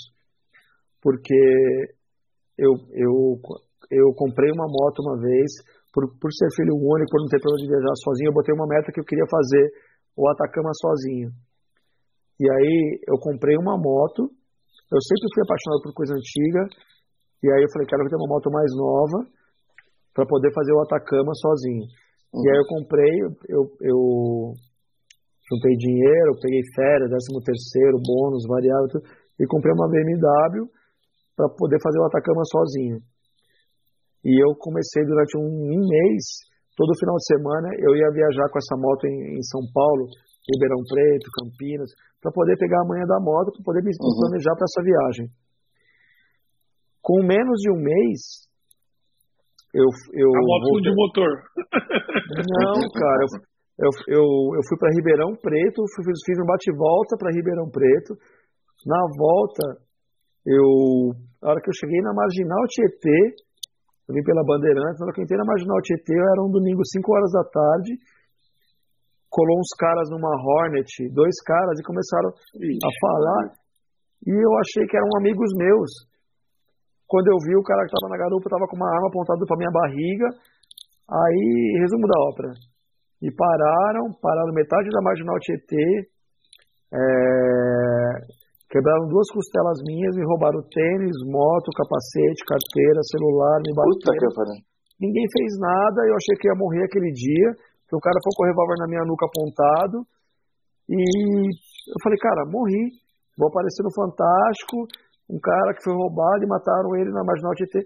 porque 1.02 1.42
eu, 2.58 2.78
eu, 2.94 3.42
eu 3.90 4.14
comprei 4.14 4.52
uma 4.52 4.70
moto 4.70 5.02
uma 5.02 5.18
vez 5.18 5.50
por, 5.94 6.06
por 6.18 6.30
ser 6.34 6.50
filho 6.58 6.78
único, 6.78 7.10
por 7.10 7.22
não 7.22 7.30
ter 7.30 7.42
problema 7.42 7.66
de 7.66 7.74
viajar 7.74 7.96
sozinho, 8.06 8.30
eu 8.30 8.38
botei 8.38 8.54
uma 8.54 8.70
meta 8.70 8.92
que 8.92 9.00
eu 9.00 9.06
queria 9.06 9.26
fazer 9.30 9.66
o 10.16 10.30
Atacama 10.30 10.72
sozinho. 10.74 11.30
E 12.40 12.50
aí 12.50 13.00
eu 13.08 13.18
comprei 13.20 13.56
uma 13.58 13.78
moto. 13.78 14.30
Eu 14.92 15.02
sempre 15.02 15.28
fui 15.34 15.44
apaixonado 15.44 15.82
por 15.84 15.94
coisa 15.94 16.14
antiga. 16.14 16.68
E 17.44 17.52
aí 17.52 17.62
eu 17.62 17.72
falei, 17.74 17.88
quero 17.88 18.08
ter 18.08 18.16
uma 18.16 18.30
moto 18.30 18.50
mais 18.52 18.72
nova 18.76 19.28
para 20.14 20.26
poder 20.26 20.54
fazer 20.54 20.74
o 20.74 20.82
Atacama 20.82 21.34
sozinho. 21.34 21.86
Uhum. 22.34 22.42
E 22.42 22.50
aí 22.50 22.58
eu 22.58 22.68
comprei, 22.68 23.14
eu, 23.50 23.62
eu 23.82 24.00
juntei 25.50 25.76
dinheiro, 25.78 26.40
peguei 26.42 26.62
férias, 26.76 27.10
décimo 27.10 27.42
terceiro, 27.44 28.00
bônus, 28.02 28.46
variável, 28.48 28.88
tudo, 28.90 29.06
e 29.40 29.48
comprei 29.48 29.74
uma 29.74 29.90
BMW 29.90 30.70
para 31.36 31.50
poder 31.50 31.82
fazer 31.82 32.00
o 32.00 32.06
Atacama 32.06 32.42
sozinho. 32.46 32.98
E 34.24 34.42
eu 34.42 34.56
comecei 34.56 35.04
durante 35.04 35.38
um, 35.38 35.44
um 35.44 35.82
mês, 35.84 36.24
todo 36.76 37.00
final 37.00 37.16
de 37.16 37.28
semana, 37.28 37.68
eu 37.78 37.96
ia 37.96 38.10
viajar 38.14 38.50
com 38.50 38.58
essa 38.58 38.76
moto 38.78 39.06
em, 39.06 39.38
em 39.38 39.44
São 39.44 39.62
Paulo, 39.74 40.10
Ribeirão 40.50 40.82
Preto, 40.90 41.30
Campinas, 41.40 41.90
para 42.22 42.32
poder 42.32 42.58
pegar 42.58 42.82
a 42.82 42.88
manhã 42.88 43.06
da 43.06 43.20
moto, 43.20 43.52
para 43.54 43.64
poder 43.64 43.84
me 43.84 43.92
uhum. 43.96 44.16
planejar 44.20 44.56
para 44.56 44.66
essa 44.66 44.82
viagem. 44.84 45.26
Com 47.02 47.20
menos 47.24 47.60
de 47.60 47.70
um 47.72 47.80
mês, 47.80 48.48
eu. 49.74 49.90
eu 50.14 50.30
a 50.30 50.42
moto 50.42 50.82
de 50.82 50.92
motor. 50.94 51.32
Não, 52.64 52.78
cara, 52.94 53.20
eu, 53.26 53.30
eu, 53.84 53.92
eu, 54.08 54.26
eu 54.56 54.62
fui 54.70 54.78
para 54.78 54.94
Ribeirão 54.96 55.36
Preto, 55.36 55.84
fui, 55.96 56.06
fiz 56.06 56.38
um 56.40 56.46
bate-volta 56.46 57.18
para 57.18 57.34
Ribeirão 57.34 57.70
Preto. 57.70 58.16
Na 58.86 59.02
volta, 59.18 59.82
eu. 60.46 61.12
A 61.42 61.52
hora 61.52 61.60
que 61.60 61.70
eu 61.70 61.76
cheguei 61.76 62.00
na 62.02 62.14
Marginal 62.14 62.64
Tietê, 62.70 63.36
eu 64.08 64.14
vim 64.14 64.24
pela 64.24 64.44
Bandeirantes, 64.44 65.00
na 65.00 65.06
hora 65.06 65.14
que 65.14 65.22
eu 65.22 65.24
entrei 65.24 65.40
na 65.40 65.48
Marginal 65.48 65.80
Tietê, 65.82 66.16
era 66.16 66.42
um 66.44 66.52
domingo, 66.52 66.84
5 66.84 67.14
horas 67.14 67.32
da 67.32 67.44
tarde, 67.48 67.92
colou 69.32 69.58
uns 69.58 69.72
caras 69.80 70.10
numa 70.12 70.30
Hornet, 70.30 70.92
dois 71.12 71.36
caras, 71.42 71.80
e 71.80 71.84
começaram 71.84 72.30
a 72.30 72.92
falar, 73.02 73.44
e 74.28 74.32
eu 74.32 74.52
achei 74.60 74.86
que 74.86 74.98
eram 74.98 75.10
amigos 75.18 75.50
meus. 75.56 75.92
Quando 77.08 77.28
eu 77.32 77.38
vi 77.48 77.56
o 77.56 77.64
cara 77.64 77.82
que 77.86 77.92
estava 77.96 78.12
na 78.12 78.18
garupa, 78.18 78.46
estava 78.46 78.68
com 78.68 78.76
uma 78.76 78.92
arma 78.92 79.08
apontada 79.08 79.46
para 79.48 79.58
minha 79.58 79.72
barriga, 79.72 80.28
aí, 81.08 81.80
resumo 81.82 82.08
da 82.08 82.20
ópera, 82.30 82.52
e 83.22 83.32
pararam, 83.32 84.12
pararam 84.22 84.54
metade 84.54 84.90
da 84.92 85.02
Marginal 85.02 85.40
Tietê, 85.40 86.12
é, 86.94 88.43
Quebraram 88.74 89.06
duas 89.06 89.30
costelas 89.30 89.78
minhas, 89.86 90.18
me 90.18 90.26
roubaram 90.26 90.58
tênis, 90.66 91.14
moto, 91.30 91.70
capacete, 91.78 92.42
carteira, 92.42 93.06
celular, 93.06 93.62
me 93.62 93.70
bateram. 93.70 94.66
Ninguém 94.98 95.30
fez 95.30 95.54
nada, 95.62 96.02
eu 96.10 96.18
achei 96.18 96.34
que 96.42 96.50
ia 96.50 96.58
morrer 96.58 96.82
aquele 96.82 97.14
dia, 97.14 97.54
que 97.86 97.94
o 97.94 98.02
cara 98.02 98.18
foi 98.18 98.34
com 98.34 98.42
o 98.42 98.50
revólver 98.50 98.82
na 98.82 98.90
minha 98.90 99.06
nuca 99.06 99.30
apontado. 99.30 100.02
E 100.90 100.98
eu 100.98 102.00
falei, 102.02 102.18
cara, 102.18 102.50
morri. 102.50 102.98
Vou 103.38 103.50
aparecer 103.50 103.86
no 103.86 103.94
Fantástico, 103.94 104.90
um 105.30 105.38
cara 105.38 105.74
que 105.78 105.86
foi 105.86 105.94
roubado 105.94 106.42
e 106.42 106.50
mataram 106.50 106.98
ele 106.98 107.14
na 107.14 107.22
Marginal 107.22 107.54
Tietê. 107.54 107.86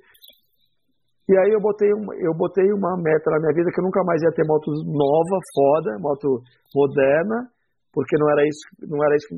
E 1.28 1.36
aí 1.36 1.52
eu 1.52 1.60
botei, 1.60 1.92
um, 1.92 2.08
eu 2.16 2.32
botei 2.32 2.68
uma 2.72 2.96
meta 2.96 3.28
na 3.32 3.40
minha 3.44 3.56
vida 3.56 3.72
que 3.76 3.80
eu 3.80 3.84
nunca 3.84 4.04
mais 4.08 4.24
ia 4.24 4.32
ter 4.32 4.48
moto 4.48 4.72
nova, 4.88 5.36
foda, 5.52 6.00
moto 6.00 6.40
moderna, 6.72 7.52
porque 7.92 8.16
não 8.16 8.32
era 8.32 8.48
isso, 8.48 8.64
não 8.88 9.04
era 9.04 9.16
isso 9.16 9.36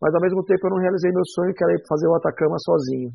mas 0.00 0.14
ao 0.14 0.22
mesmo 0.22 0.42
tempo 0.46 0.62
eu 0.66 0.72
não 0.74 0.82
realizei 0.82 1.10
meu 1.10 1.26
sonho, 1.34 1.54
que 1.54 1.62
era 1.62 1.74
ir 1.74 1.82
fazer 1.86 2.06
o 2.06 2.16
Atacama 2.16 2.56
sozinho. 2.62 3.10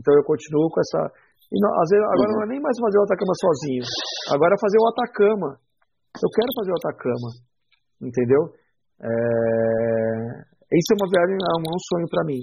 Então 0.00 0.12
eu 0.16 0.24
continuo 0.24 0.68
com 0.72 0.80
essa. 0.80 1.12
Não, 1.52 1.70
às 1.76 1.88
vezes, 1.92 2.04
agora 2.04 2.32
não 2.32 2.42
é 2.44 2.48
nem 2.56 2.60
mais 2.60 2.76
fazer 2.80 2.98
o 2.98 3.04
Atacama 3.04 3.34
sozinho, 3.36 3.84
agora 4.32 4.56
é 4.56 4.60
fazer 4.60 4.78
o 4.80 4.88
Atacama. 4.88 5.50
Eu 6.16 6.30
quero 6.32 6.50
fazer 6.56 6.72
o 6.72 6.80
Atacama, 6.80 7.28
entendeu? 8.00 8.42
É... 9.00 10.52
Isso 10.72 10.88
é 10.92 10.96
uma 10.96 11.08
viagem, 11.12 11.36
é 11.36 11.52
um, 11.60 11.80
sonho 11.92 12.08
para 12.08 12.24
mim. 12.24 12.40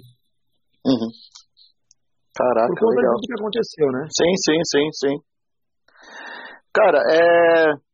Uhum. 0.86 1.10
Caraca, 2.38 2.70
Por 2.70 2.78
conta 2.78 3.02
legal. 3.02 3.16
que 3.18 3.34
aconteceu, 3.34 3.88
né? 3.90 4.02
Sim, 4.14 4.34
sim, 4.38 4.60
sim, 4.70 4.88
sim. 4.94 5.16
Cara, 6.74 7.02
é 7.10 7.89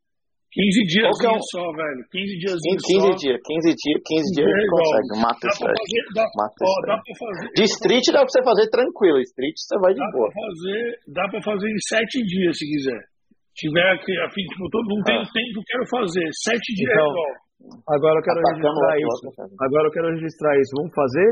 15 0.55 0.87
dias 0.87 1.11
é 1.19 1.31
um... 1.35 1.41
só, 1.51 1.63
velho. 1.75 2.01
15 2.15 2.39
dias 2.39 2.55
15 2.55 2.79
só. 2.79 3.11
dias, 3.19 3.39
15 3.43 3.75
dias, 3.75 3.99
15 4.07 4.35
dias 4.39 4.47
a 4.47 4.55
gente 4.55 4.71
consegue. 4.71 5.11
Mata 5.19 5.43
dá 5.43 5.51
isso 5.51 5.63
fazer, 5.67 6.03
dá, 6.15 6.25
Mata 6.31 6.61
ó, 6.63 6.75
dá 6.87 6.95
pra 6.95 7.13
fazer. 7.19 7.47
De 7.51 7.63
street 7.75 8.05
dá 8.07 8.21
pra 8.23 8.31
você 8.31 8.41
fazer 8.43 8.65
tranquilo. 8.71 9.19
Street 9.19 9.55
você 9.59 9.75
vai 9.83 9.91
de 9.91 9.99
dá 9.99 10.07
boa. 10.15 10.31
Pra 10.31 10.39
fazer, 10.39 10.79
dá 11.11 11.23
pra 11.27 11.39
fazer 11.43 11.67
em 11.67 11.81
7 11.91 12.23
dias, 12.23 12.55
se 12.55 12.63
quiser. 12.63 13.01
Tiver 13.51 13.87
aqui, 13.99 14.15
a 14.19 14.27
fim, 14.31 14.47
tipo, 14.47 14.63
todo, 14.71 14.87
não 14.87 15.03
tem 15.03 15.19
ah. 15.19 15.27
tempo, 15.27 15.59
quero 15.67 15.85
fazer. 15.91 16.27
7 16.47 16.55
dias 16.55 16.87
então, 16.87 17.03
resolve. 17.03 17.45
Agora 17.91 18.15
eu 18.15 18.23
quero 18.23 18.39
Atacando 18.39 18.79
registrar 18.79 18.95
isso. 18.95 19.27
Agora 19.59 19.83
eu 19.87 19.91
quero 19.91 20.07
registrar 20.15 20.53
isso. 20.55 20.71
Vamos 20.79 20.93
fazer? 20.95 21.29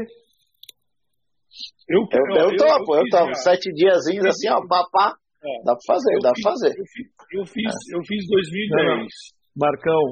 Eu, 1.88 2.02
eu, 2.12 2.26
eu, 2.28 2.50
eu 2.50 2.58
topo, 2.58 2.96
eu, 2.96 3.02
eu 3.02 3.10
topo. 3.12 3.36
Sete 3.36 3.72
diazinhos 3.74 4.26
assim, 4.26 4.50
ó, 4.50 4.66
papá. 4.68 5.16
É. 5.44 5.54
Dá 5.68 5.76
pra 5.76 5.86
fazer, 5.86 6.16
dá 6.24 6.32
pra 6.32 6.44
fazer. 6.52 6.72
Eu 6.72 6.88
fiz, 6.88 7.08
eu 7.36 7.46
fiz, 7.46 7.68
é. 7.68 7.98
eu 7.98 8.02
fiz 8.08 8.22
2010. 8.32 8.72
Não, 8.72 8.96
não. 8.96 9.08
Marcão, 9.54 10.04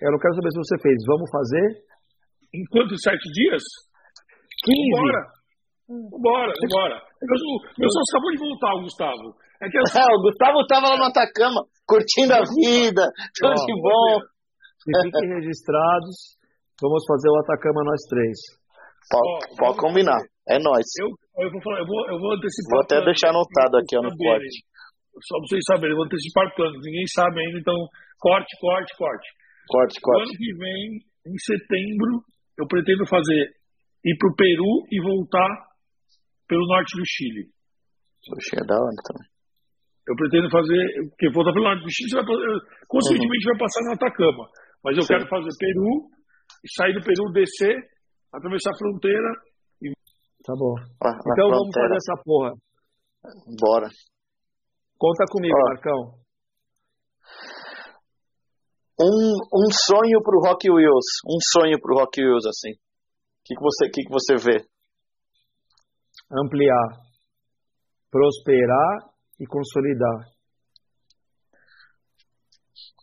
eu 0.00 0.10
não 0.12 0.20
quero 0.20 0.34
saber 0.36 0.50
se 0.52 0.60
você 0.60 0.76
fez. 0.78 0.98
Vamos 1.08 1.28
fazer? 1.32 1.66
Em 2.54 2.64
quantos 2.70 3.00
sete 3.02 3.26
dias? 3.32 3.62
15. 4.62 4.90
Bora. 4.92 5.22
Bora, 6.20 6.52
bora. 6.70 6.96
Meu, 7.20 7.38
meu 7.80 7.90
sócio 7.90 8.12
acabou 8.12 8.30
de 8.30 8.38
voltar, 8.38 8.72
o 8.76 8.82
Gustavo. 8.82 9.26
É 9.60 9.68
que 9.68 9.78
assim... 9.78 9.98
o 10.14 10.22
Gustavo 10.22 10.66
tava 10.68 10.88
lá 10.92 10.96
no 10.96 11.08
Atacama, 11.08 11.64
curtindo 11.88 12.32
a 12.32 12.44
vida, 12.44 13.04
tudo 13.34 13.56
de 13.66 13.74
bom. 13.80 14.20
fiquem 14.84 15.28
registrados. 15.40 16.36
Vamos 16.80 17.04
fazer 17.06 17.28
o 17.28 17.40
Atacama 17.40 17.84
nós 17.84 18.00
três. 18.08 18.36
Pode, 19.10 19.56
pode 19.56 19.78
combinar. 19.78 20.20
É 20.48 20.58
nós. 20.58 20.84
Eu, 21.00 21.08
eu, 21.44 21.50
vou, 21.50 21.62
falar, 21.62 21.80
eu, 21.80 21.86
vou, 21.86 22.00
eu 22.08 22.18
vou 22.18 22.32
antecipar. 22.32 22.70
Vou 22.70 22.82
até 22.84 23.04
deixar 23.04 23.30
anotado 23.30 23.76
aqui 23.78 23.96
ó, 23.96 24.02
no 24.02 24.16
corte. 24.16 24.64
Só 25.22 25.38
pra 25.38 25.46
vocês 25.46 25.64
saberem, 25.66 25.92
eu 25.92 25.96
vou 25.96 26.06
antecipar 26.06 26.54
planos. 26.54 26.80
Ninguém 26.82 27.06
sabe 27.06 27.40
ainda, 27.40 27.58
então 27.58 27.76
corte, 28.18 28.50
corte, 28.60 28.90
corte. 28.96 29.28
Corte, 29.68 30.00
corte. 30.00 30.18
O 30.18 30.22
ano 30.28 30.38
que 30.38 30.50
vem, 30.58 30.82
em 31.30 31.38
setembro, 31.38 32.24
eu 32.58 32.66
pretendo 32.66 33.06
fazer 33.06 33.54
ir 34.04 34.16
pro 34.18 34.34
Peru 34.34 34.84
e 34.90 35.00
voltar 35.00 35.50
pelo 36.48 36.66
norte 36.66 36.92
do 36.96 37.04
Chile. 37.06 37.48
Poxa, 38.26 38.60
é 38.60 38.66
da 38.66 38.74
hora 38.74 39.00
também. 39.06 39.28
Eu 40.04 40.14
pretendo 40.16 40.50
fazer, 40.50 40.80
porque 41.08 41.32
voltar 41.32 41.52
pelo 41.52 41.64
norte 41.64 41.82
do 41.82 41.90
Chile, 41.90 42.10
você 42.10 42.16
vai, 42.16 42.26
consequentemente 42.88 43.44
uhum. 43.46 43.50
vai 43.52 43.58
passar 43.64 43.80
no 43.86 43.92
Atacama. 43.96 44.44
Mas 44.84 44.96
eu 44.96 45.02
Sim. 45.02 45.12
quero 45.16 45.24
fazer 45.28 45.50
Peru, 45.56 45.90
sair 46.76 46.92
do 46.92 47.00
Peru, 47.00 47.32
descer, 47.32 47.76
atravessar 48.34 48.70
a 48.70 48.78
fronteira 48.78 49.30
Tá 50.44 50.52
bom. 50.52 50.74
Ah, 51.02 51.16
então 51.32 51.48
vamos 51.48 51.72
fazer 51.72 51.96
essa 51.96 52.22
porra. 52.22 52.52
Bora. 53.58 53.88
Conta 54.98 55.24
comigo, 55.30 55.54
Ó, 55.54 55.68
Marcão. 55.68 56.24
Um, 59.00 59.34
um 59.52 59.68
sonho 59.72 60.22
pro 60.22 60.40
Rock 60.40 60.70
Wheels. 60.70 61.06
Um 61.26 61.38
sonho 61.52 61.80
pro 61.80 61.96
Rock 61.96 62.20
Wheels, 62.20 62.46
assim. 62.46 62.72
O 62.72 63.44
que, 63.44 63.54
que, 63.54 63.60
você, 63.60 63.90
que, 63.90 64.02
que 64.04 64.10
você 64.10 64.36
vê? 64.36 64.64
Ampliar. 66.30 67.04
Prosperar 68.10 69.10
e 69.40 69.46
consolidar. 69.46 70.34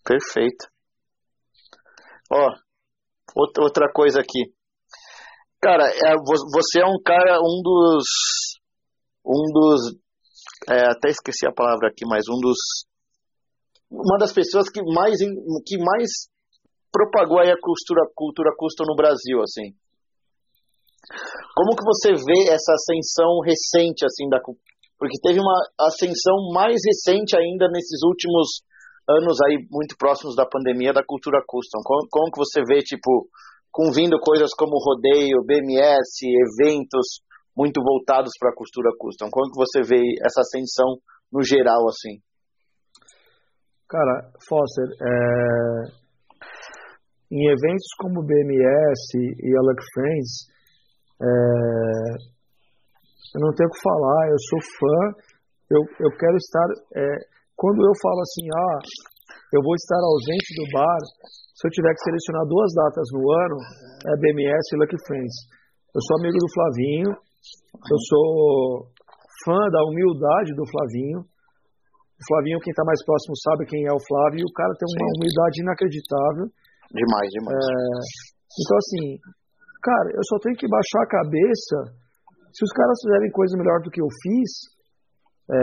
Perfeito. 0.03 0.67
Ó, 2.31 2.49
outra, 3.35 3.91
coisa 3.93 4.21
aqui. 4.21 4.53
Cara, 5.61 5.83
é, 5.83 6.15
você 6.15 6.81
é 6.81 6.85
um 6.85 6.99
cara, 7.03 7.39
um 7.39 7.61
dos. 7.61 8.05
Um 9.25 9.51
dos. 9.53 10.01
É, 10.69 10.91
até 10.91 11.09
esqueci 11.09 11.47
a 11.47 11.53
palavra 11.53 11.89
aqui, 11.89 12.05
mas 12.05 12.27
um 12.29 12.39
dos. 12.39 12.57
Uma 13.89 14.17
das 14.17 14.31
pessoas 14.31 14.69
que 14.69 14.81
mais, 14.83 15.17
que 15.65 15.77
mais 15.77 16.29
propagou 16.91 17.39
a 17.39 17.55
cultura, 17.59 18.07
cultura 18.15 18.51
custom 18.57 18.85
no 18.87 18.95
Brasil, 18.95 19.41
assim. 19.41 19.73
Como 21.55 21.75
que 21.75 21.83
você 21.83 22.13
vê 22.13 22.51
essa 22.53 22.73
ascensão 22.73 23.41
recente, 23.43 24.05
assim, 24.05 24.29
da 24.29 24.39
porque 25.01 25.17
teve 25.19 25.39
uma 25.39 25.57
ascensão 25.89 26.53
mais 26.53 26.77
recente 26.85 27.35
ainda 27.35 27.67
nesses 27.73 28.03
últimos 28.05 28.61
anos 29.09 29.35
aí 29.41 29.65
muito 29.71 29.97
próximos 29.97 30.35
da 30.35 30.45
pandemia 30.45 30.93
da 30.93 31.03
cultura 31.03 31.41
custom. 31.41 31.81
Como, 31.83 32.07
como 32.07 32.31
que 32.31 32.37
você 32.37 32.61
vê, 32.61 32.83
tipo, 32.83 33.27
com 33.71 33.91
vindo 33.91 34.19
coisas 34.19 34.53
como 34.53 34.77
rodeio, 34.77 35.43
BMS, 35.43 36.21
eventos 36.21 37.25
muito 37.55 37.81
voltados 37.81 38.31
para 38.39 38.49
a 38.49 38.55
costura 38.55 38.89
custom. 38.97 39.29
Como 39.29 39.51
que 39.51 39.57
você 39.57 39.81
vê 39.83 40.01
essa 40.23 40.41
ascensão 40.41 40.97
no 41.31 41.43
geral 41.43 41.87
assim? 41.87 42.19
Cara, 43.89 44.31
Foster, 44.47 44.87
é... 44.87 45.91
em 47.31 47.47
eventos 47.47 47.91
como 47.99 48.23
BMS 48.23 49.17
e 49.17 49.57
Alec 49.57 49.81
Friends, 49.93 50.47
é... 51.21 51.25
eu 53.35 53.41
não 53.41 53.53
tenho 53.53 53.67
o 53.67 53.73
que 53.73 53.83
falar, 53.83 54.29
eu 54.29 54.39
sou 54.47 54.59
fã, 54.79 54.97
eu, 55.71 55.81
eu 56.07 56.17
quero 56.17 56.37
estar. 56.37 56.67
É... 56.95 57.05
Quando 57.55 57.85
eu 57.85 57.93
falo 58.01 58.21
assim, 58.21 58.47
ah, 58.47 58.79
eu 59.53 59.61
vou 59.61 59.75
estar 59.75 59.99
ausente 59.99 60.55
do 60.55 60.65
bar 60.71 60.99
se 61.61 61.67
eu 61.67 61.71
tiver 61.77 61.93
que 61.93 62.01
selecionar 62.01 62.41
duas 62.49 62.73
datas 62.73 63.05
no 63.13 63.21
ano, 63.21 63.57
é 64.09 64.17
BMS 64.17 64.65
e 64.73 64.77
Lucky 64.81 64.97
Friends. 65.05 65.35
Eu 65.93 66.01
sou 66.01 66.17
amigo 66.17 66.33
do 66.33 66.49
Flavinho, 66.49 67.11
eu 67.89 67.99
sou 68.07 68.87
fã 69.45 69.57
da 69.69 69.81
humildade 69.89 70.53
do 70.53 70.65
Flavinho. 70.69 71.19
O 71.21 72.23
Flavinho, 72.29 72.61
quem 72.61 72.69
está 72.69 72.85
mais 72.85 73.01
próximo, 73.01 73.33
sabe 73.41 73.65
quem 73.65 73.81
é 73.89 73.93
o 73.93 74.05
Flávio, 74.05 74.41
e 74.41 74.45
o 74.45 74.53
cara 74.53 74.69
tem 74.77 74.85
uma 74.85 75.09
Sim. 75.09 75.13
humildade 75.17 75.55
inacreditável. 75.61 76.45
Demais, 76.93 77.29
demais. 77.33 77.57
É, 77.57 77.71
então, 78.61 78.75
assim, 78.77 79.03
cara, 79.81 80.07
eu 80.13 80.23
só 80.29 80.37
tenho 80.37 80.57
que 80.59 80.69
baixar 80.69 81.01
a 81.01 81.13
cabeça. 81.17 81.77
Se 82.53 82.61
os 82.61 82.73
caras 82.77 82.99
fizerem 83.01 83.31
coisa 83.31 83.57
melhor 83.57 83.81
do 83.81 83.89
que 83.89 84.01
eu 84.03 84.11
fiz, 84.21 84.51
é, 85.49 85.57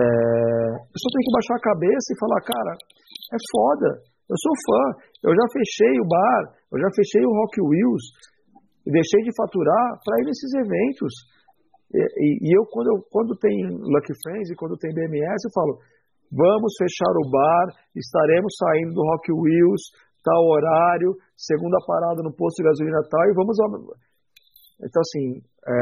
eu 0.82 0.98
só 0.98 1.08
tenho 1.14 1.24
que 1.30 1.36
baixar 1.36 1.56
a 1.56 1.66
cabeça 1.70 2.06
e 2.10 2.20
falar, 2.20 2.40
cara, 2.42 2.72
é 2.74 3.38
foda. 3.54 3.90
Eu 4.26 4.36
sou 4.36 4.54
fã. 4.66 4.82
Eu 5.30 5.32
já 5.32 5.46
fechei 5.54 5.94
o 6.00 6.08
bar, 6.10 6.42
eu 6.74 6.78
já 6.82 6.90
fechei 6.90 7.22
o 7.22 7.34
Rock 7.38 7.54
Wheels 7.62 8.04
e 8.82 8.90
deixei 8.90 9.22
de 9.22 9.32
faturar 9.36 10.00
para 10.02 10.20
ir 10.20 10.24
nesses 10.26 10.52
eventos. 10.58 11.12
E, 11.92 12.00
e, 12.00 12.28
e, 12.44 12.56
eu, 12.56 12.64
quando, 12.68 12.88
eu, 12.88 13.02
quando 13.10 13.36
tem 13.38 13.64
Lucky 13.64 14.12
Friends 14.22 14.50
e 14.50 14.56
quando 14.56 14.76
tem 14.76 14.92
BMS, 14.92 15.40
eu 15.44 15.52
falo: 15.54 15.78
vamos 16.30 16.72
fechar 16.76 17.12
o 17.16 17.30
bar, 17.30 17.66
estaremos 17.96 18.52
saindo 18.58 18.92
do 18.92 19.02
Rock 19.02 19.32
Wheels, 19.32 19.82
tal 20.22 20.44
horário, 20.44 21.16
segunda 21.36 21.78
parada 21.86 22.22
no 22.22 22.34
posto 22.34 22.60
de 22.60 22.68
gasolina 22.68 23.00
tal, 23.08 23.24
e 23.24 23.34
vamos. 23.34 23.56
Então, 24.84 25.00
assim, 25.00 25.40
é, 25.66 25.72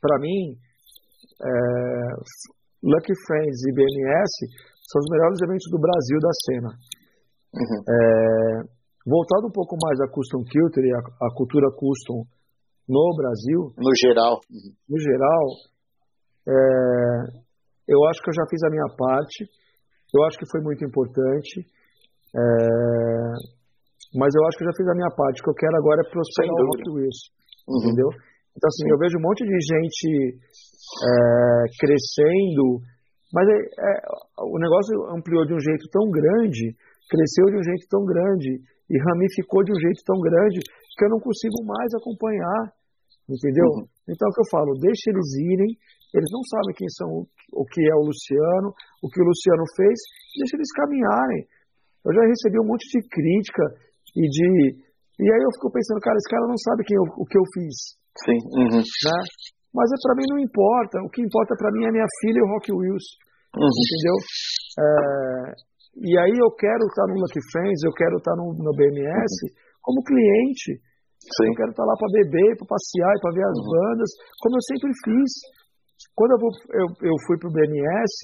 para 0.00 0.18
mim, 0.18 0.56
é, 1.42 1.50
Lucky 2.82 3.14
Friends 3.26 3.60
e 3.68 3.72
BMS 3.76 4.32
são 4.88 4.98
os 5.00 5.08
melhores 5.10 5.38
eventos 5.42 5.68
do 5.70 5.78
Brasil 5.78 6.18
da 6.18 6.32
cena. 6.48 6.70
Uhum. 7.54 7.80
É, 7.84 8.62
voltado 9.06 9.46
um 9.46 9.52
pouco 9.52 9.76
mais 9.84 10.00
à 10.00 10.08
custom 10.08 10.42
culture, 10.48 10.92
a, 10.92 11.26
a 11.26 11.34
cultura 11.36 11.68
custom 11.76 12.24
no 12.88 13.14
Brasil. 13.16 13.72
No 13.76 13.92
geral. 14.00 14.40
No 14.88 14.98
geral, 14.98 15.44
é, 16.48 17.42
eu 17.88 17.98
acho 18.08 18.22
que 18.22 18.30
eu 18.30 18.34
já 18.34 18.46
fiz 18.50 18.62
a 18.62 18.70
minha 18.70 18.88
parte. 18.96 19.48
Eu 20.14 20.22
acho 20.24 20.38
que 20.38 20.50
foi 20.50 20.60
muito 20.60 20.84
importante. 20.84 21.66
É, 22.34 22.42
mas 24.14 24.34
eu 24.34 24.42
acho 24.46 24.58
que 24.58 24.64
eu 24.64 24.70
já 24.70 24.76
fiz 24.76 24.88
a 24.88 24.94
minha 24.94 25.12
parte. 25.16 25.40
O 25.40 25.44
que 25.44 25.50
eu 25.50 25.60
quero 25.60 25.76
agora 25.76 26.02
é 26.04 26.10
prosperar 26.10 26.52
o 26.52 26.66
Rock 26.66 26.90
Wheels. 26.90 27.20
Uhum. 27.68 27.78
Entendeu? 27.80 28.08
Então, 28.52 28.68
assim, 28.68 28.86
eu 28.90 28.98
vejo 28.98 29.16
um 29.16 29.24
monte 29.24 29.44
de 29.44 29.56
gente 29.56 30.36
é, 30.36 31.64
crescendo, 31.80 32.84
mas 33.32 33.48
é, 33.48 33.56
é, 33.56 33.92
o 34.44 34.58
negócio 34.58 34.92
ampliou 35.16 35.46
de 35.46 35.54
um 35.54 35.60
jeito 35.60 35.88
tão 35.88 36.10
grande, 36.10 36.76
cresceu 37.08 37.46
de 37.48 37.56
um 37.56 37.64
jeito 37.64 37.86
tão 37.88 38.04
grande 38.04 38.60
e 38.90 38.94
ramificou 39.00 39.64
de 39.64 39.72
um 39.72 39.80
jeito 39.80 40.04
tão 40.04 40.20
grande 40.20 40.60
que 40.96 41.04
eu 41.04 41.10
não 41.10 41.20
consigo 41.20 41.64
mais 41.64 41.90
acompanhar, 41.94 42.72
entendeu? 43.28 43.68
Uhum. 43.76 43.86
Então, 44.08 44.28
o 44.28 44.32
que 44.34 44.42
eu 44.42 44.50
falo, 44.50 44.78
deixe 44.80 45.10
eles 45.10 45.28
irem, 45.40 45.72
eles 46.12 46.30
não 46.32 46.42
sabem 46.44 46.76
quem 46.76 46.88
são, 46.92 47.08
o 47.56 47.64
que 47.64 47.80
é 47.80 47.94
o 47.96 48.04
Luciano, 48.04 48.74
o 49.00 49.08
que 49.08 49.20
o 49.20 49.26
Luciano 49.26 49.64
fez, 49.76 49.96
deixe 50.36 50.56
eles 50.56 50.72
caminharem. 50.76 51.42
Eu 52.04 52.12
já 52.12 52.22
recebi 52.26 52.58
um 52.60 52.68
monte 52.68 52.84
de 52.90 53.00
crítica 53.08 53.64
e 54.16 54.26
de. 54.28 54.48
E 55.22 55.26
aí 55.28 55.42
eu 55.44 55.52
fico 55.54 55.70
pensando, 55.70 56.02
cara, 56.02 56.18
esse 56.18 56.28
cara 56.28 56.46
não 56.50 56.58
sabe 56.58 56.84
quem 56.84 56.96
eu, 56.98 57.06
o 57.16 57.24
que 57.24 57.38
eu 57.38 57.46
fiz. 57.54 57.76
Sim. 58.26 58.38
Uhum. 58.58 58.82
Né? 58.82 59.18
Mas 59.72 59.88
é, 59.88 59.96
para 60.02 60.16
mim 60.18 60.26
não 60.28 60.38
importa. 60.38 61.00
O 61.06 61.08
que 61.08 61.22
importa 61.22 61.54
para 61.56 61.70
mim 61.72 61.86
é 61.86 61.92
minha 61.92 62.10
filha 62.20 62.38
e 62.38 62.44
o 62.44 62.50
Rock 62.52 62.72
Wills. 62.72 63.06
Uhum. 63.56 63.70
Entendeu? 63.70 64.16
É, 64.80 65.52
e 65.96 66.12
aí 66.18 66.34
eu 66.36 66.50
quero 66.56 66.84
estar 66.88 67.06
no 67.08 67.20
Lucky 67.20 67.40
Friends, 67.52 67.80
eu 67.84 67.92
quero 67.92 68.16
estar 68.16 68.34
no, 68.36 68.52
no 68.52 68.72
BMS 68.76 69.32
uhum. 69.46 69.71
Como 69.82 70.06
cliente. 70.06 70.78
Sim. 71.18 71.50
Eu 71.50 71.54
quero 71.54 71.70
estar 71.70 71.86
lá 71.86 71.94
para 71.94 72.14
beber, 72.18 72.56
para 72.58 72.72
passear, 72.72 73.14
para 73.22 73.34
ver 73.34 73.46
as 73.46 73.58
uhum. 73.58 73.70
bandas, 73.70 74.10
como 74.42 74.56
eu 74.58 74.64
sempre 74.70 74.90
fiz. 75.06 75.30
Quando 76.18 76.32
eu, 76.34 76.40
vou, 76.42 76.50
eu, 76.50 76.88
eu 77.12 77.16
fui 77.26 77.36
para 77.38 77.50
o 77.50 77.54
BMS, 77.54 78.16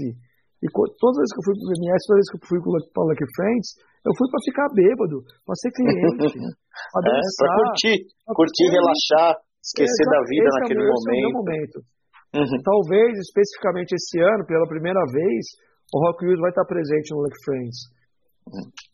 e 0.59 0.67
todas 0.75 1.15
as 1.15 1.23
vezes 1.23 1.33
que 1.35 1.41
eu 1.41 1.47
fui 1.47 1.55
para 1.55 1.67
o 1.67 1.71
BMS, 1.71 2.01
todas 2.03 2.15
as 2.15 2.19
vezes 2.19 2.31
que 2.33 2.39
eu 2.39 2.49
fui 2.51 2.59
para 2.59 3.03
o 3.03 3.07
Lucky 3.07 3.29
Friends, 3.39 3.69
eu 4.03 4.13
fui 4.19 4.27
para 4.31 4.47
ficar 4.47 4.67
bêbado, 4.75 5.17
para 5.47 5.55
ser 5.63 5.71
cliente, 5.71 6.27
para 6.91 7.03
dançar. 7.07 7.23
É, 7.23 7.39
para 7.39 7.55
curtir, 7.55 7.97
pra 8.27 8.35
curtir, 8.35 8.67
relaxar 8.67 9.33
esquecer 9.63 10.07
da 10.09 10.23
vida 10.25 10.49
naquele 10.61 10.83
é 10.83 10.89
momento. 10.89 11.37
momento. 11.37 11.79
Uhum. 12.35 12.61
Talvez, 12.63 13.19
especificamente 13.19 13.93
esse 13.97 14.21
ano, 14.21 14.45
pela 14.45 14.69
primeira 14.69 15.01
vez, 15.13 15.43
o 15.93 15.97
Rock 16.05 16.25
Wheels 16.25 16.41
vai 16.41 16.51
estar 16.51 16.65
presente 16.65 17.13
no 17.13 17.23
Lucky 17.25 17.41
Friends. 17.45 17.79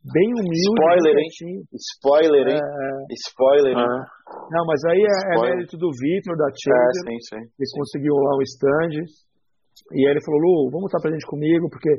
Bem 0.04 0.28
humilde. 0.34 0.68
Spoiler, 0.74 1.14
hein? 1.16 1.30
Spoiler, 1.72 2.46
hein? 2.48 2.60
É... 2.60 3.14
Spoiler, 3.28 3.76
hein? 3.78 3.92
Não, 4.50 4.64
mas 4.66 4.80
aí 4.84 5.00
é, 5.00 5.34
é 5.34 5.40
mérito 5.40 5.76
do 5.76 5.90
Vitor, 5.90 6.36
da 6.36 6.48
Chaser. 6.50 7.04
É, 7.04 7.10
sim, 7.10 7.20
sim. 7.28 7.42
Eles 7.58 7.72
conseguiram 7.72 8.16
lá 8.16 8.36
o 8.36 8.42
stand. 8.42 8.94
E 9.92 10.06
aí 10.06 10.12
ele 10.12 10.24
falou, 10.24 10.40
Lu, 10.40 10.70
vamos 10.70 10.86
estar 10.86 11.00
presente 11.00 11.26
comigo, 11.26 11.68
porque 11.68 11.90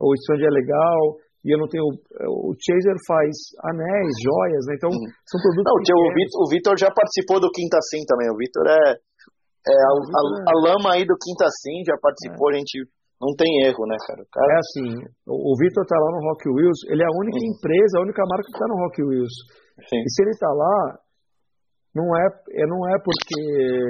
o 0.00 0.14
stand 0.14 0.42
é 0.44 0.50
legal, 0.50 1.20
e 1.44 1.54
eu 1.54 1.58
não 1.58 1.68
tenho. 1.68 1.84
O 1.84 2.52
Chaser 2.60 2.96
faz 3.08 3.32
anéis, 3.64 4.12
joias, 4.20 4.64
né? 4.68 4.74
Então, 4.76 4.90
uhum. 4.92 5.08
são 5.24 5.40
produtos. 5.40 5.64
Não, 5.64 6.44
o 6.44 6.50
Vitor 6.52 6.76
já 6.76 6.92
participou 6.92 7.40
do 7.40 7.50
Quinta 7.50 7.80
Sim 7.88 8.04
também. 8.04 8.28
O 8.28 8.36
Vitor 8.36 8.68
é. 8.68 8.92
é 8.92 9.72
a, 9.72 9.92
a, 9.96 10.22
a, 10.52 10.54
lama 10.68 10.92
aí 10.92 11.04
do 11.08 11.16
Quinta 11.16 11.48
Sim 11.48 11.80
já 11.84 11.96
participou, 11.96 12.52
é. 12.52 12.54
a 12.54 12.58
gente. 12.60 12.84
Não 13.20 13.36
tem 13.36 13.68
erro, 13.68 13.84
né, 13.84 13.96
cara? 14.08 14.24
cara... 14.32 14.48
É 14.48 14.56
assim, 14.56 14.88
o, 15.28 15.52
o 15.52 15.52
Vitor 15.60 15.84
tá 15.84 15.96
lá 16.00 16.08
no 16.16 16.24
Rock 16.24 16.48
Wheels, 16.48 16.80
ele 16.88 17.04
é 17.04 17.08
a 17.08 17.16
única 17.20 17.36
empresa, 17.36 18.00
a 18.00 18.04
única 18.08 18.24
marca 18.24 18.48
que 18.48 18.58
tá 18.58 18.66
no 18.66 18.80
Rock 18.80 18.96
Wheels. 19.04 19.36
Sim. 19.92 20.00
E 20.00 20.08
se 20.08 20.18
ele 20.24 20.34
tá 20.40 20.48
lá, 20.48 20.78
não 21.92 22.08
é, 22.16 22.24
é, 22.56 22.64
não 22.64 22.80
é 22.88 22.96
porque 23.02 23.40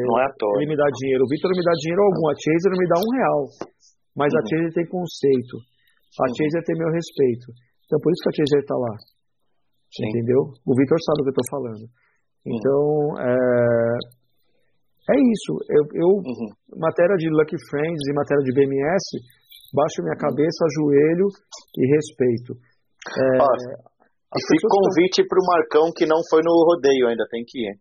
não 0.03 0.19
é 0.19 0.27
ele 0.59 0.75
me 0.75 0.77
dá 0.77 0.89
dinheiro. 0.99 1.23
O 1.23 1.31
Vitor 1.31 1.47
não 1.47 1.59
me 1.59 1.69
dá 1.69 1.75
dinheiro 1.79 2.03
algum, 2.03 2.25
a 2.27 2.35
Chaser 2.35 2.71
não 2.75 2.81
me 2.83 2.91
dá 2.91 2.99
um 2.99 3.11
real. 3.15 3.41
Mas 4.19 4.31
uhum. 4.35 4.41
a 4.41 4.43
Chaser 4.51 4.73
tem 4.75 4.87
conceito. 4.91 5.55
A 6.19 6.27
uhum. 6.27 6.35
Chaser 6.35 6.63
tem 6.67 6.75
meu 6.75 6.91
respeito. 6.91 7.47
Então 7.87 8.03
por 8.03 8.11
isso 8.11 8.23
que 8.27 8.31
a 8.35 8.37
Chaser 8.41 8.63
está 8.67 8.75
lá. 8.75 8.95
Sim. 9.95 10.11
Entendeu? 10.11 10.43
O 10.67 10.73
Vitor 10.75 10.99
sabe 11.07 11.19
o 11.21 11.25
que 11.27 11.31
eu 11.31 11.39
estou 11.39 11.51
falando. 11.55 11.85
Então, 12.41 12.83
é, 13.21 13.95
é 15.11 15.17
isso. 15.19 15.53
Eu, 15.69 15.85
eu 15.95 16.11
uhum. 16.23 16.51
matéria 16.79 17.17
de 17.17 17.29
Lucky 17.29 17.59
Friends 17.69 18.03
e 18.07 18.15
matéria 18.15 18.45
de 18.45 18.53
BMS, 18.55 19.05
baixo 19.75 20.03
minha 20.03 20.19
cabeça, 20.19 20.65
ajoelho 20.65 21.27
e 21.79 21.83
respeito. 21.95 22.55
É, 23.11 23.39
e 24.31 24.39
fica 24.39 24.67
convite 24.71 25.27
para 25.27 25.41
o 25.41 25.47
Marcão 25.47 25.85
que 25.91 26.07
não 26.07 26.21
foi 26.31 26.41
no 26.45 26.53
rodeio 26.69 27.09
ainda, 27.09 27.25
tem 27.31 27.43
que 27.47 27.59
ir. 27.59 27.75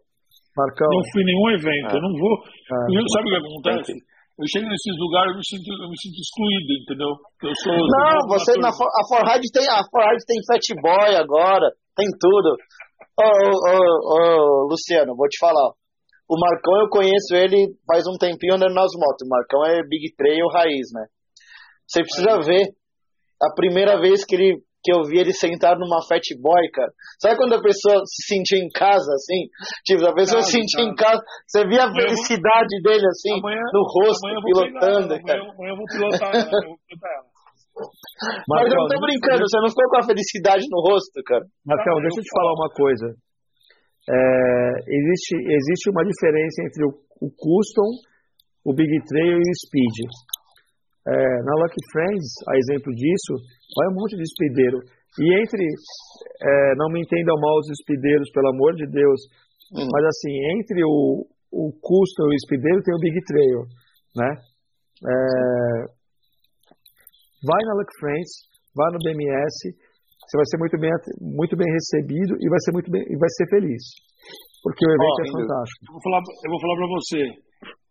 Marcão. 0.58 0.88
Não 0.90 1.06
fui 1.14 1.22
em 1.22 1.30
nenhum 1.30 1.50
evento, 1.54 1.92
é. 1.94 1.98
eu 1.98 2.02
não 2.02 2.14
vou. 2.18 2.36
É. 2.42 3.06
Sabe 3.14 3.26
o 3.26 3.32
que 3.32 3.38
acontece? 3.38 3.94
eu 4.40 4.48
chego 4.48 4.72
nesses 4.72 4.96
lugares, 4.96 5.36
eu 5.36 5.40
me 5.44 5.44
sinto, 5.44 5.68
eu 5.68 5.90
me 5.92 6.00
sinto 6.00 6.16
excluído, 6.16 6.72
entendeu? 6.80 7.12
Eu 7.44 7.54
sou, 7.60 7.76
não, 7.76 8.24
você 8.32 8.56
na 8.56 8.72
a 8.72 9.04
Forride 9.04 9.52
tem 9.52 9.68
a 9.68 9.84
Forride 9.84 10.24
tem 10.24 10.40
Fat 10.48 10.64
Boy 10.80 11.12
agora, 11.20 11.68
tem 11.92 12.08
tudo. 12.16 12.56
Ô, 13.20 13.28
ô, 13.28 13.76
ô, 14.16 14.68
Luciano, 14.72 15.12
vou 15.12 15.28
te 15.28 15.38
falar. 15.44 15.76
O 16.30 16.40
Marcão 16.40 16.80
eu 16.82 16.90
conheço 16.90 17.34
ele 17.34 17.74
faz 17.88 18.06
um 18.06 18.18
tempinho 18.18 18.56
andando 18.56 18.76
nas 18.76 18.92
motos. 18.94 19.26
O 19.26 19.30
Marcão 19.30 19.66
é 19.66 19.82
Big 19.82 20.14
Trail 20.16 20.46
raiz, 20.54 20.88
né? 20.94 21.06
Você 21.88 22.02
precisa 22.02 22.40
ver 22.46 22.70
a 23.42 23.50
primeira 23.56 24.00
vez 24.00 24.24
que 24.24 24.36
ele 24.36 24.62
que 24.82 24.94
eu 24.96 25.04
vi 25.04 25.20
ele 25.20 25.34
sentado 25.34 25.80
numa 25.80 26.00
Fat 26.08 26.24
Boy, 26.40 26.72
cara. 26.72 26.92
Sabe 27.20 27.36
quando 27.36 27.54
a 27.54 27.62
pessoa 27.62 28.00
se 28.06 28.32
sentia 28.32 28.64
em 28.64 28.70
casa, 28.70 29.12
assim? 29.12 29.52
Tipo, 29.84 30.08
a 30.08 30.16
pessoa 30.16 30.42
se 30.42 30.52
sentia 30.52 30.86
em 30.86 30.96
casa, 30.96 31.20
você 31.46 31.68
via 31.68 31.84
a 31.84 31.92
felicidade 31.92 32.74
vou... 32.80 32.84
dele, 32.88 33.06
assim, 33.08 33.36
amanhã, 33.40 33.60
no 33.74 33.84
rosto, 33.84 34.24
pilotando, 34.24 35.20
cara. 35.26 35.44
Amanhã, 35.44 35.72
eu 35.72 35.76
vou 35.76 35.86
pilotar, 35.86 36.32
eu 36.32 36.64
vou 36.64 36.80
pilotar 36.88 37.12
ela. 37.12 37.28
Mas 38.48 38.72
eu 38.72 38.76
não 38.76 38.88
tô 38.88 39.00
brincando, 39.00 39.44
você 39.44 39.60
não 39.60 39.70
ficou 39.70 39.90
com 39.90 40.00
a 40.00 40.04
felicidade 40.04 40.64
no 40.72 40.80
rosto, 40.80 41.20
cara. 41.26 41.44
Marcão, 41.66 42.00
deixa 42.00 42.20
eu 42.20 42.24
te 42.24 42.32
falar 42.32 42.54
uma 42.56 42.70
coisa. 42.72 43.16
É, 44.10 44.72
existe, 44.90 45.36
existe 45.38 45.90
uma 45.92 46.04
diferença 46.04 46.64
entre 46.66 46.82
o, 46.86 46.92
o 47.22 47.30
Custom, 47.30 47.90
o 48.66 48.74
Big 48.74 48.90
Trail 49.06 49.38
e 49.38 49.50
o 49.50 49.60
Speed. 49.66 49.98
É, 51.08 51.44
na 51.46 51.54
Lucky 51.62 51.84
Friends, 51.94 52.28
a 52.50 52.58
exemplo 52.58 52.94
disso, 52.94 53.34
vai 53.78 53.88
um 53.90 53.96
monte 53.96 54.18
de 54.18 54.24
espideiro. 54.24 54.80
E 55.20 55.42
entre, 55.42 55.62
é, 55.62 56.76
não 56.76 56.90
me 56.90 57.02
entendam 57.02 57.36
mal 57.40 57.58
os 57.60 57.70
espideiros, 57.70 58.32
pelo 58.32 58.50
amor 58.50 58.74
de 58.76 58.86
Deus, 58.88 59.22
hum. 59.74 59.88
mas 59.92 60.06
assim, 60.06 60.34
entre 60.58 60.84
o, 60.84 61.26
o 61.52 61.72
custo 61.82 62.24
e 62.24 62.30
o 62.30 62.34
espideiro 62.34 62.82
tem 62.82 62.96
o 62.96 63.00
Big 63.00 63.20
Trail, 63.26 63.66
né? 64.16 64.42
É, 65.06 65.82
vai 67.46 67.62
na 67.66 67.74
Lucky 67.74 67.96
Friends, 68.00 68.32
vai 68.76 68.92
no 68.92 69.00
BMS, 69.00 69.76
você 70.30 70.38
vai 70.38 70.46
ser 70.46 70.58
muito 70.62 70.78
bem, 70.78 70.92
muito 71.18 71.58
bem 71.58 71.66
recebido 71.74 72.38
e 72.38 72.46
vai 72.46 72.62
ser 72.62 72.72
muito 72.72 72.90
bem, 72.94 73.02
e 73.02 73.18
vai 73.18 73.30
ser 73.34 73.50
feliz. 73.50 73.82
Porque 74.62 74.86
o 74.86 74.94
evento 74.94 75.18
oh, 75.18 75.26
é 75.26 75.28
fantástico. 75.42 75.82
Eu 75.90 75.94
vou 75.98 76.04
falar, 76.06 76.22
eu 76.22 76.50
vou 76.54 76.62
falar 76.62 76.76
para 76.78 76.90
você 76.94 77.22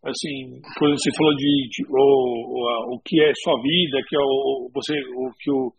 assim, 0.06 0.62
quando 0.78 0.94
você 0.94 1.10
falou 1.19 1.35
de, 1.35 1.51
de 1.66 1.82
o, 1.90 1.98
o, 1.98 2.94
o, 2.94 3.01
que 3.02 3.19
é 3.19 3.32
sua 3.43 3.59
vida, 3.59 3.98
que 4.06 4.15
é 4.15 4.23
o, 4.23 4.70
você, 4.70 4.94
o 4.94 5.27
que 5.35 5.51
o 5.51 5.70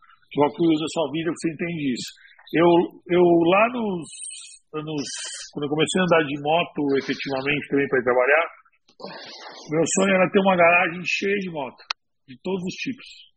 que 0.52 0.64
usa 0.68 0.84
a 0.84 0.94
sua 0.94 1.07
vida, 1.15 1.31
você 1.31 1.48
entende 1.56 1.94
isso. 1.95 2.10
Eu, 2.53 2.69
eu 3.15 3.23
lá 3.23 3.64
nos 3.72 4.03
anos, 4.76 5.03
quando 5.53 5.64
eu 5.65 5.73
comecei 5.73 6.02
a 6.02 6.03
andar 6.03 6.23
de 6.27 6.38
moto 6.44 6.81
efetivamente 6.99 7.69
também 7.69 7.88
para 7.88 8.03
trabalhar, 8.03 8.45
meu 9.72 9.86
sonho 9.95 10.14
era 10.14 10.30
ter 10.30 10.40
uma 10.41 10.57
garagem 10.57 11.02
cheia 11.06 11.38
de 11.40 11.49
moto, 11.49 11.81
de 12.27 12.36
todos 12.44 12.61
os 12.61 12.76
tipos. 12.76 13.28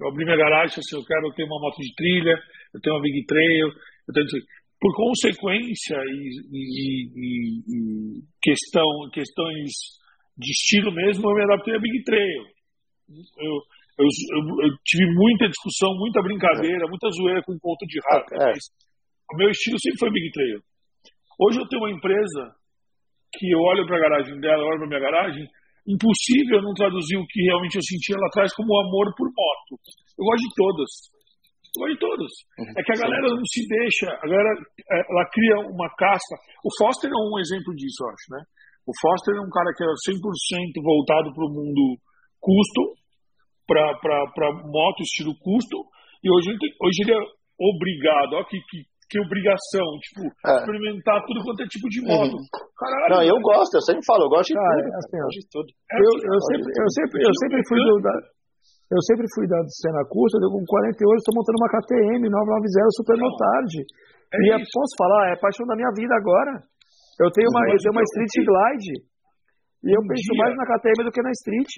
Eu 0.00 0.08
abri 0.08 0.24
minha 0.24 0.36
garagem 0.36 0.78
assim, 0.78 0.96
eu 0.96 1.04
quero 1.04 1.32
ter 1.34 1.44
uma 1.44 1.60
moto 1.60 1.78
de 1.78 1.94
trilha, 1.94 2.34
eu 2.74 2.80
tenho 2.80 2.96
uma 2.96 3.02
Big 3.02 3.24
Trail, 3.26 3.68
eu 4.08 4.14
tenho 4.14 4.26
por 4.80 4.92
consequência 4.96 5.96
e, 5.96 6.28
e, 6.52 6.62
e, 7.16 7.32
e 7.64 8.22
questão, 8.42 8.84
questões 9.12 9.70
de 10.36 10.50
estilo 10.50 10.92
mesmo, 10.92 11.30
eu 11.30 11.34
me 11.34 11.44
adaptei 11.44 11.74
a 11.74 11.80
Big 11.80 12.02
Trail. 12.04 12.42
Eu, 13.08 13.54
eu, 13.98 14.06
eu, 14.06 14.66
eu, 14.66 14.70
tive 14.84 15.06
muita 15.14 15.48
discussão, 15.48 15.94
muita 15.96 16.20
brincadeira, 16.22 16.88
muita 16.88 17.08
zoeira 17.10 17.42
com 17.42 17.56
ponto 17.58 17.86
de 17.86 18.00
rato. 18.10 18.34
É. 18.34 18.52
O 19.32 19.36
meu 19.36 19.50
estilo 19.50 19.78
sempre 19.80 19.98
foi 19.98 20.10
Big 20.10 20.30
Trail. 20.32 20.60
Hoje 21.38 21.60
eu 21.60 21.68
tenho 21.68 21.82
uma 21.82 21.92
empresa 21.92 22.54
que 23.32 23.50
eu 23.50 23.58
olho 23.58 23.86
para 23.86 23.96
a 23.96 24.00
garagem 24.00 24.38
dela, 24.40 24.62
eu 24.62 24.68
olho 24.68 24.78
para 24.78 24.88
minha 24.88 25.00
garagem, 25.00 25.48
impossível 25.86 26.62
não 26.62 26.74
traduzir 26.74 27.16
o 27.16 27.26
que 27.26 27.42
realmente 27.42 27.76
eu 27.76 27.82
sentia 27.82 28.16
lá 28.16 28.26
atrás 28.26 28.54
como 28.54 28.78
amor 28.80 29.14
por 29.16 29.26
moto. 29.26 29.53
Eu 30.18 30.24
gosto 30.24 30.44
de 30.44 30.52
todas. 30.54 30.90
Eu 31.74 31.78
gosto 31.82 31.94
de 31.94 32.00
todas. 32.00 32.32
Uhum. 32.58 32.74
É 32.76 32.80
que 32.82 32.92
a 32.94 33.00
galera 33.02 33.26
não 33.28 33.46
se 33.50 33.62
deixa, 33.66 34.06
a 34.10 34.26
galera 34.26 34.50
é, 34.54 34.96
ela 35.10 35.24
cria 35.30 35.56
uma 35.70 35.88
casca. 35.94 36.34
O 36.62 36.70
Foster 36.78 37.10
é 37.10 37.18
um 37.18 37.38
exemplo 37.38 37.74
disso, 37.74 38.02
eu 38.02 38.08
acho, 38.10 38.26
né? 38.30 38.40
O 38.86 38.92
Foster 39.00 39.34
é 39.34 39.40
um 39.40 39.50
cara 39.50 39.72
que 39.74 39.82
era 39.82 39.92
100% 39.92 40.20
voltado 40.82 41.32
para 41.32 41.46
o 41.46 41.54
mundo 41.54 41.98
custo, 42.38 42.82
para 43.66 44.48
moto 44.68 45.00
estilo 45.00 45.32
custo, 45.40 45.88
e 46.22 46.28
hoje, 46.30 46.52
hoje 46.52 46.98
ele 47.02 47.16
é 47.16 47.22
obrigado, 47.58 48.34
ó, 48.36 48.44
que, 48.44 48.60
que 48.68 48.84
que 49.14 49.20
obrigação, 49.20 49.86
tipo, 50.02 50.26
é. 50.26 50.58
experimentar 50.58 51.22
tudo 51.22 51.44
quanto 51.44 51.62
é 51.62 51.66
tipo 51.70 51.88
de 51.88 52.02
moto. 52.02 52.34
Uhum. 52.34 52.46
Caralho, 52.74 53.14
não, 53.14 53.22
eu 53.22 53.38
gosto, 53.38 53.78
eu 53.78 53.84
sempre 53.86 54.02
falo, 54.02 54.24
eu 54.24 54.32
gosto 54.32 54.50
de 54.50 54.58
cara, 54.58 54.82
tudo. 54.82 54.96
Assim, 54.98 55.18
eu. 55.22 55.28
É 55.30 55.96
eu, 56.02 56.12
eu, 56.18 56.40
sempre, 56.50 56.68
eu, 56.74 56.88
sempre, 56.90 57.16
eu 57.22 57.34
sempre 57.38 57.60
fui 57.68 57.78
do, 57.78 57.94
da, 58.02 58.14
eu 58.92 59.00
sempre 59.08 59.24
fui 59.32 59.48
da 59.48 59.60
cena 59.80 60.04
curta, 60.04 60.36
eu 60.40 60.52
com 60.52 60.64
48 60.64 61.00
estou 61.00 61.34
montando 61.34 61.56
uma 61.56 61.72
KTM 61.72 62.22
990 62.28 63.00
Super 63.00 63.16
Motard. 63.16 63.72
É 64.34 64.36
e 64.36 64.46
isso. 64.60 64.70
posso 64.74 64.92
falar, 64.98 65.30
é 65.30 65.32
a 65.34 65.40
paixão 65.40 65.64
da 65.66 65.76
minha 65.76 65.92
vida 65.96 66.12
agora. 66.14 66.60
Eu 67.20 67.30
tenho 67.30 67.48
uma, 67.48 67.62
eu 67.70 67.78
tenho 67.80 67.94
uma 67.94 68.04
Street 68.04 68.34
Glide. 68.44 68.94
E 69.84 69.88
eu 69.92 70.00
um 70.00 70.08
penso 70.08 70.28
dia... 70.32 70.40
mais 70.42 70.52
na 70.56 70.64
KTM 70.68 70.98
do 71.04 71.12
que 71.12 71.22
na 71.22 71.32
Street. 71.32 71.72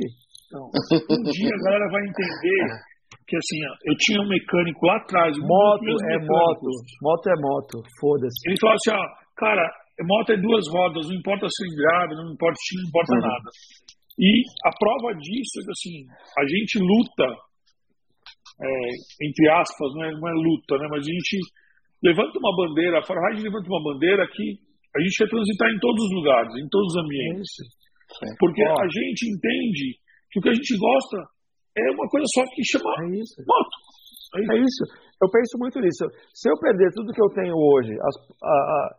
Então, 0.47 0.65
um 0.67 1.23
dia 1.31 1.53
a 1.53 1.63
galera 1.67 1.87
vai 1.91 2.03
entender 2.07 2.63
que 3.27 3.37
assim, 3.37 3.61
eu 3.87 3.95
tinha 3.99 4.23
um 4.23 4.29
mecânico 4.31 4.87
lá 4.87 4.97
atrás. 4.97 5.35
Moto 5.39 5.91
é 6.11 6.19
moto, 6.23 6.71
moto 7.03 7.27
é 7.27 7.37
moto, 7.39 7.75
foda-se. 8.01 8.39
Ele 8.47 8.59
falou 8.59 8.75
assim, 8.79 8.95
ó, 8.95 9.03
cara, 9.37 9.67
moto 10.07 10.31
é 10.33 10.37
duas 10.39 10.65
rodas, 10.71 11.09
não 11.11 11.17
importa 11.19 11.47
cilindrada, 11.51 12.15
não 12.15 12.33
importa 12.33 12.57
não 12.57 12.89
importa 12.89 13.13
uhum. 13.15 13.21
nada. 13.21 13.49
E 14.19 14.31
a 14.65 14.71
prova 14.73 15.13
disso 15.19 15.61
é 15.61 15.65
que 15.65 15.73
assim, 15.73 15.97
a 16.39 16.45
gente 16.49 16.79
luta, 16.81 17.29
é, 18.61 18.69
entre 19.21 19.45
aspas, 19.51 19.93
não 19.95 20.05
é, 20.05 20.11
não 20.13 20.29
é 20.29 20.33
luta, 20.33 20.79
né? 20.79 20.89
Mas 20.91 21.05
a 21.05 21.11
gente 21.11 21.37
levanta 22.03 22.39
uma 22.39 22.57
bandeira, 22.57 22.99
a 22.99 23.05
Farhide 23.05 23.45
levanta 23.45 23.69
uma 23.69 23.83
bandeira 23.93 24.27
que 24.29 24.57
a 24.97 24.99
gente 25.05 25.17
quer 25.21 25.29
transitar 25.29 25.69
em 25.69 25.79
todos 25.79 26.01
os 26.05 26.13
lugares, 26.17 26.53
em 26.57 26.69
todos 26.69 26.89
os 26.95 26.99
ambientes. 27.05 27.53
Porque 28.39 28.63
a 28.65 28.89
gente 28.89 29.29
entende 29.29 30.01
que 30.31 30.39
o 30.39 30.43
que 30.43 30.49
a 30.49 30.55
gente 30.55 30.79
gosta 30.79 31.19
é 31.77 31.91
uma 31.93 32.09
coisa 32.09 32.25
só 32.33 32.43
que 32.55 32.65
chama 32.65 32.89
é 33.05 33.21
isso. 33.21 33.37
moto. 33.45 33.77
É 34.37 34.41
isso. 34.41 34.53
é 34.53 34.57
isso. 34.61 34.85
Eu 35.21 35.29
penso 35.31 35.59
muito 35.59 35.81
nisso. 35.81 36.05
Se 36.33 36.49
eu 36.49 36.57
perder 36.61 36.93
tudo 36.93 37.13
que 37.13 37.21
eu 37.21 37.33
tenho 37.37 37.57
hoje, 37.57 37.93
as, 37.93 38.17
a, 38.43 38.49
a, 38.49 38.97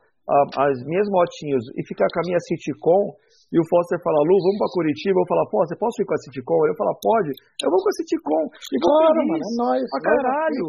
as 0.59 0.75
minhas 0.83 1.07
motinhas, 1.07 1.63
e 1.75 1.81
ficar 1.87 2.07
com 2.11 2.19
a 2.19 2.27
minha 2.27 2.41
Citicom, 2.43 3.15
e 3.47 3.55
o 3.55 3.67
Foster 3.71 3.95
falar, 4.03 4.19
Lu, 4.27 4.35
vamos 4.43 4.59
pra 4.59 4.75
Curitiba, 4.75 5.23
eu 5.23 5.47
pô, 5.47 5.63
você 5.63 5.75
posso 5.79 6.03
ir 6.03 6.05
com 6.05 6.15
a 6.15 6.21
Citicom? 6.27 6.59
Eu 6.67 6.75
falar, 6.75 6.95
pode. 6.99 7.31
Eu 7.63 7.71
vou 7.71 7.79
com 7.79 7.87
a 7.87 7.95
Citicom. 7.95 8.43
E 8.43 8.75
vou 8.75 8.91
claro, 8.91 9.19
mano, 9.23 9.39
é 9.39 9.51
nóis. 9.55 9.87
Pra 9.87 10.03
caralho. 10.03 10.65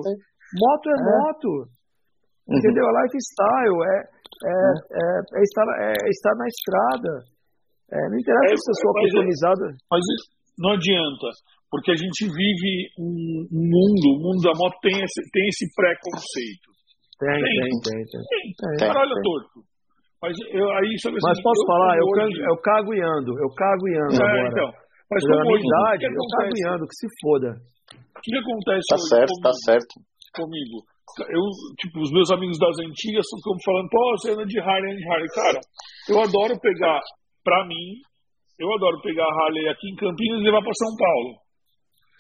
Moto 0.55 0.87
é, 0.87 0.95
é. 0.95 1.03
moto. 1.03 1.51
Uhum. 2.47 2.55
Entendeu? 2.55 2.87
É 2.87 2.93
lifestyle, 3.03 3.79
é, 3.83 3.97
é, 4.47 4.55
é, 4.95 5.05
é, 5.27 5.41
estar, 5.43 5.67
é 5.75 5.93
estar 6.07 6.35
na 6.39 6.47
estrada. 6.47 7.13
É, 7.91 7.99
não 8.09 8.19
interessa 8.19 8.63
se 8.63 8.71
eu 8.71 8.79
sou 8.79 8.93
customizada. 8.95 9.67
Mas 9.91 10.05
não 10.57 10.71
adianta 10.79 11.29
porque 11.71 11.93
a 11.93 11.97
gente 11.97 12.25
vive 12.25 12.89
um, 12.99 13.47
mundo, 13.53 14.07
o 14.17 14.21
mundo 14.25 14.41
da 14.41 14.53
moto 14.57 14.77
tem 14.81 14.97
esse, 15.05 15.21
tem 15.31 15.47
esse 15.49 15.69
preconceito. 15.75 16.69
Tem, 17.19 17.35
tem, 17.35 17.43
tem. 17.43 17.71
tem, 17.83 17.99
tem. 18.07 18.23
tem, 18.23 18.77
tem 18.79 18.89
Caralho 18.89 19.15
tem. 19.15 19.23
torto. 19.23 19.69
Mas 20.23 20.35
eu, 20.51 20.67
aí 20.75 20.99
sobre 20.99 21.19
Mas 21.23 21.39
posso 21.43 21.63
eu, 21.63 21.67
falar, 21.67 21.95
eu, 21.95 22.07
hoje... 22.07 22.43
eu 22.43 22.57
cago 22.59 22.91
e 22.95 23.01
ando, 23.03 23.33
eu 23.39 23.51
cago 23.55 23.85
e 23.87 23.95
ando 23.95 24.19
é, 24.19 24.27
agora. 24.27 24.51
Então, 24.51 24.71
mas 25.09 25.23
como 25.23 25.55
hoje, 25.55 25.65
idade, 25.65 26.05
eu 26.05 26.27
cago 26.35 26.55
e 26.59 26.63
ando, 26.69 26.85
que 26.87 26.97
se 26.99 27.09
foda. 27.23 27.51
O 27.55 28.21
que, 28.21 28.31
que 28.35 28.39
acontece 28.43 28.87
tá 28.91 28.99
hoje 28.99 29.09
certo, 29.15 29.31
comigo, 29.31 29.47
tá 29.47 29.53
certo. 29.63 29.93
comigo? 30.35 30.77
Eu, 31.31 31.45
tipo, 31.79 32.03
os 32.03 32.11
meus 32.13 32.31
amigos 32.35 32.59
das 32.59 32.77
antigas 32.83 33.25
estão 33.25 33.55
falando, 33.65 33.89
pô, 33.89 34.03
você 34.19 34.35
anda 34.35 34.45
de 34.45 34.59
Harley, 34.59 34.91
anda 34.91 35.01
de 35.01 35.09
Harley. 35.09 35.29
Cara, 35.33 35.61
eu 36.11 36.19
adoro 36.21 36.61
pegar, 36.61 37.01
pra 37.43 37.65
mim, 37.65 38.03
eu 38.59 38.69
adoro 38.75 39.01
pegar 39.01 39.25
a 39.25 39.35
Harley 39.39 39.69
aqui 39.71 39.89
em 39.89 39.97
Campinas 39.97 40.43
e 40.43 40.45
levar 40.45 40.61
pra 40.61 40.75
São 40.75 40.93
Paulo. 40.99 41.31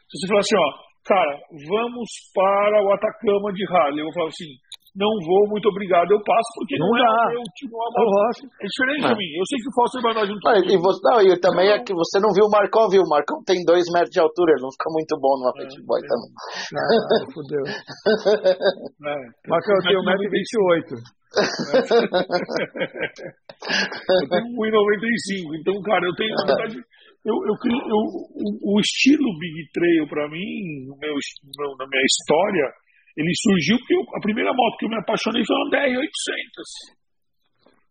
Se 0.06 0.22
você 0.22 0.26
falar 0.30 0.40
assim, 0.40 0.56
ó, 0.56 0.68
cara, 1.04 1.34
vamos 1.68 2.08
para 2.32 2.78
o 2.80 2.92
Atacama 2.94 3.52
de 3.52 3.66
Harley, 3.66 4.00
eu 4.00 4.06
vou 4.06 4.14
falar 4.14 4.30
assim, 4.30 4.54
não 4.98 5.14
vou, 5.22 5.46
muito 5.46 5.70
obrigado, 5.70 6.10
eu 6.10 6.18
passo, 6.26 6.50
porque 6.58 6.74
não, 6.74 6.90
não 6.90 6.98
é 6.98 7.38
meu 7.38 7.46
tipo, 7.54 7.78
é 7.78 8.66
diferente 8.66 9.06
de 9.06 9.14
mim. 9.14 9.30
Eu 9.38 9.46
sei 9.46 9.62
que 9.62 9.70
o 9.70 9.74
Foster 9.78 10.02
vai 10.02 10.10
andar 10.10 10.26
junto 10.26 10.42
ah, 10.50 10.58
e, 10.58 10.74
você, 10.74 10.98
não, 11.06 11.22
e 11.22 11.38
também 11.38 11.70
não, 11.70 11.78
é 11.78 11.84
que 11.86 11.94
você 11.94 12.18
não 12.18 12.34
viu 12.34 12.50
o 12.50 12.50
Marcão, 12.50 12.90
viu? 12.90 13.06
O 13.06 13.08
Marcão 13.08 13.38
tem 13.46 13.62
dois 13.62 13.86
metros 13.94 14.10
de 14.10 14.18
altura, 14.18 14.58
ele 14.58 14.66
não 14.66 14.74
fica 14.74 14.90
muito 14.90 15.14
bom 15.22 15.38
no 15.38 15.54
Apet 15.54 15.70
é, 15.70 15.78
Boy 15.86 16.02
é. 16.02 16.10
também. 16.10 16.34
Não, 16.74 16.82
fodeu. 17.30 17.62
É, 18.98 19.14
Marcão, 19.46 19.70
eu 19.78 19.86
tenho 19.86 20.02
1,28m. 20.02 20.98
eu 24.18 24.26
tenho 24.34 24.50
1,95m, 24.50 25.62
então, 25.62 25.78
cara, 25.86 26.02
eu 26.02 26.14
tenho, 26.18 26.34
na 26.34 26.42
verdade, 26.42 26.82
eu, 27.22 27.34
eu, 27.46 27.54
eu, 27.54 28.02
o, 28.34 28.74
o 28.74 28.80
estilo 28.80 29.38
Big 29.38 29.70
Trail, 29.70 30.08
para 30.08 30.26
mim, 30.28 30.90
no 30.90 30.98
meu, 30.98 31.14
no, 31.14 31.76
na 31.78 31.86
minha 31.86 32.02
história, 32.02 32.66
ele 33.18 33.34
surgiu 33.34 33.76
porque 33.82 33.98
eu, 33.98 34.02
a 34.14 34.20
primeira 34.22 34.54
moto 34.54 34.78
que 34.78 34.86
eu 34.86 34.90
me 34.94 35.02
apaixonei 35.02 35.42
foi 35.42 35.56
uma 35.58 35.70
DR-800. 35.74 36.94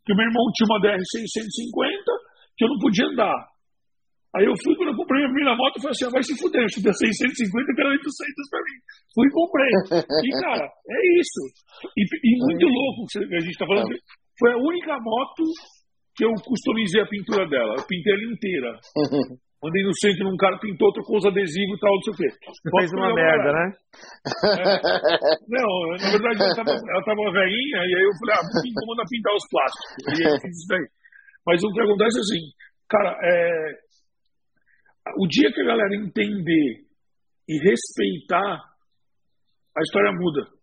Que 0.08 0.16
meu 0.16 0.24
irmão 0.24 0.48
tinha 0.56 0.72
uma 0.72 0.80
DR-650 0.80 2.56
que 2.56 2.64
eu 2.64 2.70
não 2.72 2.80
podia 2.80 3.12
andar. 3.12 3.36
Aí 4.40 4.48
eu 4.48 4.56
fui, 4.64 4.72
quando 4.80 4.96
eu 4.96 4.96
comprei 4.96 5.20
a 5.20 5.28
primeira 5.28 5.52
moto, 5.52 5.76
eu 5.76 5.82
falei 5.84 5.96
assim, 6.00 6.08
ah, 6.08 6.16
vai 6.16 6.24
se 6.24 6.32
fuder, 6.40 6.64
eu 6.64 6.72
tinha 6.72 6.94
650 6.94 7.76
que 7.76 7.82
era 7.82 7.92
800 7.92 8.08
pra 8.48 8.60
mim. 8.64 8.78
Fui 9.12 9.28
e 9.28 9.36
comprei. 9.36 9.74
E, 10.00 10.30
cara, 10.40 10.64
é 10.64 11.00
isso. 11.20 11.42
E, 11.92 12.02
e 12.08 12.32
muito 12.40 12.68
louco 12.72 13.00
que 13.12 13.36
a 13.36 13.44
gente 13.44 13.58
tá 13.58 13.68
falando. 13.68 13.92
Foi 14.40 14.52
a 14.54 14.62
única 14.64 14.96
moto 15.04 15.44
que 16.16 16.24
eu 16.24 16.32
customizei 16.40 17.02
a 17.02 17.10
pintura 17.10 17.50
dela. 17.50 17.76
Eu 17.76 17.86
pintei 17.88 18.14
ela 18.14 18.32
inteira. 18.32 18.72
Andei 19.58 19.82
no 19.82 19.94
centro 19.98 20.30
num 20.30 20.38
cara, 20.38 20.60
pintou, 20.60 20.94
trocou 20.94 21.18
os 21.18 21.26
adesivos 21.26 21.78
e 21.78 21.82
tal, 21.82 21.94
não 21.94 22.02
sei 22.06 22.14
o 22.14 22.18
quê. 22.18 22.30
Fez 22.78 22.92
uma 22.94 23.10
merda, 23.14 23.50
né? 23.54 23.66
É. 24.54 24.78
Não, 25.50 25.72
na 25.98 26.10
verdade 26.14 26.38
ela 26.46 26.56
tava, 26.56 26.78
ela 26.78 27.04
tava 27.04 27.34
velhinha, 27.34 27.80
e 27.82 27.92
aí 27.98 28.06
eu 28.06 28.14
falei, 28.22 28.36
ah, 28.38 28.46
vou 28.46 28.88
mandar 28.94 29.10
pintar 29.10 29.34
os 29.34 29.48
plásticos. 29.50 29.90
E 29.98 30.22
aí 30.22 30.34
eu 30.34 30.42
fiz 30.42 30.54
isso 30.54 30.68
daí. 30.70 30.88
Mas 31.48 31.64
o 31.64 31.74
que 31.74 31.82
acontece 31.82 32.18
é 32.18 32.22
assim, 32.22 32.44
cara, 32.88 33.18
é, 33.18 33.42
o 35.18 35.26
dia 35.28 35.52
que 35.52 35.62
a 35.62 35.70
galera 35.74 35.96
entender 35.96 36.86
e 37.50 37.54
respeitar, 37.58 38.62
a 39.74 39.82
história 39.82 40.12
muda. 40.14 40.54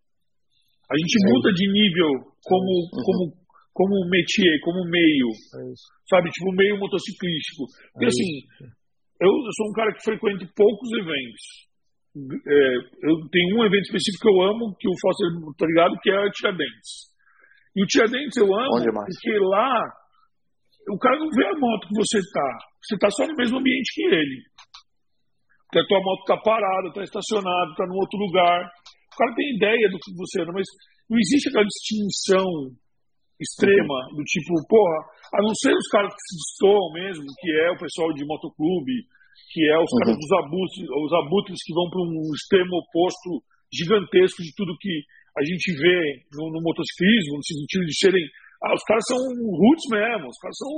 A 0.86 0.94
gente 0.94 1.16
muda 1.26 1.50
de 1.50 1.66
nível 1.72 2.30
como, 2.44 2.72
como 2.92 3.44
como 3.74 4.08
métier, 4.08 4.60
como 4.62 4.88
meio, 4.88 5.28
é 5.58 5.74
sabe, 6.08 6.30
tipo 6.30 6.54
meio 6.54 6.78
motociclístico. 6.78 7.66
Porque 7.92 8.06
é 8.06 8.08
assim, 8.08 8.30
eu, 9.20 9.30
sou 9.30 9.70
um 9.70 9.72
cara 9.72 9.92
que 9.92 10.02
frequenta 10.02 10.44
poucos 10.56 10.90
eventos. 10.92 11.44
É, 12.14 12.74
eu 13.10 13.14
tenho 13.30 13.58
um 13.58 13.64
evento 13.64 13.86
específico 13.90 14.22
que 14.22 14.30
eu 14.30 14.42
amo, 14.42 14.74
que 14.78 14.88
o 14.88 14.98
Foster 15.02 15.28
tá 15.58 15.66
ligado, 15.66 15.98
que 16.00 16.10
é 16.10 16.16
a 16.18 16.30
Tiradentes. 16.30 17.10
E 17.74 17.82
o 17.82 17.86
Tiradentes 17.86 18.36
eu 18.36 18.46
amo 18.46 18.78
porque 18.78 19.38
lá 19.40 19.82
o 20.90 20.98
cara 20.98 21.18
não 21.18 21.28
vê 21.30 21.46
a 21.46 21.58
moto 21.58 21.88
que 21.88 21.96
você 21.96 22.18
tá. 22.32 22.50
Você 22.82 22.98
tá 22.98 23.10
só 23.10 23.26
no 23.26 23.34
mesmo 23.34 23.58
ambiente 23.58 23.94
que 23.94 24.04
ele. 24.04 24.42
Porque 25.66 25.80
a 25.80 25.86
tua 25.88 26.00
moto 26.00 26.24
tá 26.24 26.36
parada, 26.38 26.92
tá 26.92 27.02
estacionada, 27.02 27.74
tá 27.76 27.86
num 27.86 27.98
outro 27.98 28.18
lugar. 28.18 28.62
O 28.62 29.16
cara 29.16 29.34
tem 29.34 29.56
ideia 29.56 29.88
do 29.90 29.98
que 29.98 30.14
você 30.14 30.42
anda, 30.42 30.52
mas 30.52 30.66
não 31.08 31.18
existe 31.18 31.48
aquela 31.48 31.64
distinção 31.64 32.46
extrema, 33.40 33.98
do 34.14 34.22
tipo, 34.22 34.54
porra, 34.68 34.98
a 35.34 35.42
não 35.42 35.54
ser 35.54 35.74
os 35.74 35.88
caras 35.90 36.12
que 36.12 36.22
se 36.22 36.34
destoam 36.38 36.92
mesmo, 36.94 37.24
que 37.40 37.50
é 37.66 37.70
o 37.70 37.80
pessoal 37.80 38.12
de 38.14 38.24
motoclube, 38.24 39.06
que 39.50 39.62
é 39.70 39.76
os 39.78 39.90
caras 40.02 40.14
uhum. 40.14 40.22
dos 40.22 40.32
abutres, 40.38 40.82
os 40.82 41.12
abutres 41.14 41.58
que 41.62 41.74
vão 41.74 41.86
para 41.90 42.02
um 42.02 42.30
extremo 42.34 42.74
oposto 42.78 43.42
gigantesco 43.74 44.42
de 44.42 44.54
tudo 44.54 44.78
que 44.78 45.02
a 45.34 45.42
gente 45.42 45.74
vê 45.74 45.98
no, 46.38 46.46
no 46.54 46.60
motociclismo, 46.62 47.38
no 47.38 47.44
sentido 47.44 47.84
de 47.86 47.94
serem. 47.98 48.24
Ah, 48.62 48.74
os 48.74 48.84
caras 48.86 49.04
são 49.06 49.18
roots 49.18 49.86
mesmo, 49.90 50.30
os 50.30 50.38
caras 50.38 50.56
são 50.56 50.70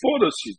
foda-se. 0.00 0.54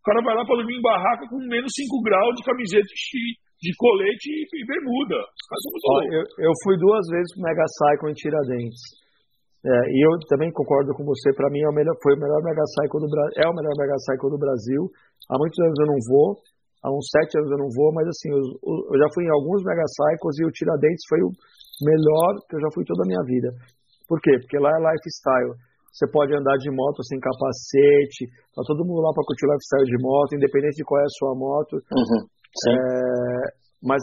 O 0.00 0.04
cara 0.06 0.22
vai 0.24 0.34
lá 0.34 0.46
para 0.46 0.56
dormir 0.56 0.78
em 0.78 0.80
barraca 0.80 1.28
com 1.28 1.36
menos 1.44 1.68
5 1.76 2.00
graus 2.00 2.32
de 2.38 2.46
camiseta 2.46 2.88
de, 2.88 3.36
de 3.60 3.70
colete 3.76 4.30
e, 4.30 4.42
e 4.48 4.64
bermuda. 4.64 5.18
Os 5.20 5.44
caras 5.44 5.62
são 5.62 5.70
muito 5.74 5.86
Ó, 5.90 5.96
eu, 6.08 6.24
eu, 6.48 6.52
fui 6.64 6.74
duas 6.78 7.04
vezes 7.10 7.30
pro 7.34 7.44
Mega 7.44 7.66
Cycle 7.68 8.10
em 8.10 8.16
Tiradentes. 8.16 8.82
É, 9.60 9.76
e 9.92 9.98
eu 10.00 10.12
também 10.24 10.48
concordo 10.52 10.96
com 10.96 11.04
você, 11.04 11.36
para 11.36 11.52
mim 11.52 11.60
é 11.60 11.68
o 11.68 11.76
melhor, 11.76 11.92
foi 12.00 12.16
o 12.16 12.20
melhor 12.20 12.40
Mega 12.40 12.64
Cycle 12.64 12.96
do 12.96 13.12
Brasil, 13.12 13.36
é 13.36 13.46
o 13.48 13.52
melhor 13.52 13.74
Mega 13.76 13.98
Cycle 14.08 14.32
do 14.32 14.40
Brasil. 14.40 14.82
Há 15.28 15.36
muitos 15.36 15.58
anos 15.60 15.76
eu 15.84 15.88
não 15.92 16.00
vou, 16.08 16.28
há 16.80 16.88
uns 16.88 17.06
sete 17.12 17.36
anos 17.36 17.50
eu 17.52 17.60
não 17.60 17.68
vou, 17.68 17.92
mas 17.92 18.08
assim, 18.08 18.32
eu, 18.32 18.40
eu 18.40 18.96
já 18.96 19.08
fui 19.12 19.28
em 19.28 19.32
alguns 19.36 19.60
Mega 19.60 19.84
Cycles 19.84 20.36
e 20.40 20.44
o 20.48 20.54
Tiradentes 20.56 21.04
foi 21.04 21.20
o 21.20 21.30
melhor 21.84 22.40
que 22.48 22.56
eu 22.56 22.60
já 22.64 22.70
fui 22.72 22.84
toda 22.88 23.04
a 23.04 23.08
minha 23.08 23.24
vida. 23.28 23.52
Por 24.08 24.16
quê? 24.24 24.32
Porque 24.40 24.58
lá 24.58 24.72
é 24.72 24.80
lifestyle. 24.80 25.54
Você 25.92 26.06
pode 26.08 26.32
andar 26.32 26.56
de 26.56 26.70
moto 26.70 27.04
sem 27.04 27.18
capacete, 27.20 28.32
tá 28.54 28.62
todo 28.64 28.86
mundo 28.86 29.04
lá 29.04 29.12
para 29.12 29.26
curtir 29.26 29.44
o 29.44 29.52
lifestyle 29.52 29.90
de 29.90 29.98
moto, 30.00 30.34
independente 30.34 30.80
de 30.80 30.84
qual 30.88 31.02
é 31.02 31.04
a 31.04 31.16
sua 31.18 31.34
moto. 31.34 31.76
Uhum, 31.76 32.20
é, 32.24 33.60
mas 33.82 34.00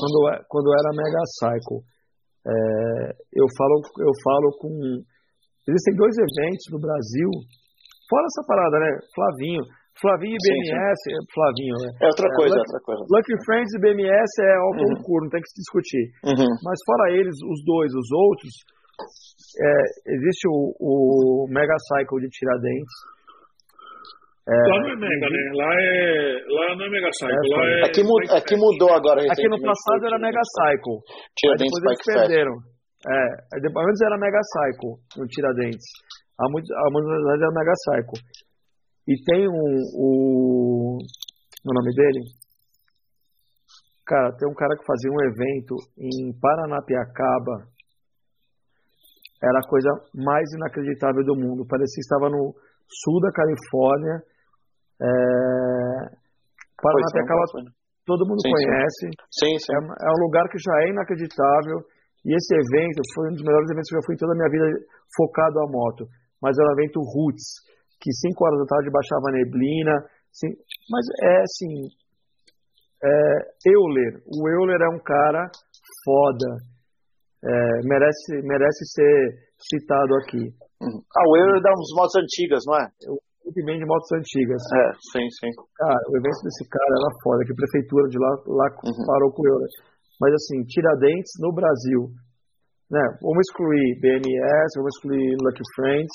quando, 0.00 0.16
é, 0.32 0.42
quando 0.48 0.72
era 0.72 0.96
Mega 0.96 1.22
Cycle, 1.38 1.84
é, 2.46 2.52
eu 3.34 3.46
falo, 3.56 3.82
eu 4.00 4.12
falo 4.22 4.48
com. 4.58 4.70
Existem 5.68 5.94
dois 5.96 6.14
eventos 6.16 6.64
no 6.72 6.80
Brasil, 6.80 7.28
fora 8.08 8.24
essa 8.24 8.42
parada, 8.46 8.76
né? 8.80 8.90
Flavinho. 9.14 9.62
Flavinho 10.00 10.38
e 10.38 10.42
BMS, 10.46 10.94
sim, 11.02 11.10
sim. 11.10 11.26
Flavinho, 11.34 11.76
né? 11.82 11.88
É 12.00 12.06
outra 12.06 12.30
coisa, 12.30 12.54
é, 12.54 12.58
Lucky, 12.58 12.70
outra 12.70 12.82
coisa. 12.86 13.02
Lucky 13.10 13.34
Friends 13.44 13.72
e 13.74 13.78
BMS 13.82 14.32
é 14.38 14.54
ao 14.54 14.70
uhum. 14.70 14.94
concurso, 14.94 15.24
não 15.26 15.32
tem 15.34 15.42
que 15.42 15.50
se 15.50 15.58
discutir. 15.58 16.04
Uhum. 16.22 16.50
Mas 16.62 16.78
fora 16.86 17.10
eles, 17.10 17.34
os 17.34 17.60
dois, 17.66 17.90
os 17.90 18.08
outros, 18.14 18.54
é, 19.58 20.14
existe 20.14 20.46
o, 20.46 20.70
o 20.78 21.46
Mega 21.50 21.74
Cycle 21.90 22.22
de 22.22 22.30
Tiradentes, 22.30 22.94
é, 22.94 23.17
lá 24.48 24.80
não 24.80 24.88
é 24.88 24.96
Mega, 24.96 25.28
né? 25.28 25.40
Lá, 25.52 25.70
é, 25.76 26.40
lá 26.48 26.76
não 26.76 26.84
é 26.86 26.88
Mega 26.88 27.12
Cycle. 27.12 27.36
É, 27.36 27.56
lá 27.56 27.62
é 27.68 27.84
aqui, 27.84 28.02
mud, 28.02 28.24
aqui 28.32 28.56
mudou 28.56 28.92
agora. 28.96 29.20
Aqui 29.28 29.48
no 29.48 29.60
passado 29.60 30.06
era 30.08 30.18
Mega 30.18 30.40
Cycle. 30.40 30.98
Tiradentes 31.36 31.74
depois 31.76 31.84
eles 31.84 32.04
perderam. 32.08 32.56
É, 33.04 33.60
depois, 33.60 33.86
antes 33.86 34.00
era 34.00 34.16
Mega 34.16 34.40
Cycle 34.40 34.94
no 35.20 35.26
Tiradentes. 35.28 35.86
Há 36.40 36.48
muitos 36.48 36.70
anos 36.70 37.28
era 37.28 37.50
Mega 37.52 37.74
Cycle. 37.84 38.20
E 39.08 39.14
tem 39.24 39.48
um. 39.48 39.68
O, 39.92 40.96
o 40.96 41.74
nome 41.74 41.94
dele? 41.94 42.20
Cara, 44.06 44.32
tem 44.32 44.48
um 44.48 44.54
cara 44.54 44.74
que 44.78 44.86
fazia 44.86 45.10
um 45.12 45.22
evento 45.28 45.76
em 45.98 46.32
Paranapiacaba. 46.40 47.68
Era 49.44 49.58
a 49.60 49.68
coisa 49.68 49.90
mais 50.14 50.48
inacreditável 50.56 51.22
do 51.22 51.36
mundo. 51.36 51.66
Parecia 51.68 52.00
que 52.00 52.00
estava 52.00 52.30
no 52.30 52.54
sul 52.88 53.20
da 53.20 53.30
Califórnia 53.30 54.24
é... 55.00 56.18
Paranapiacaba, 56.78 57.74
todo 58.06 58.24
mundo 58.24 58.40
sim, 58.40 58.50
conhece. 58.50 59.04
Sim, 59.28 59.54
sim. 59.58 59.72
É, 59.74 59.78
é, 59.78 60.08
um 60.14 60.20
lugar 60.24 60.48
que 60.48 60.58
já 60.58 60.74
é 60.82 60.88
inacreditável. 60.88 61.84
E 62.24 62.34
esse 62.34 62.52
evento 62.54 63.02
foi 63.14 63.30
um 63.30 63.34
dos 63.34 63.44
melhores 63.44 63.70
eventos 63.70 63.88
que 63.88 63.94
eu 63.94 64.00
já 64.00 64.06
fui 64.06 64.14
em 64.14 64.18
toda 64.18 64.32
a 64.32 64.38
minha 64.38 64.50
vida 64.50 64.66
focado 65.14 65.60
à 65.60 65.66
moto. 65.70 66.06
Mas 66.42 66.56
era 66.56 66.70
um 66.70 66.76
evento 66.78 67.00
roots, 67.02 67.62
que 68.00 68.10
5 68.10 68.44
horas 68.44 68.58
da 68.62 68.66
tarde 68.66 68.90
baixava 68.90 69.34
neblina. 69.34 69.94
Sim, 70.32 70.50
mas 70.90 71.04
é 71.22 71.36
assim. 71.42 71.74
É, 73.02 73.70
Euler. 73.70 74.22
O 74.26 74.48
Euler 74.48 74.80
é 74.82 74.90
um 74.94 75.02
cara 75.02 75.50
foda. 76.04 76.50
É, 77.44 77.86
merece, 77.86 78.42
merece 78.42 78.82
ser 78.86 79.46
citado 79.58 80.14
aqui. 80.22 80.42
Uhum. 80.82 80.98
Ah, 81.14 81.26
o 81.28 81.36
Euler 81.36 81.62
dá 81.62 81.70
uns 81.70 81.90
motos 81.94 82.16
antigas, 82.16 82.62
não 82.66 82.76
é? 82.76 82.86
Que 83.52 83.62
vende 83.64 83.84
motos 83.84 84.10
antigas. 84.12 84.62
É, 84.74 84.84
sim, 85.12 85.26
sim. 85.40 85.50
Cara, 85.76 86.00
o 86.08 86.16
evento 86.16 86.40
desse 86.44 86.64
cara 86.68 86.94
era 86.98 87.10
foda, 87.22 87.44
que 87.44 87.52
a 87.52 87.60
prefeitura 87.60 88.08
de 88.08 88.18
lá, 88.18 88.32
lá 88.46 88.66
uhum. 88.84 89.06
parou 89.06 89.30
com 89.32 89.42
ele. 89.46 89.68
Mas 90.20 90.34
assim, 90.34 90.64
Tiradentes 90.64 91.32
no 91.40 91.52
Brasil, 91.52 92.10
né? 92.90 93.04
Vamos 93.22 93.42
excluir 93.46 94.00
BMS, 94.00 94.70
vamos 94.76 94.92
excluir 94.96 95.36
Lucky 95.44 95.62
Friends, 95.76 96.14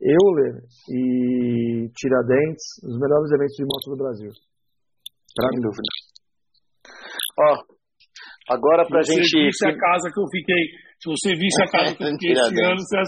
Euler 0.00 0.62
e 0.88 1.90
Tiradentes, 1.92 2.64
os 2.84 2.96
melhores 2.98 3.30
eventos 3.34 3.56
de 3.58 3.64
moto 3.66 3.86
do 3.90 3.98
Brasil. 4.00 4.30
Sem 4.32 5.60
dúvida. 5.60 5.90
Ó, 7.38 7.64
agora 8.54 8.86
pra 8.86 9.02
se 9.02 9.12
gente. 9.12 9.52
Você 9.52 9.68
a 9.68 9.76
casa 9.76 10.10
que 10.12 10.20
eu 10.20 10.28
fiquei. 10.30 10.62
Se 11.00 11.08
você 11.08 11.30
visse 11.34 11.62
a 11.62 11.68
casa 11.70 11.96
que 11.96 12.02
eu 12.02 12.10
fiquei 12.12 12.32
esse 12.32 12.64
ano, 12.64 12.78
você 12.78 12.98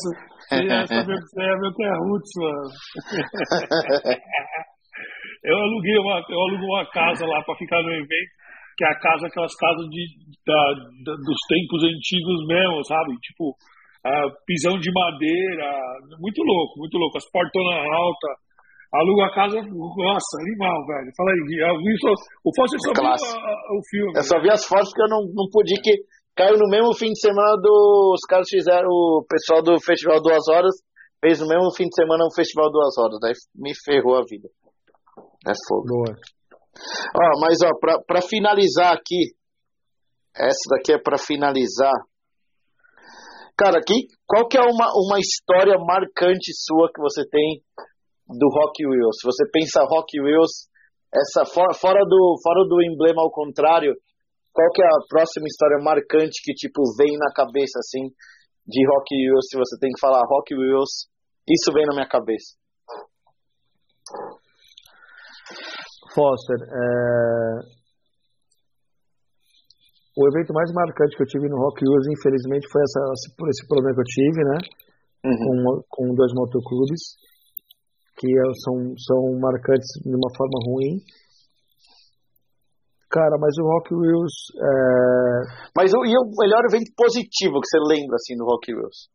saber 0.87 1.17
que 1.17 1.41
é 1.41 1.57
meu 1.57 1.73
que 1.73 1.85
é 1.85 1.97
roots, 1.97 2.33
mano. 2.37 2.69
eu 5.45 5.57
aluguei 5.57 5.99
uma, 5.99 6.23
eu 6.29 6.41
aluguei 6.41 6.69
uma 6.69 6.85
casa 6.91 7.25
lá 7.27 7.43
para 7.43 7.57
ficar 7.57 7.83
no 7.83 7.93
evento, 7.93 8.31
que 8.77 8.85
é 8.85 8.89
a 8.89 8.99
casa, 8.99 9.27
aquelas 9.27 9.55
casas 9.57 9.89
de, 9.89 10.07
da, 10.47 10.75
da, 11.05 11.17
dos 11.17 11.39
tempos 11.49 11.83
antigos 11.85 12.47
mesmo, 12.47 12.85
sabe? 12.85 13.17
Tipo, 13.21 13.57
uh, 14.07 14.31
pisão 14.47 14.79
de 14.79 14.93
madeira, 14.93 15.73
muito 16.21 16.43
louco, 16.43 16.79
muito 16.79 16.99
louco, 16.99 17.19
as 17.19 17.29
portonas 17.31 17.91
altas. 17.93 18.41
Aluga 18.93 19.25
a 19.25 19.33
casa, 19.33 19.57
nossa, 19.57 20.37
animal, 20.45 20.77
velho. 20.85 21.09
Fala 21.17 21.33
aí, 21.33 21.65
alguém 21.65 21.97
só, 21.97 22.13
o 22.45 22.53
Foster 22.55 22.79
só 22.79 22.93
viu 22.93 23.09
o 23.09 23.81
filme. 23.89 24.13
Eu 24.15 24.23
só 24.23 24.39
vi 24.39 24.51
as 24.51 24.67
fotos 24.69 24.93
porque 24.93 25.05
eu 25.05 25.09
não, 25.17 25.25
não 25.33 25.49
pude 25.49 25.81
que 25.81 25.97
caiu 26.37 26.57
no 26.59 26.69
mesmo 26.69 26.95
fim 26.95 27.11
de 27.11 27.21
semana 27.21 27.57
do. 27.61 28.13
Os 28.15 28.25
caras 28.29 28.47
fizeram, 28.49 28.89
o 28.89 29.25
pessoal 29.29 29.63
do 29.63 29.81
Festival 29.81 30.21
Duas 30.21 30.49
Horas 30.49 30.75
fez 31.21 31.41
no 31.41 31.47
mesmo 31.47 31.73
fim 31.75 31.85
de 31.85 31.95
semana 31.95 32.25
um 32.25 32.35
Festival 32.35 32.71
Duas 32.71 32.97
Horas. 32.99 33.19
Daí 33.21 33.33
me 33.55 33.73
ferrou 33.85 34.17
a 34.17 34.25
vida. 34.29 34.49
É 35.47 35.53
fogo. 35.69 35.87
Boa. 35.87 36.17
Ó, 37.15 37.41
mas 37.41 37.59
ó, 37.65 37.71
pra, 37.79 37.99
pra 38.07 38.23
finalizar 38.23 38.93
aqui, 38.93 39.35
essa 40.35 40.69
daqui 40.71 40.93
é 40.93 40.99
pra 40.99 41.19
finalizar. 41.19 41.93
Cara, 43.57 43.79
aqui, 43.79 44.07
qual 44.27 44.49
que 44.49 44.57
é 44.57 44.63
uma, 44.63 44.89
uma 45.07 45.19
história 45.21 45.77
marcante 45.79 46.53
sua 46.55 46.89
que 46.93 47.01
você 47.01 47.23
tem 47.29 47.61
do 48.27 48.49
Rock 48.49 48.87
Wheels? 48.87 49.17
Se 49.21 49.27
você 49.27 49.45
pensa 49.53 49.85
Rock 49.85 50.19
Wheels, 50.19 50.69
essa 51.13 51.45
fora, 51.45 51.75
fora 51.75 52.01
do 52.07 52.41
fora 52.43 52.65
do 52.67 52.83
emblema 52.83 53.23
ao 53.23 53.31
contrário, 53.31 53.95
qual 54.53 54.69
que 54.71 54.83
é 54.83 54.87
a 54.87 55.05
próxima 55.09 55.47
história 55.47 55.83
marcante 55.83 56.43
que, 56.45 56.53
tipo, 56.53 56.83
vem 56.97 57.17
na 57.17 57.33
cabeça, 57.33 57.79
assim, 57.81 58.13
de 58.67 58.87
Rock 58.87 59.09
Wheels, 59.17 59.49
se 59.49 59.57
você 59.57 59.79
tem 59.81 59.91
que 59.91 60.01
falar 60.01 60.21
Rock 60.29 60.55
Wheels, 60.55 61.09
isso 61.49 61.73
vem 61.73 61.87
na 61.87 61.95
minha 61.95 62.09
cabeça. 62.09 62.55
Foster, 66.15 66.61
é... 66.61 67.83
o 70.17 70.29
evento 70.29 70.53
mais 70.53 70.71
marcante 70.73 71.17
que 71.17 71.23
eu 71.23 71.27
tive 71.27 71.49
no 71.49 71.57
Rock 71.57 71.81
Wheels, 71.83 72.07
infelizmente, 72.13 72.69
foi 72.71 72.83
essa, 72.83 73.01
por 73.37 73.49
esse 73.49 73.67
problema 73.67 73.95
que 73.97 74.01
eu 74.01 74.13
tive, 74.13 74.45
né? 74.45 74.59
Uhum. 75.25 75.83
Com, 75.89 76.05
com 76.09 76.15
dois 76.15 76.33
motoclubes, 76.35 77.17
que 78.19 78.29
são, 78.65 78.95
são 78.99 79.41
marcantes 79.41 79.89
de 80.05 80.15
uma 80.15 80.31
forma 80.37 80.59
ruim. 80.69 81.01
Cara, 83.13 83.37
mas 83.37 83.53
o 83.61 83.69
Rock 83.69 83.93
Wheels. 83.93 84.33
É... 84.57 85.69
Mas 85.77 85.93
o, 85.93 86.01
e 86.01 86.17
o 86.17 86.25
melhor 86.41 86.65
evento 86.65 86.89
positivo 86.97 87.61
que 87.61 87.69
você 87.69 87.77
lembra 87.85 88.17
assim 88.17 88.33
do 88.41 88.49
Rock 88.49 88.73
Wheels? 88.73 89.13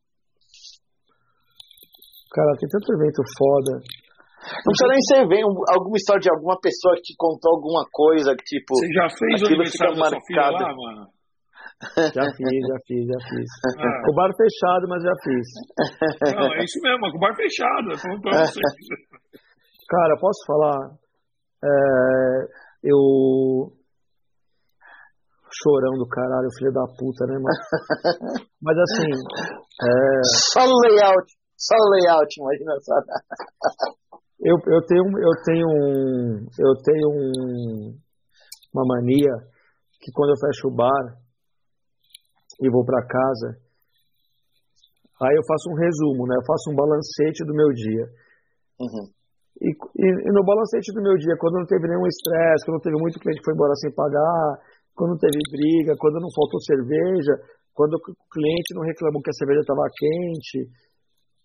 Cara, 2.29 2.53
tem 2.61 2.69
tanto 2.69 2.93
evento 2.93 3.25
foda. 3.33 3.81
Não 4.53 4.69
precisa 4.69 4.93
nem 4.93 5.01
ser 5.01 5.19
evento, 5.25 5.49
alguma 5.73 5.97
história 5.97 6.21
de 6.21 6.29
alguma 6.29 6.55
pessoa 6.61 6.93
que 6.95 7.09
te 7.09 7.15
contou 7.17 7.57
alguma 7.57 7.83
coisa 7.89 8.37
que 8.37 8.45
tipo. 8.45 8.77
Você 8.77 8.87
já 8.93 9.09
fez 9.09 9.41
o 9.41 9.49
aniversário 9.49 9.97
da 9.97 10.13
marcado. 10.13 10.61
lá, 10.61 10.69
mano? 10.77 11.09
Já 12.13 12.25
fiz, 12.37 12.61
já 12.69 12.77
fiz, 12.85 13.01
já 13.05 13.19
fiz. 13.33 13.49
Ah. 13.77 14.01
Com 14.05 14.11
o 14.11 14.15
bar 14.15 14.29
fechado, 14.37 14.87
mas 14.87 15.01
já 15.01 15.13
fiz. 15.25 15.47
Não, 16.37 16.53
é 16.53 16.63
isso 16.63 16.79
mesmo, 16.81 17.11
com 17.11 17.17
o 17.17 17.19
bar 17.19 17.35
fechado. 17.35 17.97
Cara, 19.89 20.17
posso 20.19 20.45
falar? 20.45 20.93
É, 21.63 22.45
eu 22.83 23.76
chorão 25.61 25.97
do 25.97 26.07
caralho, 26.07 26.47
filho 26.57 26.71
da 26.71 26.85
puta, 26.97 27.25
né, 27.25 27.35
mano? 27.37 27.61
Mas 28.61 28.77
assim. 28.77 29.09
É... 29.09 30.21
Só 30.53 30.61
o 30.65 30.79
layout, 30.85 31.27
só 31.57 31.75
o 31.75 31.89
layout, 31.91 32.31
imagina 32.39 32.73
só. 32.81 32.95
Eu, 34.39 34.55
eu 34.67 34.81
tenho, 34.85 35.01
eu 35.01 35.33
tenho, 35.43 35.65
um, 35.65 36.45
eu 36.59 36.73
tenho 36.85 37.09
um, 37.09 37.97
uma 38.73 38.85
mania 38.85 39.33
que 39.99 40.11
quando 40.13 40.29
eu 40.29 40.39
fecho 40.39 40.67
o 40.67 40.75
bar 40.75 41.17
e 42.61 42.69
vou 42.69 42.85
para 42.85 43.05
casa, 43.05 43.57
aí 45.21 45.35
eu 45.35 45.45
faço 45.47 45.69
um 45.69 45.77
resumo, 45.77 46.27
né? 46.27 46.35
Eu 46.37 46.45
faço 46.45 46.69
um 46.71 46.75
balancete 46.75 47.43
do 47.45 47.53
meu 47.53 47.69
dia. 47.73 48.05
Uhum. 48.79 49.09
E, 49.57 49.73
e, 49.73 50.05
e, 50.05 50.31
no 50.31 50.45
balancete 50.45 50.93
do 50.93 51.01
meu 51.01 51.17
dia, 51.17 51.33
quando 51.39 51.57
não 51.57 51.65
teve 51.65 51.87
nenhum 51.87 52.05
estresse, 52.05 52.65
quando 52.65 52.77
não 52.77 52.85
teve 52.85 52.97
muito 53.01 53.19
cliente 53.19 53.39
que 53.41 53.45
foi 53.45 53.55
embora 53.55 53.73
sem 53.81 53.91
pagar, 53.93 54.61
quando 54.97 55.21
teve 55.21 55.37
briga, 55.53 55.93
quando 56.01 56.17
não 56.17 56.33
faltou 56.33 56.59
cerveja, 56.65 57.37
quando 57.77 57.93
o 57.93 58.01
cliente 58.33 58.73
não 58.73 58.81
reclamou 58.81 59.21
que 59.21 59.29
a 59.29 59.37
cerveja 59.37 59.61
estava 59.61 59.85
quente. 59.93 60.65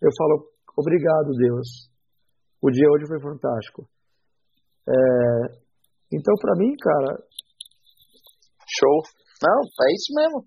Eu 0.01 0.09
falo, 0.17 0.49
obrigado, 0.75 1.37
Deus. 1.37 1.93
O 2.65 2.71
dia 2.71 2.89
hoje 2.89 3.05
foi 3.07 3.21
fantástico. 3.21 3.85
É, 4.89 5.63
então, 6.17 6.35
para 6.41 6.57
mim, 6.57 6.73
cara. 6.81 7.21
Show. 8.65 8.99
Não, 9.45 9.61
é 9.61 9.89
isso 9.93 10.11
mesmo. 10.17 10.39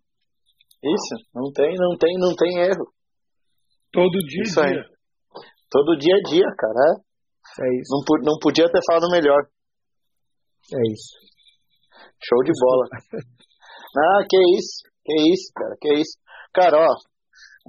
Isso, 0.81 1.29
não 1.33 1.51
tem, 1.53 1.73
não 1.77 1.97
tem, 1.97 2.13
não 2.17 2.35
tem 2.35 2.59
erro. 2.65 2.89
Todo 3.91 4.17
dia 4.25 4.43
isso 4.43 4.61
dia. 4.61 4.81
Aí. 4.81 4.95
Todo 5.69 5.97
dia 5.97 6.15
a 6.15 6.29
dia, 6.29 6.47
cara. 6.57 7.05
É, 7.61 7.65
é 7.65 7.79
isso. 7.79 7.91
Não, 7.93 8.33
não 8.33 8.39
podia 8.41 8.65
ter 8.65 8.81
falado 8.87 9.11
melhor. 9.11 9.45
É 10.73 10.81
isso. 10.91 11.34
Show 12.25 12.41
de 12.43 12.51
bola. 12.57 12.85
ah, 13.21 14.21
que 14.27 14.37
isso, 14.57 14.81
que 15.05 15.15
isso, 15.33 15.53
cara, 15.53 15.75
que 15.79 15.93
isso. 15.93 16.17
Cara, 16.53 16.77
ó, 16.81 16.91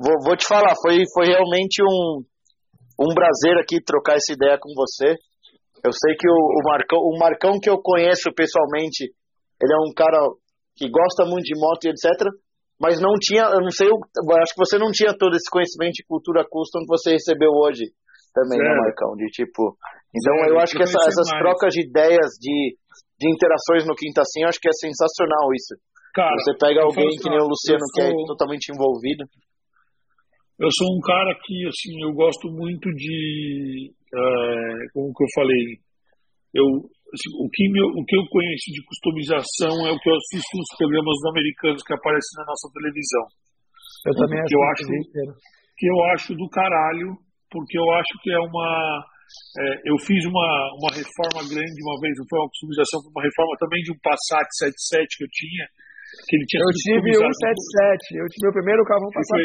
vou, 0.00 0.16
vou 0.24 0.36
te 0.36 0.46
falar, 0.46 0.74
foi, 0.80 1.04
foi 1.12 1.26
realmente 1.26 1.82
um, 1.82 2.24
um 3.00 3.14
prazer 3.14 3.58
aqui 3.60 3.82
trocar 3.84 4.16
essa 4.16 4.32
ideia 4.32 4.58
com 4.58 4.72
você. 4.74 5.16
Eu 5.84 5.92
sei 5.92 6.16
que 6.16 6.28
o, 6.28 6.34
o, 6.34 6.60
Marcão, 6.64 6.98
o 6.98 7.18
Marcão 7.18 7.60
que 7.60 7.68
eu 7.68 7.78
conheço 7.82 8.32
pessoalmente, 8.34 9.12
ele 9.60 9.72
é 9.72 9.80
um 9.84 9.92
cara 9.94 10.18
que 10.74 10.88
gosta 10.88 11.24
muito 11.24 11.44
de 11.44 11.58
moto 11.58 11.84
e 11.84 11.90
etc. 11.90 12.32
Mas 12.80 13.00
não 13.00 13.14
tinha, 13.20 13.44
eu 13.44 13.60
não 13.60 13.70
sei, 13.70 13.88
eu 13.88 13.96
acho 14.40 14.52
que 14.52 14.60
você 14.60 14.76
não 14.78 14.92
tinha 14.92 15.16
todo 15.16 15.34
esse 15.34 15.48
conhecimento 15.48 15.96
de 15.96 16.04
cultura 16.04 16.44
custom 16.44 16.80
que 16.80 16.92
você 16.92 17.12
recebeu 17.12 17.50
hoje 17.50 17.88
também, 18.36 18.58
né, 18.58 18.68
Marcão? 18.76 19.16
De 19.16 19.26
tipo. 19.32 19.76
Então 20.12 20.34
eu 20.52 20.60
acho 20.60 20.76
que 20.76 20.82
essa, 20.82 20.98
essas 21.08 21.28
mais. 21.32 21.42
trocas 21.42 21.72
de 21.72 21.88
ideias, 21.88 22.36
de, 22.38 22.76
de 23.18 23.26
interações 23.28 23.86
no 23.86 23.96
Quinta 23.96 24.20
Assim, 24.20 24.42
eu 24.42 24.48
acho 24.48 24.60
que 24.60 24.68
é 24.68 24.76
sensacional 24.76 25.48
isso. 25.54 25.74
Cara, 26.14 26.36
você 26.40 26.52
pega 26.56 26.80
alguém 26.80 27.08
que 27.16 27.28
nem 27.28 27.40
o 27.40 27.48
Luciano, 27.48 27.84
sou... 27.92 27.92
que 27.92 28.00
é 28.00 28.26
totalmente 28.26 28.72
envolvido. 28.72 29.24
Eu 30.56 30.72
sou 30.72 30.88
um 30.88 31.00
cara 31.04 31.36
que, 31.44 31.68
assim, 31.68 32.00
eu 32.00 32.12
gosto 32.16 32.48
muito 32.48 32.88
de, 32.96 33.92
é, 33.92 34.88
como 34.96 35.12
que 35.12 35.24
eu 35.24 35.32
falei, 35.36 35.64
eu, 36.56 36.64
assim, 37.12 37.28
o, 37.36 37.48
que 37.52 37.68
meu, 37.68 37.84
o 37.92 38.02
que 38.08 38.16
eu 38.16 38.24
conheço 38.32 38.72
de 38.72 38.80
customização 38.88 39.76
é 39.84 39.92
o 39.92 40.00
que 40.00 40.08
eu 40.08 40.16
assisto 40.16 40.56
nos 40.56 40.70
programas 40.80 41.18
americanos 41.28 41.82
que 41.84 41.92
aparecem 41.92 42.40
na 42.40 42.48
nossa 42.48 42.72
televisão. 42.72 43.24
Eu 44.08 44.14
também 44.16 44.40
acho, 44.40 44.54
eu 44.56 44.62
acho 44.72 44.82
que 45.76 45.84
eu 45.84 45.98
acho 46.16 46.34
do 46.34 46.48
caralho, 46.48 47.12
porque 47.52 47.76
eu 47.76 47.88
acho 47.92 48.12
que 48.22 48.32
é 48.32 48.40
uma 48.40 49.04
é, 49.56 49.90
eu 49.90 49.96
fiz 50.04 50.22
uma, 50.24 50.50
uma 50.78 50.92
reforma 50.94 51.42
grande 51.48 51.78
uma 51.82 51.98
vez, 52.00 52.12
não 52.18 52.26
foi 52.28 52.38
uma 52.40 52.50
customização, 52.50 53.02
foi 53.02 53.12
uma 53.12 53.26
reforma 53.26 53.54
também 53.58 53.80
de 53.82 53.90
um 53.92 53.98
Passat 54.02 54.46
77 54.52 55.16
que 55.18 55.24
eu 55.24 55.30
tinha, 55.32 55.64
que 56.26 56.32
ele 56.36 56.46
tinha 56.46 56.60
Eu 56.62 56.72
tive 56.72 57.08
um 57.20 57.32
77, 57.32 58.22
eu 58.22 58.28
tive 58.30 58.42
meu 58.46 58.54
primeiro 58.54 58.82
carro 58.84 59.08
um 59.08 59.14
Passat 59.14 59.42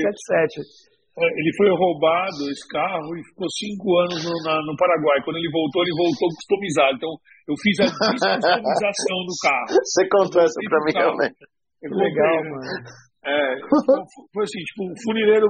77. 0.58 0.92
É, 1.12 1.28
ele 1.28 1.52
foi 1.60 1.68
roubado, 1.76 2.48
esse 2.48 2.64
carro, 2.72 3.12
e 3.20 3.22
ficou 3.28 3.44
cinco 3.52 4.00
anos 4.00 4.24
no, 4.24 4.32
na, 4.48 4.56
no 4.64 4.74
Paraguai. 4.80 5.20
Quando 5.28 5.44
ele 5.44 5.52
voltou, 5.52 5.84
ele 5.84 5.92
voltou 5.92 6.32
customizado. 6.40 6.96
Então, 6.96 7.12
eu 7.52 7.56
fiz 7.60 7.76
a 7.84 7.92
descustomização 7.92 9.20
do 9.28 9.36
carro. 9.44 9.76
Você 9.84 10.08
contou 10.08 10.40
essa 10.40 10.56
pra 10.56 10.80
mim 10.88 10.94
também. 10.96 11.32
Legal, 11.84 12.40
né? 12.44 12.50
mano. 12.50 13.11
É, 13.22 13.54
foi 14.34 14.44
assim, 14.50 14.62
tipo, 14.66 14.82
um 14.90 14.98
funileiro 15.06 15.46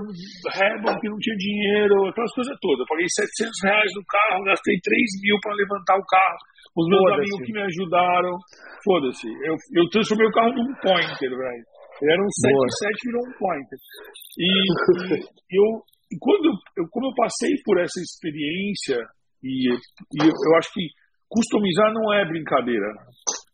rebel 0.52 0.92
que 1.00 1.08
não 1.08 1.20
tinha 1.24 1.38
dinheiro, 1.40 2.04
aquelas 2.12 2.34
coisas 2.36 2.52
todas. 2.60 2.84
Eu 2.84 2.92
paguei 2.92 3.08
700 3.08 3.64
reais 3.64 3.92
no 3.96 4.04
carro, 4.12 4.44
gastei 4.44 4.76
3 4.76 5.00
mil 5.24 5.38
para 5.40 5.56
levantar 5.56 5.96
o 5.96 6.04
carro. 6.04 6.40
Os 6.76 6.88
meus 6.92 7.08
amigos 7.16 7.40
que 7.48 7.54
me 7.56 7.64
ajudaram. 7.64 8.36
Foda-se. 8.84 9.28
Eu, 9.48 9.56
eu 9.56 9.88
transformei 9.88 10.28
o 10.28 10.36
carro 10.36 10.52
num 10.52 10.68
pointer, 10.84 11.32
velho. 11.32 11.64
Ele 12.02 12.12
era 12.12 12.20
um 12.20 12.32
7 12.32 13.08
virou 13.08 13.24
um 13.24 13.34
pointer. 13.40 13.80
E, 14.36 14.50
e 14.52 15.56
eu, 15.56 15.70
e 16.12 16.16
quando 16.20 16.52
eu, 16.76 16.84
como 16.92 17.08
eu 17.08 17.16
passei 17.16 17.56
por 17.64 17.80
essa 17.80 18.00
experiência, 18.04 19.00
e, 19.40 19.72
e 19.72 20.18
eu, 20.20 20.28
eu, 20.28 20.52
acho 20.60 20.74
que 20.76 20.84
customizar 21.30 21.94
não 21.94 22.12
é 22.20 22.28
brincadeira. 22.28 22.90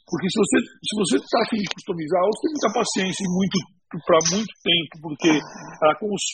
Porque 0.09 0.25
se 0.25 0.37
você 0.39 0.57
se 0.63 0.93
você 0.97 1.15
está 1.21 1.37
afim 1.45 1.59
de 1.61 1.69
customizar, 1.69 2.21
ou 2.23 2.31
você 2.33 2.41
tem 2.47 2.53
muita 2.55 2.79
paciência 2.81 3.21
e 3.21 3.29
muito 3.29 3.76
para 3.87 4.19
muito 4.35 4.53
tempo, 4.63 4.93
porque 5.01 5.39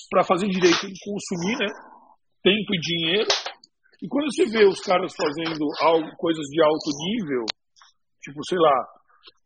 para 0.10 0.24
fazer 0.24 0.48
direito 0.50 0.82
tem 0.82 0.90
que 0.90 1.06
consumir, 1.06 1.58
né? 1.62 1.70
Tempo 2.42 2.70
e 2.74 2.80
dinheiro. 2.82 3.30
E 4.02 4.08
quando 4.10 4.28
você 4.34 4.46
vê 4.50 4.66
os 4.66 4.82
caras 4.82 5.14
fazendo 5.16 5.64
algo, 5.80 6.10
coisas 6.18 6.44
de 6.50 6.60
alto 6.62 6.90
nível, 7.08 7.46
tipo, 8.22 8.40
sei 8.50 8.58
lá, 8.58 8.78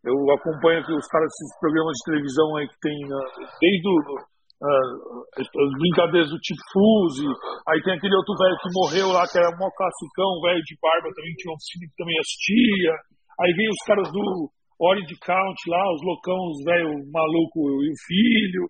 eu 0.08 0.16
acompanho 0.34 0.82
aqui 0.82 0.94
os 0.96 1.08
caras 1.12 1.28
desses 1.28 1.54
programas 1.60 1.94
de 1.94 2.06
televisão 2.10 2.56
aí 2.56 2.66
que 2.66 2.80
tem 2.82 2.98
uh, 3.06 3.30
desde 3.60 3.86
o, 3.86 3.96
uh, 4.18 5.22
as 5.38 5.72
brincadeiras 5.78 6.30
do 6.32 6.40
tipo 6.40 6.64
Fuse, 6.74 7.28
aí 7.70 7.84
tem 7.84 7.94
aquele 7.94 8.16
outro 8.16 8.34
velho 8.40 8.58
que 8.58 8.74
morreu 8.74 9.08
lá, 9.12 9.28
que 9.28 9.38
era 9.38 9.52
mó 9.60 9.70
classicão, 9.70 10.42
velho 10.42 10.64
de 10.64 10.76
barba 10.82 11.12
também, 11.14 11.36
tinha 11.38 11.54
um 11.54 11.62
filho 11.62 11.86
que 11.92 12.00
também 12.00 12.18
assistia. 12.18 12.94
Aí 13.38 13.54
vem 13.54 13.70
os 13.70 13.84
caras 13.86 14.10
do 14.10 14.50
Orange 14.80 15.16
Count 15.20 15.58
lá, 15.68 15.82
os 15.94 16.02
loucão, 16.04 16.38
os 16.52 16.64
velho 16.64 16.94
maluco 17.12 17.84
e 17.84 17.90
o 17.90 18.00
filho. 18.06 18.64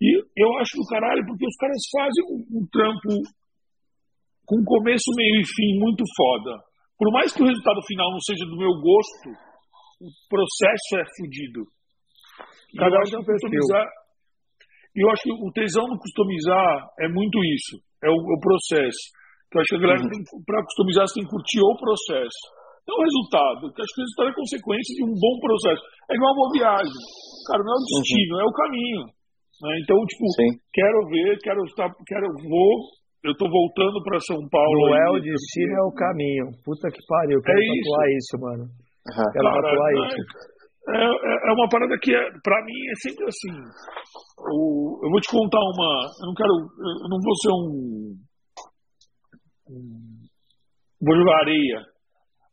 E 0.00 0.20
eu 0.36 0.50
acho 0.58 0.76
do 0.76 0.86
caralho, 0.86 1.24
porque 1.26 1.46
os 1.46 1.56
caras 1.56 1.80
fazem 1.90 2.24
um, 2.28 2.60
um 2.60 2.66
trampo 2.70 3.24
com 4.44 4.62
começo, 4.64 5.08
meio 5.16 5.40
e 5.40 5.46
fim 5.46 5.78
muito 5.80 6.04
foda. 6.16 6.60
Por 6.98 7.10
mais 7.12 7.32
que 7.32 7.42
o 7.42 7.46
resultado 7.46 7.80
final 7.86 8.10
não 8.12 8.20
seja 8.20 8.44
do 8.44 8.56
meu 8.56 8.72
gosto, 8.76 9.28
o 10.04 10.08
processo 10.28 11.00
é 11.00 11.04
fodido. 11.16 11.64
Cada 12.76 12.96
um 12.96 13.20
um 13.20 13.24
customizar. 13.24 13.86
E 14.94 15.02
eu 15.02 15.10
acho 15.10 15.22
que 15.22 15.32
o 15.32 15.50
tesão 15.52 15.86
no 15.88 15.98
customizar 15.98 16.88
é 17.00 17.08
muito 17.08 17.38
isso, 17.42 17.82
é 18.02 18.10
o, 18.10 18.14
o 18.14 18.38
processo. 18.38 19.10
Eu 19.52 19.60
acho 19.60 19.68
que 19.70 19.76
a 19.76 19.80
galera, 19.80 20.02
uhum. 20.02 20.42
para 20.44 20.64
customizar, 20.64 21.06
você 21.06 21.14
tem 21.14 21.24
que 21.24 21.30
curtir 21.30 21.60
o 21.62 21.76
processo. 21.78 22.42
Não 22.84 23.00
o 23.00 23.04
resultado, 23.04 23.60
acho 23.72 23.92
que 23.96 24.00
o 24.00 24.04
resultado 24.04 24.28
é 24.28 24.34
consequência 24.34 24.92
de 24.92 25.02
um 25.08 25.14
bom 25.16 25.34
processo. 25.40 25.82
É 26.10 26.14
igual 26.14 26.32
uma 26.32 26.40
boa 26.44 26.52
viagem. 26.52 27.00
Cara, 27.48 27.60
não 27.64 27.72
é 27.72 27.78
o 27.80 27.86
destino, 27.88 28.32
uhum. 28.36 28.40
é 28.40 28.44
o 28.44 28.52
caminho. 28.52 29.02
Né? 29.64 29.72
Então, 29.80 29.96
tipo, 30.04 30.24
Sim. 30.36 30.50
quero 30.68 30.98
ver, 31.08 31.38
quero 31.40 31.64
estar, 31.64 31.88
quero, 32.04 32.28
vou, 32.28 32.72
eu 33.24 33.32
tô 33.36 33.48
voltando 33.48 34.02
para 34.04 34.20
São 34.20 34.36
Paulo. 34.52 34.92
Não 34.92 34.96
é 34.96 35.10
o 35.16 35.20
destino, 35.20 35.72
é 35.72 35.84
o 35.88 35.96
caminho. 35.96 36.46
Puta 36.60 36.92
que 36.92 37.00
pariu, 37.08 37.40
eu 37.40 37.42
quero 37.42 37.56
é 37.56 37.64
tatuar 37.64 38.06
isso. 38.12 38.18
isso, 38.20 38.34
mano. 38.36 38.64
Uhum. 38.68 39.30
Ela 39.32 39.50
Cara, 39.50 40.06
isso. 40.06 40.20
É, 40.84 41.00
é, 41.00 41.48
é, 41.48 41.52
uma 41.56 41.68
parada 41.68 41.96
que, 41.96 42.14
é, 42.14 42.20
pra 42.42 42.62
mim, 42.64 42.80
é 42.92 42.96
sempre 43.00 43.24
assim. 43.24 43.52
O, 44.52 45.00
eu 45.02 45.10
vou 45.10 45.20
te 45.20 45.30
contar 45.30 45.60
uma. 45.60 46.04
Eu 46.20 46.26
não 46.28 46.34
quero. 46.34 46.52
Eu 46.52 47.08
não 47.08 47.18
vou 47.24 47.34
ser 47.40 47.48
um. 47.48 48.14
um 49.70 50.20
vou 51.00 51.16
jogar 51.16 51.40
areia. 51.40 51.93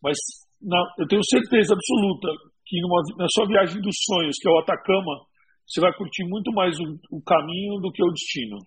Mas 0.03 0.17
na, 0.61 0.79
eu 0.99 1.07
tenho 1.07 1.21
certeza 1.23 1.73
absoluta 1.73 2.27
que 2.65 2.81
numa, 2.81 3.01
na 3.17 3.27
sua 3.31 3.47
viagem 3.47 3.81
dos 3.81 3.95
sonhos, 4.05 4.35
que 4.39 4.47
é 4.47 4.51
o 4.51 4.59
Atacama, 4.59 5.25
você 5.67 5.81
vai 5.81 5.93
curtir 5.93 6.25
muito 6.27 6.51
mais 6.53 6.77
o, 6.79 7.17
o 7.17 7.21
caminho 7.23 7.79
do 7.79 7.91
que 7.91 8.03
o 8.03 8.11
destino. 8.11 8.57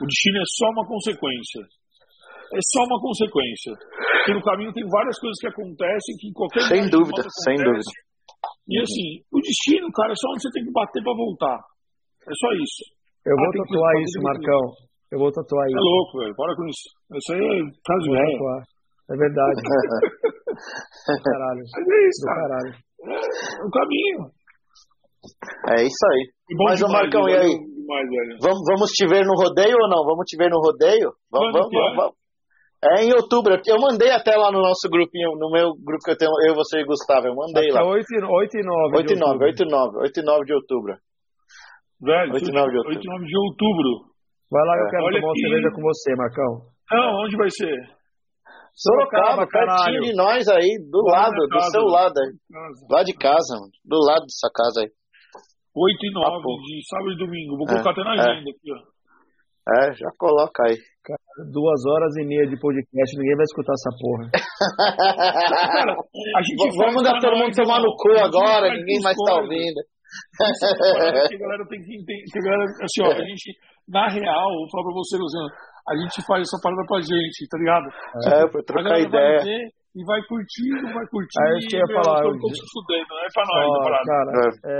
O 0.00 0.06
destino 0.06 0.38
é 0.38 0.46
só 0.46 0.66
uma 0.70 0.86
consequência 0.86 1.62
é 2.52 2.60
só 2.68 2.84
uma 2.84 3.00
consequência. 3.00 3.72
Porque 3.72 4.34
no 4.36 4.44
caminho 4.44 4.72
tem 4.72 4.84
várias 4.88 5.18
coisas 5.18 5.38
que 5.40 5.48
acontecem 5.48 6.16
que 6.20 6.28
em 6.28 6.32
qualquer 6.32 6.62
Sem 6.68 6.84
dúvida, 6.88 7.22
sem 7.44 7.56
dúvida. 7.56 7.92
E 8.68 8.78
assim, 8.78 9.08
o 9.32 9.40
destino, 9.40 9.88
cara, 9.92 10.12
é 10.12 10.16
só 10.16 10.28
onde 10.30 10.42
você 10.42 10.52
tem 10.52 10.64
que 10.64 10.72
bater 10.72 11.02
para 11.02 11.16
voltar. 11.16 11.58
É 12.28 12.34
só 12.36 12.48
isso. 12.54 12.82
Eu 13.26 13.36
vou 13.36 13.48
ah, 13.48 13.56
tatuar 13.56 13.92
isso, 14.02 14.18
Marcão. 14.22 14.62
Eu 15.10 15.18
vou 15.18 15.32
tatuar 15.32 15.66
isso. 15.66 15.78
É 15.78 15.80
louco, 15.80 16.18
velho. 16.18 16.34
Para 16.36 16.54
com 16.56 16.66
isso. 16.68 16.86
Isso 17.16 17.32
aí 17.32 17.40
é 17.40 17.60
caso. 17.82 18.06
É 19.10 19.16
verdade. 19.16 19.58
caralho. 21.22 21.62
Mas 21.62 21.88
é 21.88 22.08
isso, 22.08 22.26
cara. 22.26 22.40
caralho. 22.40 22.72
É 23.02 23.64
o 23.64 23.70
caminho. 23.70 24.20
É 25.70 25.82
isso 25.82 26.04
aí. 26.12 26.22
Mas, 26.58 26.78
demais, 26.78 26.92
Marcão, 26.92 27.28
e 27.28 27.36
aí? 27.36 27.54
Demais, 27.54 28.06
vamos, 28.42 28.62
vamos 28.66 28.90
te 28.90 29.06
ver 29.06 29.24
no 29.24 29.34
rodeio 29.34 29.76
ou 29.80 29.88
não? 29.88 30.04
Vamos 30.04 30.24
te 30.26 30.36
ver 30.36 30.50
no 30.50 30.58
rodeio? 30.58 31.12
Vamos, 31.30 31.52
vamos, 31.52 31.70
vamos, 31.70 31.96
vamos. 31.96 32.22
É 32.82 33.04
em 33.04 33.14
outubro. 33.14 33.54
Eu 33.54 33.78
mandei 33.78 34.10
até 34.10 34.34
lá 34.34 34.50
no 34.50 34.58
nosso 34.58 34.90
grupinho, 34.90 35.38
no 35.38 35.50
meu 35.50 35.70
grupo 35.78 36.02
que 36.02 36.10
eu 36.10 36.18
tenho, 36.18 36.32
eu, 36.48 36.54
você 36.54 36.80
e 36.80 36.84
Gustavo. 36.84 37.28
Eu 37.28 37.34
mandei 37.36 37.70
até 37.70 37.78
lá. 37.78 37.86
8 37.86 38.04
e 38.10 38.20
9. 38.20 38.34
8 38.34 38.58
e 38.58 38.62
9, 38.66 38.96
8 38.96 39.12
e 39.12 39.16
9, 39.16 39.44
8 39.46 39.62
e 39.62 39.70
9, 39.70 39.98
8 40.02 40.18
e 40.18 40.22
9 40.22 40.44
de 40.44 40.54
outubro. 40.54 40.92
Velho, 42.02 42.34
8 42.34 42.42
e 42.42 42.52
9 42.52 42.70
de 42.70 42.76
outubro. 42.78 42.98
8 42.98 43.06
e 43.06 43.10
9 43.10 43.24
de 43.24 43.38
outubro. 43.38 43.90
Vai 44.50 44.66
lá, 44.66 44.74
eu 44.76 44.86
é. 44.86 44.90
quero 44.90 45.04
Olha 45.04 45.20
tomar 45.20 45.30
uma 45.30 45.38
cerveja 45.38 45.70
com 45.70 45.82
você, 45.82 46.10
Marcão. 46.16 46.50
Não, 46.90 47.22
onde 47.22 47.36
vai 47.36 47.50
ser? 47.50 48.01
Sorocaba, 48.74 49.46
pertinho 49.46 50.00
de 50.00 50.14
nós 50.16 50.48
aí, 50.48 50.78
do 50.90 51.02
Lá 51.04 51.28
lado, 51.28 51.36
do 51.36 51.60
seu 51.70 51.84
lado 51.84 52.14
aí. 52.18 52.32
Lá 52.90 53.02
de 53.02 53.12
casa, 53.14 53.54
mano. 53.60 53.72
Do 53.84 53.98
lado 54.00 54.24
dessa 54.24 54.48
casa 54.52 54.80
aí. 54.80 54.90
8 55.74 56.06
e 56.06 56.12
9 56.12 56.26
ah, 56.26 56.40
de 56.40 56.88
sábado 56.88 57.12
e 57.12 57.18
domingo. 57.18 57.56
Vou 57.56 57.66
colocar 57.66 57.90
é, 57.90 57.92
até 57.92 58.04
na 58.04 58.12
agenda 58.12 58.48
é. 58.48 58.52
aqui, 58.52 58.68
ó. 58.72 58.92
É, 59.62 59.94
já 59.94 60.10
coloca 60.18 60.64
aí. 60.66 60.76
Cara, 61.04 61.48
duas 61.50 61.80
horas 61.86 62.16
e 62.16 62.24
meia 62.26 62.46
de 62.46 62.58
podcast, 62.58 63.16
ninguém 63.16 63.36
vai 63.36 63.44
escutar 63.44 63.72
essa 63.72 63.90
porra. 63.94 64.26
Cara, 65.72 65.96
Vamos 66.76 67.02
dar 67.02 67.18
todo 67.20 67.36
mundo 67.36 67.54
tomar 67.54 67.80
no 67.80 67.94
cu 67.96 68.10
agora, 68.18 68.74
ninguém 68.74 69.00
mais 69.00 69.16
tá 69.16 69.34
ouvindo. 69.40 69.80
que 71.28 71.36
a 71.36 71.38
galera 71.38 71.64
tem 71.68 71.80
que 71.80 71.94
entender. 71.96 72.22
Que 72.30 72.38
a 72.38 72.42
galera, 72.42 72.64
assim, 72.84 73.02
ó, 73.02 73.10
a 73.10 73.24
gente, 73.24 73.56
na 73.88 74.08
real, 74.08 74.48
vou 74.50 74.70
falar 74.70 74.84
pra 74.84 74.94
você, 74.94 75.16
Luciano, 75.16 75.48
a 75.88 75.92
gente 75.96 76.18
faz 76.26 76.42
essa 76.46 76.58
parada 76.62 76.82
pra 76.86 77.00
gente, 77.00 77.38
tá 77.50 77.56
ligado? 77.58 77.86
É, 78.30 78.50
foi 78.50 78.62
trocar 78.62 78.98
ideia. 79.00 79.38
Vai 79.38 79.44
ver, 79.44 79.64
e 79.92 80.00
vai 80.08 80.20
curtir, 80.24 80.72
não 80.80 80.88
vai 80.94 81.04
curtir. 81.12 81.36
Aí 81.42 81.58
eu 81.68 81.84
ia 81.84 81.88
falar. 82.00 82.24
Eu 82.24 82.32
tô 82.40 82.48
se 82.48 82.64
fudendo, 82.72 83.08
não 83.12 83.20
é 83.20 83.28
pra 83.28 83.44
nós, 83.44 83.66
Ó, 83.68 83.76
parada. 83.84 84.06
cara, 84.08 84.30
é, 84.72 84.76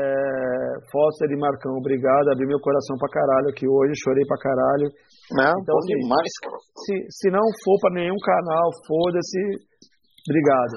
Foster 0.89 1.29
e 1.29 1.37
Marcão, 1.37 1.75
obrigado. 1.77 2.33
Abri 2.33 2.47
meu 2.49 2.61
coração 2.65 2.97
pra 2.97 3.13
caralho 3.13 3.49
aqui 3.53 3.69
hoje, 3.69 3.93
chorei 4.01 4.25
pra 4.25 4.41
caralho. 4.41 4.89
Não, 5.37 5.53
Então, 5.61 5.75
bom 5.77 5.85
assim, 5.85 5.97
demais, 6.01 6.33
cara. 6.41 6.59
Se, 6.87 6.95
se 7.13 7.29
não 7.31 7.45
for 7.65 7.77
pra 7.85 7.93
nenhum 7.99 8.17
canal, 8.25 8.67
foda-se. 8.89 9.41
Obrigado. 10.31 10.75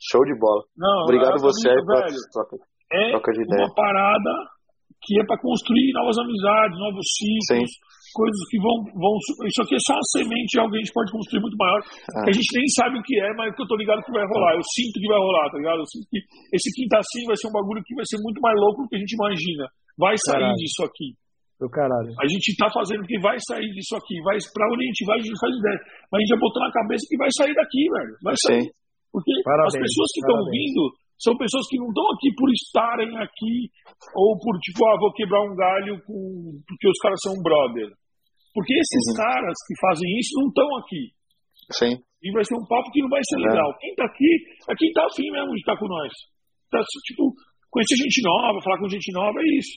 Show 0.00 0.24
de 0.24 0.34
bola. 0.40 0.62
Não, 0.76 1.04
Obrigado 1.04 1.36
você 1.38 1.68
aí 1.68 1.76
pela 1.84 2.00
troca. 2.32 2.56
é 2.90 3.10
troca 3.12 3.32
de 3.36 3.42
ideia. 3.44 3.64
uma 3.68 3.74
parada 3.74 4.32
que 5.04 5.20
é 5.20 5.24
pra 5.24 5.36
construir 5.38 5.92
novas 5.94 6.16
amizades, 6.18 6.76
novos 6.80 7.06
ciclos, 7.16 7.70
coisas 8.12 8.40
que 8.50 8.58
vão, 8.58 8.76
vão. 8.94 9.14
Isso 9.46 9.60
aqui 9.62 9.74
é 9.74 9.82
só 9.82 9.94
uma 9.94 10.06
semente 10.14 10.50
de 10.52 10.58
algo 10.60 10.70
que 10.70 10.78
a 10.78 10.82
gente 10.84 10.96
pode 10.96 11.10
construir 11.12 11.42
muito 11.42 11.58
maior. 11.58 11.80
Ah. 11.80 12.22
Que 12.24 12.30
a 12.30 12.36
gente 12.36 12.50
nem 12.54 12.68
sabe 12.74 12.94
o 12.98 13.02
que 13.02 13.16
é, 13.18 13.30
mas 13.34 13.54
que 13.54 13.62
eu 13.62 13.68
tô 13.68 13.76
ligado 13.76 14.02
que 14.02 14.12
vai 14.12 14.24
rolar. 14.26 14.54
Eu 14.54 14.66
sinto 14.74 14.96
que 15.00 15.08
vai 15.08 15.18
rolar, 15.18 15.46
tá 15.50 15.58
ligado? 15.58 15.80
Eu 15.80 15.88
sinto 15.90 16.06
que 16.10 16.20
esse 16.54 16.68
quinta 16.74 16.98
assim 16.98 17.22
vai 17.26 17.36
ser 17.36 17.48
um 17.48 17.56
bagulho 17.56 17.82
que 17.84 17.94
vai 17.94 18.06
ser 18.06 18.18
muito 18.22 18.40
mais 18.40 18.56
louco 18.58 18.82
do 18.82 18.88
que 18.88 18.96
a 18.96 19.02
gente 19.02 19.14
imagina. 19.14 19.64
Vai 19.98 20.16
sair 20.16 20.44
Caralho. 20.44 20.60
disso 20.60 20.82
aqui. 20.84 21.08
Do 21.60 21.68
caralho. 21.68 22.08
A 22.16 22.24
gente 22.24 22.56
tá 22.56 22.72
fazendo 22.72 23.04
que 23.04 23.20
vai 23.20 23.36
sair 23.44 23.68
disso 23.76 23.92
aqui. 23.92 24.16
Vai, 24.24 24.40
pra 24.40 24.64
onde 24.72 24.80
a 24.80 24.88
gente 24.88 25.04
vai, 25.04 25.16
a 25.20 25.24
gente 25.24 25.36
faz 25.36 25.52
ideia. 25.52 25.80
Mas 26.08 26.16
a 26.16 26.20
gente 26.24 26.32
já 26.32 26.40
botou 26.40 26.60
na 26.64 26.72
cabeça 26.72 27.04
que 27.04 27.18
vai 27.20 27.28
sair 27.36 27.52
daqui, 27.52 27.84
velho. 27.84 28.14
Vai 28.24 28.34
sair. 28.48 28.64
Sim. 28.64 28.70
Porque 29.12 29.32
Parabéns, 29.44 29.74
as 29.74 29.80
pessoas 29.84 30.08
que 30.14 30.20
estão 30.24 30.40
vindo 30.48 30.82
são 31.20 31.36
pessoas 31.36 31.66
que 31.68 31.76
não 31.76 31.88
estão 31.92 32.06
aqui 32.16 32.32
por 32.32 32.48
estarem 32.48 33.12
aqui 33.20 33.68
ou 34.16 34.38
por, 34.40 34.56
tipo, 34.64 34.80
ah, 34.88 34.96
vou 34.98 35.12
quebrar 35.12 35.44
um 35.44 35.54
galho 35.54 36.00
com... 36.06 36.62
porque 36.66 36.88
os 36.88 36.98
caras 36.98 37.20
são 37.20 37.34
brother. 37.42 37.92
Porque 38.54 38.74
esses 38.74 39.04
Uhum. 39.10 39.16
caras 39.22 39.56
que 39.66 39.74
fazem 39.80 40.08
isso 40.18 40.32
não 40.40 40.48
estão 40.48 40.68
aqui. 40.78 41.02
Sim. 41.72 41.92
E 42.22 42.26
vai 42.32 42.44
ser 42.44 42.54
um 42.58 42.66
papo 42.66 42.90
que 42.90 43.00
não 43.00 43.08
vai 43.08 43.20
ser 43.22 43.38
É. 43.38 43.48
legal. 43.48 43.68
Quem 43.78 43.94
tá 43.94 44.04
aqui 44.04 44.30
é 44.68 44.72
quem 44.76 44.90
tá 44.92 45.06
afim 45.06 45.30
mesmo 45.30 45.52
de 45.54 45.60
estar 45.62 45.76
com 45.78 45.86
nós. 45.86 46.12
Tá, 46.70 46.78
tipo, 47.06 47.30
conhecer 47.70 47.96
gente 47.96 48.20
nova, 48.22 48.58
falar 48.62 48.78
com 48.78 48.88
gente 48.88 49.10
nova, 49.12 49.38
é 49.38 49.46
isso. 49.58 49.74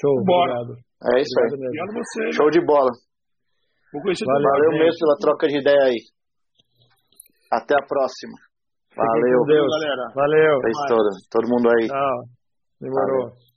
Show, 0.00 0.14
Bora. 0.26 0.52
obrigado. 0.60 0.74
É 1.14 1.20
isso 1.22 1.34
aí. 1.40 1.48
Obrigado 1.54 1.90
a 1.90 1.94
você. 1.94 2.32
Show 2.32 2.50
de 2.50 2.60
bola. 2.66 2.90
Vou 3.92 4.02
conhecer 4.02 4.24
Valeu. 4.26 4.42
Valeu 4.50 4.70
mesmo 4.82 4.98
pela 4.98 5.16
troca 5.22 5.46
de 5.46 5.58
ideia 5.58 5.84
aí. 5.86 6.00
Até 7.52 7.74
a 7.78 7.86
próxima. 7.86 8.34
Valeu. 8.96 9.44
Deus. 9.46 9.70
galera. 9.70 10.04
Valeu. 10.14 10.54
É 10.66 10.70
isso 10.70 10.84
todo. 10.88 11.08
Todo 11.30 11.48
mundo 11.50 11.70
aí. 11.70 11.86
Tchau. 11.86 12.18
Demorou. 12.80 13.53